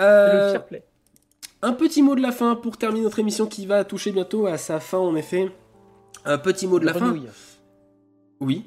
Euh, 0.00 0.46
Le 0.48 0.52
fair 0.52 0.66
play. 0.66 0.84
Un 1.62 1.72
petit 1.72 2.02
mot 2.02 2.16
de 2.16 2.20
la 2.20 2.32
fin 2.32 2.56
pour 2.56 2.76
terminer 2.76 3.04
notre 3.04 3.20
émission 3.20 3.46
qui 3.46 3.64
va 3.64 3.84
toucher 3.84 4.10
bientôt 4.10 4.46
à 4.46 4.58
sa 4.58 4.80
fin, 4.80 4.98
en 4.98 5.14
effet. 5.14 5.52
Un 6.24 6.36
petit 6.36 6.66
mot 6.66 6.80
de 6.80 6.84
la 6.84 6.94
fin. 6.94 7.14
Oui. 8.40 8.66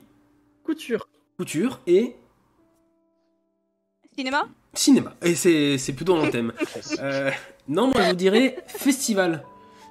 Couture. 0.64 1.10
Couture 1.38 1.82
et 1.86 2.16
Cinéma? 4.16 4.48
Cinéma. 4.74 5.14
Et 5.22 5.36
c'est 5.36 5.78
c'est 5.78 5.94
plutôt 5.94 6.16
un 6.16 6.30
thème. 6.30 6.54
Euh, 7.00 7.30
non, 7.68 7.88
moi 7.88 8.02
je 8.04 8.10
vous 8.10 8.16
dirais 8.16 8.64
festival. 8.68 9.44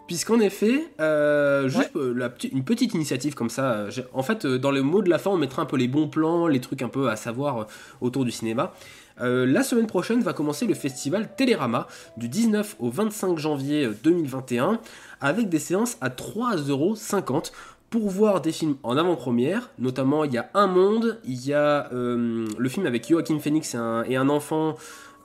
Puisqu'en 0.07 0.39
effet, 0.41 0.89
euh, 1.01 1.69
juste 1.69 1.97
euh, 1.97 2.15
la 2.15 2.33
une 2.53 2.65
petite 2.65 2.95
initiative 2.95 3.35
comme 3.35 3.51
ça, 3.51 3.73
euh, 3.73 3.91
en 4.13 4.23
fait, 4.23 4.47
dans 4.47 4.71
le 4.71 4.83
mot 4.83 5.03
de 5.03 5.11
la 5.11 5.19
fin, 5.19 5.31
on 5.31 5.37
mettra 5.37 5.63
un 5.63 5.67
peu 5.67 5.77
les 5.77 5.89
bons 5.89 6.09
plans, 6.09 6.47
les 6.47 6.61
trucs 6.61 6.83
un 6.83 6.89
peu 6.89 7.09
à 7.09 7.17
savoir 7.17 7.67
autour 8.01 8.25
du 8.25 8.31
cinéma. 8.31 8.73
Euh, 9.21 9.47
la 9.47 9.63
semaine 9.63 9.87
prochaine 9.87 10.21
va 10.21 10.33
commencer 10.33 10.67
le 10.67 10.75
festival 10.75 11.35
Télérama 11.37 11.87
du 12.17 12.29
19 12.29 12.77
au 12.81 12.91
25 12.91 13.39
janvier 13.39 13.87
euh, 13.87 13.97
2021 14.03 14.79
avec 15.21 15.49
des 15.49 15.59
séances 15.59 15.97
à 16.03 16.11
3,50€ 16.11 17.53
pour 17.89 18.11
voir 18.11 18.43
des 18.43 18.53
films 18.53 18.77
en 18.83 18.97
avant-première. 18.97 19.71
Notamment, 19.79 20.25
il 20.25 20.35
y 20.35 20.39
a 20.39 20.51
Un 20.53 20.67
Monde, 20.67 21.19
il 21.25 21.47
y 21.47 21.55
a 21.55 21.91
euh, 21.93 22.47
le 22.59 22.69
film 22.69 22.85
avec 22.85 23.09
Joaquin 23.09 23.39
Phoenix 23.39 23.75
et 23.75 23.79
un, 23.79 24.05
et 24.05 24.17
un 24.17 24.29
enfant. 24.29 24.77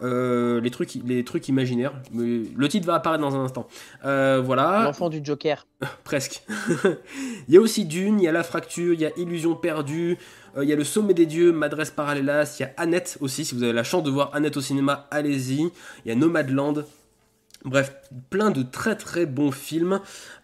Euh, 0.02 0.60
les, 0.62 0.72
trucs, 0.72 0.96
les 1.06 1.24
trucs 1.24 1.48
imaginaires. 1.48 1.94
Mais 2.12 2.44
Le 2.56 2.68
titre 2.68 2.88
va 2.88 2.96
apparaître 2.96 3.22
dans 3.22 3.36
un 3.36 3.44
instant. 3.44 3.68
Euh, 4.06 4.42
voilà. 4.44 4.84
L'enfant 4.84 5.10
du 5.10 5.22
Joker. 5.24 5.66
Presque. 6.04 6.44
il 7.48 7.54
y 7.54 7.58
a 7.58 7.62
aussi 7.62 7.86
Dune, 7.86 8.20
il 8.20 8.24
y 8.24 8.28
a 8.28 8.32
La 8.32 8.44
Fracture, 8.44 8.94
il 8.94 9.00
y 9.00 9.06
a 9.06 9.12
Illusion 9.18 9.56
perdue, 9.56 10.18
euh, 10.58 10.64
il 10.64 10.70
y 10.70 10.74
a 10.74 10.76
Le 10.76 10.84
Sommet 10.84 11.14
des 11.14 11.26
Dieux, 11.26 11.52
Madresse 11.52 11.92
Parallelas, 11.92 12.58
il 12.60 12.64
y 12.64 12.66
a 12.66 12.72
Annette 12.78 13.18
aussi. 13.22 13.46
Si 13.46 13.56
vous 13.56 13.64
avez 13.64 13.74
la 13.74 13.84
chance 13.84 14.04
de 14.04 14.10
voir 14.10 14.32
Annette 14.34 14.58
au 14.58 14.62
cinéma, 14.62 15.08
allez-y. 15.12 15.62
Il 16.06 16.10
y 16.10 16.12
a 16.12 16.16
Nomadland. 16.16 16.84
Bref, 17.64 17.94
plein 18.32 18.50
de 18.50 18.64
très 18.64 18.96
très 18.96 19.26
bons 19.26 19.52
films. 19.52 20.00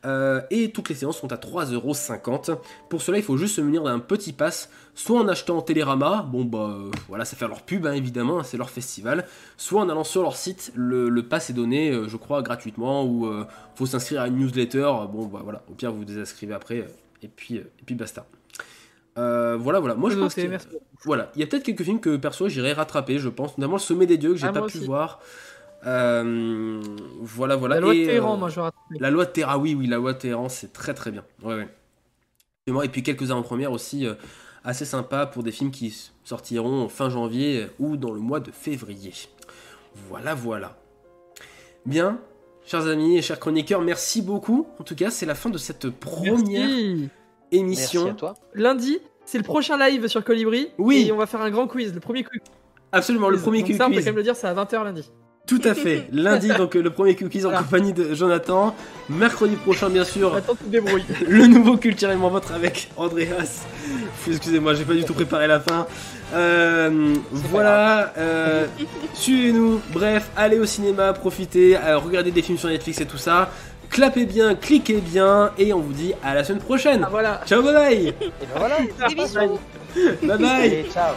Euh, 0.05 0.41
et 0.51 0.71
toutes 0.71 0.89
les 0.89 0.95
séances 0.95 1.19
sont 1.19 1.31
à 1.33 1.37
3,50€. 1.37 2.59
Pour 2.89 3.01
cela, 3.01 3.17
il 3.17 3.23
faut 3.23 3.37
juste 3.37 3.55
se 3.55 3.61
munir 3.61 3.83
d'un 3.83 3.99
petit 3.99 4.33
pass, 4.33 4.69
soit 4.97 5.19
en 5.21 5.27
achetant 5.27 5.61
Télérama, 5.61 6.27
bon 6.27 6.43
bah 6.43 6.71
euh, 6.71 6.89
voilà, 7.07 7.23
ça 7.23 7.37
fait 7.37 7.47
leur 7.47 7.61
pub 7.61 7.85
hein, 7.85 7.93
évidemment, 7.93 8.41
c'est 8.41 8.57
leur 8.57 8.71
festival, 8.71 9.27
soit 9.55 9.79
en 9.79 9.89
allant 9.89 10.03
sur 10.03 10.23
leur 10.23 10.35
site, 10.35 10.71
le, 10.75 11.07
le 11.07 11.23
pass 11.23 11.51
est 11.51 11.53
donné, 11.53 11.91
euh, 11.91 12.07
je 12.09 12.17
crois, 12.17 12.41
gratuitement, 12.41 13.03
ou 13.05 13.27
euh, 13.27 13.45
faut 13.75 13.85
s'inscrire 13.85 14.21
à 14.21 14.27
une 14.27 14.37
newsletter, 14.37 14.91
bon 15.13 15.27
bah 15.27 15.41
voilà, 15.43 15.61
au 15.69 15.73
pire 15.73 15.91
vous 15.91 15.99
vous 15.99 16.05
désinscrivez 16.05 16.55
après, 16.55 16.79
euh, 16.79 16.87
et 17.21 17.27
puis, 17.27 17.57
euh, 17.57 17.61
et 17.79 17.83
puis 17.85 17.93
basta. 17.93 18.25
Euh, 19.19 19.55
voilà, 19.59 19.79
voilà. 19.79 19.95
Moi, 19.95 20.09
je 20.09 20.17
pense 20.17 20.33
que, 20.35 20.41
voilà, 21.03 21.31
il 21.35 21.41
y 21.41 21.43
a 21.43 21.47
peut-être 21.47 21.63
quelques 21.63 21.83
films 21.83 21.99
que 21.99 22.17
perso 22.17 22.49
j'irai 22.49 22.73
rattraper, 22.73 23.19
je 23.19 23.29
pense, 23.29 23.57
notamment 23.57 23.77
le 23.77 23.81
Sommet 23.81 24.05
des 24.07 24.17
dieux 24.17 24.31
que 24.31 24.37
j'ai 24.37 24.47
Ah, 24.47 24.53
pas 24.53 24.61
pu 24.61 24.77
aussi. 24.77 24.85
voir. 24.85 25.19
Euh, 25.85 26.81
voilà, 27.21 27.55
voilà. 27.55 27.75
La 27.75 27.81
loi 27.81 27.93
de 27.93 28.05
Téhéran, 28.05 28.33
euh, 28.33 28.37
moi, 28.37 28.49
je 28.49 28.59
rattrape. 28.59 28.83
La 28.99 29.11
loi 29.11 29.25
de 29.25 29.31
Téhéran, 29.31 29.57
oui, 29.57 29.75
oui, 29.75 29.87
la 29.87 29.97
loi 29.97 30.13
de 30.13 30.17
Téhéran, 30.19 30.49
c'est 30.49 30.73
très 30.73 30.93
très 30.95 31.11
bien. 31.11 31.23
Ouais, 31.43 31.67
ouais. 32.67 32.85
Et 32.85 32.89
puis 32.89 33.01
quelques 33.03 33.31
avant-premières 33.31 33.71
aussi 33.71 34.05
euh, 34.05 34.15
assez 34.67 34.83
sympas 34.85 35.25
pour 35.25 35.43
des 35.43 35.51
films 35.53 35.71
qui 35.71 35.95
sortiront 36.25 36.89
fin 36.89 37.09
janvier 37.09 37.67
ou 37.79 37.95
dans 37.95 38.11
le 38.11 38.19
mois 38.19 38.41
de 38.41 38.51
février. 38.51 39.13
Voilà, 40.09 40.35
voilà. 40.35 40.77
Bien, 41.85 42.19
chers 42.65 42.85
amis 42.85 43.17
et 43.17 43.21
chers 43.21 43.39
chroniqueurs, 43.39 43.81
merci 43.81 44.21
beaucoup. 44.21 44.67
En 44.77 44.83
tout 44.83 44.93
cas, 44.93 45.09
c'est 45.09 45.25
la 45.25 45.35
fin 45.35 45.49
de 45.49 45.57
cette 45.57 45.89
première 45.89 46.35
Merci. 46.67 47.09
émission. 47.51 48.01
Merci 48.03 48.13
à 48.13 48.19
toi. 48.19 48.33
Lundi, 48.53 48.99
c'est 49.25 49.37
le 49.37 49.45
prochain 49.45 49.77
live 49.77 50.07
sur 50.07 50.21
Colibri. 50.23 50.67
Oui. 50.77 51.05
Et 51.07 51.11
on 51.13 51.17
va 51.17 51.27
faire 51.27 51.41
un 51.41 51.49
grand 51.49 51.67
quiz, 51.67 51.93
le 51.93 52.01
premier 52.01 52.25
quiz. 52.25 52.41
Absolument, 52.91 53.29
le 53.29 53.37
premier 53.37 53.63
Donc 53.63 53.71
ça, 53.71 53.85
on 53.85 53.89
peut 53.89 53.95
quiz. 53.95 54.03
quand 54.05 54.09
même 54.11 54.17
le 54.17 54.23
dire, 54.23 54.35
c'est 54.35 54.47
à 54.47 54.53
20h 54.53 54.83
lundi. 54.83 55.09
Tout 55.47 55.61
à 55.63 55.73
fait. 55.73 56.07
Lundi, 56.11 56.49
donc 56.49 56.75
le 56.75 56.89
premier 56.89 57.15
cookies 57.15 57.39
en 57.45 57.49
Voilà. 57.49 57.59
compagnie 57.63 57.93
de 57.93 58.13
Jonathan. 58.13 58.75
Mercredi 59.09 59.55
prochain, 59.55 59.89
bien 59.89 60.03
sûr, 60.03 60.35
Attends, 60.35 60.55
tu 60.55 60.69
débrouilles. 60.69 61.05
le 61.27 61.47
nouveau 61.47 61.77
culturellement 61.77 62.29
votre 62.29 62.51
avec 62.53 62.89
Andreas. 62.97 63.65
Excusez-moi, 64.27 64.73
j'ai 64.75 64.83
pas 64.83 64.93
du 64.93 65.05
tout 65.05 65.13
préparé 65.13 65.47
la 65.47 65.61
fin. 65.61 65.87
Euh, 66.33 67.15
voilà, 67.31 68.13
euh, 68.17 68.65
suivez-nous. 69.13 69.79
Bref, 69.93 70.29
allez 70.35 70.59
au 70.59 70.65
cinéma, 70.65 71.13
profitez, 71.13 71.77
euh, 71.77 71.97
regardez 71.97 72.31
des 72.31 72.41
films 72.41 72.57
sur 72.57 72.67
Netflix 72.67 72.99
et 72.99 73.05
tout 73.05 73.17
ça. 73.17 73.49
Clapez 73.89 74.25
bien, 74.25 74.53
cliquez 74.55 74.97
bien, 74.97 75.51
et 75.57 75.71
on 75.71 75.79
vous 75.79 75.93
dit 75.93 76.11
à 76.21 76.35
la 76.35 76.43
semaine 76.43 76.61
prochaine. 76.61 77.03
Ah, 77.05 77.07
voilà. 77.09 77.41
Ciao, 77.45 77.61
bye 77.63 77.73
bye. 77.73 78.07
Et 78.07 78.13
ben 78.21 78.47
voilà. 78.57 78.79
Des 78.81 79.15
bisous 79.15 79.59
Bye 80.23 80.37
bye. 80.37 80.65
Allez, 80.65 80.85
ciao. 80.93 81.13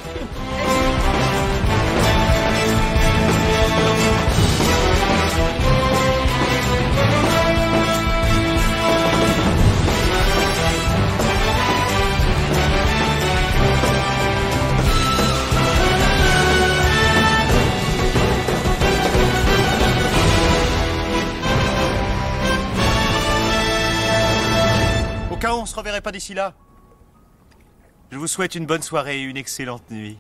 Cas 25.41 25.55
on 25.55 25.65
se 25.65 25.75
reverrait 25.75 26.03
pas 26.03 26.13
d'ici 26.13 26.35
là, 26.35 26.55
je 28.13 28.19
vous 28.19 28.27
souhaite 28.27 28.55
une 28.55 28.67
bonne 28.67 28.83
soirée 28.83 29.21
et 29.21 29.23
une 29.23 29.39
excellente 29.39 29.91
nuit. 29.91 30.19